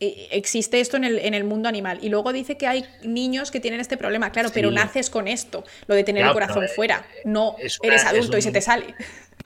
existe 0.00 0.80
esto 0.80 0.96
en 0.96 1.04
el, 1.04 1.18
en 1.18 1.34
el 1.34 1.44
mundo 1.44 1.68
animal. 1.68 1.98
Y 2.02 2.08
luego 2.08 2.32
dice 2.32 2.56
que 2.56 2.66
hay 2.66 2.84
niños 3.04 3.50
que 3.50 3.60
tienen 3.60 3.80
este 3.80 3.96
problema, 3.96 4.32
claro, 4.32 4.50
pero 4.52 4.70
naces 4.70 5.10
con 5.10 5.28
esto, 5.28 5.64
lo 5.86 5.94
de 5.94 6.04
tener 6.04 6.24
el 6.24 6.32
corazón 6.32 6.66
fuera. 6.74 7.04
No 7.24 7.56
eres 7.82 8.04
adulto 8.04 8.38
y 8.38 8.42
se 8.42 8.52
te 8.52 8.60
sale. 8.60 8.94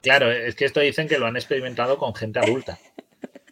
Claro, 0.00 0.30
es 0.30 0.54
que 0.54 0.64
esto 0.64 0.80
dicen 0.80 1.08
que 1.08 1.18
lo 1.18 1.26
han 1.26 1.36
experimentado 1.36 1.98
con 1.98 2.14
gente 2.14 2.38
adulta. 2.38 2.78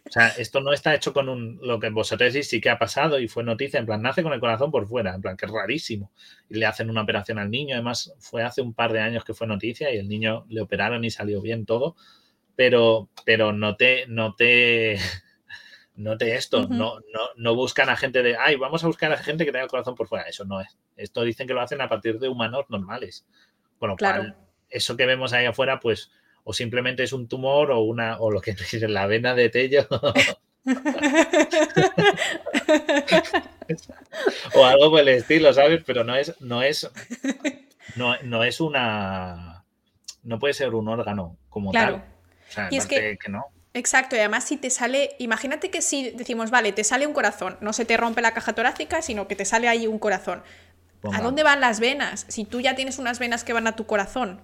O 0.07 0.13
sea, 0.13 0.29
esto 0.29 0.61
no 0.61 0.75
está 0.75 0.95
hecho 0.95 1.15
con 1.15 1.31
un, 1.31 1.59
lo 1.63 1.81
que 1.81 1.89
vosotros 1.89 2.35
decís 2.35 2.51
sí 2.51 2.61
que 2.61 2.69
ha 2.69 2.79
pasado 2.79 3.19
y 3.19 3.29
fue 3.29 3.45
noticia, 3.45 3.81
en 3.81 3.87
plan, 3.87 4.03
nace 4.03 4.23
con 4.23 4.35
el 4.35 4.41
corazón 4.41 4.71
por 4.71 4.87
fuera, 4.87 5.15
en 5.15 5.23
plan, 5.23 5.39
que 5.39 5.47
es 5.47 5.51
rarísimo. 5.51 6.13
Y 6.51 6.57
le 6.57 6.67
hacen 6.67 6.91
una 6.91 7.01
operación 7.01 7.39
al 7.39 7.51
niño, 7.51 7.77
además 7.77 8.13
fue 8.19 8.43
hace 8.43 8.61
un 8.61 8.75
par 8.75 8.93
de 8.93 9.01
años 9.01 9.25
que 9.25 9.33
fue 9.33 9.47
noticia 9.47 9.91
y 9.91 9.97
el 9.97 10.09
niño 10.09 10.45
le 10.51 10.61
operaron 10.61 11.03
y 11.07 11.11
salió 11.11 11.41
bien 11.41 11.65
todo, 11.65 11.97
pero, 12.55 13.09
pero 13.25 13.55
no 13.55 13.77
te, 13.77 14.07
no 14.07 14.35
te, 14.35 14.99
no 15.95 16.17
te 16.17 16.37
esto, 16.37 16.67
no, 16.69 17.01
no, 17.01 17.21
no 17.37 17.55
buscan 17.55 17.91
a 17.91 17.97
gente 17.97 18.23
de, 18.23 18.37
ay, 18.37 18.57
vamos 18.57 18.83
a 18.83 18.87
buscar 18.87 19.13
a 19.13 19.19
gente 19.19 19.45
que 19.45 19.53
tenga 19.53 19.65
el 19.65 19.71
corazón 19.71 19.95
por 19.95 20.09
fuera, 20.09 20.25
eso 20.25 20.45
no 20.45 20.61
es. 20.61 20.79
Esto 20.97 21.23
dicen 21.23 21.47
que 21.47 21.55
lo 21.55 21.61
hacen 21.61 21.81
a 21.81 21.89
partir 21.89 22.19
de 22.19 22.29
humanos 22.29 22.65
normales. 22.69 23.27
Con 23.79 23.91
lo 23.91 23.97
cual, 23.97 24.37
eso 24.71 24.97
que 24.97 25.07
vemos 25.07 25.33
ahí 25.33 25.45
afuera, 25.45 25.81
pues 25.81 26.11
o 26.45 26.53
simplemente 26.53 27.03
es 27.05 27.13
un 27.13 27.29
tumor 27.29 27.71
o 27.71 27.81
una 27.81 28.19
o 28.19 28.31
lo 28.31 28.41
que 28.41 28.51
es 28.73 28.83
la 28.83 29.07
vena 29.07 29.35
de 29.35 29.49
Tello. 29.51 29.87
o 34.55 34.65
algo 34.65 34.91
por 34.91 35.01
el 35.01 35.09
estilo, 35.09 35.53
¿sabes? 35.53 35.83
Pero 35.85 36.05
no 36.05 36.15
es, 36.15 36.41
no 36.41 36.63
es, 36.63 36.89
no, 37.97 38.45
es 38.45 38.61
una, 38.61 39.65
no 40.23 40.39
puede 40.39 40.55
ser 40.55 40.75
un 40.75 40.89
órgano 40.89 41.37
como 41.49 41.73
tal. 41.73 42.05
y 42.71 42.77
es 42.77 42.87
que, 42.87 43.19
no. 43.29 43.47
Exacto, 43.75 44.17
y 44.17 44.19
además 44.19 44.45
si 44.45 44.59
te 44.59 44.69
sale, 44.69 45.17
imagínate 45.19 45.71
que 45.71 45.81
si 45.81 46.11
decimos, 46.11 46.51
vale, 46.51 46.73
te 46.73 46.85
sale 46.85 47.07
un 47.07 47.15
corazón, 47.15 47.57
no 47.61 47.73
se 47.73 47.85
te 47.85 47.97
rompe 47.97 48.21
la 48.21 48.35
caja 48.35 48.53
torácica, 48.53 49.01
sino 49.01 49.27
que 49.29 49.37
te 49.37 49.45
sale 49.45 49.69
ahí 49.69 49.87
un 49.87 49.99
corazón. 49.99 50.43
¿A 51.13 51.21
dónde 51.21 51.43
van 51.43 51.61
las 51.61 51.81
venas? 51.81 52.27
Si 52.29 52.45
tú 52.45 52.61
ya 52.61 52.77
tienes 52.77 52.99
unas 52.99 53.19
venas 53.19 53.43
que 53.43 53.53
van 53.53 53.67
a 53.67 53.75
tu 53.75 53.87
corazón, 53.87 54.41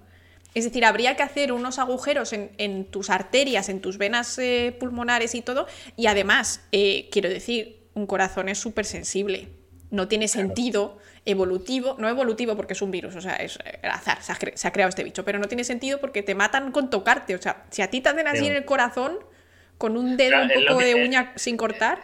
es 0.55 0.65
decir, 0.65 0.85
habría 0.85 1.15
que 1.15 1.23
hacer 1.23 1.53
unos 1.53 1.79
agujeros 1.79 2.33
en, 2.33 2.85
tus 2.87 3.11
arterias, 3.11 3.69
en 3.69 3.81
tus 3.81 3.99
venas 3.99 4.39
eh, 4.39 4.77
pulmonares 4.81 5.35
y 5.35 5.43
todo. 5.43 5.67
Y 5.95 6.07
además, 6.07 6.63
eh, 6.73 7.09
quiero 7.13 7.29
decir, 7.29 7.87
un 7.95 8.07
corazón 8.07 8.49
es 8.49 8.59
súper 8.59 8.87
sensible. 8.87 9.58
No 9.91 10.09
tiene 10.09 10.29
sentido 10.29 10.99
evolutivo, 11.25 11.97
no 11.99 12.09
evolutivo 12.09 12.57
porque 12.57 12.75
es 12.75 12.83
un 12.83 12.91
virus, 12.91 13.17
o 13.17 13.21
sea, 13.21 13.37
es 13.37 13.59
eh, 13.65 13.81
azar, 13.83 14.23
se 14.23 14.69
ha, 14.69 14.73
creado 14.73 14.89
este 14.89 15.05
bicho, 15.05 15.25
pero 15.25 15.39
no 15.39 15.49
tiene 15.49 15.65
sentido 15.65 16.01
porque 16.01 16.23
te 16.23 16.35
matan 16.35 16.73
con 16.73 16.91
tocarte. 16.91 17.35
O 17.35 17.41
sea, 17.41 17.65
si 17.71 17.83
a 17.83 17.91
ti 17.91 18.01
te 18.01 18.09
hacen 18.09 18.27
así 18.27 18.47
en 18.47 18.55
el 18.55 18.65
corazón, 18.65 19.19
con 19.79 19.97
un 19.97 20.17
dedo 20.17 20.43
un 20.43 20.67
poco 20.67 20.81
de 20.81 20.95
uña 20.95 21.33
sin 21.37 21.57
cortar. 21.57 22.01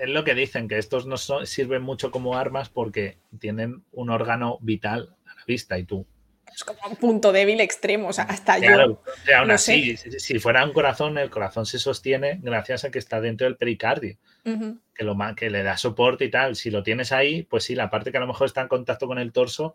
Es 0.00 0.10
lo 0.10 0.24
que 0.24 0.34
dicen, 0.34 0.68
que 0.68 0.78
estos 0.78 1.06
no 1.06 1.16
sirven 1.16 1.82
mucho 1.82 2.10
como 2.10 2.36
armas 2.36 2.68
porque 2.68 3.18
tienen 3.38 3.84
un 3.92 4.10
órgano 4.10 4.58
vital 4.60 5.14
a 5.26 5.34
la 5.34 5.44
vista 5.46 5.78
y 5.78 5.84
tú 5.84 6.06
es 6.54 6.64
como 6.64 6.78
un 6.86 6.96
punto 6.96 7.32
débil 7.32 7.60
extremo, 7.60 8.08
o 8.08 8.12
sea, 8.12 8.24
hasta 8.24 8.58
yo. 8.58 9.00
aún 9.36 9.50
así, 9.50 9.96
si, 9.96 10.38
fuera 10.38 10.64
un 10.64 10.72
corazón, 10.72 11.18
el 11.18 11.30
corazón 11.30 11.66
se 11.66 11.78
sostiene 11.78 12.38
gracias 12.42 12.84
a 12.84 12.90
que 12.90 12.98
está 12.98 13.20
dentro 13.20 13.46
del 13.46 13.56
pericardio, 13.56 14.16
que, 14.42 15.04
lo, 15.04 15.16
que 15.36 15.50
le 15.50 15.62
da 15.62 15.76
soporte 15.76 16.24
y 16.24 16.30
tal. 16.30 16.56
Si 16.56 16.70
lo 16.70 16.82
tienes 16.82 17.12
ahí, 17.12 17.42
pues 17.42 17.64
sí, 17.64 17.74
la 17.74 17.90
parte 17.90 18.10
que 18.10 18.18
a 18.18 18.20
lo 18.20 18.26
mejor 18.26 18.46
está 18.46 18.62
en 18.62 18.68
contacto 18.68 19.06
con 19.06 19.18
el 19.18 19.32
torso 19.32 19.74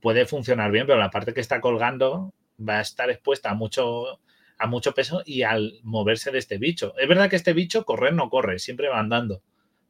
puede 0.00 0.26
funcionar 0.26 0.70
bien, 0.70 0.86
pero 0.86 0.98
la 0.98 1.10
parte 1.10 1.32
que 1.32 1.40
está 1.40 1.60
colgando 1.60 2.34
va 2.58 2.78
a 2.78 2.82
estar 2.82 3.08
expuesta 3.10 3.50
a 3.50 3.54
mucho, 3.54 4.20
a 4.58 4.66
mucho 4.66 4.92
peso 4.94 5.22
y 5.24 5.42
al 5.42 5.78
moverse 5.82 6.30
de 6.30 6.38
este 6.38 6.58
bicho. 6.58 6.94
Es 6.98 7.08
verdad 7.08 7.30
que 7.30 7.36
este 7.36 7.52
bicho 7.52 7.84
correr 7.84 8.12
no 8.12 8.28
corre, 8.28 8.58
siempre 8.58 8.88
va 8.88 8.98
andando. 8.98 9.42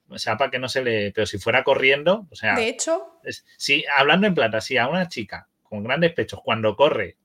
O 0.09 0.19
sea, 0.19 0.37
para 0.37 0.51
que 0.51 0.59
no 0.59 0.69
se 0.69 0.85
le. 0.85 1.11
Pero 1.13 1.27
si 1.27 1.39
fuera 1.39 1.65
corriendo, 1.65 2.27
o 2.31 2.35
sea. 2.35 2.55
De 2.55 2.69
hecho. 2.69 3.19
si, 3.57 3.85
hablando 3.97 4.27
en 4.27 4.35
plata, 4.35 4.61
si 4.61 4.77
a 4.77 4.89
una 4.89 5.09
chica 5.09 5.49
con 5.63 5.83
grandes 5.83 6.13
pechos, 6.13 6.41
cuando 6.45 6.77
corre, 6.77 7.17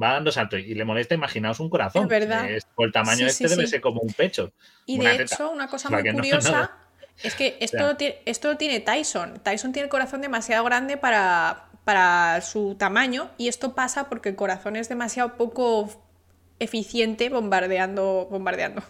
va 0.00 0.14
dando 0.14 0.32
saltos 0.32 0.60
y 0.60 0.74
le 0.74 0.84
molesta, 0.84 1.14
imaginaos 1.14 1.60
un 1.60 1.68
corazón. 1.68 2.04
Es 2.04 2.08
verdad. 2.08 2.46
por 2.74 2.86
el 2.86 2.92
tamaño 2.92 3.26
este 3.26 3.48
debe 3.48 3.66
ser 3.66 3.80
como 3.80 4.00
un 4.00 4.12
pecho. 4.12 4.52
Y 4.86 4.98
de 4.98 5.22
hecho, 5.22 5.50
una 5.50 5.68
cosa 5.68 5.90
muy 5.90 6.10
curiosa 6.10 6.72
es 7.22 7.34
que 7.34 7.56
esto, 7.60 7.96
esto 8.24 8.56
tiene 8.56 8.80
Tyson. 8.80 9.40
Tyson 9.42 9.72
tiene 9.72 9.84
el 9.84 9.90
corazón 9.90 10.20
demasiado 10.20 10.64
grande 10.64 10.96
para, 10.96 11.68
para 11.84 12.40
su 12.40 12.74
tamaño 12.76 13.30
y 13.38 13.48
esto 13.48 13.74
pasa 13.74 14.08
porque 14.08 14.30
el 14.30 14.36
corazón 14.36 14.76
es 14.76 14.88
demasiado 14.88 15.36
poco 15.36 15.90
eficiente 16.58 17.28
bombardeando, 17.28 18.28
bombardeando. 18.30 18.82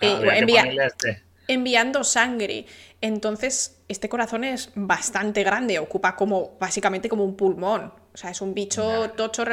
Eh, 0.00 0.44
este. 0.84 1.22
enviando 1.46 2.02
sangre. 2.02 2.66
Entonces, 3.02 3.82
este 3.88 4.08
corazón 4.08 4.44
es 4.44 4.70
bastante 4.76 5.42
grande, 5.42 5.80
ocupa 5.80 6.14
como 6.14 6.56
básicamente 6.58 7.08
como 7.08 7.24
un 7.24 7.36
pulmón. 7.36 7.92
O 8.14 8.16
sea, 8.16 8.30
es 8.30 8.40
un 8.40 8.54
bicho 8.54 9.10
tocho. 9.16 9.44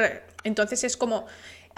Entonces 0.43 0.83
es 0.83 0.95
como. 0.95 1.25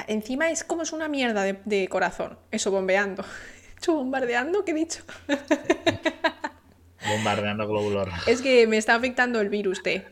Encima 0.08 0.52
es 0.52 0.64
como 0.64 0.82
es 0.84 0.92
una 0.92 1.08
mierda 1.08 1.44
de, 1.44 1.88
corazón. 1.88 2.38
Eso, 2.52 2.72
bombeando. 2.72 3.24
¿Hecho 3.78 3.96
bombardeando? 3.96 4.66
¿Qué 4.66 4.72
he 4.72 4.76
dicho? 4.76 5.04
bombardeando 7.08 7.68
glóbulos 7.68 8.10
Es 8.28 8.42
que 8.42 8.68
me 8.68 8.78
está 8.78 8.96
afectando 8.96 9.40
el 9.40 9.50
virus 9.50 9.82
T. 9.82 10.06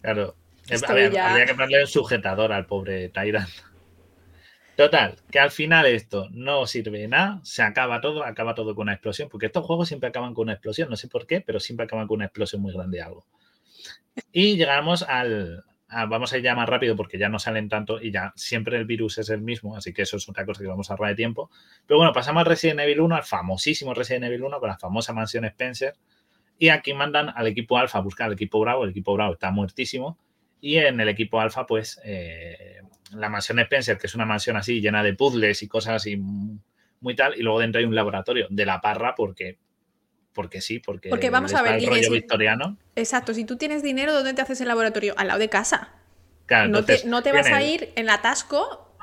Claro. 0.00 0.36
Habría 0.88 1.44
que 1.44 1.54
ponerle 1.54 1.80
un 1.80 1.86
sujetador 1.88 2.52
al 2.52 2.66
pobre 2.66 3.08
Tyrant. 3.08 3.50
Total, 4.76 5.16
que 5.30 5.38
al 5.38 5.50
final 5.50 5.84
esto 5.86 6.28
no 6.30 6.66
sirve 6.66 7.00
de 7.00 7.08
nada, 7.08 7.40
se 7.44 7.62
acaba 7.62 8.00
todo, 8.00 8.24
acaba 8.24 8.54
todo 8.54 8.74
con 8.74 8.84
una 8.84 8.94
explosión, 8.94 9.28
porque 9.28 9.46
estos 9.46 9.64
juegos 9.66 9.88
siempre 9.88 10.08
acaban 10.08 10.32
con 10.32 10.44
una 10.44 10.54
explosión, 10.54 10.88
no 10.88 10.96
sé 10.96 11.08
por 11.08 11.26
qué, 11.26 11.42
pero 11.42 11.60
siempre 11.60 11.84
acaban 11.84 12.06
con 12.06 12.16
una 12.16 12.24
explosión 12.24 12.62
muy 12.62 12.72
grande 12.72 12.98
de 12.98 13.02
algo. 13.02 13.26
Y 14.32 14.56
llegamos 14.56 15.02
al... 15.02 15.64
vamos 15.88 16.32
a 16.32 16.38
ir 16.38 16.44
ya 16.44 16.54
más 16.54 16.68
rápido 16.68 16.96
porque 16.96 17.18
ya 17.18 17.28
no 17.28 17.38
salen 17.38 17.68
tanto 17.68 18.00
y 18.00 18.10
ya 18.10 18.32
siempre 18.34 18.78
el 18.78 18.86
virus 18.86 19.18
es 19.18 19.28
el 19.28 19.42
mismo, 19.42 19.76
así 19.76 19.92
que 19.92 20.02
eso 20.02 20.16
es 20.16 20.26
otra 20.28 20.46
cosa 20.46 20.62
que 20.62 20.68
vamos 20.68 20.90
a 20.90 20.94
ahorrar 20.94 21.10
de 21.10 21.16
tiempo. 21.16 21.50
Pero 21.86 21.98
bueno, 21.98 22.12
pasamos 22.14 22.40
al 22.40 22.46
Resident 22.46 22.80
Evil 22.80 23.00
1, 23.00 23.16
al 23.16 23.24
famosísimo 23.24 23.92
Resident 23.92 24.24
Evil 24.24 24.42
1 24.44 24.58
con 24.58 24.68
la 24.70 24.78
famosa 24.78 25.12
mansión 25.12 25.44
Spencer. 25.44 25.94
Y 26.58 26.70
aquí 26.70 26.94
mandan 26.94 27.28
al 27.28 27.46
equipo 27.46 27.76
alfa 27.76 27.98
a 27.98 28.00
buscar 28.00 28.28
al 28.28 28.34
equipo 28.34 28.58
bravo, 28.60 28.84
el 28.84 28.90
equipo 28.90 29.12
bravo 29.14 29.34
está 29.34 29.50
muertísimo. 29.50 30.18
Y 30.62 30.78
en 30.78 31.00
el 31.00 31.08
equipo 31.08 31.40
alfa, 31.40 31.66
pues 31.66 32.00
eh, 32.04 32.80
la 33.10 33.28
mansión 33.28 33.58
Spencer, 33.58 33.98
que 33.98 34.06
es 34.06 34.14
una 34.14 34.24
mansión 34.24 34.56
así 34.56 34.80
llena 34.80 35.02
de 35.02 35.12
puzzles 35.12 35.60
y 35.64 35.68
cosas 35.68 35.94
así 35.94 36.16
muy 36.16 37.16
tal, 37.16 37.36
y 37.36 37.42
luego 37.42 37.58
dentro 37.58 37.80
hay 37.80 37.84
un 37.84 37.96
laboratorio 37.96 38.46
de 38.48 38.64
la 38.64 38.80
parra 38.80 39.14
porque 39.16 39.58
porque 40.32 40.62
sí, 40.62 40.78
porque, 40.78 41.10
porque 41.10 41.28
vamos 41.28 41.52
a 41.52 41.62
ver, 41.62 41.74
el 41.74 41.86
rollo 41.86 42.10
victoriano. 42.10 42.78
Exacto, 42.96 43.34
si 43.34 43.44
tú 43.44 43.56
tienes 43.56 43.82
dinero, 43.82 44.14
¿dónde 44.14 44.32
te 44.32 44.40
haces 44.40 44.62
el 44.62 44.68
laboratorio? 44.68 45.14
Al 45.18 45.26
lado 45.26 45.40
de 45.40 45.50
casa. 45.50 45.90
Claro, 46.46 46.68
no, 46.68 46.84
te, 46.84 47.04
no 47.04 47.22
te 47.22 47.32
vas 47.32 47.48
a 47.48 47.62
ir 47.62 47.92
en 47.96 48.08
atasco 48.08 48.96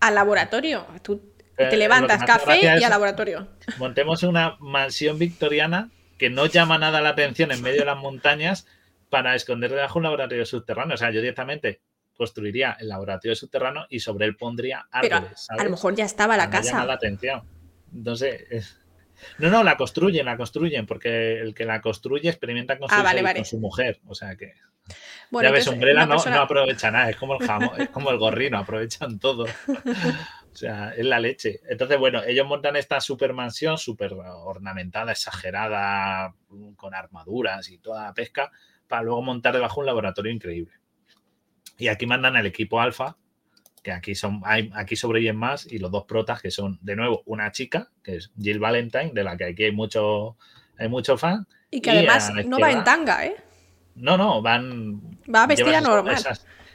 al 0.00 0.14
laboratorio. 0.14 0.86
Tú 1.02 1.34
te 1.56 1.74
eh, 1.74 1.76
levantas 1.76 2.24
café 2.24 2.60
y 2.62 2.66
al 2.66 2.90
laboratorio. 2.90 3.48
Montemos 3.78 4.22
una 4.22 4.56
mansión 4.60 5.18
victoriana 5.18 5.90
que 6.16 6.30
no 6.30 6.46
llama 6.46 6.78
nada 6.78 7.00
la 7.00 7.10
atención 7.10 7.50
en 7.52 7.60
medio 7.60 7.80
de 7.80 7.86
las 7.86 7.98
montañas 7.98 8.66
para 9.14 9.36
esconder 9.36 9.70
debajo 9.70 10.00
un 10.00 10.02
laboratorio 10.02 10.44
subterráneo. 10.44 10.94
O 10.94 10.96
sea, 10.96 11.12
yo 11.12 11.20
directamente 11.20 11.82
construiría 12.16 12.76
el 12.80 12.88
laboratorio 12.88 13.36
subterráneo 13.36 13.86
y 13.88 14.00
sobre 14.00 14.26
él 14.26 14.34
pondría 14.36 14.88
árboles. 14.90 15.46
A 15.50 15.62
lo 15.62 15.70
mejor 15.70 15.94
ya 15.94 16.04
estaba 16.04 16.36
la 16.36 16.50
casa. 16.50 16.72
Llama 16.72 16.86
la 16.86 16.94
atención. 16.94 17.44
Entonces, 17.94 18.76
no, 19.38 19.50
no, 19.50 19.62
la 19.62 19.76
construyen, 19.76 20.26
la 20.26 20.36
construyen, 20.36 20.84
porque 20.84 21.38
el 21.38 21.54
que 21.54 21.64
la 21.64 21.80
construye 21.80 22.28
experimenta 22.28 22.76
con, 22.76 22.88
ah, 22.90 23.44
su, 23.44 23.60
mujer. 23.60 24.00
O 24.08 24.16
sea 24.16 24.34
que. 24.34 24.54
ya 25.30 25.52
ves, 25.52 25.68
Umbrella 25.68 26.06
no, 26.06 26.16
no, 26.16 26.40
aprovecha 26.40 26.90
nada, 26.90 27.10
es 27.10 27.16
como 27.16 27.34
el 27.38 27.46
jamón, 27.46 27.80
es 27.80 27.90
como 27.90 28.10
el 28.10 28.18
gorrino, 28.18 28.58
aprovechan 28.58 29.20
todo. 29.20 29.46
O 30.54 30.56
sea, 30.56 30.94
es 30.96 31.04
la 31.04 31.18
leche. 31.18 31.62
Entonces, 31.68 31.98
bueno, 31.98 32.22
ellos 32.22 32.46
montan 32.46 32.76
esta 32.76 33.00
super 33.00 33.32
mansión, 33.32 33.76
súper 33.76 34.12
ornamentada, 34.12 35.10
exagerada, 35.10 36.32
con 36.76 36.94
armaduras 36.94 37.68
y 37.70 37.78
toda 37.78 38.04
la 38.04 38.14
pesca, 38.14 38.52
para 38.88 39.02
luego 39.02 39.22
montar 39.22 39.54
debajo 39.54 39.80
un 39.80 39.86
laboratorio 39.86 40.32
increíble. 40.32 40.74
Y 41.78 41.88
aquí 41.88 42.06
mandan 42.06 42.36
al 42.36 42.46
equipo 42.46 42.80
alfa, 42.80 43.16
que 43.82 43.92
aquí 43.92 44.14
son 44.14 44.40
hay, 44.44 44.70
aquí 44.74 44.96
sobreviven 44.96 45.36
más, 45.36 45.70
y 45.70 45.78
los 45.78 45.90
dos 45.90 46.04
protas, 46.04 46.40
que 46.40 46.50
son 46.50 46.78
de 46.82 46.96
nuevo 46.96 47.22
una 47.26 47.50
chica, 47.52 47.90
que 48.02 48.16
es 48.16 48.32
Jill 48.40 48.58
Valentine, 48.58 49.10
de 49.12 49.24
la 49.24 49.36
que 49.36 49.44
aquí 49.44 49.64
hay 49.64 49.72
mucho 49.72 50.36
hay 50.78 50.88
mucho 50.88 51.16
fan. 51.16 51.46
Y 51.70 51.80
que 51.80 51.90
además 51.90 52.32
no 52.46 52.58
va 52.58 52.70
en 52.70 52.84
tanga, 52.84 53.26
¿eh? 53.26 53.36
No, 53.94 54.16
no, 54.16 54.42
van. 54.42 55.00
Va 55.32 55.46
vestida 55.46 55.80
normal. 55.80 56.16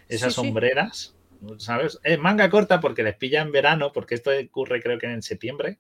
Esas, 0.08 0.34
sombreras, 0.34 1.16
¿sabes? 1.58 2.00
Es 2.04 2.18
manga 2.18 2.50
corta 2.50 2.80
porque 2.80 3.04
les 3.04 3.16
pilla 3.16 3.42
en 3.42 3.52
verano, 3.52 3.92
porque 3.94 4.16
esto 4.16 4.32
ocurre 4.32 4.82
creo 4.82 4.98
que 4.98 5.06
en 5.06 5.22
septiembre. 5.22 5.78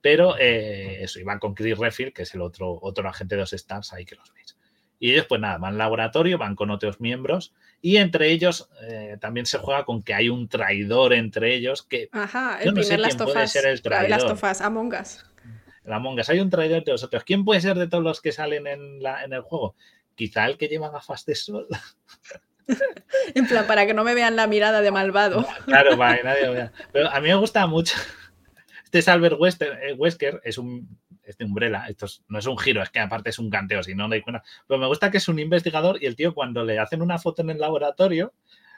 Pero 0.00 0.36
eh, 0.38 1.02
eso, 1.02 1.20
iban 1.20 1.38
con 1.38 1.54
Chris 1.54 1.78
Redfield, 1.78 2.12
que 2.12 2.22
es 2.22 2.34
el 2.34 2.42
otro, 2.42 2.78
otro 2.82 3.08
agente 3.08 3.36
de 3.36 3.42
los 3.42 3.52
Stars, 3.52 3.92
ahí 3.92 4.04
que 4.04 4.16
los 4.16 4.32
veis. 4.34 4.56
Y 4.98 5.12
ellos, 5.12 5.26
pues 5.28 5.40
nada, 5.40 5.58
van 5.58 5.72
al 5.72 5.78
laboratorio, 5.78 6.38
van 6.38 6.54
con 6.54 6.70
otros 6.70 7.00
miembros 7.00 7.52
y 7.84 7.98
entre 7.98 8.30
ellos 8.30 8.70
eh, 8.80 9.18
también 9.20 9.44
se 9.44 9.58
juega 9.58 9.84
con 9.84 10.02
que 10.02 10.14
hay 10.14 10.30
un 10.30 10.48
traidor 10.48 11.12
entre 11.12 11.54
ellos 11.54 11.82
que 11.82 12.08
Ajá, 12.12 12.58
el 12.62 12.72
primer 12.72 12.98
Last 12.98 13.20
of 13.20 13.36
Us, 13.36 13.50
ser 13.50 13.66
el 13.66 13.82
traidor. 13.82 14.08
Last 14.08 14.30
of 14.30 14.42
Us, 14.42 14.60
Among 14.62 14.94
Us. 14.94 15.22
El 15.84 15.92
Among 15.92 16.18
Us, 16.18 16.30
hay 16.30 16.40
un 16.40 16.48
traidor 16.48 16.78
entre 16.78 16.92
los 16.92 17.04
otros. 17.04 17.24
¿Quién 17.24 17.44
puede 17.44 17.60
ser 17.60 17.76
de 17.76 17.86
todos 17.86 18.02
los 18.02 18.22
que 18.22 18.32
salen 18.32 18.66
en, 18.66 19.02
la, 19.02 19.22
en 19.22 19.34
el 19.34 19.42
juego? 19.42 19.74
Quizá 20.14 20.46
el 20.46 20.56
que 20.56 20.68
lleva 20.68 20.90
gafas 20.90 21.26
de 21.26 21.34
sol. 21.34 21.66
en 23.34 23.46
plan, 23.46 23.66
para 23.66 23.84
que 23.84 23.92
no 23.92 24.02
me 24.02 24.14
vean 24.14 24.36
la 24.36 24.46
mirada 24.46 24.80
de 24.80 24.90
malvado. 24.90 25.46
claro, 25.66 25.98
para 25.98 26.16
que 26.16 26.24
nadie 26.24 26.46
lo 26.46 26.52
vea. 26.54 26.72
Pero 26.90 27.10
a 27.10 27.20
mí 27.20 27.28
me 27.28 27.34
gusta 27.34 27.66
mucho. 27.66 27.96
Este 28.84 29.00
es 29.00 29.08
Albert 29.08 29.38
eh, 29.60 29.94
Wesker, 29.94 30.40
es 30.44 30.56
un 30.56 30.88
este 31.26 31.44
Umbrella, 31.44 31.86
esto 31.88 32.06
no 32.28 32.38
es 32.38 32.46
un 32.46 32.58
giro, 32.58 32.82
es 32.82 32.90
que 32.90 33.00
aparte 33.00 33.30
es 33.30 33.38
un 33.38 33.50
canteo, 33.50 33.82
si 33.82 33.94
no, 33.94 34.08
no 34.08 34.14
hay 34.14 34.22
cuenta. 34.22 34.42
Pero 34.66 34.78
me 34.78 34.86
gusta 34.86 35.10
que 35.10 35.18
es 35.18 35.28
un 35.28 35.38
investigador 35.38 36.02
y 36.02 36.06
el 36.06 36.16
tío 36.16 36.34
cuando 36.34 36.64
le 36.64 36.78
hacen 36.78 37.02
una 37.02 37.18
foto 37.18 37.42
en 37.42 37.50
el 37.50 37.58
laboratorio, 37.58 38.32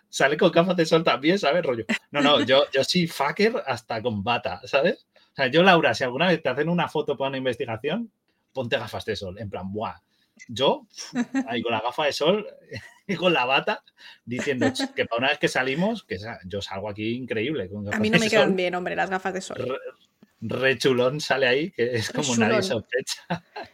sale 0.08 0.36
con 0.36 0.50
gafas 0.50 0.76
de 0.76 0.86
sol 0.86 1.04
también, 1.04 1.38
¿sabes? 1.38 1.64
Rollo. 1.64 1.84
No, 2.10 2.20
no, 2.20 2.40
yo, 2.42 2.64
yo 2.72 2.84
sí 2.84 3.06
fucker 3.06 3.62
hasta 3.66 4.02
con 4.02 4.22
bata, 4.22 4.60
¿sabes? 4.64 5.06
O 5.32 5.34
sea, 5.34 5.48
yo, 5.48 5.62
Laura, 5.62 5.94
si 5.94 6.04
alguna 6.04 6.28
vez 6.28 6.42
te 6.42 6.48
hacen 6.48 6.68
una 6.68 6.88
foto 6.88 7.16
para 7.16 7.28
una 7.28 7.38
investigación, 7.38 8.10
ponte 8.52 8.78
gafas 8.78 9.04
de 9.04 9.16
sol, 9.16 9.38
en 9.38 9.50
plan, 9.50 9.70
buah. 9.72 10.00
Yo, 10.48 10.86
ahí 11.48 11.62
con 11.62 11.72
la 11.72 11.80
gafa 11.80 12.04
de 12.04 12.12
sol 12.12 12.46
y 13.06 13.14
con 13.14 13.32
la 13.32 13.46
bata, 13.46 13.82
diciendo 14.24 14.70
que 14.94 15.06
para 15.06 15.18
una 15.18 15.28
vez 15.28 15.38
que 15.38 15.48
salimos, 15.48 16.04
que 16.04 16.18
yo 16.44 16.60
salgo 16.60 16.90
aquí 16.90 17.14
increíble. 17.14 17.70
a 17.92 17.98
mí 17.98 18.10
no 18.10 18.18
me 18.18 18.28
quedan 18.28 18.54
bien, 18.54 18.74
hombre, 18.74 18.96
las 18.96 19.10
gafas 19.10 19.32
de 19.34 19.40
sol 19.40 19.78
rechulón 20.40 21.20
sale 21.20 21.46
ahí, 21.46 21.70
que 21.70 21.96
es 21.96 22.10
como 22.10 22.36
nadie 22.36 22.62
sospecha. 22.62 23.22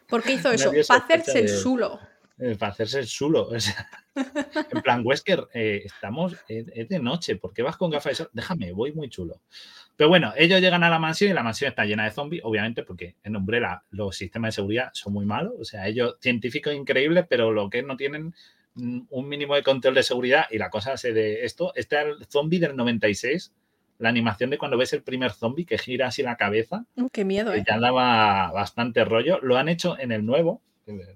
¿Por 0.08 0.22
qué 0.22 0.32
hizo 0.34 0.50
eso? 0.52 0.72
Para 0.88 1.04
hacerse 1.04 1.40
el 1.40 1.48
sulo. 1.48 2.00
Eh, 2.38 2.56
para 2.58 2.72
hacerse 2.72 3.00
el 3.00 3.06
sulo. 3.06 3.50
en 4.14 4.82
plan, 4.82 5.02
Wesker, 5.04 5.48
eh, 5.54 5.82
estamos, 5.84 6.36
es 6.48 6.88
de 6.88 6.98
noche, 6.98 7.36
¿por 7.36 7.52
qué 7.52 7.62
vas 7.62 7.76
con 7.76 7.90
gafas 7.90 8.12
de 8.12 8.14
sol? 8.16 8.30
Déjame, 8.32 8.72
voy 8.72 8.92
muy 8.92 9.08
chulo. 9.08 9.40
Pero 9.96 10.08
bueno, 10.08 10.32
ellos 10.36 10.60
llegan 10.60 10.82
a 10.84 10.90
la 10.90 10.98
mansión 10.98 11.30
y 11.30 11.34
la 11.34 11.42
mansión 11.42 11.68
está 11.68 11.84
llena 11.84 12.04
de 12.04 12.10
zombies, 12.10 12.42
obviamente, 12.44 12.82
porque 12.82 13.16
en 13.22 13.36
Umbrella 13.36 13.82
los 13.90 14.16
sistemas 14.16 14.48
de 14.48 14.52
seguridad 14.56 14.90
son 14.94 15.12
muy 15.12 15.26
malos. 15.26 15.54
O 15.60 15.64
sea, 15.64 15.86
ellos 15.86 16.16
científicos 16.20 16.74
increíbles, 16.74 17.26
pero 17.28 17.52
lo 17.52 17.68
que 17.68 17.82
no 17.82 17.96
tienen 17.96 18.34
un 18.74 19.28
mínimo 19.28 19.54
de 19.54 19.62
control 19.62 19.94
de 19.94 20.02
seguridad 20.02 20.46
y 20.50 20.58
la 20.58 20.70
cosa 20.70 20.96
se 20.96 21.12
de 21.12 21.44
esto. 21.44 21.72
Este 21.74 22.00
es 22.00 22.06
el 22.06 22.26
zombie 22.26 22.58
del 22.58 22.74
96 22.74 23.52
la 23.98 24.08
animación 24.08 24.50
de 24.50 24.58
cuando 24.58 24.76
ves 24.76 24.92
el 24.92 25.02
primer 25.02 25.32
zombie 25.32 25.64
que 25.64 25.78
gira 25.78 26.08
así 26.08 26.22
la 26.22 26.36
cabeza. 26.36 26.84
Uh, 26.96 27.08
qué 27.10 27.24
miedo, 27.24 27.54
eh. 27.54 27.64
Ya 27.66 27.78
daba 27.78 28.50
bastante 28.52 29.04
rollo. 29.04 29.38
Lo 29.40 29.56
han 29.56 29.68
hecho 29.68 29.98
en 29.98 30.12
el 30.12 30.26
nuevo, 30.26 30.62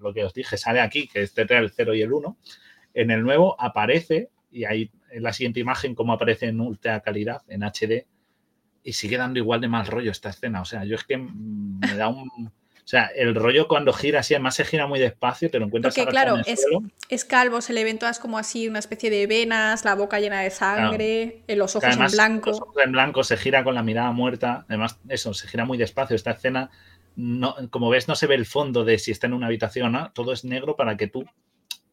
lo 0.01 0.15
que 0.15 0.25
os 0.25 0.35
dije, 0.35 0.57
sale 0.57 0.81
aquí, 0.81 1.09
que 1.09 1.23
este 1.23 1.47
trae 1.47 1.61
el 1.61 1.71
0 1.71 1.95
y 1.95 2.03
el 2.03 2.13
1. 2.13 2.37
En 2.95 3.11
el 3.11 3.23
nuevo 3.23 3.61
aparece, 3.61 4.31
y 4.51 4.65
ahí 4.65 4.91
en 5.11 5.23
la 5.23 5.33
siguiente 5.33 5.61
imagen, 5.61 5.95
como 5.95 6.13
aparece 6.13 6.47
en 6.47 6.61
ultra 6.61 7.01
calidad, 7.01 7.43
en 7.49 7.63
HD, 7.63 8.07
y 8.83 8.93
sigue 8.93 9.17
dando 9.17 9.39
igual 9.41 9.61
de 9.61 9.69
mal 9.69 9.87
rollo 9.87 10.11
esta 10.11 10.31
escena. 10.31 10.61
O 10.61 10.65
sea, 10.65 10.85
yo 10.85 10.95
es 10.95 11.05
que 11.05 11.19
me 11.19 11.95
da 11.97 12.09
un 12.09 12.53
sea, 12.89 13.07
el 13.07 13.35
rollo 13.35 13.67
cuando 13.67 13.93
gira 13.93 14.21
así, 14.21 14.35
además 14.35 14.55
se 14.55 14.65
gira 14.65 14.87
muy 14.87 15.01
despacio, 15.01 15.51
te 15.51 15.59
lo 15.59 15.67
encuentras 15.67 15.93
Porque 15.93 16.09
claro, 16.09 16.37
es, 17.09 17.25
calvo, 17.25 17.61
se 17.61 17.73
le 17.73 17.83
ven 17.83 17.99
todas 17.99 18.21
como 18.21 18.39
así 18.39 18.69
una 18.69 18.79
especie 18.79 19.11
de 19.11 19.27
venas, 19.27 19.85
la 19.85 19.97
boca 19.97 20.21
llena 20.21 20.41
de 20.43 20.51
sangre, 20.51 21.43
eh, 21.49 21.57
los 21.57 21.75
ojos 21.75 21.97
en 21.97 22.07
blanco. 22.13 22.51
Los 22.51 22.61
ojos 22.61 22.77
en 22.85 22.93
blanco, 22.93 23.25
se 23.25 23.37
gira 23.37 23.65
con 23.65 23.75
la 23.75 23.83
mirada 23.83 24.13
muerta. 24.13 24.65
Además, 24.69 25.01
eso, 25.09 25.35
se 25.35 25.49
gira 25.49 25.65
muy 25.65 25.79
despacio. 25.79 26.15
Esta 26.15 26.31
escena, 26.31 26.71
no, 27.17 27.57
como 27.71 27.91
ves, 27.91 28.07
no 28.07 28.15
se 28.15 28.29
ve 28.29 28.37
el 28.37 28.47
fondo 28.47 28.85
de 28.85 29.01
si 29.01 29.11
está 29.11 29.27
en 29.27 29.33
una 29.33 29.47
habitación, 29.49 29.91
¿no? 29.91 30.13
todo 30.13 30.33
es 30.33 30.45
negro 30.45 30.77
para 30.77 30.97
que 30.97 31.09
tú 31.09 31.25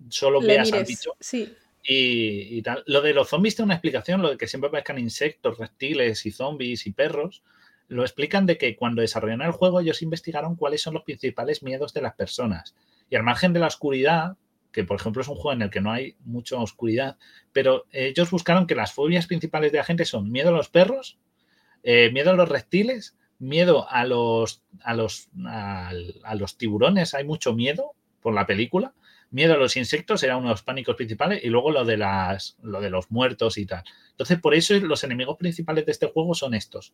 solo 0.09 0.41
veas 0.41 0.71
al 0.73 0.85
bicho. 0.85 1.15
Sí. 1.19 1.55
Y, 1.83 2.55
y, 2.55 2.61
tal. 2.61 2.83
Lo 2.85 3.01
de 3.01 3.15
los 3.15 3.29
zombies 3.29 3.55
tiene 3.55 3.65
una 3.65 3.73
explicación, 3.73 4.21
lo 4.21 4.29
de 4.29 4.37
que 4.37 4.47
siempre 4.47 4.67
aparezcan 4.67 4.99
insectos, 4.99 5.57
reptiles 5.57 6.23
y 6.27 6.31
zombies 6.31 6.85
y 6.85 6.91
perros 6.91 7.41
lo 7.93 8.03
explican 8.03 8.45
de 8.45 8.57
que 8.57 8.75
cuando 8.75 9.01
desarrollaron 9.01 9.45
el 9.45 9.51
juego 9.51 9.79
ellos 9.79 10.01
investigaron 10.01 10.55
cuáles 10.55 10.81
son 10.81 10.95
los 10.95 11.03
principales 11.03 11.63
miedos 11.63 11.93
de 11.93 12.01
las 12.01 12.15
personas. 12.15 12.75
Y 13.09 13.15
al 13.15 13.23
margen 13.23 13.53
de 13.53 13.59
la 13.59 13.67
oscuridad, 13.67 14.37
que 14.71 14.83
por 14.83 14.99
ejemplo 14.99 15.21
es 15.21 15.27
un 15.27 15.35
juego 15.35 15.53
en 15.53 15.61
el 15.61 15.69
que 15.69 15.81
no 15.81 15.91
hay 15.91 16.15
mucha 16.25 16.57
oscuridad, 16.57 17.17
pero 17.51 17.85
ellos 17.91 18.31
buscaron 18.31 18.67
que 18.67 18.75
las 18.75 18.93
fobias 18.93 19.27
principales 19.27 19.71
de 19.71 19.77
la 19.77 19.83
gente 19.83 20.05
son 20.05 20.31
miedo 20.31 20.49
a 20.49 20.53
los 20.53 20.69
perros, 20.69 21.19
eh, 21.83 22.09
miedo 22.11 22.31
a 22.31 22.35
los 22.35 22.49
reptiles, 22.49 23.15
miedo 23.39 23.87
a 23.89 24.05
los, 24.05 24.63
a 24.83 24.93
los, 24.95 25.29
a, 25.45 25.91
los 26.35 26.57
tiburones, 26.57 27.13
hay 27.13 27.25
mucho 27.25 27.53
miedo 27.53 27.91
por 28.21 28.33
la 28.33 28.47
película, 28.47 28.93
miedo 29.29 29.53
a 29.53 29.57
los 29.57 29.75
insectos 29.77 30.23
era 30.23 30.37
uno 30.37 30.47
de 30.47 30.53
los 30.53 30.63
pánicos 30.63 30.95
principales 30.95 31.43
y 31.43 31.49
luego 31.49 31.71
lo 31.71 31.85
de, 31.85 31.97
las, 31.97 32.57
lo 32.61 32.81
de 32.81 32.89
los 32.89 33.11
muertos 33.11 33.57
y 33.57 33.65
tal. 33.65 33.83
Entonces, 34.11 34.39
por 34.39 34.55
eso 34.55 34.75
los 34.79 35.03
enemigos 35.03 35.37
principales 35.37 35.85
de 35.85 35.91
este 35.91 36.07
juego 36.07 36.33
son 36.33 36.53
estos. 36.53 36.93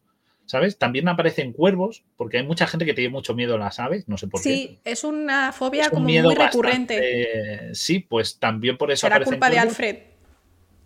¿Sabes? 0.49 0.79
También 0.79 1.07
aparecen 1.07 1.53
cuervos, 1.53 2.03
porque 2.17 2.37
hay 2.39 2.43
mucha 2.43 2.65
gente 2.65 2.83
que 2.83 2.95
tiene 2.95 3.11
mucho 3.11 3.35
miedo 3.35 3.53
a 3.53 3.59
las 3.59 3.79
aves, 3.79 4.07
no 4.07 4.17
sé 4.17 4.27
por 4.27 4.41
qué. 4.41 4.49
Sí, 4.49 4.79
es 4.83 5.03
una 5.03 5.51
fobia 5.51 5.91
como 5.91 6.05
muy 6.05 6.35
recurrente. 6.35 7.69
sí, 7.75 7.99
pues 7.99 8.39
también 8.39 8.75
por 8.75 8.89
eso 8.89 9.05
¿Será 9.05 9.23
culpa 9.23 9.47
de 9.51 9.59
Alfred? 9.59 9.97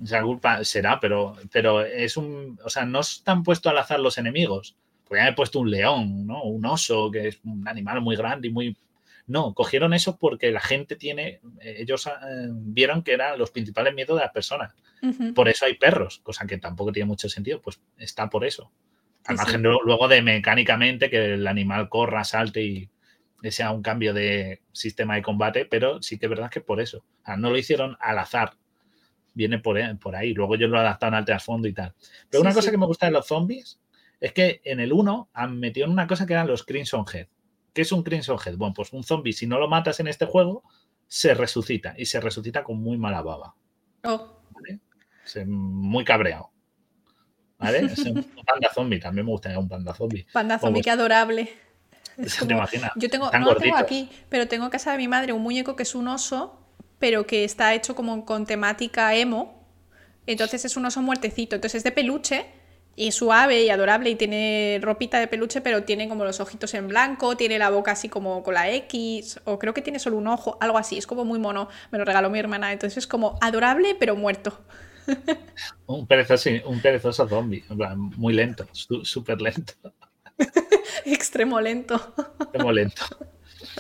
Será 0.04 0.22
culpa, 0.24 0.66
será, 0.66 1.00
pero, 1.00 1.38
pero 1.50 1.82
es 1.82 2.18
un. 2.18 2.60
O 2.66 2.70
sea, 2.70 2.86
no 2.86 3.00
están 3.00 3.44
puestos 3.44 3.70
al 3.72 3.78
azar 3.78 4.02
los 4.02 4.18
enemigos. 4.18 4.76
Porque 5.08 5.26
he 5.26 5.32
puesto 5.32 5.62
un 5.62 5.72
león, 5.72 6.28
¿no? 6.28 6.44
Un 6.44 6.66
oso, 6.66 7.10
que 7.10 7.30
es 7.30 7.40
un 7.46 7.66
animal 7.66 8.02
muy 8.02 8.18
grande 8.18 8.50
y 8.50 8.52
muy. 8.52 8.76
No, 9.28 9.54
cogieron 9.54 9.94
eso 9.94 10.18
porque 10.18 10.52
la 10.52 10.60
gente 10.60 10.98
tiene. 10.98 11.40
Ellos 11.62 12.08
eh, 12.08 12.12
vieron 12.50 13.02
que 13.02 13.14
eran 13.14 13.40
los 13.40 13.52
principales 13.52 13.94
miedos 13.94 14.18
de 14.18 14.24
las 14.24 14.34
personas. 14.34 14.74
Por 15.34 15.48
eso 15.48 15.66
hay 15.66 15.76
perros, 15.76 16.20
cosa 16.24 16.46
que 16.46 16.58
tampoco 16.58 16.92
tiene 16.92 17.08
mucho 17.08 17.30
sentido, 17.30 17.62
pues 17.62 17.80
está 17.98 18.30
por 18.30 18.46
eso. 18.46 18.70
Al 19.26 19.38
margen 19.38 19.64
luego 19.64 20.08
de 20.08 20.22
mecánicamente 20.22 21.10
que 21.10 21.34
el 21.36 21.48
animal 21.48 21.90
corra, 21.90 22.24
salte 22.24 22.62
y 22.62 22.90
sea 23.52 23.72
un 23.72 23.82
cambio 23.82 24.14
de 24.14 24.62
sistema 24.72 25.16
de 25.16 25.22
combate, 25.22 25.66
pero 25.66 26.02
sí 26.02 26.18
que 26.18 26.28
es 26.28 26.30
verdad 26.30 26.50
que 26.50 26.62
por 26.62 26.80
eso. 26.80 27.04
no 27.38 27.50
lo 27.50 27.58
hicieron 27.58 27.98
al 28.00 28.20
azar. 28.20 28.54
Viene 29.34 29.60
por, 29.60 29.78
por 30.00 30.16
ahí. 30.16 30.34
Luego 30.34 30.56
ellos 30.56 30.70
lo 30.70 30.80
adaptaron 30.80 31.16
al 31.16 31.26
trasfondo 31.26 31.68
y 31.68 31.74
tal. 31.74 31.94
Pero 32.30 32.42
una 32.42 32.54
cosa 32.54 32.72
que 32.72 32.78
me 32.78 32.86
gusta 32.86 33.08
de 33.08 33.12
los 33.12 33.28
zombies 33.28 33.80
es 34.20 34.32
que 34.32 34.62
en 34.64 34.80
el 34.80 34.94
1 34.94 35.30
han 35.34 35.60
metido 35.60 35.90
una 35.90 36.08
cosa 36.08 36.26
que 36.26 36.34
eran 36.34 36.48
los 36.48 36.64
Crimson 36.64 37.06
Head. 37.12 37.28
¿Qué 37.74 37.82
es 37.82 37.92
un 37.92 38.04
Crimson 38.04 38.38
Head? 38.44 38.56
Bueno, 38.56 38.74
pues 38.74 38.94
un 38.94 39.04
zombie, 39.04 39.34
si 39.34 39.48
no 39.48 39.60
lo 39.60 39.68
matas 39.68 40.00
en 40.00 40.08
este 40.08 40.26
juego, 40.26 40.64
se 41.08 41.34
resucita. 41.34 41.96
Y 41.98 42.06
se 42.06 42.22
resucita 42.22 42.64
con 42.64 42.82
muy 42.82 42.98
mala 42.98 43.22
baba. 43.22 43.56
Oh. 44.04 44.40
muy 45.46 46.06
cabreado. 46.06 46.53
¿Vale? 47.64 47.86
Es 47.86 48.00
un 48.00 48.24
panda 48.46 48.70
zombie, 48.74 49.00
también 49.00 49.26
me 49.26 49.32
gustaría 49.32 49.60
un 49.60 49.70
panda 49.70 49.94
zombie. 49.94 50.26
Panda 50.32 50.60
zombie, 50.60 50.82
qué 50.82 50.92
adorable. 50.92 51.50
Yo 52.96 53.10
tengo, 53.10 53.32
no 53.32 53.54
lo 53.54 53.56
tengo 53.56 53.78
aquí, 53.78 54.10
pero 54.30 54.48
tengo 54.48 54.66
en 54.66 54.72
casa 54.72 54.92
de 54.92 54.98
mi 54.98 55.08
madre 55.08 55.34
un 55.34 55.42
muñeco 55.42 55.76
que 55.76 55.84
es 55.84 55.96
un 55.96 56.08
oso, 56.08 56.60
pero 57.00 57.26
que 57.26 57.44
está 57.44 57.74
hecho 57.74 57.96
como 57.96 58.26
con 58.26 58.46
temática 58.46 59.16
emo. 59.16 59.64
Entonces 60.28 60.64
es 60.66 60.78
un 60.78 60.86
oso 60.86 61.02
muertecito. 61.02 61.56
Entonces 61.56 61.80
es 61.80 61.84
de 61.84 61.92
peluche 61.92 62.46
y 62.96 63.12
suave 63.12 63.64
y 63.64 63.70
adorable 63.70 64.12
y 64.12 64.16
tiene 64.16 64.80
ropita 64.82 65.20
de 65.20 65.28
peluche, 65.28 65.62
pero 65.62 65.84
tiene 65.84 66.08
como 66.08 66.24
los 66.24 66.40
ojitos 66.40 66.74
en 66.76 66.88
blanco, 66.88 67.36
tiene 67.36 67.58
la 67.58 67.70
boca 67.72 67.92
así 67.92 68.08
como 68.08 68.44
con 68.44 68.54
la 68.54 68.70
X, 68.70 69.40
o 69.46 69.58
creo 69.58 69.74
que 69.74 69.82
tiene 69.82 69.98
solo 69.98 70.18
un 70.18 70.28
ojo, 70.28 70.58
algo 70.62 70.78
así. 70.78 70.98
Es 70.98 71.08
como 71.08 71.26
muy 71.26 71.40
mono. 71.40 71.68
Me 71.92 71.98
lo 71.98 72.06
regaló 72.06 72.30
mi 72.30 72.40
hermana. 72.40 72.72
Entonces 72.72 72.98
es 72.98 73.08
como 73.08 73.38
adorable, 73.42 73.96
pero 74.00 74.16
muerto. 74.16 74.62
Un, 75.88 76.08
perezoso, 76.08 76.50
un 76.66 76.80
perezoso 76.82 77.28
zombie, 77.28 77.64
muy 78.18 78.34
lento, 78.34 78.68
súper 78.72 79.42
lento. 79.42 79.74
Extremo 81.06 81.60
lento. 81.60 81.96
Extremo 82.40 82.72
lento. 82.72 83.04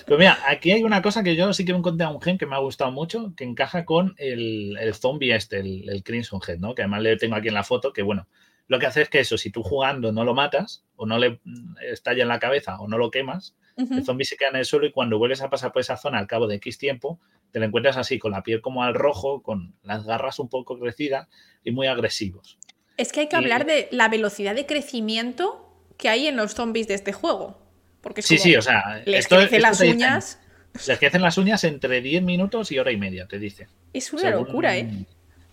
Pero 0.05 0.17
mira, 0.17 0.37
aquí 0.47 0.71
hay 0.71 0.83
una 0.83 1.01
cosa 1.01 1.23
que 1.23 1.35
yo 1.35 1.51
sí 1.53 1.65
que 1.65 1.73
me 1.73 1.79
encontré 1.79 2.05
a 2.05 2.09
un 2.09 2.21
gen 2.21 2.37
que 2.37 2.45
me 2.45 2.55
ha 2.55 2.59
gustado 2.59 2.91
mucho, 2.91 3.33
que 3.35 3.43
encaja 3.43 3.85
con 3.85 4.15
el, 4.17 4.77
el 4.79 4.93
zombie 4.93 5.33
este, 5.33 5.59
el, 5.59 6.03
Crimson 6.03 6.41
Head, 6.45 6.59
¿no? 6.59 6.75
Que 6.75 6.83
además 6.83 7.01
le 7.01 7.17
tengo 7.17 7.35
aquí 7.35 7.47
en 7.47 7.53
la 7.53 7.63
foto, 7.63 7.93
que 7.93 8.01
bueno, 8.01 8.27
lo 8.67 8.79
que 8.79 8.85
hace 8.85 9.01
es 9.01 9.09
que 9.09 9.19
eso, 9.19 9.37
si 9.37 9.49
tú 9.49 9.63
jugando 9.63 10.11
no 10.11 10.23
lo 10.23 10.33
matas, 10.33 10.85
o 10.95 11.05
no 11.05 11.17
le 11.17 11.39
estalla 11.81 12.23
en 12.23 12.29
la 12.29 12.39
cabeza, 12.39 12.79
o 12.79 12.87
no 12.87 12.97
lo 12.97 13.11
quemas, 13.11 13.55
el 13.75 14.05
zombie 14.05 14.25
se 14.25 14.37
queda 14.37 14.49
en 14.49 14.57
el 14.57 14.65
suelo 14.65 14.85
y 14.85 14.91
cuando 14.91 15.17
vuelves 15.17 15.41
a 15.41 15.49
pasar 15.49 15.71
por 15.71 15.81
esa 15.81 15.97
zona 15.97 16.19
al 16.19 16.27
cabo 16.27 16.47
de 16.47 16.55
X 16.55 16.77
tiempo, 16.77 17.19
te 17.53 17.59
lo 17.59 17.67
encuentras 17.67 17.97
así, 17.97 18.17
con 18.17 18.31
la 18.31 18.41
piel 18.41 18.61
como 18.61 18.83
al 18.83 18.95
rojo, 18.95 19.43
con 19.43 19.75
las 19.83 20.05
garras 20.05 20.39
un 20.39 20.49
poco 20.49 20.79
crecidas 20.79 21.29
y 21.63 21.69
muy 21.69 21.85
agresivos. 21.85 22.57
Es 22.97 23.11
que 23.11 23.21
hay 23.21 23.29
que 23.29 23.35
hablar 23.35 23.67
de 23.67 23.87
la 23.91 24.09
velocidad 24.09 24.55
de 24.55 24.65
crecimiento 24.65 25.71
que 25.97 26.09
hay 26.09 26.25
en 26.25 26.35
los 26.35 26.55
zombies 26.55 26.87
de 26.87 26.95
este 26.95 27.13
juego. 27.13 27.61
Porque 28.01 28.23
sí, 28.23 28.39
sí, 28.39 28.55
o 28.55 28.61
sea, 28.63 29.03
les 29.05 29.27
crecen 29.27 29.61
las 29.61 29.79
uñas. 29.81 30.39
les 30.87 30.97
crecen 30.97 31.21
las 31.21 31.37
uñas 31.37 31.63
entre 31.63 32.01
10 32.01 32.23
minutos 32.23 32.71
y 32.71 32.79
hora 32.79 32.91
y 32.91 32.97
media, 32.97 33.27
te 33.27 33.37
dice. 33.37 33.67
Es 33.93 34.11
una 34.11 34.31
locura, 34.31 34.75
¿eh? 34.75 35.05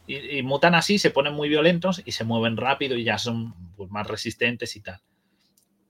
Y, 0.07 0.43
mutan 0.43 0.75
así, 0.75 0.99
se 0.99 1.11
ponen 1.11 1.35
muy 1.35 1.51
violentos 1.51 2.03
y 2.07 2.13
se 2.13 2.25
mueven 2.25 2.57
rápido 2.57 2.97
y 2.97 3.05
ya 3.05 3.19
son 3.19 3.55
pues, 3.77 3.91
más 3.91 4.07
resistentes 4.07 4.75
y 4.75 4.81
tal. 4.81 5.01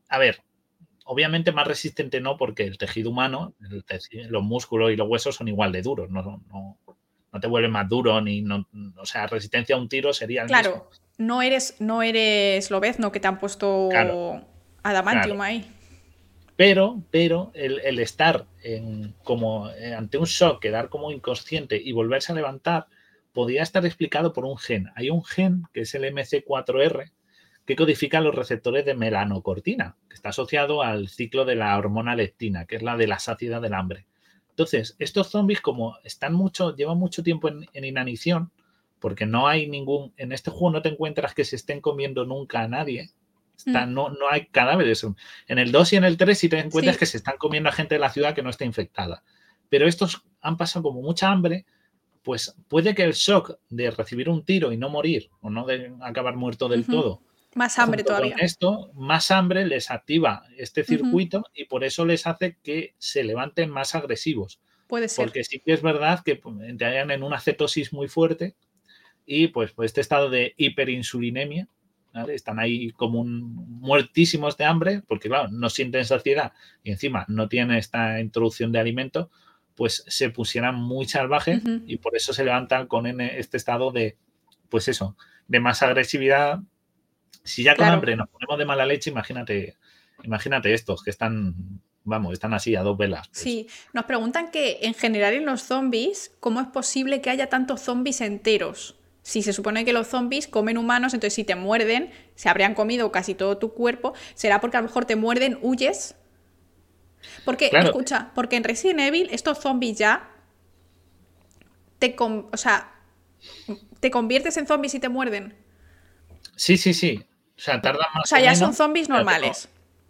A 0.09 0.19
ver, 0.19 0.43
obviamente 1.11 1.51
más 1.51 1.67
resistente 1.67 2.21
no, 2.21 2.37
porque 2.37 2.63
el 2.63 2.79
tejido 2.79 3.11
humano, 3.11 3.53
los 4.29 4.45
músculos 4.45 4.93
y 4.93 4.97
los 4.97 5.09
huesos 5.09 5.35
son 5.35 5.49
igual 5.49 5.73
de 5.73 5.83
duros, 5.83 6.09
no, 6.09 6.23
no, 6.23 6.79
no 7.33 7.41
te 7.41 7.49
vuelve 7.49 7.67
más 7.67 7.89
duro, 7.89 8.21
ni 8.21 8.43
no, 8.43 8.65
o 8.97 9.05
sea, 9.05 9.27
resistencia 9.27 9.75
a 9.75 9.79
un 9.79 9.89
tiro 9.89 10.13
sería 10.13 10.43
el 10.43 10.47
claro, 10.47 10.89
no 11.19 11.43
eres, 11.43 11.81
no 11.81 12.05
eres 12.05 12.71
lobezno 12.71 13.11
que 13.11 13.19
te 13.19 13.27
han 13.27 13.41
puesto 13.41 13.89
adamantium 14.85 15.41
ahí. 15.41 15.69
Pero, 16.55 17.03
pero 17.11 17.51
el, 17.55 17.99
estar 17.99 18.47
en, 18.63 19.17
como 19.25 19.69
eh, 19.71 19.95
ante 19.95 20.17
un 20.17 20.27
shock, 20.27 20.63
quedar 20.63 20.91
como 20.91 21.11
inconsciente 21.11 21.77
y 21.83 21.91
volverse 21.91 22.31
a 22.31 22.37
levantar, 22.37 22.87
podría 23.33 23.65
estar 23.65 23.85
explicado 23.85 24.33
por 24.33 24.45
un 24.45 24.59
gen. 24.59 24.91
Hay 24.95 25.11
un 25.11 25.25
gen 25.25 25.65
que 25.73 25.81
es 25.81 25.95
el 25.97 26.05
MC4R 26.05 27.11
que 27.71 27.77
codifica 27.77 28.21
los 28.21 28.35
receptores 28.35 28.85
de 28.85 28.95
melanocortina, 28.95 29.97
que 30.09 30.17
está 30.17 30.31
asociado 30.31 30.83
al 30.83 31.09
ciclo 31.09 31.45
de 31.45 31.55
la 31.55 31.79
hormona 31.79 32.17
leptina, 32.17 32.65
que 32.65 32.75
es 32.75 32.83
la 32.83 32.97
de 32.97 33.07
la 33.07 33.21
saciedad 33.21 33.63
del 33.63 33.75
hambre. 33.75 34.07
Entonces, 34.49 34.97
estos 34.99 35.29
zombies, 35.29 35.61
como 35.61 35.97
están 36.03 36.35
mucho, 36.35 36.75
llevan 36.75 36.99
mucho 36.99 37.23
tiempo 37.23 37.49
en, 37.49 37.85
inanición, 37.85 38.51
porque 38.99 39.25
no 39.25 39.47
hay 39.47 39.69
ningún. 39.69 40.13
En 40.17 40.33
este 40.33 40.51
juego 40.51 40.73
no 40.73 40.83
te 40.83 40.89
encuentras 40.89 41.33
que 41.33 41.45
se 41.45 41.55
estén 41.55 41.81
comiendo 41.81 42.25
nunca 42.25 42.63
a 42.63 42.67
nadie. 42.67 43.13
Mm. 43.65 43.95
no, 43.95 44.09
no 44.09 44.29
hay 44.29 44.47
cadáveres. 44.47 45.07
En 45.47 45.59
el 45.59 45.71
2 45.71 45.93
y 45.93 45.97
en 45.97 46.03
el 46.03 46.17
3 46.17 46.37
sí 46.37 46.49
te 46.49 46.59
encuentras 46.59 46.99
que 46.99 47.07
se 47.07 47.19
están 47.19 47.37
comiendo 47.37 47.69
a 47.69 47.73
gente 47.73 47.95
de 47.95 48.01
la 48.01 48.11
ciudad 48.11 48.35
que 48.35 48.43
no 48.43 48.51
está 48.51 48.65
infectada. 48.65 49.23
Pero 49.69 49.87
estos 49.87 50.25
han 50.41 50.57
pasado 50.57 50.83
como 50.83 51.03
mucha 51.03 51.31
hambre, 51.31 51.67
pues 52.25 52.53
puede 52.67 52.97
que 52.97 53.05
el 53.05 53.13
shock 53.13 53.61
de 53.69 53.93
recibir 53.93 54.29
un 54.29 54.45
tiro 54.45 54.73
y 54.73 54.77
no 54.77 54.89
morir, 54.89 55.31
o 55.41 55.51
no 55.51 55.67
de 55.67 55.95
acabar 56.01 56.35
muerto 56.35 56.69
del 56.69 56.85
todo, 56.85 57.23
más 57.55 57.79
hambre 57.79 58.05
todavía. 58.05 58.37
esto, 58.41 58.93
más 58.95 59.31
hambre 59.31 59.67
les 59.67 59.91
activa 59.91 60.45
este 60.57 60.85
circuito 60.85 61.45
y 61.55 61.65
por 61.65 61.85
eso 61.85 62.05
les 62.05 62.27
hace 62.27 62.59
que 62.63 62.95
se 62.99 63.25
levanten 63.25 63.71
más 63.71 63.95
agresivos. 63.95 64.61
Puede 64.87 65.09
ser. 65.09 65.27
Porque 65.27 65.45
sí 65.45 65.61
que 65.61 65.73
es 65.73 65.83
verdad 65.83 66.23
que 66.25 66.37
pues, 66.37 66.57
entrarían 66.63 67.11
en 67.11 67.23
una 67.23 67.41
cetosis 67.41 67.93
muy 67.93 68.09
fuerte 68.09 68.55
y 69.27 69.49
pues, 69.49 69.73
pues 69.73 69.91
este 69.91 70.01
estado 70.01 70.31
de 70.31 70.55
hiperinsulinemia, 70.57 71.69
están 72.29 72.59
ahí 72.59 72.91
como 72.91 73.25
muertísimos 73.25 74.57
de 74.57 74.65
hambre, 74.65 75.03
porque 75.07 75.29
claro, 75.29 75.49
no 75.51 75.71
sienten 75.71 76.05
saciedad 76.05 76.53
y 76.83 76.91
encima 76.91 77.25
no 77.29 77.49
tienen 77.49 77.77
esta 77.77 78.21
introducción 78.21 78.73
de 78.73 78.81
alimento, 78.81 79.31
pues 79.77 80.05
se 80.09 80.31
pusieran 80.31 80.75
muy 80.75 81.07
salvajes 81.07 81.63
y 81.87 81.99
por 81.99 82.17
eso 82.17 82.33
se 82.33 82.45
levantan 82.45 82.87
con 82.87 83.07
este 83.21 83.57
estado 83.57 83.93
de, 83.93 84.17
pues 84.69 84.89
eso, 84.89 85.17
de 85.47 85.61
más 85.61 85.83
agresividad, 85.83 86.61
si 87.45 87.63
ya 87.63 87.75
con 87.75 87.87
hambre 87.87 88.17
nos 88.17 88.29
ponemos 88.29 88.59
de 88.59 88.65
mala 88.65 88.87
leche, 88.87 89.11
imagínate, 89.11 89.77
imagínate 90.23 90.75
estos 90.75 91.03
que 91.03 91.11
están, 91.11 91.55
vamos, 92.05 92.33
están 92.33 92.55
así 92.55 92.77
a 92.77 92.83
dos 92.83 92.97
velas. 92.97 93.29
Pues. 93.29 93.41
Sí, 93.41 93.69
nos 93.93 94.05
preguntan 94.05 94.51
que 94.51 94.79
en 94.83 94.95
general 94.95 95.35
en 95.35 95.47
los 95.47 95.63
zombies, 95.63 96.33
¿cómo 96.41 96.61
es 96.61 96.69
posible 96.69 97.21
que 97.21 97.31
haya 97.31 97.49
tantos 97.49 97.81
zombies 97.81 98.21
enteros? 98.21 98.97
Si 99.23 99.43
se 99.43 99.53
supone 99.53 99.85
que 99.85 99.93
los 99.93 100.09
zombies 100.09 100.49
comen 100.49 100.79
humanos, 100.79 101.15
entonces 101.15 101.35
si 101.35 101.45
te 101.45 101.55
muerden, 101.55 102.11
se 102.35 102.49
habrían 102.49 102.75
comido 102.75 103.13
casi 103.13 103.35
todo 103.35 103.59
tu 103.59 103.73
cuerpo, 103.75 104.15
será 104.35 104.61
porque 104.61 104.77
a 104.77 104.81
lo 104.81 104.89
mejor 104.89 105.05
te 105.05 105.17
muerden, 105.17 105.59
huyes. 105.61 106.17
Porque, 107.45 107.71
escucha, 107.73 108.33
porque 108.35 108.57
en 108.57 108.65
Resident 108.65 109.01
Evil 109.01 109.29
estos 109.31 109.59
zombies 109.59 109.99
ya 109.99 110.31
te, 111.99 112.17
o 112.19 112.57
sea, 112.57 112.95
te 114.01 114.11
conviertes 114.11 114.57
en 114.57 114.67
zombies 114.67 114.95
y 114.95 115.01
te 115.01 115.11
muerden. 115.11 115.55
Sí, 116.57 116.79
sí, 116.79 116.95
sí. 116.95 117.23
O 117.61 117.63
sea, 117.63 117.83
tardan 117.83 118.07
más. 118.15 118.25
O 118.25 118.27
sea, 118.27 118.41
ya 118.41 118.55
son 118.55 118.73
zombies 118.73 119.11
normales. 119.11 119.69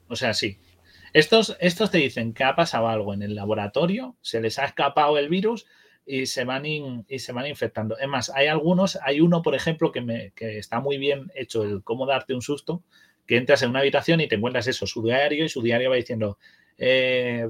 O 0.08 0.14
sea, 0.14 0.34
sí. 0.34 0.58
Estos, 1.12 1.56
estos 1.58 1.90
te 1.90 1.98
dicen 1.98 2.32
que 2.32 2.44
ha 2.44 2.54
pasado 2.54 2.86
algo 2.86 3.12
en 3.12 3.22
el 3.22 3.34
laboratorio, 3.34 4.16
se 4.20 4.40
les 4.40 4.60
ha 4.60 4.66
escapado 4.66 5.18
el 5.18 5.28
virus 5.28 5.66
y 6.06 6.26
se 6.26 6.44
van, 6.44 6.64
y 6.64 7.18
se 7.18 7.32
van 7.32 7.48
infectando. 7.48 7.98
Es 7.98 8.06
más, 8.06 8.30
hay 8.30 8.46
algunos, 8.46 9.00
hay 9.02 9.20
uno, 9.20 9.42
por 9.42 9.56
ejemplo, 9.56 9.90
que, 9.90 10.00
me, 10.00 10.30
que 10.30 10.58
está 10.58 10.78
muy 10.78 10.96
bien 10.96 11.32
hecho, 11.34 11.64
el 11.64 11.82
cómo 11.82 12.06
darte 12.06 12.34
un 12.34 12.42
susto, 12.42 12.84
que 13.26 13.36
entras 13.36 13.62
en 13.62 13.70
una 13.70 13.80
habitación 13.80 14.20
y 14.20 14.28
te 14.28 14.36
encuentras 14.36 14.68
eso, 14.68 14.86
su 14.86 15.02
diario, 15.02 15.44
y 15.44 15.48
su 15.48 15.60
diario 15.60 15.90
va 15.90 15.96
diciendo, 15.96 16.38
eh, 16.78 17.48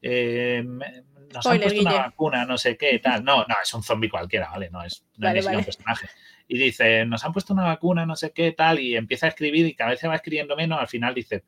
eh, 0.00 0.64
nos 0.64 1.46
han 1.46 1.60
puesto 1.60 1.80
una 1.82 1.92
vacuna, 1.92 2.46
no 2.46 2.56
sé 2.56 2.78
qué, 2.78 2.98
tal. 3.00 3.22
No, 3.22 3.44
no, 3.46 3.54
es 3.62 3.74
un 3.74 3.82
zombie 3.82 4.08
cualquiera, 4.08 4.48
¿vale? 4.48 4.70
No 4.70 4.82
es, 4.82 5.04
no 5.18 5.28
un 5.28 5.64
personaje 5.64 6.08
y 6.48 6.58
dice, 6.58 7.04
nos 7.06 7.24
han 7.24 7.32
puesto 7.32 7.52
una 7.52 7.64
vacuna, 7.64 8.06
no 8.06 8.16
sé 8.16 8.32
qué, 8.32 8.52
tal, 8.52 8.78
y 8.78 8.96
empieza 8.96 9.26
a 9.26 9.28
escribir 9.30 9.66
y 9.66 9.74
cada 9.74 9.90
vez 9.90 10.00
se 10.00 10.08
va 10.08 10.16
escribiendo 10.16 10.56
menos, 10.56 10.78
al 10.78 10.88
final 10.88 11.14
dice, 11.14 11.44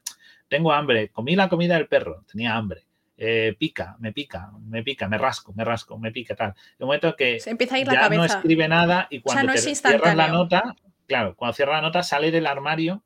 tengo 0.49 0.73
hambre, 0.73 1.09
comí 1.11 1.37
la 1.37 1.49
comida 1.49 1.75
del 1.75 1.89
perro, 1.89 2.25
tenía 2.31 2.55
hambre. 2.55 2.87
Eh, 3.17 3.55
pica, 3.57 3.97
me 4.01 4.13
pica, 4.13 4.51
me 4.61 4.83
pica, 4.83 5.09
me 5.09 5.19
rasco, 5.19 5.53
me 5.53 5.65
rasco, 5.65 5.99
me 5.99 6.11
pica, 6.11 6.35
tal. 6.35 6.55
De 6.79 6.85
momento 6.85 7.15
que 7.15 7.39
se 7.39 7.51
empieza 7.51 7.77
a 7.77 7.79
ir 7.79 7.87
la 7.87 7.95
ya 7.95 8.09
no 8.09 8.25
escribe 8.25 8.67
nada 8.67 9.07
y 9.09 9.21
cuando 9.21 9.53
cierras 9.53 10.17
la 10.17 10.29
nota, 10.29 10.75
claro, 11.07 11.37
cuando 11.37 11.55
cierra 11.55 11.75
la 11.75 11.83
nota 11.83 12.03
sale 12.03 12.33
del 12.33 12.47
armario 12.47 13.05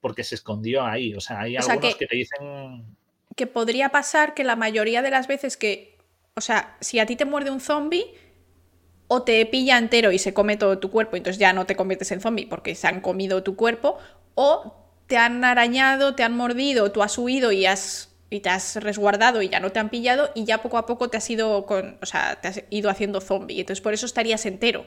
porque 0.00 0.24
se 0.24 0.34
escondió 0.34 0.84
ahí. 0.84 1.14
O 1.14 1.20
sea, 1.20 1.40
hay 1.40 1.56
algunos 1.56 1.80
que, 1.80 1.94
que 1.98 2.06
te 2.06 2.16
dicen... 2.16 2.84
Que 3.34 3.46
podría 3.46 3.88
pasar 3.88 4.34
que 4.34 4.44
la 4.44 4.56
mayoría 4.56 5.02
de 5.02 5.10
las 5.10 5.26
veces 5.26 5.56
que, 5.56 5.96
o 6.34 6.40
sea, 6.40 6.76
si 6.80 6.98
a 6.98 7.06
ti 7.06 7.16
te 7.16 7.24
muerde 7.24 7.50
un 7.50 7.60
zombie, 7.60 8.04
o 9.08 9.22
te 9.22 9.44
pilla 9.46 9.78
entero 9.78 10.12
y 10.12 10.18
se 10.18 10.34
come 10.34 10.56
todo 10.56 10.78
tu 10.78 10.90
cuerpo, 10.90 11.16
entonces 11.16 11.38
ya 11.38 11.52
no 11.52 11.66
te 11.66 11.76
conviertes 11.76 12.10
en 12.12 12.20
zombie 12.20 12.46
porque 12.46 12.74
se 12.74 12.86
han 12.86 13.00
comido 13.00 13.42
tu 13.42 13.56
cuerpo, 13.56 13.98
o 14.34 14.74
te 15.06 15.16
han 15.16 15.44
arañado, 15.44 16.14
te 16.14 16.22
han 16.22 16.36
mordido, 16.36 16.90
tú 16.92 17.02
has 17.02 17.16
huido 17.18 17.52
y 17.52 17.66
has 17.66 18.12
y 18.28 18.40
te 18.40 18.48
has 18.48 18.76
resguardado 18.76 19.40
y 19.40 19.48
ya 19.48 19.60
no 19.60 19.70
te 19.70 19.78
han 19.78 19.88
pillado 19.88 20.30
y 20.34 20.44
ya 20.44 20.62
poco 20.62 20.78
a 20.78 20.86
poco 20.86 21.08
te 21.08 21.16
has 21.16 21.30
ido 21.30 21.64
con, 21.64 21.98
o 22.02 22.06
sea, 22.06 22.40
te 22.40 22.48
has 22.48 22.62
ido 22.70 22.90
haciendo 22.90 23.20
zombie. 23.20 23.60
Entonces 23.60 23.80
por 23.80 23.94
eso 23.94 24.06
estarías 24.06 24.46
entero. 24.46 24.86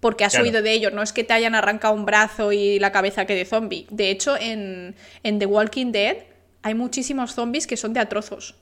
Porque 0.00 0.24
has 0.24 0.38
huido 0.38 0.62
de 0.62 0.72
ellos. 0.72 0.92
No 0.92 1.02
es 1.02 1.12
que 1.12 1.24
te 1.24 1.32
hayan 1.32 1.56
arrancado 1.56 1.92
un 1.94 2.04
brazo 2.04 2.52
y 2.52 2.78
la 2.78 2.92
cabeza 2.92 3.24
que 3.24 3.34
de 3.34 3.44
zombie. 3.44 3.86
De 3.90 4.10
hecho, 4.10 4.36
en, 4.38 4.94
en 5.24 5.38
The 5.40 5.46
Walking 5.46 5.90
Dead 5.90 6.18
hay 6.62 6.74
muchísimos 6.74 7.34
zombies 7.34 7.66
que 7.66 7.76
son 7.76 7.94
de 7.94 8.00
a 8.00 8.08
trozos. 8.08 8.54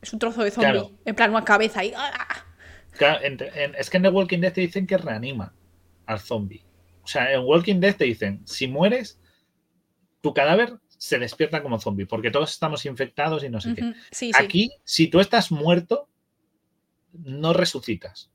Es 0.00 0.14
un 0.14 0.18
trozo 0.18 0.42
de 0.42 0.50
zombie. 0.50 0.90
En 1.04 1.14
plan, 1.14 1.30
una 1.30 1.44
cabeza 1.44 1.84
y. 1.84 1.92
¡ah! 1.94 2.46
Es 3.00 3.90
que 3.90 3.96
en 3.96 4.02
The 4.02 4.08
Walking 4.08 4.40
Dead 4.40 4.52
te 4.52 4.60
dicen 4.60 4.86
que 4.86 4.98
reanima 4.98 5.54
al 6.06 6.20
zombie. 6.20 6.64
O 7.02 7.06
sea, 7.06 7.32
en 7.32 7.40
Walking 7.40 7.80
Dead 7.80 7.96
te 7.96 8.04
dicen, 8.04 8.42
si 8.46 8.66
mueres, 8.66 9.20
tu 10.20 10.34
cadáver 10.34 10.78
se 10.88 11.18
despierta 11.18 11.62
como 11.62 11.80
zombie, 11.80 12.06
porque 12.06 12.30
todos 12.30 12.50
estamos 12.50 12.84
infectados 12.84 13.44
y 13.44 13.48
no 13.48 13.60
sé 13.60 13.74
qué. 13.74 13.94
Aquí, 14.34 14.70
si 14.84 15.08
tú 15.08 15.20
estás 15.20 15.50
muerto, 15.50 16.08
no 17.12 17.52
resucitas. 17.52 18.30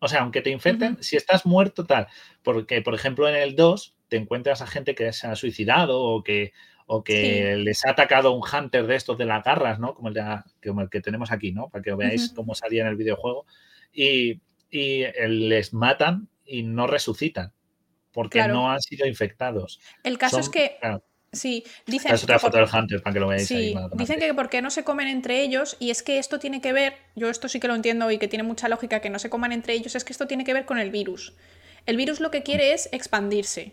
O 0.00 0.08
sea, 0.08 0.20
aunque 0.20 0.40
te 0.40 0.50
infecten, 0.50 1.02
si 1.02 1.16
estás 1.16 1.44
muerto, 1.44 1.84
tal. 1.84 2.06
Porque, 2.42 2.82
por 2.82 2.94
ejemplo, 2.94 3.28
en 3.28 3.36
el 3.36 3.56
2 3.56 3.96
te 4.08 4.16
encuentras 4.16 4.62
a 4.62 4.66
gente 4.66 4.94
que 4.94 5.12
se 5.12 5.26
ha 5.26 5.34
suicidado 5.34 6.00
o 6.00 6.22
que, 6.22 6.52
o 6.86 7.04
que 7.04 7.56
les 7.56 7.84
ha 7.84 7.90
atacado 7.90 8.32
un 8.32 8.42
hunter 8.42 8.86
de 8.86 8.94
estos 8.94 9.18
de 9.18 9.26
las 9.26 9.44
garras, 9.44 9.78
¿no? 9.78 9.94
Como 9.94 10.08
el, 10.08 10.90
que 10.90 11.00
tenemos 11.00 11.30
aquí, 11.30 11.52
¿no? 11.52 11.68
Para 11.68 11.82
que 11.82 11.94
veáis 11.94 12.32
cómo 12.34 12.54
salía 12.54 12.82
en 12.82 12.88
el 12.88 12.96
videojuego 12.96 13.44
y, 13.92 14.40
les 14.70 15.72
matan 15.72 16.28
y 16.44 16.62
no 16.62 16.86
resucitan 16.86 17.52
porque 18.12 18.46
no 18.48 18.70
han 18.70 18.80
sido 18.80 19.06
infectados. 19.06 19.80
El 20.02 20.18
caso 20.18 20.40
es 20.40 20.48
que... 20.48 20.78
Sí, 21.30 21.62
dicen, 21.86 22.14
otra 22.14 22.38
foto 22.38 22.56
del 22.56 22.66
Hunter 22.72 23.02
para 23.02 23.12
que 23.12 23.20
lo 23.20 23.28
veáis. 23.28 23.48
dicen 23.48 24.18
que 24.18 24.32
porque 24.32 24.62
no 24.62 24.70
se 24.70 24.82
comen 24.82 25.08
entre 25.08 25.42
ellos, 25.42 25.76
y 25.78 25.90
es 25.90 26.02
que 26.02 26.18
esto 26.18 26.38
tiene 26.38 26.62
que 26.62 26.72
ver, 26.72 26.94
yo 27.16 27.28
esto 27.28 27.48
sí 27.48 27.60
que 27.60 27.68
lo 27.68 27.74
entiendo 27.74 28.10
y 28.10 28.16
que 28.16 28.28
tiene 28.28 28.44
mucha 28.44 28.66
lógica 28.68 29.00
que 29.00 29.10
no 29.10 29.18
se 29.18 29.28
coman 29.28 29.52
entre 29.52 29.74
ellos, 29.74 29.94
es 29.94 30.04
que 30.04 30.12
esto 30.12 30.26
tiene 30.26 30.44
que 30.44 30.54
ver 30.54 30.64
con 30.64 30.78
el 30.78 30.90
virus. 30.90 31.34
El 31.84 31.98
virus 31.98 32.20
lo 32.20 32.30
que 32.30 32.42
quiere 32.42 32.72
es 32.72 32.88
expandirse, 32.92 33.72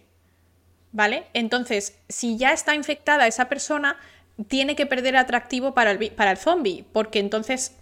¿vale? 0.92 1.28
Entonces, 1.34 1.98
si 2.10 2.38
ya 2.38 2.52
está 2.52 2.76
infectada 2.76 3.26
esa 3.26 3.48
persona, 3.48 3.98
tiene 4.48 4.76
que 4.76 4.86
perder 4.86 5.16
atractivo 5.16 5.74
para 5.74 5.92
el, 5.92 6.12
para 6.12 6.32
el 6.32 6.38
zombie, 6.38 6.84
porque 6.92 7.20
entonces 7.20 7.78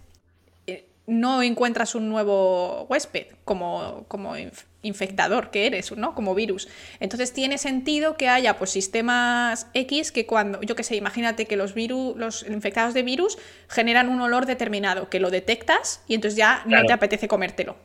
no 1.06 1.42
encuentras 1.42 1.94
un 1.94 2.08
nuevo 2.08 2.86
huésped 2.88 3.26
como, 3.44 4.04
como 4.08 4.34
infectador 4.82 5.50
que 5.50 5.66
eres, 5.66 5.92
¿no? 5.96 6.14
Como 6.14 6.34
virus. 6.34 6.68
Entonces 7.00 7.32
tiene 7.32 7.58
sentido 7.58 8.16
que 8.16 8.28
haya 8.28 8.56
pues, 8.56 8.70
sistemas 8.70 9.68
X 9.74 10.12
que 10.12 10.26
cuando, 10.26 10.60
yo 10.62 10.76
qué 10.76 10.82
sé, 10.82 10.96
imagínate 10.96 11.46
que 11.46 11.56
los 11.56 11.74
virus, 11.74 12.16
los 12.16 12.42
infectados 12.44 12.94
de 12.94 13.02
virus 13.02 13.38
generan 13.68 14.08
un 14.08 14.20
olor 14.20 14.46
determinado, 14.46 15.10
que 15.10 15.20
lo 15.20 15.30
detectas 15.30 16.02
y 16.06 16.14
entonces 16.14 16.36
ya 16.36 16.62
no 16.66 16.84
te 16.84 16.92
apetece 16.92 17.28
comértelo. 17.28 17.76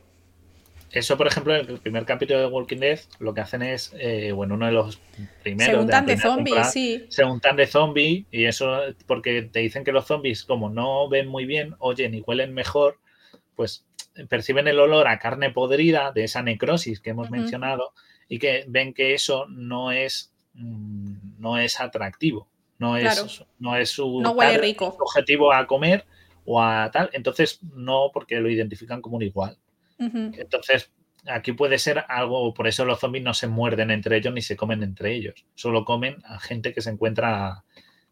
eso, 0.90 1.18
por 1.18 1.26
ejemplo, 1.26 1.54
en 1.54 1.68
el 1.68 1.78
primer 1.78 2.06
capítulo 2.06 2.40
de 2.40 2.46
Walking 2.46 2.78
Dead, 2.78 3.00
lo 3.18 3.34
que 3.34 3.42
hacen 3.42 3.62
es, 3.62 3.92
eh, 3.98 4.32
bueno, 4.32 4.54
uno 4.54 4.66
de 4.66 4.72
los 4.72 4.98
primeros. 5.42 5.74
Se 5.74 5.78
untan 5.78 6.06
de, 6.06 6.16
zombies, 6.16 6.72
sí. 6.72 7.06
Se 7.10 7.24
untan 7.24 7.56
de 7.56 7.66
zombies 7.66 8.24
y 8.30 8.46
eso 8.46 8.80
porque 9.06 9.42
te 9.42 9.60
dicen 9.60 9.84
que 9.84 9.92
los 9.92 10.06
zombies, 10.06 10.44
como 10.44 10.70
no 10.70 11.06
ven 11.10 11.28
muy 11.28 11.44
bien, 11.44 11.74
oyen 11.78 12.14
y 12.14 12.22
huelen 12.22 12.54
mejor, 12.54 12.98
pues 13.60 13.84
perciben 14.30 14.68
el 14.68 14.80
olor 14.80 15.06
a 15.06 15.18
carne 15.18 15.50
podrida 15.50 16.12
de 16.12 16.24
esa 16.24 16.42
necrosis 16.42 16.98
que 16.98 17.10
hemos 17.10 17.30
mencionado 17.30 17.92
y 18.26 18.38
que 18.38 18.64
ven 18.66 18.94
que 18.94 19.12
eso 19.12 19.44
no 19.50 19.92
es, 19.92 20.32
mm, 20.54 21.38
no 21.38 21.58
es 21.58 21.78
atractivo, 21.78 22.48
no 22.78 22.96
es, 22.96 23.44
no 23.58 23.76
es 23.76 23.90
su 23.90 24.22
no 24.22 24.30
huele 24.30 24.56
rico. 24.56 24.96
objetivo 24.98 25.52
a 25.52 25.66
comer 25.66 26.06
o 26.46 26.62
a 26.62 26.90
tal, 26.90 27.10
entonces 27.12 27.62
no 27.62 28.08
porque 28.14 28.40
lo 28.40 28.48
identifican 28.48 29.02
como 29.02 29.16
un 29.16 29.24
igual. 29.24 29.58
Entonces, 29.98 30.90
aquí 31.26 31.52
puede 31.52 31.76
ser 31.76 32.02
algo, 32.08 32.54
por 32.54 32.66
eso 32.66 32.86
los 32.86 32.98
zombies 32.98 33.24
no 33.24 33.34
se 33.34 33.46
muerden 33.46 33.90
entre 33.90 34.16
ellos 34.16 34.32
ni 34.32 34.40
se 34.40 34.56
comen 34.56 34.82
entre 34.82 35.12
ellos, 35.12 35.44
solo 35.54 35.84
comen 35.84 36.22
a 36.24 36.40
gente 36.40 36.72
que 36.72 36.80
se 36.80 36.88
encuentra 36.88 37.62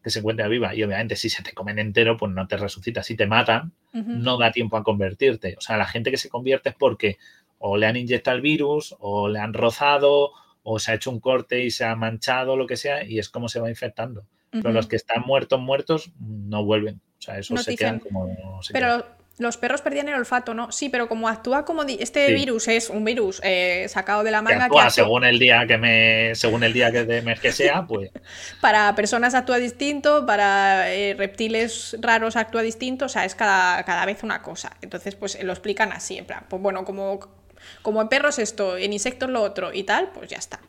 que 0.03 0.09
se 0.09 0.19
encuentra 0.19 0.47
viva. 0.47 0.73
Y 0.75 0.83
obviamente 0.83 1.15
si 1.15 1.29
se 1.29 1.43
te 1.43 1.53
comen 1.53 1.79
entero, 1.79 2.17
pues 2.17 2.31
no 2.31 2.47
te 2.47 2.57
resucitas. 2.57 3.05
Si 3.05 3.15
te 3.15 3.27
matan, 3.27 3.73
no 3.93 4.37
da 4.37 4.51
tiempo 4.51 4.77
a 4.77 4.83
convertirte. 4.83 5.55
O 5.57 5.61
sea, 5.61 5.77
la 5.77 5.85
gente 5.85 6.11
que 6.11 6.17
se 6.17 6.29
convierte 6.29 6.69
es 6.69 6.75
porque 6.75 7.17
o 7.57 7.77
le 7.77 7.85
han 7.87 7.97
inyectado 7.97 8.37
el 8.37 8.41
virus, 8.41 8.95
o 8.99 9.27
le 9.27 9.39
han 9.39 9.53
rozado, 9.53 10.31
o 10.63 10.79
se 10.79 10.91
ha 10.91 10.95
hecho 10.95 11.11
un 11.11 11.19
corte 11.19 11.63
y 11.63 11.71
se 11.71 11.83
ha 11.85 11.95
manchado, 11.95 12.55
lo 12.55 12.67
que 12.67 12.77
sea, 12.77 13.03
y 13.03 13.19
es 13.19 13.29
como 13.29 13.49
se 13.49 13.59
va 13.59 13.69
infectando. 13.69 14.25
Pero 14.51 14.71
los 14.71 14.87
que 14.87 14.95
están 14.95 15.23
muertos, 15.25 15.59
muertos, 15.59 16.11
no 16.19 16.63
vuelven. 16.63 17.01
O 17.19 17.21
sea, 17.21 17.37
eso 17.37 17.55
se 17.57 17.75
quedan 17.75 17.99
como... 17.99 18.35
pero 18.71 19.05
los 19.39 19.55
perros 19.55 19.81
perdían 19.81 20.09
el 20.09 20.15
olfato, 20.15 20.53
¿no? 20.53 20.71
Sí, 20.71 20.89
pero 20.89 21.07
como 21.07 21.29
actúa 21.29 21.63
como 21.63 21.83
este 21.83 22.33
virus 22.33 22.67
es 22.67 22.89
un 22.89 23.05
virus 23.05 23.39
eh, 23.43 23.85
sacado 23.87 24.21
de 24.23 24.31
la 24.31 24.41
manga. 24.41 24.67
Que 24.69 24.91
según 24.91 25.23
el 25.23 25.39
día 25.39 25.65
que 25.65 25.77
me, 25.77 26.35
según 26.35 26.63
el 26.63 26.73
día 26.73 26.91
que, 26.91 27.05
de 27.05 27.35
que 27.41 27.53
sea, 27.53 27.87
pues. 27.87 28.11
para 28.61 28.93
personas 28.95 29.33
actúa 29.35 29.57
distinto, 29.57 30.25
para 30.25 30.93
eh, 30.93 31.15
reptiles 31.17 31.95
raros 32.01 32.35
actúa 32.35 32.61
distinto, 32.61 33.05
o 33.05 33.09
sea, 33.09 33.23
es 33.23 33.33
cada, 33.33 33.81
cada 33.85 34.05
vez 34.05 34.23
una 34.23 34.41
cosa. 34.41 34.75
Entonces, 34.81 35.15
pues 35.15 35.41
lo 35.41 35.53
explican 35.53 35.93
así, 35.93 36.17
en 36.17 36.25
plan, 36.25 36.43
pues 36.49 36.61
bueno, 36.61 36.83
como 36.83 37.38
como 37.81 38.01
en 38.01 38.09
perros 38.09 38.39
esto, 38.39 38.77
en 38.77 38.93
insectos 38.93 39.29
lo 39.29 39.41
otro 39.41 39.73
y 39.73 39.83
tal, 39.83 40.11
pues 40.13 40.29
ya 40.29 40.37
está. 40.37 40.59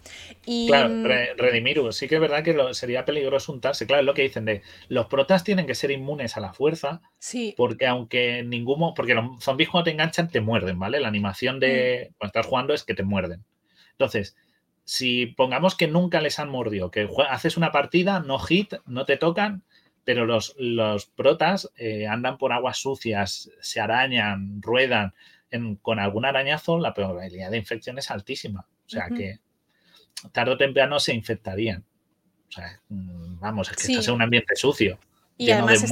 Y... 0.47 0.69
Claro, 0.69 0.89
mm, 0.89 1.05
Redimiru, 1.37 1.93
sí 1.93 2.09
que 2.09 2.17
es 2.17 2.21
verdad 2.21 2.43
que 2.43 2.75
sería 2.75 3.05
peligroso 3.05 3.53
untarse. 3.53 3.87
Claro, 3.87 4.01
es 4.01 4.07
lo 4.07 4.15
que 4.15 4.23
dicen 4.23 4.45
de 4.45 4.63
los 4.89 5.07
protas 5.07 5.45
tienen 5.45 5.67
que 5.67 5.75
ser 5.75 5.91
inmunes 5.91 6.37
a 6.37 6.41
la 6.41 6.53
fuerza. 6.53 7.01
Sí. 7.19 7.55
Porque 7.57 7.87
aunque 7.87 8.43
ninguno, 8.43 8.95
porque 8.95 9.15
los 9.15 9.43
zombies 9.43 9.69
cuando 9.69 9.85
te 9.85 9.91
enganchan 9.93 10.29
te 10.29 10.41
muerden, 10.41 10.79
¿vale? 10.79 11.01
La 11.01 11.09
animación 11.09 11.61
de 11.61 12.11
mm. 12.11 12.15
cuando 12.19 12.29
estás 12.29 12.47
jugando 12.47 12.75
es 12.75 12.85
que 12.85 12.95
te 12.95 13.03
muerden. 13.03 13.45
Entonces, 13.93 14.37
si 14.85 15.27
pongamos 15.27 15.77
que 15.77 15.89
nunca 15.89 16.21
les 16.21 16.39
han 16.39 16.49
mordido, 16.49 16.91
que 16.91 17.09
haces 17.29 17.57
una 17.57 17.71
partida, 17.71 18.21
no 18.21 18.39
hit, 18.39 18.75
no 18.87 19.05
te 19.05 19.17
tocan, 19.17 19.63
pero 20.05 20.27
los, 20.27 20.57
los 20.59 21.07
protas 21.07 21.71
eh, 21.77 22.07
andan 22.07 22.39
por 22.39 22.53
aguas 22.53 22.79
sucias, 22.79 23.51
se 23.61 23.81
arañan, 23.81 24.61
ruedan 24.63 25.15
con 25.83 25.99
algún 25.99 26.25
arañazo 26.25 26.79
la 26.79 26.95
probabilidad 26.95 27.51
de 27.51 27.59
infección 27.59 27.99
es 27.99 28.11
altísima. 28.11 28.67
O 28.87 28.89
sea 28.89 29.09
que 29.09 29.41
tarde 30.33 30.53
o 30.53 30.57
temprano 30.57 30.99
se 31.01 31.15
infectarían. 31.15 31.85
O 32.49 32.53
sea, 32.53 32.81
mm, 32.89 33.39
vamos, 33.41 33.71
es 33.71 33.77
que 33.77 33.93
estás 33.93 34.09
en 34.09 34.15
un 34.15 34.23
ambiente 34.23 34.57
sucio. 34.57 34.99
Y 35.37 35.51
además 35.51 35.85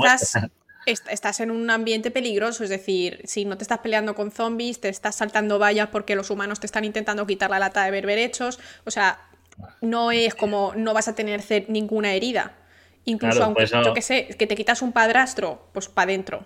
estás, 0.87 1.41
en 1.41 1.51
un 1.51 1.71
ambiente 1.71 2.11
peligroso, 2.11 2.65
es 2.65 2.71
decir, 2.71 3.21
si 3.25 3.45
no 3.45 3.57
te 3.57 3.65
estás 3.65 3.79
peleando 3.79 4.15
con 4.15 4.31
zombies, 4.31 4.81
te 4.81 4.89
estás 4.89 5.17
saltando 5.17 5.59
vallas 5.59 5.89
porque 5.89 6.15
los 6.15 6.31
humanos 6.31 6.61
te 6.61 6.67
están 6.67 6.85
intentando 6.85 7.27
quitar 7.27 7.51
la 7.51 7.59
lata 7.59 7.85
de 7.85 7.91
berberechos. 7.91 8.59
O 8.85 8.91
sea, 8.91 9.29
no 9.81 10.11
es 10.13 10.35
como 10.35 10.73
no 10.77 10.95
vas 10.95 11.09
a 11.09 11.15
tener 11.15 11.43
ninguna 11.69 12.13
herida. 12.13 12.57
Incluso 13.05 13.45
aunque, 13.45 13.67
yo 13.67 13.95
que 13.95 14.03
sé, 14.03 14.29
que 14.39 14.47
te 14.47 14.55
quitas 14.55 14.83
un 14.83 14.93
padrastro, 14.93 15.69
pues 15.73 15.89
para 15.89 16.11
adentro. 16.11 16.45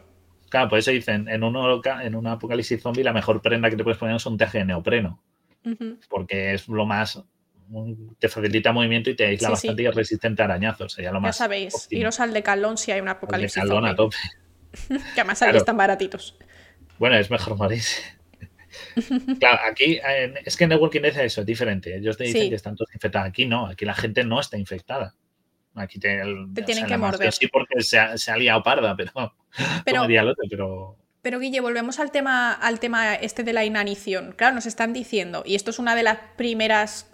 Claro, 0.53 0.69
por 0.69 0.79
eso 0.79 0.91
dicen, 0.91 1.29
en, 1.31 1.43
un, 1.45 1.57
en 2.03 2.15
un 2.15 2.27
apocalipsis 2.27 2.83
zombie 2.83 3.03
la 3.03 3.15
mejor 3.15 3.41
prenda 3.41 3.70
que 3.70 3.77
te 3.77 3.85
puedes 3.85 3.97
poner 3.97 4.16
es 4.16 4.27
un 4.27 4.37
traje 4.37 4.59
de 4.59 4.66
neopreno. 4.66 5.23
Porque 6.11 6.53
es 6.53 6.69
lo 6.69 6.85
más 6.85 7.24
te 8.19 8.29
facilita 8.29 8.70
movimiento 8.70 9.09
y 9.09 9.16
te 9.16 9.24
aísla 9.24 9.49
bastante 9.49 9.83
y 9.83 9.87
es 9.87 9.95
resistente 9.95 10.43
a 10.43 10.45
arañazos. 10.45 10.93
Sería 10.93 11.11
lo 11.11 11.20
ya 11.20 11.20
más 11.23 11.39
sabéis, 11.39 11.89
iros 11.89 12.20
al 12.20 12.35
Decalón 12.35 12.77
si 12.77 12.93
hay 12.93 13.01
un 13.01 13.09
apocalipsis. 13.09 13.62
Decalón 13.62 13.87
a 13.87 13.97
tope. 13.97 14.19
que 14.89 15.20
además 15.23 15.41
ahí 15.41 15.57
están 15.57 15.79
baratitos. 15.79 16.37
Bueno, 16.99 17.16
es 17.16 17.31
mejor 17.31 17.57
morirse. 17.57 18.03
claro, 19.41 19.59
aquí 19.70 20.01
es 20.45 20.55
que 20.55 20.65
en 20.65 20.70
The 20.70 20.77
Walking 20.77 21.01
Dead 21.01 21.19
eso 21.20 21.41
es 21.41 21.47
diferente. 21.47 21.97
Ellos 21.97 22.19
te 22.19 22.24
dicen 22.24 22.51
que 22.51 22.57
están 22.57 22.77
todos 22.77 22.95
infectados. 22.95 23.27
Aquí 23.27 23.47
no, 23.47 23.69
aquí 23.69 23.87
la 23.87 23.95
gente 23.95 24.23
no 24.23 24.39
está 24.39 24.59
infectada. 24.59 25.15
Aquí 25.74 25.99
te, 25.99 26.23
tienen 26.66 26.87
que 26.87 26.99
morder. 26.99 27.33
Sí, 27.33 27.47
porque 27.47 27.81
se 27.81 27.99
ha, 27.99 28.19
se 28.19 28.31
ha, 28.31 28.37
liado 28.37 28.62
parda, 28.62 28.95
pero. 28.95 29.35
Pero, 29.85 30.07
pero... 30.49 30.97
pero 31.20 31.39
Guille, 31.39 31.61
volvemos 31.61 31.99
al 31.99 32.11
tema, 32.11 32.53
al 32.53 32.81
tema 32.81 33.15
este 33.15 33.45
de 33.45 33.53
la 33.53 33.65
inanición. 33.65 34.35
Claro, 34.37 34.55
nos 34.55 34.66
están 34.66 34.93
diciendo, 34.93 35.43
y 35.45 35.55
esto 35.55 35.70
es 35.70 35.79
una 35.79 35.95
de 35.95 36.03
las 36.03 36.19
primeras 36.37 37.07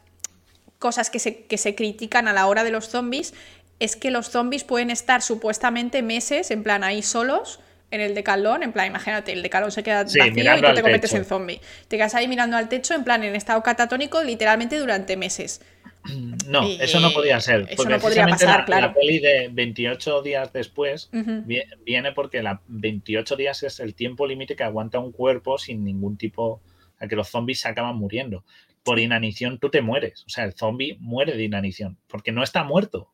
cosas 0.78 1.10
que 1.10 1.18
se, 1.18 1.44
que 1.44 1.58
se 1.58 1.74
critican 1.74 2.28
a 2.28 2.32
la 2.32 2.46
hora 2.46 2.62
de 2.62 2.70
los 2.70 2.88
zombies, 2.88 3.34
es 3.80 3.96
que 3.96 4.10
los 4.10 4.28
zombies 4.30 4.64
pueden 4.64 4.90
estar 4.90 5.22
supuestamente 5.22 6.02
meses, 6.02 6.50
en 6.50 6.62
plan 6.62 6.84
ahí 6.84 7.02
solos, 7.02 7.60
en 7.90 8.00
el 8.00 8.14
decalón, 8.14 8.62
en 8.62 8.72
plan, 8.72 8.86
imagínate, 8.86 9.32
el 9.32 9.42
decalón 9.42 9.72
se 9.72 9.82
queda 9.82 10.04
vacío 10.04 10.26
y 10.26 10.30
tú 10.30 10.74
te 10.74 10.82
conviertes 10.82 11.14
en 11.14 11.24
zombie. 11.24 11.60
Te 11.88 11.96
quedas 11.96 12.14
ahí 12.14 12.28
mirando 12.28 12.56
al 12.56 12.68
techo, 12.68 12.94
en 12.94 13.02
plan, 13.02 13.24
en 13.24 13.34
estado 13.34 13.62
catatónico, 13.62 14.22
literalmente 14.22 14.78
durante 14.78 15.16
meses. 15.16 15.62
No, 16.48 16.66
eso 16.66 17.00
no 17.00 17.10
podía 17.10 17.40
ser. 17.40 17.66
Eso 17.68 17.88
no 17.88 17.98
podría 17.98 18.26
pasar, 18.26 18.60
la, 18.60 18.64
claro. 18.64 18.86
La 18.88 18.94
peli 18.94 19.18
de 19.18 19.48
28 19.52 20.22
días 20.22 20.52
después 20.52 21.10
viene 21.84 22.12
porque 22.12 22.42
la 22.42 22.62
28 22.68 23.36
días 23.36 23.62
es 23.62 23.80
el 23.80 23.94
tiempo 23.94 24.26
límite 24.26 24.56
que 24.56 24.64
aguanta 24.64 24.98
un 24.98 25.12
cuerpo 25.12 25.58
sin 25.58 25.84
ningún 25.84 26.16
tipo. 26.16 26.62
a 26.98 27.06
que 27.06 27.16
los 27.16 27.28
zombies 27.28 27.60
se 27.60 27.68
acaban 27.68 27.96
muriendo. 27.96 28.44
Por 28.82 28.98
inanición 28.98 29.58
tú 29.58 29.70
te 29.70 29.82
mueres. 29.82 30.24
O 30.26 30.30
sea, 30.30 30.44
el 30.44 30.54
zombie 30.54 30.96
muere 31.00 31.36
de 31.36 31.44
inanición 31.44 31.98
porque 32.06 32.32
no 32.32 32.42
está 32.42 32.64
muerto. 32.64 33.12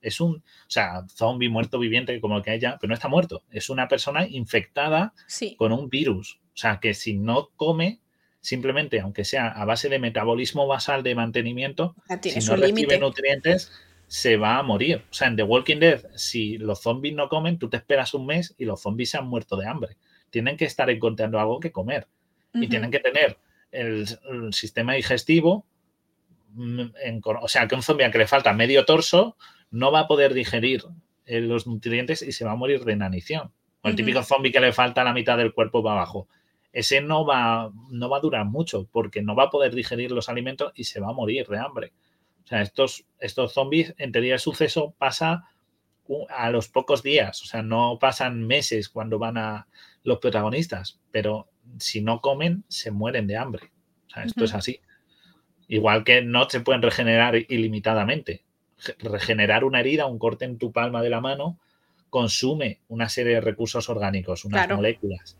Es 0.00 0.20
un, 0.20 0.36
o 0.36 0.42
sea, 0.70 1.06
zombie 1.08 1.48
muerto 1.48 1.78
viviente, 1.78 2.20
como 2.20 2.42
que 2.42 2.50
haya, 2.50 2.76
pero 2.78 2.88
no 2.88 2.94
está 2.94 3.08
muerto. 3.08 3.42
Es 3.50 3.70
una 3.70 3.88
persona 3.88 4.26
infectada 4.26 5.14
con 5.56 5.72
un 5.72 5.88
virus. 5.88 6.40
O 6.48 6.56
sea, 6.56 6.78
que 6.78 6.92
si 6.92 7.14
no 7.14 7.50
come, 7.56 8.00
simplemente, 8.44 9.00
aunque 9.00 9.24
sea 9.24 9.48
a 9.48 9.64
base 9.64 9.88
de 9.88 9.98
metabolismo 9.98 10.66
basal 10.66 11.02
de 11.02 11.14
mantenimiento, 11.14 11.96
si 12.22 12.38
no 12.40 12.56
recibe 12.56 12.98
nutrientes, 12.98 13.72
se 14.06 14.36
va 14.36 14.58
a 14.58 14.62
morir. 14.62 15.02
O 15.10 15.14
sea, 15.14 15.28
en 15.28 15.36
The 15.36 15.44
Walking 15.44 15.78
Dead, 15.78 16.04
si 16.14 16.58
los 16.58 16.82
zombies 16.82 17.14
no 17.14 17.30
comen, 17.30 17.58
tú 17.58 17.70
te 17.70 17.78
esperas 17.78 18.12
un 18.12 18.26
mes 18.26 18.54
y 18.58 18.66
los 18.66 18.82
zombies 18.82 19.10
se 19.10 19.16
han 19.16 19.28
muerto 19.28 19.56
de 19.56 19.66
hambre. 19.66 19.96
Tienen 20.28 20.58
que 20.58 20.66
estar 20.66 20.90
encontrando 20.90 21.40
algo 21.40 21.58
que 21.58 21.72
comer. 21.72 22.06
Y 22.52 22.68
tienen 22.68 22.90
que 22.90 23.00
tener 23.00 23.38
el, 23.72 24.06
sistema 24.52 24.92
digestivo, 24.92 25.64
mm, 26.52 26.82
o 27.40 27.48
sea, 27.48 27.66
que 27.66 27.74
un 27.74 27.82
zombie 27.82 28.04
a 28.04 28.10
que 28.10 28.18
le 28.18 28.26
falta 28.26 28.52
medio 28.52 28.84
torso 28.84 29.36
no 29.70 29.90
va 29.90 30.00
a 30.00 30.06
poder 30.06 30.34
digerir 30.34 30.84
eh, 31.24 31.40
los 31.40 31.66
nutrientes 31.66 32.20
y 32.20 32.30
se 32.30 32.44
va 32.44 32.52
a 32.52 32.56
morir 32.56 32.84
de 32.84 32.92
inanición. 32.92 33.52
O 33.80 33.88
el 33.88 33.96
típico 33.96 34.22
zombie 34.22 34.52
que 34.52 34.60
le 34.60 34.72
falta 34.72 35.02
la 35.02 35.14
mitad 35.14 35.38
del 35.38 35.54
cuerpo 35.54 35.82
para 35.82 35.96
abajo 35.96 36.28
ese 36.74 37.00
no 37.00 37.24
va, 37.24 37.70
no 37.90 38.08
va 38.08 38.16
a 38.18 38.20
durar 38.20 38.44
mucho 38.44 38.88
porque 38.90 39.22
no 39.22 39.36
va 39.36 39.44
a 39.44 39.50
poder 39.50 39.74
digerir 39.74 40.10
los 40.10 40.28
alimentos 40.28 40.72
y 40.74 40.84
se 40.84 40.98
va 40.98 41.10
a 41.10 41.12
morir 41.12 41.46
de 41.46 41.58
hambre. 41.58 41.92
O 42.42 42.48
sea, 42.48 42.62
estos, 42.62 43.06
estos 43.20 43.52
zombies, 43.54 43.94
en 43.96 44.10
teoría 44.10 44.34
el 44.34 44.40
suceso 44.40 44.92
pasa 44.98 45.48
a 46.28 46.50
los 46.50 46.68
pocos 46.68 47.04
días, 47.04 47.40
o 47.42 47.46
sea, 47.46 47.62
no 47.62 47.98
pasan 48.00 48.44
meses 48.44 48.88
cuando 48.88 49.20
van 49.20 49.38
a 49.38 49.68
los 50.02 50.18
protagonistas, 50.18 51.00
pero 51.12 51.48
si 51.78 52.02
no 52.02 52.20
comen, 52.20 52.64
se 52.66 52.90
mueren 52.90 53.28
de 53.28 53.36
hambre. 53.36 53.70
O 54.08 54.10
sea, 54.10 54.24
esto 54.24 54.44
es 54.44 54.52
así. 54.52 54.80
Igual 55.68 56.02
que 56.02 56.22
no 56.22 56.50
se 56.50 56.60
pueden 56.60 56.82
regenerar 56.82 57.36
ilimitadamente. 57.36 58.42
Regenerar 58.98 59.62
una 59.62 59.78
herida, 59.78 60.06
un 60.06 60.18
corte 60.18 60.44
en 60.44 60.58
tu 60.58 60.72
palma 60.72 61.02
de 61.02 61.10
la 61.10 61.20
mano, 61.20 61.60
consume 62.10 62.80
una 62.88 63.08
serie 63.08 63.34
de 63.34 63.40
recursos 63.40 63.88
orgánicos, 63.88 64.44
unas 64.44 64.68
moléculas 64.68 65.38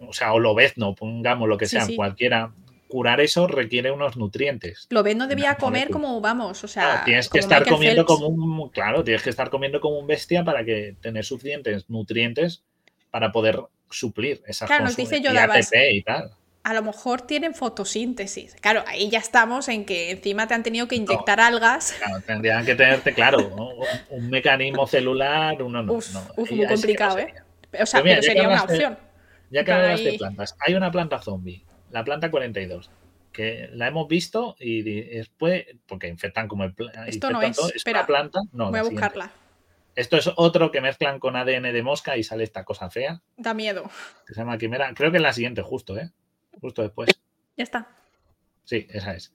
o 0.00 0.12
sea, 0.12 0.32
o 0.32 0.40
no 0.76 0.94
pongamos 0.94 1.48
lo 1.48 1.58
que 1.58 1.66
sea, 1.66 1.86
cualquiera, 1.94 2.52
curar 2.88 3.20
eso 3.20 3.46
requiere 3.46 3.90
unos 3.90 4.16
nutrientes. 4.16 4.88
no 4.90 5.26
debía 5.26 5.54
comer 5.56 5.90
como, 5.90 6.20
vamos, 6.20 6.64
o 6.64 6.68
sea... 6.68 7.02
tienes 7.04 7.28
que 7.28 7.38
estar 7.38 7.66
comiendo 7.66 8.04
como 8.04 8.26
un... 8.26 8.68
Claro, 8.70 9.04
tienes 9.04 9.22
que 9.22 9.30
estar 9.30 9.50
comiendo 9.50 9.80
como 9.80 9.98
un 9.98 10.06
bestia 10.06 10.44
para 10.44 10.64
que 10.64 10.96
tener 11.00 11.24
suficientes 11.24 11.88
nutrientes 11.88 12.64
para 13.10 13.30
poder 13.30 13.60
suplir 13.90 14.42
esas 14.46 14.66
claro, 14.66 14.84
nos 14.84 14.96
dice 14.96 15.20
yo 15.22 15.30
y 15.30 16.02
tal. 16.02 16.32
A 16.64 16.74
lo 16.74 16.82
mejor 16.82 17.22
tienen 17.22 17.54
fotosíntesis. 17.54 18.54
Claro, 18.60 18.84
ahí 18.86 19.08
ya 19.08 19.20
estamos 19.20 19.68
en 19.68 19.86
que 19.86 20.10
encima 20.10 20.46
te 20.46 20.54
han 20.54 20.62
tenido 20.62 20.86
que 20.86 20.96
inyectar 20.96 21.40
algas. 21.40 21.94
Claro, 21.98 22.20
tendrían 22.26 22.66
que 22.66 22.74
tenerte, 22.74 23.14
claro, 23.14 23.78
un, 24.10 24.28
mecanismo 24.28 24.86
celular, 24.86 25.62
uno 25.62 25.82
no. 25.82 25.94
Uf, 25.94 26.14
muy 26.36 26.66
complicado, 26.66 27.18
¿eh? 27.18 27.32
O 27.80 27.86
sea, 27.86 28.02
pero, 28.02 28.22
sería 28.22 28.48
una 28.48 28.64
opción. 28.64 28.98
Ya 29.50 29.64
que 29.64 29.72
hablas 29.72 30.04
de 30.04 30.14
plantas, 30.14 30.56
hay 30.60 30.74
una 30.74 30.90
planta 30.90 31.20
zombie 31.20 31.64
la 31.90 32.04
planta 32.04 32.30
42, 32.30 32.90
que 33.32 33.68
la 33.72 33.88
hemos 33.88 34.08
visto 34.08 34.56
y 34.58 34.82
después, 34.82 35.66
porque 35.86 36.08
infectan 36.08 36.48
como 36.48 36.64
el 36.64 36.74
Esto 37.06 37.30
no 37.30 37.42
es, 37.42 37.58
espera, 37.74 38.06
planta. 38.06 38.40
No, 38.52 38.70
voy 38.70 38.80
a 38.80 38.82
buscarla. 38.82 39.32
Esto 39.94 40.16
es 40.16 40.30
otro 40.36 40.70
que 40.70 40.80
mezclan 40.80 41.18
con 41.18 41.34
ADN 41.34 41.72
de 41.72 41.82
mosca 41.82 42.16
y 42.16 42.22
sale 42.22 42.44
esta 42.44 42.64
cosa 42.64 42.88
fea. 42.88 43.20
Da 43.36 43.52
miedo. 43.52 43.90
se 44.26 44.34
llama 44.34 44.56
quimera. 44.56 44.92
Creo 44.94 45.10
que 45.10 45.16
es 45.16 45.22
la 45.22 45.32
siguiente, 45.32 45.62
justo, 45.62 45.96
¿eh? 45.98 46.12
Justo 46.60 46.82
después. 46.82 47.10
Ya 47.56 47.64
está. 47.64 47.88
Sí, 48.64 48.86
esa 48.90 49.14
es. 49.14 49.34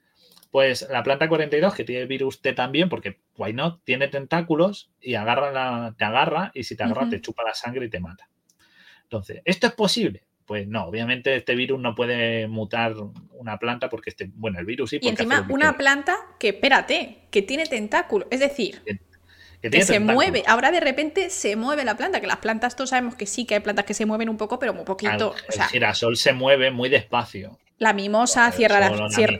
Pues 0.51 0.87
la 0.89 1.03
planta 1.03 1.27
42, 1.27 1.73
que 1.73 1.83
tiene 1.83 2.05
virus 2.05 2.41
T 2.41 2.53
también, 2.53 2.87
porque 2.87 3.19
why 3.37 3.51
not, 3.51 3.83
tiene 3.83 4.07
tentáculos 4.07 4.91
y 5.01 5.15
agarra 5.15 5.51
la, 5.51 5.95
te 5.97 6.05
agarra 6.05 6.51
y 6.53 6.63
si 6.63 6.77
te 6.77 6.83
agarra 6.83 7.09
te 7.09 7.19
chupa 7.19 7.43
la 7.43 7.55
sangre 7.55 7.87
y 7.87 7.89
te 7.89 7.99
mata. 7.99 8.29
Entonces, 9.13 9.43
¿esto 9.45 9.67
es 9.67 9.73
posible? 9.73 10.23
Pues 10.47 10.67
no, 10.67 10.85
obviamente 10.85 11.35
este 11.35 11.53
virus 11.53 11.79
no 11.79 11.93
puede 11.93 12.47
mutar 12.47 12.95
una 13.33 13.59
planta 13.59 13.87
porque 13.87 14.09
este, 14.09 14.31
bueno, 14.33 14.57
el 14.59 14.65
virus 14.65 14.89
sí. 14.89 14.99
Y 15.01 15.07
encima 15.07 15.45
una 15.51 15.77
planta 15.77 16.17
que, 16.39 16.49
espérate, 16.49 17.19
que 17.29 17.43
tiene 17.43 17.67
tentáculos, 17.67 18.27
es 18.31 18.39
decir, 18.39 18.81
que, 19.61 19.83
se 19.83 19.99
mueve. 19.99 20.43
Ahora 20.47 20.71
de 20.71 20.79
repente 20.79 21.29
se 21.29 21.55
mueve 21.55 21.85
la 21.85 21.95
planta, 21.95 22.19
que 22.21 22.25
las 22.25 22.37
plantas 22.37 22.75
todos 22.75 22.89
sabemos 22.89 23.13
que 23.13 23.27
sí, 23.27 23.45
que 23.45 23.53
hay 23.53 23.59
plantas 23.59 23.85
que 23.85 23.93
se 23.93 24.07
mueven 24.07 24.29
un 24.29 24.37
poco, 24.37 24.57
pero 24.57 24.73
muy 24.73 24.83
poquito. 24.83 25.35
el 25.47 25.63
girasol 25.65 26.17
se 26.17 26.33
mueve 26.33 26.71
muy 26.71 26.89
despacio. 26.89 27.59
La 27.77 27.93
mimosa 27.93 28.51
cierra, 28.51 28.89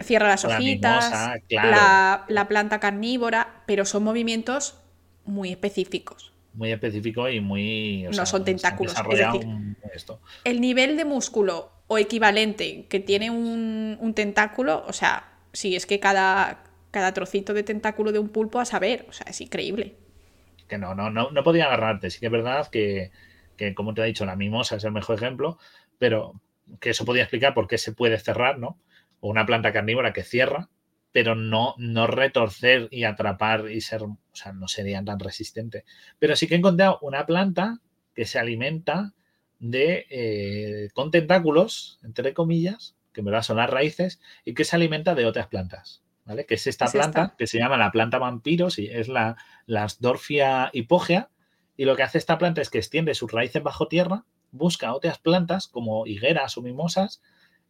cierra, 0.01 0.27
las 0.27 0.45
hojitas, 0.45 1.39
la, 1.49 2.45
planta 2.47 2.79
carnívora, 2.79 3.63
pero 3.65 3.85
son 3.85 4.03
movimientos 4.03 4.77
muy 5.25 5.49
específicos. 5.49 6.32
Muy 6.53 6.71
específicos 6.71 7.31
y 7.31 7.39
muy... 7.39 8.03
no 8.15 8.25
son 8.25 8.45
tentáculos. 8.45 8.93
El 10.43 10.61
nivel 10.61 10.97
de 10.97 11.05
músculo 11.05 11.71
o 11.88 11.97
equivalente 11.97 12.85
que 12.88 12.99
tiene 12.99 13.31
un, 13.31 13.97
un 13.99 14.13
tentáculo, 14.13 14.84
o 14.88 14.93
sea, 14.93 15.34
sí, 15.51 15.75
es 15.75 15.85
que 15.85 15.99
cada, 15.99 16.63
cada 16.91 17.13
trocito 17.13 17.53
de 17.53 17.63
tentáculo 17.63 18.11
de 18.11 18.19
un 18.19 18.30
pulpo 18.30 18.59
a 18.59 18.65
saber, 18.65 19.05
o 19.09 19.13
sea, 19.13 19.25
es 19.30 19.41
increíble 19.41 19.97
que 20.67 20.77
no, 20.77 20.95
no, 20.95 21.09
no, 21.09 21.31
no 21.31 21.43
podía 21.43 21.65
agarrarte. 21.65 22.09
Sí 22.09 22.19
que 22.19 22.27
es 22.27 22.31
verdad 22.31 22.67
que, 22.67 23.11
como 23.75 23.93
te 23.93 24.01
he 24.01 24.05
dicho, 24.05 24.25
la 24.25 24.35
mimosa 24.35 24.77
es 24.77 24.84
el 24.84 24.91
mejor 24.91 25.17
ejemplo, 25.17 25.57
pero 25.97 26.41
que 26.80 26.91
eso 26.91 27.05
podía 27.05 27.23
explicar 27.23 27.53
por 27.53 27.67
qué 27.67 27.77
se 27.77 27.93
puede 27.93 28.17
cerrar, 28.19 28.59
¿no? 28.59 28.80
O 29.19 29.30
una 29.30 29.45
planta 29.45 29.73
carnívora 29.73 30.13
que 30.13 30.23
cierra, 30.23 30.69
pero 31.11 31.35
no, 31.35 31.75
no 31.77 32.07
retorcer 32.07 32.88
y 32.91 33.03
atrapar 33.03 33.69
y 33.69 33.81
ser, 33.81 34.01
o 34.34 34.35
sea, 34.35 34.53
no 34.53 34.68
serían 34.68 35.05
tan 35.05 35.19
resistentes. 35.19 35.84
Pero 36.19 36.35
sí 36.35 36.47
que 36.47 36.55
he 36.55 36.57
encontrado 36.57 36.99
una 37.01 37.26
planta 37.26 37.80
que 38.15 38.26
se 38.26 38.39
alimenta 38.39 39.14
de, 39.60 40.05
eh, 40.10 40.89
con 40.93 41.11
tentáculos, 41.11 41.99
entre 42.03 42.34
comillas, 42.34 42.95
que 43.14 43.22
me 43.22 43.31
verdad 43.31 43.43
son 43.43 43.57
las 43.57 43.69
raíces, 43.69 44.19
y 44.43 44.53
que 44.53 44.65
se 44.65 44.76
alimenta 44.76 45.15
de 45.15 45.26
otras 45.26 45.47
plantas. 45.47 46.03
¿vale? 46.26 46.45
Que 46.45 46.55
es 46.55 46.68
esta 46.68 46.88
planta 46.88 47.35
que 47.38 47.47
se 47.47 47.60
llama 47.60 47.77
la 47.77 47.91
planta 47.91 48.18
vampiro, 48.18 48.69
sí, 48.69 48.89
es 48.91 49.07
la, 49.07 49.38
la 49.65 49.84
Asdorfia 49.84 50.69
hipogea, 50.73 51.30
y 51.77 51.85
lo 51.85 51.95
que 51.95 52.03
hace 52.03 52.18
esta 52.18 52.38
planta 52.38 52.61
es 52.61 52.69
que 52.69 52.77
extiende 52.77 53.14
sus 53.14 53.31
raíces 53.31 53.64
bajo 53.64 53.88
tierra, 53.88 54.26
busca 54.51 54.93
otras 54.93 55.18
plantas 55.18 55.68
como 55.68 56.05
higueras 56.05 56.57
o 56.57 56.61
mimosas 56.61 57.22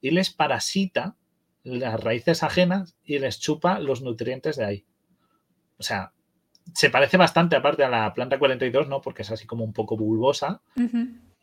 y 0.02 0.12
les 0.12 0.30
parasita 0.30 1.16
las 1.64 2.00
raíces 2.00 2.44
ajenas 2.44 2.98
y 3.06 3.20
les 3.20 3.40
chupa 3.40 3.80
los 3.80 4.02
nutrientes 4.02 4.58
de 4.58 4.66
ahí. 4.66 4.86
O 5.78 5.84
sea, 5.84 6.12
se 6.74 6.90
parece 6.90 7.18
bastante 7.18 7.56
aparte 7.56 7.84
a 7.84 7.90
la 7.90 8.14
planta 8.14 8.40
42, 8.40 8.88
¿no? 8.88 9.02
Porque 9.02 9.22
es 9.22 9.32
así 9.32 9.46
como 9.46 9.64
un 9.64 9.74
poco 9.74 9.98
bulbosa. 9.98 10.62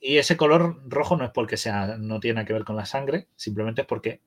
Y 0.01 0.17
ese 0.17 0.37
color 0.37 0.83
rojo 0.89 1.17
no 1.17 1.25
es 1.25 1.31
porque 1.31 1.57
sea, 1.57 1.97
no 1.99 2.21
tiene 2.21 2.45
que 2.45 2.53
ver 2.53 2.65
con 2.65 2.77
la 2.77 2.87
sangre, 2.87 3.29
simplemente 3.37 3.83
es 3.83 3.87
porque 3.87 4.21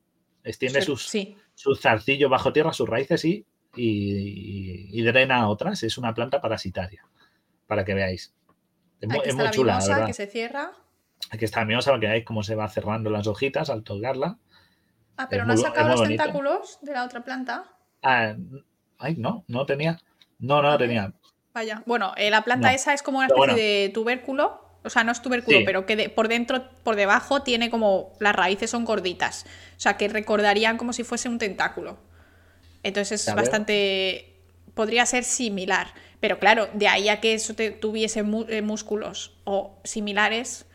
extiende 0.43 0.81
sus, 0.81 1.11
su 1.55 1.75
zarcillo 1.75 2.29
bajo 2.29 2.53
tierra, 2.53 2.73
sus 2.73 2.87
raíces 2.87 3.25
y, 3.25 3.45
y, 3.75 5.01
drena 5.01 5.37
a 5.37 5.47
otras. 5.47 5.83
Es 5.83 5.97
una 5.97 6.13
planta 6.13 6.41
parasitaria, 6.41 7.05
para 7.67 7.83
que 7.83 7.93
veáis. 7.93 8.33
Es, 9.01 9.09
muy, 9.09 9.19
es 9.25 9.35
muy 9.35 9.49
chula, 9.49 9.79
¿verdad? 9.79 10.05
que 10.05 10.13
se 10.13 10.27
cierra. 10.27 10.71
Aquí 11.31 11.45
está 11.45 11.61
la 11.61 11.65
mimosa 11.65 11.91
para 11.91 12.01
que 12.01 12.07
veáis 12.07 12.25
cómo 12.25 12.43
se 12.43 12.55
va 12.55 12.69
cerrando 12.69 13.09
las 13.09 13.27
hojitas 13.27 13.69
al 13.69 13.83
tocarla. 13.83 14.37
Ah, 15.17 15.27
pero 15.29 15.45
no 15.45 15.53
ha 15.53 15.57
sacado 15.57 15.89
los 15.89 16.07
tentáculos 16.07 16.79
de 16.81 16.93
la 16.93 17.03
otra 17.03 17.23
planta. 17.23 17.65
Ah, 18.01 18.35
ay, 18.99 19.15
no, 19.17 19.43
no 19.47 19.65
tenía. 19.65 19.99
No, 20.43 20.61
no 20.61 20.69
la 20.69 20.77
tenía. 20.77 21.13
Vaya. 21.53 21.81
Bueno, 21.85 22.13
eh, 22.17 22.29
la 22.29 22.43
planta 22.43 22.73
esa 22.73 22.93
es 22.93 23.01
como 23.01 23.19
una 23.19 23.27
especie 23.27 23.55
de 23.55 23.89
tubérculo. 23.89 24.61
O 24.83 24.89
sea, 24.89 25.05
no 25.05 25.13
es 25.13 25.21
tubérculo, 25.21 25.59
pero 25.65 25.85
que 25.85 26.09
por 26.09 26.27
dentro, 26.27 26.69
por 26.83 26.95
debajo, 26.95 27.41
tiene 27.41 27.69
como. 27.69 28.13
Las 28.19 28.35
raíces 28.35 28.69
son 28.69 28.83
gorditas. 28.83 29.45
O 29.77 29.79
sea, 29.79 29.95
que 29.95 30.09
recordarían 30.09 30.77
como 30.77 30.91
si 30.91 31.03
fuese 31.03 31.29
un 31.29 31.39
tentáculo. 31.39 31.97
Entonces 32.83 33.25
es 33.25 33.33
bastante. 33.33 34.35
Podría 34.73 35.05
ser 35.05 35.23
similar. 35.23 35.93
Pero 36.19 36.39
claro, 36.39 36.67
de 36.73 36.87
ahí 36.87 37.09
a 37.09 37.21
que 37.21 37.33
eso 37.33 37.53
te, 37.53 37.71
tuviese 37.71 38.23
eh, 38.49 38.61
músculos 38.61 39.37
o 39.45 39.79
similares. 39.83 40.65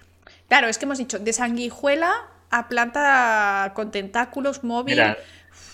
Claro, 0.49 0.69
es 0.69 0.79
que 0.79 0.87
hemos 0.87 0.99
dicho 0.99 1.19
de 1.19 1.33
sanguijuela 1.33 2.15
a 2.51 2.69
planta 2.69 3.73
con 3.75 3.91
tentáculos 3.91 4.65
móvil. 4.65 4.95
Mira, 4.95 5.19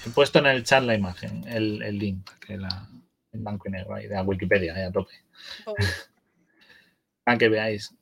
he 0.05 0.11
puesto 0.11 0.41
en 0.41 0.47
el 0.47 0.65
chat 0.65 0.83
la 0.83 0.95
imagen, 0.95 1.45
el, 1.47 1.99
link, 1.99 2.29
que 2.45 2.57
la, 2.57 2.89
en 3.35 3.45
blanco 3.45 3.69
y 3.69 3.73
negro 3.73 3.95
ahí 3.95 4.07
de 4.07 4.15
la 4.15 4.23
Wikipedia, 4.23 4.75
ahí 4.75 4.83
a 4.83 4.93
tope. 4.93 5.13
Para 7.25 7.39
que 7.39 7.49
veáis. 7.49 7.95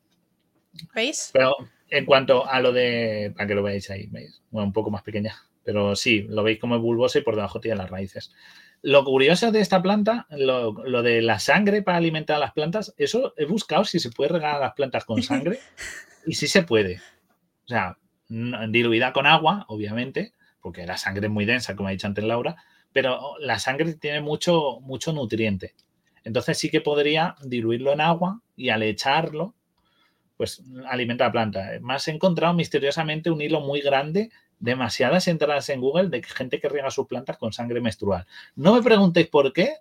¿Veis? 0.94 1.30
Pero 1.32 1.54
en 1.88 2.04
cuanto 2.04 2.48
a 2.48 2.60
lo 2.60 2.72
de. 2.72 3.32
Para 3.36 3.46
que 3.46 3.54
lo 3.54 3.62
veáis 3.62 3.90
ahí, 3.90 4.06
¿veis? 4.10 4.42
Bueno, 4.50 4.66
un 4.66 4.72
poco 4.72 4.90
más 4.90 5.02
pequeña. 5.02 5.34
Pero 5.64 5.94
sí, 5.94 6.26
lo 6.28 6.42
veis 6.42 6.58
como 6.58 6.76
es 6.76 6.82
bulbosa 6.82 7.18
y 7.18 7.22
por 7.22 7.36
debajo 7.36 7.60
tiene 7.60 7.76
las 7.76 7.90
raíces. 7.90 8.32
Lo 8.82 9.04
curioso 9.04 9.52
de 9.52 9.60
esta 9.60 9.80
planta, 9.80 10.26
lo, 10.30 10.72
de 11.02 11.22
la 11.22 11.38
sangre 11.38 11.82
para 11.82 11.98
alimentar 11.98 12.36
a 12.36 12.40
las 12.40 12.52
plantas, 12.52 12.92
eso 12.96 13.32
he 13.36 13.44
buscado 13.44 13.84
si 13.84 14.00
se 14.00 14.10
puede 14.10 14.30
regar 14.30 14.56
a 14.56 14.58
las 14.58 14.72
plantas 14.72 15.04
con 15.04 15.22
sangre 15.22 15.60
y 16.26 16.34
sí 16.34 16.48
se 16.48 16.64
puede. 16.64 17.00
O 17.64 17.68
sea, 17.68 17.96
diluida 18.28 19.12
con 19.12 19.26
agua, 19.26 19.66
obviamente, 19.68 20.32
porque 20.60 20.84
la 20.84 20.96
sangre 20.96 21.28
es 21.28 21.32
muy 21.32 21.44
densa, 21.44 21.76
como 21.76 21.88
ha 21.88 21.92
dicho 21.92 22.08
antes 22.08 22.24
Laura, 22.24 22.56
pero 22.92 23.36
la 23.38 23.58
sangre 23.58 23.94
tiene 23.94 24.20
mucho, 24.20 24.80
mucho 24.80 25.12
nutriente. 25.12 25.74
Entonces 26.24 26.58
sí 26.58 26.70
que 26.70 26.80
podría 26.80 27.36
diluirlo 27.42 27.92
en 27.92 28.00
agua 28.00 28.40
y 28.56 28.68
al 28.68 28.82
echarlo 28.82 29.54
pues 30.36 30.62
alimenta 30.88 31.26
la 31.26 31.32
planta. 31.32 31.70
Más 31.80 32.08
he 32.08 32.10
encontrado 32.10 32.52
misteriosamente 32.54 33.30
un 33.30 33.40
hilo 33.40 33.60
muy 33.60 33.80
grande, 33.80 34.30
demasiadas 34.58 35.28
entradas 35.28 35.68
en 35.68 35.80
Google 35.80 36.08
de 36.08 36.22
gente 36.22 36.58
que 36.58 36.68
riega 36.68 36.90
sus 36.90 37.06
plantas 37.06 37.36
con 37.36 37.52
sangre 37.52 37.80
menstrual. 37.80 38.26
No 38.56 38.74
me 38.74 38.82
preguntéis 38.82 39.28
por 39.28 39.52
qué, 39.52 39.76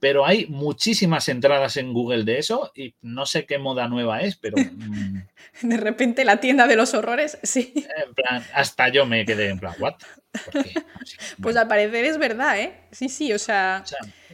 pero 0.00 0.24
hay 0.24 0.46
muchísimas 0.46 1.28
entradas 1.28 1.76
en 1.76 1.92
Google 1.92 2.24
de 2.24 2.38
eso 2.38 2.70
y 2.74 2.94
no 3.02 3.26
sé 3.26 3.46
qué 3.46 3.58
moda 3.58 3.88
nueva 3.88 4.20
es, 4.20 4.36
pero... 4.36 4.56
Mm. 4.88 5.68
de 5.68 5.76
repente 5.76 6.24
la 6.24 6.38
tienda 6.38 6.66
de 6.66 6.76
los 6.76 6.94
horrores, 6.94 7.38
sí. 7.42 7.72
En 7.74 8.14
plan, 8.14 8.44
hasta 8.54 8.88
yo 8.88 9.06
me 9.06 9.24
quedé 9.24 9.48
en 9.48 9.58
plan, 9.58 9.74
¿what? 9.78 9.94
pues 11.42 11.56
al 11.56 11.68
parecer 11.68 12.04
es 12.04 12.18
verdad, 12.18 12.60
¿eh? 12.60 12.74
Sí, 12.90 13.08
sí, 13.08 13.32
o 13.32 13.38
sea... 13.38 13.84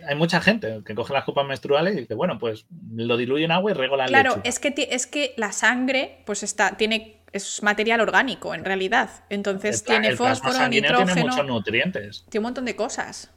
hay 0.06 0.14
mucha 0.14 0.40
gente 0.40 0.80
que 0.84 0.94
coge 0.94 1.12
las 1.12 1.24
copas 1.24 1.46
menstruales 1.46 1.94
y 1.94 2.00
dice, 2.00 2.14
bueno, 2.14 2.38
pues 2.38 2.66
lo 2.94 3.16
diluye 3.16 3.44
en 3.44 3.52
agua 3.52 3.70
y 3.70 3.74
rego 3.74 3.96
la 3.96 4.06
claro, 4.06 4.34
Claro, 4.34 4.42
es 4.44 4.58
que, 4.58 4.74
es 4.90 5.06
que 5.06 5.34
la 5.36 5.52
sangre, 5.52 6.22
pues 6.26 6.42
está, 6.42 6.76
tiene 6.76 7.22
es 7.34 7.64
material 7.64 8.00
orgánico 8.00 8.54
en 8.54 8.64
realidad. 8.64 9.10
Entonces 9.28 9.82
tiene 9.82 10.14
fósforo, 10.14 10.68
nitrógeno. 10.68 11.14
Tiene 11.14 11.28
muchos 11.28 11.44
nutrientes. 11.44 12.24
Tiene 12.30 12.42
un 12.42 12.44
montón 12.44 12.64
de 12.64 12.76
cosas. 12.76 13.33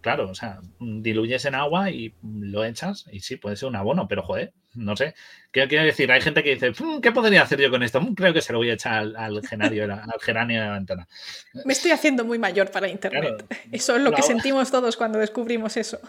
Claro, 0.00 0.30
o 0.30 0.34
sea, 0.34 0.60
diluyes 0.78 1.44
en 1.44 1.54
agua 1.54 1.90
y 1.90 2.14
lo 2.22 2.64
echas 2.64 3.04
y 3.12 3.20
sí, 3.20 3.36
puede 3.36 3.56
ser 3.56 3.68
un 3.68 3.76
abono, 3.76 4.08
pero 4.08 4.22
joder, 4.22 4.52
no 4.74 4.96
sé. 4.96 5.14
¿Qué 5.52 5.66
quiero 5.68 5.84
decir? 5.84 6.10
Hay 6.10 6.20
gente 6.20 6.42
que 6.42 6.54
dice, 6.54 6.70
mm, 6.70 7.00
¿qué 7.00 7.12
podría 7.12 7.42
hacer 7.42 7.60
yo 7.60 7.70
con 7.70 7.82
esto? 7.82 8.00
Mm, 8.00 8.14
creo 8.14 8.32
que 8.32 8.40
se 8.40 8.52
lo 8.52 8.60
voy 8.60 8.70
a 8.70 8.74
echar 8.74 8.94
al, 8.94 9.16
al 9.16 9.46
geranio, 9.46 9.84
al 9.84 10.20
geranio 10.20 10.60
de 10.60 10.66
la 10.66 10.72
ventana. 10.74 11.08
Me 11.64 11.72
estoy 11.72 11.90
haciendo 11.90 12.24
muy 12.24 12.38
mayor 12.38 12.70
para 12.70 12.88
Internet. 12.88 13.44
eso 13.72 13.96
es 13.96 14.02
lo 14.02 14.12
que 14.12 14.22
sentimos 14.22 14.70
todos 14.70 14.96
cuando 14.96 15.18
descubrimos 15.18 15.76
eso. 15.76 16.00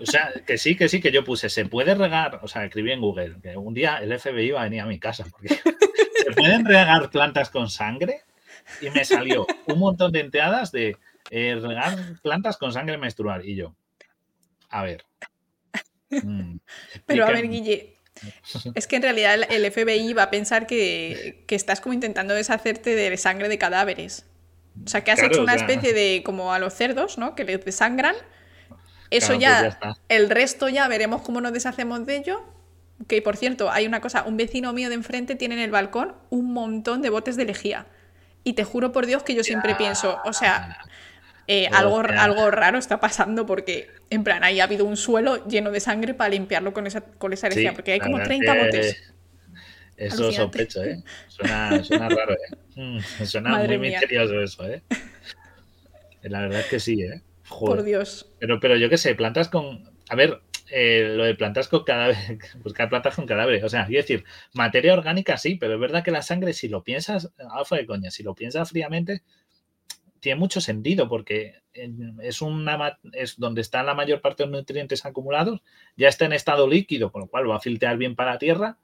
O 0.00 0.06
sea, 0.06 0.32
que 0.46 0.56
sí, 0.56 0.76
que 0.76 0.88
sí, 0.88 1.00
que 1.00 1.10
yo 1.10 1.24
puse, 1.24 1.50
se 1.50 1.66
puede 1.66 1.94
regar, 1.94 2.40
o 2.42 2.48
sea, 2.48 2.64
escribí 2.64 2.92
en 2.92 3.00
Google, 3.00 3.36
que 3.42 3.56
un 3.56 3.74
día 3.74 3.98
el 3.98 4.18
FBI 4.18 4.52
va 4.52 4.60
a 4.62 4.64
venir 4.64 4.80
a 4.80 4.86
mi 4.86 4.98
casa, 4.98 5.26
porque 5.30 5.48
¿se 6.24 6.30
pueden 6.34 6.64
regar 6.64 7.10
plantas 7.10 7.50
con 7.50 7.68
sangre? 7.68 8.22
Y 8.80 8.90
me 8.90 9.04
salió 9.04 9.46
un 9.66 9.78
montón 9.78 10.12
de 10.12 10.20
enteadas 10.20 10.72
de 10.72 10.96
eh, 11.30 11.58
regar 11.60 12.20
plantas 12.22 12.56
con 12.56 12.72
sangre 12.72 12.98
menstrual. 12.98 13.44
Y 13.46 13.56
yo, 13.56 13.74
a 14.68 14.82
ver. 14.82 15.04
Mm, 16.10 16.56
Pero 17.06 17.26
a 17.26 17.30
ver, 17.30 17.48
Guille, 17.48 17.96
es 18.74 18.86
que 18.86 18.96
en 18.96 19.02
realidad 19.02 19.38
el 19.48 19.70
FBI 19.70 20.12
va 20.12 20.24
a 20.24 20.30
pensar 20.30 20.66
que, 20.66 21.44
estás 21.48 21.80
como 21.80 21.92
intentando 21.92 22.34
deshacerte 22.34 22.94
de 22.94 23.16
sangre 23.16 23.48
de 23.48 23.58
cadáveres. 23.58 24.26
O 24.84 24.88
sea, 24.88 25.02
que 25.02 25.10
has 25.10 25.22
hecho 25.22 25.42
una 25.42 25.54
especie 25.54 25.94
de, 25.94 26.22
como 26.22 26.52
a 26.52 26.58
los 26.58 26.74
cerdos, 26.74 27.16
¿no? 27.16 27.34
Que 27.34 27.44
les 27.44 27.64
desangran. 27.64 28.14
Eso 29.08 29.28
pues 29.28 29.38
ya, 29.38 29.78
el 30.08 30.28
resto 30.28 30.68
ya 30.68 30.86
veremos 30.88 31.22
cómo 31.22 31.40
nos 31.40 31.52
deshacemos 31.52 32.04
de 32.04 32.16
ello. 32.16 32.44
Que 33.08 33.22
por 33.22 33.36
cierto, 33.36 33.70
hay 33.70 33.86
una 33.86 34.00
cosa, 34.00 34.24
un 34.24 34.36
vecino 34.36 34.72
mío 34.74 34.88
de 34.90 34.96
enfrente 34.96 35.34
tiene 35.34 35.54
en 35.54 35.60
el 35.62 35.70
balcón 35.70 36.14
un 36.28 36.52
montón 36.52 37.00
de 37.00 37.10
botes 37.10 37.36
de 37.36 37.44
lejía. 37.46 37.86
y 38.44 38.52
te 38.52 38.64
juro 38.64 38.92
por 38.92 39.06
Dios 39.06 39.22
que 39.22 39.34
yo 39.34 39.42
siempre 39.42 39.74
pienso, 39.74 40.20
o 40.24 40.32
sea, 40.32 40.78
eh, 41.48 41.68
algo, 41.72 42.00
algo 42.00 42.50
raro 42.50 42.78
está 42.78 42.98
pasando 43.00 43.46
porque, 43.46 43.88
en 44.10 44.24
plan, 44.24 44.42
ahí 44.42 44.60
ha 44.60 44.64
habido 44.64 44.84
un 44.84 44.96
suelo 44.96 45.46
lleno 45.46 45.70
de 45.70 45.80
sangre 45.80 46.14
para 46.14 46.30
limpiarlo 46.30 46.72
con 46.72 46.86
esa, 46.86 47.02
con 47.02 47.32
esa 47.32 47.46
herencia, 47.46 47.72
porque 47.72 47.92
hay 47.92 48.00
como 48.00 48.22
30 48.22 48.54
botes. 48.54 49.14
Eso 49.96 50.30
sospecho, 50.30 50.82
¿eh? 50.84 51.02
Suena, 51.28 51.82
suena 51.84 52.08
raro, 52.08 52.34
¿eh? 52.34 52.56
Mm, 52.76 53.24
suena 53.24 53.58
muy 53.58 53.78
misterioso 53.78 54.40
eso, 54.42 54.68
¿eh? 54.68 54.82
La 56.22 56.40
verdad 56.40 56.60
es 56.60 56.66
que 56.66 56.80
sí, 56.80 57.00
¿eh? 57.02 57.22
Por 57.48 57.82
Dios. 57.82 58.30
Pero, 58.40 58.60
pero 58.60 58.76
yo 58.76 58.90
qué 58.90 58.98
sé, 58.98 59.14
plantas 59.14 59.48
con. 59.48 59.88
A 60.08 60.16
ver, 60.16 60.40
eh, 60.70 61.12
lo 61.16 61.24
de 61.24 61.34
plantas 61.34 61.68
con 61.68 61.84
cadáveres, 61.84 62.38
buscar 62.62 62.88
plantas 62.88 63.14
con 63.14 63.26
cadáveres. 63.26 63.62
O 63.64 63.68
sea, 63.68 63.86
quiero 63.86 64.02
decir, 64.02 64.24
materia 64.52 64.92
orgánica 64.92 65.38
sí, 65.38 65.54
pero 65.54 65.74
es 65.74 65.80
verdad 65.80 66.04
que 66.04 66.10
la 66.10 66.22
sangre, 66.22 66.52
si 66.52 66.68
lo 66.68 66.82
piensas, 66.82 67.32
alfa 67.50 67.76
de 67.76 67.86
coña, 67.86 68.10
si 68.10 68.22
lo 68.22 68.34
piensas 68.34 68.70
fríamente, 68.70 69.22
tiene 70.26 70.40
mucho 70.40 70.60
sentido 70.60 71.08
porque 71.08 71.62
es 71.72 72.42
una 72.42 72.98
es 73.12 73.38
donde 73.38 73.60
están 73.60 73.86
la 73.86 73.94
mayor 73.94 74.20
parte 74.20 74.42
de 74.42 74.50
los 74.50 74.58
nutrientes 74.58 75.06
acumulados, 75.06 75.62
ya 75.96 76.08
está 76.08 76.24
en 76.24 76.32
estado 76.32 76.66
líquido, 76.66 77.12
con 77.12 77.20
lo 77.20 77.28
cual 77.28 77.48
va 77.48 77.58
a 77.58 77.60
filtrar 77.60 77.96
bien 77.96 78.16
para 78.16 78.32
la 78.32 78.38
tierra 78.40 78.76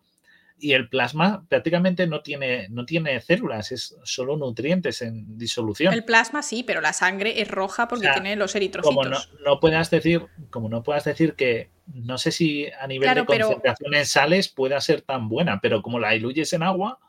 y 0.56 0.74
el 0.74 0.88
plasma 0.88 1.44
prácticamente 1.48 2.06
no 2.06 2.22
tiene, 2.22 2.68
no 2.68 2.86
tiene 2.86 3.20
células, 3.20 3.72
es 3.72 3.96
solo 4.04 4.36
nutrientes 4.36 5.02
en 5.02 5.36
disolución. 5.36 5.92
El 5.92 6.04
plasma 6.04 6.42
sí, 6.42 6.62
pero 6.62 6.80
la 6.80 6.92
sangre 6.92 7.42
es 7.42 7.48
roja 7.48 7.88
porque 7.88 8.08
tiene 8.12 8.36
los 8.36 8.54
eritrocitos. 8.54 8.94
Como 8.94 9.18
no, 9.44 9.58
puedas 9.58 9.90
decir, 9.90 10.24
como 10.50 10.68
no 10.68 10.84
puedas 10.84 11.02
decir 11.02 11.34
que 11.34 11.70
no 11.92 12.18
sé 12.18 12.30
si 12.30 12.68
a 12.80 12.86
nivel 12.86 13.12
de 13.12 13.24
concentración 13.24 13.94
en 13.94 14.06
sales 14.06 14.48
pueda 14.48 14.80
ser 14.80 15.00
tan 15.00 15.28
buena, 15.28 15.58
pero 15.60 15.82
como 15.82 15.98
la 15.98 16.12
diluyes 16.12 16.52
en 16.52 16.62
agua, 16.62 17.00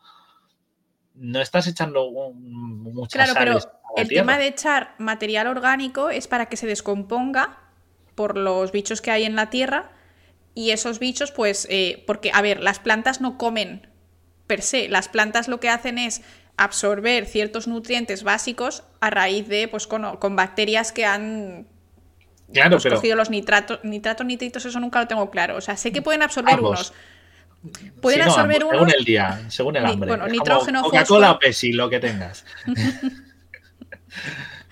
no 1.15 1.39
estás 1.39 1.67
echando 1.67 2.09
muchas 2.33 3.31
Claro, 3.31 3.33
pero 3.37 3.82
el 3.97 4.07
tema 4.07 4.37
de 4.37 4.47
echar 4.47 4.95
material 4.97 5.47
orgánico 5.47 6.09
es 6.09 6.27
para 6.27 6.47
que 6.47 6.57
se 6.57 6.67
descomponga 6.67 7.59
por 8.15 8.37
los 8.37 8.71
bichos 8.71 9.01
que 9.01 9.11
hay 9.11 9.23
en 9.23 9.35
la 9.35 9.49
tierra 9.49 9.91
y 10.55 10.71
esos 10.71 10.99
bichos, 10.99 11.31
pues, 11.31 11.67
eh, 11.69 12.03
porque, 12.05 12.31
a 12.33 12.41
ver, 12.41 12.61
las 12.61 12.79
plantas 12.79 13.21
no 13.21 13.37
comen 13.37 13.87
per 14.45 14.61
se, 14.61 14.87
las 14.89 15.07
plantas 15.07 15.47
lo 15.47 15.59
que 15.59 15.69
hacen 15.69 15.97
es 15.97 16.21
absorber 16.57 17.25
ciertos 17.25 17.67
nutrientes 17.67 18.23
básicos 18.23 18.83
a 18.99 19.09
raíz 19.09 19.47
de, 19.47 19.67
pues, 19.67 19.87
con, 19.87 20.17
con 20.17 20.35
bacterias 20.35 20.91
que 20.91 21.05
han 21.05 21.67
claro, 22.53 22.77
pues, 22.77 22.93
cogido 22.93 23.15
los 23.15 23.29
nitratos, 23.31 23.79
nitratos, 23.83 24.25
nitritos, 24.27 24.65
eso 24.65 24.79
nunca 24.79 24.99
lo 24.99 25.07
tengo 25.07 25.29
claro. 25.31 25.57
O 25.57 25.61
sea, 25.61 25.75
sé 25.75 25.91
que 25.91 26.01
pueden 26.01 26.21
absorber 26.21 26.59
unos. 26.59 26.93
Pueden 28.01 28.21
absorber 28.21 28.63
unos. 28.63 28.77
Según 28.77 28.93
el 28.95 29.05
día, 29.05 29.41
según 29.47 29.75
el 29.77 29.85
hambre. 29.85 30.09
Bueno, 30.09 30.27
nitrógeno, 30.27 30.83
Coca-Cola 30.83 31.31
o 31.31 31.39
Pepsi, 31.39 31.71
lo 31.71 31.89
que 31.89 31.99
tengas. 31.99 32.45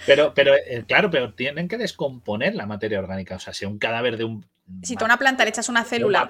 pero, 0.06 0.34
pero, 0.34 0.53
eh, 0.56 0.84
claro, 0.88 1.10
pero 1.10 1.34
tienen 1.34 1.68
que 1.68 1.78
descomponer 1.78 2.56
la 2.56 2.66
materia 2.66 3.00
orgánica. 3.00 3.36
O 3.36 3.40
sea, 3.40 3.53
si 3.53 3.66
un 3.66 3.80
cadáver 3.80 4.18
de 4.18 4.26
un 4.26 4.45
si 4.84 4.95
tú 4.95 5.03
a 5.03 5.08
una 5.08 5.18
planta 5.18 5.44
le 5.44 5.50
echas 5.50 5.70
una 5.70 5.84
célula. 5.84 6.28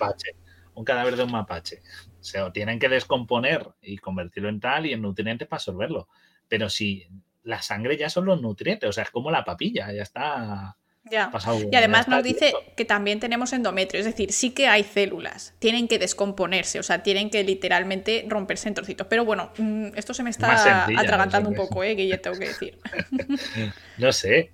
Un, 0.73 0.85
cadáver 0.85 1.15
de 1.15 1.23
un 1.23 1.31
mapache. 1.31 1.81
O 2.19 2.23
sea, 2.23 2.51
tienen 2.51 2.79
que 2.79 2.89
descomponer 2.89 3.67
y 3.81 3.97
convertirlo 3.97 4.49
en 4.49 4.59
tal 4.59 4.85
y 4.85 4.93
en 4.93 5.01
nutrientes 5.01 5.47
para 5.47 5.57
absorberlo. 5.57 6.07
Pero 6.47 6.69
si 6.69 7.07
la 7.43 7.61
sangre 7.61 7.97
ya 7.97 8.09
son 8.09 8.25
los 8.25 8.41
nutrientes, 8.41 8.89
o 8.89 8.93
sea, 8.93 9.03
es 9.03 9.11
como 9.11 9.31
la 9.31 9.43
papilla, 9.43 9.91
ya 9.91 10.01
está. 10.01 10.77
Ya. 11.09 11.31
y 11.71 11.75
además 11.75 12.07
nos 12.07 12.23
dice 12.23 12.53
que 12.77 12.85
también 12.85 13.19
tenemos 13.19 13.53
endometrio, 13.53 13.99
es 13.99 14.05
decir, 14.05 14.31
sí 14.31 14.51
que 14.51 14.67
hay 14.67 14.83
células, 14.83 15.55
tienen 15.57 15.87
que 15.87 15.97
descomponerse, 15.97 16.79
o 16.79 16.83
sea, 16.83 17.01
tienen 17.01 17.31
que 17.31 17.43
literalmente 17.43 18.23
romperse 18.27 18.67
en 18.67 18.75
trocitos. 18.75 19.07
Pero 19.07 19.25
bueno, 19.25 19.51
mm, 19.57 19.87
esto 19.95 20.13
se 20.13 20.21
me 20.21 20.29
está 20.29 20.85
atragantando 20.85 21.49
un 21.49 21.55
poco, 21.55 21.83
¿eh? 21.83 21.95
Que 21.95 22.07
ya 22.07 22.19
tengo 22.19 22.37
que 22.37 22.47
decir. 22.47 22.79
no 23.97 24.11
sé, 24.11 24.51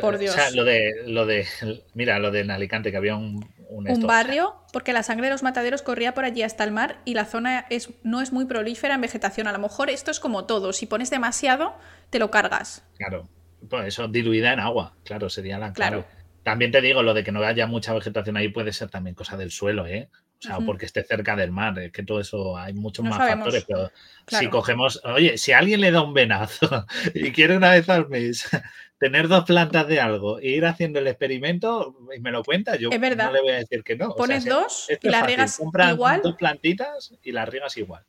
Por 0.00 0.18
Dios. 0.18 0.34
O 0.34 0.38
sea, 0.38 0.50
lo 0.52 0.64
de, 0.64 0.90
lo 1.06 1.26
de, 1.26 1.46
mira, 1.94 2.18
lo 2.18 2.30
de 2.30 2.40
en 2.40 2.50
Alicante, 2.50 2.90
que 2.90 2.96
había 2.96 3.16
un... 3.16 3.46
Un, 3.74 4.06
barrio, 4.06 4.54
porque 4.70 4.92
la 4.92 5.02
sangre 5.02 5.28
de 5.28 5.32
los 5.32 5.42
mataderos 5.42 5.80
corría 5.80 6.12
por 6.12 6.26
allí 6.26 6.42
hasta 6.42 6.62
el 6.62 6.72
mar 6.72 7.00
y 7.06 7.14
la 7.14 7.24
zona 7.24 7.64
es, 7.70 7.88
no 8.02 8.20
es 8.20 8.30
muy 8.30 8.44
prolífera 8.44 8.96
en 8.96 9.00
vegetación. 9.00 9.46
A 9.46 9.52
lo 9.52 9.58
mejor 9.58 9.88
esto 9.88 10.10
es 10.10 10.20
como 10.20 10.44
todo, 10.44 10.74
si 10.74 10.84
pones 10.84 11.08
demasiado, 11.08 11.74
te 12.10 12.18
lo 12.18 12.30
cargas. 12.30 12.84
Claro, 12.98 13.30
pues 13.68 13.86
eso, 13.86 14.08
diluida 14.08 14.52
en 14.52 14.60
agua, 14.60 14.96
claro, 15.04 15.28
sería 15.28 15.58
la 15.58 15.72
claro. 15.72 16.04
También 16.42 16.72
te 16.72 16.80
digo, 16.80 17.02
lo 17.02 17.14
de 17.14 17.22
que 17.22 17.30
no 17.30 17.42
haya 17.42 17.66
mucha 17.66 17.94
vegetación 17.94 18.36
ahí 18.36 18.48
puede 18.48 18.72
ser 18.72 18.90
también 18.90 19.14
cosa 19.14 19.36
del 19.36 19.52
suelo, 19.52 19.86
¿eh? 19.86 20.08
O 20.38 20.44
sea, 20.44 20.58
porque 20.58 20.86
esté 20.86 21.04
cerca 21.04 21.36
del 21.36 21.52
mar, 21.52 21.78
es 21.78 21.92
que 21.92 22.02
todo 22.02 22.18
eso 22.18 22.58
hay 22.58 22.72
muchos 22.72 23.04
más 23.04 23.16
factores, 23.16 23.64
pero 23.64 23.92
si 24.26 24.48
cogemos, 24.48 25.00
oye, 25.04 25.38
si 25.38 25.52
alguien 25.52 25.80
le 25.80 25.92
da 25.92 26.02
un 26.02 26.14
venazo 26.14 26.84
y 27.14 27.30
quiere 27.30 27.56
una 27.56 27.70
vez 27.70 27.88
al 27.88 28.08
mes 28.08 28.48
tener 28.98 29.28
dos 29.28 29.44
plantas 29.44 29.86
de 29.86 30.00
algo 30.00 30.40
e 30.40 30.48
ir 30.48 30.66
haciendo 30.66 30.98
el 30.98 31.06
experimento 31.06 31.96
y 32.12 32.18
me 32.18 32.32
lo 32.32 32.42
cuenta, 32.42 32.74
yo 32.74 32.90
no 32.90 33.32
le 33.32 33.40
voy 33.40 33.52
a 33.52 33.58
decir 33.58 33.84
que 33.84 33.94
no. 33.94 34.16
Pones 34.16 34.44
dos 34.44 34.88
y 35.00 35.08
las 35.08 35.26
riegas 35.26 35.60
igual. 35.92 36.22
dos 36.24 36.34
plantitas 36.34 37.14
y 37.22 37.30
las 37.30 37.48
riegas 37.48 37.76
igual. 37.76 38.04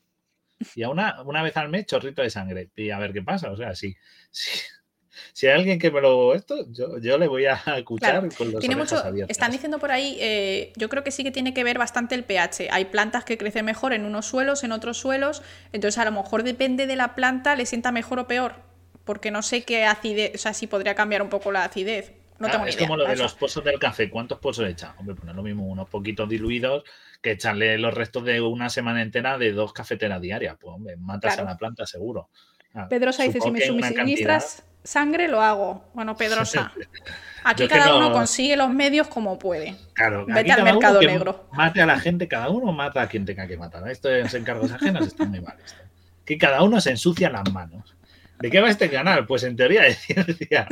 Y 0.75 0.83
a 0.83 0.89
una, 0.89 1.21
una 1.21 1.43
vez 1.43 1.55
al 1.57 1.69
mes, 1.69 1.85
chorrito 1.85 2.21
de 2.21 2.29
sangre. 2.29 2.69
Y 2.75 2.89
a 2.89 2.97
ver 2.97 3.13
qué 3.13 3.21
pasa. 3.21 3.51
O 3.51 3.57
sea, 3.57 3.75
si, 3.75 3.95
si, 5.33 5.47
hay 5.47 5.53
alguien 5.53 5.79
que 5.79 5.91
me 5.91 6.01
lo 6.01 6.33
esto, 6.33 6.65
yo, 6.71 6.97
yo 6.99 7.17
le 7.17 7.27
voy 7.27 7.45
a 7.45 7.53
escuchar 7.77 8.27
con 8.35 8.51
los 8.51 8.59
tiene 8.59 8.75
mucho, 8.75 9.01
Están 9.27 9.51
diciendo 9.51 9.79
por 9.79 9.91
ahí, 9.91 10.17
eh, 10.19 10.73
yo 10.75 10.89
creo 10.89 11.03
que 11.03 11.11
sí 11.11 11.23
que 11.23 11.31
tiene 11.31 11.53
que 11.53 11.63
ver 11.63 11.77
bastante 11.77 12.15
el 12.15 12.23
pH. 12.23 12.69
Hay 12.71 12.85
plantas 12.85 13.25
que 13.25 13.37
crecen 13.37 13.65
mejor 13.65 13.93
en 13.93 14.05
unos 14.05 14.25
suelos, 14.25 14.63
en 14.63 14.71
otros 14.71 14.97
suelos. 14.97 15.41
Entonces, 15.71 15.97
a 15.99 16.05
lo 16.05 16.11
mejor 16.11 16.43
depende 16.43 16.87
de 16.87 16.95
la 16.95 17.15
planta, 17.15 17.55
le 17.55 17.65
sienta 17.65 17.91
mejor 17.91 18.19
o 18.19 18.27
peor 18.27 18.73
porque 19.03 19.31
no 19.31 19.41
sé 19.41 19.63
qué 19.63 19.85
acidez, 19.85 20.35
o 20.35 20.37
sea, 20.37 20.53
si 20.53 20.67
podría 20.67 20.95
cambiar 20.95 21.21
un 21.21 21.29
poco 21.29 21.51
la 21.51 21.65
acidez. 21.65 22.13
No 22.39 22.49
tengo 22.49 22.65
ni 22.65 22.71
es 22.71 22.77
como 22.77 22.97
lo 22.97 23.05
de 23.05 23.15
los 23.15 23.35
pozos 23.35 23.63
del 23.63 23.79
café. 23.79 24.09
¿Cuántos 24.09 24.39
pozos 24.39 24.67
echan? 24.67 24.93
Hombre, 24.97 25.15
pues 25.15 25.25
no 25.25 25.31
es 25.31 25.37
lo 25.37 25.43
mismo 25.43 25.65
unos 25.67 25.87
poquitos 25.87 26.27
diluidos 26.27 26.83
que 27.21 27.31
echarle 27.31 27.77
los 27.77 27.93
restos 27.93 28.25
de 28.25 28.41
una 28.41 28.69
semana 28.69 29.01
entera 29.01 29.37
de 29.37 29.53
dos 29.53 29.71
cafeteras 29.71 30.19
diarias. 30.19 30.57
Pues 30.59 30.73
hombre, 30.73 30.97
matas 30.97 31.37
a 31.37 31.43
la 31.43 31.57
planta 31.57 31.85
seguro. 31.85 32.29
Pedrosa 32.89 33.23
dice, 33.23 33.39
si 33.39 33.51
me 33.51 33.61
suministras 33.61 34.63
sangre, 34.83 35.27
lo 35.27 35.41
hago. 35.41 35.89
Bueno, 35.93 36.15
Pedrosa. 36.15 36.71
Aquí 37.43 37.67
cada 37.67 37.95
uno 37.95 38.11
consigue 38.11 38.55
los 38.55 38.69
medios 38.69 39.07
como 39.07 39.37
puede. 39.37 39.75
Claro, 39.93 40.25
Vete 40.25 40.51
al 40.51 40.63
mercado 40.63 41.01
negro. 41.01 41.47
Mate 41.51 41.81
a 41.81 41.85
la 41.85 41.99
gente, 41.99 42.27
cada 42.27 42.49
uno 42.49 42.71
mata 42.71 43.01
a 43.01 43.07
quien 43.07 43.25
tenga 43.25 43.47
que 43.47 43.57
matar. 43.57 43.89
Esto 43.89 44.09
es 44.09 44.33
encargos 44.33 44.71
ajenos, 44.71 45.07
está 45.07 45.25
muy 45.25 45.41
mal. 45.41 45.57
Esto. 45.63 45.81
Que 46.25 46.37
cada 46.37 46.63
uno 46.63 46.79
se 46.79 46.91
ensucia 46.91 47.29
las 47.29 47.51
manos. 47.51 47.95
¿De 48.39 48.49
qué 48.49 48.59
va 48.59 48.69
este 48.69 48.89
canal? 48.89 49.25
Pues 49.25 49.43
en 49.43 49.55
teoría 49.55 49.83
de 49.83 49.93
ciencia. 49.93 50.67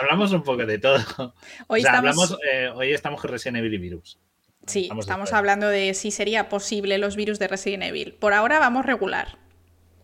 hablamos 0.00 0.32
un 0.32 0.42
poco 0.42 0.64
de 0.66 0.78
todo. 0.78 1.34
Hoy, 1.66 1.80
estamos... 1.80 1.98
Hablamos, 1.98 2.38
eh, 2.50 2.70
hoy 2.74 2.92
estamos 2.92 3.20
con 3.20 3.30
Resident 3.30 3.58
Evil 3.58 3.74
y 3.74 3.78
virus. 3.78 4.18
Sí, 4.66 4.88
estamos, 4.96 5.32
hablando 5.32 5.68
de 5.68 5.92
si 5.94 6.10
sería 6.12 6.48
posible 6.48 6.98
los 6.98 7.16
virus 7.16 7.38
de 7.38 7.48
Resident 7.48 7.82
Evil. 7.82 8.14
Por 8.14 8.32
ahora 8.32 8.60
vamos 8.60 8.86
regular. 8.86 9.38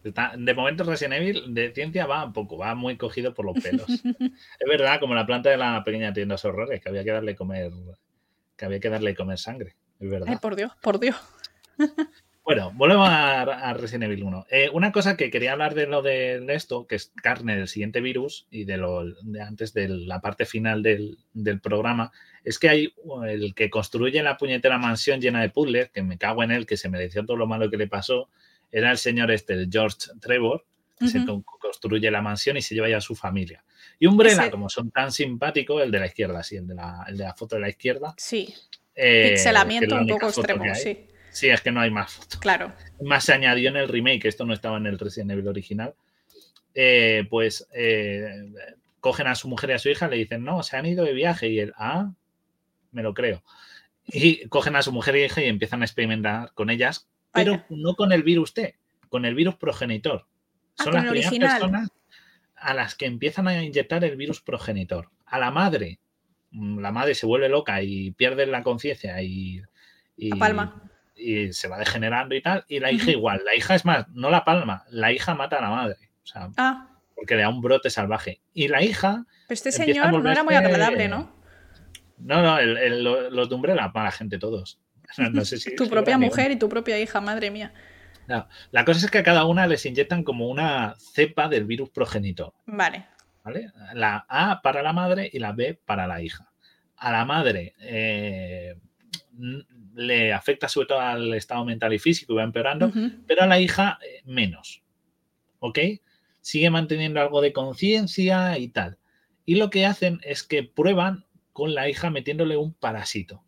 De 0.02 0.54
momento 0.54 0.84
Resident 0.84 1.14
Evil 1.14 1.54
de 1.54 1.72
ciencia 1.72 2.06
va 2.06 2.32
poco, 2.32 2.58
va 2.58 2.74
muy 2.74 2.96
cogido 2.96 3.34
por 3.34 3.44
los 3.44 3.62
pelos. 3.62 3.86
es 4.58 4.68
verdad, 4.68 5.00
como 5.00 5.14
la 5.14 5.26
planta 5.26 5.50
de 5.50 5.56
la 5.56 5.82
pequeña 5.84 6.12
tienda 6.12 6.36
de 6.36 6.48
horrores, 6.48 6.80
que 6.80 6.88
había 6.88 7.04
que 7.04 7.12
darle 7.12 7.36
comer, 7.36 7.70
que 8.56 8.64
había 8.64 8.80
que 8.80 8.90
darle 8.90 9.14
comer 9.14 9.38
sangre. 9.38 9.76
Es 10.00 10.10
verdad. 10.10 10.28
Ay, 10.30 10.36
por 10.36 10.56
Dios, 10.56 10.72
por 10.80 10.98
Dios. 10.98 11.16
Bueno, 12.48 12.72
volvemos 12.74 13.06
a, 13.10 13.74
Resident 13.74 14.04
Evil 14.04 14.24
1. 14.24 14.46
Eh, 14.48 14.70
una 14.72 14.90
cosa 14.90 15.18
que 15.18 15.30
quería 15.30 15.52
hablar 15.52 15.74
de 15.74 15.86
lo 15.86 16.00
de, 16.00 16.42
esto, 16.48 16.86
que 16.86 16.94
es 16.94 17.12
carne 17.22 17.54
del 17.54 17.68
siguiente 17.68 18.00
virus 18.00 18.46
y 18.50 18.64
de 18.64 18.78
lo 18.78 19.04
de 19.04 19.42
antes 19.42 19.74
de 19.74 19.86
la 19.86 20.22
parte 20.22 20.46
final 20.46 20.82
del, 20.82 21.18
programa, 21.62 22.10
es 22.44 22.58
que 22.58 22.70
hay 22.70 22.94
el 23.26 23.54
que 23.54 23.68
construye 23.68 24.22
la 24.22 24.38
puñetera 24.38 24.78
mansión 24.78 25.20
llena 25.20 25.42
de 25.42 25.50
puzzles, 25.50 25.90
que 25.90 26.02
me 26.02 26.16
cago 26.16 26.42
en 26.42 26.50
él, 26.50 26.64
que 26.64 26.78
se 26.78 26.88
mereció 26.88 27.26
todo 27.26 27.36
lo 27.36 27.46
malo 27.46 27.68
que 27.68 27.76
le 27.76 27.86
pasó, 27.86 28.30
era 28.70 28.90
el 28.90 28.98
señor 28.98 29.30
este, 29.30 29.66
George 29.70 29.96
Trevor, 30.20 30.64
que 30.98 31.08
se 31.08 31.24
construye 31.60 32.10
la 32.10 32.20
mansión 32.20 32.56
y 32.56 32.62
se 32.62 32.74
lleva 32.74 32.88
ya 32.88 32.96
a 32.96 33.00
su 33.00 33.14
familia. 33.14 33.64
Y 34.00 34.06
Umbrella, 34.06 34.50
como 34.50 34.68
son 34.68 34.90
tan 34.90 35.12
simpáticos, 35.12 35.82
el 35.82 35.90
de 35.90 36.00
la 36.00 36.06
izquierda, 36.06 36.42
sí, 36.42 36.56
el 36.56 36.66
de 36.66 36.74
la, 36.74 37.04
el 37.08 37.16
de 37.16 37.24
la 37.24 37.34
foto 37.34 37.56
de 37.56 37.62
la 37.62 37.68
izquierda. 37.68 38.14
Sí. 38.16 38.54
Eh, 38.94 39.30
Pixelamiento 39.30 39.94
un 39.94 40.08
poco 40.08 40.26
extremo, 40.26 40.64
sí. 40.74 41.06
Sí, 41.30 41.48
es 41.48 41.60
que 41.60 41.70
no 41.70 41.80
hay 41.80 41.90
más 41.90 42.12
fotos. 42.12 42.40
Claro. 42.40 42.72
Más 43.00 43.24
se 43.24 43.32
añadió 43.32 43.68
en 43.68 43.76
el 43.76 43.88
remake, 43.88 44.26
esto 44.26 44.44
no 44.44 44.52
estaba 44.52 44.76
en 44.78 44.86
el 44.86 44.98
Resident 44.98 45.30
Evil 45.30 45.46
original. 45.48 45.94
Eh, 46.74 47.26
pues 47.30 47.68
eh, 47.72 48.52
cogen 49.00 49.26
a 49.26 49.34
su 49.34 49.48
mujer 49.48 49.70
y 49.70 49.72
a 49.74 49.78
su 49.78 49.88
hija, 49.88 50.08
le 50.08 50.16
dicen, 50.16 50.42
no, 50.42 50.62
se 50.62 50.76
han 50.76 50.86
ido 50.86 51.04
de 51.04 51.12
viaje. 51.12 51.48
Y 51.48 51.60
él, 51.60 51.72
ah, 51.76 52.12
me 52.92 53.02
lo 53.02 53.14
creo. 53.14 53.42
Y 54.06 54.48
cogen 54.48 54.74
a 54.74 54.82
su 54.82 54.90
mujer 54.90 55.16
y 55.16 55.24
hija 55.24 55.42
y 55.42 55.46
empiezan 55.46 55.82
a 55.82 55.84
experimentar 55.84 56.52
con 56.54 56.70
ellas, 56.70 57.08
pero 57.32 57.64
no 57.70 57.94
con 57.94 58.12
el 58.12 58.22
virus 58.22 58.54
T, 58.54 58.76
con 59.08 59.24
el 59.24 59.34
virus 59.34 59.56
progenitor. 59.56 60.26
Ah, 60.78 60.84
Son 60.84 60.94
las 60.94 61.04
primeras 61.10 61.30
personas 61.54 61.88
a 62.56 62.74
las 62.74 62.94
que 62.94 63.06
empiezan 63.06 63.48
a 63.48 63.62
inyectar 63.62 64.04
el 64.04 64.16
virus 64.16 64.40
progenitor. 64.40 65.10
A 65.26 65.38
la 65.38 65.50
madre, 65.50 65.98
mm, 66.50 66.78
la 66.80 66.90
madre 66.92 67.14
se 67.14 67.26
vuelve 67.26 67.48
loca 67.48 67.82
y 67.82 68.10
pierde 68.12 68.46
la 68.46 68.62
conciencia 68.62 69.20
y, 69.22 69.62
y, 70.16 71.52
se 71.52 71.68
va 71.68 71.78
degenerando 71.78 72.34
y 72.34 72.42
tal, 72.42 72.64
y 72.68 72.80
la 72.80 72.92
hija 72.92 73.10
igual. 73.10 73.42
La 73.44 73.54
hija 73.54 73.74
es 73.74 73.84
más, 73.84 74.08
no 74.10 74.30
la 74.30 74.44
palma, 74.44 74.84
la 74.90 75.12
hija 75.12 75.34
mata 75.34 75.58
a 75.58 75.62
la 75.62 75.70
madre. 75.70 75.96
O 76.22 76.26
sea, 76.26 76.48
Ah, 76.56 76.88
porque 77.14 77.34
le 77.34 77.42
da 77.42 77.48
un 77.48 77.60
brote 77.60 77.90
salvaje. 77.90 78.40
Y 78.54 78.68
la 78.68 78.82
hija. 78.82 79.24
pero 79.46 79.54
este 79.54 79.72
señor 79.72 80.12
no 80.22 80.30
era 80.30 80.42
muy 80.44 80.54
agradable, 80.54 81.08
¿no? 81.08 81.36
No, 82.18 82.42
no, 82.42 82.58
el- 82.58 82.76
el- 82.76 83.02
lo- 83.04 83.30
los 83.30 83.48
de 83.48 83.54
Umbrella, 83.54 83.90
mala 83.94 84.10
gente 84.12 84.38
todos. 84.38 84.78
No 85.32 85.44
sé 85.44 85.58
si- 85.58 85.74
Tu 85.76 85.88
propia 85.88 86.14
habrá 86.16 86.26
mujer 86.26 86.50
y 86.52 86.56
tu 86.56 86.68
propia 86.68 86.98
hija, 87.00 87.20
madre 87.20 87.50
mía. 87.50 87.72
No, 88.26 88.46
La 88.72 88.84
cosa 88.84 89.04
es 89.06 89.10
que 89.10 89.18
a 89.18 89.22
cada 89.22 89.44
una 89.46 89.66
les 89.66 89.86
inyectan 89.86 90.22
como 90.22 90.48
una 90.48 90.94
cepa 90.98 91.48
del 91.48 91.64
virus 91.64 91.88
progenitor. 91.90 92.52
Vale. 92.66 93.06
¿vale? 93.42 93.72
La 93.94 94.26
A 94.28 94.60
para 94.60 94.82
la 94.82 94.92
madre 94.92 95.30
y 95.32 95.38
la 95.38 95.52
B 95.52 95.80
para 95.84 96.06
la 96.06 96.20
hija. 96.20 96.50
A 96.96 97.10
la 97.12 97.24
madre 97.24 97.74
eh, 97.80 98.74
le 99.94 100.32
afecta 100.32 100.68
sobre 100.68 100.88
todo 100.88 101.00
al 101.00 101.32
estado 101.34 101.64
mental 101.64 101.92
y 101.94 101.98
físico 101.98 102.32
y 102.32 102.36
va 102.36 102.42
empeorando, 102.42 102.92
pero 103.26 103.42
a 103.42 103.46
la 103.46 103.58
hija 103.60 103.98
eh, 104.04 104.20
menos. 104.24 104.82
¿Ok? 105.60 105.78
Sigue 106.40 106.70
manteniendo 106.70 107.20
algo 107.20 107.40
de 107.40 107.52
conciencia 107.52 108.58
y 108.58 108.68
tal. 108.68 108.98
Y 109.46 109.54
lo 109.56 109.70
que 109.70 109.86
hacen 109.86 110.20
es 110.22 110.42
que 110.42 110.62
prueban 110.64 111.24
con 111.52 111.74
la 111.74 111.88
hija 111.88 112.10
metiéndole 112.10 112.56
un 112.56 112.74
parásito. 112.74 113.42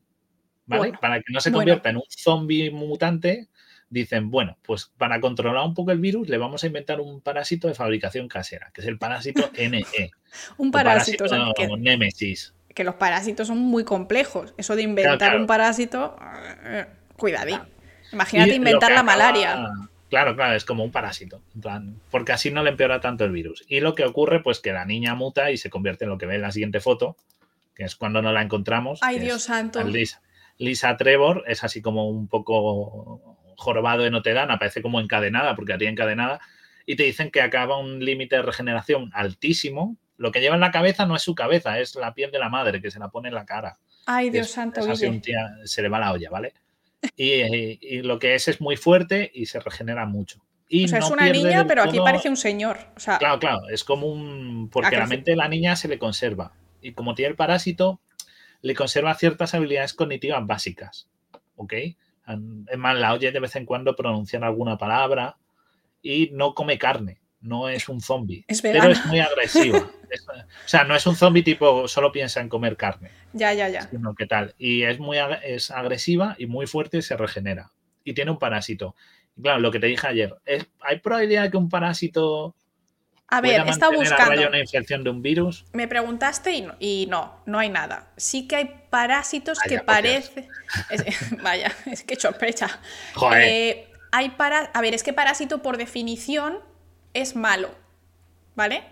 ¿Vale? 0.71 0.81
Bueno, 0.81 0.99
para 1.01 1.19
que 1.21 1.33
no 1.33 1.41
se 1.41 1.51
bueno. 1.51 1.59
convierta 1.61 1.91
en 1.91 1.97
un 1.97 2.03
zombie 2.09 2.71
mutante, 2.71 3.49
dicen, 3.91 4.31
bueno, 4.31 4.57
pues 4.63 4.91
para 4.97 5.21
controlar 5.21 5.65
un 5.67 5.75
poco 5.75 5.91
el 5.91 5.99
virus 5.99 6.29
le 6.29 6.39
vamos 6.39 6.63
a 6.65 6.67
inventar 6.69 7.01
un 7.01 7.21
parásito 7.21 7.67
de 7.69 7.75
fabricación 7.75 8.29
casera, 8.29 8.71
que 8.73 8.81
es 8.81 8.87
el 8.87 8.99
parásito 8.99 9.51
NE. 9.59 9.85
Un 10.57 10.71
parásito, 10.71 11.25
parásito 11.27 11.53
que, 11.55 11.69
Némesis. 11.77 12.55
que 12.75 12.85
los 12.85 12.95
parásitos 12.95 13.49
son 13.49 13.59
muy 13.59 13.85
complejos. 13.85 14.55
Eso 14.57 14.77
de 14.77 14.83
inventar 14.83 15.19
Claro, 15.19 15.31
claro. 15.31 15.41
un 15.41 15.47
parásito, 15.47 16.17
eh, 16.65 16.87
cuidadín. 17.17 17.59
Imagínate 18.13 18.49
Y 18.49 18.53
lo 18.53 18.57
inventar 18.57 18.91
la 18.93 19.01
acaba- 19.01 19.17
malaria. 19.17 19.69
Claro, 20.09 20.35
claro, 20.35 20.55
es 20.57 20.65
como 20.65 20.83
un 20.83 20.91
parásito, 20.91 21.41
porque 22.11 22.33
así 22.33 22.51
no 22.51 22.65
le 22.65 22.71
empeora 22.71 23.01
tanto 23.01 23.25
el 23.25 23.31
virus. 23.31 23.65
Y 23.69 23.79
lo 23.79 23.95
que 23.95 24.05
ocurre, 24.05 24.43
pues 24.43 24.59
que 24.59 24.73
la 24.73 24.85
niña 24.85 25.15
muta 25.15 25.53
y 25.53 25.57
se 25.57 25.71
convierte 25.71 26.05
en 26.05 26.11
lo 26.11 26.19
que 26.19 26.27
ve 26.27 26.35
en 26.35 26.43
la 26.43 26.51
siguiente 26.51 26.81
foto, 26.81 27.17
que 27.77 27.85
es 27.85 27.95
cuando 27.95 28.21
no 28.21 28.33
la 28.33 28.43
encontramos. 28.43 28.99
Ay, 29.03 29.21
Dios 29.21 29.45
santo. 29.45 29.83
Lisa, 29.85 30.21
Lisa 30.61 30.97
Trevor 30.97 31.45
es 31.47 31.65
así 31.65 31.83
como 31.83 32.09
un 32.09 32.29
poco 32.29 33.37
jorobado 33.57 34.05
de 34.05 34.11
Notre 34.11 34.33
Dame, 34.35 34.53
aparece 34.53 34.83
como 34.83 35.01
encadenada, 35.01 35.55
porque 35.57 35.73
haría 35.73 35.91
encadenada, 35.91 36.41
y 36.87 36.97
te 36.97 37.03
dicen 37.05 37.31
que 37.31 37.41
acaba 37.43 37.79
un 37.79 38.05
límite 38.05 38.37
de 38.37 38.43
regeneración 38.43 39.11
altísimo. 39.15 39.97
Lo 40.17 40.33
que 40.33 40.41
lleva 40.41 40.55
en 40.55 40.61
la 40.61 40.71
cabeza 40.71 41.07
no 41.07 41.17
es 41.17 41.23
su 41.23 41.35
cabeza, 41.35 41.79
es 41.81 41.95
la 41.97 42.15
piel 42.15 42.31
de 42.31 42.39
la 42.39 42.49
madre 42.49 42.81
que 42.83 42.91
se 42.91 42.99
la 42.99 43.09
pone 43.09 43.29
en 43.29 43.35
la 43.35 43.47
cara. 43.47 43.79
Ay, 44.07 44.31
Dios 44.31 44.47
Es- 44.49 44.53
santo, 44.53 44.81
es 44.81 44.87
así 44.89 45.07
un 45.07 45.21
tía- 45.21 45.51
se 45.65 45.83
le 45.83 45.89
va 45.89 45.99
la 45.99 46.13
olla, 46.13 46.31
¿vale? 46.31 46.53
Y, 47.17 47.33
y- 47.43 47.79
y 47.81 48.03
lo 48.03 48.19
que 48.19 48.35
es 48.35 48.47
es 48.49 48.61
muy 48.61 48.77
fuerte 48.77 49.31
y 49.35 49.47
se 49.47 49.61
regenera 49.61 50.05
mucho. 50.05 50.43
Y 50.69 50.85
O 50.85 50.89
sea, 50.89 50.99
es 50.99 51.07
no 51.09 51.15
una 51.15 51.25
pierde 51.25 51.39
niña, 51.43 51.67
pero 51.67 51.83
aquí 51.83 51.99
parece 51.99 52.29
un 52.29 52.37
señor. 52.37 52.79
O 52.97 53.01
sea, 53.01 53.19
Claro, 53.19 53.39
claro, 53.41 53.69
es 53.71 53.83
como 53.83 54.07
un... 54.09 54.69
Porque 54.71 54.91
que 54.91 54.97
la 54.99 55.07
mente 55.07 55.31
de 55.33 55.37
la 55.37 55.49
niña 55.49 55.75
se 55.75 55.89
le 55.89 55.99
conserva. 55.99 56.53
Y 56.83 56.93
como 56.93 57.15
tiene 57.15 57.31
el 57.31 57.37
parásito, 57.37 58.01
le 58.63 58.75
conserva 58.75 59.15
ciertas 59.15 59.55
habilidades 59.55 59.95
cognitivas 59.95 60.47
básicas. 60.47 61.09
¿Ok? 61.57 61.73
Es 61.73 62.79
más, 62.79 62.97
la 62.99 63.13
oye 63.13 63.33
de 63.33 63.41
vez 63.41 63.57
en 63.57 63.65
cuando 63.67 63.97
pronunciar 63.97 64.45
alguna 64.45 64.79
palabra 64.79 65.37
y 66.03 66.31
no 66.33 66.55
come 66.55 66.79
carne. 66.79 67.19
No 67.41 67.69
es 67.71 67.89
un 67.89 68.01
zombie. 68.03 68.45
Es 68.49 68.61
pero 68.61 68.85
es 68.91 69.05
muy 69.07 69.19
agresiva. 69.21 69.91
Es- 70.11 70.27
o 70.29 70.69
sea, 70.69 70.83
no 70.83 70.97
es 70.97 71.07
un 71.07 71.15
zombie 71.15 71.43
tipo 71.45 71.87
solo 71.87 72.11
piensa 72.11 72.41
en 72.41 72.49
comer 72.49 72.77
carne 72.77 73.13
ya, 73.33 73.53
ya, 73.55 73.69
ya. 73.69 73.83
sino 73.89 74.13
que 74.17 74.27
tal. 74.27 74.55
Y 74.59 74.83
es 74.83 74.99
muy 74.99 75.19
es 75.45 75.71
agresiva 75.71 76.35
y 76.37 76.47
muy 76.47 76.67
fuerte 76.67 76.99
y 76.99 77.03
se 77.03 77.17
regenera. 77.17 77.71
Y 78.03 78.13
tiene 78.13 78.33
un 78.33 78.39
parásito. 78.41 78.97
Y 79.37 79.43
claro, 79.43 79.61
lo 79.61 79.71
que 79.71 79.79
te 79.79 79.87
dije 79.87 80.07
ayer, 80.09 80.35
es- 80.45 80.67
¿hay 80.81 80.99
probabilidad 80.99 81.45
de 81.45 81.51
que 81.53 81.57
un 81.57 81.69
parásito 81.69 82.57
A 83.31 83.41
ver, 83.41 83.67
está 83.69 83.91
buscando. 83.91 84.49
una 84.49 84.59
infección 84.59 85.05
de 85.05 85.11
un 85.11 85.23
virus? 85.23 85.65
Me 85.73 85.87
preguntaste 85.89 86.53
y 86.53 86.63
no, 86.63 86.75
y 86.81 87.07
no, 87.09 87.41
no 87.47 87.59
hay 87.59 87.69
nada. 87.69 88.09
Sí 88.17 88.49
que 88.49 88.57
hay 88.57 88.75
parásitos 88.91 89.59
Vaya, 89.59 89.69
que 89.79 89.85
parece. 89.85 90.49
es- 90.91 91.05
vaya, 91.43 91.73
es 91.87 92.03
que 92.03 92.17
sospecha. 92.17 92.81
Joder. 93.15 93.43
Eh, 93.43 93.89
hay 94.13 94.31
para... 94.31 94.71
A 94.75 94.81
ver, 94.81 94.95
es 94.95 95.03
que 95.05 95.13
parásito 95.13 95.63
por 95.63 95.77
definición 95.77 96.59
es 97.15 97.37
malo, 97.37 97.71
¿vale? 98.57 98.83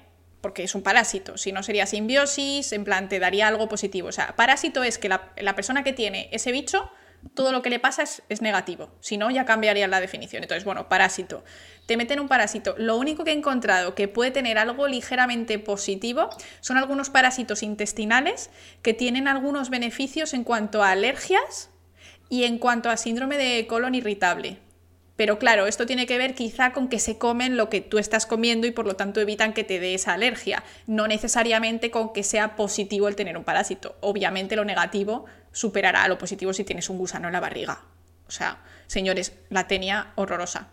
Porque 0.40 0.62
es 0.62 0.74
un 0.76 0.82
parásito. 0.82 1.36
Si 1.36 1.50
no 1.50 1.64
sería 1.64 1.86
simbiosis, 1.86 2.72
en 2.72 2.84
plan 2.84 3.08
te 3.08 3.18
daría 3.18 3.48
algo 3.48 3.68
positivo. 3.68 4.08
O 4.08 4.12
sea, 4.12 4.36
parásito 4.36 4.84
es 4.84 4.98
que 4.98 5.08
la, 5.08 5.32
la 5.36 5.56
persona 5.56 5.82
que 5.82 5.92
tiene 5.92 6.28
ese 6.30 6.52
bicho, 6.52 6.88
todo 7.34 7.52
lo 7.52 7.62
que 7.62 7.70
le 7.70 7.78
pasa 7.78 8.02
es, 8.02 8.42
negativo. 8.42 8.90
Si 9.00 9.16
no, 9.16 9.30
ya 9.30 9.44
cambiaría 9.44 9.88
la 9.88 10.00
definición. 10.00 10.42
Entonces, 10.42 10.64
bueno, 10.64 10.88
parásito. 10.88 11.44
Te 11.86 11.96
meten 11.96 12.20
un 12.20 12.28
parásito. 12.28 12.74
Lo 12.78 12.96
único 12.96 13.24
que 13.24 13.30
he 13.30 13.34
encontrado 13.34 13.94
que 13.94 14.08
puede 14.08 14.30
tener 14.30 14.58
algo 14.58 14.88
ligeramente 14.88 15.58
positivo 15.58 16.30
son 16.60 16.76
algunos 16.76 17.10
parásitos 17.10 17.62
intestinales 17.62 18.50
que 18.82 18.94
tienen 18.94 19.28
algunos 19.28 19.70
beneficios 19.70 20.34
en 20.34 20.44
cuanto 20.44 20.82
a 20.82 20.90
alergias 20.90 21.70
y 22.28 22.44
en 22.44 22.58
cuanto 22.58 22.90
a 22.90 22.96
síndrome 22.96 23.36
de 23.36 23.66
colon 23.66 23.94
irritable. 23.94 24.58
Pero 25.18 25.40
claro, 25.40 25.66
esto 25.66 25.84
tiene 25.84 26.06
que 26.06 26.16
ver 26.16 26.36
quizá 26.36 26.72
con 26.72 26.86
que 26.86 27.00
se 27.00 27.18
comen 27.18 27.56
lo 27.56 27.68
que 27.68 27.80
tú 27.80 27.98
estás 27.98 28.24
comiendo 28.24 28.68
y 28.68 28.70
por 28.70 28.86
lo 28.86 28.94
tanto 28.94 29.20
evitan 29.20 29.52
que 29.52 29.64
te 29.64 29.80
dé 29.80 29.94
esa 29.94 30.12
alergia. 30.12 30.62
No 30.86 31.08
necesariamente 31.08 31.90
con 31.90 32.12
que 32.12 32.22
sea 32.22 32.54
positivo 32.54 33.08
el 33.08 33.16
tener 33.16 33.36
un 33.36 33.42
parásito. 33.42 33.96
Obviamente 34.00 34.54
lo 34.54 34.64
negativo 34.64 35.24
superará 35.52 36.04
a 36.04 36.08
lo 36.08 36.18
positivo 36.18 36.52
si 36.52 36.64
tienes 36.64 36.88
un 36.90 36.98
gusano 36.98 37.28
en 37.28 37.32
la 37.32 37.40
barriga. 37.40 37.80
O 38.26 38.30
sea, 38.30 38.58
señores, 38.86 39.32
la 39.48 39.66
tenia 39.66 40.12
horrorosa. 40.16 40.68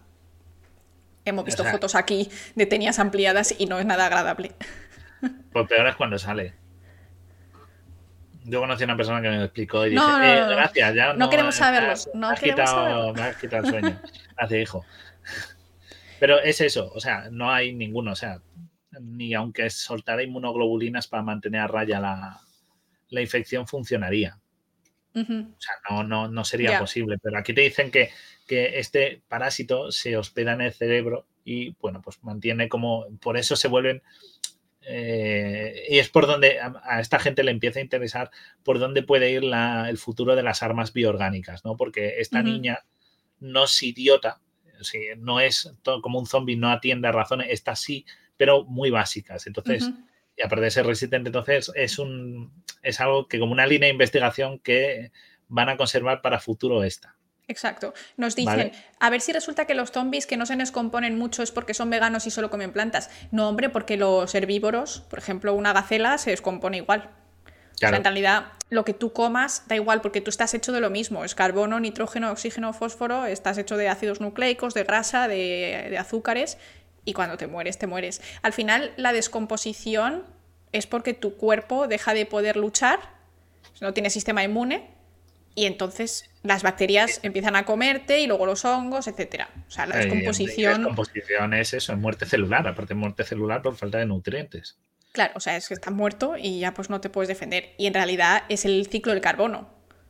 Hemos 1.26 1.45
visto 1.45 1.64
sea- 1.64 1.72
fotos 1.72 1.95
aquí 1.95 2.30
de 2.56 2.66
tenias 2.66 3.00
ampliadas 3.00 3.56
y 3.58 3.66
no 3.66 3.80
es 3.80 3.86
nada 3.86 4.06
agradable. 4.06 4.52
Pues 5.52 5.68
peor 5.68 5.88
es 5.88 5.95
cuando 5.95 6.20
sale. 6.20 6.54
Yo 8.44 8.60
conocí 8.60 8.84
a 8.84 8.86
una 8.86 8.95
persona 8.98 9.22
que 9.22 9.30
me 9.30 9.38
lo 9.38 9.44
explicó 9.45 9.86
y 9.88 9.92
dije, 9.92 10.02
No, 10.02 10.20
no, 10.20 10.24
"Eh, 10.24 10.36
no, 10.40 10.50
no. 10.52 10.56
gracias, 10.56 10.94
ya 10.94 11.14
No 11.14 11.30
queremos 11.32 11.56
me 11.56 11.60
saberlo, 11.66 11.92
has- 11.94 12.10
no 12.14 12.30
has 12.30 12.40
queremos 12.40 12.62
quitado- 12.62 12.76
saberlo. 12.86 13.14
Me 13.14 13.22
has 13.24 13.38
quitado 13.38 13.64
el 13.64 13.70
sueño. 13.72 14.02
Gracias, 14.38 14.62
hijo. 14.62 14.86
Pero 16.20 16.40
es 16.40 16.62
eso, 16.62 16.92
o 16.94 17.00
sea, 17.00 17.30
no 17.32 17.52
hay 17.52 17.74
ninguno, 17.74 18.12
o 18.12 18.16
sea, 18.16 18.40
ni 19.02 19.34
aunque 19.34 19.70
soltara 19.72 20.22
inmunoglobulinas 20.22 21.08
para 21.08 21.24
mantener 21.24 21.62
a 21.62 21.68
raya 21.68 22.00
la, 22.00 22.40
la 23.10 23.22
infección 23.22 23.66
funcionaría. 23.68 24.38
Ujú. 25.16 25.34
O 25.58 25.61
sea, 25.61 25.76
no, 25.90 26.03
no, 26.03 26.27
no 26.27 26.44
sería 26.45 26.72
Ya. 26.72 26.80
posible. 26.80 27.18
Pero 27.22 27.38
aquí 27.38 27.53
te 27.53 27.61
dicen 27.61 27.90
que, 27.90 28.10
que 28.48 28.80
este 28.80 29.22
parásito 29.27 29.92
se 29.92 30.18
hospeda 30.18 30.53
en 30.53 30.61
el 30.61 30.74
cerebro 30.74 31.26
y, 31.44 31.72
bueno, 31.80 32.02
pues 32.02 32.22
mantiene 32.24 32.68
como. 32.69 33.06
Por 33.19 33.38
eso 33.38 33.56
se 33.56 33.68
vuelven. 33.68 34.02
eh, 34.88 35.85
y 35.90 35.98
es 35.98 36.10
por 36.10 36.27
donde 36.27 36.60
a, 36.60 36.74
a 36.84 37.00
esta 37.00 37.18
gente 37.18 37.44
le 37.44 37.52
empieza 37.52 37.80
a 37.80 37.84
interesar 37.84 38.30
por 38.64 38.77
dónde 38.77 39.02
puede 39.02 39.32
ir 39.32 39.44
la- 39.44 39.90
el 39.90 39.98
futuro 39.98 40.35
de 40.35 40.44
las 40.44 40.61
armas 40.61 40.94
bioorgánicas, 40.94 41.66
¿no? 41.66 41.76
Porque 41.76 42.19
esta 42.19 42.40
Ujú. 42.42 42.50
niña 42.50 42.80
no 43.40 43.64
es 43.64 43.82
idiota, 43.84 44.42
sea, 44.82 45.16
no 45.18 45.40
es 45.40 45.72
to- 45.82 46.02
como 46.02 46.19
un 46.19 46.27
zombie, 46.27 46.56
no 46.56 46.69
atiende 46.69 47.08
a 47.08 47.11
razones, 47.11 47.48
está 47.50 47.76
sí, 47.76 48.06
pero 48.38 48.64
muy 48.66 48.92
básicas. 48.92 49.48
Entonces, 49.48 49.85
Ujú. 49.88 49.98
Y 50.38 50.42
aparte 50.42 50.66
de 50.66 50.72
ser 50.72 50.86
resistente, 50.86 51.30
entonces 51.30 51.72
es 51.76 52.00
un 52.00 52.52
es 52.82 53.00
algo 53.00 53.28
que 53.28 53.40
como 53.40 53.52
una 53.52 53.66
línea 53.66 53.88
de 53.88 53.94
investigación 53.94 54.60
que 54.60 55.12
van 55.48 55.70
a 55.70 55.78
conservar 55.78 56.22
para 56.22 56.40
futuro 56.40 56.84
esta. 56.84 57.16
Exacto. 57.48 57.94
Nos 58.18 58.36
dicen, 58.36 58.58
Vale. 58.58 58.72
a 59.00 59.10
ver 59.10 59.22
si 59.22 59.32
resulta 59.32 59.66
que 59.66 59.76
los 59.76 59.92
zombies 59.92 60.26
que 60.26 60.38
no 60.38 60.46
se 60.46 60.56
descomponen 60.56 61.18
mucho 61.18 61.44
es 61.44 61.52
porque 61.52 61.74
son 61.76 61.90
veganos 61.90 62.26
y 62.26 62.32
solo 62.32 62.50
comen 62.50 62.72
plantas. 62.72 63.10
No, 63.32 63.48
hombre, 63.48 63.70
porque 63.70 63.98
los 63.98 64.34
herbívoros, 64.34 65.02
por 65.10 65.20
ejemplo, 65.20 65.54
una 65.54 65.72
gacela 65.74 66.18
se 66.18 66.32
descompone 66.32 66.78
igual. 66.78 67.02
O 67.02 67.78
sea, 67.78 67.90
Claro. 67.90 67.98
en 67.98 68.04
realidad, 68.04 68.46
lo 68.70 68.86
que 68.86 68.94
tú 68.94 69.14
comas 69.14 69.68
da 69.68 69.76
igual 69.76 70.02
porque 70.02 70.22
tú 70.22 70.30
estás 70.30 70.54
hecho 70.54 70.72
de 70.72 70.80
lo 70.80 70.90
mismo. 70.90 71.24
Es 71.26 71.36
carbono, 71.36 71.80
nitrógeno, 71.80 72.32
oxígeno, 72.32 72.74
fósforo, 72.74 73.26
estás 73.26 73.58
hecho 73.58 73.78
de 73.78 73.90
ácidos 73.90 74.22
nucleicos, 74.22 74.74
de 74.74 74.84
grasa, 74.84 75.28
de, 75.28 75.88
de 75.90 75.98
azúcares 75.98 76.58
y 77.06 77.14
cuando 77.14 77.38
te 77.38 77.48
mueres, 77.48 77.77
te 77.77 77.88
mueres. 77.88 78.22
Al 78.42 78.51
final, 78.53 78.92
la 78.98 79.14
descomposición 79.14 80.24
es 80.72 80.88
porque 80.88 81.14
tu 81.14 81.38
cuerpo 81.38 81.88
deja 81.88 82.14
de 82.14 82.25
poder 82.25 82.58
luchar, 82.58 83.00
no 83.82 83.93
tiene 83.93 84.09
sistema 84.09 84.43
inmune 84.43 84.90
y 85.53 85.66
entonces 85.66 86.30
las 86.43 86.64
bacterias 86.64 87.19
empiezan 87.24 87.56
a 87.56 87.64
comerte 87.66 88.19
y 88.19 88.27
luego 88.27 88.45
los 88.45 88.66
hongos, 88.66 89.08
etcétera. 89.08 89.50
O 89.67 89.72
sea, 89.72 89.85
la 89.85 89.95
y- 89.95 90.00
y 90.00 90.03
descomposición... 90.09 90.77
descomposición 90.80 91.53
es 91.53 91.74
eso, 91.74 91.93
es 91.93 92.00
muerte 92.00 92.25
celular, 92.25 92.67
aparte 92.67 92.93
muerte 92.93 93.24
celular 93.24 93.61
por 93.61 93.75
falta 93.77 93.98
de 94.00 94.06
nutrientes. 94.06 94.77
Claro, 95.14 95.32
o 95.35 95.40
sea, 95.40 95.56
es 95.56 95.67
que 95.69 95.74
estás 95.75 95.93
muerto 95.93 96.35
y 96.38 96.59
ya 96.59 96.74
pues 96.74 96.90
no 96.90 97.00
te 97.00 97.09
puedes 97.09 97.30
defender. 97.30 97.74
Y 97.77 97.88
en 97.88 97.93
realidad 97.93 98.43
es 98.50 98.66
el 98.66 98.85
ciclo 98.88 99.14
del 99.14 99.22
carbono. 99.22 99.69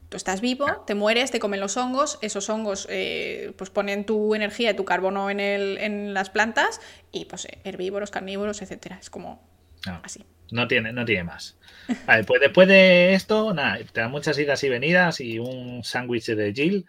Tú 0.09 0.17
estás 0.17 0.41
vivo, 0.41 0.83
te 0.87 0.95
mueres, 0.95 1.31
te 1.31 1.39
comen 1.39 1.59
los 1.59 1.77
hongos, 1.77 2.19
esos 2.21 2.49
hongos 2.49 2.87
eh, 2.89 3.53
pues 3.57 3.69
ponen 3.71 4.05
tu 4.05 4.35
energía 4.35 4.71
y 4.71 4.75
tu 4.75 4.85
carbono 4.85 5.29
en, 5.29 5.39
el, 5.39 5.77
en 5.79 6.13
las 6.13 6.29
plantas 6.29 6.79
y 7.11 7.25
pues 7.25 7.45
eh, 7.45 7.59
herbívoros, 7.63 8.11
carnívoros, 8.11 8.61
etcétera. 8.61 8.97
Es 8.99 9.09
como 9.09 9.49
No, 9.85 9.99
así. 10.03 10.25
no 10.51 10.67
tiene, 10.67 10.93
no 10.93 11.05
tiene 11.05 11.23
más. 11.23 11.57
Vale, 12.05 12.23
pues 12.23 12.41
después 12.41 12.67
de 12.67 13.13
esto, 13.13 13.53
nada, 13.53 13.79
te 13.91 14.01
dan 14.01 14.11
muchas 14.11 14.37
idas 14.39 14.63
y 14.63 14.69
venidas 14.69 15.19
y 15.21 15.39
un 15.39 15.83
sándwich 15.83 16.27
de 16.27 16.53
Jill 16.53 16.85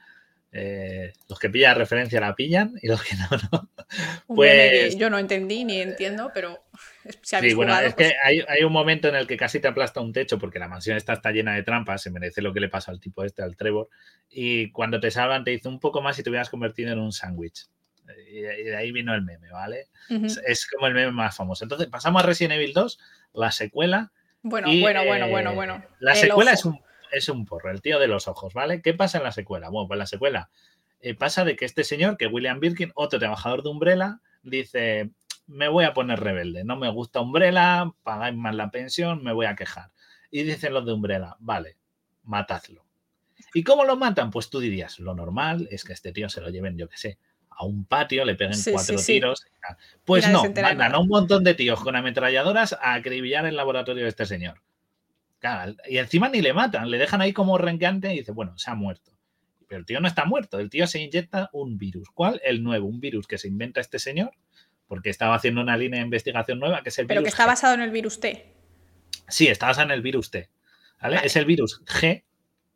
Eh, 0.52 1.12
los 1.28 1.38
que 1.38 1.50
pillan 1.50 1.76
referencia 1.76 2.20
la 2.20 2.34
pillan 2.34 2.74
y 2.82 2.88
los 2.88 3.02
que 3.02 3.16
no, 3.16 3.28
no. 3.52 3.70
Pues, 4.34 4.96
yo 4.96 5.10
no 5.10 5.18
entendí 5.18 5.64
ni 5.64 5.80
entiendo, 5.82 6.30
pero 6.34 6.64
si 7.22 7.36
sí, 7.36 7.54
bueno, 7.54 7.78
es 7.78 7.94
que 7.94 8.12
pues 8.24 8.46
hay, 8.48 8.64
un 8.64 8.72
momento 8.72 9.08
en 9.08 9.16
el 9.16 9.26
que 9.26 9.36
casi 9.36 9.60
te 9.60 9.68
aplasta 9.68 10.00
un 10.00 10.12
techo 10.12 10.38
porque 10.38 10.58
la 10.58 10.68
mansión 10.68 10.96
está, 10.96 11.14
está 11.14 11.30
llena 11.30 11.54
de 11.54 11.62
trampas, 11.62 12.02
se 12.02 12.10
merece 12.10 12.42
lo 12.42 12.52
que 12.52 12.60
le 12.60 12.68
pasa 12.68 12.90
al 12.90 13.00
tipo 13.00 13.24
este, 13.24 13.42
al 13.42 13.56
Trevor, 13.56 13.88
y 14.28 14.70
cuando 14.72 15.00
te 15.00 15.10
salvan 15.10 15.44
te 15.44 15.52
dice 15.52 15.68
un 15.68 15.80
poco 15.80 16.02
más 16.02 16.18
y 16.18 16.22
te 16.22 16.30
hubieras 16.30 16.50
convertido 16.50 16.92
en 16.92 16.98
un 16.98 17.12
sándwich. 17.12 17.66
Y 18.30 18.40
de 18.40 18.76
ahí 18.76 18.92
vino 18.92 19.14
el 19.14 19.22
meme, 19.22 19.50
¿vale? 19.50 19.88
es, 20.46 20.66
como 20.68 20.86
el 20.86 20.94
meme 20.94 21.10
más 21.10 21.36
famoso. 21.36 21.64
Entonces 21.64 21.88
pasamos 21.88 22.22
a 22.22 22.26
Resident 22.26 22.54
Evil 22.54 22.72
2, 22.72 22.98
la 23.34 23.50
secuela. 23.50 24.12
Bueno, 24.42 24.68
bueno, 24.80 25.04
bueno, 25.04 25.28
bueno, 25.28 25.54
bueno. 25.54 25.84
La 25.98 26.14
secuela 26.14 26.52
es 26.52 26.64
un 26.64 26.78
es 27.12 27.28
un 27.28 27.44
porro, 27.44 27.70
el 27.70 27.80
tío 27.80 27.98
de 27.98 28.08
los 28.08 28.28
ojos, 28.28 28.54
¿vale? 28.54 28.82
¿Qué 28.82 28.94
pasa 28.94 29.18
en 29.18 29.24
la 29.24 29.32
secuela? 29.32 29.68
Bueno, 29.68 29.88
pues 29.88 29.98
la 29.98 30.06
secuela 30.06 30.50
eh, 31.00 31.14
pasa 31.14 31.44
de 31.44 31.56
que 31.56 31.64
este 31.64 31.84
señor, 31.84 32.16
que 32.16 32.26
William 32.26 32.60
Birkin, 32.60 32.92
otro 32.94 33.18
trabajador 33.18 33.62
de 33.62 33.70
Umbrella, 33.70 34.20
dice, 34.42 35.10
me 35.46 35.68
voy 35.68 35.84
a 35.84 35.94
poner 35.94 36.20
rebelde, 36.20 36.64
no 36.64 36.76
me 36.76 36.90
gusta 36.90 37.20
Umbrella, 37.20 37.92
pagáis 38.02 38.36
más 38.36 38.54
la 38.54 38.70
pensión, 38.70 39.22
me 39.22 39.32
voy 39.32 39.46
a 39.46 39.56
quejar. 39.56 39.90
Y 40.30 40.42
dicen 40.42 40.74
los 40.74 40.84
de 40.84 40.92
Umbrella, 40.92 41.36
vale, 41.38 41.76
matadlo. 42.24 42.84
¿Y 43.54 43.62
cómo 43.62 43.84
lo 43.84 43.96
matan? 43.96 44.30
Pues 44.30 44.50
tú 44.50 44.60
dirías, 44.60 44.98
lo 44.98 45.14
normal 45.14 45.68
es 45.70 45.84
que 45.84 45.92
este 45.92 46.12
tío 46.12 46.28
se 46.28 46.40
lo 46.40 46.50
lleven, 46.50 46.76
yo 46.76 46.88
qué 46.88 46.96
sé, 46.96 47.18
a 47.50 47.64
un 47.64 47.84
patio, 47.84 48.24
le 48.24 48.34
peguen 48.34 48.58
cuatro 48.70 48.96
tiros. 48.96 49.46
Pues 50.04 50.28
no, 50.28 50.42
mandan 50.42 50.94
a 50.94 50.98
un 50.98 51.08
montón 51.08 51.44
de 51.44 51.54
tíos 51.54 51.80
con 51.80 51.96
ametralladoras 51.96 52.72
a 52.74 52.94
acribillar 52.94 53.46
el 53.46 53.56
laboratorio 53.56 54.02
de 54.02 54.08
este 54.08 54.26
señor 54.26 54.60
y 55.88 55.98
encima 55.98 56.28
ni 56.28 56.40
le 56.40 56.52
matan, 56.52 56.90
le 56.90 56.98
dejan 56.98 57.20
ahí 57.20 57.32
como 57.32 57.58
renqueante 57.58 58.12
y 58.12 58.18
dice, 58.18 58.32
bueno, 58.32 58.56
se 58.58 58.70
ha 58.70 58.74
muerto. 58.74 59.12
Pero 59.68 59.80
el 59.80 59.86
tío 59.86 60.00
no 60.00 60.08
está 60.08 60.24
muerto, 60.24 60.58
el 60.58 60.70
tío 60.70 60.86
se 60.86 61.00
inyecta 61.00 61.50
un 61.52 61.76
virus. 61.76 62.08
¿Cuál? 62.10 62.40
El 62.44 62.62
nuevo, 62.62 62.86
un 62.86 63.00
virus 63.00 63.26
que 63.26 63.38
se 63.38 63.48
inventa 63.48 63.80
este 63.80 63.98
señor, 63.98 64.32
porque 64.86 65.10
estaba 65.10 65.34
haciendo 65.34 65.60
una 65.60 65.76
línea 65.76 66.00
de 66.00 66.04
investigación 66.04 66.58
nueva, 66.58 66.82
que 66.82 66.90
es 66.90 66.98
el 66.98 67.06
Pero 67.06 67.22
que 67.22 67.28
está 67.28 67.46
basado 67.46 67.74
en 67.74 67.80
el 67.80 67.90
virus 67.90 68.20
T. 68.20 68.52
Sí, 69.28 69.48
está 69.48 69.66
basado 69.66 69.86
en 69.86 69.92
el 69.92 70.02
virus 70.02 70.30
T. 70.30 70.50
Es 71.22 71.36
el 71.36 71.44
virus 71.44 71.84
G 71.84 72.24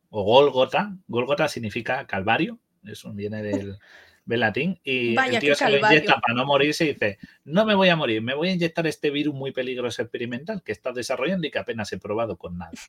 o 0.09 0.23
Golgota. 0.23 0.95
Golgota 1.07 1.47
significa 1.47 2.05
calvario, 2.05 2.59
eso 2.85 3.11
viene 3.13 3.41
del, 3.41 3.77
latín, 4.25 4.79
y 4.83 5.17
el 5.17 5.39
tío 5.39 5.55
se 5.55 5.69
lo 5.69 5.77
inyecta 5.77 6.19
para 6.19 6.33
no 6.33 6.45
morirse 6.45 6.85
y 6.85 6.93
dice, 6.93 7.17
no 7.43 7.65
me 7.65 7.75
voy 7.75 7.89
a 7.89 7.95
morir, 7.95 8.21
me 8.21 8.33
voy 8.33 8.49
a 8.49 8.53
inyectar 8.53 8.85
este 8.87 9.09
virus 9.09 9.33
muy 9.33 9.51
peligroso 9.51 10.01
experimental 10.01 10.61
que 10.63 10.71
está 10.71 10.91
desarrollando 10.91 11.47
y 11.47 11.51
que 11.51 11.59
apenas 11.59 11.91
he 11.91 11.97
probado 11.97 12.37
con 12.37 12.57
nada. 12.57 12.71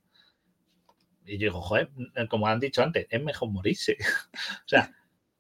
Y 1.25 1.39
yo 1.39 1.47
digo, 1.47 1.63
joder, 1.63 1.89
como 2.29 2.49
han 2.49 2.59
dicho 2.59 2.83
antes, 2.83 3.07
es 3.09 3.23
mejor 3.23 3.49
morirse. 3.49 3.97
o 4.67 4.69
sea, 4.69 4.93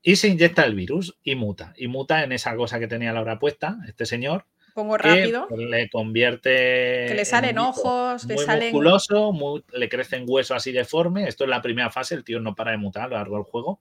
y 0.02 0.16
se 0.16 0.28
inyecta 0.28 0.64
el 0.64 0.74
virus 0.74 1.16
y 1.22 1.34
muta. 1.34 1.72
Y 1.76 1.86
muta 1.86 2.24
en 2.24 2.32
esa 2.32 2.56
cosa 2.56 2.78
que 2.78 2.88
tenía 2.88 3.12
la 3.12 3.20
hora 3.20 3.38
puesta, 3.38 3.78
este 3.86 4.04
señor. 4.04 4.46
Pongo 4.74 4.96
rápido. 4.96 5.48
le 5.50 5.88
convierte. 5.90 7.06
Que 7.08 7.14
le 7.14 7.24
salen 7.24 7.58
ojos, 7.58 8.24
le 8.24 8.38
salen. 8.38 8.72
musculoso, 8.72 9.62
le 9.72 9.88
crecen 9.88 10.24
huesos 10.26 10.56
así 10.56 10.72
deforme. 10.72 11.28
Esto 11.28 11.44
es 11.44 11.50
la 11.50 11.62
primera 11.62 11.90
fase, 11.90 12.14
el 12.14 12.24
tío 12.24 12.40
no 12.40 12.54
para 12.54 12.72
de 12.72 12.78
mutar 12.78 13.04
a 13.04 13.08
lo 13.08 13.16
largo 13.16 13.36
del 13.36 13.44
juego. 13.44 13.80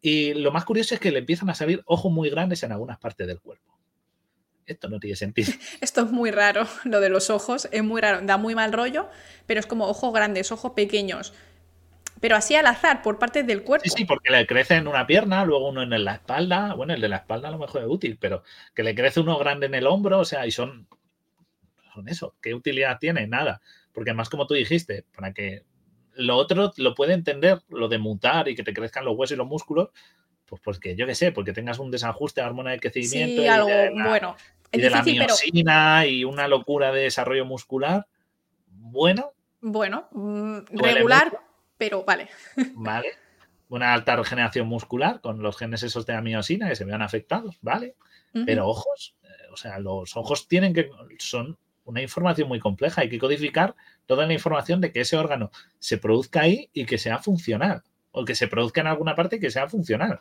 Y 0.00 0.34
lo 0.34 0.50
más 0.52 0.64
curioso 0.64 0.94
es 0.94 1.00
que 1.00 1.12
le 1.12 1.18
empiezan 1.18 1.50
a 1.50 1.54
salir 1.54 1.82
ojos 1.86 2.10
muy 2.10 2.30
grandes 2.30 2.62
en 2.62 2.72
algunas 2.72 2.98
partes 2.98 3.26
del 3.26 3.40
cuerpo. 3.40 3.72
Esto 4.64 4.88
no 4.88 5.00
tiene 5.00 5.16
sentido. 5.16 5.52
Esto 5.80 6.02
es 6.02 6.10
muy 6.10 6.30
raro, 6.30 6.66
lo 6.84 7.00
de 7.00 7.08
los 7.08 7.30
ojos, 7.30 7.68
es 7.72 7.82
muy 7.82 8.00
raro, 8.00 8.20
da 8.22 8.36
muy 8.36 8.54
mal 8.54 8.72
rollo, 8.72 9.08
pero 9.46 9.60
es 9.60 9.66
como 9.66 9.86
ojos 9.86 10.12
grandes, 10.12 10.52
ojos 10.52 10.72
pequeños. 10.72 11.34
Pero 12.22 12.36
así 12.36 12.54
al 12.54 12.66
azar, 12.66 13.02
por 13.02 13.18
partes 13.18 13.44
del 13.44 13.64
cuerpo. 13.64 13.82
Sí, 13.84 13.90
sí, 13.96 14.04
porque 14.04 14.30
le 14.30 14.46
crece 14.46 14.76
en 14.76 14.86
una 14.86 15.08
pierna, 15.08 15.44
luego 15.44 15.68
uno 15.68 15.82
en 15.82 16.04
la 16.04 16.14
espalda. 16.14 16.72
Bueno, 16.74 16.94
el 16.94 17.00
de 17.00 17.08
la 17.08 17.16
espalda 17.16 17.48
a 17.48 17.50
lo 17.50 17.58
mejor 17.58 17.82
es 17.82 17.88
útil, 17.88 18.16
pero 18.20 18.44
que 18.76 18.84
le 18.84 18.94
crece 18.94 19.18
uno 19.18 19.36
grande 19.40 19.66
en 19.66 19.74
el 19.74 19.88
hombro, 19.88 20.20
o 20.20 20.24
sea, 20.24 20.46
y 20.46 20.52
son, 20.52 20.86
son 21.92 22.08
eso. 22.08 22.36
¿Qué 22.40 22.54
utilidad 22.54 23.00
tiene? 23.00 23.26
Nada. 23.26 23.60
Porque 23.92 24.14
más 24.14 24.28
como 24.28 24.46
tú 24.46 24.54
dijiste, 24.54 25.04
para 25.16 25.32
que 25.32 25.64
lo 26.14 26.36
otro 26.36 26.72
lo 26.76 26.94
puede 26.94 27.14
entender, 27.14 27.60
lo 27.68 27.88
de 27.88 27.98
mutar 27.98 28.46
y 28.46 28.54
que 28.54 28.62
te 28.62 28.72
crezcan 28.72 29.04
los 29.04 29.16
huesos 29.16 29.34
y 29.34 29.38
los 29.38 29.48
músculos, 29.48 29.88
pues 30.46 30.62
porque 30.62 30.94
yo 30.94 31.08
qué 31.08 31.16
sé, 31.16 31.32
porque 31.32 31.52
tengas 31.52 31.80
un 31.80 31.90
desajuste 31.90 32.40
de 32.40 32.46
hormona 32.46 32.70
de 32.70 32.78
crecimiento. 32.78 33.42
y 33.42 33.48
algo 33.48 33.68
bueno. 33.94 34.36
y 34.70 34.80
de 34.80 34.90
la 34.90 35.02
miosina 35.02 36.06
y 36.06 36.22
una 36.22 36.46
locura 36.46 36.92
de 36.92 37.02
desarrollo 37.02 37.46
muscular. 37.46 38.06
Bueno. 38.68 39.32
Bueno, 39.60 40.08
mm, 40.12 40.58
regular, 40.70 41.32
pero 41.82 42.04
vale. 42.04 42.28
Vale. 42.74 43.08
Una 43.68 43.92
alta 43.92 44.14
regeneración 44.14 44.68
muscular 44.68 45.20
con 45.20 45.42
los 45.42 45.56
genes 45.56 45.82
esos 45.82 46.06
de 46.06 46.12
la 46.12 46.22
miosina 46.22 46.68
que 46.68 46.76
se 46.76 46.84
vean 46.84 47.02
afectados, 47.02 47.58
¿vale? 47.60 47.96
Pero 48.46 48.68
ojos, 48.68 49.16
eh, 49.24 49.26
o 49.52 49.56
sea, 49.56 49.80
los 49.80 50.16
ojos 50.16 50.46
tienen 50.46 50.74
que. 50.74 50.90
son 51.18 51.58
una 51.84 52.00
información 52.00 52.46
muy 52.46 52.60
compleja. 52.60 53.00
Hay 53.00 53.08
que 53.08 53.18
codificar 53.18 53.74
toda 54.06 54.26
la 54.26 54.32
información 54.32 54.80
de 54.80 54.92
que 54.92 55.00
ese 55.00 55.16
órgano 55.16 55.50
se 55.80 55.98
produzca 55.98 56.42
ahí 56.42 56.70
y 56.72 56.86
que 56.86 56.98
sea 56.98 57.18
funcional. 57.18 57.82
O 58.12 58.24
que 58.24 58.36
se 58.36 58.46
produzca 58.46 58.82
en 58.82 58.86
alguna 58.86 59.16
parte 59.16 59.36
y 59.36 59.40
que 59.40 59.50
sea 59.50 59.68
funcional. 59.68 60.20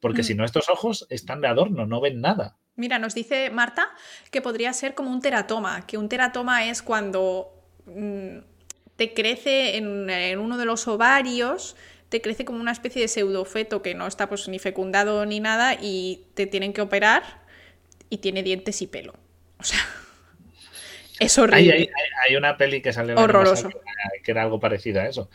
Porque 0.00 0.22
si 0.22 0.34
no, 0.34 0.46
estos 0.46 0.70
ojos 0.70 1.06
están 1.10 1.42
de 1.42 1.48
adorno, 1.48 1.84
no 1.84 2.00
ven 2.00 2.22
nada. 2.22 2.56
Mira, 2.74 2.98
nos 2.98 3.14
dice 3.14 3.50
Marta 3.50 3.90
que 4.30 4.40
podría 4.40 4.72
ser 4.72 4.94
como 4.94 5.10
un 5.10 5.20
teratoma, 5.20 5.86
que 5.86 5.98
un 5.98 6.08
teratoma 6.08 6.64
es 6.64 6.80
cuando 6.80 7.52
mm, 7.84 8.51
te 8.96 9.14
crece 9.14 9.76
en, 9.76 10.08
en, 10.10 10.38
uno 10.38 10.58
de 10.58 10.64
los 10.64 10.86
ovarios, 10.88 11.76
te 12.08 12.20
crece 12.20 12.44
como 12.44 12.60
una 12.60 12.72
especie 12.72 13.02
de 13.02 13.08
pseudofeto 13.08 13.82
que 13.82 13.94
no 13.94 14.06
está 14.06 14.28
pues 14.28 14.48
ni 14.48 14.58
fecundado 14.58 15.24
ni 15.26 15.40
nada 15.40 15.74
y 15.80 16.26
te 16.34 16.46
tienen 16.46 16.72
que 16.72 16.82
operar 16.82 17.42
y 18.10 18.18
tiene 18.18 18.42
dientes 18.42 18.82
y 18.82 18.86
pelo. 18.86 19.14
O 19.58 19.64
sea, 19.64 19.78
es 21.18 21.38
horrible. 21.38 21.90
Hay, 22.28 22.36
una 22.36 22.58
peli 22.58 22.82
que 22.82 22.92
salió 22.92 23.16
Horroroso. 23.16 23.70
Que, 24.22 24.30
era 24.30 24.42
algo 24.42 24.60
parecido 24.60 25.00
a 25.00 25.06
eso. 25.06 25.30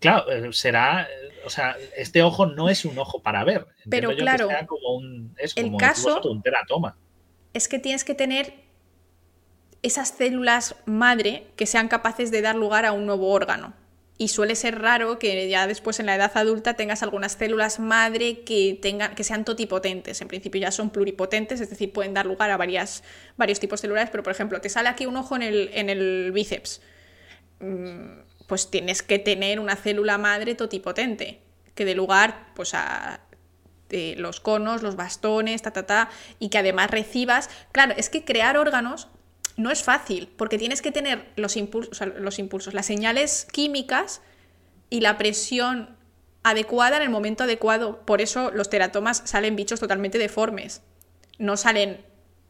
Claro, 0.00 0.30
eh, 0.30 0.52
será, 0.52 1.08
o 1.44 1.50
sea, 1.50 1.76
este 1.96 2.22
ojo 2.22 2.46
no 2.46 2.68
es 2.68 2.84
un 2.84 2.98
ojo 2.98 3.22
para 3.22 3.44
ver. 3.44 3.68
Pero 3.88 4.14
claro, 4.16 4.48
como 4.66 4.96
un, 4.96 5.34
es 5.38 5.56
el 5.56 5.76
caso 5.76 6.20
un 6.22 6.42
teratoma. 6.42 6.96
Es 7.54 7.68
que 7.68 7.78
tienes 7.78 8.02
que 8.02 8.14
tener 8.14 8.52
esas 9.82 10.08
células 10.10 10.76
madre 10.86 11.46
que 11.56 11.66
sean 11.66 11.88
capaces 11.88 12.30
de 12.30 12.42
dar 12.42 12.54
lugar 12.54 12.86
a 12.86 12.92
un 12.92 13.06
nuevo 13.06 13.30
órgano 13.30 13.74
y 14.22 14.28
suele 14.28 14.54
ser 14.54 14.80
raro 14.80 15.18
que 15.18 15.48
ya 15.48 15.66
después 15.66 15.98
en 15.98 16.06
la 16.06 16.14
edad 16.14 16.30
adulta 16.34 16.74
tengas 16.74 17.02
algunas 17.02 17.32
células 17.32 17.80
madre 17.80 18.42
que, 18.42 18.78
que 19.16 19.24
sean 19.24 19.44
totipotentes. 19.44 20.20
En 20.20 20.28
principio 20.28 20.60
ya 20.60 20.70
son 20.70 20.90
pluripotentes, 20.90 21.60
es 21.60 21.70
decir, 21.70 21.92
pueden 21.92 22.14
dar 22.14 22.26
lugar 22.26 22.50
a 22.50 22.56
varias, 22.56 23.02
varios 23.36 23.58
tipos 23.58 23.80
celulares, 23.80 24.10
pero 24.10 24.22
por 24.22 24.32
ejemplo, 24.32 24.60
te 24.60 24.68
sale 24.68 24.88
aquí 24.88 25.06
un 25.06 25.16
ojo 25.16 25.34
en 25.34 25.42
el, 25.42 25.70
en 25.72 25.90
el 25.90 26.30
bíceps. 26.32 26.82
Mm, 27.58 28.20
pues 28.46 28.70
tienes 28.70 29.02
que 29.02 29.18
tener 29.18 29.58
una 29.58 29.74
célula 29.74 30.18
madre 30.18 30.54
totipotente 30.54 31.40
que 31.74 31.84
dé 31.84 31.96
lugar 31.96 32.52
pues, 32.54 32.74
a 32.74 33.22
los 33.90 34.40
conos, 34.40 34.82
los 34.82 34.94
bastones, 34.94 35.62
ta, 35.62 35.72
ta, 35.72 35.84
ta, 35.84 36.10
y 36.38 36.48
que 36.48 36.58
además 36.58 36.90
recibas. 36.90 37.50
Claro, 37.72 37.94
es 37.96 38.08
que 38.08 38.24
crear 38.24 38.56
órganos 38.56 39.08
no 39.56 39.70
es 39.70 39.82
fácil, 39.82 40.28
porque 40.36 40.58
tienes 40.58 40.82
que 40.82 40.92
tener 40.92 41.26
los 41.36 41.56
impulsos, 41.56 42.00
los 42.18 42.38
impulsos, 42.38 42.74
las 42.74 42.86
señales 42.86 43.46
químicas 43.50 44.22
y 44.90 45.00
la 45.00 45.18
presión 45.18 45.96
adecuada 46.42 46.96
en 46.96 47.02
el 47.02 47.10
momento 47.10 47.44
adecuado. 47.44 48.04
Por 48.04 48.20
eso 48.20 48.50
los 48.50 48.70
teratomas 48.70 49.22
salen 49.24 49.56
bichos 49.56 49.80
totalmente 49.80 50.18
deformes. 50.18 50.82
No 51.38 51.56
salen 51.56 51.98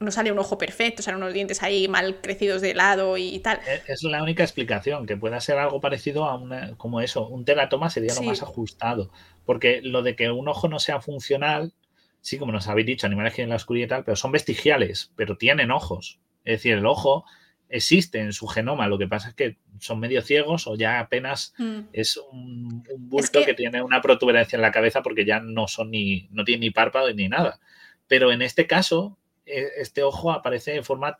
no 0.03 0.11
sale 0.11 0.33
un 0.33 0.39
ojo 0.39 0.59
perfecto, 0.59 1.03
salen 1.03 1.23
unos 1.23 1.33
dientes 1.33 1.63
ahí 1.63 1.89
mal 1.89 2.21
crecidos 2.21 2.61
de 2.61 2.75
lado 2.75 3.17
y 3.17 3.39
tal. 3.39 3.61
Es 3.87 4.03
la 4.03 4.23
única 4.23 4.43
explicación, 4.43 5.07
que 5.07 5.17
pueda 5.17 5.41
ser 5.41 5.59
algo 5.59 5.81
parecido 5.81 6.25
a 6.25 6.37
una, 6.37 6.77
como 6.77 7.01
eso, 7.01 7.27
un 7.29 7.45
teratoma 7.45 7.89
sería 7.89 8.15
lo 8.15 8.23
más 8.23 8.43
ajustado, 8.43 9.11
porque 9.45 9.81
lo 9.83 10.03
de 10.03 10.17
que 10.17 10.31
un 10.31 10.49
ojo 10.49 10.69
no 10.69 10.79
sea 10.79 11.01
funcional, 11.01 11.73
sí, 12.21 12.39
como 12.39 12.53
nos 12.53 12.69
habéis 12.69 12.87
dicho, 12.87 13.07
animales 13.07 13.35
que 13.35 13.43
en 13.43 13.51
la 13.51 13.57
oscuridad 13.57 13.87
y 13.87 13.89
tal, 13.89 14.05
pero 14.05 14.17
son 14.17 14.33
vestigiales, 14.33 15.13
pero 15.17 15.37
tienen 15.37 15.71
ojos. 15.71 16.19
Es 16.45 16.59
decir, 16.59 16.75
el 16.75 16.87
ojo 16.87 17.25
existe 17.73 18.21
en 18.21 18.33
su 18.33 18.47
genoma, 18.47 18.87
lo 18.87 18.99
que 18.99 19.09
pasa 19.09 19.31
es 19.31 19.35
que 19.35 19.57
son 19.81 19.99
medio 19.99 20.21
ciegos 20.23 20.67
o 20.67 20.77
ya 20.77 21.01
apenas 21.01 21.55
mm. 21.57 21.81
es 21.93 22.19
un, 22.19 22.85
bulto 22.99 23.43
que... 23.45 23.55
tiene 23.55 23.83
una 23.83 24.03
protuberancia 24.03 24.57
en 24.57 24.62
la 24.62 24.71
cabeza 24.71 25.03
porque 25.03 25.25
ya 25.25 25.41
no 25.41 25.67
son 25.67 25.91
ni, 25.91 26.29
no 26.31 26.45
tiene 26.45 26.61
ni 26.61 26.71
párpado 26.71 27.12
ni 27.12 27.29
nada. 27.29 27.59
Pero 28.07 28.31
en 28.31 28.43
este 28.43 28.67
caso, 28.67 29.19
e, 29.47 29.69
este 29.79 30.03
ojo 30.03 30.33
aparece 30.33 30.77
en 30.77 30.85
forma 30.85 31.17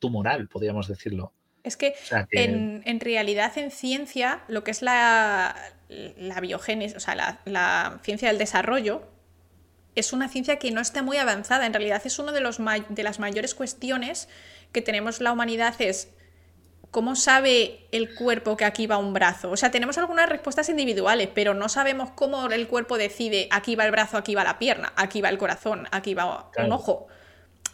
tumoral, 0.00 0.48
podríamos 0.48 0.88
decirlo. 0.88 1.32
Es 1.62 1.76
que, 1.76 1.94
En, 2.32 2.98
realidad 2.98 3.56
en 3.56 3.70
ciencia, 3.70 4.42
lo 4.48 4.64
que 4.64 4.72
es 4.72 4.82
la, 4.82 5.54
la 5.88 6.40
biogénesis, 6.40 6.96
o 6.96 7.00
sea, 7.00 7.14
la, 7.14 7.40
la, 7.44 8.00
ciencia 8.02 8.26
del 8.26 8.38
desarrollo, 8.38 9.06
es 9.94 10.12
una 10.12 10.28
ciencia 10.28 10.58
que 10.58 10.72
no 10.72 10.80
está 10.80 11.04
muy 11.04 11.18
avanzada. 11.18 11.64
En 11.66 11.72
realidad 11.72 12.02
es 12.04 12.18
una 12.18 12.32
de, 12.32 12.40
los 12.40 12.58
de 12.88 13.02
las 13.04 13.20
mayores 13.20 13.54
cuestiones 13.54 14.28
que 14.72 14.82
tenemos 14.82 15.20
la 15.20 15.32
humanidad 15.32 15.74
es 15.80 16.08
¿cómo 16.92 17.16
sabe 17.16 17.86
el 17.90 18.14
cuerpo 18.14 18.56
que 18.56 18.66
aquí 18.66 18.86
va 18.86 18.98
un 18.98 19.14
brazo? 19.14 19.50
O 19.50 19.56
sea, 19.56 19.70
tenemos 19.70 19.98
algunas 19.98 20.28
respuestas 20.28 20.68
individuales, 20.68 21.28
pero 21.34 21.54
no 21.54 21.68
sabemos 21.68 22.10
cómo 22.10 22.46
el 22.46 22.68
cuerpo 22.68 22.98
decide 22.98 23.48
aquí 23.50 23.74
va 23.74 23.86
el 23.86 23.90
brazo, 23.90 24.18
aquí 24.18 24.34
va 24.34 24.44
la 24.44 24.58
pierna, 24.58 24.92
aquí 24.94 25.22
va 25.22 25.30
el 25.30 25.38
corazón, 25.38 25.88
aquí 25.90 26.14
va 26.14 26.50
un 26.58 26.70
ojo. 26.70 27.08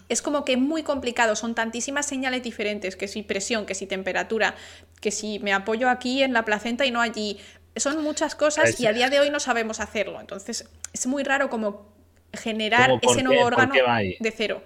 Es 0.09 0.23
como 0.23 0.45
que 0.45 0.53
es 0.53 0.59
muy 0.59 0.85
complicado, 0.85 1.35
son 1.37 1.55
tantísimas 1.55 2.07
señales 2.07 2.43
diferentes, 2.45 2.97
que 2.97 3.09
si 3.09 3.23
presión, 3.23 3.67
que 3.67 3.75
si 3.75 3.87
temperatura, 3.87 4.55
que 5.01 5.11
si 5.11 5.41
me 5.41 5.53
apoyo 5.53 5.91
aquí 5.91 6.23
en 6.23 6.33
la 6.33 6.45
placenta 6.45 6.87
y 6.87 6.93
no 6.93 7.01
allí. 7.01 7.39
Son 7.77 8.03
muchas 8.03 8.35
cosas 8.35 8.79
y 8.81 8.87
a 8.87 8.93
día 8.93 9.11
de 9.11 9.21
hoy 9.21 9.31
no 9.31 9.41
sabemos 9.41 9.81
hacerlo. 9.81 10.21
Entonces, 10.21 10.69
es 10.93 11.07
muy 11.07 11.25
raro 11.25 11.51
como 11.51 11.93
generar 12.33 12.93
ese 13.03 13.23
nuevo 13.25 13.45
órgano 13.45 13.75
de 13.75 14.35
cero. 14.35 14.63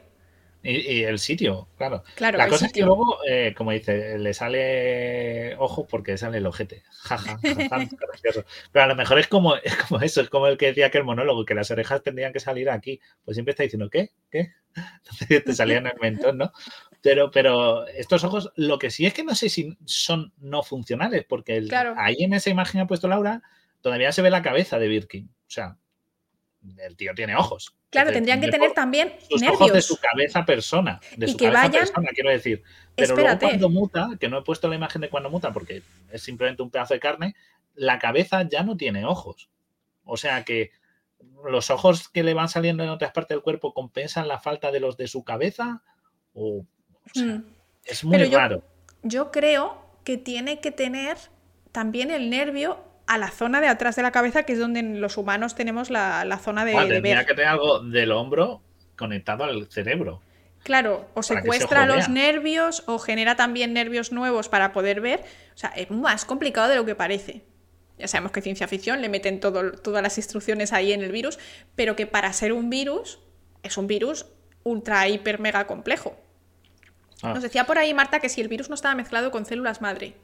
Y, 0.64 1.02
el 1.02 1.18
sitio, 1.18 1.68
claro. 1.76 2.04
la 2.18 2.48
cosa 2.48 2.66
es 2.66 2.72
que 2.72 2.82
luego, 2.82 3.18
eh, 3.28 3.52
como 3.56 3.72
dice, 3.72 4.16
le 4.16 4.32
sale 4.32 5.56
ojo 5.56 5.88
porque 5.88 6.16
sale 6.16 6.38
el 6.38 6.46
ojete. 6.46 6.84
Pero 8.72 8.84
a 8.84 8.86
lo 8.86 8.94
mejor 8.94 9.18
es 9.18 9.26
como, 9.26 9.56
es 9.56 9.74
como 9.76 10.00
eso, 10.00 10.20
es 10.20 10.30
como 10.30 10.46
el 10.46 10.56
que 10.56 10.66
decía 10.66 10.90
que 10.90 10.98
el 10.98 11.04
monólogo, 11.04 11.44
que 11.44 11.56
las 11.56 11.72
orejas 11.72 12.04
tendrían 12.04 12.32
que 12.32 12.38
salir 12.38 12.70
aquí. 12.70 13.00
Pues 13.24 13.34
siempre 13.34 13.50
está 13.50 13.64
diciendo, 13.64 13.90
¿qué? 13.90 14.10
¿Qué? 14.30 14.52
Entonces 14.74 15.44
te 15.44 15.52
salían 15.52 15.86
en 15.86 15.94
el 15.94 16.00
mentón, 16.00 16.38
¿no? 16.38 16.52
Pero, 17.00 17.32
pero 17.32 17.86
estos 17.88 18.22
ojos, 18.22 18.52
lo 18.54 18.78
que 18.78 18.90
sí 18.92 19.04
es 19.04 19.14
que 19.14 19.24
no 19.24 19.34
sé 19.34 19.48
si 19.48 19.76
son 19.84 20.32
no 20.38 20.62
funcionales, 20.62 21.24
porque 21.28 21.66
ahí 21.96 22.16
en 22.20 22.34
esa 22.34 22.50
imagen 22.50 22.80
ha 22.80 22.86
puesto 22.86 23.08
Laura, 23.08 23.42
todavía 23.80 24.12
se 24.12 24.22
ve 24.22 24.30
la 24.30 24.42
cabeza 24.42 24.78
de 24.78 24.86
Birkin. 24.86 25.28
O 25.28 25.50
sea, 25.50 25.76
el 26.78 26.96
tío 26.96 27.14
tiene 27.14 27.36
ojos. 27.36 27.74
Claro, 27.90 28.12
tendrían 28.12 28.40
que 28.40 28.48
tener 28.48 28.72
también 28.72 29.12
sus 29.28 29.42
ojos 29.42 29.72
de 29.72 29.82
su 29.82 29.98
cabeza 29.98 30.44
persona, 30.44 31.00
de 31.16 31.28
su 31.28 31.36
cabeza 31.36 31.70
persona, 31.70 32.10
quiero 32.14 32.30
decir. 32.30 32.62
Pero 32.94 33.16
luego 33.16 33.38
cuando 33.38 33.68
muta, 33.68 34.10
que 34.18 34.28
no 34.28 34.38
he 34.38 34.42
puesto 34.42 34.68
la 34.68 34.76
imagen 34.76 35.02
de 35.02 35.10
cuando 35.10 35.30
muta 35.30 35.52
porque 35.52 35.82
es 36.10 36.22
simplemente 36.22 36.62
un 36.62 36.70
pedazo 36.70 36.94
de 36.94 37.00
carne, 37.00 37.34
la 37.74 37.98
cabeza 37.98 38.48
ya 38.48 38.62
no 38.62 38.76
tiene 38.76 39.04
ojos. 39.04 39.50
O 40.04 40.16
sea 40.16 40.44
que 40.44 40.70
los 41.44 41.70
ojos 41.70 42.08
que 42.08 42.22
le 42.22 42.34
van 42.34 42.48
saliendo 42.48 42.82
en 42.82 42.90
otras 42.90 43.12
partes 43.12 43.36
del 43.36 43.42
cuerpo 43.42 43.74
compensan 43.74 44.28
la 44.28 44.38
falta 44.38 44.70
de 44.70 44.80
los 44.80 44.96
de 44.96 45.08
su 45.08 45.24
cabeza 45.24 45.82
o, 46.34 46.64
hmm. 47.14 47.38
es 47.84 48.04
muy 48.04 48.24
raro. 48.24 48.64
yo 49.02 49.30
creo 49.30 49.82
que 50.04 50.16
tiene 50.16 50.60
que 50.60 50.72
tener 50.72 51.16
también 51.70 52.10
el 52.10 52.30
nervio 52.30 52.91
a 53.06 53.18
la 53.18 53.30
zona 53.30 53.60
de 53.60 53.68
atrás 53.68 53.96
de 53.96 54.02
la 54.02 54.12
cabeza, 54.12 54.44
que 54.44 54.52
es 54.52 54.58
donde 54.58 54.82
los 54.82 55.16
humanos 55.16 55.54
tenemos 55.54 55.90
la, 55.90 56.38
zona 56.42 56.64
de, 56.64 56.72
de 56.72 57.00
ver. 57.00 57.26
que 57.26 57.34
tener 57.34 57.48
algo 57.48 57.80
del 57.80 58.12
hombro 58.12 58.62
conectado 58.96 59.44
al 59.44 59.66
cerebro. 59.70 60.20
Claro, 60.62 61.08
o 61.14 61.22
secuestra 61.22 61.86
los 61.86 62.08
nervios 62.08 62.84
o 62.86 62.98
genera 62.98 63.34
también 63.34 63.72
nervios 63.72 64.12
nuevos 64.12 64.48
para 64.48 64.72
poder 64.72 65.00
ver. 65.00 65.24
O 65.54 65.58
sea, 65.58 65.70
es 65.70 65.90
más 65.90 66.24
complicado 66.24 66.68
de 66.68 66.76
lo 66.76 66.84
que 66.84 66.94
parece. 66.94 67.42
Ya 67.98 68.06
sabemos 68.06 68.32
que 68.32 68.42
ciencia 68.42 68.68
ficción 68.68 69.02
le 69.02 69.08
meten 69.08 69.40
todo, 69.40 69.72
todas 69.72 70.02
las 70.02 70.16
instrucciones 70.18 70.72
ahí 70.72 70.92
en 70.92 71.02
el 71.02 71.10
virus, 71.10 71.38
pero 71.74 71.96
que 71.96 72.06
para 72.06 72.32
ser 72.32 72.52
un 72.52 72.70
virus 72.70 73.18
es 73.62 73.76
un 73.76 73.86
virus 73.86 74.26
ultra, 74.62 75.08
hiper, 75.08 75.40
mega 75.40 75.66
complejo. 75.66 76.16
Ah. 77.22 77.34
Nos 77.34 77.42
decía 77.42 77.64
por 77.64 77.78
ahí 77.78 77.92
Marta 77.92 78.20
que 78.20 78.28
si 78.28 78.40
el 78.40 78.48
virus 78.48 78.68
no 78.68 78.74
estaba 78.74 78.94
mezclado 78.94 79.30
con 79.30 79.44
células 79.44 79.80
madre. 79.80 80.14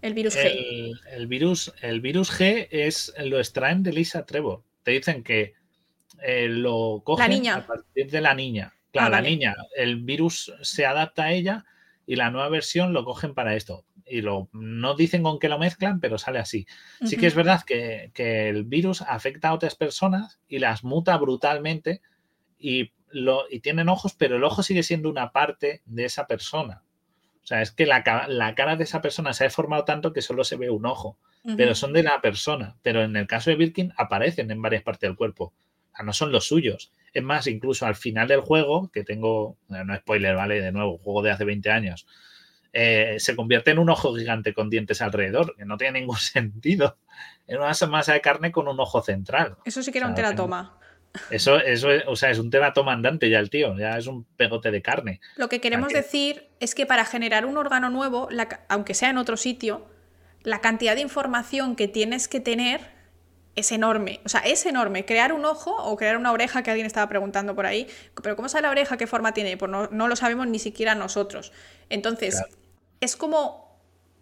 El 0.00 0.14
virus 0.14 0.36
G. 0.36 1.00
El, 1.10 1.26
virus, 1.26 1.72
el 1.82 2.00
virus 2.00 2.30
G 2.30 2.68
es, 2.70 3.12
lo 3.18 3.38
extraen 3.38 3.82
de 3.82 3.92
Lisa 3.92 4.24
Trevor. 4.24 4.62
Te 4.82 4.92
dicen 4.92 5.22
que 5.22 5.54
eh, 6.22 6.48
lo 6.48 7.02
cogen 7.04 7.48
a 7.48 7.66
partir 7.66 8.10
de 8.10 8.20
la 8.20 8.34
niña. 8.34 8.74
Claro, 8.90 9.08
ah, 9.08 9.20
la 9.20 9.28
niña, 9.28 9.56
el 9.76 9.96
virus 9.96 10.52
se 10.62 10.86
adapta 10.86 11.24
a 11.24 11.32
ella 11.32 11.64
y 12.06 12.16
la 12.16 12.30
nueva 12.30 12.48
versión 12.48 12.92
lo 12.92 13.04
cogen 13.04 13.34
para 13.34 13.54
esto. 13.54 13.84
Y 14.06 14.22
lo, 14.22 14.48
no 14.52 14.94
dicen 14.94 15.22
con 15.22 15.38
qué 15.38 15.50
lo 15.50 15.58
mezclan, 15.58 16.00
pero 16.00 16.16
sale 16.16 16.38
así. 16.38 16.66
Sí 17.04 17.18
que 17.18 17.26
es 17.26 17.34
verdad 17.34 17.62
que, 17.66 18.10
que, 18.14 18.48
el 18.48 18.64
virus 18.64 19.02
afecta 19.02 19.50
a 19.50 19.54
otras 19.54 19.74
personas 19.74 20.40
y 20.48 20.60
las 20.60 20.84
muta 20.84 21.16
brutalmente 21.18 22.00
y, 22.58 22.92
lo, 23.10 23.44
y 23.50 23.60
tienen 23.60 23.90
ojos, 23.90 24.14
pero 24.14 24.36
el 24.36 24.44
ojo 24.44 24.62
sigue 24.62 24.82
siendo 24.82 25.10
una 25.10 25.32
parte 25.32 25.82
de 25.84 26.06
esa 26.06 26.26
persona. 26.26 26.82
O 27.48 27.54
sea, 27.56 27.62
es 27.62 27.70
que 27.70 27.86
la, 27.86 28.02
cara 28.02 28.76
de 28.76 28.84
esa 28.84 29.00
persona 29.00 29.32
se 29.32 29.42
ha 29.42 29.46
deformado 29.46 29.86
tanto 29.86 30.12
que 30.12 30.20
solo 30.20 30.44
se 30.44 30.56
ve 30.56 30.68
un 30.68 30.84
ojo, 30.84 31.16
pero 31.56 31.74
son 31.74 31.94
de 31.94 32.02
la 32.02 32.20
persona. 32.20 32.76
Pero 32.82 33.02
en 33.02 33.16
el 33.16 33.26
caso 33.26 33.48
de 33.48 33.56
Birkin 33.56 33.94
aparecen 33.96 34.50
en 34.50 34.60
varias 34.60 34.82
partes 34.82 35.08
del 35.08 35.16
cuerpo. 35.16 35.44
O 35.44 35.96
sea, 35.96 36.04
no 36.04 36.12
son 36.12 36.30
los 36.30 36.46
suyos. 36.46 36.92
Es 37.14 37.22
más, 37.22 37.46
incluso 37.46 37.86
al 37.86 37.94
final 37.96 38.28
del 38.28 38.42
juego, 38.42 38.90
que 38.92 39.02
tengo, 39.02 39.56
no 39.68 39.96
spoiler, 39.96 40.36
¿vale? 40.36 40.60
De 40.60 40.72
nuevo, 40.72 40.98
juego 40.98 41.22
de 41.22 41.30
hace 41.30 41.46
20 41.46 41.70
años, 41.70 42.06
eh, 42.74 43.16
se 43.18 43.34
convierte 43.34 43.70
en 43.70 43.78
un 43.78 43.88
ojo 43.88 44.14
gigante 44.14 44.52
con 44.52 44.68
dientes 44.68 45.00
alrededor, 45.00 45.56
que 45.56 45.64
no 45.64 45.78
tiene 45.78 46.00
ningún 46.00 46.16
sentido. 46.18 46.98
En 47.46 47.60
una 47.60 47.72
masa 47.88 48.12
de 48.12 48.20
carne 48.20 48.52
con 48.52 48.68
un 48.68 48.78
ojo 48.78 49.00
central. 49.00 49.56
Eso 49.64 49.82
sí 49.82 49.90
que 49.90 49.96
era 49.96 50.06
un 50.06 50.14
teratoma. 50.14 50.77
Eso, 51.30 51.58
eso 51.58 51.88
o 52.06 52.16
sea, 52.16 52.30
es 52.30 52.38
un 52.38 52.50
tema 52.50 52.72
tomandante 52.72 53.30
ya 53.30 53.38
el 53.38 53.50
tío, 53.50 53.76
ya 53.76 53.96
es 53.96 54.06
un 54.06 54.24
pegote 54.24 54.70
de 54.70 54.82
carne. 54.82 55.20
Lo 55.36 55.48
que 55.48 55.60
queremos 55.60 55.92
decir 55.92 56.48
es 56.60 56.74
que 56.74 56.86
para 56.86 57.04
generar 57.04 57.46
un 57.46 57.56
órgano 57.56 57.90
nuevo, 57.90 58.28
aunque 58.68 58.94
sea 58.94 59.10
en 59.10 59.18
otro 59.18 59.36
sitio, 59.36 59.86
la 60.42 60.60
cantidad 60.60 60.94
de 60.94 61.00
información 61.00 61.76
que 61.76 61.88
tienes 61.88 62.28
que 62.28 62.40
tener 62.40 62.98
es 63.56 63.72
enorme. 63.72 64.20
O 64.24 64.28
sea, 64.28 64.40
es 64.40 64.64
enorme. 64.66 65.04
Crear 65.04 65.32
un 65.32 65.44
ojo 65.44 65.74
o 65.76 65.96
crear 65.96 66.16
una 66.16 66.30
oreja, 66.30 66.62
que 66.62 66.70
alguien 66.70 66.86
estaba 66.86 67.08
preguntando 67.08 67.56
por 67.56 67.66
ahí, 67.66 67.88
pero 68.22 68.36
¿cómo 68.36 68.48
sabe 68.48 68.62
la 68.62 68.70
oreja? 68.70 68.96
¿Qué 68.96 69.08
forma 69.08 69.34
tiene? 69.34 69.56
Pues 69.56 69.70
no, 69.70 70.08
lo 70.08 70.16
sabemos 70.16 70.46
ni 70.46 70.60
siquiera 70.60 70.94
nosotros. 70.94 71.52
Entonces, 71.88 72.40
es 73.00 73.16
como 73.16 73.67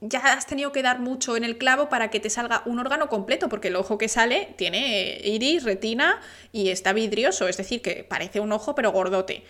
ya 0.01 0.19
has 0.19 0.47
tenido 0.47 0.73
que 0.73 0.83
dar 0.83 1.01
mucho 1.01 1.37
en 1.37 1.45
el 1.45 1.59
clavo 1.59 1.89
para 1.89 2.11
que 2.11 2.21
te 2.21 2.31
salga 2.31 2.63
un 2.67 2.79
órgano 2.79 3.09
completo, 3.09 3.49
porque 3.49 3.69
el 3.69 3.77
ojo 3.77 3.99
que 3.99 4.09
sale 4.09 4.55
tiene 4.57 5.21
iris, 5.25 5.65
retina 5.65 6.21
y 6.53 6.69
está 6.69 6.93
vidrioso, 6.93 7.49
es 7.49 7.57
decir, 7.57 7.83
que 7.83 8.05
parece 8.05 8.41
un 8.41 8.53
ojo 8.53 8.75
pero 8.75 8.93
gordote. 8.93 9.45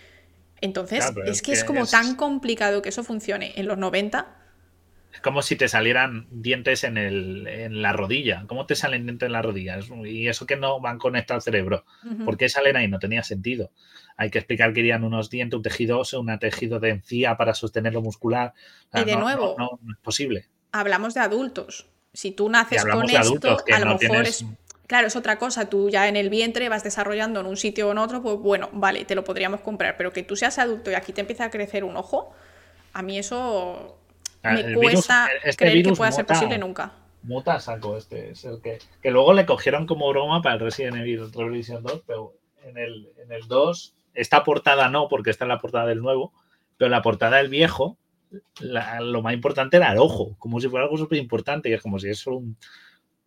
Entonces, 0.61 1.05
es 1.25 1.41
que 1.41 1.51
es, 1.51 1.63
como 1.63 1.85
tan 1.85 2.15
complicado 2.15 2.81
que 2.81 2.89
eso 2.89 3.03
funcione 3.03 3.53
en 3.57 3.67
los 3.67 3.77
90. 3.77 4.27
Es 5.13 5.21
como 5.21 5.41
si 5.41 5.55
te 5.55 5.67
salieran 5.67 6.27
dientes 6.31 6.83
en, 6.83 6.97
el, 6.97 7.47
en 7.47 7.81
la 7.81 7.93
rodilla. 7.93 8.43
¿Cómo 8.47 8.65
te 8.65 8.75
salen 8.75 9.05
dientes 9.05 9.27
en 9.27 9.33
la 9.33 9.41
rodilla? 9.41 9.79
Y 10.05 10.27
eso 10.27 10.45
que 10.45 10.55
no 10.55 10.79
van 10.79 10.97
conectados 10.97 11.41
al 11.41 11.53
cerebro. 11.53 11.85
¿Por 12.25 12.37
qué 12.37 12.49
salen 12.49 12.75
ahí? 12.75 12.87
No 12.87 12.99
tenía 12.99 13.23
sentido. 13.23 13.71
Hay 14.17 14.31
que 14.31 14.39
explicar 14.39 14.73
que 14.73 14.79
irían 14.79 15.03
unos 15.03 15.29
dientes, 15.29 15.55
un 15.55 15.63
tejido 15.63 15.99
óseo, 15.99 16.19
un 16.19 16.39
tejido 16.39 16.79
de 16.79 16.89
encía 16.89 17.37
para 17.37 17.53
sostenerlo 17.53 18.01
muscular. 18.01 18.53
y 18.93 19.03
de 19.03 19.15
nuevo, 19.15 19.55
no, 19.57 19.79
es 19.91 19.97
posible. 20.01 20.47
Hablamos 20.71 21.13
de 21.13 21.21
adultos. 21.21 21.87
Si 22.13 22.31
tú 22.31 22.49
naces 22.49 22.83
con 22.83 23.07
esto, 23.09 23.57
a 23.71 23.79
lo 23.79 23.97
mejor 23.97 24.25
es. 24.25 24.43
Claro, 24.87 25.07
es 25.07 25.15
otra 25.15 25.37
cosa. 25.37 25.69
Tú 25.69 25.89
ya 25.89 26.07
en 26.07 26.15
el 26.15 26.29
vientre 26.29 26.69
vas 26.69 26.83
desarrollando 26.83 27.41
en 27.41 27.45
un 27.45 27.57
sitio 27.57 27.89
o 27.89 27.91
en 27.91 27.97
otro, 27.97 28.23
pues 28.23 28.37
bueno, 28.37 28.69
vale, 28.71 29.05
te 29.05 29.15
lo 29.15 29.23
podríamos 29.23 29.59
comprar. 29.59 29.97
Pero 29.97 30.13
que 30.13 30.23
tú 30.23 30.35
seas 30.35 30.57
adulto 30.57 30.89
y 30.89 30.95
aquí 30.95 31.11
te 31.11 31.21
empieza 31.21 31.45
a 31.45 31.51
crecer 31.51 31.83
un 31.83 31.97
ojo, 31.97 32.33
a 32.93 33.01
mí 33.03 33.19
eso 33.19 33.97
ah, 34.43 34.53
me 34.53 34.73
cuesta 34.73 35.27
este 35.43 35.65
creer 35.65 35.83
que 35.83 35.91
pueda 35.91 36.11
ser 36.11 36.25
posible 36.25 36.57
nunca. 36.57 36.93
Muta 37.21 37.59
saco 37.59 37.97
este, 37.97 38.31
es 38.31 38.45
el 38.45 38.61
que, 38.61 38.79
que 39.01 39.11
luego 39.11 39.33
le 39.33 39.45
cogieron 39.45 39.85
como 39.85 40.09
broma 40.09 40.41
para 40.41 40.55
el 40.55 40.61
Resident 40.61 40.95
Evil 40.95 41.31
Revolution 41.33 41.83
2, 41.83 42.03
pero 42.07 42.33
en 42.63 42.77
el, 42.77 43.09
en 43.21 43.31
el 43.33 43.47
2 43.47 43.96
esta 44.17 44.43
portada 44.43 44.89
no, 44.89 45.07
porque 45.07 45.29
está 45.29 45.45
en 45.45 45.49
la 45.49 45.59
portada 45.59 45.85
del 45.85 46.01
nuevo, 46.01 46.33
pero 46.75 46.89
la 46.89 47.01
portada 47.01 47.37
del 47.37 47.49
viejo, 47.49 47.97
lo 48.59 49.21
más 49.21 49.33
importante 49.33 49.77
era 49.77 49.91
el 49.91 49.99
ojo, 49.99 50.35
como 50.39 50.59
si 50.59 50.67
fuera 50.67 50.85
algo 50.85 50.97
súper 50.97 51.19
importante, 51.19 51.69
y 51.69 51.73
es 51.73 51.81
como 51.81 51.99
si 51.99 52.09
eso 52.09 52.41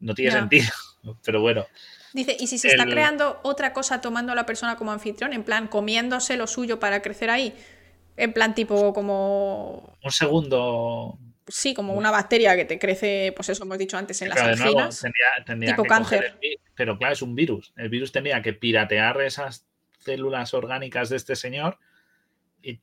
no 0.01 0.15
tiene 0.15 0.33
sentido. 0.33 0.69
Pero 1.25 1.41
bueno. 1.41 1.65
Dice, 2.13 2.37
¿y 2.39 2.47
si 2.49 2.59
se 2.59 2.69
está 2.69 2.85
creando 2.85 3.41
otra 3.43 3.73
cosa 3.73 4.01
tomando 4.01 4.33
a 4.33 4.35
la 4.35 4.45
persona 4.45 4.77
como 4.77 4.91
anfitrión, 4.91 5.33
en 5.33 5.45
plan 5.45 5.69
comiéndose 5.69 6.37
lo 6.37 6.47
suyo 6.47 6.81
para 6.81 7.01
crecer 7.03 7.31
ahí? 7.31 7.55
En 8.17 8.33
plan 8.33 8.55
tipo 8.55 8.93
como... 8.93 9.97
Un 10.03 10.11
segundo... 10.11 11.19
Sí, 11.47 11.73
como 11.73 11.95
una 11.95 12.11
bacteria 12.11 12.55
que 12.57 12.65
te 12.65 12.79
crece, 12.79 13.33
pues 13.35 13.49
eso 13.49 13.65
hemos 13.65 13.79
dicho 13.79 13.97
antes, 13.97 14.21
en 14.23 14.29
las 14.29 14.41
anginas. 14.41 15.05
tipo 15.67 15.85
cáncer. 15.85 16.39
pero 16.75 16.99
claro, 16.99 17.15
es 17.15 17.23
un 17.23 17.35
virus. 17.35 17.73
El 17.77 17.89
virus 17.89 18.13
tenía 18.13 18.43
que 18.43 18.53
piratear 18.53 19.21
esas 19.23 19.70
células 20.01 20.55
orgánicas 20.55 21.09
de 21.09 21.17
este 21.17 21.37
señor 21.37 21.79
y 22.63 22.81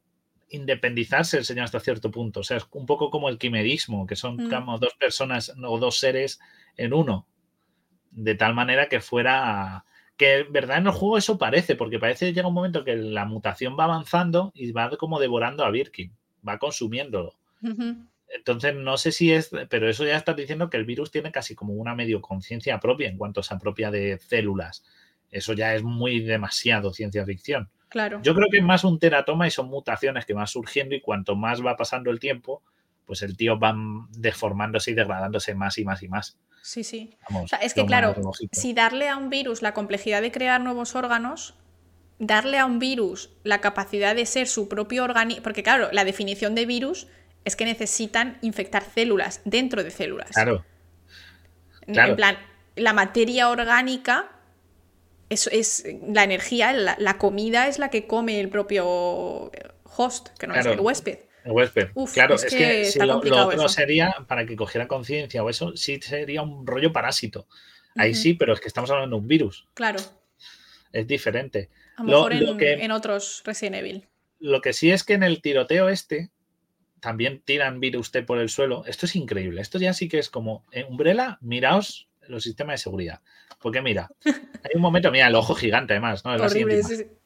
independizarse 0.50 1.38
el 1.38 1.46
señor 1.46 1.66
hasta 1.66 1.80
cierto 1.80 2.12
punto. 2.12 2.42
O 2.42 2.44
sea, 2.44 2.58
es 2.58 2.68
un 2.72 2.86
poco 2.86 3.10
como 3.10 3.30
el 3.30 3.38
quimerismo, 3.38 4.08
que 4.08 4.16
son 4.16 4.38
mm. 4.38 4.50
como 4.50 4.80
dos 4.80 4.94
personas 4.96 5.54
o 5.64 5.80
dos 5.80 6.00
seres 6.00 6.40
en 6.78 6.94
uno. 6.94 7.28
De 8.12 8.36
tal 8.36 8.54
manera 8.54 8.88
que 8.88 9.02
fuera. 9.02 9.86
Que 10.16 10.40
en 10.40 10.52
verdad 10.52 10.78
en 10.78 10.88
el 10.88 10.94
juego 10.94 11.18
eso 11.20 11.38
parece, 11.38 11.76
porque 11.76 12.00
parece 12.00 12.26
que 12.26 12.34
llega 12.34 12.48
un 12.48 12.54
momento 12.54 12.84
que 12.84 12.96
la 12.96 13.26
mutación 13.26 13.78
va 13.80 13.84
avanzando 13.84 14.52
y 14.56 14.72
va 14.72 14.90
como 14.98 15.20
devorando 15.20 15.64
a 15.64 15.70
Birkin, 15.70 16.12
va 16.48 16.58
consumiéndolo. 16.58 17.38
Entonces, 18.30 18.76
no 18.76 18.98
sé 18.98 19.12
si 19.12 19.32
es, 19.32 19.52
pero 19.70 19.90
eso 19.90 20.06
ya 20.06 20.18
está 20.18 20.34
diciendo 20.34 20.70
que 20.70 20.78
el 20.78 20.86
virus 20.86 21.12
tiene 21.12 21.32
casi 21.32 21.56
como 21.56 21.74
una 21.74 21.96
medio 21.96 22.22
conciencia 22.22 22.80
propia 22.80 23.10
en 23.10 23.18
cuanto 23.18 23.42
se 23.42 23.54
apropia 23.54 23.90
de 23.90 24.18
células. 24.20 24.84
Eso 25.32 25.54
ya 25.54 25.76
es 25.76 25.84
muy 25.84 26.22
demasiado 26.22 26.94
ciencia 26.94 27.26
ficción. 27.26 27.70
Claro. 27.90 28.20
Yo 28.22 28.36
creo 28.36 28.48
que 28.52 28.58
es 28.58 28.64
más 28.64 28.84
un 28.84 29.00
teratoma 29.00 29.48
y 29.48 29.52
son 29.52 29.68
mutaciones 29.68 30.26
que 30.26 30.34
van 30.34 30.48
surgiendo 30.48 30.96
y 30.96 31.02
cuanto 31.02 31.36
más 31.36 31.66
va 31.66 31.76
pasando 31.76 32.12
el 32.12 32.20
tiempo, 32.20 32.62
pues 33.06 33.22
el 33.22 33.38
tío 33.38 33.58
va 33.58 33.76
deformándose 34.12 34.92
y 34.92 34.94
degradándose 34.94 35.56
más 35.56 35.78
y 35.78 35.86
más 35.86 36.04
y 36.04 36.10
más. 36.10 36.38
Sí, 36.62 36.84
sí. 36.84 37.16
es 37.62 37.74
que, 37.74 37.86
claro, 37.86 38.14
si 38.52 38.74
darle 38.74 39.08
a 39.08 39.16
un 39.16 39.30
virus 39.30 39.62
la 39.62 39.74
complejidad 39.74 40.22
de 40.22 40.34
crear 40.34 40.60
nuevos 40.60 40.96
órganos, 40.96 41.56
darle 42.20 42.58
a 42.58 42.66
un 42.66 42.80
virus 42.80 43.32
la 43.44 43.62
capacidad 43.62 44.16
de 44.16 44.26
ser 44.26 44.48
su 44.48 44.68
propio 44.68 45.06
organismo, 45.06 45.44
porque 45.44 45.64
claro, 45.64 45.88
la 45.94 46.04
definición 46.04 46.56
de 46.56 46.66
virus 46.66 47.08
es 47.46 47.56
que 47.56 47.64
necesitan 47.64 48.38
infectar 48.42 48.84
células 48.84 49.42
dentro 49.46 49.82
de 49.84 49.92
células. 49.92 50.32
Claro. 50.32 50.66
En 51.88 52.18
plan, 52.18 52.38
la 52.76 52.92
materia 52.92 53.50
orgánica 53.50 54.30
es, 55.30 55.48
es 55.48 55.84
la 56.08 56.24
energía, 56.24 56.74
la, 56.74 57.18
comida 57.18 57.68
es 57.68 57.80
la 57.80 57.90
que 57.90 58.08
come 58.08 58.40
el 58.40 58.50
propio 58.50 59.52
host, 59.84 60.30
que 60.38 60.48
no 60.48 60.56
es 60.56 60.66
el 60.66 60.80
huésped. 60.80 61.20
El 61.44 61.52
huésped. 61.52 61.90
claro, 62.14 62.36
es, 62.36 62.46
que, 62.46 62.86
si 62.86 63.00
lo, 63.00 63.18
otro 63.20 63.70
sería, 63.70 64.26
para 64.28 64.46
que 64.46 64.56
cogiera 64.56 64.88
conciencia 64.88 65.44
o 65.44 65.50
eso, 65.50 65.76
sí 65.76 66.00
sería 66.02 66.42
un 66.42 66.68
rollo 66.68 66.92
parásito. 66.92 67.48
Ahí 67.96 68.14
sí, 68.14 68.34
pero 68.34 68.54
es 68.54 68.60
que 68.60 68.68
estamos 68.68 68.92
hablando 68.92 69.16
de 69.16 69.22
un 69.22 69.28
virus. 69.28 69.66
Claro. 69.74 70.00
Es 70.92 71.08
diferente. 71.08 71.70
A 71.96 72.04
lo 72.04 72.10
mejor 72.10 72.34
en, 72.34 72.58
que, 72.58 72.74
en 72.74 72.92
otros 72.92 73.42
Resident 73.44 73.78
Evil. 73.78 74.06
Lo 74.40 74.62
que 74.62 74.74
sí 74.74 74.92
es 74.92 75.04
que 75.04 75.14
en 75.14 75.24
el 75.24 75.42
tiroteo 75.42 75.90
este, 75.90 76.30
también 77.00 77.42
tiran 77.44 77.80
virus 77.80 78.12
T 78.12 78.22
por 78.24 78.38
el 78.38 78.50
suelo. 78.50 78.84
Esto 78.86 79.06
es 79.08 79.16
increíble. 79.16 79.62
Esto 79.62 79.80
ya 79.80 79.94
sí 79.94 80.08
que 80.08 80.20
es 80.20 80.30
como 80.30 80.66
eh, 80.72 80.86
Umbrella, 80.88 81.38
miraos 81.42 82.07
los 82.28 82.44
sistemas 82.44 82.74
de 82.74 82.78
seguridad. 82.84 83.22
Porque 83.60 83.82
mira, 83.82 84.10
hay 84.26 84.72
un 84.76 84.82
momento, 84.82 85.12
mira, 85.12 85.28
el 85.28 85.36
ojo 85.36 85.56
gigante 85.56 85.94
además, 85.94 86.24
¿no? 86.24 86.32
Horrible, 86.34 86.82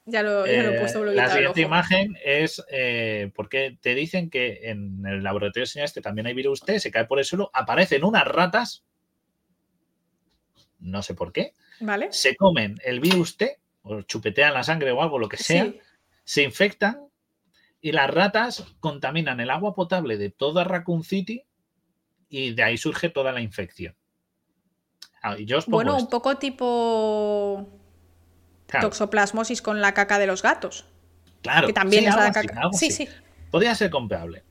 ya 0.05 0.23
lo, 0.23 0.45
he 0.45 0.79
puesto 0.79 1.05
La 1.05 1.29
siguiente 1.29 1.61
imagen 1.61 2.17
es 2.23 2.63
eh, 2.71 3.31
porque 3.35 3.77
te 3.81 3.93
dicen 3.95 4.29
que 4.29 4.69
en 4.69 5.05
el 5.05 5.23
laboratorio 5.23 5.67
de 5.73 5.83
este 5.83 6.01
también 6.01 6.27
hay 6.27 6.33
virus 6.33 6.61
T, 6.61 6.79
se 6.79 6.91
cae 6.91 7.05
por 7.05 7.19
el 7.19 7.25
suelo, 7.25 7.51
aparecen 7.53 8.03
unas 8.03 8.25
ratas, 8.25 8.83
no 10.79 11.03
sé 11.03 11.13
por 11.13 11.31
qué, 11.31 11.53
¿Vale? 11.79 12.07
se 12.11 12.35
comen 12.35 12.79
el 12.83 12.99
virus 12.99 13.37
T, 13.37 13.59
o 13.83 14.01
chupetean 14.01 14.53
la 14.53 14.63
sangre 14.63 14.91
o 14.91 15.01
algo, 15.01 15.19
lo 15.19 15.29
que 15.29 15.37
sea, 15.37 15.71
se 16.23 16.43
infectan 16.43 17.07
y 17.81 17.91
las 17.91 18.09
ratas 18.09 18.75
contaminan 18.79 19.39
el 19.39 19.49
agua 19.49 19.73
potable 19.73 20.17
de 20.17 20.29
toda 20.29 20.63
Raccoon 20.63 21.03
City 21.03 21.43
y 22.29 22.53
de 22.53 22.63
ahí 22.63 22.77
surge 22.77 23.09
toda 23.09 23.31
la 23.31 23.41
infección. 23.41 23.95
Ah, 25.21 25.35
bueno, 25.67 25.97
un 25.97 26.09
poco 26.09 26.37
tipo 26.37 27.67
toxoplasmosis 28.67 29.61
con 29.61 29.81
la 29.81 29.93
caca 29.93 30.17
de 30.17 30.27
los 30.27 30.41
gatos. 30.41 30.85
Claro. 31.41 31.67
Que 31.67 31.73
también 31.73 32.07
es 32.07 32.15
la 32.15 32.31
caca. 32.31 32.69
Sí, 32.71 32.91
sí. 32.91 33.07
Podría 33.51 33.75
ser 33.75 33.89
comparable. 33.89 34.43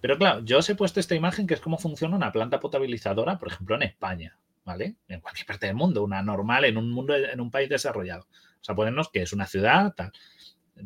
Pero 0.00 0.16
claro, 0.18 0.44
yo 0.44 0.58
os 0.58 0.68
he 0.68 0.74
puesto 0.74 1.00
esta 1.00 1.14
imagen 1.14 1.46
que 1.46 1.54
es 1.54 1.60
cómo 1.60 1.78
funciona 1.78 2.16
una 2.16 2.30
planta 2.32 2.60
potabilizadora, 2.60 3.38
por 3.38 3.48
ejemplo, 3.48 3.74
en 3.76 3.82
España, 3.82 4.38
¿vale? 4.64 4.96
En 5.08 5.20
cualquier 5.20 5.46
parte 5.46 5.66
del 5.66 5.74
mundo, 5.74 6.04
una 6.04 6.22
normal 6.22 6.64
en 6.64 6.76
un 6.76 6.90
mundo, 6.90 7.14
en 7.16 7.40
un 7.40 7.50
país 7.50 7.68
desarrollado. 7.68 8.28
O 8.60 8.64
sea, 8.64 8.74
ponernos 8.74 9.10
que 9.10 9.22
es 9.22 9.32
una 9.32 9.46
ciudad, 9.46 9.94
tal 9.94 10.12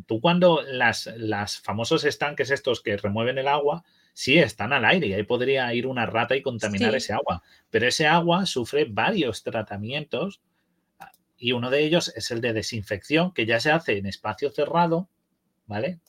tú 0.06 0.20
cuando 0.20 0.62
las, 0.62 1.10
las 1.16 1.60
famosos 1.60 2.04
estanques 2.04 2.50
estos 2.50 2.80
que 2.80 2.96
remueven 2.96 3.38
el 3.38 3.48
agua, 3.48 3.84
sí 4.12 4.38
están 4.38 4.72
al 4.72 4.84
aire 4.84 5.06
y 5.08 5.12
ahí 5.14 5.22
podría 5.22 5.72
ir 5.74 5.86
una 5.86 6.06
rata 6.06 6.36
y 6.36 6.42
contaminar 6.42 6.94
ese 6.94 7.12
agua. 7.12 7.42
Pero 7.70 7.86
ese 7.86 8.06
agua 8.06 8.46
sufre 8.46 8.86
varios 8.88 9.42
tratamientos 9.42 10.40
y 11.36 11.52
uno 11.52 11.70
de 11.70 11.84
ellos 11.84 12.12
es 12.14 12.30
el 12.30 12.40
de 12.40 12.52
desinfección 12.52 13.32
que 13.32 13.46
ya 13.46 13.58
se 13.58 13.72
hace 13.72 13.98
en 13.98 14.06
espacio 14.06 14.50
cerrado, 14.50 15.08
¿vale? 15.66 16.00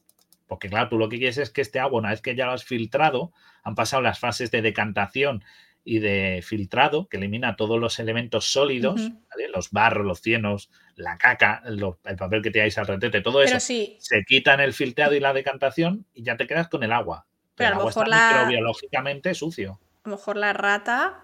Porque 0.48 0.70
claro, 0.70 0.90
tú 0.90 0.98
lo 1.00 1.10
que 1.10 1.18
quieres 1.18 1.38
es 1.38 1.50
que 1.50 1.62
este 1.62 1.80
agua, 1.80 2.00
una 2.00 2.12
vez 2.12 2.22
que 2.22 2.36
ya 2.36 2.46
lo 2.46 2.52
has 2.52 2.66
filtrado, 2.66 3.32
han 3.64 3.74
pasado 3.74 4.04
las 4.04 4.20
fases 4.20 4.52
de 4.52 4.62
decantación 4.62 5.44
y 5.86 6.00
de 6.00 6.42
filtrado, 6.44 7.08
que 7.10 7.18
elimina 7.18 7.56
todos 7.56 7.80
los 7.80 8.00
elementos 8.00 8.46
sólidos, 8.46 9.12
los 9.54 9.72
barros, 9.72 10.06
los 10.06 10.22
cienos, 10.22 10.70
la 10.96 11.18
caca, 11.18 11.64
el 11.66 12.16
papel 12.16 12.42
que 12.42 12.52
tiráis 12.52 12.78
al 12.78 12.88
retete, 12.88 13.22
todo 13.22 13.42
eso 13.42 13.60
se 13.60 14.24
quita 14.28 14.54
en 14.54 14.60
el 14.60 14.74
filtrado 14.74 15.16
y 15.16 15.20
la 15.20 15.34
decantación 15.34 16.06
y 16.14 16.24
ya 16.24 16.38
te 16.38 16.48
quedas 16.48 16.70
con 16.70 16.84
el 16.84 16.92
agua. 16.92 17.26
Pero, 17.56 17.70
el 17.70 17.80
agua 17.80 17.90
está 17.90 18.06
microbiológicamente 18.06 19.34
sucio. 19.34 19.80
A 20.04 20.10
lo 20.10 20.16
mejor 20.16 20.38
la 20.38 20.54
rata 20.54 21.24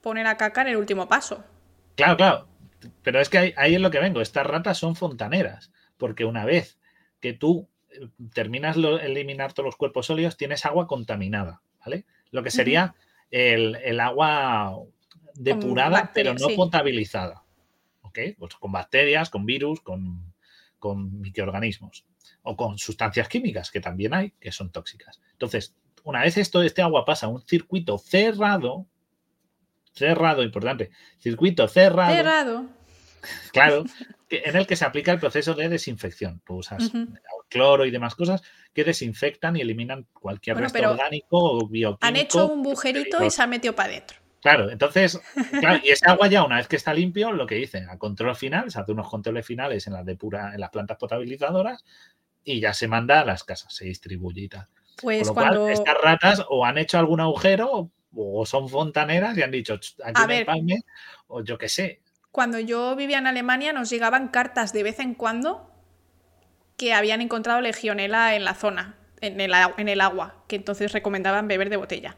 pone 0.00 0.22
la 0.22 0.36
caca 0.36 0.62
en 0.62 0.68
el 0.68 0.76
último 0.76 1.08
paso. 1.08 1.44
Claro, 1.96 2.16
claro. 2.16 2.48
Pero 3.02 3.20
es 3.20 3.28
que 3.28 3.54
ahí, 3.56 3.74
es 3.74 3.80
lo 3.80 3.90
que 3.90 3.98
vengo. 3.98 4.20
Estas 4.20 4.46
ratas 4.46 4.78
son 4.78 4.96
fontaneras. 4.96 5.72
Porque 5.96 6.24
una 6.24 6.44
vez 6.44 6.78
que 7.20 7.32
tú 7.32 7.68
eh, 7.90 8.08
terminas 8.32 8.76
de 8.76 9.06
eliminar 9.06 9.52
todos 9.52 9.66
los 9.66 9.76
cuerpos 9.76 10.06
sólidos, 10.06 10.36
tienes 10.36 10.64
agua 10.64 10.86
contaminada. 10.86 11.62
¿Vale? 11.84 12.04
Lo 12.30 12.42
que 12.42 12.50
sería 12.50 12.94
el, 13.30 14.00
agua 14.00 14.78
depurada, 15.34 16.12
pero 16.14 16.34
no 16.34 16.48
potabilizada. 16.54 17.42
¿Ok? 18.02 18.18
Pues 18.38 18.54
con 18.54 18.72
bacterias, 18.72 19.30
con 19.30 19.44
virus, 19.44 19.80
con, 19.80 20.32
microorganismos 21.20 22.04
o 22.48 22.56
con 22.56 22.78
sustancias 22.78 23.28
químicas 23.28 23.70
que 23.70 23.80
también 23.80 24.14
hay 24.14 24.30
que 24.40 24.50
son 24.50 24.70
tóxicas. 24.70 25.20
Entonces, 25.32 25.74
una 26.04 26.22
vez 26.22 26.38
esto, 26.38 26.62
este 26.62 26.80
agua 26.80 27.04
pasa 27.04 27.26
a 27.26 27.28
un 27.28 27.42
circuito 27.42 27.98
cerrado, 27.98 28.86
cerrado, 29.92 30.42
importante, 30.42 30.90
circuito 31.18 31.68
cerrado. 31.68 32.14
Cerrado. 32.14 32.66
Claro, 33.52 33.84
en 34.30 34.56
el 34.56 34.66
que 34.66 34.76
se 34.76 34.84
aplica 34.84 35.10
el 35.10 35.18
proceso 35.18 35.52
de 35.52 35.68
desinfección. 35.68 36.40
Tú 36.46 36.58
usas 36.58 36.92
cloro 37.48 37.84
y 37.84 37.90
demás 37.90 38.14
cosas 38.14 38.42
que 38.72 38.84
desinfectan 38.84 39.56
y 39.56 39.60
eliminan 39.60 40.06
cualquier 40.12 40.56
resto 40.56 40.88
orgánico 40.88 41.36
o 41.36 41.68
bioquímico. 41.68 42.06
Han 42.06 42.14
hecho 42.14 42.46
un 42.46 42.62
bujerito 42.62 43.24
y 43.24 43.30
se 43.30 43.42
han 43.42 43.50
metido 43.50 43.74
para 43.74 43.88
adentro. 43.88 44.18
Claro, 44.40 44.70
entonces, 44.70 45.20
y 45.82 45.88
ese 45.88 46.08
agua 46.08 46.28
ya 46.28 46.44
una 46.44 46.56
vez 46.56 46.68
que 46.68 46.76
está 46.76 46.94
limpio, 46.94 47.32
lo 47.32 47.46
que 47.46 47.56
dicen, 47.56 47.90
a 47.90 47.98
control 47.98 48.36
final, 48.36 48.70
se 48.70 48.78
hace 48.78 48.92
unos 48.92 49.10
controles 49.10 49.44
finales 49.44 49.88
en 49.88 49.94
las 49.94 50.06
de 50.06 50.14
pura, 50.14 50.54
en 50.54 50.60
las 50.60 50.70
plantas 50.70 50.96
potabilizadoras 50.96 51.84
y 52.52 52.60
ya 52.60 52.72
se 52.72 52.88
manda 52.88 53.20
a 53.20 53.24
las 53.24 53.44
casas, 53.44 53.74
se 53.74 53.84
distribuye 53.84 54.42
y 54.42 54.48
tal. 54.48 54.66
Pues 55.00 55.30
cuando... 55.30 55.68
estas 55.68 55.96
ratas 56.02 56.44
o 56.48 56.64
han 56.64 56.78
hecho 56.78 56.98
algún 56.98 57.20
agujero 57.20 57.90
o 58.14 58.46
son 58.46 58.68
fontaneras 58.68 59.36
y 59.36 59.42
han 59.42 59.50
dicho 59.50 59.74
aquí 60.04 60.22
me 60.26 60.44
palme, 60.44 60.80
o 61.26 61.44
yo 61.44 61.58
qué 61.58 61.68
sé. 61.68 62.00
Cuando 62.32 62.58
yo 62.58 62.96
vivía 62.96 63.18
en 63.18 63.26
Alemania 63.26 63.72
nos 63.72 63.90
llegaban 63.90 64.28
cartas 64.28 64.72
de 64.72 64.82
vez 64.82 64.98
en 64.98 65.14
cuando 65.14 65.70
que 66.76 66.94
habían 66.94 67.20
encontrado 67.20 67.60
legionela 67.60 68.34
en 68.34 68.44
la 68.44 68.54
zona, 68.54 68.96
en 69.20 69.40
el, 69.40 69.52
en 69.76 69.88
el 69.88 70.00
agua, 70.00 70.44
que 70.46 70.56
entonces 70.56 70.92
recomendaban 70.92 71.48
beber 71.48 71.70
de 71.70 71.76
botella. 71.76 72.16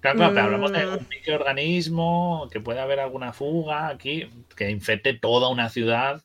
Claro, 0.00 0.18
claro, 0.18 0.34
pero 0.34 0.46
hablamos 0.46 0.72
de 0.72 0.86
mm. 0.86 0.92
un 0.92 1.08
microorganismo, 1.08 2.48
que 2.52 2.60
puede 2.60 2.80
haber 2.80 3.00
alguna 3.00 3.32
fuga 3.32 3.88
aquí, 3.88 4.30
que 4.54 4.70
infecte 4.70 5.14
toda 5.14 5.48
una 5.48 5.70
ciudad. 5.70 6.22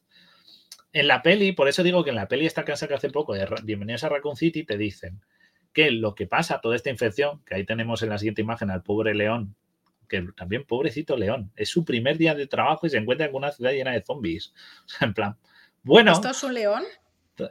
En 0.94 1.08
la 1.08 1.24
peli, 1.24 1.54
por 1.54 1.68
eso 1.68 1.82
digo 1.82 2.04
que 2.04 2.12
en 2.12 2.16
la 2.16 2.28
peli 2.28 2.46
esta 2.46 2.64
que 2.64 2.72
hace 2.72 3.10
poco, 3.10 3.34
de 3.34 3.48
Bienvenidos 3.64 4.04
a 4.04 4.10
Raccoon 4.10 4.36
City, 4.36 4.64
te 4.64 4.78
dicen 4.78 5.22
que 5.74 5.90
lo 5.90 6.14
que 6.14 6.28
pasa, 6.28 6.62
toda 6.62 6.76
esta 6.76 6.92
infección, 6.92 7.44
que 7.46 7.56
ahí 7.56 7.66
tenemos 7.66 8.04
en 8.04 8.10
la 8.10 8.20
siguiente 8.20 8.44
imagen 8.44 8.70
al 8.70 8.84
pobre 8.84 9.16
león, 9.16 9.56
que 10.08 10.22
también 10.38 10.66
pobrecito 10.66 11.18
león, 11.18 11.52
es 11.56 11.70
su 11.70 11.84
primer 11.84 12.20
día 12.20 12.36
de 12.36 12.46
trabajo 12.46 12.86
y 12.86 12.92
se 12.92 12.98
encuentra 12.98 13.26
en 13.26 13.34
una 13.34 13.52
ciudad 13.52 13.72
llena 13.72 13.92
de 13.92 14.04
zombies. 14.04 14.54
en 15.02 15.16
plan, 15.16 15.36
bueno. 15.82 16.12
¿Esto 16.12 16.30
es 16.30 16.44
un 16.44 16.54
león? 16.54 16.84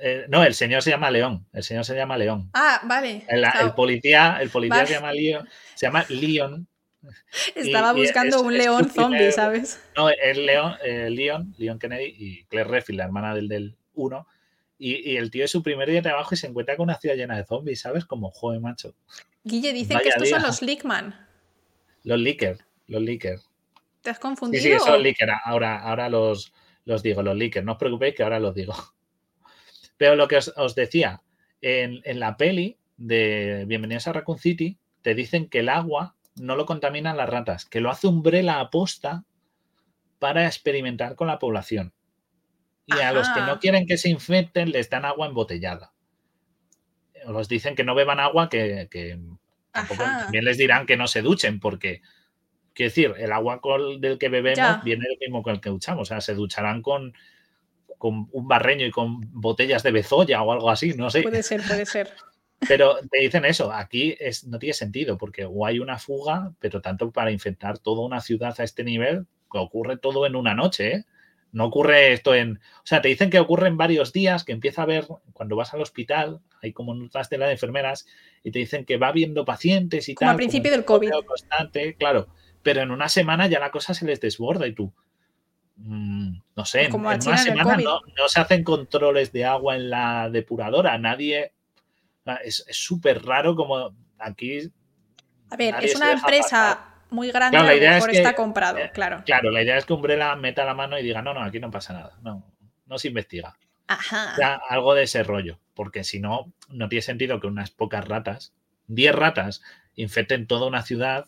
Eh, 0.00 0.26
no, 0.28 0.44
el 0.44 0.54
señor 0.54 0.82
se 0.82 0.90
llama 0.90 1.10
León. 1.10 1.44
El 1.52 1.64
señor 1.64 1.84
se 1.84 1.96
llama 1.96 2.16
León. 2.16 2.48
Ah, 2.54 2.80
vale. 2.84 3.26
El, 3.26 3.44
policía, 3.74 4.38
el 4.40 4.50
policía 4.50 4.86
se 4.86 4.94
llama 4.94 5.12
León. 5.12 5.48
Se 5.74 5.86
llama 5.86 6.06
Leon. 6.08 6.68
Estaba 7.54 7.92
buscando 7.92 8.42
un 8.42 8.56
león 8.56 8.88
zombie, 8.88 9.32
¿sabes? 9.32 9.80
No, 9.96 10.08
el 10.10 10.46
León, 10.46 10.74
eh, 10.84 11.10
Leon, 11.10 11.54
Leon 11.58 11.78
Kennedy 11.78 12.14
y 12.16 12.44
Claire 12.44 12.70
Redfield, 12.70 12.98
la 12.98 13.04
hermana 13.04 13.34
del 13.34 13.48
del 13.48 13.76
1. 13.94 14.26
Y, 14.78 15.16
el 15.16 15.30
tío 15.30 15.44
es 15.44 15.50
su 15.50 15.62
primer 15.62 15.88
día 15.88 15.98
de 15.98 16.02
trabajo 16.02 16.34
y 16.34 16.36
se 16.36 16.48
encuentra 16.48 16.76
con 16.76 16.84
una 16.84 16.98
ciudad 16.98 17.14
llena 17.14 17.36
de 17.36 17.44
zombies, 17.44 17.80
¿sabes? 17.80 18.04
Como 18.04 18.32
joven 18.32 18.62
macho. 18.62 18.96
Guille, 19.44 19.72
dicen 19.72 20.00
que 20.02 20.08
estos 20.08 20.28
son 20.28 20.42
los 20.42 20.60
Lickman. 20.60 21.14
Los 22.02 22.18
Licker, 22.18 22.58
los 22.88 23.00
Licker. 23.00 23.38
¿Te 24.00 24.10
has 24.10 24.18
confundido? 24.18 24.60
Sí, 24.60 24.72
sí, 24.72 24.78
son 24.84 25.00
Licker. 25.00 25.30
Ahora, 25.44 25.78
ahora 25.78 26.08
los, 26.08 26.52
los 26.84 27.00
digo, 27.02 27.22
los 27.22 27.36
Licker. 27.36 27.64
No 27.64 27.72
os 27.72 27.78
preocupéis 27.78 28.16
que 28.16 28.24
ahora 28.24 28.40
los 28.40 28.56
digo. 28.56 28.74
Pero 29.96 30.16
lo 30.16 30.26
que 30.26 30.38
os, 30.38 30.74
decía, 30.74 31.22
en, 31.60 32.02
la 32.18 32.36
peli 32.36 32.76
de 32.96 33.64
Bienvenidos 33.68 34.08
a 34.08 34.14
Raccoon 34.14 34.38
City, 34.38 34.78
te 35.02 35.14
dicen 35.14 35.48
que 35.48 35.60
el 35.60 35.68
agua 35.68 36.16
no 36.36 36.56
lo 36.56 36.66
contaminan 36.66 37.16
las 37.16 37.28
ratas, 37.28 37.66
que 37.66 37.80
lo 37.80 37.90
hace 37.90 38.06
Umbrella 38.06 38.60
aposta 38.60 39.24
para 40.18 40.46
experimentar 40.46 41.14
con 41.16 41.26
la 41.26 41.38
población. 41.38 41.92
Y 42.86 42.98
a 43.00 43.12
los 43.12 43.28
que 43.28 43.40
no 43.40 43.58
quieren 43.58 43.86
que 43.86 43.96
se 43.96 44.08
infecten 44.08 44.70
les 44.70 44.90
dan 44.90 45.04
agua 45.04 45.26
embotellada. 45.26 45.92
Os 47.26 47.48
dicen 47.48 47.74
que 47.74 47.84
no 47.84 47.94
beban 47.94 48.18
agua, 48.18 48.48
que, 48.48 48.88
también 49.72 50.44
les 50.44 50.58
dirán 50.58 50.86
que 50.86 50.96
no 50.96 51.06
se 51.06 51.22
duchen, 51.22 51.60
porque, 51.60 52.02
quiero 52.74 52.90
decir, 52.90 53.14
el 53.18 53.32
agua 53.32 53.60
del 54.00 54.18
que 54.18 54.28
bebemos 54.28 54.82
viene 54.82 55.04
del 55.08 55.18
mismo 55.20 55.42
con 55.42 55.54
el 55.54 55.60
que 55.60 55.70
duchamos. 55.70 56.02
O 56.02 56.04
sea, 56.04 56.20
se 56.20 56.34
ducharán 56.34 56.82
con, 56.82 57.14
con 57.98 58.28
un 58.32 58.48
barreño 58.48 58.84
y 58.84 58.90
con 58.90 59.20
botellas 59.32 59.84
de 59.84 59.92
bezoya 59.92 60.42
o 60.42 60.52
algo 60.52 60.70
así, 60.70 60.94
no 60.94 61.08
sé. 61.08 61.22
Puede 61.22 61.42
ser, 61.42 61.62
puede 61.62 61.86
ser. 61.86 62.12
Pero 62.68 62.96
te 63.10 63.20
dicen 63.20 63.44
eso, 63.44 63.72
aquí 63.72 64.16
es, 64.18 64.46
no 64.46 64.58
tiene 64.58 64.74
sentido, 64.74 65.18
porque 65.18 65.44
o 65.44 65.66
hay 65.66 65.78
una 65.78 65.98
fuga, 65.98 66.52
pero 66.60 66.80
tanto 66.80 67.10
para 67.10 67.30
infectar 67.30 67.78
toda 67.78 68.04
una 68.04 68.20
ciudad 68.20 68.54
a 68.58 68.64
este 68.64 68.84
nivel, 68.84 69.26
que 69.50 69.58
ocurre 69.58 69.96
todo 69.96 70.26
en 70.26 70.36
una 70.36 70.54
noche, 70.54 70.94
¿eh? 70.94 71.04
No 71.52 71.66
ocurre 71.66 72.14
esto 72.14 72.34
en. 72.34 72.56
O 72.56 72.86
sea, 72.86 73.02
te 73.02 73.08
dicen 73.08 73.28
que 73.28 73.38
ocurre 73.38 73.68
en 73.68 73.76
varios 73.76 74.12
días, 74.12 74.42
que 74.42 74.52
empieza 74.52 74.82
a 74.82 74.86
ver, 74.86 75.06
cuando 75.34 75.54
vas 75.54 75.74
al 75.74 75.82
hospital, 75.82 76.40
hay 76.62 76.72
como 76.72 76.94
notas 76.94 77.28
de 77.28 77.36
las 77.36 77.50
enfermeras, 77.50 78.06
y 78.42 78.50
te 78.50 78.58
dicen 78.58 78.86
que 78.86 78.96
va 78.96 79.12
viendo 79.12 79.44
pacientes 79.44 80.08
y 80.08 80.14
como 80.14 80.28
tal. 80.28 80.30
al 80.30 80.36
principio 80.36 80.70
del 80.70 80.86
COVID. 80.86 81.10
Constante, 81.26 81.94
claro. 81.96 82.28
Pero 82.62 82.80
en 82.80 82.90
una 82.90 83.10
semana 83.10 83.48
ya 83.48 83.60
la 83.60 83.70
cosa 83.70 83.92
se 83.92 84.06
les 84.06 84.18
desborda 84.20 84.66
y 84.66 84.72
tú. 84.72 84.94
Mm, 85.76 86.38
no 86.56 86.64
sé, 86.64 86.88
Como 86.88 87.12
en 87.12 87.20
una 87.20 87.32
en 87.32 87.38
el 87.38 87.44
semana 87.44 87.76
no, 87.76 88.00
no 88.16 88.28
se 88.28 88.40
hacen 88.40 88.64
controles 88.64 89.32
de 89.32 89.44
agua 89.44 89.76
en 89.76 89.90
la 89.90 90.30
depuradora. 90.30 90.96
Nadie. 90.96 91.52
Es 92.44 92.64
es 92.68 92.76
súper 92.76 93.24
raro 93.24 93.54
como 93.56 93.94
aquí. 94.18 94.70
A 95.50 95.56
ver, 95.56 95.74
es 95.82 95.96
una 95.96 96.12
empresa 96.12 96.48
pasar. 96.50 96.78
muy 97.10 97.30
grande, 97.30 97.58
Claro, 97.58 97.66
la 97.66 97.70
a 97.72 97.74
lo 97.74 97.78
idea 97.78 97.90
es 97.90 97.94
mejor 97.96 98.10
que- 98.10 98.16
está 98.18 98.34
comprado, 98.34 98.78
eh, 98.78 98.90
claro. 98.94 99.22
Claro, 99.26 99.50
la 99.50 99.62
idea 99.62 99.76
es 99.76 99.84
que 99.84 99.92
Umbrella 99.92 100.34
meta 100.36 100.64
la 100.64 100.74
mano 100.74 100.98
y 100.98 101.02
diga, 101.02 101.20
no, 101.22 101.34
no, 101.34 101.42
aquí 101.42 101.58
no 101.60 101.70
pasa 101.70 101.92
nada. 101.92 102.18
No, 102.22 102.44
no 102.86 102.98
se 102.98 103.08
investiga. 103.08 103.56
Ajá. 103.88 104.60
Algo 104.70 104.94
de 104.94 105.02
ese 105.02 105.22
rollo, 105.22 105.58
porque 105.74 106.04
si 106.04 106.20
no, 106.20 106.52
no 106.70 106.88
tiene 106.88 107.02
sentido 107.02 107.40
que 107.40 107.46
unas 107.48 107.70
pocas 107.70 108.06
ratas, 108.08 108.54
10 108.86 109.14
ratas, 109.14 109.62
infecten 109.94 110.46
toda 110.46 110.66
una 110.66 110.82
ciudad 110.82 111.26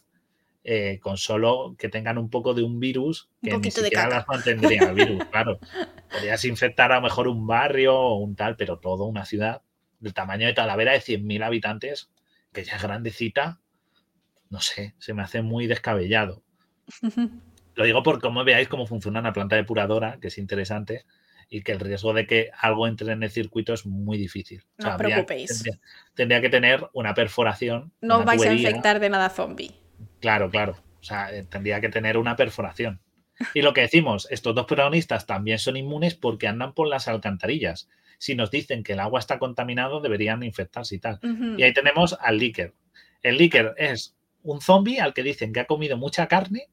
eh, 0.66 0.98
con 1.02 1.18
solo 1.18 1.74
que 1.78 1.90
tengan 1.90 2.16
un 2.16 2.31
poco 2.31 2.55
de 2.55 2.62
un 2.62 2.81
virus 2.81 3.28
Un 3.34 3.40
que 3.42 3.50
ni 3.50 3.56
poquito 3.58 3.81
de 3.82 3.89
siquiera 3.89 4.08
las 4.08 4.26
mantendría 4.26 4.84
el 4.84 4.94
virus, 4.94 5.23
claro. 5.31 5.58
Podrías 6.10 6.42
infectar 6.47 6.90
a 6.92 6.97
lo 6.97 7.02
mejor 7.02 7.28
un 7.28 7.47
barrio 7.47 7.94
o 7.94 8.14
un 8.16 8.34
tal, 8.34 8.56
pero 8.56 8.78
toda 8.78 9.05
una 9.05 9.26
ciudad 9.26 9.60
del 10.05 10.15
tamaño 10.15 10.47
de 10.47 10.52
Talavera 10.52 10.92
de 10.92 11.00
100.000 11.00 11.44
habitantes, 11.44 12.10
que 12.52 12.62
ya 12.62 12.76
es 12.76 12.83
grandecita, 12.83 13.58
no 14.50 14.60
sé, 14.60 14.94
se 14.99 15.15
me 15.15 15.23
hace 15.23 15.42
muy 15.42 15.66
descabellado. 15.66 16.42
Lo 17.74 17.84
digo 17.84 18.02
por 18.02 18.20
cómo 18.20 18.44
veáis 18.44 18.68
cómo 18.68 18.86
funciona 18.86 19.18
una 19.18 19.33
planta 19.33 19.57
depuradora, 19.57 20.18
que 20.20 20.28
es 20.28 20.39
interesante, 20.39 21.07
y 21.49 21.62
que 21.62 21.73
el 21.73 21.81
riesgo 21.81 22.12
de 22.12 22.26
que 22.26 22.50
algo 22.57 22.86
entre 22.86 23.12
en 23.12 23.23
el 23.23 23.31
circuito 23.31 23.73
es 23.73 23.86
muy 23.86 24.18
difícil. 24.18 24.62
O 24.78 24.84
No 24.84 24.91
os 24.91 24.97
preocupéis. 24.97 25.50
Tendría, 25.50 25.81
tendría 26.15 26.41
que 26.41 26.50
tener 26.50 26.89
una 26.92 27.15
perforación. 27.15 27.92
No 28.00 28.18
os 28.18 28.24
vais 28.24 28.42
a 28.42 28.52
infectar 28.52 29.00
de 29.00 29.10
nada 29.10 29.31
zombie. 29.31 29.73
Claro, 30.20 30.50
claro. 30.50 30.76
O 31.00 31.02
sea, 31.02 31.34
eh, 31.34 31.44
tendría 31.44 31.81
que 31.81 31.89
tener 31.89 32.16
una 32.18 32.36
perforación. 32.36 33.00
Y 33.55 33.62
lo 33.62 33.73
que 33.73 33.81
decimos, 33.81 34.28
estos 34.31 34.55
dos 34.55 34.66
protagonistas 34.66 35.26
también 35.26 35.58
son 35.58 35.76
inmunes 35.76 36.15
porque 36.15 36.47
andan 36.47 36.74
por 36.74 36.89
las 36.89 37.08
alcantarillas. 37.08 37.89
Si 38.25 38.35
nos 38.35 38.51
dicen 38.51 38.83
que 38.83 38.94
el 38.94 39.01
agua 39.01 39.20
está 39.20 39.39
contaminado, 39.39 40.01
deberían 40.01 40.43
infectarse 40.44 40.94
y 40.94 40.99
tal. 40.99 41.20
Y 41.59 41.62
ahí 41.62 41.75
tenemos 41.75 42.17
al 42.19 42.39
Licker. 42.39 42.73
El 43.23 43.36
Licker 43.36 43.75
es 43.77 44.17
un 44.43 44.62
zombie 44.62 44.99
al 44.99 45.12
que 45.12 45.23
dicen 45.23 45.53
que 45.53 45.61
ha 45.61 45.67
comido 45.67 45.99
mucha 45.99 46.27
carne. 46.27 46.69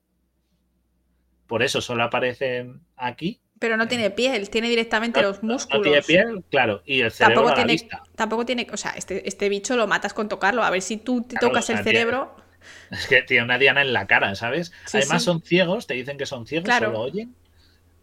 Por 1.47 1.61
eso 1.61 1.81
solo 1.81 2.03
aparecen 2.03 2.79
aquí. 2.95 3.41
Pero 3.59 3.75
no 3.75 3.89
tiene 3.89 4.11
piel, 4.11 4.49
tiene 4.49 4.69
directamente 4.69 5.21
No- 5.21 5.27
los 5.27 5.43
músculos. 5.43 5.79
No 5.79 5.83
tiene 5.83 6.01
piel, 6.01 6.43
claro. 6.49 6.83
Y 6.85 7.01
el 7.01 7.11
cerebro 7.11 7.35
Tampoco 7.35 7.47
a 7.47 7.51
la 7.51 7.55
tiene, 7.55 7.73
vista. 7.73 8.03
tampoco 8.15 8.45
tiene, 8.45 8.67
o 8.71 8.77
sea, 8.77 8.91
este, 8.91 9.27
este 9.27 9.49
bicho 9.49 9.75
lo 9.75 9.87
matas 9.87 10.13
con 10.13 10.29
tocarlo. 10.29 10.63
A 10.63 10.69
ver 10.69 10.81
si 10.81 10.95
tú 10.95 11.21
te 11.23 11.35
Claro, 11.35 11.49
tocas 11.49 11.69
el 11.69 11.83
cerebro. 11.83 12.33
Es 12.91 13.07
que 13.07 13.23
tiene 13.23 13.43
una 13.43 13.57
diana 13.57 13.81
en 13.81 13.91
la 13.91 14.05
cara, 14.07 14.35
¿sabes? 14.35 14.71
Sí, 14.85 14.99
Además 14.99 15.21
sí. 15.23 15.25
son 15.25 15.41
ciegos, 15.41 15.87
te 15.87 15.95
dicen 15.95 16.17
que 16.17 16.25
son 16.27 16.45
ciegos, 16.47 16.65
Claro. 16.65 16.87
solo 16.87 16.99
oyen. 17.01 17.35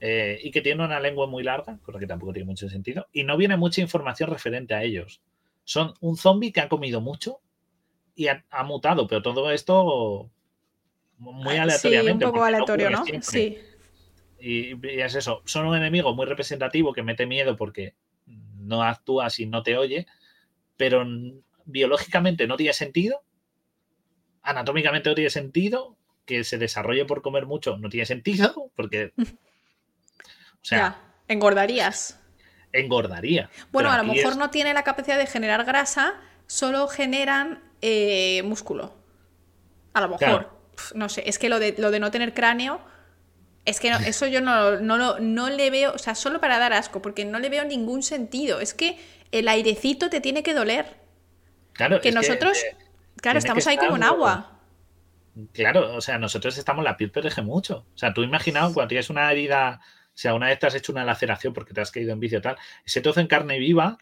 Eh, 0.01 0.39
y 0.43 0.51
que 0.51 0.61
tienen 0.61 0.85
una 0.85 1.01
lengua 1.01 1.27
muy 1.27 1.43
larga, 1.43 1.79
cosa 1.83 1.99
que 1.99 2.07
tampoco 2.07 2.33
tiene 2.33 2.47
mucho 2.47 2.69
sentido. 2.69 3.07
Y 3.13 3.25
no 3.25 3.37
viene 3.37 3.57
mucha 3.57 3.81
información 3.81 4.31
referente 4.31 4.75
a 4.75 4.83
ellos. 4.83 5.21
Son 5.65 5.95
un 6.01 6.17
zombie 6.17 6.53
que 6.53 6.61
ha 6.61 6.69
comido 6.69 7.01
mucho 7.01 7.41
y 8.15 8.29
ha, 8.29 8.45
ha 8.51 8.65
mutado, 8.65 9.07
pero 9.07 9.23
todo 9.23 9.51
esto 9.51 10.31
muy 11.19 11.57
Ah, 11.57 11.63
aleatoriamente. 11.63 12.25
Sí, 12.25 12.27
un 12.27 12.33
poco 12.33 12.45
aleatorio, 12.45 12.91
¿no? 12.91 13.05
siempre. 13.05 13.23
Sí. 13.23 13.59
Y, 14.41 14.87
y 14.87 15.01
es 15.01 15.15
eso, 15.15 15.43
son 15.47 15.67
un 15.67 15.77
enemigo 15.77 16.15
muy 16.15 16.27
representativo 16.27 16.93
que 16.93 17.03
mete 17.03 17.27
miedo 17.27 17.57
porque 17.57 17.95
no 18.25 18.83
actúa 18.83 19.31
si 19.31 19.47
no 19.47 19.63
te 19.63 19.77
oye, 19.77 20.07
pero 20.77 21.05
biológicamente 21.65 22.47
no 22.47 22.57
tiene 22.57 22.73
sentido, 22.73 23.23
anatómicamente 24.43 25.09
no 25.09 25.15
tiene 25.17 25.31
sentido, 25.31 25.97
que 26.25 26.45
se 26.45 26.59
desarrolle 26.59 27.07
por 27.07 27.23
comer 27.23 27.47
mucho 27.47 27.79
no 27.79 27.89
tiene 27.89 28.07
sentido, 28.07 28.71
porque, 28.77 29.13
o 30.63 30.65
sea, 30.65 30.79
ya. 30.79 31.01
Engordarías. 31.29 32.19
engordaría. 32.73 33.51
Bueno, 33.73 33.91
a 33.91 33.99
lo 33.99 34.05
mejor 34.05 34.33
es- 34.33 34.39
no 34.39 34.51
tiene 34.51 34.75
la 34.75 34.83
capacidad 34.85 35.19
de 35.19 35.27
generar 35.27 35.65
grasa, 35.65 36.15
solo 36.47 36.89
generan 36.89 37.63
eh, 37.81 38.43
músculo. 38.45 38.95
A 39.95 40.01
lo 40.01 40.09
mejor. 40.09 40.19
Claro. 40.19 40.59
No 40.95 41.09
sé, 41.09 41.23
es 41.29 41.39
que 41.39 41.49
lo 41.49 41.59
de, 41.59 41.75
lo 41.79 41.91
de 41.91 42.01
no 42.01 42.11
tener 42.11 42.35
cráneo, 42.35 42.81
es 43.65 43.81
que 43.81 43.91
no- 43.91 43.99
eso 44.07 44.27
yo 44.27 44.41
no, 44.41 44.81
no, 44.81 45.19
no 45.21 45.49
le 45.51 45.71
veo, 45.71 45.93
o 45.93 45.99
sea, 45.99 46.15
solo 46.15 46.41
para 46.41 46.59
dar 46.59 46.73
asco, 46.73 47.01
porque 47.03 47.25
no 47.25 47.39
le 47.39 47.49
veo 47.51 47.65
ningún 47.65 48.03
sentido. 48.03 48.61
Es 48.61 48.75
que 48.75 48.99
el 49.33 49.47
airecito 49.49 50.09
te 50.11 50.21
tiene 50.21 50.43
que 50.43 50.55
doler. 50.55 50.97
Claro, 51.73 52.01
Que 52.01 52.11
nosotros, 52.13 52.59
eh, 52.59 52.77
claro, 53.17 53.39
estamos 53.39 53.67
ahí 53.67 53.77
como 53.77 53.97
en 53.97 54.03
agua. 54.03 54.59
Claro, 55.53 55.95
o 55.95 56.01
sea, 56.01 56.19
nosotros 56.19 56.59
estamos, 56.59 56.85
la 56.85 56.97
piel 56.97 57.13
protege 57.13 57.43
mucho. 57.43 57.87
O 57.95 57.99
sea, 57.99 58.13
tú 58.13 58.23
imaginaos 58.25 58.73
cuando 58.75 58.89
tienes 58.89 59.09
una 59.11 59.31
herida, 59.31 59.81
sea, 60.21 60.35
una 60.35 60.47
vez 60.49 60.59
te 60.59 60.67
has 60.67 60.75
hecho 60.75 60.93
una 60.93 61.05
laceración 61.05 61.53
porque 61.53 61.73
te 61.75 61.81
has 61.81 61.91
caído 61.91 62.13
en 62.13 62.21
vicio 62.21 62.39
o 62.39 62.43
tal, 62.43 62.57
ese 62.85 63.01
trozo 63.01 63.21
en 63.21 63.27
carne 63.29 63.59
viva 63.59 63.99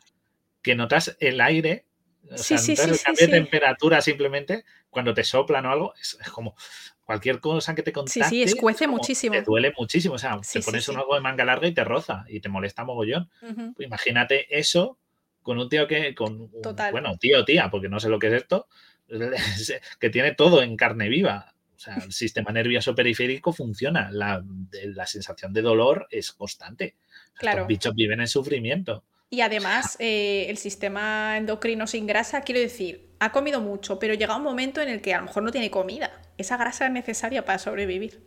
que 0.63 0.75
notas 0.75 1.17
el 1.21 1.41
aire, 1.41 1.85
o 2.31 2.37
Sí, 2.39 2.57
sea, 2.57 2.59
sí, 2.59 2.73
notas 2.73 2.85
sí, 2.87 2.91
el 2.93 2.97
sí, 2.99 3.05
cambio 3.05 3.27
sí. 3.27 3.31
de 3.31 3.39
temperatura 3.39 4.01
simplemente 4.01 4.65
cuando 4.91 5.13
te 5.15 5.23
soplan 5.25 5.67
o 5.67 5.71
algo, 5.73 5.95
es, 6.01 6.19
es 6.21 6.29
como 6.31 6.57
cualquier 7.05 7.39
cosa 7.39 7.75
que 7.75 7.83
te 7.83 7.93
contacte. 7.93 8.25
sí, 8.25 8.43
escuece 8.43 8.87
como- 8.87 8.97
muchísimo. 8.97 9.35
Te 9.35 9.43
duele 9.43 9.73
muchísimo, 9.79 10.15
o 10.15 10.19
sea, 10.19 10.39
Sí, 10.43 10.55
te 10.59 10.63
sí, 10.63 10.67
pones 10.67 10.85
sí. 10.85 10.91
un 10.91 10.97
algo 10.97 11.15
de 11.15 11.21
manga 11.21 11.45
larga 11.45 11.69
y 11.69 11.75
te 11.75 11.85
roza 11.85 12.25
y 12.29 12.41
te 12.41 12.49
molesta 12.49 12.83
mogollón. 12.85 13.31
Pues 13.77 13.87
imagínate 13.87 14.59
eso 14.59 14.99
con 15.43 15.59
un 15.59 15.69
tío 15.69 15.87
que, 15.87 16.15
con 16.15 16.41
un- 16.41 16.63
Total. 16.63 16.91
bueno, 16.91 17.17
tío 17.19 17.41
o 17.41 17.45
tía, 17.45 17.71
porque 17.71 17.89
no 17.89 18.01
sé 18.01 18.09
lo 18.09 18.19
que 18.19 18.29
es 18.29 18.33
esto, 18.33 18.67
que 20.01 20.11
tiene 20.11 20.35
todo 20.35 20.63
en 20.63 20.77
carne 20.77 21.09
viva. 21.09 21.55
O 21.77 21.79
sea, 21.79 21.97
el 21.97 22.13
sistema 22.13 22.53
nervioso 22.53 22.95
periférico 22.95 23.53
funciona, 23.53 24.11
la, 24.11 24.43
la 24.73 25.07
sensación 25.07 25.53
de 25.53 25.63
dolor 25.63 26.09
es 26.11 26.33
constante. 26.33 26.97
Claro. 27.35 27.59
Estos 27.59 27.69
bichos 27.69 27.95
viven 27.95 28.21
en 28.21 28.29
sufrimiento. 28.29 29.05
Y 29.29 29.41
además, 29.41 29.97
eh, 29.99 30.47
el 30.49 30.57
sistema 30.57 31.37
endocrino 31.37 31.87
sin 31.87 32.07
grasa, 32.07 32.43
quiero 32.43 32.61
decir, 32.61 33.11
ha 33.19 33.33
comido 33.33 33.61
mucho, 33.61 33.99
pero 33.99 34.15
llega 34.15 34.37
un 34.37 34.43
momento 34.43 34.81
en 34.81 34.89
el 34.89 35.01
que 35.01 35.15
a 35.15 35.19
lo 35.19 35.25
mejor 35.25 35.43
no 35.43 35.51
tiene 35.51 35.71
comida. 35.71 36.23
Esa 36.39 36.57
grasa 36.57 36.87
es 36.87 36.93
necesaria 36.93 37.45
para 37.45 37.59
sobrevivir. 37.59 38.23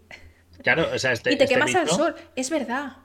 Claro, 0.61 0.89
o 0.93 0.99
sea, 0.99 1.13
este, 1.13 1.31
y 1.33 1.37
te 1.37 1.45
este 1.45 1.55
quemas 1.55 1.73
al 1.73 1.87
sol, 1.87 2.15
es 2.35 2.49
verdad. 2.49 2.97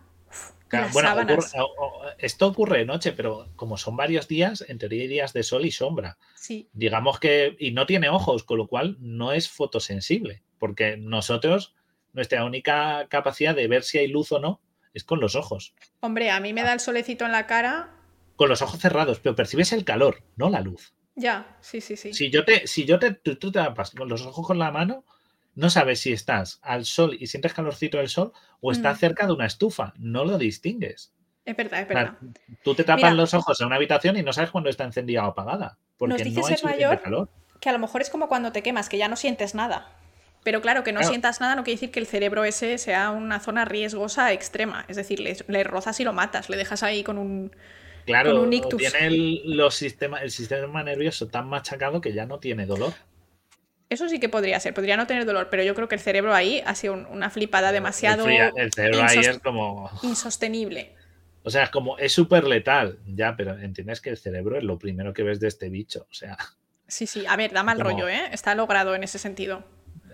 Claro, 0.78 0.92
bueno, 0.92 1.08
ocurre- 1.34 2.14
esto 2.18 2.46
ocurre 2.46 2.78
de 2.78 2.84
noche, 2.86 3.12
pero 3.12 3.48
como 3.56 3.76
son 3.76 3.96
varios 3.96 4.28
días, 4.28 4.64
en 4.68 4.78
teoría 4.78 5.02
hay 5.02 5.08
días 5.08 5.32
de 5.32 5.42
sol 5.42 5.64
y 5.66 5.70
sombra. 5.70 6.18
Sí, 6.34 6.68
digamos 6.72 7.18
que, 7.20 7.56
y 7.58 7.72
no 7.72 7.86
tiene 7.86 8.08
ojos, 8.08 8.44
con 8.44 8.58
lo 8.58 8.66
cual 8.66 8.96
no 9.00 9.32
es 9.32 9.48
fotosensible, 9.50 10.42
porque 10.58 10.96
nosotros, 10.96 11.74
nuestra 12.12 12.44
única 12.44 13.06
capacidad 13.08 13.54
de 13.54 13.68
ver 13.68 13.82
si 13.82 13.98
hay 13.98 14.08
luz 14.08 14.30
o 14.32 14.38
no 14.38 14.60
es 14.92 15.04
con 15.04 15.20
los 15.20 15.34
ojos, 15.34 15.74
hombre, 16.00 16.30
a 16.30 16.38
mí 16.40 16.52
me 16.52 16.62
da 16.62 16.72
el 16.72 16.80
solecito 16.80 17.24
en 17.24 17.32
la 17.32 17.46
cara. 17.46 17.90
con 18.36 18.48
los 18.48 18.62
ojos 18.62 18.80
cerrados, 18.80 19.20
pero 19.20 19.34
percibes 19.36 19.72
el 19.72 19.84
calor, 19.84 20.22
no 20.36 20.50
la 20.50 20.60
luz. 20.60 20.94
Ya, 21.16 21.56
sí, 21.60 21.80
sí, 21.80 21.96
sí. 21.96 22.12
Si 22.12 22.30
yo 22.30 22.44
te, 22.44 22.66
si 22.66 22.84
yo 22.84 22.98
te, 22.98 23.12
tú, 23.12 23.36
tú 23.36 23.52
te 23.52 23.60
tapas 23.60 23.92
con 23.92 24.08
los 24.08 24.22
ojos 24.26 24.44
con 24.46 24.58
la 24.58 24.72
mano, 24.72 25.04
no 25.54 25.70
sabes 25.70 26.00
si 26.00 26.12
estás 26.12 26.58
al 26.62 26.84
sol 26.84 27.16
y 27.18 27.26
sientes 27.26 27.52
calorcito 27.54 27.98
del 27.98 28.08
sol 28.08 28.32
o 28.60 28.72
estás 28.72 28.96
Mm. 28.96 29.00
cerca 29.00 29.26
de 29.26 29.32
una 29.32 29.46
estufa, 29.46 29.92
no 29.98 30.24
lo 30.24 30.38
distingues. 30.38 31.12
Es 31.44 31.56
verdad, 31.56 31.80
es 31.80 31.86
O 31.86 31.92
sea, 31.92 32.02
verdad. 32.04 32.18
tú 32.62 32.74
te 32.74 32.84
tapas 32.84 33.12
Mira. 33.12 33.14
los 33.14 33.34
ojos 33.34 33.60
en 33.60 33.66
una 33.66 33.76
habitación 33.76 34.16
y 34.16 34.22
no 34.22 34.32
sabes 34.32 34.50
cuándo 34.50 34.70
está 34.70 34.84
encendida 34.84 35.24
o 35.26 35.30
apagada, 35.30 35.78
porque 35.98 36.24
dice 36.24 36.40
no 36.40 36.46
hay 36.46 36.52
ser 36.54 36.58
suficiente 36.58 36.86
mayor 36.86 37.02
calor. 37.02 37.28
Que 37.60 37.68
a 37.68 37.72
lo 37.72 37.78
mejor 37.78 38.00
es 38.02 38.10
como 38.10 38.28
cuando 38.28 38.52
te 38.52 38.62
quemas, 38.62 38.88
que 38.88 38.98
ya 38.98 39.08
no 39.08 39.16
sientes 39.16 39.54
nada. 39.54 39.90
Pero 40.42 40.60
claro, 40.60 40.84
que 40.84 40.92
no 40.92 40.98
Claro. 41.00 41.08
sientas 41.10 41.40
nada 41.40 41.54
no 41.56 41.64
quiere 41.64 41.76
decir 41.76 41.90
que 41.90 42.00
el 42.00 42.06
cerebro 42.06 42.44
ese 42.44 42.76
sea 42.78 43.10
una 43.10 43.40
zona 43.40 43.64
riesgosa 43.64 44.32
extrema. 44.32 44.84
Es 44.88 44.96
decir, 44.96 45.20
le, 45.20 45.36
le 45.48 45.64
rozas 45.64 45.98
y 46.00 46.04
lo 46.04 46.12
matas, 46.12 46.48
le 46.50 46.56
dejas 46.56 46.82
ahí 46.82 47.02
con 47.02 47.16
un... 47.18 47.54
Claro, 48.06 48.46
tiene 48.76 49.06
el, 49.06 49.56
los 49.56 49.74
sistema, 49.74 50.18
el 50.18 50.30
sistema 50.30 50.82
nervioso 50.82 51.28
tan 51.28 51.48
machacado 51.48 52.02
que 52.02 52.12
ya 52.12 52.26
no 52.26 52.38
tiene 52.38 52.66
dolor. 52.66 52.92
Eso 53.94 54.08
sí 54.08 54.18
que 54.18 54.28
podría 54.28 54.58
ser, 54.60 54.74
podría 54.74 54.96
no 54.96 55.06
tener 55.06 55.24
dolor, 55.24 55.48
pero 55.50 55.62
yo 55.62 55.74
creo 55.74 55.86
que 55.88 55.94
el 55.94 56.00
cerebro 56.00 56.34
ahí 56.34 56.62
ha 56.66 56.74
sido 56.74 56.94
un- 56.94 57.06
una 57.06 57.30
flipada 57.30 57.70
demasiado 57.72 58.28
El, 58.28 58.50
el 58.56 58.72
cerebro 58.72 59.04
ahí 59.04 59.18
es 59.18 59.38
como. 59.38 59.88
insostenible. 60.02 60.94
O 61.44 61.50
sea, 61.50 61.64
es 61.64 61.70
como. 61.70 61.96
Es 61.98 62.12
súper 62.12 62.44
letal, 62.44 62.98
ya, 63.06 63.36
pero 63.36 63.58
entiendes 63.58 64.00
que 64.00 64.10
el 64.10 64.16
cerebro 64.16 64.56
es 64.58 64.64
lo 64.64 64.78
primero 64.78 65.12
que 65.12 65.22
ves 65.22 65.38
de 65.40 65.48
este 65.48 65.68
bicho. 65.68 66.06
O 66.10 66.14
sea, 66.14 66.36
Sí, 66.86 67.06
sí, 67.06 67.24
a 67.26 67.36
ver, 67.36 67.52
da 67.52 67.62
mal 67.62 67.78
Como- 67.78 67.90
rollo, 67.90 68.08
¿eh? 68.08 68.28
Está 68.32 68.54
logrado 68.54 68.94
en 68.94 69.04
ese 69.04 69.18
sentido. 69.18 69.64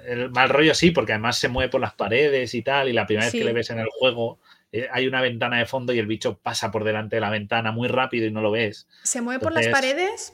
el 0.07 0.31
mal 0.31 0.49
rollo 0.49 0.75
sí, 0.75 0.92
porque 0.92 1.12
además 1.12 1.36
se 1.39 1.49
mueve 1.49 1.68
por 1.70 1.81
las 1.81 1.92
paredes 1.94 2.55
y 2.55 2.62
tal. 2.62 2.89
Y 2.89 2.92
la 2.92 3.07
primera 3.07 3.26
vez 3.26 3.33
que 3.33 3.44
le 3.44 3.52
ves 3.52 3.68
en 3.70 3.78
el 3.81 3.89
juego, 3.99 4.39
eh, 4.73 4.89
hay 4.92 5.07
una 5.07 5.20
ventana 5.20 5.59
de 5.59 5.67
fondo 5.67 5.92
y 5.92 5.99
el 5.99 6.07
bicho 6.07 6.39
pasa 6.39 6.70
por 6.70 6.84
delante 6.84 7.17
de 7.17 7.20
la 7.20 7.28
ventana 7.31 7.70
muy 7.73 7.86
rápido 7.89 8.26
y 8.26 8.31
no 8.31 8.41
lo 8.41 8.50
ves. 8.50 8.89
Se 9.02 9.20
mueve 9.20 9.41
por 9.41 9.52
las 9.52 9.67
paredes, 9.68 10.33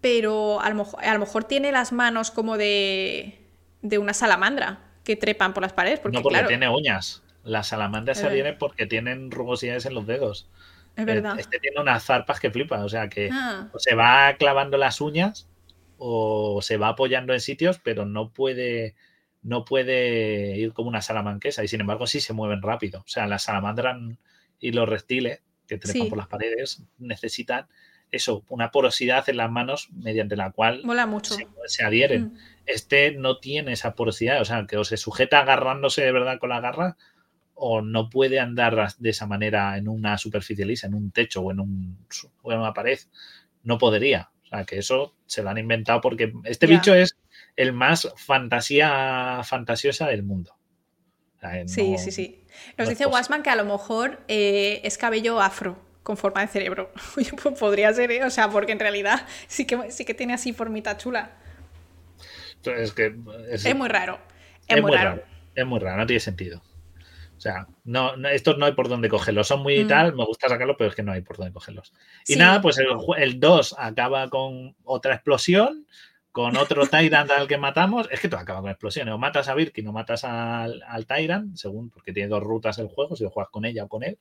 pero 0.00 0.60
a 0.60 0.68
lo, 0.70 0.76
mejor, 0.76 1.04
a 1.04 1.12
lo 1.14 1.20
mejor 1.20 1.44
tiene 1.44 1.72
las 1.72 1.92
manos 1.92 2.30
como 2.30 2.56
de, 2.56 3.38
de 3.82 3.98
una 3.98 4.14
salamandra 4.14 4.80
que 5.04 5.16
trepan 5.16 5.54
por 5.54 5.62
las 5.62 5.72
paredes. 5.72 6.00
Porque, 6.00 6.16
no, 6.18 6.22
porque 6.22 6.34
claro, 6.34 6.48
tiene 6.48 6.68
uñas. 6.68 7.22
Las 7.44 7.68
salamandras 7.68 8.16
Es 8.16 8.20
se 8.20 8.24
verdad. 8.24 8.34
vienen 8.34 8.58
porque 8.58 8.86
tienen 8.86 9.30
rugosidades 9.30 9.86
en 9.86 9.94
los 9.94 10.06
dedos. 10.06 10.48
es 10.96 11.04
verdad. 11.06 11.38
Este 11.38 11.58
tiene 11.58 11.80
unas 11.80 12.04
zarpas 12.04 12.40
que 12.40 12.50
flipa, 12.50 12.84
o 12.84 12.88
sea 12.88 13.08
que 13.08 13.30
Ah, 13.32 13.68
o 13.72 13.78
se 13.78 13.94
va 13.94 14.34
clavando 14.38 14.76
las 14.76 15.00
uñas 15.00 15.48
o 15.96 16.60
se 16.62 16.76
va 16.76 16.88
apoyando 16.88 17.32
en 17.32 17.40
sitios, 17.40 17.78
pero 17.82 18.04
no 18.04 18.32
puede 18.32 18.94
no 19.42 19.64
puede 19.64 20.56
ir 20.56 20.72
como 20.72 20.88
una 20.88 21.00
salamanquesa 21.00 21.62
y 21.64 21.68
sin 21.68 21.80
embargo 21.80 22.06
sí 22.06 22.20
se 22.20 22.32
mueven 22.32 22.60
rápido. 22.60 23.00
O 23.00 23.08
sea, 23.08 23.26
las 23.26 23.44
salamandras 23.44 23.96
y 24.60 24.72
los 24.72 24.88
reptiles 24.88 25.40
que 25.66 25.78
trepan 25.78 26.02
Sí. 26.02 26.08
por 26.08 26.18
las 26.18 26.26
paredes 26.28 26.82
necesitan 26.98 27.66
eso, 28.10 28.44
una 28.48 28.70
porosidad 28.70 29.28
en 29.28 29.36
las 29.36 29.50
manos 29.50 29.88
mediante 29.92 30.36
la 30.36 30.50
cual 30.52 30.80
mola 30.84 31.06
mucho. 31.06 31.34
se, 31.34 31.46
se 31.66 31.84
adhieren. 31.84 32.22
Mm. 32.32 32.38
Este 32.66 33.12
no 33.12 33.38
tiene 33.38 33.72
esa 33.72 33.94
porosidad, 33.94 34.40
o 34.40 34.44
sea, 34.44 34.66
que 34.66 34.76
o 34.76 34.84
se 34.84 34.96
sujeta 34.96 35.40
agarrándose 35.40 36.02
de 36.02 36.12
verdad 36.12 36.38
con 36.38 36.50
la 36.50 36.60
garra 36.60 36.96
o 37.54 37.82
no 37.82 38.08
puede 38.08 38.38
andar 38.40 38.94
de 38.98 39.10
esa 39.10 39.26
manera 39.26 39.76
en 39.76 39.88
una 39.88 40.16
superficie 40.18 40.64
lisa, 40.64 40.86
en 40.86 40.94
un 40.94 41.10
techo 41.10 41.40
o 41.42 41.50
en, 41.50 41.60
un, 41.60 41.98
su- 42.08 42.30
o 42.42 42.52
en 42.52 42.58
una 42.60 42.72
pared. 42.72 42.98
No 43.62 43.78
podría. 43.78 44.30
O 44.44 44.46
sea, 44.48 44.64
que 44.64 44.78
eso 44.78 45.14
se 45.26 45.42
lo 45.42 45.50
han 45.50 45.58
inventado 45.58 46.00
porque 46.00 46.32
este 46.44 46.66
bicho 46.66 46.94
es 46.94 47.16
el 47.56 47.72
más 47.72 48.08
fantasía 48.16 49.40
fantasiosa 49.44 50.06
del 50.06 50.22
mundo. 50.22 50.52
O 51.36 51.40
sea, 51.40 51.66
Sí, 51.68 51.92
no- 51.92 51.98
sí, 51.98 52.10
sí. 52.10 52.44
no 52.76 52.84
Nos 52.84 52.88
dice. 52.90 53.06
Wasman 53.06 53.42
que 53.42 53.50
a 53.50 53.56
lo 53.56 53.64
mejor 53.64 54.20
eh, 54.28 54.80
es 54.84 54.96
cabello 54.98 55.40
afro 55.40 55.78
con 56.02 56.16
forma 56.16 56.40
de 56.42 56.48
cerebro. 56.48 56.92
Oye, 57.16 57.30
pues 57.42 57.58
podría 57.58 57.92
ser, 57.92 58.10
¿eh? 58.10 58.24
o 58.24 58.30
sea, 58.30 58.48
porque 58.50 58.72
en 58.72 58.80
realidad 58.80 59.26
sí 59.46 59.66
que, 59.66 59.90
sí 59.90 60.04
que 60.04 60.14
tiene 60.14 60.34
así 60.34 60.52
formita 60.52 60.96
chula. 60.96 61.32
Es 62.64 62.92
que 62.92 63.14
es, 63.50 63.64
Es 63.64 63.76
muy 63.76 63.88
raro. 63.88 64.18
Es, 64.66 64.80
muy 64.82 64.92
raro. 64.92 65.22
Es 65.54 65.66
muy 65.66 65.78
raro, 65.78 65.96
no 65.98 66.06
tiene 66.06 66.20
sentido. 66.20 66.62
O 67.36 67.40
sea, 67.40 67.68
no, 67.84 68.16
no- 68.16 68.28
estos 68.28 68.58
no 68.58 68.66
hay 68.66 68.72
por 68.72 68.88
dónde 68.88 69.08
cogerlos. 69.08 69.46
Son 69.46 69.62
muy 69.62 69.84
Mm. 69.84 69.88
tal, 69.88 70.14
me 70.14 70.24
gusta 70.24 70.48
sacarlos, 70.48 70.74
pero 70.76 70.90
es 70.90 70.96
que 70.96 71.04
no 71.04 71.12
hay 71.12 71.20
por 71.20 71.36
dónde 71.36 71.52
cogerlos. 71.52 71.92
Y 72.26 72.32
Sí. 72.32 72.38
nada, 72.38 72.60
pues 72.60 72.78
el 72.78 73.38
2 73.40 73.76
acaba 73.78 74.28
con 74.28 74.74
otra 74.84 75.14
explosión, 75.14 75.86
con 76.32 76.56
otro 76.56 76.82
Tyrant 76.90 77.30
al 77.30 77.46
que 77.46 77.56
matamos. 77.56 78.08
Es 78.10 78.18
que 78.20 78.28
todo 78.28 78.40
acaba 78.40 78.60
con 78.60 78.70
explosiones. 78.70 79.14
O 79.14 79.18
matas 79.18 79.48
a 79.48 79.54
Birkin 79.54 79.86
o 79.86 79.92
matas 79.92 80.24
al, 80.24 80.82
al 80.82 81.06
Tyrant, 81.06 81.56
según, 81.56 81.90
porque 81.90 82.12
tiene 82.12 82.28
dos 82.28 82.42
rutas 82.42 82.76
el 82.78 82.88
juego, 82.88 83.14
si 83.14 83.22
lo 83.22 83.30
juegas 83.30 83.50
con 83.52 83.64
ella 83.64 83.84
o 83.84 83.88
con 83.88 84.02
él. 84.02 84.18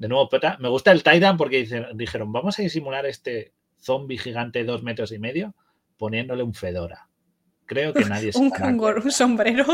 De 0.00 0.08
nuevo, 0.08 0.28
peta. 0.30 0.56
Me 0.60 0.68
gusta 0.70 0.90
el 0.92 1.02
Tyrant 1.02 1.36
porque 1.38 1.58
dice- 1.58 1.86
dijeron, 1.94 2.32
vamos 2.32 2.58
a 2.58 2.62
disimular 2.62 3.04
este 3.04 3.52
zombie 3.78 4.16
gigante 4.18 4.60
de 4.60 4.64
dos 4.64 4.82
metros 4.82 5.12
y 5.12 5.18
medio 5.18 5.54
poniéndole 5.98 6.42
un 6.42 6.54
fedora. 6.54 7.06
Creo 7.66 7.92
que 7.92 8.04
nadie 8.06 8.32
se 8.32 8.38
Un, 8.38 8.48
dará 8.48 8.66
un 8.68 9.12
sombrero. 9.12 9.64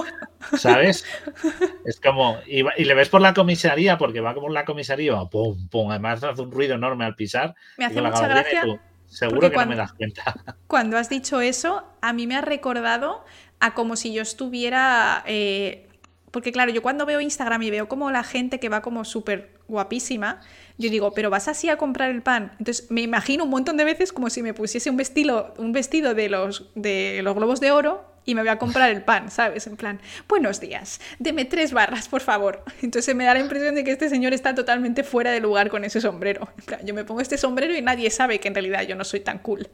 ¿sabes? 0.59 1.05
Es 1.87 2.01
como, 2.01 2.39
y, 2.47 2.63
va- 2.63 2.75
y 2.77 2.85
le 2.85 2.95
ves 2.95 3.09
por 3.09 3.21
la 3.21 3.33
comisaría, 3.33 3.97
porque 3.99 4.21
va 4.21 4.35
por 4.35 4.51
la 4.51 4.65
comisaría, 4.65 5.15
va 5.15 5.31
pum, 5.31 5.69
pum, 5.69 5.91
además 5.93 6.23
hace 6.25 6.43
un 6.43 6.51
ruido 6.51 6.75
enorme 6.75 7.05
al 7.05 7.15
pisar. 7.15 7.55
Me 7.79 7.85
hace 7.85 8.03
mucha 8.03 8.27
gracia. 8.27 8.63
tú, 8.65 8.79
seguro 9.07 9.49
que 9.49 9.55
cuando- 9.55 9.75
no 9.75 9.77
me 9.77 9.83
das 9.83 9.93
cuenta. 9.93 10.35
Cuando 10.67 10.99
has 10.99 11.09
dicho 11.09 11.41
eso, 11.41 11.85
a 12.03 12.13
mí 12.13 12.27
me 12.27 12.35
ha 12.35 12.41
recordado 12.41 13.25
a 13.61 13.75
como 13.75 13.95
si 13.95 14.13
yo 14.13 14.23
estuviera... 14.23 15.23
eh, 15.27 15.89
porque 16.33 16.51
claro, 16.53 16.73
yo 16.73 16.83
cuando 16.83 17.07
veo 17.07 17.21
Instagram 17.21 17.63
y 17.63 17.71
veo 17.71 17.87
como 17.89 18.11
la 18.11 18.25
gente 18.25 18.59
que 18.61 18.69
va 18.69 18.83
como 18.83 19.05
súper 19.05 19.56
guapísima, 19.69 20.41
yo 20.79 20.91
digo, 20.91 21.13
pero 21.13 21.31
vas 21.31 21.49
así 21.49 21.69
a 21.69 21.77
comprar 21.77 22.11
el 22.11 22.23
pan. 22.23 22.53
Entonces 22.59 22.91
me 22.91 23.03
imagino 23.03 23.45
un 23.45 23.51
montón 23.51 23.77
de 23.77 23.85
veces 23.85 24.13
como 24.13 24.31
si 24.31 24.43
me 24.43 24.55
pusiese 24.55 24.91
un 24.91 24.97
vestido, 24.97 25.55
un 25.59 25.73
vestido 25.73 26.15
de, 26.15 26.29
los, 26.29 26.71
de 26.75 27.21
los 27.23 27.35
globos 27.35 27.61
de 27.61 27.71
oro 27.71 28.17
y 28.27 28.35
me 28.35 28.43
voy 28.43 28.51
a 28.51 28.59
comprar 28.59 28.91
el 28.91 29.03
pan, 29.03 29.31
¿sabes? 29.31 29.67
En 29.67 29.77
plan, 29.77 30.01
buenos 30.29 30.61
días, 30.61 31.01
deme 31.19 31.45
tres 31.45 31.73
barras, 31.73 32.09
por 32.09 32.21
favor. 32.21 32.65
Entonces 32.83 33.15
me 33.15 33.25
da 33.25 33.35
la 33.35 33.41
impresión 33.41 33.75
de 33.75 33.85
que 33.85 33.93
este 33.93 34.09
señor 34.09 34.35
está 34.35 34.55
totalmente 34.55 35.05
fuera 35.05 35.31
de 35.31 35.41
lugar 35.41 35.71
con 35.71 35.85
ese 35.85 36.01
sombrero. 36.01 36.49
En 36.59 36.65
plan, 36.65 36.81
yo 36.85 36.93
me 36.93 37.05
pongo 37.05 37.21
este 37.21 37.39
sombrero 37.39 37.75
y 37.75 37.83
nadie 37.83 38.11
sabe 38.11 38.41
que 38.41 38.49
en 38.49 38.55
realidad 38.55 38.83
yo 38.83 38.97
no 38.97 39.05
soy 39.05 39.21
tan 39.21 39.39
cool. 39.39 39.69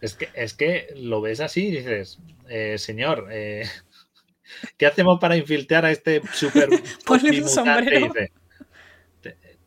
Es 0.00 0.14
que, 0.14 0.28
es 0.34 0.54
que 0.54 0.88
lo 0.96 1.20
ves 1.20 1.40
así 1.40 1.66
y 1.66 1.70
dices, 1.72 2.18
eh, 2.48 2.78
señor, 2.78 3.28
eh, 3.30 3.68
¿qué 4.78 4.86
hacemos 4.86 5.20
para 5.20 5.36
infiltrar 5.36 5.84
a 5.84 5.90
este 5.90 6.22
super 6.32 6.68
Ponle 7.04 7.42
un 7.42 7.48
sombrero. 7.48 8.06
Dice, 8.06 8.32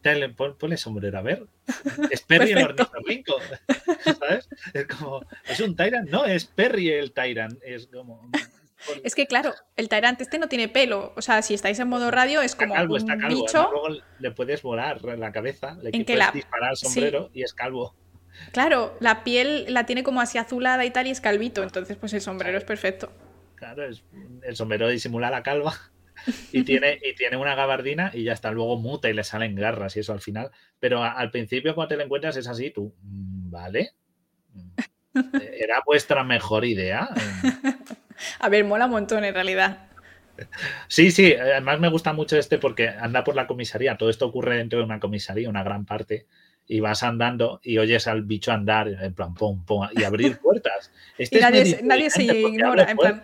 "Te- 0.02 0.16
te- 0.16 0.30
pon- 0.30 0.58
ponle 0.58 0.78
sombrero, 0.78 1.18
a 1.18 1.22
ver. 1.22 1.46
Es 2.12 2.22
Perry 2.24 2.52
el 2.52 2.64
ornitorrinco, 2.64 3.36
¿sabes? 4.20 4.50
Es 4.74 4.86
como, 4.88 5.26
¿es 5.48 5.60
un 5.60 5.76
Tyrant? 5.76 6.10
No, 6.10 6.26
es 6.26 6.46
Perry 6.46 6.90
el 6.90 7.12
Tyrant. 7.12 7.60
Es 7.64 7.88
como... 7.88 8.30
Es 9.04 9.14
que 9.14 9.28
claro, 9.28 9.54
el 9.76 9.90
Tyrant 9.90 10.20
este 10.22 10.40
no 10.40 10.48
tiene 10.50 10.68
pelo. 10.68 11.14
O 11.16 11.22
sea, 11.22 11.44
si 11.44 11.54
estáis 11.54 11.78
en 11.80 11.88
modo 11.88 12.10
radio 12.10 12.42
es 12.42 12.54
Está 12.54 12.64
como 12.66 12.74
calvo, 12.74 12.94
un 12.96 13.00
está 13.00 13.16
calvo. 13.18 13.36
bicho. 13.46 13.58
Además, 13.60 13.72
luego 13.72 14.04
le 14.20 14.32
puedes 14.32 14.62
volar 14.64 15.04
la 15.04 15.32
cabeza, 15.32 15.78
le 15.84 15.92
En 15.94 16.04
que 16.04 16.16
la- 16.18 16.32
disparar 16.32 16.72
al 16.72 16.78
sí. 16.78 16.86
sombrero 16.86 17.30
y 17.34 17.44
es 17.44 17.54
calvo. 17.54 17.94
Claro, 18.54 18.98
la 19.00 19.24
piel 19.24 19.66
la 19.72 19.86
tiene 19.86 20.02
como 20.04 20.20
así 20.20 20.40
azulada 20.40 20.84
y 20.86 20.90
tal 20.90 21.06
y 21.06 21.12
es 21.12 21.22
calvito. 21.22 21.62
Entonces, 21.62 21.96
pues 21.98 22.12
el 22.14 22.22
sombrero 22.22 22.58
es 22.58 22.64
perfecto. 22.64 23.12
Claro, 23.56 23.86
es- 23.88 24.04
el 24.42 24.56
sombrero 24.56 24.88
disimula 24.88 25.30
la 25.30 25.44
calva 25.44 25.76
y 26.52 26.64
tiene, 26.64 27.00
y 27.04 27.16
tiene 27.16 27.38
una 27.38 27.56
gabardina 27.56 28.12
y 28.14 28.24
ya 28.24 28.34
está. 28.34 28.52
Luego 28.52 28.78
muta 28.78 29.10
y 29.10 29.14
le 29.14 29.24
salen 29.24 29.56
garras 29.56 29.96
y 29.98 30.02
eso 30.02 30.14
al 30.14 30.22
final. 30.22 30.52
Pero 30.80 31.04
a- 31.04 31.12
al 31.14 31.32
principio, 31.32 31.76
cuando 31.76 31.90
te 31.90 31.98
lo 31.98 32.04
encuentras, 32.04 32.38
es 32.38 32.48
así, 32.48 32.72
tú, 32.72 32.94
mm, 33.02 33.50
¿vale? 33.52 33.92
Mm. 34.54 34.70
¿Era 35.60 35.82
vuestra 35.86 36.24
mejor 36.24 36.66
idea? 36.66 37.10
A 38.40 38.50
ver, 38.50 38.64
mola 38.64 38.86
un 38.86 38.92
montón 38.92 39.24
en 39.26 39.34
realidad. 39.34 39.88
Sí, 40.88 41.12
sí, 41.12 41.34
además 41.34 41.80
me 41.80 41.90
gusta 41.90 42.14
mucho 42.14 42.38
este 42.38 42.58
porque 42.58 42.88
anda 42.90 43.24
por 43.24 43.36
la 43.36 43.46
comisaría. 43.48 43.98
Todo 43.98 44.10
esto 44.10 44.26
ocurre 44.28 44.58
dentro 44.58 44.80
de 44.80 44.86
una 44.86 45.00
comisaría, 45.00 45.50
una 45.50 45.64
gran 45.64 45.86
parte. 45.86 46.26
Y 46.68 46.80
vas 46.80 47.04
andando 47.04 47.60
y 47.64 47.78
oyes 47.80 48.08
al 48.08 48.24
bicho 48.24 48.52
andar 48.52 48.88
en 48.88 49.14
plan 49.14 49.34
pum, 49.34 49.66
pum, 49.66 49.88
y 49.94 50.04
abrir 50.04 50.38
puertas. 50.40 50.92
Este 51.18 51.38
Y 51.40 51.42
nadie 51.42 51.80
nadie 51.84 52.10
se 52.10 52.24
ignora, 52.24 52.90
en 52.90 52.98
plan-. 52.98 53.22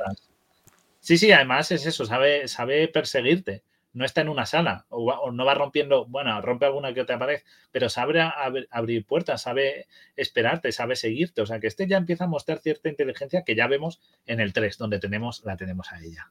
Sí, 1.07 1.17
sí, 1.17 1.31
además 1.31 1.71
es 1.71 1.85
eso, 1.85 2.03
sabe, 2.05 2.49
sabe 2.49 2.85
perseguirte. 2.89 3.63
No 3.93 4.03
está 4.03 4.19
en 4.19 4.27
una 4.27 4.45
sala 4.45 4.85
o, 4.89 5.05
va- 5.05 5.21
o 5.21 5.31
no 5.31 5.45
va 5.45 5.53
rompiendo, 5.53 6.05
bueno, 6.05 6.41
rompe 6.41 6.65
alguna 6.65 6.93
que 6.93 6.99
otra 6.99 7.17
pared, 7.17 7.39
pero 7.71 7.87
sabe 7.87 8.19
ab- 8.21 8.67
abrir 8.71 9.05
puertas, 9.05 9.41
sabe 9.41 9.87
esperarte, 10.17 10.73
sabe 10.73 10.97
seguirte. 10.97 11.41
O 11.41 11.45
sea 11.45 11.61
que 11.61 11.67
este 11.67 11.87
ya 11.87 11.95
empieza 11.95 12.25
a 12.25 12.27
mostrar 12.27 12.59
cierta 12.59 12.89
inteligencia 12.89 13.43
que 13.45 13.55
ya 13.55 13.67
vemos 13.67 14.01
en 14.25 14.41
el 14.41 14.51
3, 14.51 14.77
donde 14.77 14.99
tenemos, 14.99 15.45
la 15.45 15.55
tenemos 15.55 15.93
a 15.93 16.01
ella. 16.03 16.29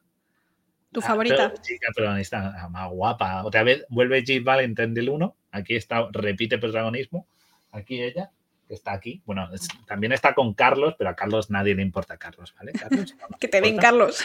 Tu 0.91 0.99
Ah, 0.99 1.07
favorita. 1.07 1.49
pero, 1.49 1.61
chica 1.63 1.87
protagonista 1.95 2.67
más 2.69 2.91
guapa. 2.91 3.43
Otra 3.45 3.63
vez 3.63 3.83
vuelve 3.89 4.21
Jill 4.23 4.43
Valentine 4.43 4.89
del 4.93 5.09
1. 5.09 5.35
Aquí 5.49 5.75
está, 5.75 6.07
repite 6.11 6.59
protagonismo. 6.59 7.25
Aquí 7.71 7.99
ella, 8.03 8.29
que 8.67 8.73
está 8.73 8.91
aquí. 8.93 9.21
Bueno, 9.25 9.49
es- 9.53 9.67
también 9.85 10.11
está 10.11 10.33
con 10.33 10.53
Carlos, 10.53 10.95
pero 10.97 11.09
a 11.09 11.15
Carlos 11.15 11.49
nadie 11.49 11.75
le 11.75 11.81
importa 11.81 12.15
a 12.15 12.17
Carlos, 12.17 12.53
¿vale? 12.57 12.71
Carlos, 12.89 13.15
no 13.29 13.37
Que 13.37 13.47
te 13.47 13.61
den, 13.61 13.75
importa, 13.75 13.87
Carlos. 13.87 14.19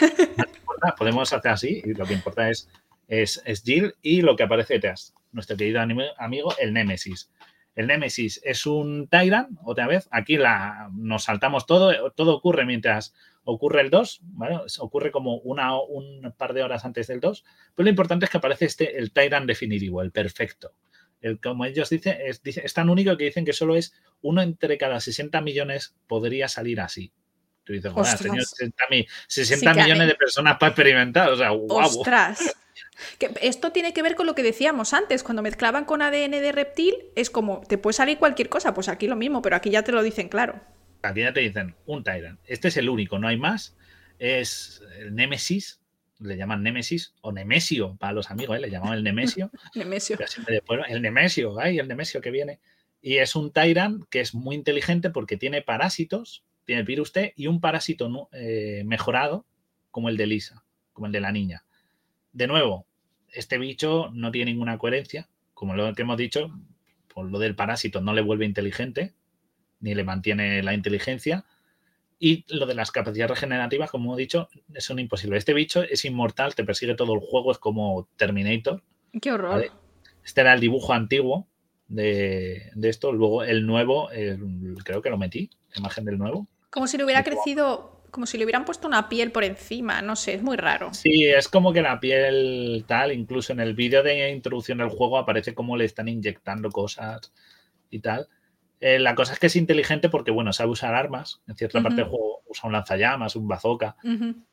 no 0.85 0.95
Podemos 0.97 1.31
hacer 1.33 1.51
así 1.51 1.81
y 1.83 1.93
lo 1.93 2.05
que 2.05 2.13
importa 2.13 2.49
es, 2.49 2.69
es, 3.07 3.41
es 3.45 3.63
Jill 3.63 3.95
y 4.01 4.21
lo 4.21 4.35
que 4.35 4.43
aparece 4.43 4.75
detrás. 4.75 5.13
Nuestro 5.31 5.57
querido 5.57 5.79
anime- 5.81 6.11
amigo, 6.17 6.53
el 6.59 6.73
Némesis. 6.73 7.31
El 7.75 7.87
Némesis 7.87 8.39
es 8.43 8.67
un 8.67 9.07
Tyrant, 9.07 9.57
otra 9.63 9.87
vez. 9.87 10.07
Aquí 10.11 10.37
la, 10.37 10.89
nos 10.93 11.23
saltamos 11.23 11.65
todo. 11.65 12.11
Todo 12.11 12.35
ocurre 12.35 12.65
mientras 12.65 13.15
ocurre 13.45 13.81
el 13.81 13.89
2, 13.89 14.19
¿vale? 14.23 14.59
Ocurre 14.79 15.09
como 15.11 15.37
una, 15.37 15.75
un 15.75 16.31
par 16.37 16.53
de 16.53 16.61
horas 16.63 16.85
antes 16.85 17.07
del 17.07 17.19
2. 17.19 17.43
Pero 17.75 17.83
lo 17.85 17.89
importante 17.89 18.25
es 18.25 18.29
que 18.31 18.37
aparece 18.37 18.65
este, 18.65 18.97
el 18.99 19.11
Tyrant 19.11 19.47
definitivo, 19.47 20.03
el 20.03 20.11
perfecto. 20.11 20.71
El, 21.23 21.39
como 21.41 21.65
ellos 21.65 21.89
dicen, 21.89 22.17
es, 22.23 22.41
es 22.45 22.73
tan 22.73 22.89
único 22.89 23.17
que 23.17 23.23
dicen 23.25 23.45
que 23.45 23.53
solo 23.53 23.75
es 23.75 23.93
uno 24.21 24.41
entre 24.43 24.77
cada 24.77 24.99
60 24.99 25.41
millones 25.41 25.95
podría 26.05 26.47
salir 26.47 26.79
así. 26.79 27.11
Tú 27.63 27.73
dices, 27.73 27.91
joder, 27.91 28.05
has 28.07 28.13
Ostras. 28.13 28.29
tenido 28.31 28.45
60, 28.45 28.83
mi- 28.91 29.07
60 29.27 29.73
Sí, 29.73 29.77
que 29.79 29.83
millones 29.85 30.07
de 30.09 30.15
personas 30.15 30.57
para 30.59 30.69
experimentar. 30.71 31.29
O 31.29 31.37
sea, 31.37 31.49
guau. 31.49 31.79
Ostras. 31.87 32.55
Que 33.17 33.31
esto 33.41 33.71
tiene 33.71 33.93
que 33.93 34.03
ver 34.03 34.15
con 34.15 34.27
lo 34.27 34.35
que 34.35 34.43
decíamos 34.43 34.93
antes, 34.93 35.23
cuando 35.23 35.41
mezclaban 35.41 35.85
con 35.85 36.01
ADN 36.01 36.31
de 36.31 36.51
reptil, 36.51 36.93
es 37.15 37.29
como, 37.29 37.61
te 37.61 37.77
puede 37.79 37.93
salir 37.93 38.17
cualquier 38.19 38.49
cosa, 38.49 38.73
pues 38.73 38.87
aquí 38.87 39.07
lo 39.07 39.15
mismo, 39.15 39.41
pero 39.41 39.55
aquí 39.55 39.69
ya 39.71 39.83
te 39.83 39.91
lo 39.91 40.03
dicen 40.03 40.29
claro. 40.29 40.61
Aquí 41.01 41.21
ya 41.21 41.33
te 41.33 41.39
dicen 41.39 41.75
un 41.85 42.03
Tyrant. 42.03 42.39
Este 42.45 42.67
es 42.67 42.77
el 42.77 42.89
único, 42.89 43.17
no 43.17 43.27
hay 43.29 43.37
más. 43.37 43.75
Es 44.19 44.81
el 44.99 45.15
Némesis, 45.15 45.81
le 46.23 46.37
llaman 46.37 46.63
Némesis 46.63 47.13
o 47.21 47.31
Nemesio 47.31 47.95
para 47.97 48.13
los 48.13 48.31
amigos, 48.31 48.57
¿eh? 48.57 48.61
le 48.61 48.69
llamaban 48.69 48.97
el 48.97 49.03
Nemesio. 49.03 49.51
Nemesio. 49.75 50.17
pero 50.17 50.29
siempre 50.29 50.55
después, 50.55 50.81
el 50.87 51.01
Nemesio, 51.01 51.59
ay, 51.59 51.79
el 51.79 51.87
Nemesio 51.87 52.21
que 52.21 52.31
viene. 52.31 52.59
Y 53.01 53.17
es 53.17 53.35
un 53.35 53.51
Tyrant 53.51 54.05
que 54.09 54.21
es 54.21 54.33
muy 54.33 54.55
inteligente 54.55 55.09
porque 55.09 55.37
tiene 55.37 55.61
parásitos, 55.61 56.43
tiene 56.65 56.81
el 56.81 56.87
virus 56.87 57.11
T 57.11 57.33
y 57.35 57.47
un 57.47 57.59
parásito 57.59 58.29
eh, 58.31 58.83
mejorado 58.85 59.45
como 59.91 60.09
el 60.09 60.17
de 60.17 60.27
Lisa, 60.27 60.63
como 60.93 61.07
el 61.07 61.11
de 61.11 61.19
la 61.19 61.31
niña. 61.31 61.65
De 62.31 62.47
nuevo, 62.47 62.87
este 63.33 63.57
bicho 63.57 64.09
no 64.13 64.31
tiene 64.31 64.51
ninguna 64.51 64.77
coherencia, 64.77 65.29
como 65.53 65.75
lo 65.75 65.93
que 65.93 66.01
hemos 66.03 66.17
dicho, 66.17 66.51
por 67.13 67.29
lo 67.29 67.39
del 67.39 67.55
parásito 67.55 68.01
no 68.01 68.13
le 68.13 68.21
vuelve 68.21 68.45
inteligente, 68.45 69.13
ni 69.79 69.93
le 69.95 70.03
mantiene 70.03 70.63
la 70.63 70.73
inteligencia. 70.73 71.45
Y 72.25 72.45
lo 72.47 72.65
de 72.65 72.73
las 72.73 72.89
capacidades 72.89 73.31
regenerativas, 73.31 73.91
como 73.91 74.15
he 74.15 74.21
dicho, 74.21 74.47
son 74.77 74.97
imposibles. 74.97 75.39
Este 75.39 75.53
bicho 75.53 75.83
es 75.83 76.05
inmortal, 76.05 76.55
te 76.55 76.63
persigue 76.63 76.95
todo 76.95 77.13
el 77.15 77.19
juego, 77.19 77.51
es 77.51 77.57
como 77.57 78.07
Terminator. 78.15 78.81
Qué 79.21 79.33
horror. 79.33 79.69
Este 80.23 80.39
era 80.39 80.53
el 80.53 80.61
dibujo 80.61 80.93
antiguo 80.93 81.49
de, 81.89 82.71
esto. 82.81 83.11
Luego 83.11 83.43
el 83.43 83.67
nuevo, 83.67 84.07
creo 84.85 85.01
que 85.01 85.09
lo 85.09 85.17
metí, 85.17 85.49
la 85.75 85.81
imagen 85.81 86.05
del 86.05 86.17
nuevo. 86.17 86.47
Como 86.69 86.87
si 86.87 86.97
le 86.97 87.03
hubiera 87.03 87.25
crecido, 87.25 88.01
como 88.09 88.25
si 88.25 88.37
le 88.37 88.45
hubieran 88.45 88.63
puesto 88.63 88.87
una 88.87 89.09
piel 89.09 89.33
por 89.33 89.43
encima, 89.43 90.01
no 90.01 90.15
sé, 90.15 90.35
es 90.35 90.43
muy 90.43 90.55
raro. 90.55 90.93
Sí, 90.93 91.25
es 91.25 91.49
como 91.49 91.73
que 91.73 91.81
la 91.81 91.99
piel 91.99 92.85
tal, 92.87 93.11
incluso 93.11 93.51
en 93.51 93.59
el 93.59 93.73
vídeo 93.73 94.01
de 94.01 94.29
introducción 94.29 94.77
del 94.77 94.87
juego 94.87 95.17
aparece 95.17 95.53
como 95.53 95.75
le 95.75 95.83
están 95.83 96.07
inyectando 96.07 96.69
cosas 96.69 97.33
y 97.89 97.99
tal. 97.99 98.29
Eh, 98.85 98.99
la 98.99 99.15
cosa 99.15 99.31
es 99.31 99.39
que 99.39 99.47
es 99.47 99.55
inteligente 99.55 100.09
porque, 100.09 100.29
bueno, 100.29 100.51
sabe 100.51 100.71
usar 100.71 100.93
armas. 100.93 101.39
En 101.47 101.55
cierta 101.55 101.81
parte 101.81 102.01
del 102.01 102.09
juego 102.09 102.41
usa 102.47 102.67
un 102.67 102.73
lanzallamas, 102.73 103.37
un 103.37 103.47
bazooka. 103.47 103.95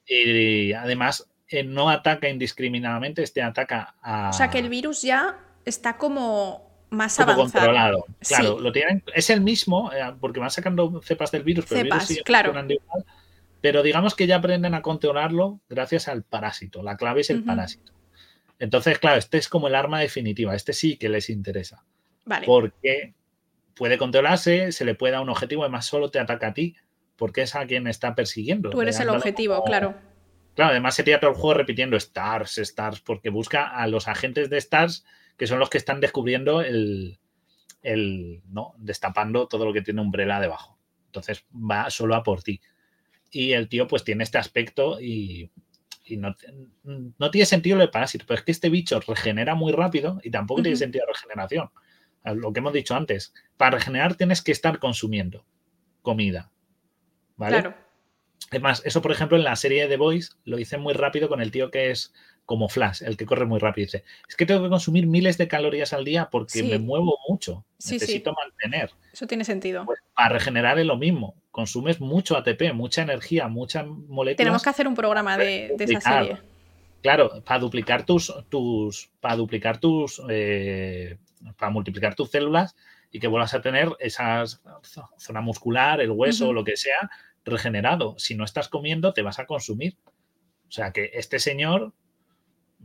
Y 0.06 0.72
además 0.72 1.28
eh, 1.48 1.64
no 1.64 1.90
ataca 1.90 2.28
indiscriminadamente, 2.28 3.24
este 3.24 3.42
ataca 3.42 3.96
a... 4.00 4.28
O 4.28 4.32
sea 4.32 4.48
que 4.48 4.60
el 4.60 4.68
virus 4.68 5.02
ya 5.02 5.36
está 5.64 5.96
como 5.96 6.86
más 6.90 7.18
avanzado. 7.18 7.42
controlado. 7.42 8.06
Claro, 8.20 8.60
lo 8.60 8.70
tienen, 8.70 9.02
es 9.12 9.30
el 9.30 9.40
mismo, 9.40 9.92
eh, 9.92 10.14
porque 10.20 10.38
van 10.38 10.52
sacando 10.52 11.02
cepas 11.02 11.32
del 11.32 11.42
virus, 11.42 11.66
pero 11.68 11.80
cepas, 11.80 12.20
claro. 12.24 12.54
pero 13.60 13.82
digamos 13.82 14.14
que 14.14 14.28
ya 14.28 14.36
aprenden 14.36 14.74
a 14.74 14.82
controlarlo 14.82 15.58
gracias 15.68 16.06
al 16.06 16.22
parásito. 16.22 16.84
La 16.84 16.96
clave 16.96 17.22
es 17.22 17.30
el 17.30 17.42
parásito. 17.42 17.94
Entonces, 18.60 19.00
claro, 19.00 19.18
este 19.18 19.38
es 19.38 19.48
como 19.48 19.66
el 19.66 19.74
arma 19.74 19.98
definitiva. 19.98 20.54
Este 20.54 20.72
sí 20.72 20.98
que 20.98 21.08
les 21.08 21.30
interesa. 21.30 21.82
Vale. 22.26 22.46
Porque 22.46 23.14
puede 23.74 23.98
controlarse, 23.98 24.72
se 24.72 24.84
le 24.84 24.94
puede 24.94 25.12
dar 25.12 25.22
un 25.22 25.30
objetivo, 25.30 25.62
además 25.62 25.86
solo 25.86 26.10
te 26.10 26.18
ataca 26.18 26.48
a 26.48 26.54
ti, 26.54 26.76
porque 27.16 27.42
es 27.42 27.54
a 27.54 27.66
quien 27.66 27.86
está 27.86 28.14
persiguiendo. 28.14 28.70
Tú 28.70 28.80
eres 28.80 28.98
el 29.00 29.10
objetivo, 29.10 29.62
claro. 29.64 29.94
Claro, 30.54 30.72
además 30.72 30.94
se 30.94 31.04
tira 31.04 31.20
todo 31.20 31.30
el 31.30 31.36
juego 31.36 31.54
repitiendo 31.54 31.96
Stars, 31.96 32.58
Stars, 32.58 33.00
porque 33.00 33.30
busca 33.30 33.66
a 33.66 33.86
los 33.86 34.08
agentes 34.08 34.50
de 34.50 34.58
Stars, 34.58 35.04
que 35.36 35.46
son 35.46 35.58
los 35.58 35.70
que 35.70 35.78
están 35.78 36.00
descubriendo 36.00 36.60
el, 36.60 37.18
el 37.82 38.42
¿no? 38.48 38.74
Destapando 38.78 39.48
todo 39.48 39.64
lo 39.64 39.72
que 39.72 39.82
tiene 39.82 40.00
Umbrella 40.00 40.40
debajo. 40.40 40.78
Entonces 41.06 41.44
va 41.52 41.90
solo 41.90 42.14
a 42.14 42.22
por 42.22 42.42
ti. 42.42 42.60
Y 43.30 43.52
el 43.52 43.68
tío 43.68 43.86
pues 43.86 44.04
tiene 44.04 44.24
este 44.24 44.38
aspecto 44.38 45.00
y, 45.00 45.50
no, 46.10 46.34
no, 47.18 47.30
tiene 47.30 47.46
sentido 47.46 47.76
lo 47.76 47.82
de 47.82 47.88
parásito, 47.88 48.24
pero 48.26 48.38
es 48.38 48.44
que 48.44 48.50
este 48.50 48.68
bicho 48.68 48.98
regenera 49.00 49.54
muy 49.54 49.72
rápido 49.72 50.20
y 50.24 50.30
tampoco 50.30 50.62
tiene 50.62 50.76
sentido 50.76 51.06
la 51.06 51.12
regeneración 51.12 51.70
lo 52.24 52.52
que 52.52 52.60
hemos 52.60 52.72
dicho 52.72 52.94
antes, 52.94 53.32
para 53.56 53.78
regenerar 53.78 54.14
tienes 54.14 54.42
que 54.42 54.52
estar 54.52 54.78
consumiendo 54.78 55.44
comida. 56.02 56.50
¿Vale? 57.36 57.60
Claro. 57.60 57.76
Es 58.50 58.60
más, 58.60 58.82
eso 58.84 59.00
por 59.00 59.12
ejemplo 59.12 59.36
en 59.36 59.44
la 59.44 59.56
serie 59.56 59.82
de 59.82 59.88
The 59.88 59.96
Boys 59.96 60.38
lo 60.44 60.58
hice 60.58 60.76
muy 60.76 60.94
rápido 60.94 61.28
con 61.28 61.40
el 61.40 61.50
tío 61.50 61.70
que 61.70 61.90
es 61.90 62.12
como 62.50 62.68
Flash, 62.68 63.02
el 63.04 63.16
que 63.16 63.26
corre 63.26 63.46
muy 63.46 63.60
rápido. 63.60 63.86
Dice, 63.86 64.04
es 64.28 64.34
que 64.34 64.44
tengo 64.44 64.62
que 64.62 64.68
consumir 64.68 65.06
miles 65.06 65.38
de 65.38 65.46
calorías 65.46 65.92
al 65.92 66.04
día 66.04 66.30
porque 66.30 66.64
me 66.64 66.80
muevo 66.80 67.16
mucho. 67.28 67.64
Necesito 67.78 68.34
mantener. 68.34 68.90
Eso 69.12 69.28
tiene 69.28 69.44
sentido. 69.44 69.84
Pues 69.86 70.00
para 70.14 70.30
regenerar 70.30 70.78
es 70.80 70.86
lo 70.86 70.96
mismo. 70.96 71.36
Consumes 71.52 72.00
mucho 72.00 72.36
ATP, 72.36 72.72
mucha 72.74 73.02
energía, 73.02 73.46
muchas 73.46 73.86
moléculas. 73.86 74.36
Tenemos 74.36 74.62
que 74.64 74.70
hacer 74.70 74.88
un 74.88 74.94
programa 74.96 75.38
de, 75.38 75.76
esa 75.78 76.00
serie. 76.00 76.38
Claro, 77.02 77.42
para 77.44 77.60
duplicar 77.60 78.04
tus, 78.04 78.34
tus, 78.48 79.10
para 79.20 79.36
duplicar 79.36 79.78
tus 79.78 80.20
eh, 80.28 81.18
para 81.56 81.70
multiplicar 81.70 82.14
tus 82.14 82.30
células 82.30 82.76
y 83.10 83.20
que 83.20 83.26
vuelvas 83.26 83.54
a 83.54 83.60
tener 83.60 83.90
esa 83.98 84.44
zona 85.18 85.40
muscular, 85.40 86.00
el 86.00 86.10
hueso, 86.10 86.52
lo 86.52 86.64
que 86.64 86.76
sea, 86.76 87.10
regenerado. 87.44 88.14
Si 88.18 88.34
no 88.34 88.44
estás 88.44 88.68
comiendo, 88.68 89.12
te 89.12 89.22
vas 89.22 89.38
a 89.38 89.46
consumir. 89.46 89.96
O 90.68 90.72
sea 90.72 90.92
que 90.92 91.10
este 91.14 91.38
señor 91.38 91.92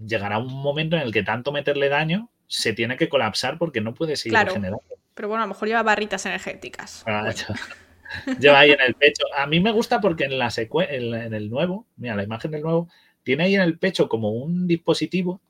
llegará 0.03 0.39
un 0.39 0.53
momento 0.53 0.95
en 0.95 1.03
el 1.03 1.13
que 1.13 1.23
tanto 1.23 1.51
meterle 1.51 1.89
daño 1.89 2.31
se 2.47 2.73
tiene 2.73 2.97
que 2.97 3.09
colapsar 3.09 3.57
porque 3.57 3.81
no 3.81 3.93
puede 3.93 4.15
seguir 4.15 4.37
regenerando. 4.37 4.83
Pero 5.13 5.27
bueno, 5.27 5.43
a 5.43 5.47
lo 5.47 5.53
mejor 5.53 5.67
lleva 5.67 5.83
barritas 5.83 6.25
energéticas. 6.25 7.03
Ah, 7.07 7.31
lleva 8.39 8.59
ahí 8.59 8.71
en 8.71 8.81
el 8.81 8.95
pecho. 8.95 9.25
A 9.37 9.47
mí 9.47 9.59
me 9.59 9.71
gusta 9.71 10.01
porque 10.01 10.25
en 10.25 10.37
la 10.37 10.49
en 10.57 11.33
el 11.33 11.49
nuevo, 11.49 11.87
mira, 11.95 12.15
la 12.15 12.23
imagen 12.23 12.51
del 12.51 12.61
nuevo, 12.61 12.89
tiene 13.23 13.45
ahí 13.45 13.55
en 13.55 13.61
el 13.61 13.79
pecho 13.79 14.09
como 14.09 14.31
un 14.31 14.67
dispositivo 14.67 15.41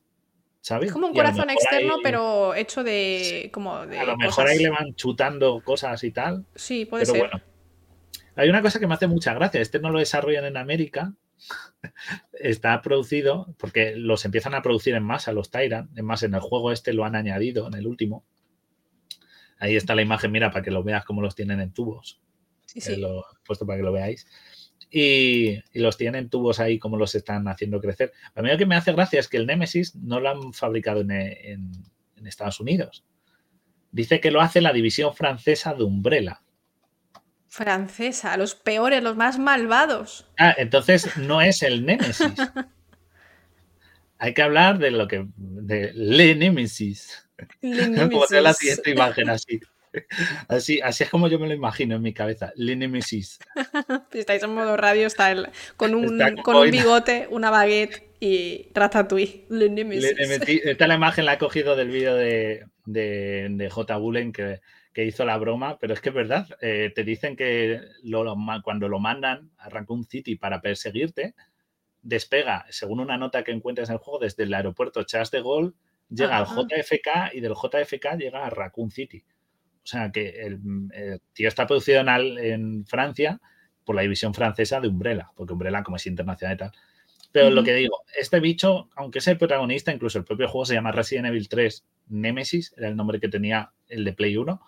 es 0.81 0.91
como 0.91 1.07
un 1.07 1.13
corazón 1.13 1.49
externo, 1.49 1.97
pero 2.01 2.55
hecho 2.55 2.83
de. 2.83 3.49
Como 3.53 3.85
de 3.85 3.99
a 3.99 4.05
lo 4.05 4.17
mejor 4.17 4.47
ahí 4.47 4.59
le 4.59 4.69
van 4.69 4.95
chutando 4.95 5.61
cosas 5.63 6.03
y 6.03 6.11
tal. 6.11 6.45
Sí, 6.55 6.85
puede 6.85 7.05
ser. 7.05 7.19
Bueno, 7.19 7.41
hay 8.35 8.49
una 8.49 8.61
cosa 8.61 8.79
que 8.79 8.87
me 8.87 8.95
hace 8.95 9.07
mucha 9.07 9.33
gracia. 9.33 9.61
Este 9.61 9.79
no 9.79 9.91
lo 9.91 9.99
desarrollan 9.99 10.45
en 10.45 10.57
América. 10.57 11.13
Está 12.33 12.81
producido 12.81 13.53
porque 13.57 13.95
los 13.95 14.25
empiezan 14.25 14.55
a 14.55 14.61
producir 14.61 14.95
en 14.95 15.03
masa, 15.03 15.33
los 15.33 15.51
Tyrant. 15.51 15.95
Es 15.95 16.03
más, 16.03 16.23
en 16.23 16.33
el 16.33 16.41
juego 16.41 16.71
este 16.71 16.93
lo 16.93 17.05
han 17.05 17.15
añadido, 17.15 17.67
en 17.67 17.75
el 17.75 17.85
último. 17.85 18.25
Ahí 19.57 19.75
está 19.77 19.95
la 19.95 20.01
imagen, 20.01 20.31
mira, 20.31 20.51
para 20.51 20.63
que 20.63 20.71
lo 20.71 20.83
veas 20.83 21.05
cómo 21.05 21.21
los 21.21 21.33
tienen 21.33 21.61
en 21.61 21.71
tubos. 21.71 22.19
Sí, 22.65 22.81
sí. 22.81 22.97
Lo 22.97 23.19
he 23.19 23.45
puesto 23.45 23.65
para 23.65 23.77
que 23.77 23.83
lo 23.83 23.93
veáis 23.93 24.27
y, 24.91 25.61
los 25.73 25.97
tienen 25.97 26.29
tubos 26.29 26.59
ahí 26.59 26.79
como 26.79 26.97
los 26.97 27.15
están 27.15 27.47
haciendo 27.47 27.81
crecer. 27.81 28.13
A 28.33 28.41
mí 28.41 28.49
lo 28.49 28.57
que 28.57 28.65
me 28.65 28.75
hace 28.75 28.93
gracia 28.93 29.19
es 29.19 29.27
que 29.27 29.37
el 29.37 29.47
Nemesis 29.47 29.95
no 29.95 30.19
lo 30.19 30.29
han 30.29 30.53
fabricado 30.53 31.01
en, 31.01 31.71
Estados 32.25 32.59
Unidos. 32.59 33.05
Dice 33.91 34.19
que 34.19 34.31
lo 34.31 34.41
hace 34.41 34.59
la 34.59 34.73
división 34.73 35.13
francesa 35.13 35.75
de 35.75 35.83
Umbrella. 35.83 36.41
Francesa, 37.47 38.35
los 38.35 38.55
peores, 38.55 39.03
los 39.03 39.15
más 39.15 39.37
malvados. 39.37 40.27
Ah, 40.39 40.55
entonces 40.57 41.15
no 41.17 41.41
es 41.41 41.61
el 41.61 41.85
Nemesis. 41.85 42.33
Hay 44.17 44.33
que 44.33 44.41
hablar 44.41 44.79
de 44.79 44.89
lo 44.89 45.07
que. 45.07 45.27
de 45.35 45.91
Le 45.93 46.35
Nemesis. 46.35 47.29
Le. 47.61 47.95
Como 48.09 48.25
la 48.31 48.53
siguiente 48.53 48.89
imagen 48.89 49.29
así. 49.29 49.59
Así, 50.47 50.79
así 50.81 51.03
es 51.03 51.09
como 51.09 51.27
yo 51.27 51.39
me 51.39 51.47
lo 51.47 51.53
imagino 51.53 51.95
en 51.95 52.01
mi 52.01 52.13
cabeza. 52.13 52.51
Le 52.55 52.75
Nemesis. 52.75 53.39
si 54.11 54.19
estáis 54.19 54.43
en 54.43 54.53
modo 54.53 54.77
radio, 54.77 55.07
está 55.07 55.33
con, 55.77 55.95
un, 55.95 56.19
con 56.43 56.55
un 56.55 56.71
bigote, 56.71 57.27
una 57.29 57.49
baguette 57.49 58.03
y 58.19 58.69
Ratatouille. 58.73 59.45
Le 59.49 59.69
Nemesis. 59.69 60.15
Esta 60.17 60.87
la 60.87 60.95
imagen 60.95 61.25
la 61.25 61.33
he 61.33 61.37
cogido 61.37 61.75
del 61.75 61.89
vídeo 61.89 62.15
de, 62.15 62.65
de, 62.85 63.69
J. 63.69 63.97
Bullen 63.97 64.31
que, 64.31 64.61
hizo 64.95 65.25
la 65.25 65.37
broma, 65.37 65.77
pero 65.79 65.93
es 65.93 66.01
que 66.01 66.09
es 66.09 66.15
verdad. 66.15 66.47
Eh, 66.61 66.91
te 66.95 67.03
dicen 67.03 67.35
que 67.35 67.81
cuando 68.63 68.87
lo 68.87 68.99
mandan 68.99 69.51
a 69.57 69.69
Raccoon 69.69 70.05
City 70.05 70.35
para 70.35 70.61
perseguirte, 70.61 71.35
despega, 72.01 72.65
según 72.69 72.99
una 72.99 73.17
nota 73.17 73.43
que 73.43 73.51
encuentras 73.51 73.89
en 73.89 73.93
el 73.93 73.99
juego, 73.99 74.19
desde 74.19 74.43
el 74.43 74.53
aeropuerto 74.53 75.03
Charles 75.03 75.31
de 75.31 75.41
Gaulle, 75.41 75.73
llega 76.09 76.37
al 76.37 76.45
JFK 76.45 77.33
y 77.33 77.39
del 77.39 77.53
JFK 77.53 78.17
llega 78.17 78.45
a 78.45 78.49
Raccoon 78.49 78.91
City. 78.91 79.23
O 79.85 79.87
sea, 79.87 80.11
que 80.11 80.29
el, 80.41 80.59
tío 81.33 81.47
está 81.47 81.67
producido 81.67 82.01
en, 82.01 82.85
Francia 82.87 83.39
por 83.83 83.95
la 83.95 84.01
división 84.01 84.33
francesa 84.33 84.81
de 84.81 84.87
Umbrella, 84.87 85.29
porque 85.35 85.53
Umbrella 85.53 85.83
como 85.83 85.97
es 85.97 86.07
internacional 86.07 86.55
y 86.55 86.57
tal. 86.57 86.71
Pero 87.31 87.51
lo 87.51 87.63
que 87.63 87.75
digo, 87.75 87.99
este 88.17 88.39
bicho, 88.39 88.89
aunque 88.95 89.19
es 89.19 89.27
el 89.27 89.37
protagonista, 89.37 89.93
incluso 89.93 90.17
el 90.17 90.25
propio 90.25 90.47
juego 90.47 90.65
se 90.65 90.73
llama 90.73 90.91
Resident 90.91 91.27
Evil 91.27 91.47
3 91.47 91.85
Nemesis, 92.07 92.73
era 92.77 92.87
el 92.87 92.95
nombre 92.95 93.19
que 93.19 93.27
tenía 93.27 93.73
el 93.87 94.03
de 94.05 94.13
Play 94.13 94.37
1. 94.37 94.59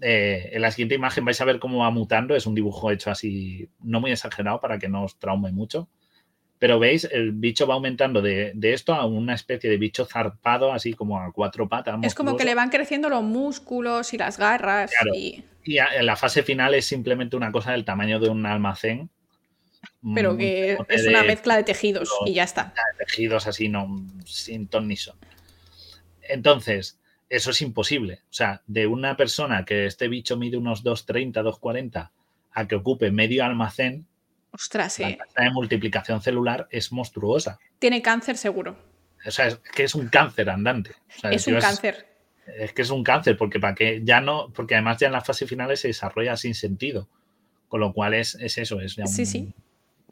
Eh, 0.00 0.50
en 0.54 0.62
la 0.62 0.72
siguiente 0.72 0.96
imagen 0.96 1.24
vais 1.24 1.40
a 1.40 1.44
ver 1.44 1.60
cómo 1.60 1.78
va 1.78 1.90
mutando, 1.90 2.34
es 2.34 2.46
un 2.46 2.56
dibujo 2.56 2.90
hecho 2.90 3.10
así, 3.10 3.68
no 3.80 4.00
muy 4.00 4.10
exagerado 4.10 4.58
para 4.58 4.78
que 4.80 4.88
no 4.88 5.04
os 5.04 5.18
traume 5.20 5.52
mucho. 5.52 5.88
Pero 6.62 6.78
veis, 6.78 7.08
el 7.10 7.32
bicho 7.32 7.66
va 7.66 7.74
aumentando 7.74 8.22
de, 8.22 8.52
esto 8.62 8.94
a 8.94 9.04
una 9.04 9.34
especie 9.34 9.68
de 9.68 9.78
bicho 9.78 10.06
zarpado, 10.06 10.72
así 10.72 10.92
como 10.92 11.18
a 11.18 11.32
cuatro 11.32 11.68
patas. 11.68 11.98
Es 12.04 12.14
como 12.14 12.36
que 12.36 12.44
le 12.44 12.54
van 12.54 12.70
creciendo 12.70 13.08
los 13.08 13.24
músculos 13.24 14.14
y 14.14 14.18
las 14.18 14.38
garras. 14.38 14.92
Y, 15.12 15.42
en 15.64 16.06
la 16.06 16.14
fase 16.14 16.44
final 16.44 16.76
es 16.76 16.84
simplemente 16.84 17.34
una 17.34 17.50
cosa 17.50 17.72
del 17.72 17.84
tamaño 17.84 18.20
de 18.20 18.28
un 18.28 18.46
almacén. 18.46 19.10
Pero 20.14 20.36
que 20.36 20.78
es 20.88 21.04
una 21.08 21.24
mezcla 21.24 21.56
de 21.56 21.64
tejidos 21.64 22.08
y 22.26 22.34
ya 22.34 22.44
está. 22.44 22.72
Tejidos 22.96 23.48
así, 23.48 23.68
no, 23.68 24.00
sin 24.24 24.68
ton 24.68 24.86
ni 24.86 24.96
son. 24.96 25.16
Entonces, 26.22 27.00
eso 27.28 27.50
es 27.50 27.60
imposible. 27.60 28.20
O 28.30 28.34
sea, 28.34 28.62
de 28.68 28.86
una 28.86 29.16
persona 29.16 29.64
que 29.64 29.86
este 29.86 30.06
bicho 30.06 30.36
mide 30.36 30.58
unos 30.58 30.84
2,30, 30.84 31.32
2,40 31.42 32.10
a 32.52 32.68
que 32.68 32.76
ocupe 32.76 33.10
medio 33.10 33.44
almacén, 33.44 34.06
Ostras, 34.52 34.92
sí. 34.92 35.02
La 35.02 35.16
tasa 35.16 35.42
de 35.42 35.50
multiplicación 35.50 36.20
celular 36.20 36.68
es 36.70 36.92
monstruosa. 36.92 37.58
Tiene 37.78 38.02
cáncer 38.02 38.36
seguro. 38.36 38.76
O 39.24 39.30
sea, 39.30 39.46
es 39.46 39.56
que 39.56 39.84
es 39.84 39.94
un 39.94 40.08
cáncer 40.08 40.50
andante. 40.50 40.92
es 41.30 41.46
un 41.46 41.58
cáncer. 41.58 42.06
Es 42.46 42.72
que 42.72 42.82
es 42.82 42.90
un 42.90 43.04
cáncer, 43.04 43.36
porque 43.36 43.60
para 43.60 43.74
que 43.74 44.00
ya 44.04 44.20
no, 44.20 44.52
porque 44.52 44.74
además 44.74 44.98
ya 44.98 45.06
en 45.06 45.12
las 45.12 45.24
fases 45.24 45.48
finales 45.48 45.80
se 45.80 45.88
desarrolla 45.88 46.36
sin 46.36 46.54
sentido. 46.54 47.08
Con 47.68 47.80
lo 47.80 47.94
cual 47.94 48.14
es, 48.14 48.34
eso, 48.34 48.80
es 48.80 48.96
Sí, 49.06 49.24
sí. 49.24 49.54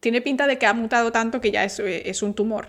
Tiene 0.01 0.23
pinta 0.23 0.47
de 0.47 0.59
que 0.59 0.65
ha 0.65 0.73
mutado 0.73 1.13
tanto 1.13 1.41
que 1.41 1.51
ya 1.51 1.65
es, 1.65 2.23
un 2.23 2.35
tumor 2.35 2.69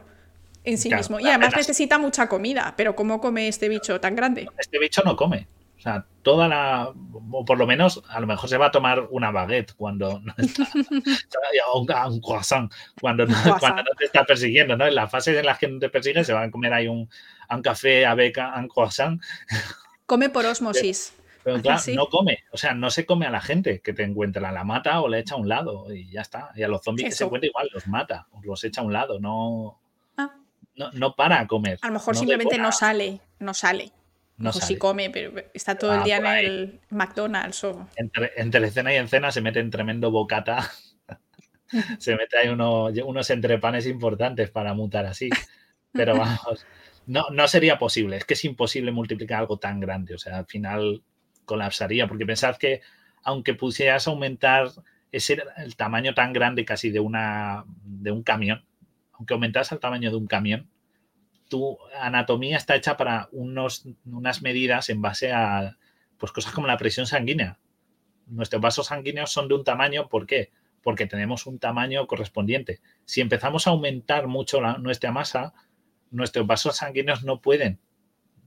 en 0.66 0.78
sí 0.78 0.94
mismo. 0.94 1.20
Y 1.20 1.28
además 1.28 1.56
necesita 1.56 1.98
mucha 1.98 2.28
comida. 2.28 2.74
Pero 2.76 2.96
¿cómo 2.96 3.22
come 3.22 3.48
este 3.48 3.70
bicho 3.70 4.02
tan 4.02 4.16
grande? 4.16 4.48
Este 4.58 4.80
bicho 4.80 5.02
no 5.06 5.16
come. 5.16 5.48
O 5.82 5.84
sea, 5.84 6.06
toda 6.22 6.48
la. 6.48 6.94
O 7.32 7.44
por 7.44 7.58
lo 7.58 7.66
menos, 7.66 8.04
a 8.08 8.20
lo 8.20 8.28
mejor 8.28 8.48
se 8.48 8.58
va 8.58 8.68
a 8.68 8.72
tomar 8.72 9.08
una 9.10 9.32
baguette 9.32 9.74
cuando 9.74 10.20
no 10.20 10.32
está. 10.38 10.68
un, 11.74 11.88
un 12.14 12.22
croissant 12.22 12.72
cuando 13.00 13.26
no, 13.26 13.36
cuando 13.60 13.82
no 13.82 13.90
te 13.98 14.06
está 14.06 14.24
persiguiendo, 14.24 14.78
¿no? 14.78 14.86
En 14.86 14.94
las 14.94 15.10
fases 15.10 15.36
en 15.36 15.44
las 15.48 15.58
que 15.58 15.68
no 15.68 15.80
te 15.80 15.90
persiguen 15.90 16.24
se 16.24 16.34
van 16.34 16.50
a 16.50 16.52
comer 16.52 16.72
ahí 16.72 16.88
un, 16.88 17.10
un 17.50 17.62
café, 17.64 18.06
a 18.06 18.14
beca, 18.14 18.54
un 18.60 18.68
croissant. 18.68 19.20
Come 20.06 20.30
por 20.30 20.46
osmosis. 20.46 21.16
Pero 21.44 21.60
claro, 21.60 21.82
no 21.96 22.06
come, 22.06 22.44
o 22.52 22.58
sea, 22.58 22.76
no 22.76 22.92
se 22.92 23.08
come 23.08 23.26
a 23.26 23.32
la 23.32 23.42
gente 23.42 23.82
que 23.82 23.94
te 23.94 24.04
encuentra, 24.04 24.52
la 24.52 24.64
mata 24.64 25.02
o 25.02 25.08
le 25.08 25.18
echa 25.18 25.34
a 25.34 25.40
un 25.40 25.50
lado 25.50 25.92
y 25.92 26.12
ya 26.12 26.22
está. 26.22 26.52
Y 26.54 26.62
a 26.62 26.68
los 26.68 26.84
zombies 26.84 27.10
que 27.10 27.16
se 27.16 27.24
encuentra 27.24 27.48
igual, 27.48 27.70
los 27.74 27.88
mata, 27.88 28.28
o 28.34 28.42
los 28.44 28.64
echa 28.64 28.82
a 28.82 28.84
un 28.84 28.94
lado, 28.94 29.20
no, 29.20 29.80
ah. 30.18 30.36
no, 30.76 30.92
no, 30.92 31.16
para 31.16 31.40
a 31.40 31.48
comer. 31.48 31.80
A 31.82 31.88
lo 31.88 31.94
mejor 31.94 32.16
simplemente 32.16 32.60
no 32.60 32.72
sale, 32.72 33.20
no 33.40 33.56
sale. 33.56 33.92
No 34.42 34.54
sé 34.54 34.62
si 34.62 34.78
come, 34.78 35.10
pero 35.10 35.34
está 35.54 35.76
todo 35.76 35.94
el 35.94 36.02
ah, 36.02 36.04
día 36.04 36.18
en 36.18 36.26
el 36.26 36.80
McDonald's. 36.90 37.64
O... 37.64 37.88
Entre, 37.96 38.32
entre, 38.38 38.68
escena 38.68 38.94
y 38.94 38.98
escena 38.98 39.32
se 39.32 39.42
mete 39.42 39.60
en 39.60 39.72
tremendo 39.72 40.12
bocata. 40.12 40.70
se 42.00 42.16
mete 42.16 42.38
ahí 42.38 42.50
unos 42.50 43.30
entrepanes 43.30 43.88
importantes 43.88 44.50
para 44.50 44.74
mutar 44.74 45.06
así. 45.06 45.30
Pero 45.92 46.18
vamos, 46.18 46.66
no, 47.06 47.26
no 47.32 47.48
sería 47.48 47.78
posible. 47.78 48.18
Es 48.18 48.26
que 48.26 48.34
es 48.34 48.46
imposible 48.46 48.92
multiplicar 48.92 49.40
algo 49.40 49.58
tan 49.58 49.80
grande. 49.80 50.16
O 50.16 50.18
sea, 50.18 50.40
al 50.40 50.46
final 50.46 51.04
colapsaría. 51.46 52.08
Porque 52.08 52.26
pensad 52.26 52.58
que 52.58 52.82
aunque 53.24 53.54
pusieras 53.54 54.08
aumentar 54.08 54.70
ese, 55.12 55.44
el 55.58 55.76
tamaño 55.76 56.14
tan 56.14 56.34
grande 56.34 56.66
casi 56.66 56.90
de, 56.90 57.00
una, 57.00 57.66
de 57.84 58.12
un 58.12 58.24
camión, 58.24 58.66
aunque 59.14 59.34
aumentas 59.34 59.72
el 59.72 59.80
tamaño 59.80 60.10
de 60.10 60.16
un 60.16 60.28
camión, 60.28 60.70
tu 61.52 61.78
anatomía 62.00 62.56
está 62.56 62.78
hecha 62.78 62.96
para 62.96 63.28
unos, 63.34 63.86
unas 64.06 64.42
medidas 64.42 64.88
en 64.90 65.02
base 65.02 65.34
a 65.34 65.78
pues, 66.18 66.32
cosas 66.32 66.54
como 66.54 66.66
la 66.66 66.78
presión 66.78 67.06
sanguínea. 67.06 67.60
Nuestros 68.26 68.62
vasos 68.62 68.88
sanguíneos 68.88 69.34
son 69.34 69.50
de 69.50 69.56
un 69.56 69.66
tamaño, 69.66 70.08
¿por 70.08 70.26
qué? 70.26 70.50
Porque 70.82 71.08
tenemos 71.08 71.46
un 71.48 71.60
tamaño 71.60 72.08
correspondiente. 72.08 72.80
Si 73.04 73.20
empezamos 73.20 73.68
a 73.68 73.72
aumentar 73.72 74.28
mucho 74.28 74.62
nuestra 74.78 75.12
masa, 75.12 75.54
nuestros 76.10 76.48
vasos 76.48 76.78
sanguíneos 76.78 77.26
no 77.26 77.42
pueden. 77.42 77.82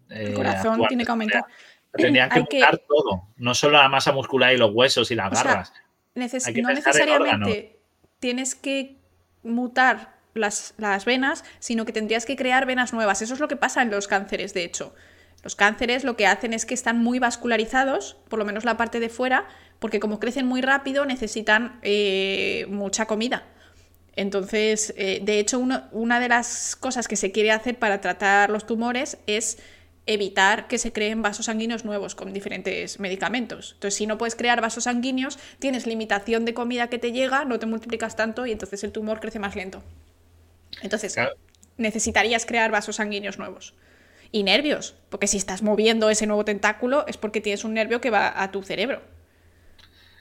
El 0.08 0.28
eh, 0.28 0.34
corazón 0.34 0.80
tiene 0.88 1.04
que 1.04 1.10
aumentar. 1.10 1.44
Tendrían 1.92 2.30
que 2.30 2.38
aumentar 2.38 2.78
todo, 2.88 3.28
no 3.36 3.54
solo 3.54 3.76
la 3.76 3.88
masa 3.90 4.12
muscular 4.12 4.54
y 4.54 4.56
los 4.56 4.72
huesos 4.72 5.10
y 5.10 5.14
las 5.14 5.30
garras. 5.30 5.74
no 6.14 6.22
necesariamente 6.70 7.82
tienes 8.18 8.54
que 8.54 8.96
mutar 9.42 10.13
las, 10.34 10.74
venas, 11.06 11.44
sino 11.58 11.84
que 11.84 11.92
tendrías 11.92 12.26
que 12.26 12.36
crear 12.36 12.66
venas 12.66 12.92
nuevas. 12.92 13.22
Eso 13.22 13.34
es 13.34 13.40
lo 13.40 13.48
que 13.48 13.56
pasa 13.56 13.82
en 13.82 13.90
los 13.90 14.08
cánceres, 14.08 14.54
de 14.54 14.64
hecho. 14.64 14.94
Los 15.42 15.56
cánceres 15.56 16.04
lo 16.04 16.16
que 16.16 16.26
hacen 16.26 16.52
es 16.52 16.66
que 16.66 16.74
están 16.74 16.98
muy 16.98 17.18
vascularizados, 17.18 18.16
por 18.28 18.38
lo 18.38 18.44
menos 18.44 18.64
la 18.64 18.76
parte 18.76 19.00
de 19.00 19.08
fuera, 19.08 19.46
porque 19.78 20.00
como 20.00 20.18
crecen 20.18 20.46
muy 20.46 20.62
rápido 20.62 21.04
necesitan 21.04 21.78
eh, 21.82 22.66
mucha 22.68 23.06
comida. 23.06 23.44
Entonces, 24.16 24.94
eh, 24.96 25.20
de 25.22 25.40
hecho, 25.40 25.58
una 25.58 26.20
de 26.20 26.28
las 26.28 26.76
cosas 26.76 27.08
que 27.08 27.16
se 27.16 27.32
quiere 27.32 27.50
hacer 27.50 27.78
para 27.78 28.00
tratar 28.00 28.48
los 28.48 28.66
tumores 28.66 29.18
es 29.26 29.58
evitar 30.06 30.68
que 30.68 30.78
se 30.78 30.92
creen 30.92 31.22
vasos 31.22 31.46
sanguíneos 31.46 31.84
nuevos 31.84 32.14
con 32.14 32.32
diferentes 32.32 33.00
medicamentos. 33.00 33.72
Entonces, 33.74 33.96
si 33.96 34.06
no 34.06 34.18
puedes 34.18 34.36
crear 34.36 34.60
vasos 34.60 34.84
sanguíneos, 34.84 35.38
tienes 35.58 35.86
limitación 35.86 36.44
de 36.44 36.54
comida 36.54 36.88
que 36.88 36.98
te 36.98 37.12
llega, 37.12 37.44
no 37.44 37.58
te 37.58 37.66
multiplicas 37.66 38.16
tanto 38.16 38.46
y 38.46 38.52
entonces 38.52 38.84
el 38.84 38.92
tumor 38.92 39.20
crece 39.20 39.38
más 39.38 39.56
lento. 39.56 39.82
Entonces, 40.82 41.16
necesitarías 41.76 42.46
crear 42.46 42.70
vasos 42.70 42.96
sanguíneos 42.96 43.38
nuevos. 43.38 43.74
Y 44.30 44.42
nervios, 44.42 44.96
porque 45.10 45.26
si 45.26 45.36
estás 45.36 45.62
moviendo 45.62 46.10
ese 46.10 46.26
nuevo 46.26 46.44
tentáculo 46.44 47.06
es 47.06 47.16
porque 47.16 47.40
tienes 47.40 47.64
un 47.64 47.74
nervio 47.74 48.00
que 48.00 48.10
va 48.10 48.42
a 48.42 48.50
tu 48.50 48.62
cerebro. 48.62 49.02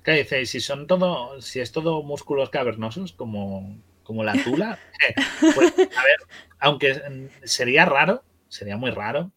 ¿Qué 0.03 0.11
dices? 0.11 0.49
Si 0.49 0.59
son 0.59 0.85
todo, 0.85 1.41
si 1.41 1.59
es 1.61 1.71
todo 1.71 2.03
músculos 2.03 2.49
cavernosos, 2.49 3.13
como, 3.13 3.77
como 4.03 4.23
la 4.23 4.33
tula, 4.43 4.77
eh, 5.09 5.15
pues, 5.55 5.73
a 5.77 6.03
ver, 6.03 6.17
aunque 6.59 7.29
sería 7.43 7.85
raro, 7.85 8.23
sería 8.49 8.77
muy 8.77 8.91
raro, 8.91 9.31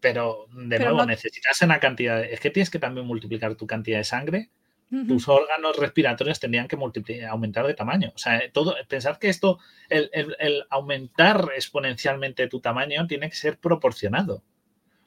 pero 0.00 0.46
de 0.52 0.78
nuevo, 0.78 1.04
necesitas 1.04 1.60
una 1.62 1.78
cantidad. 1.78 2.24
es 2.24 2.40
que 2.40 2.50
tienes 2.50 2.70
que 2.70 2.78
también 2.78 3.06
multiplicar 3.06 3.54
tu 3.54 3.66
cantidad 3.66 3.98
de 3.98 4.04
sangre 4.04 4.50
tus 4.90 5.28
órganos 5.28 5.76
respiratorios 5.76 6.40
tendrían 6.40 6.66
que 6.66 6.76
aumentar 7.30 7.66
de 7.66 7.74
tamaño. 7.74 8.12
O 8.14 8.18
sea, 8.18 8.40
todo, 8.52 8.74
pensar 8.88 9.18
que 9.20 9.28
esto, 9.28 9.58
el, 9.88 10.64
aumentar 10.68 11.50
exponencialmente 11.54 12.48
tu 12.48 12.60
tamaño 12.60 13.06
tiene 13.06 13.30
que 13.30 13.36
ser 13.36 13.58
proporcionado. 13.58 14.42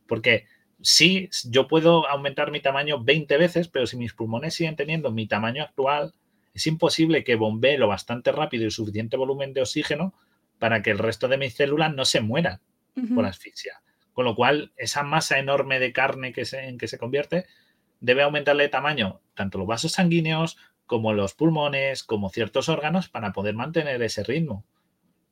Porque 0.07 0.45
sí, 0.81 1.29
yo 1.49 1.67
puedo 1.67 2.07
aumentar 2.07 2.49
mi 2.49 2.61
tamaño 2.61 3.03
20 3.03 3.37
veces, 3.37 3.67
pero 3.67 3.85
si 3.85 3.97
mis 3.97 4.13
pulmones 4.13 4.53
siguen 4.53 4.77
teniendo 4.77 5.11
mi 5.11 5.27
tamaño 5.27 5.63
actual, 5.63 6.13
es 6.53 6.65
imposible 6.65 7.25
que 7.25 7.35
bombee 7.35 7.77
lo 7.77 7.89
bastante 7.89 8.31
rápido 8.31 8.65
y 8.65 8.71
suficiente 8.71 9.17
volumen 9.17 9.53
de 9.53 9.61
oxígeno 9.61 10.13
para 10.59 10.81
que 10.81 10.91
el 10.91 10.99
resto 10.99 11.27
de 11.27 11.37
mis 11.37 11.55
células 11.55 11.93
no 11.93 12.05
se 12.05 12.21
mueran 12.21 12.61
por 13.13 13.25
asfixia. 13.25 13.81
Con 14.13 14.23
lo 14.23 14.35
cual, 14.35 14.71
esa 14.77 15.03
masa 15.03 15.39
enorme 15.39 15.79
de 15.79 15.91
carne 15.91 16.31
que 16.31 16.43
en 16.53 16.77
que 16.77 16.87
se 16.87 16.97
convierte 16.99 17.47
debe 18.03 18.21
aumentarle 18.21 18.63
de 18.63 18.69
tamaño 18.69 19.21
tanto 19.33 19.57
los 19.57 19.65
vasos 19.65 19.93
sanguíneos 19.93 20.57
como 20.85 21.13
los 21.13 21.33
pulmones, 21.33 22.03
como 22.03 22.29
ciertos 22.29 22.67
órganos 22.69 23.07
para 23.07 23.31
poder 23.31 23.55
mantener 23.55 24.01
ese 24.03 24.23
ritmo. 24.23 24.65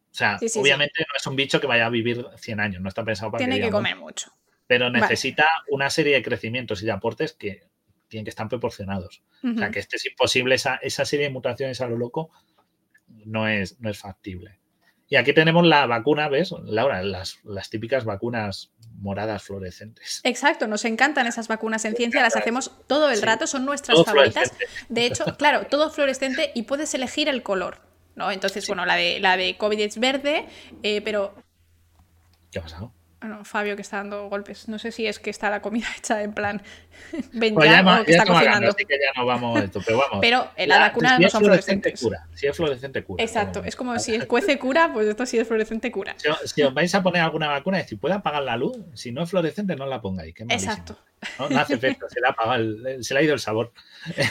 O 0.10 0.14
sea, 0.14 0.38
obviamente 0.56 1.02
no 1.02 1.18
es 1.18 1.28
un 1.28 1.36
bicho 1.36 1.60
que 1.60 1.68
vaya 1.68 1.86
a 1.86 1.90
vivir 1.90 2.26
100 2.38 2.60
años, 2.60 2.82
no 2.82 2.90
está 2.90 3.04
pensado 3.04 3.30
para 3.30 3.44
Tiene 3.46 3.60
que, 3.60 3.70
comer 3.70 3.98
mucho. 3.98 4.32
Pero 4.68 4.90
necesita 4.90 5.46
una 5.70 5.90
serie 5.90 6.16
de 6.16 6.24
crecimientos 6.24 6.82
y 6.82 6.86
de 6.86 6.92
aportes 6.92 7.34
que 7.34 7.68
tienen 8.08 8.24
que 8.24 8.30
estar 8.30 8.48
proporcionados. 8.48 9.22
O 9.44 9.58
sea, 9.58 9.70
que 9.70 9.80
este 9.80 9.98
es 9.98 10.06
imposible, 10.06 10.56
esa, 10.56 10.76
esa, 10.78 11.04
serie 11.04 11.26
de 11.26 11.34
mutaciones 11.34 11.82
a 11.82 11.88
lo 11.88 11.98
loco 11.98 12.32
no 13.08 13.50
es, 13.50 13.80
no 13.82 13.90
es 13.90 13.98
factible. 14.00 14.61
Y 15.12 15.18
aquí 15.18 15.34
tenemos 15.34 15.68
la 15.68 15.88
vacuna, 15.88 16.30
¿ves? 16.30 16.54
Laura, 16.64 17.04
las, 17.04 17.40
las 17.44 17.70
típicas 17.70 18.06
vacunas 18.06 18.72
moradas 18.96 19.44
fluorescentes. 19.44 20.22
Exacto, 20.24 20.68
nos 20.68 20.86
encantan 20.86 21.28
esas 21.28 21.50
vacunas 21.50 21.84
en 21.84 21.98
ciencia, 21.98 22.22
las 22.22 22.38
hacemos 22.38 22.72
todo 22.88 23.12
el 23.12 23.22
rato, 23.22 23.46
son 23.46 23.66
nuestras 23.66 24.06
favoritas. 24.06 24.54
De 24.88 25.06
hecho, 25.06 25.26
claro, 25.38 25.68
todo 25.68 25.90
fluorescente 25.90 26.54
y 26.56 26.64
puedes 26.64 26.94
elegir 26.94 27.28
el 27.28 27.44
color, 27.44 27.82
¿no? 28.16 28.32
Entonces, 28.32 28.66
bueno, 28.68 28.86
la 28.86 28.96
de, 28.96 29.20
la 29.20 29.36
de 29.36 29.58
COVID 29.58 29.82
es 29.82 30.00
verde, 30.00 30.48
eh, 30.82 31.02
pero... 31.02 31.36
¿Qué 32.50 32.60
ha 32.60 32.62
pasado? 32.62 32.94
Bueno, 33.22 33.46
Fabio 33.46 33.76
que 33.76 33.84
está 33.84 33.98
dando 33.98 34.28
golpes. 34.30 34.68
No 34.68 34.80
sé 34.80 34.92
si 34.92 35.06
es 35.06 35.20
que 35.20 35.30
está 35.30 35.52
la 35.52 35.62
comida 35.62 35.86
hecha 35.98 36.24
en 36.24 36.34
plan 36.34 36.62
ven 37.34 37.54
pues 37.54 37.70
ya, 37.70 38.02
o 38.02 38.04
que 38.04 38.12
está 38.14 38.26
cocinando. 38.26 38.74
que 38.74 38.86
ya 38.90 39.12
no 39.16 39.26
vamos 39.28 39.62
esto, 39.62 39.80
pero 39.86 40.00
vamos. 40.00 40.18
Pero 40.22 40.50
en 40.56 40.70
la, 40.70 40.80
vacuna 40.80 41.20
no 41.20 41.30
son 41.30 41.44
fluorescentes. 41.44 42.02
Cura, 42.02 42.28
si 42.34 42.48
es 42.48 42.58
fluorescente 42.58 43.04
cura. 43.04 43.24
Exacto, 43.24 43.62
es 43.64 43.76
como 43.76 43.98
si 44.00 44.16
es 44.16 44.26
cuece 44.26 44.58
cura, 44.58 44.92
pues 44.92 45.08
esto 45.08 45.26
sí 45.28 45.38
es 45.38 45.48
fluorescente 45.48 45.92
cura. 45.92 46.16
Si, 46.46 46.64
os 46.64 46.74
vais 46.74 46.94
a 46.96 47.04
poner 47.04 47.22
alguna 47.22 47.48
vacuna, 47.48 47.84
si 47.84 47.96
puede 47.96 48.16
apagar 48.16 48.42
la 48.42 48.58
luz, 48.58 48.78
si 48.96 49.12
no 49.12 49.24
es 49.24 49.30
fluorescente, 49.30 49.76
no 49.76 49.86
la 49.86 50.02
pongáis. 50.02 50.34
Exacto. 50.50 50.98
No, 51.38 51.50
no, 51.50 51.60
hace 51.60 51.76
efecto, 51.76 52.10
se 52.10 52.20
le, 52.20 52.28
ha 52.28 52.32
apagado 52.32 52.64
se 53.02 53.14
le 53.14 53.20
ha 53.20 53.24
ido 53.24 53.34
el 53.36 53.40
sabor. 53.40 53.72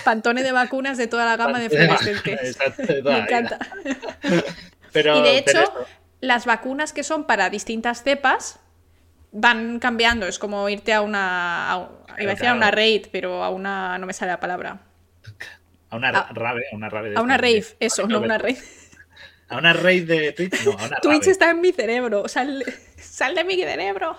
Pantone 0.05 0.43
de 0.43 0.51
vacunas 0.51 0.99
de 0.99 1.07
toda 1.07 1.25
la 1.25 1.36
gama 1.36 1.60
de 1.60 1.70
fluorescentes. 1.70 2.41
Exacto, 2.43 2.83
Me 3.05 3.19
encanta. 3.19 3.59
Pero, 4.93 5.19
y 5.19 5.23
de 5.23 5.39
hecho, 5.39 5.73
las 6.20 6.47
vacunas 6.47 6.93
que 6.93 7.05
son 7.05 7.25
para 7.25 7.49
distintas 7.49 8.02
cepas 8.02 8.59
van 9.33 9.78
cambiando, 9.78 10.26
es 10.26 10.39
como 10.39 10.68
irte 10.68 10.92
a 10.92 11.02
una. 11.02 11.73
A, 11.73 11.89
iba 12.18 12.33
a 12.33 12.34
decir 12.34 12.49
a 12.49 12.55
una 12.55 12.70
raid, 12.70 13.07
pero 13.12 13.42
a 13.42 13.50
una. 13.50 13.99
No 13.99 14.07
me 14.07 14.12
sale 14.12 14.33
la 14.33 14.41
palabra. 14.41 14.81
A 15.91 15.97
una 15.97 16.12
rave, 16.12 16.65
a 16.73 16.76
una 16.76 16.89
rave. 16.89 17.15
a 17.17 17.23
una 17.23 17.36
rave, 17.36 17.65
eso, 17.81 18.07
no 18.07 18.20
una 18.20 18.39
raid. 18.39 18.59
A 19.49 19.59
una 19.59 19.73
raid 19.73 20.07
de 20.07 20.33
Twitch, 20.33 20.65
no, 20.65 20.73
a 20.73 20.86
una 20.86 20.97
Twitch 21.02 21.26
está 21.26 21.50
en 21.50 21.60
mi 21.60 21.73
cerebro, 21.73 22.28
sal, 22.28 22.65
sal 22.97 23.34
de 23.34 23.42
mi 23.42 23.57
cerebro. 23.57 24.17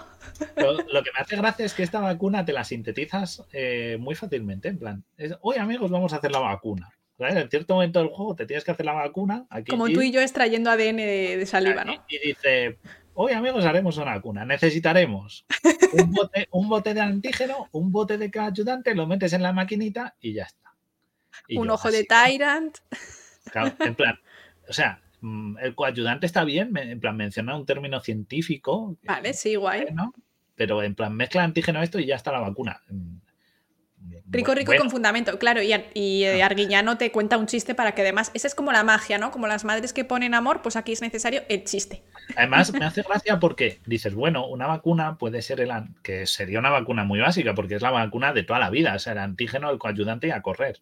Lo, 0.58 1.04
que 1.04 1.12
me 1.14 1.20
hace 1.20 1.38
gracia 1.38 1.66
es 1.66 1.74
que 1.74 1.84
esta 1.84 2.00
vacuna 2.00 2.44
te 2.44 2.52
la 2.52 2.64
sintetizas 2.64 3.44
eh, 3.54 3.98
muy 4.00 4.16
fácilmente. 4.16 4.68
En 4.68 4.80
plan, 4.80 5.04
hoy 5.42 5.58
amigos, 5.58 5.90
vamos 5.90 6.12
a 6.14 6.18
hacer 6.18 6.32
la 6.32 6.40
vacuna. 6.40 6.90
En 7.20 7.50
cierto 7.50 7.76
momento 7.76 8.00
del 8.00 8.10
juego 8.10 8.36
te 8.36 8.46
tienes 8.46 8.64
que 8.64 8.72
hacer 8.72 8.86
la 8.86 8.94
vacuna. 8.94 9.46
Como 9.70 9.88
tú 9.90 10.02
y 10.02 10.12
yo 10.12 10.22
extrayendo 10.22 10.72
ADN 10.72 10.98
de, 10.98 11.46
saliva, 11.46 11.84
¿no? 11.84 12.04
Y 12.08 12.20
dice, 12.20 12.80
Hoy, 13.14 13.34
amigos, 13.34 13.66
haremos 13.66 13.98
una 13.98 14.16
vacuna. 14.16 14.46
Necesitaremos 14.46 15.46
un 15.94 16.12
bote, 16.70 16.94
de 16.94 17.02
antígeno, 17.02 17.68
un 17.72 17.92
bote 17.92 18.18
de 18.18 18.32
coayudante, 18.32 18.96
lo 18.96 19.06
metes 19.06 19.34
en 19.34 19.44
la 19.44 19.52
maquinita 19.52 20.16
y 20.22 20.34
ya 20.34 20.44
está. 20.44 20.74
un 21.56 21.70
ojo 21.70 21.92
de 21.92 22.06
Tyrant. 22.06 22.78
en 23.80 23.96
plan, 23.96 24.16
o 24.70 24.74
sea, 24.74 25.02
mm, 25.20 25.58
el 25.60 25.76
coayudante 25.76 26.26
está 26.26 26.44
bien, 26.46 26.76
en 26.78 27.00
plan, 27.00 27.18
menciona 27.18 27.56
un 27.56 27.66
término 27.66 28.00
científico. 28.00 28.98
Vale, 29.04 29.34
sí, 29.34 29.56
guay. 29.56 29.88
Pero 30.56 30.82
en 30.82 30.96
plan, 30.96 31.14
mezcla 31.14 31.44
antígeno 31.44 31.82
esto 31.82 32.00
y 32.00 32.06
ya 32.06 32.16
está 32.16 32.32
la 32.32 32.40
vacuna. 32.40 32.82
Rico, 34.32 34.56
rico 34.56 34.72
con 34.78 34.90
fundamento, 34.90 35.38
claro, 35.38 35.62
y, 35.62 35.74
y 35.94 36.24
eh, 36.24 36.42
Arguiñano 36.42 36.98
te 36.98 37.12
cuenta 37.12 37.38
un 37.38 37.48
chiste 37.48 37.76
para 37.76 37.94
que 37.94 38.02
además, 38.02 38.32
esa 38.34 38.48
es 38.48 38.56
como 38.56 38.72
la 38.72 38.82
magia, 38.84 39.18
¿no? 39.18 39.30
Como 39.30 39.46
las 39.46 39.66
madres 39.66 39.92
que 39.92 40.06
ponen 40.06 40.34
amor, 40.34 40.62
pues 40.62 40.78
aquí 40.78 40.94
es 40.94 41.02
necesario 41.02 41.44
el 41.50 41.66
chiste. 41.66 42.02
Además, 42.38 42.72
me 42.80 42.86
hace 42.86 43.02
gracia 43.02 43.40
porque 43.42 43.82
dices, 43.86 44.16
bueno, 44.16 44.48
una 44.48 44.68
vacuna 44.68 45.18
puede 45.18 45.42
ser 45.42 45.60
el, 45.60 45.72
que 46.02 46.26
sería 46.28 46.60
una 46.60 46.70
vacuna 46.70 47.04
muy 47.04 47.20
básica, 47.20 47.54
porque 47.54 47.76
es 47.76 47.82
la 47.82 47.92
vacuna 47.92 48.32
de 48.32 48.44
toda 48.44 48.60
la 48.60 48.70
vida, 48.70 48.96
o 48.96 49.00
sea, 49.00 49.12
el 49.12 49.20
antígeno, 49.20 49.70
el 49.70 49.78
coayudante 49.78 50.28
y 50.28 50.32
a 50.32 50.42
correr. 50.42 50.80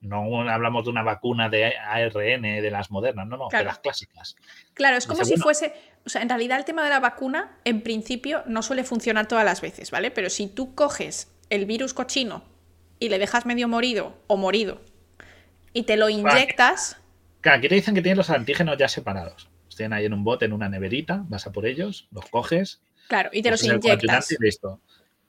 No 0.00 0.48
hablamos 0.48 0.84
de 0.84 0.90
una 0.90 1.02
vacuna 1.02 1.48
de 1.48 1.76
ARN 1.76 2.42
de 2.42 2.70
las 2.70 2.92
modernas, 2.92 3.26
no, 3.26 3.36
no, 3.36 3.48
de 3.50 3.64
las 3.64 3.80
clásicas. 3.80 4.36
Claro, 4.74 4.96
es 4.96 5.06
como 5.06 5.24
si 5.24 5.36
fuese, 5.36 5.74
o 6.06 6.08
sea, 6.08 6.22
en 6.22 6.28
realidad 6.28 6.58
el 6.58 6.64
tema 6.64 6.84
de 6.84 6.90
la 6.90 7.00
vacuna, 7.00 7.58
en 7.64 7.82
principio, 7.82 8.44
no 8.46 8.62
suele 8.62 8.84
funcionar 8.84 9.26
todas 9.26 9.44
las 9.44 9.60
veces, 9.60 9.90
¿vale? 9.90 10.12
Pero 10.12 10.30
si 10.30 10.46
tú 10.46 10.74
coges 10.74 11.36
el 11.50 11.66
virus 11.66 11.92
cochino 11.92 12.49
y 13.00 13.08
le 13.08 13.18
dejas 13.18 13.46
medio 13.46 13.66
morido 13.66 14.14
o 14.28 14.36
morido 14.36 14.80
y 15.72 15.84
te 15.84 15.96
lo 15.96 16.08
inyectas. 16.08 16.98
Claro, 17.40 17.58
aquí 17.58 17.68
te 17.68 17.74
dicen 17.74 17.94
que 17.94 18.02
tienes 18.02 18.18
los 18.18 18.30
antígenos 18.30 18.76
ya 18.78 18.88
separados. 18.88 19.48
Estén 19.68 19.92
ahí 19.92 20.04
en 20.04 20.12
un 20.12 20.24
bote, 20.24 20.44
en 20.44 20.52
una 20.52 20.68
neverita, 20.68 21.24
vas 21.28 21.46
a 21.46 21.52
por 21.52 21.66
ellos, 21.66 22.08
los 22.12 22.26
coges. 22.26 22.82
Claro, 23.08 23.30
y 23.32 23.42
te 23.42 23.50
los 23.50 23.64
inyectas. 23.64 24.28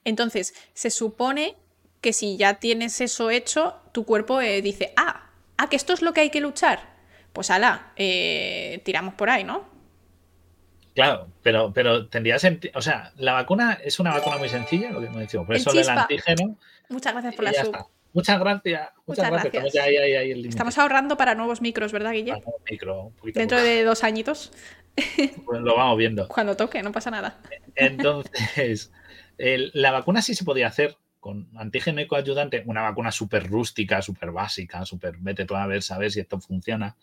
Entonces, 0.04 0.54
se 0.74 0.90
supone 0.90 1.56
que 2.00 2.12
si 2.12 2.36
ya 2.36 2.54
tienes 2.54 3.00
eso 3.00 3.30
hecho, 3.30 3.76
tu 3.92 4.04
cuerpo 4.04 4.40
eh, 4.40 4.60
dice, 4.60 4.92
ah, 4.96 5.30
ah, 5.56 5.68
que 5.68 5.76
esto 5.76 5.92
es 5.92 6.02
lo 6.02 6.12
que 6.12 6.20
hay 6.20 6.30
que 6.30 6.40
luchar. 6.40 6.92
Pues 7.32 7.50
ala, 7.50 7.92
eh, 7.96 8.82
tiramos 8.84 9.14
por 9.14 9.30
ahí, 9.30 9.44
¿no? 9.44 9.70
Claro, 10.94 11.28
pero, 11.42 11.72
pero 11.72 12.08
tendría 12.08 12.38
sentido. 12.38 12.72
O 12.76 12.82
sea, 12.82 13.12
la 13.16 13.32
vacuna 13.32 13.78
es 13.82 13.98
una 13.98 14.12
vacuna 14.12 14.36
muy 14.36 14.48
sencilla, 14.48 14.90
lo 14.90 15.00
que 15.00 15.06
hemos 15.06 15.20
dicho. 15.20 15.46
Por 15.46 15.56
eso 15.56 15.70
el 15.70 15.88
antígeno. 15.88 16.58
Muchas 16.92 17.12
gracias 17.12 17.34
por 17.34 17.44
la 17.44 17.52
sub. 17.52 17.76
Muchas 18.12 18.38
gracias. 18.38 18.90
Muchas, 19.06 19.30
gracias. 19.30 19.64
Estamos, 20.44 20.76
ahorrando 20.78 21.16
para 21.16 21.34
nuevos 21.34 21.62
micros, 21.62 21.92
¿verdad, 21.92 22.12
Guille? 22.12 22.42
Dentro 23.34 23.62
de 23.62 23.84
dos 23.84 24.04
añitos. 24.04 24.52
Pues 25.46 25.62
lo 25.62 25.74
vamos 25.74 25.96
viendo. 25.96 26.28
Cuando 26.28 26.54
toque, 26.54 26.82
no 26.82 26.92
pasa 26.92 27.10
nada. 27.10 27.38
Entonces, 27.74 28.92
la 29.38 29.90
vacuna 29.90 30.20
sí 30.20 30.34
se 30.34 30.44
podía 30.44 30.66
hacer 30.66 30.96
con 31.18 31.48
antígeno 31.56 32.00
y 32.00 32.06
coayudante, 32.06 32.62
una 32.66 32.82
vacuna 32.82 33.10
súper 33.12 33.48
rústica, 33.48 34.02
súper 34.02 34.32
básica, 34.32 34.84
súper 34.84 35.16
vete 35.18 35.44
tú 35.44 35.54
a 35.54 35.66
ver, 35.66 35.82
saber 35.82 36.10
si 36.10 36.20
esto 36.20 36.40
funciona. 36.40 36.96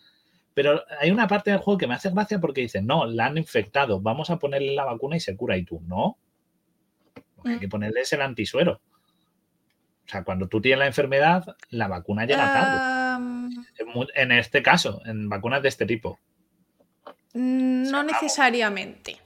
Pero 0.54 0.84
hay 1.00 1.10
una 1.10 1.26
parte 1.26 1.50
del 1.50 1.60
juego 1.60 1.78
que 1.78 1.86
me 1.86 1.94
hace 1.94 2.10
gracia 2.10 2.38
porque 2.38 2.60
dice, 2.60 2.82
no, 2.82 3.06
la 3.06 3.26
han 3.26 3.38
infectado, 3.38 4.00
vamos 4.00 4.30
a 4.30 4.38
ponerle 4.38 4.74
la 4.74 4.84
vacuna 4.84 5.16
y 5.16 5.20
se 5.20 5.36
cura. 5.36 5.56
Y 5.56 5.64
tú, 5.64 5.80
no. 5.86 6.18
hay 7.44 7.58
que 7.58 7.68
ponerle 7.68 8.02
es 8.02 8.12
el 8.12 8.20
antisuero. 8.20 8.80
O 10.10 10.12
sea, 10.12 10.24
cuando 10.24 10.48
tú 10.48 10.60
tienes 10.60 10.80
la 10.80 10.86
enfermedad, 10.88 11.54
la 11.68 11.86
vacuna 11.86 12.24
llega 12.24 12.52
tarde. 12.52 13.54
En 14.16 14.32
este 14.32 14.60
caso, 14.60 15.00
en 15.04 15.28
vacunas 15.28 15.62
de 15.62 15.68
este 15.68 15.86
tipo. 15.86 16.18
No 17.32 18.02
necesariamente. 18.02 19.18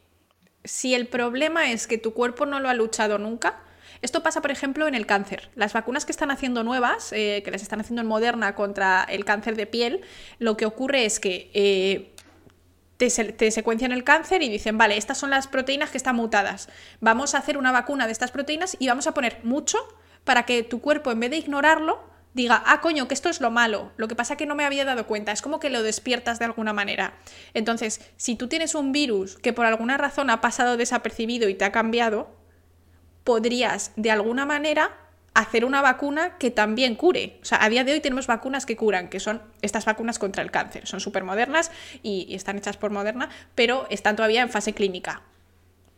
Si 0.62 0.94
el 0.94 1.06
problema 1.06 1.70
es 1.70 1.86
que 1.86 1.96
tu 1.96 2.12
cuerpo 2.12 2.44
no 2.44 2.60
lo 2.60 2.68
ha 2.68 2.74
luchado 2.74 3.16
nunca, 3.16 3.62
esto 4.02 4.22
pasa, 4.22 4.42
por 4.42 4.50
ejemplo, 4.50 4.86
en 4.86 4.94
el 4.94 5.06
cáncer. 5.06 5.48
Las 5.54 5.72
vacunas 5.72 6.04
que 6.04 6.12
están 6.12 6.30
haciendo 6.30 6.64
nuevas, 6.64 7.12
eh, 7.12 7.40
que 7.42 7.50
las 7.50 7.62
están 7.62 7.80
haciendo 7.80 8.02
en 8.02 8.08
Moderna 8.08 8.54
contra 8.54 9.04
el 9.04 9.24
cáncer 9.24 9.56
de 9.56 9.66
piel, 9.66 10.02
lo 10.38 10.58
que 10.58 10.66
ocurre 10.66 11.06
es 11.06 11.18
que 11.18 11.50
eh, 11.54 12.14
te, 12.98 13.08
te, 13.08 13.50
secuencian 13.50 13.92
el 13.92 14.04
cáncer 14.04 14.42
y 14.42 14.50
dicen, 14.50 14.76
vale, 14.76 14.98
estas 14.98 15.16
son 15.16 15.30
las 15.30 15.46
proteínas 15.46 15.88
que 15.88 15.96
están 15.96 16.16
mutadas. 16.16 16.68
Vamos 17.00 17.34
a 17.34 17.38
hacer 17.38 17.56
una 17.56 17.72
vacuna 17.72 18.04
de 18.04 18.12
estas 18.12 18.32
proteínas 18.32 18.76
y 18.78 18.88
vamos 18.88 19.06
a 19.06 19.14
poner 19.14 19.40
mucho 19.44 19.78
para 20.24 20.44
que 20.44 20.62
tu 20.62 20.80
cuerpo, 20.80 21.12
en 21.12 21.20
vez 21.20 21.30
de 21.30 21.36
ignorarlo, 21.36 22.02
diga, 22.34 22.62
ah, 22.66 22.80
coño, 22.80 23.08
que 23.08 23.14
esto 23.14 23.28
es 23.28 23.40
lo 23.40 23.50
malo. 23.50 23.92
Lo 23.96 24.08
que 24.08 24.16
pasa 24.16 24.34
es 24.34 24.38
que 24.38 24.46
no 24.46 24.54
me 24.54 24.64
había 24.64 24.84
dado 24.84 25.06
cuenta. 25.06 25.32
Es 25.32 25.40
como 25.40 25.60
que 25.60 25.70
lo 25.70 25.82
despiertas 25.82 26.38
de 26.38 26.44
alguna 26.44 26.72
manera. 26.72 27.14
Entonces, 27.54 28.00
si 28.16 28.34
tú 28.34 28.48
tienes 28.48 28.74
un 28.74 28.92
virus 28.92 29.36
que 29.38 29.52
por 29.52 29.66
alguna 29.66 29.96
razón 29.96 30.30
ha 30.30 30.40
pasado 30.40 30.76
desapercibido 30.76 31.48
y 31.48 31.54
te 31.54 31.64
ha 31.64 31.72
cambiado, 31.72 32.34
podrías 33.22 33.92
de 33.96 34.10
alguna 34.10 34.44
manera 34.44 34.98
hacer 35.32 35.64
una 35.64 35.80
vacuna 35.80 36.36
que 36.38 36.50
también 36.50 36.94
cure. 36.96 37.38
O 37.42 37.44
sea, 37.44 37.64
a 37.64 37.68
día 37.68 37.84
de 37.84 37.92
hoy 37.92 38.00
tenemos 38.00 38.26
vacunas 38.26 38.66
que 38.66 38.76
curan, 38.76 39.08
que 39.08 39.20
son 39.20 39.42
estas 39.62 39.84
vacunas 39.84 40.18
contra 40.18 40.42
el 40.42 40.50
cáncer. 40.50 40.86
Son 40.86 41.00
súper 41.00 41.24
modernas 41.24 41.70
y, 42.02 42.26
y, 42.28 42.34
están 42.34 42.58
hechas 42.58 42.76
por 42.76 42.90
Moderna, 42.90 43.30
pero 43.54 43.86
están 43.90 44.16
todavía 44.16 44.42
en 44.42 44.50
fase 44.50 44.74
clínica. 44.74 45.22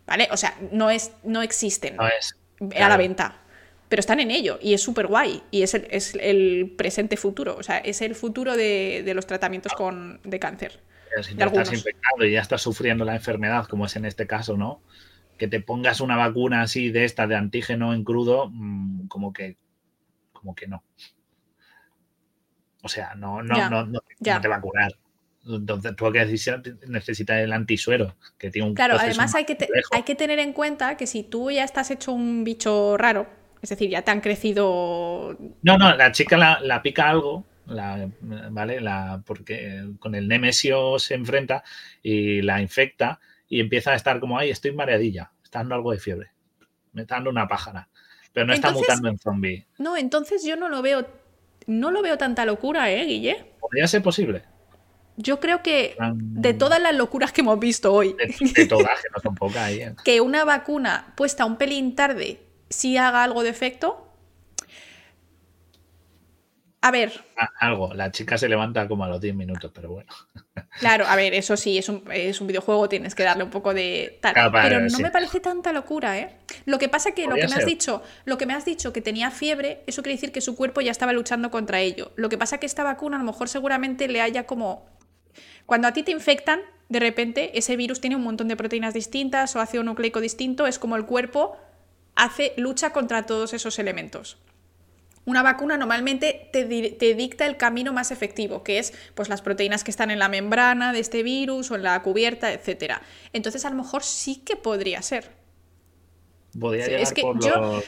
¿Vale? 0.06 0.28
O 0.30 0.36
sea, 0.36 0.56
no, 0.70 0.90
es, 0.90 1.12
no 1.24 1.42
existen 1.42 1.96
a 2.00 2.88
la 2.88 2.96
venta 2.96 3.40
pero 3.88 4.00
están 4.00 4.20
en 4.20 4.30
ello 4.30 4.58
y 4.60 4.74
es 4.74 4.82
súper 4.82 5.06
guay 5.06 5.42
y 5.50 5.62
es 5.62 5.74
el, 5.74 5.86
es 5.90 6.14
el, 6.14 6.74
presente 6.76 7.16
futuro, 7.16 7.56
o 7.56 7.62
sea, 7.62 7.78
es 7.78 8.02
el 8.02 8.14
futuro 8.14 8.56
de, 8.56 9.02
de 9.04 9.14
los 9.14 9.26
tratamientos 9.26 9.72
con, 9.72 10.20
de 10.24 10.38
cáncer. 10.38 10.80
si 11.22 11.34
ya 11.34 11.46
estás 11.46 11.72
infectado 11.72 12.24
y 12.24 12.32
ya 12.32 12.40
estás 12.40 12.62
sufriendo 12.62 13.04
la 13.04 13.14
enfermedad, 13.14 13.66
como 13.66 13.86
es 13.86 13.96
en 13.96 14.04
este 14.04 14.26
caso, 14.26 14.56
¿no? 14.56 14.80
Que 15.38 15.48
te 15.48 15.60
pongas 15.60 16.00
una 16.00 16.16
vacuna 16.16 16.62
así 16.62 16.90
de 16.90 17.04
esta 17.04 17.26
de 17.26 17.36
antígeno 17.36 17.94
en 17.94 18.04
crudo, 18.04 18.50
mm, 18.50 19.06
como 19.08 19.32
que, 19.32 19.56
como 20.32 20.54
que 20.54 20.66
no. 20.66 20.82
O 22.82 22.88
sea, 22.88 23.14
no, 23.14 23.42
no, 23.42 23.68
no, 23.68 23.84
no, 23.86 24.00
te 24.18 24.48
va 24.48 24.56
a 24.56 24.60
curar. 24.60 24.92
Entonces, 25.48 25.94
tú 25.94 26.10
que 26.10 26.24
necesitas 26.88 27.38
el 27.38 27.52
antisuero, 27.52 28.16
que 28.38 28.50
tiene 28.50 28.68
un 28.68 28.74
Claro, 28.74 28.96
además 28.98 29.34
hay 29.34 29.44
que, 29.44 29.56
hay 29.92 30.02
que 30.02 30.14
tener 30.16 30.40
en 30.40 30.52
cuenta 30.52 30.96
que 30.96 31.06
si 31.06 31.22
tú 31.22 31.50
ya 31.50 31.62
estás 31.62 31.90
hecho 31.90 32.12
un 32.12 32.42
bicho 32.42 32.96
raro, 32.96 33.28
es 33.66 33.70
decir, 33.70 33.90
ya 33.90 34.02
te 34.02 34.12
han 34.12 34.20
crecido. 34.20 35.36
No, 35.62 35.76
no, 35.76 35.96
la 35.96 36.12
chica 36.12 36.36
la, 36.36 36.82
pica 36.82 37.10
algo, 37.10 37.44
¿vale? 37.66 38.80
La, 38.80 39.24
porque 39.26 39.88
con 39.98 40.14
el 40.14 40.28
Nemesio 40.28 41.00
se 41.00 41.14
enfrenta 41.14 41.64
y 42.00 42.42
la 42.42 42.62
infecta 42.62 43.18
y 43.48 43.58
empieza 43.58 43.90
a 43.90 43.96
estar 43.96 44.20
como, 44.20 44.38
ay, 44.38 44.50
estoy 44.50 44.70
mareadilla, 44.70 45.32
está 45.42 45.58
dando 45.58 45.74
algo 45.74 45.90
de 45.90 45.98
fiebre, 45.98 46.30
me 46.92 47.02
está 47.02 47.16
dando 47.16 47.30
una 47.30 47.48
pájara, 47.48 47.88
pero 48.32 48.46
no 48.46 48.52
está 48.52 48.70
mutando 48.70 49.08
en 49.08 49.18
zombie. 49.18 49.66
No, 49.78 49.96
entonces 49.96 50.44
yo 50.44 50.54
no 50.54 50.68
lo 50.68 50.80
veo, 50.80 51.08
no 51.66 51.90
lo 51.90 52.02
veo 52.02 52.16
tanta 52.16 52.46
locura, 52.46 52.88
¿eh, 52.92 53.04
Guille? 53.04 53.52
Podría 53.58 53.88
ser 53.88 54.00
posible. 54.00 54.44
Yo 55.16 55.40
creo 55.40 55.60
que 55.60 55.96
de 56.14 56.54
todas 56.54 56.80
las 56.80 56.94
locuras 56.94 57.32
que 57.32 57.40
hemos 57.40 57.58
visto 57.58 57.92
hoy, 57.92 58.14
de, 58.14 58.66
todas, 58.66 59.02
que 59.02 59.08
no 59.12 59.20
son 59.20 59.34
pocas, 59.34 59.72
¿eh? 59.72 59.96
que 60.04 60.20
una 60.20 60.44
vacuna 60.44 61.14
puesta 61.16 61.44
un 61.44 61.56
pelín 61.56 61.96
tarde 61.96 62.45
si 62.68 62.96
haga 62.96 63.22
algo 63.24 63.42
de 63.42 63.50
efecto. 63.50 64.02
A 66.82 66.92
ver. 66.92 67.24
Ah, 67.36 67.50
algo, 67.58 67.92
la 67.94 68.12
chica 68.12 68.38
se 68.38 68.48
levanta 68.48 68.86
como 68.86 69.04
a 69.04 69.08
los 69.08 69.20
10 69.20 69.34
minutos, 69.34 69.72
pero 69.74 69.90
bueno. 69.90 70.12
Claro, 70.78 71.06
a 71.06 71.16
ver, 71.16 71.34
eso 71.34 71.56
sí, 71.56 71.78
es 71.78 71.88
un, 71.88 72.04
videojuego, 72.46 72.88
tienes 72.88 73.14
que 73.14 73.24
darle 73.24 73.42
un 73.42 73.50
poco 73.50 73.74
de 73.74 74.20
pero 74.22 74.80
no 74.80 74.98
me 74.98 75.10
parece 75.10 75.40
tanta 75.40 75.72
locura, 75.72 76.18
¿eh? 76.18 76.36
Lo 76.64 76.78
que 76.78 76.88
pasa 76.88 77.12
que 77.12 77.26
lo 77.26 77.34
que 77.34 77.48
me 77.48 77.54
has 77.54 77.66
dicho, 77.66 78.02
lo 78.24 78.38
que 78.38 78.46
me 78.46 78.52
has 78.52 78.64
dicho 78.64 78.92
que 78.92 79.00
tenía 79.00 79.30
fiebre, 79.30 79.82
eso 79.86 80.02
quiere 80.02 80.16
decir 80.16 80.32
que 80.32 80.40
su 80.40 80.54
cuerpo 80.54 80.80
ya 80.80 80.90
estaba 80.90 81.12
luchando 81.12 81.50
contra 81.50 81.80
ello. 81.80 82.12
Lo 82.14 82.28
que 82.28 82.38
pasa 82.38 82.58
que 82.58 82.66
esta 82.66 82.84
vacuna 82.84 83.16
a 83.16 83.20
lo 83.20 83.24
mejor 83.24 83.48
seguramente 83.48 84.06
le 84.06 84.20
haya 84.20 84.46
como 84.46 84.86
cuando 85.66 85.88
a 85.88 85.92
ti 85.92 86.04
te 86.04 86.12
infectan, 86.12 86.60
de 86.88 87.00
repente 87.00 87.58
ese 87.58 87.76
virus 87.76 88.00
tiene 88.00 88.16
un 88.16 88.22
montón 88.22 88.46
de 88.48 88.56
proteínas 88.56 88.94
distintas 88.94 89.56
o 89.56 89.60
hace 89.60 89.80
un 89.80 89.86
nucleico 89.86 90.20
distinto, 90.20 90.66
es 90.66 90.78
como 90.78 90.94
el 90.96 91.04
cuerpo 91.04 91.56
hace 92.16 92.54
lucha 92.56 92.90
contra 92.90 93.26
todos 93.26 93.52
esos 93.52 93.78
elementos. 93.78 94.38
Una 95.26 95.42
vacuna 95.42 95.76
normalmente 95.76 96.50
te, 96.52 96.64
dicta 96.64 97.46
el 97.46 97.56
camino 97.56 97.92
más 97.92 98.12
efectivo, 98.12 98.62
que 98.62 98.78
es 98.78 98.94
pues, 99.14 99.28
las 99.28 99.42
proteínas 99.42 99.82
que 99.82 99.90
están 99.90 100.12
en 100.12 100.20
la 100.20 100.28
membrana 100.28 100.92
de 100.92 101.00
este 101.00 101.24
virus 101.24 101.70
o 101.72 101.74
en 101.74 101.82
la 101.82 102.00
cubierta, 102.02 102.52
etc. 102.52 102.94
Entonces, 103.32 103.64
a 103.64 103.70
lo 103.70 103.76
mejor 103.76 104.04
sí 104.04 104.36
que 104.44 104.54
podría 104.54 105.02
ser. 105.02 105.32
Podría 106.58 107.00
es 107.00 107.12
que 107.12 107.22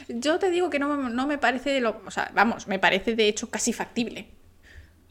yo, 0.09 0.39
te 0.39 0.51
digo 0.51 0.69
que 0.69 0.79
no, 0.79 1.27
me 1.27 1.37
parece 1.37 1.69
de 1.69 1.79
lo. 1.79 2.01
O 2.05 2.11
sea, 2.11 2.29
vamos, 2.35 2.67
me 2.67 2.77
parece 2.77 3.15
de 3.15 3.29
hecho 3.29 3.49
casi 3.49 3.71
factible. 3.71 4.27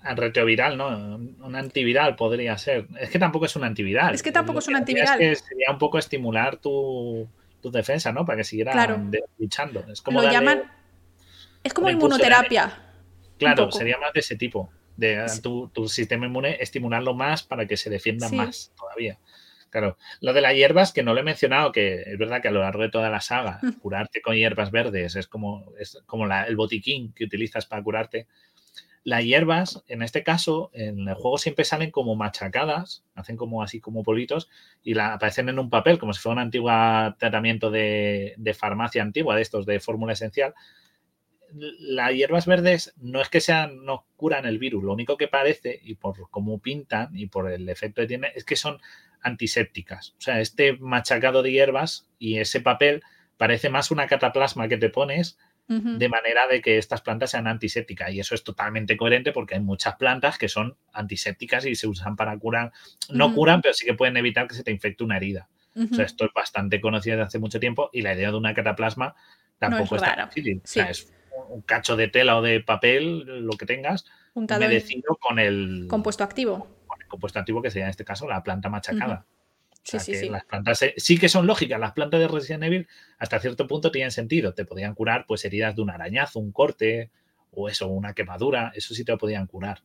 Retroviral, 0.02 0.76
¿no? 0.76 0.88
Un 1.16 1.56
antiviral 1.56 2.14
podría 2.14 2.56
ser. 2.58 2.86
Es 3.00 3.08
que 3.08 3.18
tampoco 3.18 3.46
es 3.46 3.56
un 3.56 3.64
antiviral. 3.64 4.14
Es 4.14 4.22
que 4.22 4.32
tampoco 4.32 4.58
es 4.58 4.68
un 4.68 4.76
antiviral. 4.76 5.20
Es 5.20 5.40
que 5.40 5.48
sería 5.48 5.70
un 5.72 5.78
poco 5.78 5.98
estimular 5.98 6.58
tu, 6.58 7.26
tu 7.60 7.70
defensa, 7.70 8.12
¿no? 8.12 8.24
Para 8.24 8.38
que 8.38 8.44
siguieran 8.44 9.10
luchando. 9.38 9.84
Es 9.90 10.02
como 10.02 10.22
Lo 10.22 10.30
llaman. 10.30 10.62
Es 11.62 11.74
como 11.74 11.90
inmunoterapia. 11.90 12.84
Claro, 13.38 13.70
sería 13.70 13.98
más 13.98 14.12
de 14.12 14.20
ese 14.20 14.36
tipo. 14.36 14.70
De 14.96 15.24
tu, 15.42 15.88
sistema 15.88 16.26
inmune, 16.26 16.56
estimularlo 16.60 17.14
más 17.14 17.44
para 17.44 17.66
que 17.66 17.76
se 17.76 17.88
defienda 17.88 18.28
más 18.28 18.72
todavía. 18.76 19.18
Claro, 19.70 19.98
lo 20.20 20.32
de 20.32 20.40
las 20.40 20.54
hierbas, 20.54 20.92
que 20.92 21.02
no 21.02 21.12
lo 21.12 21.20
he 21.20 21.24
mencionado, 21.24 21.72
que 21.72 22.02
es 22.06 22.18
verdad 22.18 22.40
que 22.40 22.48
a 22.48 22.50
lo 22.50 22.60
largo 22.60 22.82
de 22.82 22.88
toda 22.88 23.10
la 23.10 23.20
saga, 23.20 23.60
curarte 23.82 24.22
con 24.22 24.34
hierbas 24.34 24.70
verdes 24.70 25.14
es 25.14 25.26
como, 25.26 25.72
es 25.78 25.98
como 26.06 26.26
el 26.26 26.56
botiquín 26.56 27.12
que 27.12 27.24
utilizas 27.24 27.66
para 27.66 27.82
curarte 27.82 28.26
las 29.04 29.24
hierbas, 29.24 29.82
en 29.88 30.02
este 30.02 30.22
caso, 30.22 30.70
en 30.74 31.08
el 31.08 31.14
juego 31.14 31.38
siempre 31.38 31.64
salen 31.64 31.90
como 31.90 32.14
machacadas, 32.16 33.04
hacen 33.14 33.36
como 33.36 33.62
así 33.62 33.80
como 33.80 34.02
politos 34.02 34.48
y 34.82 34.94
la, 34.94 35.14
aparecen 35.14 35.48
en 35.48 35.58
un 35.58 35.70
papel, 35.70 35.98
como 35.98 36.12
si 36.12 36.20
fuera 36.20 36.34
un 36.34 36.40
antiguo 36.40 36.70
tratamiento 37.18 37.70
de, 37.70 38.34
farmacia 38.58 39.02
antigua, 39.02 39.36
de 39.36 39.42
estos 39.42 39.66
de 39.66 39.80
fórmula 39.80 40.12
esencial. 40.12 40.54
las 41.52 42.12
hierbas 42.12 42.46
verdes 42.46 42.94
no 42.98 43.20
es 43.20 43.28
que 43.28 43.40
sean, 43.40 43.84
no 43.84 44.06
curan 44.16 44.46
el 44.46 44.58
virus, 44.58 44.84
lo 44.84 44.92
único 44.92 45.16
que 45.16 45.28
parece, 45.28 45.78
y 45.82 45.94
por 45.94 46.28
cómo 46.30 46.58
pintan 46.58 47.16
y 47.16 47.26
por 47.26 47.50
el 47.50 47.68
efecto 47.68 48.02
que 48.02 48.08
tiene, 48.08 48.32
es 48.34 48.44
que 48.44 48.56
son 48.56 48.78
antisépticas. 49.22 50.14
O 50.18 50.20
sea, 50.20 50.40
este 50.40 50.76
machacado 50.78 51.42
de 51.42 51.52
hierbas 51.52 52.08
y 52.18 52.38
ese 52.38 52.60
papel 52.60 53.02
parece 53.36 53.70
más 53.70 53.90
una 53.90 54.06
cataplasma 54.06 54.68
que 54.68 54.76
te 54.76 54.90
pones 54.90 55.38
de 55.68 56.08
manera 56.08 56.46
de 56.46 56.62
que 56.62 56.78
estas 56.78 57.02
plantas 57.02 57.32
sean 57.32 57.46
antisépticas. 57.46 58.10
Y 58.10 58.20
eso 58.20 58.34
es 58.34 58.42
totalmente 58.42 58.96
coherente 58.96 59.32
porque 59.32 59.54
hay 59.54 59.60
muchas 59.60 59.96
plantas 59.96 60.38
que 60.38 60.48
son 60.48 60.76
antisépticas 60.92 61.66
y 61.66 61.74
se 61.74 61.86
usan 61.86 62.16
para 62.16 62.36
curar, 62.38 62.72
no 63.10 63.34
curan, 63.34 63.60
pero 63.60 63.74
sí 63.74 63.84
que 63.84 63.94
pueden 63.94 64.16
evitar 64.16 64.48
que 64.48 64.54
se 64.54 64.64
te 64.64 64.70
infecte 64.70 65.04
una 65.04 65.18
herida. 65.18 65.48
O 65.76 65.94
sea, 65.94 66.06
esto 66.06 66.24
es 66.24 66.32
bastante 66.32 66.80
conocido 66.80 67.16
desde 67.16 67.26
hace 67.26 67.38
mucho 67.38 67.60
tiempo 67.60 67.90
y 67.92 68.02
la 68.02 68.14
idea 68.14 68.30
de 68.30 68.36
una 68.36 68.52
cataplasma 68.52 69.14
tampoco 69.58 69.96
es, 69.96 70.02
tan 70.02 70.28
difícil. 70.28 70.60
O 70.64 70.66
sea, 70.66 70.90
es 70.90 71.12
un 71.50 71.62
cacho 71.62 71.96
de 71.96 72.08
tela 72.08 72.38
o 72.38 72.42
de 72.42 72.60
papel, 72.60 73.46
lo 73.46 73.52
que 73.52 73.66
tengas, 73.66 74.04
humedecido 74.34 75.16
con 75.20 75.38
el 75.38 75.86
compuesto 75.88 76.24
activo. 76.24 76.66
Con 76.86 77.00
el 77.00 77.06
compuesto 77.06 77.38
activo 77.38 77.62
que 77.62 77.70
sería 77.70 77.84
en 77.84 77.90
este 77.90 78.04
caso 78.04 78.28
la 78.28 78.42
planta 78.42 78.68
machacada. 78.68 79.26
Sí, 79.90 79.98
sí, 80.00 80.14
sí. 80.14 80.28
Las 80.28 80.44
plantas 80.44 80.84
sí 80.96 81.18
que 81.18 81.28
son 81.28 81.46
lógicas. 81.46 81.80
Las 81.80 81.92
plantas 81.92 82.20
de 82.20 82.28
Resident 82.28 82.64
Evil 82.64 82.88
hasta 83.18 83.40
cierto 83.40 83.66
punto 83.66 83.90
tienen 83.90 84.10
sentido. 84.10 84.54
Te 84.54 84.64
podían 84.64 84.94
curar 84.94 85.24
pues 85.26 85.44
heridas 85.44 85.74
de 85.76 85.82
un 85.82 85.90
arañazo, 85.90 86.38
un 86.40 86.52
corte 86.52 87.10
o 87.52 87.68
eso, 87.68 87.88
una 87.88 88.14
quemadura. 88.14 88.72
Eso 88.74 88.94
sí 88.94 89.04
te 89.04 89.12
lo 89.12 89.18
podían 89.18 89.46
curar. 89.46 89.82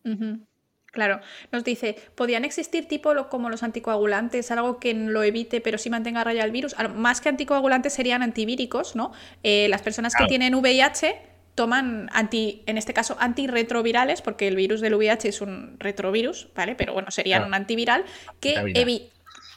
Claro, 0.93 1.21
nos 1.51 1.63
dice, 1.63 1.95
¿podrían 2.13 2.45
existir 2.45 2.87
tipo 2.87 3.11
como 3.27 3.49
los 3.49 3.63
anticoagulantes, 3.63 4.51
algo 4.51 4.79
que 4.79 4.93
lo 4.93 5.23
evite 5.23 5.59
pero 5.59 5.79
sí 5.79 5.89
mantenga 5.89 6.23
raya 6.23 6.43
el 6.43 6.51
virus? 6.51 6.75
Más 6.95 7.19
que 7.19 7.29
anticoagulantes 7.29 7.93
serían 7.93 8.21
antivíricos, 8.21 8.95
¿no? 8.95 9.11
Eh, 9.41 9.67
las 9.69 9.81
personas 9.81 10.13
que 10.15 10.25
tienen 10.27 10.53
VIH 10.53 11.33
toman 11.55 12.09
anti, 12.13 12.63
en 12.65 12.77
este 12.77 12.93
caso, 12.93 13.15
antirretrovirales, 13.19 14.21
porque 14.21 14.47
el 14.47 14.55
virus 14.55 14.81
del 14.81 14.93
VIH 14.93 15.29
es 15.29 15.41
un 15.41 15.77
retrovirus, 15.79 16.49
¿vale? 16.55 16.75
Pero 16.75 16.93
bueno, 16.93 17.09
serían 17.11 17.43
un 17.43 17.55
antiviral 17.55 18.05
que 18.39 18.55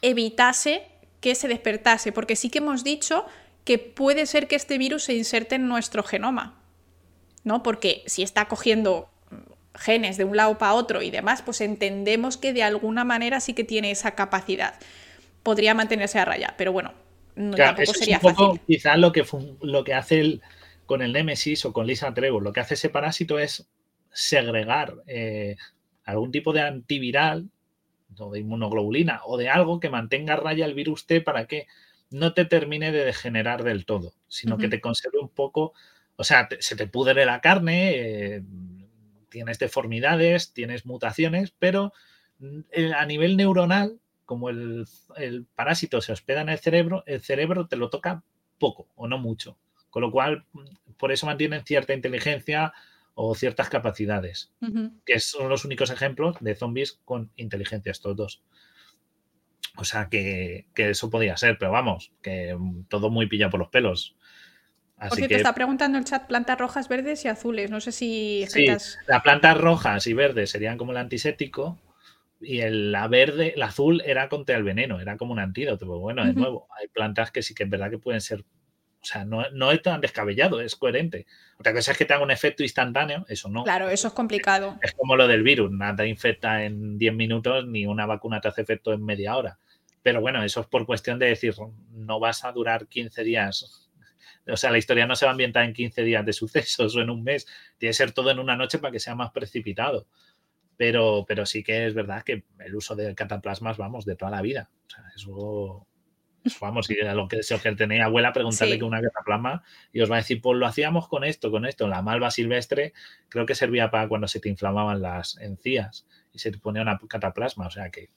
evitase 0.03 0.89
que 1.21 1.35
se 1.35 1.49
despertase, 1.49 2.13
porque 2.13 2.37
sí 2.37 2.51
que 2.51 2.59
hemos 2.59 2.85
dicho 2.85 3.27
que 3.65 3.79
puede 3.79 4.27
ser 4.27 4.47
que 4.47 4.57
este 4.57 4.79
virus 4.79 5.05
se 5.05 5.15
inserte 5.15 5.57
en 5.57 5.69
nuestro 5.69 6.03
genoma, 6.03 6.63
¿no? 7.43 7.63
Porque 7.63 8.03
si 8.07 8.23
está 8.23 8.47
cogiendo 8.47 9.11
genes 9.75 10.17
de 10.17 10.25
un 10.25 10.37
lado 10.37 10.57
para 10.59 10.75
otro 10.75 11.03
y 11.03 11.11
demás, 11.11 11.43
pues 11.43 11.61
entendemos 11.61 12.37
que 12.37 12.53
de 12.53 12.63
alguna 12.63 13.05
manera 13.05 13.41
sí 13.41 13.55
que 13.55 13.65
tiene 13.65 13.91
esa 13.91 14.15
capacidad. 14.15 14.79
Podría 15.43 15.75
mantenerse 15.75 16.19
a 16.19 16.25
raya, 16.25 16.55
pero 16.57 16.73
bueno, 16.73 16.95
no, 17.35 17.57
tampoco 17.57 17.93
sería 17.95 18.21
fácil. 18.21 18.61
Quizás 18.67 18.99
lo 18.99 19.13
que, 19.13 19.25
lo 19.61 19.85
que 19.85 19.95
hace 19.95 20.21
el, 20.21 20.43
con 20.87 21.03
el 21.03 21.13
Nemesis 21.13 21.65
o 21.65 21.73
con 21.73 21.87
Lisa 21.87 22.15
Trevor, 22.15 22.43
lo 22.43 22.53
que 22.53 22.61
hace 22.61 22.75
ese 22.75 22.89
parásito 22.89 23.39
es 23.39 23.69
segregar 24.13 24.95
eh, 25.07 25.57
algún 26.05 26.33
tipo 26.33 26.53
de 26.53 26.63
antiviral 26.63 27.51
o 28.19 28.31
de 28.31 28.41
inmunoglobulina 28.41 29.21
o 29.25 29.37
de 29.37 29.49
algo 29.49 29.81
que 29.81 29.91
mantenga 29.91 30.35
a 30.35 30.37
raya 30.37 30.67
el 30.67 30.75
virus 30.75 31.07
T 31.07 31.21
para 31.21 31.47
que 31.47 31.67
no 32.11 32.35
te 32.35 32.45
termine 32.45 32.93
de 32.93 33.05
degenerar 33.05 33.65
del 33.65 33.85
todo, 33.85 34.15
sino 34.29 34.59
que 34.59 34.69
te 34.69 34.81
conserve 34.81 35.19
un 35.19 35.29
poco, 35.29 35.73
o 36.17 36.25
sea, 36.25 36.49
se 36.61 36.77
te 36.77 36.87
pudre 36.87 37.27
la 37.27 37.41
carne, 37.41 37.91
eh, 37.95 38.43
tienes 39.29 39.59
deformidades, 39.59 40.53
tienes 40.53 40.87
mutaciones, 40.87 41.53
pero 41.59 41.93
mm, 42.39 42.61
a 42.97 43.07
nivel 43.07 43.37
neuronal, 43.37 44.01
como 44.25 44.51
el, 44.51 44.87
parásito 45.55 46.01
se 46.01 46.13
hospeda 46.13 46.41
en 46.41 46.49
el 46.49 46.59
cerebro, 46.59 47.05
el 47.07 47.21
cerebro 47.21 47.67
te 47.67 47.77
lo 47.77 47.91
toca 47.91 48.23
poco 48.59 48.89
o 48.95 49.09
no 49.09 49.19
mucho. 49.19 49.59
Con 49.91 50.03
lo 50.03 50.11
cual, 50.11 50.45
mm, 50.53 50.93
por 50.97 51.13
eso 51.13 51.27
mantienen 51.27 51.65
cierta 51.65 51.93
inteligencia 51.93 52.73
o 53.19 53.35
ciertas 53.35 53.71
capacidades, 53.71 54.53
que 55.07 55.19
son 55.21 55.49
los 55.49 55.65
únicos 55.65 55.91
ejemplos 55.91 56.37
de 56.41 56.55
zombies 56.55 57.01
con 57.07 57.33
inteligencia, 57.37 57.91
estos 57.91 58.15
dos. 58.15 58.43
O 59.79 59.85
sea 59.85 60.09
que, 60.11 60.67
que, 60.75 60.91
eso 60.91 61.09
podía 61.09 61.37
ser, 61.39 61.57
pero 61.59 61.73
vamos, 61.73 62.13
que 62.23 62.55
mm, 62.55 62.85
todo 62.85 63.09
muy 63.09 63.27
pilla 63.27 63.49
por 63.49 63.59
los 63.59 63.71
pelos. 63.71 64.17
Así 64.99 65.27
te 65.27 65.35
está 65.35 65.55
preguntando 65.55 65.97
el 65.97 66.05
chat 66.05 66.27
plantas 66.27 66.59
rojas, 66.59 66.89
verdes 66.89 67.25
y 67.25 67.29
azules. 67.29 67.71
No 67.71 67.81
sé 67.81 67.91
si. 67.91 68.45
Sí, 68.49 68.67
las 68.67 69.23
plantas 69.23 69.59
rojas 69.59 70.07
y 70.07 70.13
verdes 70.13 70.51
serían 70.51 70.77
como 70.77 70.93
el 70.93 70.99
antiséptico. 70.99 71.79
Y 72.39 72.61
el, 72.61 72.93
la 72.93 73.09
verde, 73.09 73.55
el 73.57 73.63
azul 73.63 74.03
era 74.05 74.29
contra 74.29 74.57
el 74.57 74.63
veneno, 74.63 75.01
era 75.01 75.17
como 75.17 75.33
un 75.33 75.39
antídoto. 75.39 75.87
Pues 75.87 76.01
bueno, 76.01 76.25
de 76.25 76.35
nuevo, 76.35 76.69
hay 76.79 76.89
plantas 76.89 77.31
que 77.31 77.43
sí 77.43 77.55
que 77.55 77.65
es 77.65 77.71
verdad 77.71 77.91
que 77.91 77.99
pueden 77.99 78.21
ser. 78.21 78.45
O 79.07 79.09
sea, 79.09 79.25
no, 79.25 79.49
no 79.53 79.71
es 79.71 79.81
tan 79.83 80.01
descabellado, 80.01 80.61
es 80.61 80.75
coherente. 80.75 81.27
Otra 81.61 81.73
cosa 81.73 81.93
es 81.93 81.99
que 81.99 82.05
tenga 82.05 82.25
un 82.25 82.33
efecto 82.33 82.65
instantáneo, 82.65 83.25
eso 83.29 83.49
no. 83.49 83.63
Claro, 83.63 83.89
eso 83.89 84.09
es 84.09 84.15
complicado. 84.15 84.77
Es 84.83 84.95
como 84.95 85.15
lo 85.15 85.29
del 85.29 85.45
virus, 85.45 85.71
nada 85.71 86.05
infecta 86.05 86.65
en 86.65 86.99
10 86.99 87.15
minutos 87.15 87.69
ni 87.69 87.87
una 87.87 88.05
vacuna 88.05 88.41
te 88.41 88.49
hace 88.49 88.63
efecto 88.63 88.93
en 88.93 89.05
media 89.05 89.37
hora. 89.37 89.61
Pero 90.03 90.21
bueno, 90.21 90.43
eso 90.43 90.63
es 90.63 90.67
por 90.67 90.87
cuestión 90.87 91.21
de 91.21 91.27
decir, 91.27 91.55
no 91.93 92.19
vas 92.19 92.45
a 92.45 92.51
durar 92.51 92.89
15 92.89 93.23
días 93.23 93.87
o 94.49 94.57
sea, 94.57 94.71
la 94.71 94.79
historia 94.79 95.07
no 95.07 95.17
se 95.17 95.25
va 95.25 95.31
a 95.31 95.35
ambientar 95.35 95.65
en 95.65 95.73
15 95.73 96.03
días 96.03 96.25
de 96.25 96.33
sucesos 96.33 96.95
o 96.97 97.01
en 97.01 97.11
un 97.11 97.23
mes. 97.23 97.47
Tiene 97.79 97.91
que 97.91 97.95
ser 97.95 98.13
todo 98.13 98.31
en 98.31 98.39
una 98.39 98.57
noche 98.57 98.79
para 98.79 98.93
que 98.93 99.01
sea 99.01 99.15
más 99.15 99.31
precipitado. 99.33 100.07
Pero, 100.77 101.25
pero 101.27 101.47
sí 101.47 101.63
que 101.63 101.87
es 101.87 101.95
verdad 101.95 102.23
que 102.23 102.45
el 102.61 102.75
uso 102.77 102.95
de 102.95 103.15
cataplasmas, 103.15 103.77
vamos, 103.77 104.05
de 104.05 104.15
toda 104.15 104.31
la 104.31 104.43
vida. 104.43 104.71
O 104.87 104.91
sea, 104.91 105.05
eso, 105.15 105.87
vamos, 106.61 106.91
y 106.91 107.01
a 107.01 107.15
lo 107.15 107.29
que, 107.29 107.43
si 107.43 107.55
os 107.55 107.63
tenía 107.63 108.07
abuela, 108.07 108.33
preguntarle 108.33 108.79
que 108.79 108.85
una 108.85 109.01
cataplasma 109.01 109.63
y 109.93 110.01
os 110.01 110.11
va 110.11 110.17
a 110.17 110.19
decir, 110.19 110.41
pues 110.41 110.59
lo 110.59 110.67
hacíamos 110.67 111.09
con 111.09 111.25
esto, 111.25 111.51
con 111.51 111.67
esto. 111.67 111.89
La 111.89 112.03
malva 112.03 112.31
silvestre 112.31 112.93
creo 113.29 113.47
que 113.47 113.55
servía 113.55 113.91
para 113.91 114.09
cuando 114.09 114.29
se 114.29 114.41
te 114.41 114.49
inflamaban 114.49 115.03
las 115.03 115.39
encías 115.39 116.07
y 116.33 116.39
se 116.39 116.51
te 116.51 116.59
ponía 116.59 116.83
una 116.83 116.99
cataplasma. 117.09 117.67
O 117.67 117.71
sea 117.71 117.91
que 117.91 118.11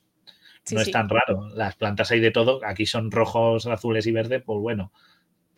no 0.72 0.82
es 0.82 0.92
tan 0.92 1.10
raro. 1.10 1.50
Las 1.56 1.76
plantas 1.76 2.12
hay 2.12 2.20
de 2.20 2.32
todo. 2.32 2.62
Aquí 2.66 2.86
son 2.86 3.12
rojos, 3.12 3.66
azules 3.68 4.06
y 4.08 4.12
verdes, 4.12 4.44
pues 4.46 4.60
bueno 4.60 4.92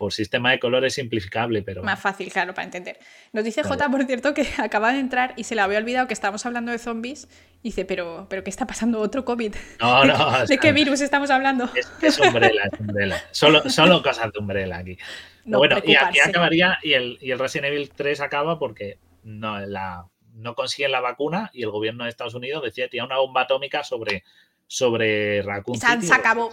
por 0.02 0.14
sistema 0.14 0.50
de 0.50 0.60
colores 0.60 0.96
simplificable, 0.96 1.62
pero... 1.62 1.84
Más 1.84 2.00
fácil, 2.00 2.32
claro, 2.32 2.56
para 2.56 2.66
entender. 2.66 2.98
Nos 3.34 3.44
dice 3.44 3.62
J, 3.62 3.88
por 3.92 4.04
cierto, 4.06 4.34
que 4.34 4.48
acaba 4.58 4.92
de 4.94 4.98
entrar 4.98 5.36
y 5.36 5.44
se 5.44 5.54
le 5.54 5.62
había 5.62 5.78
olvidado 5.78 6.08
que 6.08 6.16
estábamos 6.16 6.44
hablando 6.48 6.72
de 6.72 6.80
zombies. 6.80 7.28
dice, 7.62 7.86
pero, 7.86 8.26
pero 8.28 8.44
¿qué 8.44 8.50
está 8.50 8.66
pasando? 8.66 9.00
¿Otro 9.00 9.24
COVID? 9.24 9.54
No, 9.80 10.04
no. 10.06 10.48
¿De, 10.48 10.58
qué 10.58 10.72
virus 10.72 11.02
estamos 11.02 11.30
hablando? 11.30 11.70
Es, 12.02 12.18
Umbrella, 12.18 12.64
es 12.74 12.80
Umbrella. 12.80 13.24
Solo, 13.30 13.70
solo 13.70 14.02
cosas 14.02 14.34
de 14.34 14.40
Umbrella 14.40 14.80
aquí. 14.80 14.98
bueno, 15.46 15.78
y 15.86 15.94
aquí 15.94 16.20
acabaría, 16.20 16.80
y 16.82 16.94
el, 16.94 17.20
y 17.22 17.30
el 17.30 17.38
Resident 17.38 17.72
Evil 17.72 17.92
3 17.96 18.22
acaba 18.22 18.58
porque 18.58 18.98
no, 19.22 19.60
la, 19.60 20.08
no 20.34 20.56
consiguen 20.56 20.94
la 20.94 21.02
vacuna 21.02 21.52
y 21.54 21.62
el 21.62 21.70
gobierno 21.70 22.06
de 22.06 22.10
Estados 22.10 22.34
Unidos 22.34 22.64
decía 22.64 22.86
que 22.86 22.90
tenía 22.90 23.06
una 23.06 23.20
bomba 23.20 23.42
atómica 23.42 23.84
sobre, 23.84 24.24
sobre 24.72 25.41
Raccoon 25.41 25.77
City. 25.77 26.08
Se 26.08 26.14
acabó. 26.14 26.50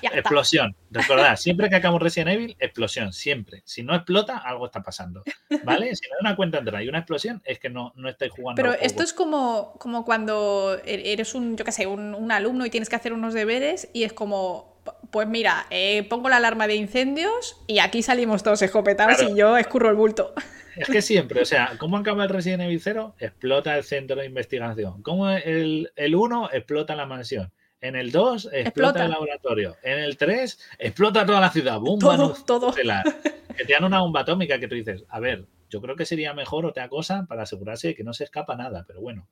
explosión. 0.00 0.76
Recordad, 0.92 1.34
siempre 1.34 1.68
que 1.68 1.74
acabamos 1.74 2.00
Resident 2.00 2.30
Evil, 2.30 2.56
explosión, 2.60 3.12
siempre. 3.12 3.62
Si 3.64 3.82
no 3.82 3.96
explota, 3.96 4.38
algo 4.38 4.66
está 4.66 4.80
pasando. 4.80 5.24
¿Vale? 5.64 5.96
Si 5.96 6.06
no 6.08 6.14
hay 6.14 6.20
una 6.20 6.36
cuenta 6.36 6.58
entera 6.58 6.84
y 6.84 6.88
una 6.88 6.98
explosión, 6.98 7.42
es 7.44 7.58
que 7.58 7.68
no, 7.68 7.92
no 7.96 8.08
estáis 8.08 8.30
jugando. 8.30 8.62
Pero 8.62 8.74
esto 8.74 9.02
es 9.02 9.12
como, 9.12 9.72
como 9.80 10.04
cuando 10.04 10.78
e-, 10.84 11.12
eres 11.12 11.34
un, 11.34 11.56
yo 11.56 11.64
qué 11.64 11.72
sé, 11.72 11.88
un, 11.88 12.30
alumno 12.30 12.64
y 12.64 12.70
tienes 12.70 12.88
que 12.88 12.94
hacer 12.94 13.12
unos 13.12 13.34
deberes 13.34 13.88
y 13.92 14.04
es 14.04 14.12
como, 14.12 14.80
pues 15.10 15.26
mira, 15.26 15.66
eh, 15.70 16.06
pongo 16.08 16.28
la 16.28 16.36
alarma 16.36 16.68
de 16.68 16.76
incendios 16.76 17.60
y 17.66 17.80
aquí 17.80 18.04
salimos 18.04 18.44
todos 18.44 18.62
escopetados 18.62 19.20
y 19.20 19.34
yo 19.34 19.56
escurro 19.56 19.90
el 19.90 19.96
bulto. 19.96 20.32
Es 20.78 20.88
que 20.88 21.02
siempre, 21.02 21.42
o 21.42 21.44
sea, 21.44 21.72
¿cómo 21.78 21.96
acaba 21.96 22.24
el 22.24 22.30
Resident 22.30 22.62
Evil 22.62 22.80
0? 22.80 23.14
Explota 23.18 23.76
el 23.76 23.84
centro 23.84 24.16
de 24.16 24.26
investigación. 24.26 25.02
¿Cómo 25.02 25.28
el, 25.30 25.90
el 25.96 26.14
1 26.14 26.50
explota 26.52 26.94
la 26.96 27.06
mansión? 27.06 27.52
En 27.80 27.94
el 27.94 28.10
2 28.10 28.50
explota, 28.52 29.04
el 29.04 29.10
laboratorio. 29.10 29.76
En 29.82 29.98
el 29.98 30.16
3 30.16 30.58
explota 30.78 31.24
toda 31.24 31.40
la 31.40 31.50
ciudad. 31.50 31.78
Bomba 31.78 32.16
todo, 32.16 32.36
todo. 32.44 32.72
Que 32.72 33.64
te 33.64 33.72
dan 33.72 33.84
una 33.84 34.00
bomba 34.00 34.20
atómica 34.20 34.58
que 34.58 34.68
tú 34.68 34.74
dices, 34.74 35.04
a 35.08 35.20
ver, 35.20 35.46
yo 35.68 35.80
creo 35.80 35.96
que 35.96 36.06
sería 36.06 36.32
mejor 36.32 36.64
otra 36.64 36.88
cosa 36.88 37.26
para 37.28 37.42
asegurarse 37.42 37.88
de 37.88 37.94
que 37.94 38.04
no 38.04 38.12
se 38.14 38.24
escapa 38.24 38.56
nada, 38.56 38.84
pero 38.86 39.00
bueno. 39.00 39.28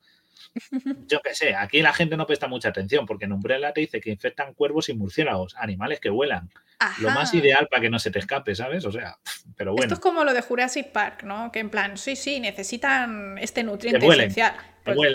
Yo 1.07 1.21
qué 1.23 1.35
sé, 1.35 1.55
aquí 1.55 1.83
la 1.83 1.93
gente 1.93 2.17
no 2.17 2.27
presta 2.27 2.49
mucha 2.49 2.69
atención 2.69 3.07
porque 3.07 3.25
en 3.25 3.33
Umbrella 3.33 3.73
te 3.73 3.81
dice 3.81 4.01
que 4.01 4.11
infectan 4.11 4.55
cuervos 4.55 4.89
y 4.89 4.95
murciélagos, 4.95 5.55
animales 5.57 6.01
que 6.01 6.11
vuelan. 6.11 6.51
Lo 7.01 7.11
más 7.11 7.33
ideal 7.33 7.69
para 7.71 7.81
que 7.81 7.91
no 7.91 7.99
se 7.99 8.11
te 8.11 8.19
escape, 8.19 8.55
¿sabes? 8.55 8.85
O 8.85 8.93
sea, 8.93 9.17
pero 9.57 9.73
bueno. 9.73 9.85
Esto 9.85 9.95
es 9.95 10.01
como 10.01 10.25
lo 10.25 10.35
de 10.35 10.43
Jurassic 10.43 10.93
Park, 10.93 11.23
¿no? 11.23 11.51
Que 11.51 11.61
en 11.61 11.71
plan, 11.71 11.97
sí, 11.97 12.17
sí, 12.17 12.39
necesitan 12.39 13.39
este 13.39 13.63
nutriente 13.63 14.07
esencial. 14.07 14.55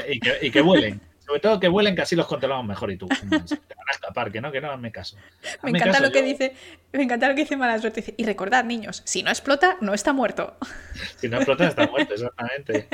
y, 0.10 0.20
que, 0.20 0.38
y 0.42 0.52
que 0.52 0.62
vuelen. 0.62 1.02
Sobre 1.32 1.40
todo 1.40 1.62
que 1.62 1.70
vuelen, 1.70 1.96
que 1.96 2.02
así 2.02 2.18
los 2.18 2.28
controlamos 2.28 2.66
mejor 2.66 2.92
y 2.92 2.98
tú. 2.98 3.08
Te 3.08 3.26
van 3.26 3.88
a 3.88 3.92
escapar, 3.94 4.34
que 4.34 4.42
no, 4.42 4.52
que 4.52 4.60
no, 4.60 4.70
hazme 4.70 4.92
caso. 4.92 5.16
me 5.64 5.70
encanta 5.70 6.02
lo 6.02 6.12
que 6.12 6.22
dice, 6.22 6.54
me 6.92 7.04
encanta 7.04 7.30
lo 7.30 7.36
que 7.36 7.44
dice 7.44 7.56
Mala 7.56 7.80
Suerte. 7.80 8.14
Y 8.18 8.26
recordad, 8.26 8.66
niños, 8.66 9.02
si 9.06 9.24
no 9.24 9.30
explota, 9.30 9.78
no 9.80 9.94
está 9.94 10.12
muerto. 10.12 10.58
Si 11.16 11.30
no 11.30 11.38
explota, 11.38 11.68
está 11.68 11.88
muerto, 11.88 12.16
exactamente. 12.16 12.88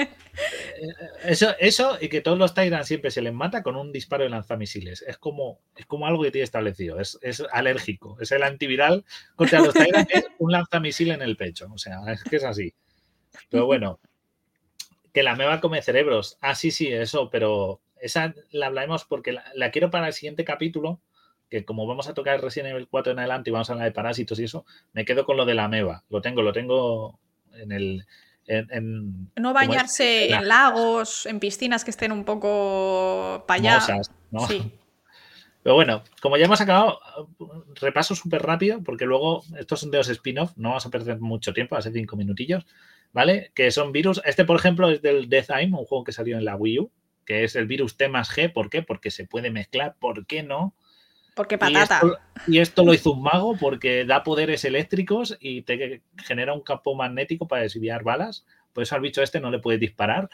Eso, 1.23 1.55
eso 1.59 1.97
y 1.99 2.09
que 2.09 2.21
todos 2.21 2.37
los 2.37 2.53
Tyrants 2.53 2.87
siempre 2.87 3.09
se 3.09 3.21
les 3.21 3.33
mata 3.33 3.63
con 3.63 3.75
un 3.75 3.91
disparo 3.91 4.23
de 4.23 4.29
lanzamisiles. 4.29 5.01
Es 5.01 5.17
como, 5.17 5.59
es 5.75 5.87
como 5.87 6.05
algo 6.05 6.21
que 6.21 6.29
tiene 6.29 6.43
establecido. 6.43 6.99
Es, 6.99 7.17
es 7.23 7.43
alérgico. 7.51 8.17
Es 8.21 8.31
el 8.31 8.43
antiviral 8.43 9.03
contra 9.35 9.61
los 9.61 9.73
Tyrants, 9.73 10.13
es 10.13 10.27
un 10.37 10.51
lanzamisil 10.51 11.09
en 11.11 11.23
el 11.23 11.37
pecho. 11.37 11.67
O 11.73 11.77
sea, 11.79 12.01
es 12.11 12.23
que 12.23 12.35
es 12.35 12.43
así. 12.43 12.75
Pero 13.49 13.65
bueno, 13.65 13.99
que 15.11 15.23
la 15.23 15.35
meba 15.35 15.59
come 15.59 15.81
cerebros. 15.81 16.37
Ah, 16.41 16.53
sí, 16.53 16.69
sí, 16.69 16.87
eso, 16.87 17.29
pero 17.31 17.81
esa 18.01 18.33
la 18.51 18.67
hablaremos 18.67 19.05
porque 19.05 19.33
la, 19.33 19.71
quiero 19.71 19.89
para 19.89 20.07
el 20.07 20.13
siguiente 20.13 20.43
capítulo, 20.45 20.99
que 21.49 21.65
como 21.65 21.87
vamos 21.87 22.07
a 22.07 22.13
tocar 22.13 22.41
Resident 22.41 22.71
Evil 22.71 22.87
4 22.89 23.13
en 23.13 23.19
adelante 23.19 23.49
y 23.49 23.53
vamos 23.53 23.69
a 23.69 23.73
hablar 23.73 23.87
de 23.87 23.93
parásitos 23.93 24.39
y 24.39 24.43
eso, 24.43 24.65
me 24.93 25.05
quedo 25.05 25.25
con 25.25 25.37
lo 25.37 25.45
de 25.45 25.55
la 25.55 25.67
meba. 25.67 26.03
Lo 26.09 26.21
tengo, 26.21 26.41
lo 26.41 26.51
tengo 26.51 27.19
en 27.53 27.71
el... 27.71 28.05
no 29.35 29.53
bañarse 29.53 30.33
en 30.33 30.47
lagos, 30.47 31.25
en 31.25 31.39
piscinas 31.39 31.83
que 31.83 31.91
estén 31.91 32.11
un 32.11 32.25
poco 32.25 33.43
para 33.47 33.79
allá. 33.79 34.03
Sí. 34.47 34.71
Pero 35.67 35.75
bueno, 35.75 36.01
como 36.21 36.37
ya 36.37 36.45
hemos 36.45 36.61
acabado, 36.61 37.01
repaso 37.75 38.15
súper 38.15 38.41
rápido, 38.41 38.81
porque 38.83 39.05
luego 39.05 39.43
estos 39.59 39.81
son 39.81 39.91
de 39.91 39.97
los 39.97 40.07
spin-off, 40.07 40.53
no 40.55 40.69
vamos 40.69 40.85
a 40.85 40.89
perder 40.89 41.19
mucho 41.19 41.53
tiempo, 41.53 41.75
hace 41.75 41.91
cinco 41.91 42.15
minutillos, 42.15 42.65
¿vale? 43.11 43.51
Que 43.53 43.69
son 43.69 43.91
virus. 43.91 44.21
Este, 44.23 44.45
por 44.45 44.55
ejemplo, 44.55 44.89
es 44.89 45.01
del 45.01 45.27
Death 45.27 45.51
Aim, 45.51 45.75
un 45.75 45.83
juego 45.83 46.05
que 46.05 46.13
salió 46.13 46.37
en 46.37 46.45
la 46.45 46.55
Wii 46.55 46.79
U, 46.79 46.91
que 47.27 47.43
es 47.43 47.55
el 47.55 47.67
virus 47.67 47.97
T 47.97 48.09
más 48.09 48.29
G. 48.29 48.51
¿Por 48.51 48.71
qué? 48.71 48.81
Porque 48.81 49.11
se 49.11 49.25
puede 49.25 49.51
mezclar. 49.51 49.95
¿Por 49.99 50.25
qué 50.25 50.41
no? 50.41 50.73
Porque 51.35 51.59
patata. 51.59 52.01
Y 52.47 52.57
esto, 52.57 52.83
lo 52.83 52.95
hizo 52.95 53.11
un 53.11 53.21
mago 53.21 53.55
porque 53.59 54.05
da 54.05 54.23
poderes 54.23 54.65
eléctricos 54.65 55.37
y 55.39 55.61
te 55.61 56.01
genera 56.25 56.53
un 56.53 56.61
campo 56.61 56.95
magnético 56.95 57.47
para 57.47 57.61
desviar 57.61 58.03
balas. 58.03 58.45
Por 58.73 58.81
eso 58.81 58.95
al 58.95 59.01
bicho 59.01 59.21
este 59.21 59.39
no 59.39 59.51
le 59.51 59.59
puedes 59.59 59.79
disparar 59.79 60.29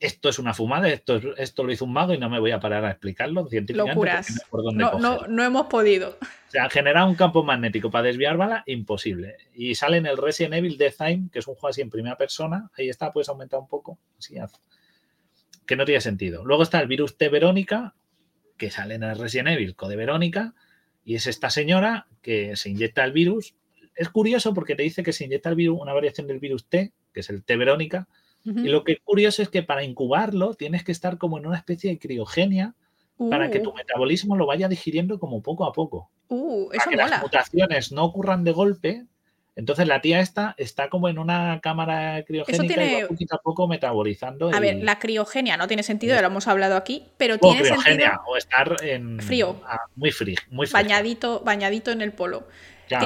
esto 0.00 0.28
es 0.28 0.38
una 0.38 0.54
fumada, 0.54 0.88
esto, 0.88 1.20
esto 1.36 1.64
lo 1.64 1.72
hizo 1.72 1.84
un 1.84 1.92
mago 1.92 2.14
y 2.14 2.18
no 2.18 2.30
me 2.30 2.38
voy 2.38 2.52
a 2.52 2.60
parar 2.60 2.84
a 2.84 2.90
explicarlo 2.90 3.46
científicamente. 3.48 3.94
Locuras. 3.94 4.46
No, 4.74 4.98
no, 4.98 5.26
no, 5.26 5.44
hemos 5.44 5.66
podido. 5.66 6.10
O 6.20 6.50
sea, 6.50 6.70
generar 6.70 7.06
un 7.06 7.14
campo 7.14 7.42
magnético 7.42 7.90
para 7.90 8.04
desviar 8.04 8.36
bala, 8.36 8.62
imposible. 8.66 9.36
Y 9.54 9.74
sale 9.74 9.96
en 9.96 10.06
el 10.06 10.16
Resident 10.16 10.54
Evil 10.54 10.78
Death 10.78 10.96
Time, 10.98 11.28
que 11.32 11.40
es 11.40 11.48
un 11.48 11.54
juego 11.54 11.68
así 11.68 11.80
en 11.80 11.90
primera 11.90 12.16
persona. 12.16 12.70
Ahí 12.78 12.88
está, 12.88 13.12
puedes 13.12 13.28
aumentar 13.28 13.58
un 13.58 13.68
poco. 13.68 13.98
Así, 14.18 14.36
que 15.68 15.76
no 15.76 15.84
tiene 15.84 16.00
sentido. 16.00 16.44
Luego 16.46 16.62
está 16.62 16.80
el 16.80 16.88
virus 16.88 17.18
T 17.18 17.28
Verónica, 17.28 17.94
que 18.56 18.70
sale 18.70 18.94
en 18.94 19.02
el 19.02 19.18
Resident 19.18 19.50
Evil 19.50 19.76
Code 19.76 19.96
Verónica, 19.96 20.54
y 21.04 21.14
es 21.14 21.26
esta 21.26 21.50
señora 21.50 22.08
que 22.22 22.56
se 22.56 22.70
inyecta 22.70 23.04
el 23.04 23.12
virus. 23.12 23.54
Es 23.94 24.08
curioso 24.08 24.54
porque 24.54 24.74
te 24.74 24.82
dice 24.82 25.02
que 25.02 25.12
se 25.12 25.26
inyecta 25.26 25.50
el 25.50 25.56
virus, 25.56 25.78
una 25.78 25.92
variación 25.92 26.26
del 26.26 26.40
virus 26.40 26.64
T, 26.64 26.94
que 27.12 27.20
es 27.20 27.28
el 27.28 27.44
T 27.44 27.56
Verónica, 27.56 28.08
y 28.44 28.68
lo 28.68 28.82
que 28.82 28.92
es 28.92 29.00
curioso 29.00 29.42
es 29.42 29.50
que 29.50 29.62
para 29.62 29.84
incubarlo 29.84 30.54
tienes 30.54 30.82
que 30.82 30.92
estar 30.92 31.18
como 31.18 31.36
en 31.36 31.44
una 31.44 31.58
especie 31.58 31.90
de 31.90 31.98
criogenia 31.98 32.74
para 33.28 33.50
que 33.50 33.60
tu 33.60 33.70
uh. 33.70 33.74
metabolismo 33.74 34.36
lo 34.36 34.46
vaya 34.46 34.68
digiriendo 34.68 35.18
como 35.18 35.42
poco 35.42 35.66
a 35.66 35.72
poco. 35.72 36.10
Uh, 36.28 36.70
para 36.70 36.90
que 36.90 36.96
las 36.96 37.20
mutaciones 37.20 37.92
no 37.92 38.04
ocurran 38.04 38.44
de 38.44 38.52
golpe. 38.52 39.04
Entonces 39.58 39.88
la 39.88 40.00
tía 40.00 40.20
esta 40.20 40.54
está 40.56 40.88
como 40.88 41.08
en 41.08 41.18
una 41.18 41.58
cámara 41.60 42.22
criogénica 42.22 42.84
y 42.84 43.04
poquito 43.06 43.34
a 43.34 43.38
poco 43.38 43.66
metabolizando. 43.66 44.54
A 44.54 44.60
ver, 44.60 44.76
la 44.84 45.00
criogenia 45.00 45.56
no 45.56 45.66
tiene 45.66 45.82
sentido, 45.82 46.14
ya 46.14 46.20
lo 46.20 46.28
hemos 46.28 46.46
hablado 46.46 46.76
aquí, 46.76 47.08
pero 47.16 47.38
tiene 47.38 47.64
sentido. 47.64 48.12
O 48.28 48.36
estar 48.36 48.76
en 48.84 49.18
frío. 49.20 49.60
muy 49.96 50.12
frío, 50.12 50.36
muy 50.50 50.68
Bañadito, 50.68 51.40
bañadito 51.40 51.90
en 51.90 52.02
el 52.02 52.12
polo. 52.12 52.46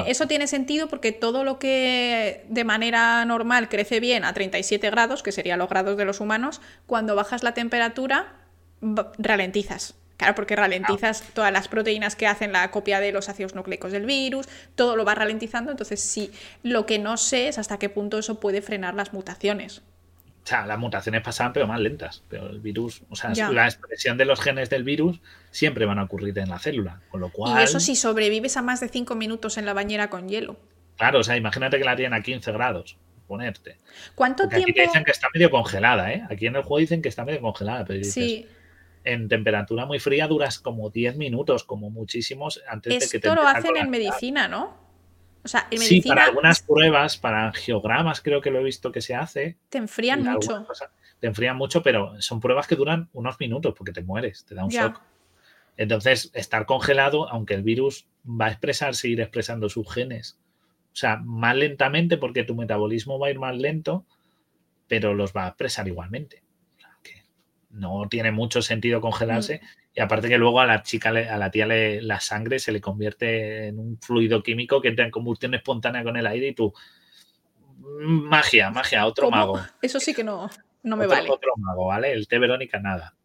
Eso 0.07 0.27
tiene 0.27 0.47
sentido 0.47 0.89
porque 0.89 1.11
todo 1.13 1.43
lo 1.43 1.59
que 1.59 2.45
de 2.51 2.65
manera 2.65 3.25
normal 3.25 3.71
crece 3.71 3.99
bien 3.99 4.23
a 4.27 4.35
37 4.35 4.91
grados, 4.91 5.23
que 5.23 5.33
serían 5.33 5.59
los 5.59 5.71
grados 5.71 5.97
de 5.97 6.05
los 6.05 6.21
humanos, 6.21 6.61
cuando 6.87 7.17
bajas 7.17 7.43
la 7.43 7.55
temperatura, 7.55 8.35
ralentizas. 9.17 9.95
Claro, 10.23 10.35
porque 10.35 10.57
ralentizas 10.57 11.23
todas 11.35 11.53
las 11.53 11.69
proteínas 11.69 12.17
que 12.17 12.27
hacen 12.27 12.53
la 12.53 12.71
copia 12.71 13.01
de 13.01 13.13
los 13.13 13.29
ácidos 13.29 13.55
nucleicos 13.55 13.93
del 13.93 14.07
virus, 14.07 14.49
todo 14.75 14.97
lo 14.97 15.05
va 15.05 15.15
ralentizando. 15.15 15.71
Entonces, 15.71 16.01
sí, 16.01 16.31
lo 16.63 16.87
que 16.87 16.99
no 16.99 17.17
sé 17.17 17.49
es 17.49 17.59
hasta 17.59 17.79
qué 17.79 17.89
punto 17.89 18.19
eso 18.19 18.41
puede 18.41 18.63
frenar 18.63 18.95
las 18.95 19.13
mutaciones. 19.13 19.83
O 20.45 20.47
sea, 20.47 20.67
las 20.67 20.79
mutaciones 20.79 21.23
pasaban, 21.23 21.53
pero 21.53 21.67
más 21.67 21.81
lentas. 21.81 22.23
Pero 22.29 22.51
el 22.51 22.61
virus, 22.61 23.03
o 23.11 23.17
sea, 23.17 23.33
la 23.51 23.67
expresión 23.67 24.19
de 24.19 24.25
los 24.25 24.41
genes 24.41 24.71
del 24.71 24.83
virus 24.83 25.21
siempre 25.51 25.87
van 25.87 25.99
a 25.99 26.05
ocurrir 26.05 26.37
en 26.39 26.49
la 26.49 26.59
célula. 26.59 27.01
Con 27.11 27.21
lo 27.21 27.31
cual. 27.31 27.61
Y 27.61 27.63
eso 27.65 27.79
si 27.79 27.95
sobrevives 27.95 28.57
a 28.57 28.63
más 28.63 28.81
de 28.81 28.89
5 28.89 29.15
minutos 29.15 29.57
en 29.59 29.67
la 29.67 29.73
bañera 29.73 30.11
con 30.11 30.29
hielo. 30.29 30.57
Claro, 30.97 31.21
o 31.21 31.23
sea, 31.23 31.37
imagínate 31.37 31.79
que 31.79 31.85
la 31.85 31.97
tienen 31.97 32.15
a 32.15 32.23
15 32.23 32.51
grados. 32.53 32.97
Ponerte. 33.29 33.79
¿Cuánto 34.15 34.49
tiempo? 34.49 34.65
Aquí 34.65 34.73
te 34.73 34.83
dicen 34.83 35.05
que 35.05 35.13
está 35.13 35.29
medio 35.33 35.51
congelada, 35.51 36.13
¿eh? 36.13 36.23
Aquí 36.29 36.47
en 36.47 36.57
el 36.57 36.63
juego 36.63 36.79
dicen 36.79 37.01
que 37.03 37.09
está 37.09 37.25
medio 37.25 37.41
congelada, 37.41 37.85
pero 37.85 38.03
sí. 38.05 38.47
En 39.05 39.29
temperatura 39.29 39.87
muy 39.87 39.99
fría 39.99 40.27
duras 40.29 40.59
como 40.59 40.91
10 40.91 41.17
minutos, 41.17 41.65
como 41.65 41.91
muchísimos, 41.91 42.63
antes 42.69 42.93
de 42.93 42.99
que 42.99 43.19
te 43.19 43.29
Esto 43.29 43.35
lo 43.35 43.47
hacen 43.47 43.77
en 43.77 43.91
medicina, 43.91 44.49
¿no? 44.49 44.83
Sí, 45.45 46.01
para 46.03 46.27
algunas 46.27 46.63
pruebas, 46.63 47.17
para 47.17 47.49
angiogramas 47.49 48.21
creo 48.21 48.41
que 48.41 48.51
lo 48.51 48.61
he 48.61 48.65
visto 48.65 48.93
que 48.93 49.01
se 49.01 49.15
hace. 49.15 49.57
Te 49.69 49.79
enfrían 49.79 50.23
mucho. 50.23 50.67
te 51.19 51.27
enfrían 51.27 51.57
mucho, 51.57 51.83
pero 51.83 52.21
son 52.21 52.41
pruebas 52.41 52.67
que 52.67 52.77
duran 52.77 53.09
unos 53.13 53.41
minutos 53.41 53.75
porque 53.77 53.93
te 53.93 54.03
mueres, 54.03 54.45
te 54.45 54.55
da 54.55 54.65
un 54.65 54.71
shock. 54.71 55.01
Entonces, 55.77 56.31
estar 56.35 56.67
congelado, 56.67 57.29
aunque 57.29 57.55
el 57.55 57.63
virus 57.63 58.07
va 58.25 58.47
a 58.47 58.51
expresar, 58.51 58.95
seguir 58.95 59.21
expresando 59.21 59.69
sus 59.69 59.91
genes. 59.93 60.39
O 60.93 60.97
sea, 60.97 61.17
más 61.17 61.57
lentamente 61.57 62.19
porque 62.19 62.45
tu 62.45 62.55
metabolismo 62.55 63.19
va 63.19 63.29
a 63.29 63.31
ir 63.31 63.39
más 63.39 63.57
lento, 63.57 64.05
pero 64.87 65.15
los 65.15 65.33
va 65.33 65.47
a 65.47 65.49
expresar 65.49 65.89
igualmente. 65.89 66.42
No 67.73 68.07
tiene 68.09 68.31
mucho 68.31 68.63
sentido 68.63 69.01
congelarse. 69.01 69.61
Mm. 69.63 69.83
Y 69.95 70.01
aparte 70.01 70.29
que 70.29 70.39
luego 70.39 70.61
a 70.61 70.67
la 70.67 70.83
chica, 70.83 71.11
a 71.11 71.37
la 71.37 71.51
tía 71.51 71.67
le, 71.67 72.01
la 72.01 72.21
sangre 72.21 72.59
se 72.59 72.73
le 72.73 72.81
convierte 72.81 73.69
en 73.69 73.79
un 73.79 73.99
fluido 73.99 74.43
químico 74.43 74.81
que 74.81 74.89
entra 74.89 75.05
en 75.05 75.11
combustión 75.11 75.55
espontánea 75.55 76.03
con 76.05 76.17
el 76.17 76.27
aire 76.27 76.49
y 76.49 76.55
tú... 76.55 76.73
Magia, 77.79 78.71
magia, 78.71 79.07
otro 79.07 79.31
mago. 79.31 79.61
Eso 79.83 79.99
sí 79.99 80.15
que 80.15 80.23
no, 80.23 80.49
no 80.83 80.97
me 80.97 81.07
vale. 81.07 81.29
Otro 81.29 81.53
mago, 81.57 81.87
¿vale? 81.87 82.13
El 82.13 82.29
té 82.29 82.39
Verónica, 82.39 82.79
nada. 82.79 83.17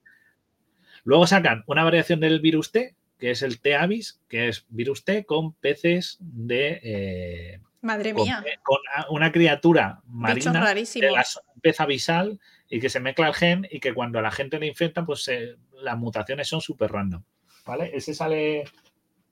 Luego 1.04 1.26
sacan 1.26 1.64
una 1.68 1.84
variación 1.84 2.20
del 2.20 2.42
virus 2.42 2.72
T, 2.72 2.96
que 3.18 3.32
es 3.32 3.42
el 3.42 3.62
T 3.62 3.76
avis, 3.76 4.20
que 4.28 4.50
es 4.50 4.66
virus 4.70 5.06
T 5.06 5.26
con 5.26 5.54
peces 5.54 6.18
de... 6.20 6.82
Eh, 6.84 7.62
Madre 7.82 8.14
mía. 8.14 8.44
Con, 8.64 8.80
una 9.12 9.32
criatura 9.32 10.02
marina, 10.08 10.52
un 10.52 11.62
pez 11.62 11.80
avisal, 11.80 12.40
y 12.70 12.80
que 12.80 12.90
se 12.90 13.00
mezcla 13.00 13.28
el 13.28 13.34
gen 13.34 13.68
y 13.70 13.80
que 13.80 13.94
cuando 13.94 14.20
a 14.20 14.22
la 14.22 14.32
gente 14.32 14.60
le 14.60 14.68
infecta, 14.68 15.06
pues 15.06 15.30
las 15.74 15.98
mutaciones 15.98 16.48
son 16.48 16.62
súper 16.62 16.92
random. 16.92 17.24
¿Vale? 17.66 17.92
Ese 17.94 18.14
sale, 18.14 18.66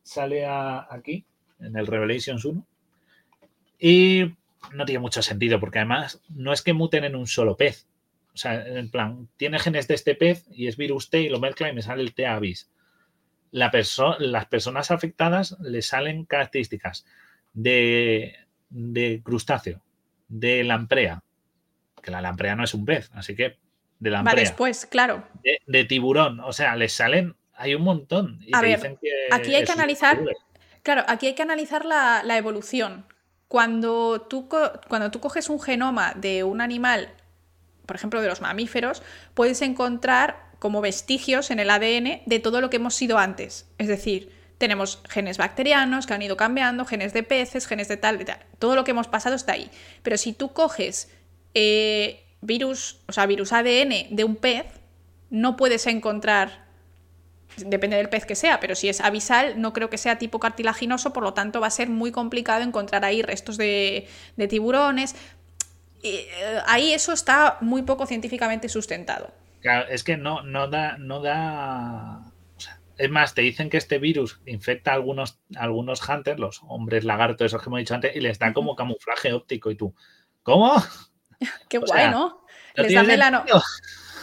sale 0.04 0.46
aquí, 0.46 1.26
en 1.60 1.76
el 1.76 1.88
Revelations 1.88 2.46
1. 2.46 2.66
Y 3.80 4.34
no 4.74 4.86
tiene 4.86 5.00
mucho 5.00 5.22
sentido, 5.22 5.60
porque 5.60 5.80
además 5.80 6.22
no 6.30 6.54
es 6.54 6.62
que 6.62 6.74
muten 6.74 7.04
en 7.04 7.16
un 7.16 7.28
solo 7.28 7.58
pez. 7.58 7.88
O 8.34 8.38
sea, 8.38 8.66
en 8.68 8.90
plan, 8.90 9.30
tiene 9.38 9.60
genes 9.60 9.88
de 9.88 9.94
este 9.94 10.16
pez 10.16 10.46
y 10.52 10.68
es 10.68 10.76
virus 10.76 11.10
T 11.10 11.22
y 11.22 11.30
lo 11.30 11.40
mezcla 11.40 11.70
y 11.70 11.74
me 11.74 11.82
sale 11.82 12.04
el 12.04 12.14
T 12.14 12.26
avis. 12.26 12.70
La 13.52 13.72
las 14.20 14.46
personas 14.48 14.92
afectadas 14.92 15.58
le 15.62 15.82
salen 15.82 16.26
características 16.26 17.06
de, 17.54 18.36
de 18.70 19.22
crustáceo, 19.24 19.82
de 20.28 20.66
lamprea, 20.66 21.24
que 22.06 22.12
la 22.12 22.22
lamprea 22.22 22.56
no 22.56 22.64
es 22.64 22.74
un 22.74 22.86
pez, 22.86 23.10
así 23.14 23.36
que 23.36 23.58
de 24.00 24.10
lamprea. 24.10 24.36
Va 24.36 24.40
después, 24.40 24.86
claro. 24.86 25.28
De, 25.66 25.84
tiburón, 25.86 26.40
o 26.40 26.54
sea, 26.54 26.76
les 26.76 26.94
salen, 26.94 27.36
hay 27.56 27.74
un 27.74 27.82
montón. 27.82 28.40
a 28.54 28.62
ver, 28.62 28.98
aquí 29.32 29.56
hay 29.56 29.66
que 29.66 29.72
analizar, 29.72 30.22
claro, 30.84 31.04
aquí 31.08 31.28
hay 31.28 31.34
que 31.34 31.42
analizar 31.42 31.84
la, 31.84 32.38
evolución. 32.38 33.06
Cuando 33.48 34.22
tú, 34.22 34.48
cuando 34.88 35.12
tú 35.12 35.20
coges 35.20 35.50
un 35.50 35.60
genoma 35.60 36.14
de 36.16 36.44
un 36.44 36.62
animal, 36.62 37.10
por 37.86 37.96
ejemplo, 37.96 38.22
de 38.22 38.28
los 38.28 38.42
mamíferos, 38.42 39.02
puedes 39.34 39.62
encontrar 39.62 40.46
como 40.60 40.82
vestigios 40.82 41.52
en 41.52 41.60
el 41.60 41.70
ADN 41.70 42.22
de 42.26 42.40
todo 42.40 42.62
lo 42.62 42.70
que 42.70 42.78
hemos 42.78 42.96
sido 42.96 43.18
antes. 43.18 43.70
Es 43.78 43.88
decir, 43.88 44.32
tenemos 44.58 45.02
genes 45.10 45.38
bacterianos 45.38 46.08
que 46.08 46.14
han 46.14 46.22
ido 46.22 46.38
cambiando, 46.38 46.86
genes 46.86 47.14
de 47.14 47.24
peces, 47.24 47.68
genes 47.68 47.88
de 47.88 47.98
tal, 47.98 48.18
de 48.18 48.26
tal. 48.26 48.40
Todo 48.60 48.76
lo 48.76 48.84
que 48.84 48.92
hemos 48.92 49.08
pasado 49.08 49.36
está 49.36 49.54
ahí. 49.54 49.70
Pero 50.02 50.18
si 50.18 50.34
tú 50.34 50.54
coges 50.54 51.10
eh, 51.56 52.24
virus, 52.42 53.02
o 53.08 53.14
sea, 53.14 53.26
virus 53.26 53.52
ADN 53.54 54.16
de 54.16 54.24
un 54.24 54.36
pez, 54.36 54.66
no 55.30 55.56
puedes 55.56 55.88
encontrar, 55.88 56.66
depende 57.58 57.98
del 57.98 58.10
pez 58.10 58.26
que 58.26 58.36
sea, 58.36 58.60
pero 58.60 58.76
si 58.76 58.90
es 58.90 59.02
abisal, 59.02 59.60
no 59.60 59.74
creo 59.74 59.90
que 59.90 59.98
sea 59.98 60.18
tipo 60.18 60.40
cartilaginoso, 60.40 61.14
por 61.14 61.24
lo 61.24 61.34
tanto 61.34 61.62
va 61.62 61.68
a 61.68 61.72
ser 61.72 61.90
muy 61.90 62.12
complicado 62.12 62.62
encontrar 62.62 63.06
ahí 63.06 63.22
restos 63.22 63.58
de, 63.58 64.08
tiburones. 64.50 65.16
Eh, 66.04 66.28
ahí 66.68 66.94
eso 66.94 67.14
está 67.14 67.58
muy 67.62 67.82
poco 67.82 68.06
científicamente 68.06 68.70
sustentado. 68.70 69.32
Claro, 69.62 69.88
es 69.90 70.04
que 70.04 70.18
no, 70.18 70.44
no 70.44 70.68
da, 70.68 70.98
no 70.98 71.22
da. 71.22 72.32
es 72.98 73.10
más, 73.10 73.34
te 73.34 73.42
dicen 73.42 73.70
que 73.70 73.78
este 73.78 73.98
virus 73.98 74.40
infecta 74.46 74.92
a 74.92 74.96
algunos, 74.96 75.40
algunos 75.56 76.08
hunters, 76.08 76.38
los 76.38 76.62
hombres 76.68 77.06
lagartos, 77.06 77.46
esos 77.46 77.62
que 77.62 77.70
hemos 77.70 77.80
dicho 77.80 77.96
antes, 77.96 78.16
y 78.16 78.20
les 78.20 78.38
da 78.38 78.54
como 78.54 78.76
camuflaje 78.76 79.34
óptico. 79.34 79.72
Y 79.72 79.76
tú, 79.76 79.96
¿cómo? 80.44 80.76
Qué 81.70 81.78
guay, 81.78 82.10
¿no? 82.10 82.46
Les 82.76 82.94
da 82.94 83.04
melano. 83.04 83.46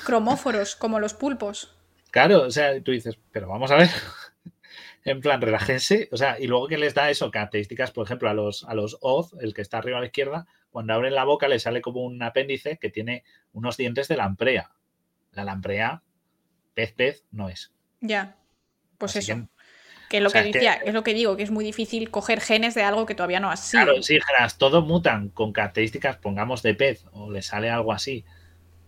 Cromóforos, 0.05 0.77
como 0.77 0.99
los 0.99 1.15
pulpos. 1.15 1.77
Claro, 2.11 2.43
o 2.43 2.51
sea, 2.51 2.83
tú 2.83 2.93
dices, 2.93 3.19
pero 3.31 3.49
vamos 3.49 3.71
a 3.71 3.77
ver. 3.77 3.89
En 5.05 5.21
plan, 5.21 5.41
relájense. 5.41 6.09
O 6.13 6.17
sea, 6.17 6.39
y 6.39 6.47
luego 6.47 6.69
que 6.69 6.79
les 6.79 6.95
da 6.95 7.11
eso, 7.11 7.31
características, 7.33 7.91
por 7.91 8.07
ejemplo, 8.07 8.31
a 8.31 8.35
los, 8.35 8.63
a 8.63 8.75
los 8.75 8.99
Oz, 9.01 9.35
el 9.41 9.53
que 9.53 9.61
está 9.61 9.79
arriba 9.79 9.99
a 9.99 10.01
la 10.01 10.07
izquierda, 10.07 10.47
cuando 10.71 10.95
abren 10.95 11.17
la 11.17 11.25
boca 11.25 11.49
le 11.49 11.59
sale 11.59 11.81
como 11.81 12.05
un 12.05 12.23
apéndice 12.23 12.79
que 12.79 12.89
tiene 12.89 13.25
unos 13.53 13.77
dientes 13.77 14.07
de 14.07 14.17
lamprea. 14.17 14.71
La 15.33 15.43
lamprea, 15.43 16.05
pez 16.75 16.93
pez, 16.93 17.25
no 17.33 17.49
es. 17.49 17.73
Ya. 18.01 18.37
Pues 18.97 19.17
eso. 19.17 19.49
Que, 20.13 20.19
es 20.19 20.23
lo 20.23 20.29
que 20.29 20.43
decía, 20.43 20.75
es 20.75 20.93
lo 20.93 21.03
que 21.03 21.15
digo, 21.15 21.39
que 21.39 21.43
es 21.43 21.51
muy 21.51 21.65
difícil 21.65 22.11
coger 22.11 22.43
genes 22.43 22.75
de 22.75 22.83
algo 22.83 23.07
que 23.07 23.15
todavía 23.15 23.41
no 23.41 23.51
ha 23.51 23.57
sido. 23.57 23.83
Claro, 23.83 24.03
sí, 24.03 24.19
genes, 24.21 24.59
todos 24.59 24.85
mutan 24.85 25.31
con 25.31 25.55
características, 25.55 26.19
pongamos 26.19 26.63
de 26.63 26.75
pez, 26.75 27.07
o 27.13 27.31
le 27.31 27.41
sale 27.41 27.71
algo 27.71 27.95
así, 27.95 28.27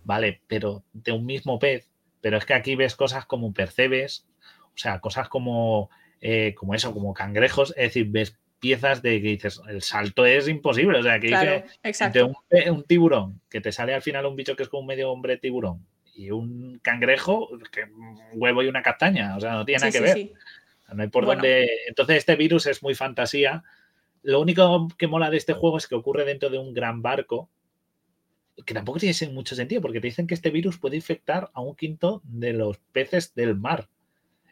vale, 0.05 0.43
pero 0.49 0.85
de 0.93 1.12
un 1.12 1.25
mismo 1.25 1.59
pez. 1.59 1.89
Pero 2.20 2.36
es 2.36 2.44
que 2.44 2.53
aquí 2.53 2.77
ves 2.77 2.94
cosas 2.94 3.25
como 3.25 3.55
percebes, 3.55 4.27
o 4.67 4.77
sea, 4.77 5.01
cosas 5.01 5.31
como, 5.31 5.89
eh, 6.20 6.55
como 6.55 6.75
eso, 6.75 6.93
como 6.93 7.15
cangrejos, 7.15 7.70
es 7.70 7.85
decir, 7.85 8.09
ves 8.11 8.36
piezas 8.61 9.01
de 9.01 9.23
que 9.23 9.28
dices, 9.28 9.62
el 9.67 9.81
salto 9.81 10.27
es 10.27 10.47
imposible. 10.47 10.99
O 10.99 11.03
sea, 11.03 11.19
que 11.20 11.28
dice, 11.28 12.23
un, 12.23 12.36
un, 12.70 12.85
tiburón, 12.85 13.41
que 13.49 13.62
te 13.62 13.73
sale 13.73 13.94
al 13.94 14.03
final 14.03 14.27
un 14.27 14.36
bicho 14.36 14.57
que 14.57 14.65
es 14.65 14.69
como 14.69 14.83
un 14.83 14.89
medio 14.89 15.11
hombre 15.11 15.39
tiburón, 15.39 15.86
y 16.15 16.31
un 16.31 16.78
cangrejo, 16.81 17.49
que 17.73 17.85
un 17.85 18.19
huevo 18.35 18.62
y 18.62 18.69
una 18.69 18.83
castaña. 18.83 19.36
O 19.36 19.41
sea, 19.41 19.55
no 19.55 19.65
tiene 19.65 19.81
nada 19.81 19.93
que 19.93 20.01
ver. 20.01 20.33
No 20.94 21.02
hay 21.02 21.08
por 21.08 21.26
dónde. 21.26 21.68
Entonces, 21.89 22.18
este 22.18 22.36
virus 22.36 22.66
es 22.66 22.82
muy 22.82 22.94
fantasía. 22.94 23.62
Lo 24.23 24.40
único 24.40 24.89
que 24.97 25.06
mola 25.06 25.31
de 25.31 25.36
este 25.36 25.52
juego 25.52 25.78
es 25.78 25.86
que 25.86 25.94
ocurre 25.94 26.24
dentro 26.24 26.48
de 26.48 26.58
un 26.58 26.73
gran 26.73 27.02
barco, 27.02 27.50
que 28.64 28.74
tampoco 28.74 28.98
tiene 28.98 29.14
mucho 29.32 29.55
sentido, 29.55 29.82
porque 29.82 30.00
te 30.00 30.06
dicen 30.06 30.26
que 30.26 30.34
este 30.34 30.50
virus 30.50 30.78
puede 30.78 30.97
infectar 30.97 31.50
a 31.52 31.60
un 31.60 31.74
quinto 31.74 32.23
de 32.24 32.52
los 32.52 32.78
peces 32.92 33.34
del 33.34 33.56
mar. 33.56 33.89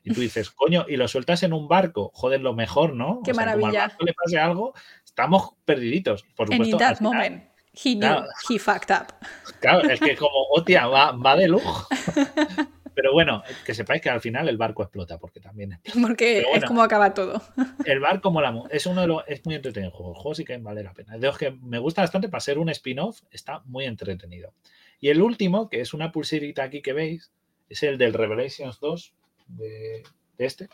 Y 0.04 0.12
tú 0.12 0.20
dices, 0.20 0.50
coño, 0.50 0.84
y 0.88 0.96
lo 0.96 1.08
sueltas 1.08 1.42
en 1.42 1.52
un 1.52 1.68
barco, 1.68 2.10
joder, 2.14 2.40
lo 2.40 2.54
mejor, 2.54 2.94
¿no? 2.94 3.20
Qué 3.24 3.32
maravilla. 3.32 3.90
Como 3.96 4.06
le 4.06 4.14
pase 4.14 4.38
algo, 4.38 4.74
estamos 5.04 5.54
perdiditos. 5.64 6.24
Por 6.36 6.48
supuesto. 6.48 6.76
En 6.76 6.78
that 6.78 7.00
moment, 7.00 7.44
he 7.72 7.94
knew, 7.94 8.24
he 8.48 8.58
fucked 8.58 8.94
up. 8.94 9.14
Claro, 9.60 9.88
es 9.88 10.00
que 10.00 10.16
como, 10.16 10.48
hostia, 10.50 10.86
va, 10.86 11.12
va 11.12 11.36
de 11.36 11.48
lujo. 11.48 11.86
Pero 13.02 13.14
bueno, 13.14 13.42
que 13.66 13.74
sepáis 13.74 14.00
que 14.00 14.10
al 14.10 14.20
final 14.20 14.48
el 14.48 14.56
barco 14.56 14.84
explota, 14.84 15.18
porque 15.18 15.40
también 15.40 15.81
Porque 16.00 16.44
es 16.55 16.64
como 16.64 16.84
acaba 16.84 17.12
todo. 17.12 17.42
El 17.84 17.98
barco 17.98 18.31
mola, 18.31 18.62
es 18.70 18.86
uno 18.86 19.00
de 19.00 19.08
los, 19.08 19.24
es 19.26 19.44
muy 19.44 19.56
entretenido 19.56 19.90
el 19.90 19.97
juego. 19.97 20.12
El 20.12 20.18
juego 20.18 20.34
sí 20.36 20.44
que 20.44 20.56
vale 20.58 20.84
la 20.84 20.94
pena. 20.94 21.18
De 21.18 21.26
los 21.26 21.36
que 21.36 21.50
me 21.50 21.81
gusta 21.81 22.02
bastante 22.02 22.28
para 22.28 22.40
ser 22.40 22.60
un 22.60 22.68
spin-off, 22.68 23.22
está 23.32 23.60
muy 23.64 23.86
entretenido. 23.86 24.55
Y 25.00 25.08
el 25.08 25.20
último, 25.20 25.68
que 25.68 25.81
es 25.81 25.94
una 25.94 26.12
pulserita 26.12 26.62
aquí 26.62 26.81
que 26.81 26.92
veis, 26.92 27.32
es 27.68 27.82
el 27.82 27.98
del 27.98 28.14
Revelations 28.14 28.78
2, 28.78 29.14
de, 29.48 30.05
este, 30.39 30.68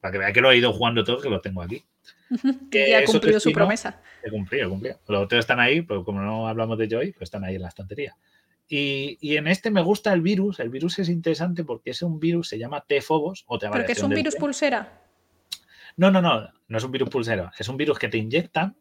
para 0.00 0.12
que 0.12 0.18
vea 0.18 0.32
que 0.32 0.40
lo 0.40 0.52
he 0.52 0.58
ido 0.58 0.72
jugando 0.72 1.02
todo, 1.02 1.20
que 1.20 1.28
lo 1.28 1.40
tengo 1.40 1.60
aquí. 1.60 1.82
Que 2.70 2.90
ya 2.90 3.00
ha 3.00 3.04
cumplido 3.04 3.40
su 3.40 3.50
promesa. 3.50 4.00
He 4.22 4.30
cumplido, 4.30 4.66
he 4.66 4.70
cumplido. 4.70 5.00
Los 5.08 5.24
otros 5.24 5.40
están 5.40 5.58
ahí, 5.58 5.82
pero 5.82 6.04
como 6.04 6.20
no 6.20 6.46
hablamos 6.46 6.78
de 6.78 6.86
Joy, 6.86 7.10
pues 7.10 7.22
están 7.22 7.42
ahí 7.42 7.56
en 7.56 7.62
la 7.62 7.68
estantería. 7.68 8.16
Y, 8.70 9.36
en 9.36 9.46
este 9.48 9.70
me 9.70 9.80
gusta 9.80 10.12
el 10.12 10.20
virus. 10.20 10.60
El 10.60 10.68
virus 10.68 10.98
es 10.98 11.08
interesante 11.08 11.64
porque 11.64 11.90
es 11.90 12.02
un 12.02 12.20
virus, 12.20 12.48
se 12.48 12.58
llama 12.58 12.84
T-Phobos. 12.86 13.46
¿Pero 13.60 13.86
que 13.86 13.92
es 13.92 14.02
un 14.02 14.10
virus 14.10 14.36
pulsera? 14.36 15.02
No, 15.96 16.10
no, 16.10 16.20
no, 16.20 16.48
no 16.68 16.78
es 16.78 16.84
un 16.84 16.92
virus 16.92 17.08
pulsera. 17.08 17.50
Es 17.58 17.68
un 17.68 17.76
virus 17.76 17.98
que 17.98 18.08
te 18.08 18.18
inyectan, 18.18 18.76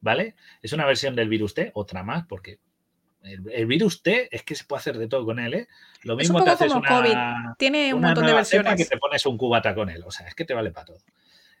¿vale? 0.00 0.36
Es 0.60 0.72
una 0.72 0.84
versión 0.84 1.16
del 1.16 1.28
virus 1.28 1.54
T, 1.54 1.70
otra 1.74 2.02
más, 2.02 2.26
porque 2.26 2.60
el, 3.22 3.66
virus 3.66 4.02
T 4.02 4.28
es 4.34 4.42
que 4.42 4.54
se 4.54 4.64
puede 4.64 4.80
hacer 4.80 4.98
de 4.98 5.08
todo 5.08 5.24
con 5.24 5.38
él, 5.38 5.54
¿eh? 5.54 5.68
Lo 6.02 6.16
mismo 6.16 6.42
te 6.42 6.50
haces 6.50 6.72
una, 6.72 6.88
COVID. 6.88 7.16
Tiene 7.58 7.94
un 7.94 8.02
montón 8.02 8.26
de 8.26 8.34
versiones. 8.34 8.76
que 8.76 8.84
te 8.84 8.98
pones 8.98 9.24
un 9.26 9.38
cubata 9.38 9.74
con 9.74 9.88
él, 9.88 10.02
o 10.04 10.10
sea, 10.10 10.26
es 10.26 10.34
que 10.34 10.44
te 10.44 10.54
vale 10.54 10.70
para 10.70 10.86
todo. 10.86 10.98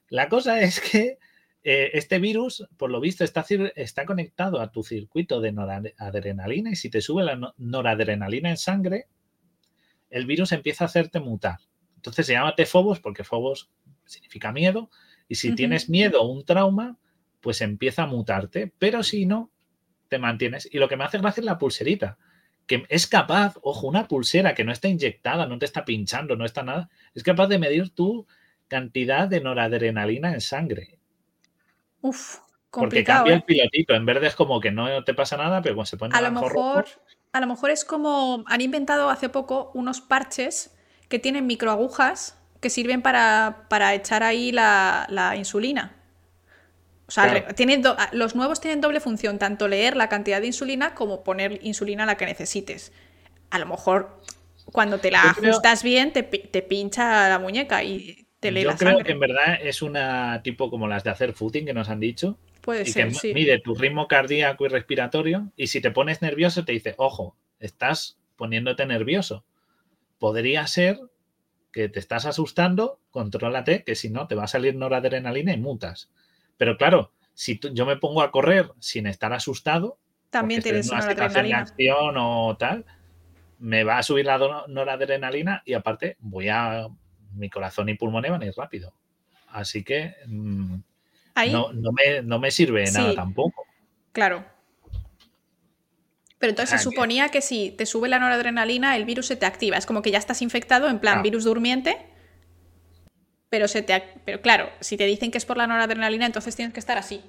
La 0.08 0.28
cosa 0.28 0.60
es 0.60 0.80
que 0.80 1.18
eh, 1.64 1.90
este 1.94 2.18
virus, 2.18 2.66
por 2.76 2.90
lo 2.90 3.00
visto, 3.00 3.22
está, 3.24 3.44
está 3.76 4.04
conectado 4.04 4.60
a 4.60 4.72
tu 4.72 4.82
circuito 4.82 5.40
de 5.40 5.52
noradrenalina 5.52 6.70
y 6.70 6.76
si 6.76 6.90
te 6.90 7.00
sube 7.00 7.22
la 7.22 7.54
noradrenalina 7.56 8.50
en 8.50 8.56
sangre, 8.56 9.06
el 10.10 10.26
virus 10.26 10.52
empieza 10.52 10.84
a 10.84 10.86
hacerte 10.86 11.20
mutar. 11.20 11.58
Entonces 11.96 12.26
se 12.26 12.32
llama 12.32 12.56
T-Fobos 12.56 13.00
porque 13.00 13.22
Fobos 13.22 13.70
significa 14.04 14.52
miedo 14.52 14.90
y 15.28 15.36
si 15.36 15.54
tienes 15.54 15.88
miedo 15.88 16.20
o 16.20 16.32
un 16.32 16.44
trauma, 16.44 16.98
pues 17.40 17.60
empieza 17.60 18.02
a 18.02 18.06
mutarte, 18.06 18.72
pero 18.78 19.02
si 19.02 19.24
no, 19.24 19.50
te 20.08 20.18
mantienes. 20.18 20.68
Y 20.70 20.78
lo 20.78 20.88
que 20.88 20.96
me 20.96 21.04
hace 21.04 21.18
gracia 21.18 21.40
es 21.40 21.44
la 21.44 21.58
pulserita, 21.58 22.18
que 22.66 22.84
es 22.88 23.06
capaz, 23.06 23.54
ojo, 23.62 23.86
una 23.86 24.08
pulsera 24.08 24.54
que 24.54 24.64
no 24.64 24.72
está 24.72 24.88
inyectada, 24.88 25.46
no 25.46 25.58
te 25.58 25.64
está 25.64 25.84
pinchando, 25.84 26.36
no 26.36 26.44
está 26.44 26.62
nada, 26.62 26.90
es 27.14 27.22
capaz 27.22 27.46
de 27.46 27.58
medir 27.58 27.90
tu 27.90 28.26
cantidad 28.68 29.28
de 29.28 29.40
noradrenalina 29.40 30.34
en 30.34 30.40
sangre. 30.40 30.98
Uf, 32.02 32.38
Porque 32.70 33.02
cambia 33.02 33.34
el 33.34 33.40
¿eh? 33.40 33.44
pilotito, 33.46 33.94
en 33.94 34.04
verde 34.04 34.26
es 34.26 34.34
como 34.34 34.60
que 34.60 34.70
no 34.70 35.02
te 35.04 35.14
pasa 35.14 35.36
nada, 35.36 35.62
pero 35.62 35.74
cuando 35.74 35.86
se 35.86 35.96
pone 35.96 36.14
a 36.14 36.20
lo 36.20 36.30
mejor 36.30 36.86
A 37.32 37.40
lo 37.40 37.46
mejor 37.46 37.70
es 37.70 37.84
como, 37.84 38.44
han 38.46 38.60
inventado 38.60 39.08
hace 39.08 39.28
poco 39.30 39.70
unos 39.74 40.00
parches 40.00 40.76
que 41.08 41.18
tienen 41.18 41.46
microagujas 41.46 42.38
que 42.60 42.70
sirven 42.70 43.02
para, 43.02 43.66
para 43.68 43.94
echar 43.94 44.22
ahí 44.22 44.52
la, 44.52 45.06
la 45.08 45.36
insulina. 45.36 45.96
O 47.06 47.10
sea, 47.10 47.44
los 48.12 48.34
nuevos 48.34 48.60
tienen 48.60 48.80
doble 48.80 49.00
función, 49.00 49.38
tanto 49.38 49.68
leer 49.68 49.96
la 49.96 50.08
cantidad 50.08 50.40
de 50.40 50.46
insulina 50.46 50.94
como 50.94 51.22
poner 51.24 51.58
insulina 51.62 52.06
la 52.06 52.16
que 52.16 52.24
necesites. 52.24 52.92
A 53.50 53.58
lo 53.58 53.66
mejor 53.66 54.22
cuando 54.64 54.98
te 54.98 55.10
la 55.10 55.22
ajustas 55.22 55.82
bien 55.82 56.12
te, 56.12 56.22
pincha 56.22 57.28
la 57.28 57.38
muñeca 57.38 57.82
y 57.82 58.26
te 58.42 58.50
lee 58.50 58.64
Yo 58.64 58.76
creo 58.76 58.98
que 58.98 59.12
en 59.12 59.20
verdad 59.20 59.56
es 59.62 59.82
una 59.82 60.42
tipo 60.42 60.68
como 60.68 60.88
las 60.88 61.04
de 61.04 61.10
hacer 61.10 61.32
footing 61.32 61.64
que 61.64 61.72
nos 61.72 61.88
han 61.88 62.00
dicho. 62.00 62.38
Puede 62.60 62.82
y 62.82 62.86
ser, 62.86 63.08
que 63.08 63.14
sí. 63.14 63.34
mide 63.34 63.60
tu 63.60 63.76
ritmo 63.76 64.08
cardíaco 64.08 64.66
y 64.66 64.68
respiratorio 64.68 65.52
y 65.56 65.68
si 65.68 65.80
te 65.80 65.92
pones 65.92 66.22
nervioso 66.22 66.64
te 66.64 66.72
dice, 66.72 66.94
ojo, 66.98 67.36
estás 67.60 68.18
poniéndote 68.34 68.84
nervioso. 68.84 69.44
Podría 70.18 70.66
ser 70.66 70.98
que 71.72 71.88
te 71.88 72.00
estás 72.00 72.26
asustando, 72.26 72.98
contrólate, 73.10 73.84
que 73.84 73.94
si 73.94 74.10
no 74.10 74.26
te 74.26 74.34
va 74.34 74.44
a 74.44 74.48
salir 74.48 74.74
noradrenalina 74.74 75.52
y 75.52 75.58
mutas. 75.58 76.10
Pero 76.56 76.76
claro, 76.76 77.12
si 77.34 77.60
yo 77.72 77.86
me 77.86 77.96
pongo 77.96 78.22
a 78.22 78.32
correr 78.32 78.72
sin 78.80 79.06
estar 79.06 79.32
asustado, 79.32 79.98
también 80.30 80.62
tienes 80.62 80.90
una 80.90 81.06
de 81.06 81.54
acción 81.54 82.16
o 82.18 82.56
tal, 82.58 82.86
me 83.60 83.84
va 83.84 83.98
a 83.98 84.02
subir 84.02 84.26
la 84.26 84.66
noradrenalina 84.66 85.62
y 85.64 85.74
aparte 85.74 86.16
voy 86.18 86.48
a 86.48 86.88
mi 87.34 87.50
corazón 87.50 87.88
y 87.88 87.94
pulmones 87.94 88.30
van 88.30 88.42
a 88.42 88.46
ir 88.46 88.54
rápido. 88.56 88.92
Así 89.48 89.84
que 89.84 90.14
mm, 90.26 90.76
no, 91.50 92.38
me, 92.38 92.50
sirve 92.50 92.84
de 92.84 92.92
nada 92.92 93.14
tampoco. 93.14 93.64
Claro. 94.12 94.44
Pero 96.38 96.50
entonces 96.50 96.80
se 96.80 96.84
suponía 96.84 97.28
que 97.28 97.40
si 97.40 97.70
te 97.70 97.86
sube 97.86 98.08
la 98.08 98.18
noradrenalina, 98.18 98.96
el 98.96 99.04
virus 99.04 99.26
se 99.26 99.36
te 99.36 99.46
activa. 99.46 99.76
Es 99.76 99.86
como 99.86 100.02
que 100.02 100.10
ya 100.10 100.18
estás 100.18 100.42
infectado 100.42 100.88
en 100.88 100.98
plan 100.98 101.22
virus 101.22 101.44
durmiente 101.44 102.12
pero, 103.52 103.68
se 103.68 103.82
te, 103.82 104.02
pero 104.24 104.40
claro, 104.40 104.70
si 104.80 104.96
te 104.96 105.04
dicen 105.04 105.30
que 105.30 105.36
es 105.36 105.44
por 105.44 105.58
la 105.58 105.66
noradrenalina, 105.66 106.24
entonces 106.24 106.56
tienes 106.56 106.72
que 106.72 106.80
estar 106.80 106.96
así. 106.96 107.22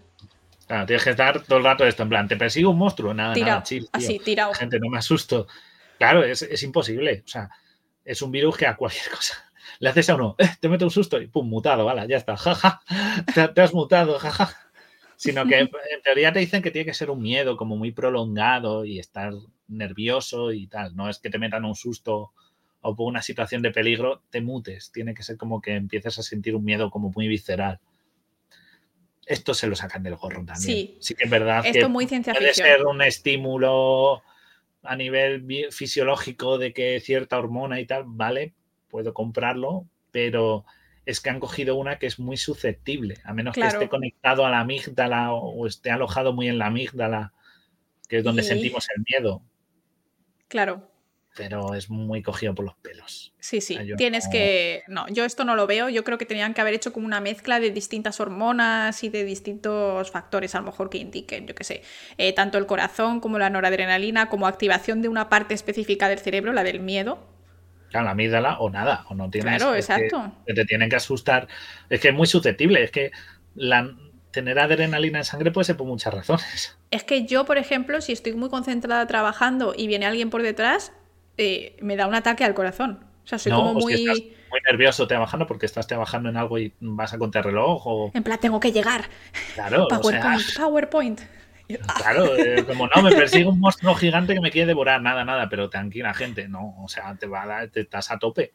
Claro, 0.67 0.85
tienes 0.85 1.03
que 1.03 1.09
estar 1.09 1.43
todo 1.43 1.57
el 1.57 1.65
rato 1.65 1.85
esto, 1.85 2.03
en 2.03 2.07
plan, 2.07 2.29
te 2.29 2.37
persigue 2.37 2.65
un 2.65 2.77
monstruo, 2.77 3.13
nada, 3.13 3.35
nada, 3.35 3.61
chill, 3.61 3.89
Así, 3.91 4.19
tirado. 4.19 4.53
Gente, 4.53 4.79
no 4.79 4.87
me 4.87 4.99
asusto. 4.99 5.47
Claro, 5.97 6.23
es, 6.23 6.63
imposible. 6.63 7.23
O 7.25 7.27
sea, 7.27 7.49
es 8.05 8.21
un 8.21 8.31
virus 8.31 8.55
que 8.55 8.65
a 8.65 8.77
cualquier 8.77 9.09
cosa 9.13 9.51
le 9.79 9.89
haces 9.89 10.09
a 10.09 10.15
uno, 10.15 10.35
eh, 10.37 10.49
te 10.59 10.69
mete 10.69 10.83
un 10.83 10.91
susto 10.91 11.21
y 11.21 11.27
pum, 11.27 11.47
mutado, 11.47 11.85
vale, 11.85 12.07
ya 12.07 12.17
está, 12.17 12.37
jaja, 12.37 12.81
te, 13.53 13.61
has 13.61 13.73
mutado, 13.73 14.19
jaja. 14.19 14.57
Sino 15.15 15.45
que 15.45 15.59
en 15.59 15.69
teoría 16.03 16.33
te 16.33 16.39
dicen 16.39 16.61
que 16.61 16.71
tiene 16.71 16.85
que 16.85 16.93
ser 16.93 17.09
un 17.09 17.21
miedo 17.21 17.55
como 17.55 17.77
muy 17.77 17.91
prolongado 17.91 18.83
y 18.83 18.99
estar 18.99 19.31
nervioso 19.67 20.51
y 20.51 20.67
tal. 20.67 20.95
No 20.95 21.09
es 21.09 21.19
que 21.19 21.29
te 21.29 21.39
metan 21.39 21.63
un 21.63 21.75
susto 21.75 22.33
o 22.81 22.95
por 22.95 23.07
una 23.07 23.21
situación 23.21 23.61
de 23.61 23.71
peligro, 23.71 24.21
te 24.29 24.41
mutes. 24.41 24.91
Tiene 24.91 25.13
que 25.13 25.23
ser 25.23 25.37
como 25.37 25.61
que 25.61 25.75
empieces 25.75 26.19
a 26.19 26.23
sentir 26.23 26.55
un 26.55 26.65
miedo 26.65 26.89
como 26.89 27.11
muy 27.15 27.27
visceral. 27.27 27.79
Esto 29.25 29.53
se 29.53 29.67
lo 29.67 29.75
sacan 29.75 30.03
del 30.03 30.17
gorro 30.17 30.43
también. 30.43 30.57
Sí, 30.57 30.97
sí 30.99 31.15
que 31.15 31.23
es 31.23 31.29
verdad 31.29 31.65
Esto 31.65 31.79
que 31.79 31.87
muy 31.87 32.07
ciencia 32.07 32.33
puede 32.33 32.53
ser 32.53 32.85
un 32.85 33.01
estímulo 33.01 34.21
a 34.83 34.95
nivel 34.97 35.45
fisiológico 35.71 36.57
de 36.57 36.73
que 36.73 36.99
cierta 36.99 37.37
hormona 37.37 37.79
y 37.79 37.85
tal, 37.85 38.03
vale, 38.05 38.53
puedo 38.93 39.11
comprarlo, 39.15 39.87
pero 40.11 40.65
es 41.07 41.19
que 41.19 41.31
han 41.31 41.39
cogido 41.39 41.75
una 41.75 41.97
que 41.97 42.05
es 42.05 42.19
muy 42.19 42.37
susceptible, 42.37 43.17
a 43.23 43.33
menos 43.33 43.55
que 43.55 43.65
esté 43.65 43.89
conectado 43.89 44.45
a 44.45 44.51
la 44.51 44.59
amígdala 44.59 45.33
o 45.33 45.65
esté 45.65 45.89
alojado 45.89 46.31
muy 46.31 46.47
en 46.47 46.59
la 46.59 46.67
amígdala, 46.67 47.33
que 48.07 48.19
es 48.19 48.23
donde 48.23 48.43
sentimos 48.43 48.87
el 48.95 49.03
miedo. 49.09 49.41
Claro 50.47 50.93
pero 51.35 51.73
es 51.73 51.89
muy 51.89 52.21
cogido 52.21 52.53
por 52.53 52.65
los 52.65 52.75
pelos. 52.75 53.33
Sí, 53.39 53.59
sí, 53.59 53.77
tienes 53.97 54.27
que... 54.27 54.83
No, 54.87 55.07
yo 55.09 55.25
esto 55.25 55.43
no 55.45 55.55
lo 55.55 55.65
veo, 55.65 55.89
yo 55.89 56.03
creo 56.03 56.17
que 56.17 56.25
tenían 56.25 56.53
que 56.53 56.61
haber 56.61 56.75
hecho 56.75 56.93
como 56.93 57.07
una 57.07 57.21
mezcla 57.21 57.59
de 57.59 57.71
distintas 57.71 58.19
hormonas 58.19 59.03
y 59.03 59.09
de 59.09 59.23
distintos 59.23 60.11
factores 60.11 60.53
a 60.53 60.59
lo 60.59 60.65
mejor 60.65 60.89
que 60.89 60.99
indiquen, 60.99 61.47
yo 61.47 61.55
qué 61.55 61.63
sé, 61.63 61.81
eh, 62.17 62.33
tanto 62.33 62.57
el 62.57 62.67
corazón 62.67 63.19
como 63.19 63.39
la 63.39 63.49
noradrenalina, 63.49 64.29
como 64.29 64.47
activación 64.47 65.01
de 65.01 65.09
una 65.09 65.29
parte 65.29 65.53
específica 65.53 66.07
del 66.07 66.19
cerebro, 66.19 66.53
la 66.53 66.63
del 66.63 66.79
miedo. 66.79 67.32
Claro, 67.93 68.05
la 68.05 68.11
amígdala 68.13 68.57
o 68.57 68.71
nada, 68.71 69.05
o 69.09 69.13
no 69.13 69.29
tienes. 69.29 69.57
Claro, 69.57 69.75
exacto. 69.75 70.31
Que, 70.47 70.55
te 70.55 70.65
tienen 70.65 70.89
que 70.89 70.95
asustar. 70.95 71.47
Es 71.91 71.99
que 71.99 72.07
es 72.07 72.13
muy 72.15 72.25
susceptible, 72.25 72.83
es 72.83 72.89
que 72.89 73.11
la, 73.53 73.93
tener 74.31 74.57
adrenalina 74.57 75.19
en 75.19 75.23
sangre 75.23 75.51
puede 75.51 75.65
ser 75.65 75.77
por 75.77 75.85
muchas 75.85 76.11
razones. 76.11 76.75
Es 76.89 77.03
que 77.03 77.25
yo, 77.25 77.45
por 77.45 77.59
ejemplo, 77.59 78.01
si 78.01 78.11
estoy 78.11 78.33
muy 78.33 78.49
concentrada 78.49 79.05
trabajando 79.05 79.75
y 79.77 79.85
viene 79.85 80.07
alguien 80.07 80.31
por 80.31 80.41
detrás, 80.41 80.91
eh, 81.37 81.75
me 81.81 81.95
da 81.95 82.07
un 82.07 82.15
ataque 82.15 82.43
al 82.43 82.55
corazón. 82.55 83.03
O 83.23 83.27
sea, 83.27 83.37
soy 83.37 83.51
como 83.51 83.75
muy. 83.75 83.93
estás 83.93 84.19
muy 84.19 84.59
nervioso 84.67 85.07
trabajando 85.07 85.45
porque 85.45 85.67
estás 85.67 85.85
trabajando 85.85 86.29
en 86.29 86.37
algo 86.37 86.57
y 86.57 86.73
vas 86.79 87.13
a 87.13 87.19
contar 87.19 87.45
reloj 87.45 87.85
o. 87.85 88.11
En 88.15 88.23
plan, 88.23 88.39
tengo 88.39 88.59
que 88.59 88.71
llegar. 88.71 89.05
Claro. 89.53 89.87
PowerPoint, 89.89 90.55
PowerPoint. 90.57 91.21
Claro, 91.97 92.35
eh, 92.37 92.63
como 92.65 92.87
no, 92.87 93.01
me 93.01 93.11
persigue 93.11 93.45
un 93.45 93.59
monstruo 93.59 93.95
gigante 93.95 94.33
que 94.33 94.41
me 94.41 94.51
quiere 94.51 94.67
devorar, 94.67 95.01
nada, 95.01 95.25
nada, 95.25 95.49
pero 95.49 95.69
tranquila, 95.69 96.13
gente, 96.13 96.47
no, 96.47 96.75
o 96.83 96.87
sea, 96.87 97.15
te 97.15 97.27
va 97.27 97.43
a 97.43 97.47
dar, 97.47 97.69
te 97.69 97.81
estás 97.81 98.11
a 98.11 98.19
tope. 98.19 98.53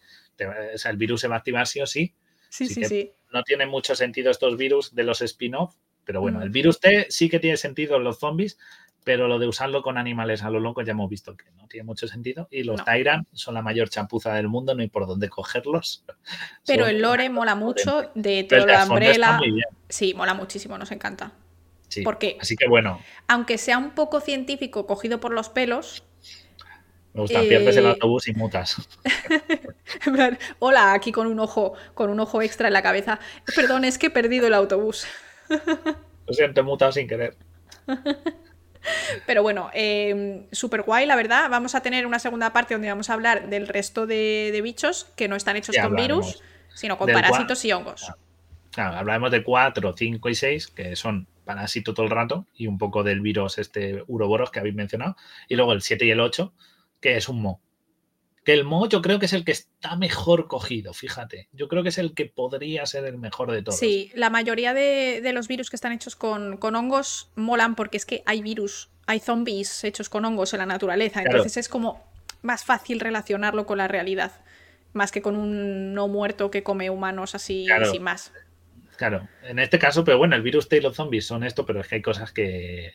o 0.75 0.79
sea, 0.79 0.91
el 0.91 0.97
virus 0.97 1.23
se 1.23 1.29
va 1.29 1.37
a 1.37 1.39
activar 1.39 1.67
sí 1.67 1.81
o 1.81 1.87
sí. 1.87 2.15
Sí, 2.49 2.67
sí, 2.67 2.85
sí. 2.85 3.13
No 3.33 3.43
tiene 3.43 3.67
mucho 3.67 3.95
sentido 3.95 4.31
estos 4.31 4.57
virus 4.57 4.95
de 4.95 5.05
los 5.05 5.21
spin-off, 5.21 5.75
pero 6.05 6.23
bueno, 6.23 6.43
el 6.43 6.49
virus 6.49 6.81
T 6.81 7.07
sí 7.11 7.29
que 7.29 7.39
tiene 7.39 7.59
sentido 7.59 7.97
en 7.97 8.05
los 8.05 8.19
zombies, 8.19 8.59
pero 9.05 9.29
lo 9.29 9.39
de 9.39 9.47
usarlo 9.47 9.83
con 9.83 9.99
animales 9.99 10.43
a 10.43 10.51
lo 10.51 10.61
loco 10.61 10.83
ya 10.83 10.93
hemos 10.93 11.11
visto 11.11 11.37
que 11.37 11.51
no 11.53 11.67
tiene 11.69 11.85
mucho 11.85 12.09
sentido. 12.09 12.49
Y 12.51 12.63
los 12.63 12.83
Tyrant 12.85 13.29
son 13.33 13.55
la 13.55 13.63
mayor 13.63 13.91
champuza 13.91 14.33
del 14.35 14.49
mundo, 14.49 14.75
no 14.75 14.81
hay 14.81 14.89
por 14.89 15.07
dónde 15.07 15.29
cogerlos. 15.29 16.05
Pero 16.67 16.87
el 16.87 17.03
lore 17.03 17.29
mola 17.29 17.55
mucho 17.55 18.11
de 18.15 18.45
todo 18.45 18.67
la 18.67 18.85
Umbrella. 18.87 19.39
Sí, 19.89 20.15
mola 20.15 20.35
muchísimo, 20.35 20.79
nos 20.79 20.93
encanta. 20.93 21.33
Sí, 21.89 22.03
Porque, 22.03 22.37
así 22.41 22.57
que 22.57 22.69
bueno. 22.69 23.01
Aunque 23.29 23.59
sea 23.59 23.79
un 23.79 23.91
poco 23.91 24.21
científico, 24.21 24.87
cogido 24.87 25.21
por 25.21 25.33
los 25.33 25.49
pelos. 25.49 26.05
Me 27.15 27.23
gusta, 27.23 27.41
pierdes 27.41 27.77
el 27.77 27.87
eh, 27.87 27.89
autobús 27.91 28.29
y 28.29 28.35
mutas. 28.35 28.77
Hola, 30.59 30.93
aquí 30.93 31.11
con 31.11 31.27
un 31.27 31.41
ojo, 31.41 31.73
con 31.95 32.11
un 32.11 32.21
ojo 32.21 32.43
extra 32.43 32.69
en 32.69 32.75
la 32.75 32.83
cabeza. 32.83 33.19
Perdón, 33.57 33.85
es 33.85 33.99
que 33.99 34.09
he 34.09 34.11
perdido 34.11 34.47
el 34.47 34.55
autobús. 34.55 35.07
Lo 35.49 36.35
siento, 36.35 36.61
he 36.61 36.65
mutado 36.65 36.93
sin 36.93 37.09
querer. 37.09 37.35
Pero 39.27 39.43
bueno, 39.43 39.71
eh, 39.73 40.47
súper 40.53 40.83
guay, 40.83 41.07
la 41.07 41.17
verdad. 41.17 41.49
Vamos 41.51 41.75
a 41.75 41.81
tener 41.81 42.07
una 42.07 42.19
segunda 42.19 42.53
parte 42.53 42.75
donde 42.75 42.89
vamos 42.89 43.11
a 43.11 43.15
hablar 43.15 43.49
del 43.49 43.67
resto 43.67 44.07
de, 44.07 44.59
bichos 44.63 45.07
que 45.17 45.27
no 45.29 45.37
están 45.37 45.57
hechos 45.57 45.77
con 45.77 45.97
virus, 45.97 46.43
sino 46.75 46.99
con 46.99 47.11
parásitos 47.11 47.65
y 47.65 47.73
hongos. 47.73 48.13
Claro, 48.71 48.97
hablaremos 48.97 49.31
de 49.31 49.43
4, 49.43 49.95
5 49.97 50.29
y 50.29 50.35
6, 50.35 50.69
que 50.69 50.97
son 50.97 51.27
parásito 51.49 51.95
todo 51.95 52.05
el 52.05 52.13
rato, 52.13 52.47
y 52.55 52.67
un 52.67 52.77
poco 52.77 53.03
del 53.03 53.23
virus 53.23 53.57
este 53.57 54.05
uroboros 54.07 54.51
que 54.51 54.59
habéis 54.59 54.75
mencionado. 54.75 55.17
Y 55.49 55.57
luego 55.57 55.73
el 55.73 55.81
7 55.81 56.05
y 56.05 56.11
el 56.11 56.21
8, 56.21 56.53
que 57.01 57.17
es 57.17 57.27
un 57.31 57.41
mo. 57.41 57.63
Que 58.45 58.53
el 58.53 58.65
mo 58.65 58.87
yo 58.87 59.01
creo 59.01 59.19
que 59.19 59.25
es 59.25 59.33
el 59.33 59.47
que 59.47 59.53
está 59.53 59.97
mejor 59.97 60.47
cogido, 60.47 60.93
fíjate. 60.93 61.49
Yo 61.53 61.69
creo 61.69 61.83
que 61.83 61.89
es 61.89 61.97
el 61.97 62.13
que 62.13 62.27
podría 62.27 62.85
ser 62.85 63.07
el 63.07 63.17
mejor 63.17 63.51
de 63.51 63.63
todos. 63.63 63.79
Sí, 63.79 64.13
la 64.15 64.29
mayoría 64.29 64.75
de, 64.75 65.23
los 65.33 65.49
virus 65.49 65.71
que 65.71 65.77
están 65.77 65.93
hechos 65.93 66.17
con, 66.17 66.59
hongos 66.63 67.31
molan 67.35 67.77
porque 67.77 67.97
es 67.97 68.05
que 68.05 68.23
hay 68.27 68.43
virus, 68.43 68.91
hay 69.07 69.19
zombies 69.19 69.85
hechos 69.85 70.11
con 70.11 70.27
hongos 70.27 70.53
en 70.53 70.59
la 70.59 70.67
naturaleza. 70.67 71.23
Entonces 71.23 71.57
es 71.57 71.71
como 71.71 72.05
más 72.43 72.63
fácil 72.63 73.01
relacionarlo 73.01 73.65
con 73.65 73.79
la 73.79 73.89
realidad. 73.89 74.33
Más 74.93 75.13
que 75.13 75.23
con 75.23 75.35
un 75.35 75.95
no 75.95 76.09
muerto 76.09 76.51
que 76.51 76.63
come 76.63 76.91
humanos 76.91 77.35
así 77.35 77.67
sin 77.91 78.03
más. 78.03 78.33
Claro, 78.99 79.29
en 79.45 79.61
este 79.61 79.79
caso, 79.79 80.03
pero 80.03 80.19
bueno, 80.19 80.35
el 80.35 80.43
virus 80.43 80.69
Tail 80.69 80.83
los 80.83 80.97
zombies 80.97 81.25
son 81.25 81.45
esto, 81.45 81.65
pero 81.65 81.81
es 81.81 81.87
que 81.87 81.95
hay 81.95 82.03
cosas 82.03 82.33
que. 82.33 82.95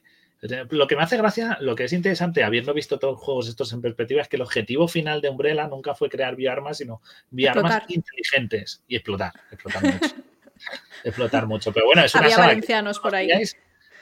Lo 0.69 0.85
que 0.87 0.97
me 0.97 1.03
hace 1.03 1.15
gracia, 1.15 1.57
lo 1.61 1.75
que 1.75 1.85
es 1.85 1.93
interesante, 1.93 2.43
habiendo 2.43 2.73
visto 2.73 2.99
todos 2.99 3.13
los 3.13 3.21
juegos 3.21 3.47
estos 3.47 3.71
en 3.71 3.81
perspectiva, 3.81 4.21
es 4.21 4.27
que 4.27 4.35
el 4.35 4.41
objetivo 4.41 4.89
final 4.89 5.21
de 5.21 5.29
Umbrella 5.29 5.65
nunca 5.67 5.95
fue 5.95 6.09
crear 6.09 6.35
bioarmas, 6.35 6.79
sino 6.79 7.01
bioarmas 7.29 7.83
inteligentes 7.87 8.83
y 8.85 8.97
explotar, 8.97 9.31
explotar 9.49 9.81
mucho. 9.81 10.15
explotar 11.05 11.47
mucho. 11.47 11.71
Pero 11.71 11.85
bueno, 11.85 12.03
es 12.03 12.13
una 12.13 12.25
Había 12.25 12.37
valencianos 12.37 12.99
por 12.99 13.15
ahí. 13.15 13.29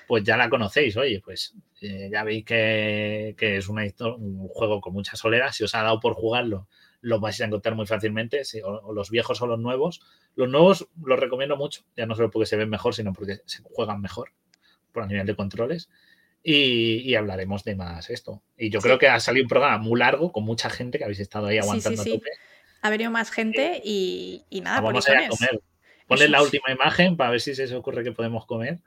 Pues 0.07 0.23
ya 0.23 0.37
la 0.37 0.49
conocéis, 0.49 0.97
oye, 0.97 1.21
pues 1.23 1.53
eh, 1.81 2.09
ya 2.11 2.23
veis 2.23 2.43
que, 2.43 3.35
es 3.37 3.69
una, 3.69 3.83
un 3.99 4.47
juego 4.47 4.81
con 4.81 4.93
mucha 4.93 5.15
solera. 5.15 5.51
Si 5.53 5.63
os 5.63 5.75
ha 5.75 5.83
dado 5.83 5.99
por 5.99 6.15
jugarlo, 6.15 6.67
lo 7.01 7.19
vais 7.19 7.39
a 7.41 7.45
encontrar 7.45 7.75
muy 7.75 7.87
fácilmente, 7.87 8.43
o, 8.63 8.93
los 8.93 9.09
viejos 9.09 9.41
o 9.41 9.47
los 9.47 9.59
nuevos. 9.59 10.01
Los 10.35 10.49
nuevos 10.49 10.87
los 11.03 11.19
recomiendo 11.19 11.57
mucho, 11.57 11.83
ya 11.97 12.05
no 12.05 12.15
solo 12.15 12.29
porque 12.29 12.45
se 12.45 12.55
ven 12.55 12.69
mejor, 12.69 12.95
sino 12.95 13.13
porque 13.13 13.39
se 13.45 13.61
juegan 13.63 14.01
mejor 14.01 14.31
por 14.91 15.03
el 15.03 15.09
nivel 15.09 15.25
de 15.25 15.35
controles. 15.35 15.89
Y, 16.43 17.13
hablaremos 17.13 17.63
de 17.63 17.75
más 17.75 18.09
esto. 18.09 18.41
Y 18.57 18.69
yo 18.69 18.79
creo 18.81 18.97
que 18.97 19.07
ha 19.07 19.19
salido 19.19 19.43
un 19.43 19.49
programa 19.49 19.77
muy 19.77 19.99
largo 19.99 20.31
con 20.31 20.43
mucha 20.43 20.69
gente 20.69 20.97
que 20.97 21.03
habéis 21.03 21.19
estado 21.19 21.47
ahí 21.47 21.57
aguantando 21.57 22.01
a 22.01 22.05
tope. 22.05 22.29
Ha 22.81 22.89
venido 22.89 23.11
más 23.11 23.29
gente 23.29 23.79
y, 23.83 24.43
nada, 24.63 24.81
vamos 24.81 25.07
a, 25.07 25.11
ir 25.11 25.17
a 25.25 25.29
comer. 25.29 25.61
Ponle 26.07 26.29
la 26.29 26.41
última 26.41 26.71
imagen 26.71 27.15
para 27.15 27.29
ver 27.29 27.41
si 27.41 27.53
se 27.53 27.65
os 27.65 27.71
ocurre 27.73 28.03
que 28.03 28.11
podemos 28.11 28.45
comer. 28.45 28.79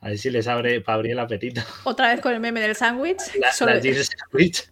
A 0.00 0.08
ver 0.08 0.18
si 0.18 0.30
les 0.30 0.46
abre 0.46 0.80
para 0.80 0.96
abrir 0.96 1.12
el 1.12 1.18
apetito. 1.18 1.60
Otra 1.84 2.08
vez 2.08 2.20
con 2.20 2.32
el 2.32 2.40
meme 2.40 2.60
del 2.60 2.76
sándwich. 2.76 3.18
La, 3.38 3.52
sándwich. 3.52 4.70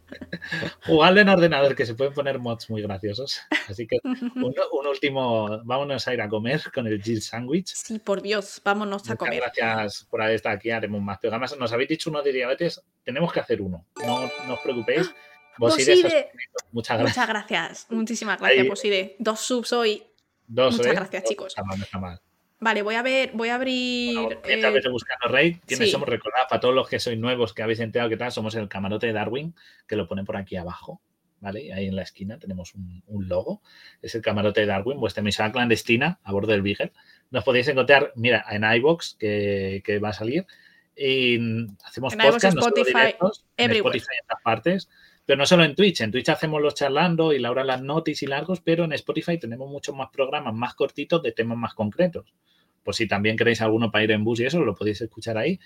Jugarlo 0.86 1.20
en 1.22 1.28
ordenador, 1.28 1.74
que 1.74 1.86
se 1.86 1.94
pueden 1.94 2.12
poner 2.12 2.38
mods 2.38 2.70
muy 2.70 2.82
graciosos. 2.82 3.40
Así 3.68 3.86
que 3.86 3.98
un, 4.04 4.86
último, 4.86 5.60
vámonos 5.64 6.06
a 6.06 6.14
ir 6.14 6.20
a 6.20 6.28
comer 6.28 6.62
con 6.72 6.86
el 6.86 7.02
Jill 7.02 7.22
Sandwich. 7.22 7.72
Sí, 7.74 7.98
por 7.98 8.22
Dios, 8.22 8.60
vámonos 8.64 9.08
a 9.10 9.16
comer. 9.16 9.40
Gracias 9.40 10.06
por 10.08 10.22
haber 10.22 10.36
estado 10.36 10.56
aquí, 10.56 10.70
haremos 10.70 11.00
más. 11.02 11.18
Pero 11.20 11.32
además 11.32 11.56
nos 11.58 11.72
habéis 11.72 11.88
dicho 11.88 12.10
uno 12.10 12.22
de 12.22 12.32
diabetes, 12.32 12.82
tenemos 13.04 13.32
que 13.32 13.40
hacer 13.40 13.60
uno. 13.60 13.86
No, 14.04 14.30
os 14.54 14.60
preocupéis. 14.62 15.10
Poside. 15.58 16.30
Muchas 16.70 16.98
gracias. 16.98 17.16
Muchas 17.16 17.28
gracias. 17.28 17.86
Muchísimas 17.90 18.40
gracias, 18.40 18.66
Poside. 18.66 19.16
Dos 19.18 19.40
subs 19.40 19.72
hoy. 19.72 20.02
Dos, 20.46 20.76
Muchas 20.76 20.92
¿eh? 20.92 20.94
gracias, 20.94 21.24
chicos. 21.24 21.54
No 21.56 21.84
está 21.84 21.98
mal, 21.98 22.20
Vale, 22.62 22.82
voy 22.82 22.94
a 22.94 23.02
ver, 23.02 23.32
voy 23.34 23.48
a 23.48 23.56
abrir. 23.56 24.14
Bueno, 24.14 24.40
eh... 24.44 24.88
buscando 24.88 25.26
Raid, 25.26 25.56
¿quiénes 25.66 25.90
somos? 25.90 26.08
Recordad, 26.08 26.42
para 26.48 26.60
todos 26.60 26.72
los 26.72 26.88
que 26.88 27.00
sois 27.00 27.18
nuevos, 27.18 27.52
que 27.52 27.64
habéis 27.64 27.80
enterado 27.80 28.08
que 28.08 28.16
tal, 28.16 28.30
somos 28.30 28.54
el 28.54 28.68
camarote 28.68 29.08
de 29.08 29.12
Darwin, 29.12 29.52
que 29.88 29.96
lo 29.96 30.06
pone 30.06 30.22
por 30.22 30.36
aquí 30.36 30.54
abajo, 30.54 31.02
¿vale? 31.40 31.72
Ahí 31.72 31.88
en 31.88 31.96
la 31.96 32.02
esquina 32.02 32.38
tenemos 32.38 32.76
un, 32.76 33.02
logo. 33.28 33.62
Es 34.00 34.14
el 34.14 34.22
camarote 34.22 34.60
de 34.60 34.68
Darwin, 34.68 35.00
vuestra 35.00 35.22
emisora 35.22 35.50
clandestina 35.50 36.20
a 36.22 36.30
bordo 36.30 36.52
del 36.52 36.62
Beagle. 36.62 36.92
Nos 37.32 37.42
podéis 37.42 37.66
encontrar, 37.66 38.12
mira, 38.14 38.44
en 38.48 38.62
iBox, 38.62 39.16
que, 39.18 40.00
va 40.00 40.10
a 40.10 40.12
salir. 40.12 40.46
Y 40.94 41.66
hacemos 41.84 42.14
podcast, 42.14 42.44
Spotify, 42.44 43.16
en 43.56 43.70
Spotify 43.72 44.06
en 44.18 44.24
otras 44.24 44.42
partes. 44.44 44.88
Pero 45.24 45.38
no 45.38 45.46
solo 45.46 45.64
en 45.64 45.74
Twitch, 45.74 46.00
en 46.00 46.10
Twitch 46.10 46.28
hacemos 46.30 46.60
los 46.60 46.74
charlando 46.74 47.32
y 47.32 47.38
Laura 47.38 47.62
las 47.62 47.80
notis 47.80 48.22
y 48.22 48.26
largos, 48.26 48.60
pero 48.60 48.84
en 48.84 48.92
Spotify 48.92 49.38
tenemos 49.38 49.70
muchos 49.70 49.94
más 49.94 50.10
programas 50.10 50.52
más 50.54 50.74
cortitos 50.74 51.22
de 51.22 51.32
temas 51.32 51.56
más 51.56 51.74
concretos. 51.74 52.34
Pues 52.82 52.96
si 52.96 53.06
también 53.06 53.36
queréis 53.36 53.60
alguno 53.62 53.92
para 53.92 54.02
ir 54.02 54.10
en 54.10 54.24
bus 54.24 54.40
y 54.40 54.46
eso, 54.46 54.64
lo 54.64 54.74
podéis 54.74 55.00
escuchar 55.00 55.38
ahí. 55.38 55.60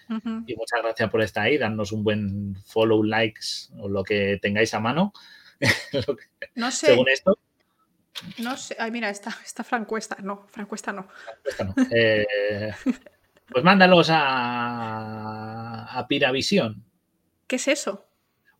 Y 0.46 0.54
muchas 0.54 0.82
gracias 0.82 1.10
por 1.10 1.22
estar 1.22 1.46
ahí, 1.46 1.56
darnos 1.56 1.92
un 1.92 2.04
buen 2.04 2.56
follow, 2.66 3.02
likes 3.02 3.72
o 3.78 3.88
lo 3.88 4.02
que 4.02 4.38
tengáis 4.42 4.74
a 4.74 4.80
mano. 4.80 5.14
no 6.54 6.70
sé. 6.70 6.86
Según 6.86 7.08
esto. 7.08 7.38
No 8.38 8.56
sé. 8.58 8.76
Ay, 8.78 8.90
mira, 8.90 9.08
esta, 9.08 9.34
esta 9.42 9.64
francuesta. 9.64 10.18
No, 10.22 10.46
francuesta 10.48 10.92
no. 10.92 11.08
no. 11.64 11.74
Eh, 11.90 12.70
pues 13.48 13.64
mándalos 13.64 14.08
a, 14.10 15.98
a 15.98 16.06
Piravisión. 16.06 16.84
¿Qué 17.46 17.56
es 17.56 17.68
eso? 17.68 18.06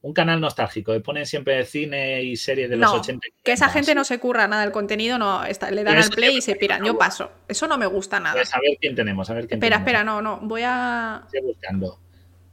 Un 0.07 0.13
canal 0.13 0.41
nostálgico, 0.41 0.93
que 0.93 1.01
ponen 1.01 1.27
siempre 1.27 1.65
cine 1.65 2.23
y 2.23 2.37
series 2.37 2.71
de 2.71 2.77
los 2.77 2.93
80. 2.93 3.27
Que 3.43 3.53
esa 3.53 3.69
gente 3.69 3.93
no 3.93 4.05
se 4.05 4.21
curra 4.21 4.47
nada 4.47 4.63
el 4.63 4.71
contenido, 4.71 5.19
no, 5.19 5.45
está, 5.45 5.69
le 5.73 5.83
dan 5.83 5.99
al 5.99 6.11
play 6.11 6.37
y 6.37 6.41
se 6.41 6.55
piran. 6.55 6.85
Yo 6.85 6.97
paso. 6.97 7.33
Eso 7.49 7.67
no 7.67 7.77
me 7.77 7.87
gusta 7.87 8.21
nada. 8.21 8.37
Pues 8.37 8.55
a 8.55 8.61
ver 8.61 8.79
quién 8.81 8.95
tenemos, 8.95 9.29
a 9.31 9.35
ver 9.35 9.49
quién 9.49 9.59
Espera, 9.59 9.79
espera, 9.79 10.05
no, 10.05 10.23
no. 10.23 10.39
Voy 10.43 10.63
a. 10.65 11.23
Estoy 11.25 11.41
buscando. 11.41 11.99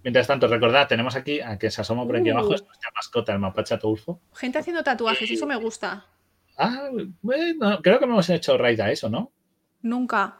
Mientras 0.03 0.25
tanto, 0.25 0.47
recordad, 0.47 0.87
tenemos 0.87 1.15
aquí 1.15 1.41
a 1.41 1.59
que 1.59 1.69
se 1.69 1.81
asoma 1.81 2.07
por 2.07 2.17
aquí 2.17 2.31
abajo, 2.31 2.49
uh. 2.49 2.53
es 2.55 2.65
nuestra 2.65 2.89
mascota, 2.95 3.33
el 3.33 3.39
mapache 3.39 3.75
Ataulfo. 3.75 4.19
Gente 4.33 4.57
haciendo 4.57 4.83
tatuajes, 4.83 5.29
eso 5.29 5.45
me 5.45 5.55
gusta. 5.55 6.07
Ah, 6.57 6.89
bueno, 7.21 7.79
creo 7.83 7.99
que 7.99 8.05
hemos 8.05 8.29
hecho 8.31 8.57
raid 8.57 8.79
a 8.79 8.91
eso, 8.91 9.09
¿no? 9.09 9.31
Nunca. 9.83 10.39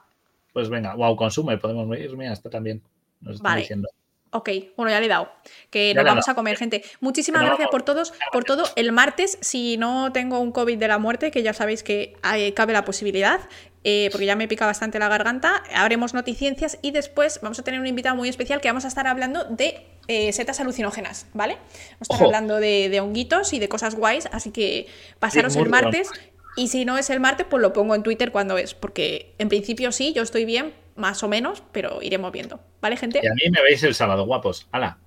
Pues 0.52 0.68
venga, 0.68 0.96
wow, 0.96 1.16
consume, 1.16 1.60
podemos 1.60 1.96
irme 1.98 2.28
hasta 2.28 2.50
también. 2.50 2.82
Nos 3.22 3.36
está 3.36 3.56
diciendo. 3.56 3.88
Ok, 4.34 4.50
bueno, 4.76 4.92
ya 4.92 5.00
le 5.00 5.06
he 5.06 5.10
dado. 5.10 5.32
Que 5.70 5.94
nos 5.94 6.04
vamos 6.04 6.28
a 6.28 6.34
comer, 6.34 6.58
gente. 6.58 6.84
Muchísimas 7.00 7.44
gracias 7.44 7.70
por 7.70 7.84
todos, 7.84 8.14
por 8.32 8.44
todo. 8.44 8.64
El 8.76 8.92
martes, 8.92 9.38
si 9.42 9.78
no 9.78 10.12
tengo 10.12 10.40
un 10.40 10.52
COVID 10.52 10.78
de 10.78 10.88
la 10.88 10.98
muerte, 10.98 11.32
que 11.32 11.44
ya 11.44 11.54
sabéis 11.54 11.84
que 11.84 12.18
cabe 12.56 12.74
la 12.74 12.84
posibilidad, 12.84 13.40
eh, 13.84 14.10
porque 14.12 14.26
ya 14.26 14.36
me 14.36 14.48
pica 14.48 14.66
bastante 14.66 14.98
la 14.98 15.10
garganta, 15.10 15.62
haremos 15.74 16.14
noticiencias 16.14 16.80
y 16.82 16.92
después 16.92 17.40
vamos 17.42 17.60
a 17.60 17.64
tener 17.64 17.82
un 17.82 17.88
invitado 17.88 18.16
muy 18.16 18.30
especial 18.30 18.62
que 18.62 18.70
vamos 18.70 18.86
a 18.86 18.88
estar 18.88 19.08
hablando 19.08 19.44
de 19.44 19.86
eh, 20.08 20.32
setas 20.32 20.60
alucinógenas, 20.62 21.28
¿vale? 21.34 21.58
Vamos 22.00 22.10
a 22.10 22.14
estar 22.14 22.26
hablando 22.26 22.60
de, 22.60 23.00
honguitos 23.02 23.52
y 23.52 23.60
de 23.60 23.68
cosas 23.68 23.96
guays, 23.96 24.30
así 24.32 24.52
que 24.52 24.88
pasaros 25.20 25.56
el 25.58 25.70
martes. 25.70 26.10
Y 26.56 26.68
si 26.68 26.86
no 26.86 26.98
es 26.98 27.10
el 27.10 27.20
martes, 27.20 27.48
pues 27.50 27.62
lo 27.62 27.74
pongo 27.74 27.96
en 27.96 28.04
Twitter 28.04 28.32
cuando 28.32 28.58
es, 28.58 28.74
porque 28.74 29.34
en 29.38 29.50
principio 29.50 29.92
sí, 29.92 30.14
yo 30.14 30.22
estoy 30.22 30.46
bien, 30.46 30.74
más 30.96 31.24
o 31.24 31.28
menos, 31.28 31.64
pero 31.72 32.02
iremos 32.02 32.32
viendo. 32.32 32.60
¿Vale, 32.82 32.98
gente? 32.98 33.20
Y 33.24 33.28
a 33.28 33.34
mí 33.34 33.50
me 33.52 33.62
veis 33.62 33.84
el 33.84 33.96
sábado, 33.96 34.26
guapos. 34.26 34.68
¡Hala! 34.72 35.00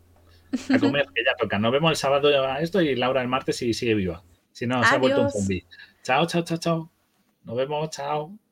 A 0.75 0.79
comer, 0.79 1.07
que 1.15 1.25
ya 1.25 1.35
toca. 1.39 1.59
Nos 1.59 1.73
vemos 1.73 1.91
el 1.91 1.97
sábado 1.97 2.29
a 2.47 2.61
esto 2.61 2.81
y 2.81 2.95
Laura 2.95 3.23
el 3.23 3.29
martes 3.29 3.61
y 3.63 3.75
sigue 3.75 3.95
viva. 3.95 4.23
Si 4.53 4.67
no, 4.67 4.83
se 4.85 4.95
ha 4.95 4.99
vuelto 4.99 5.23
un 5.23 5.31
zombie. 5.31 5.67
Chao, 6.03 6.27
chao, 6.27 6.43
chao, 6.43 6.59
chao. 6.59 6.93
Nos 7.45 7.57
vemos, 7.57 7.91
chao. 7.91 8.46